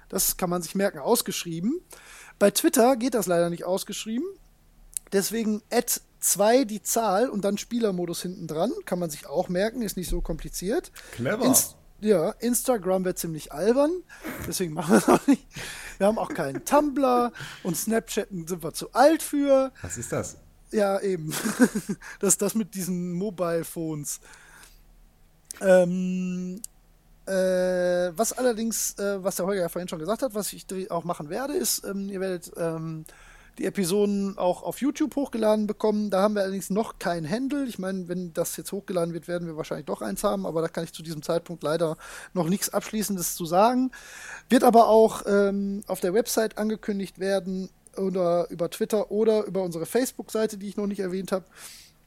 Das 0.08 0.36
kann 0.36 0.50
man 0.50 0.62
sich 0.62 0.74
merken, 0.74 0.98
ausgeschrieben. 0.98 1.80
Bei 2.38 2.50
Twitter 2.50 2.96
geht 2.96 3.14
das 3.14 3.26
leider 3.26 3.50
nicht 3.50 3.64
ausgeschrieben. 3.64 4.26
Deswegen 5.12 5.62
at 5.70 6.00
2 6.20 6.64
die 6.64 6.82
Zahl 6.82 7.28
und 7.28 7.44
dann 7.44 7.58
Spielermodus 7.58 8.22
hinten 8.22 8.46
dran. 8.46 8.72
Kann 8.84 8.98
man 8.98 9.10
sich 9.10 9.26
auch 9.26 9.48
merken, 9.48 9.82
ist 9.82 9.96
nicht 9.96 10.10
so 10.10 10.20
kompliziert. 10.20 10.92
Clever. 11.12 11.44
Inst 11.44 11.76
ja, 12.00 12.30
Instagram 12.38 13.04
wird 13.04 13.18
ziemlich 13.18 13.52
albern, 13.52 13.90
deswegen 14.46 14.72
machen 14.72 14.92
wir 14.92 14.98
es 14.98 15.08
auch 15.08 15.26
nicht. 15.26 15.44
Wir 15.98 16.06
haben 16.06 16.18
auch 16.18 16.32
keinen 16.32 16.64
Tumblr 16.64 17.32
und 17.64 17.76
Snapchat 17.76 18.28
sind 18.30 18.62
wir 18.62 18.72
zu 18.72 18.92
alt 18.92 19.20
für. 19.20 19.72
Was 19.82 19.98
ist 19.98 20.12
das? 20.12 20.36
Ja, 20.70 21.00
eben. 21.00 21.34
das 22.20 22.34
ist 22.34 22.42
das 22.42 22.54
mit 22.54 22.74
diesen 22.74 23.14
Mobile 23.14 23.64
Phones. 23.64 24.20
Ähm, 25.60 26.60
äh, 27.26 28.12
was 28.16 28.32
allerdings, 28.32 28.96
äh, 28.98 29.22
was 29.22 29.36
der 29.36 29.46
Holger 29.46 29.62
ja 29.62 29.68
vorhin 29.68 29.88
schon 29.88 29.98
gesagt 29.98 30.22
hat, 30.22 30.34
was 30.34 30.52
ich 30.52 30.90
auch 30.90 31.04
machen 31.04 31.30
werde, 31.30 31.54
ist, 31.54 31.84
ähm, 31.84 32.08
ihr 32.08 32.20
werdet 32.20 32.52
ähm, 32.56 33.06
die 33.58 33.64
Episoden 33.64 34.38
auch 34.38 34.62
auf 34.62 34.80
YouTube 34.80 35.16
hochgeladen 35.16 35.66
bekommen. 35.66 36.10
Da 36.10 36.22
haben 36.22 36.34
wir 36.34 36.42
allerdings 36.42 36.70
noch 36.70 36.98
kein 36.98 37.28
Handle. 37.28 37.64
Ich 37.64 37.78
meine, 37.78 38.08
wenn 38.08 38.32
das 38.32 38.56
jetzt 38.56 38.72
hochgeladen 38.72 39.14
wird, 39.14 39.28
werden 39.28 39.48
wir 39.48 39.56
wahrscheinlich 39.56 39.86
doch 39.86 40.00
eins 40.00 40.22
haben, 40.22 40.46
aber 40.46 40.62
da 40.62 40.68
kann 40.68 40.84
ich 40.84 40.92
zu 40.92 41.02
diesem 41.02 41.22
Zeitpunkt 41.22 41.62
leider 41.62 41.96
noch 42.34 42.48
nichts 42.48 42.70
Abschließendes 42.70 43.34
zu 43.34 43.46
sagen. 43.46 43.90
Wird 44.48 44.64
aber 44.64 44.88
auch 44.88 45.22
ähm, 45.26 45.82
auf 45.86 46.00
der 46.00 46.14
Website 46.14 46.56
angekündigt 46.56 47.18
werden 47.18 47.68
oder 47.96 48.48
über 48.50 48.70
Twitter 48.70 49.10
oder 49.10 49.44
über 49.44 49.62
unsere 49.62 49.86
Facebook-Seite, 49.86 50.56
die 50.56 50.68
ich 50.68 50.76
noch 50.76 50.86
nicht 50.86 51.00
erwähnt 51.00 51.32
habe, 51.32 51.44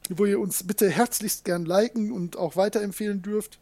wo 0.08 0.24
ihr 0.24 0.40
uns 0.40 0.66
bitte 0.66 0.88
herzlichst 0.88 1.44
gern 1.44 1.66
liken 1.66 2.12
und 2.12 2.36
auch 2.36 2.56
weiterempfehlen 2.56 3.20
dürft. 3.20 3.58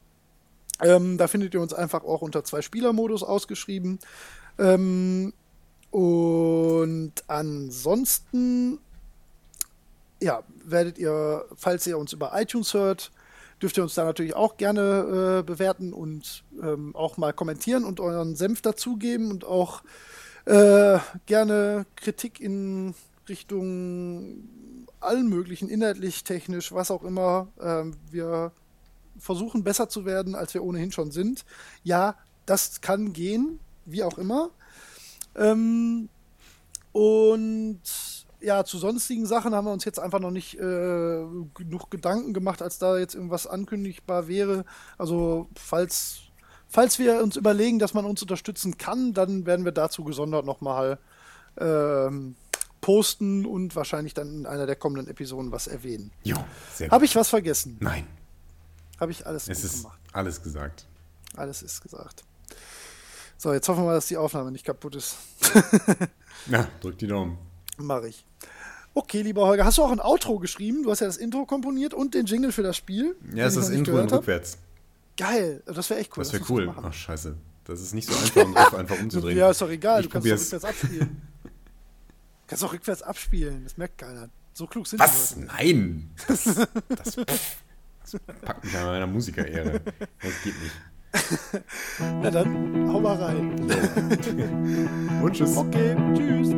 Ähm, 0.80 1.18
da 1.18 1.26
findet 1.26 1.54
ihr 1.54 1.60
uns 1.60 1.74
einfach 1.74 2.04
auch 2.04 2.22
unter 2.22 2.44
zwei 2.44 2.62
Spieler-Modus 2.62 3.22
ausgeschrieben. 3.22 3.98
Ähm, 4.58 5.32
und 5.90 7.12
ansonsten, 7.26 8.78
ja, 10.22 10.42
werdet 10.64 10.98
ihr, 10.98 11.44
falls 11.56 11.86
ihr 11.86 11.98
uns 11.98 12.12
über 12.12 12.32
iTunes 12.34 12.74
hört, 12.74 13.10
dürft 13.60 13.76
ihr 13.76 13.82
uns 13.82 13.94
da 13.94 14.04
natürlich 14.04 14.34
auch 14.34 14.56
gerne 14.56 15.40
äh, 15.40 15.42
bewerten 15.42 15.92
und 15.92 16.44
ähm, 16.62 16.94
auch 16.94 17.16
mal 17.16 17.32
kommentieren 17.32 17.84
und 17.84 18.00
euren 18.00 18.36
Senf 18.36 18.62
dazugeben 18.62 19.30
und 19.30 19.44
auch 19.44 19.82
äh, 20.46 20.98
gerne 21.26 21.86
Kritik 21.96 22.40
in 22.40 22.94
Richtung 23.28 24.48
allen 25.00 25.28
möglichen, 25.28 25.68
inhaltlich, 25.68 26.24
technisch, 26.24 26.72
was 26.72 26.90
auch 26.90 27.02
immer. 27.02 27.48
Ähm, 27.60 27.96
wir 28.10 28.52
versuchen 29.18 29.64
besser 29.64 29.88
zu 29.88 30.04
werden, 30.04 30.34
als 30.34 30.54
wir 30.54 30.62
ohnehin 30.62 30.92
schon 30.92 31.10
sind. 31.10 31.44
Ja, 31.82 32.16
das 32.46 32.80
kann 32.80 33.12
gehen, 33.12 33.60
wie 33.84 34.02
auch 34.02 34.18
immer. 34.18 34.50
Ähm, 35.40 36.08
und 36.92 37.80
ja, 38.40 38.64
zu 38.64 38.78
sonstigen 38.78 39.26
Sachen 39.26 39.54
haben 39.54 39.66
wir 39.66 39.72
uns 39.72 39.84
jetzt 39.84 39.98
einfach 39.98 40.20
noch 40.20 40.30
nicht 40.30 40.54
äh, 40.54 41.24
genug 41.54 41.90
Gedanken 41.90 42.32
gemacht, 42.32 42.62
als 42.62 42.78
da 42.78 42.98
jetzt 42.98 43.14
irgendwas 43.14 43.46
ankündigbar 43.46 44.28
wäre. 44.28 44.64
Also, 44.98 45.48
falls, 45.56 46.20
falls 46.68 46.98
wir 46.98 47.22
uns 47.22 47.36
überlegen, 47.36 47.78
dass 47.78 47.94
man 47.94 48.04
uns 48.04 48.22
unterstützen 48.22 48.78
kann, 48.78 49.12
dann 49.12 49.46
werden 49.46 49.64
wir 49.64 49.72
dazu 49.72 50.04
gesondert 50.04 50.46
nochmal 50.46 50.98
ähm, 51.58 52.36
posten 52.80 53.44
und 53.44 53.76
wahrscheinlich 53.76 54.14
dann 54.14 54.40
in 54.40 54.46
einer 54.46 54.66
der 54.66 54.76
kommenden 54.76 55.08
Episoden 55.08 55.52
was 55.52 55.66
erwähnen. 55.66 56.12
Jo, 56.22 56.36
sehr 56.74 56.88
gut. 56.88 56.92
Habe 56.92 57.04
ich 57.04 57.14
was 57.16 57.28
vergessen? 57.28 57.76
Nein. 57.80 58.06
Habe 58.98 59.12
ich 59.12 59.26
alles 59.26 59.48
es 59.48 59.64
ist 59.64 59.82
gemacht? 59.82 60.00
Alles 60.12 60.42
gesagt. 60.42 60.86
Alles 61.36 61.62
ist 61.62 61.80
gesagt. 61.82 62.24
So, 63.40 63.54
jetzt 63.54 63.66
hoffen 63.70 63.84
wir 63.84 63.86
mal, 63.86 63.94
dass 63.94 64.06
die 64.06 64.18
Aufnahme 64.18 64.52
nicht 64.52 64.66
kaputt 64.66 64.96
ist. 64.96 65.16
ja, 66.50 66.68
drück 66.82 66.98
die 66.98 67.06
Daumen. 67.06 67.38
Mach 67.78 68.02
ich. 68.02 68.22
Okay, 68.92 69.22
lieber 69.22 69.46
Holger, 69.46 69.64
hast 69.64 69.78
du 69.78 69.82
auch 69.82 69.90
ein 69.90 69.98
Outro 69.98 70.38
geschrieben? 70.38 70.82
Du 70.82 70.90
hast 70.90 71.00
ja 71.00 71.06
das 71.06 71.16
Intro 71.16 71.46
komponiert 71.46 71.94
und 71.94 72.12
den 72.12 72.26
Jingle 72.26 72.52
für 72.52 72.62
das 72.62 72.76
Spiel. 72.76 73.16
Ja, 73.34 73.46
ist 73.46 73.56
das 73.56 73.70
Intro 73.70 73.98
in 73.98 74.10
rückwärts. 74.10 74.58
Geil, 75.16 75.62
das 75.64 75.88
wäre 75.88 76.00
echt 76.00 76.14
cool. 76.18 76.22
Das 76.22 76.34
wäre 76.34 76.44
cool. 76.50 76.74
Ach, 76.82 76.92
scheiße. 76.92 77.34
Das 77.64 77.80
ist 77.80 77.94
nicht 77.94 78.10
so 78.10 78.14
einfach, 78.14 78.44
um 78.44 78.54
Riff 78.54 78.74
einfach 78.74 79.00
umzudrehen. 79.00 79.38
Ja, 79.38 79.50
ist 79.50 79.62
doch 79.62 79.70
egal, 79.70 80.00
ich 80.00 80.08
du 80.08 80.12
kannst 80.12 80.28
doch 80.28 80.36
rückwärts 80.36 80.64
abspielen. 80.66 81.22
du 81.42 81.50
kannst 82.46 82.62
doch 82.62 82.72
rückwärts 82.74 83.02
abspielen, 83.02 83.64
das 83.64 83.78
merkt 83.78 83.96
keiner. 83.96 84.28
So 84.52 84.66
klug 84.66 84.86
sind 84.86 84.98
Was? 84.98 85.34
die 85.34 85.46
Was? 85.46 85.56
Nein! 85.56 86.10
Das, 86.28 86.44
das, 86.44 87.16
das 88.02 88.20
packt 88.42 88.64
mich 88.64 88.76
an 88.76 88.84
meiner 88.84 89.06
Musikerehre. 89.06 89.80
Das 90.20 90.42
geht 90.42 90.60
nicht. 90.60 90.74
Na 92.22 92.30
dann, 92.30 92.88
hau 92.92 93.00
mal 93.00 93.16
rein. 93.16 93.50
Und 95.22 95.32
tschüss. 95.32 95.56
Okay, 95.56 95.96
tschüss. 96.14 96.54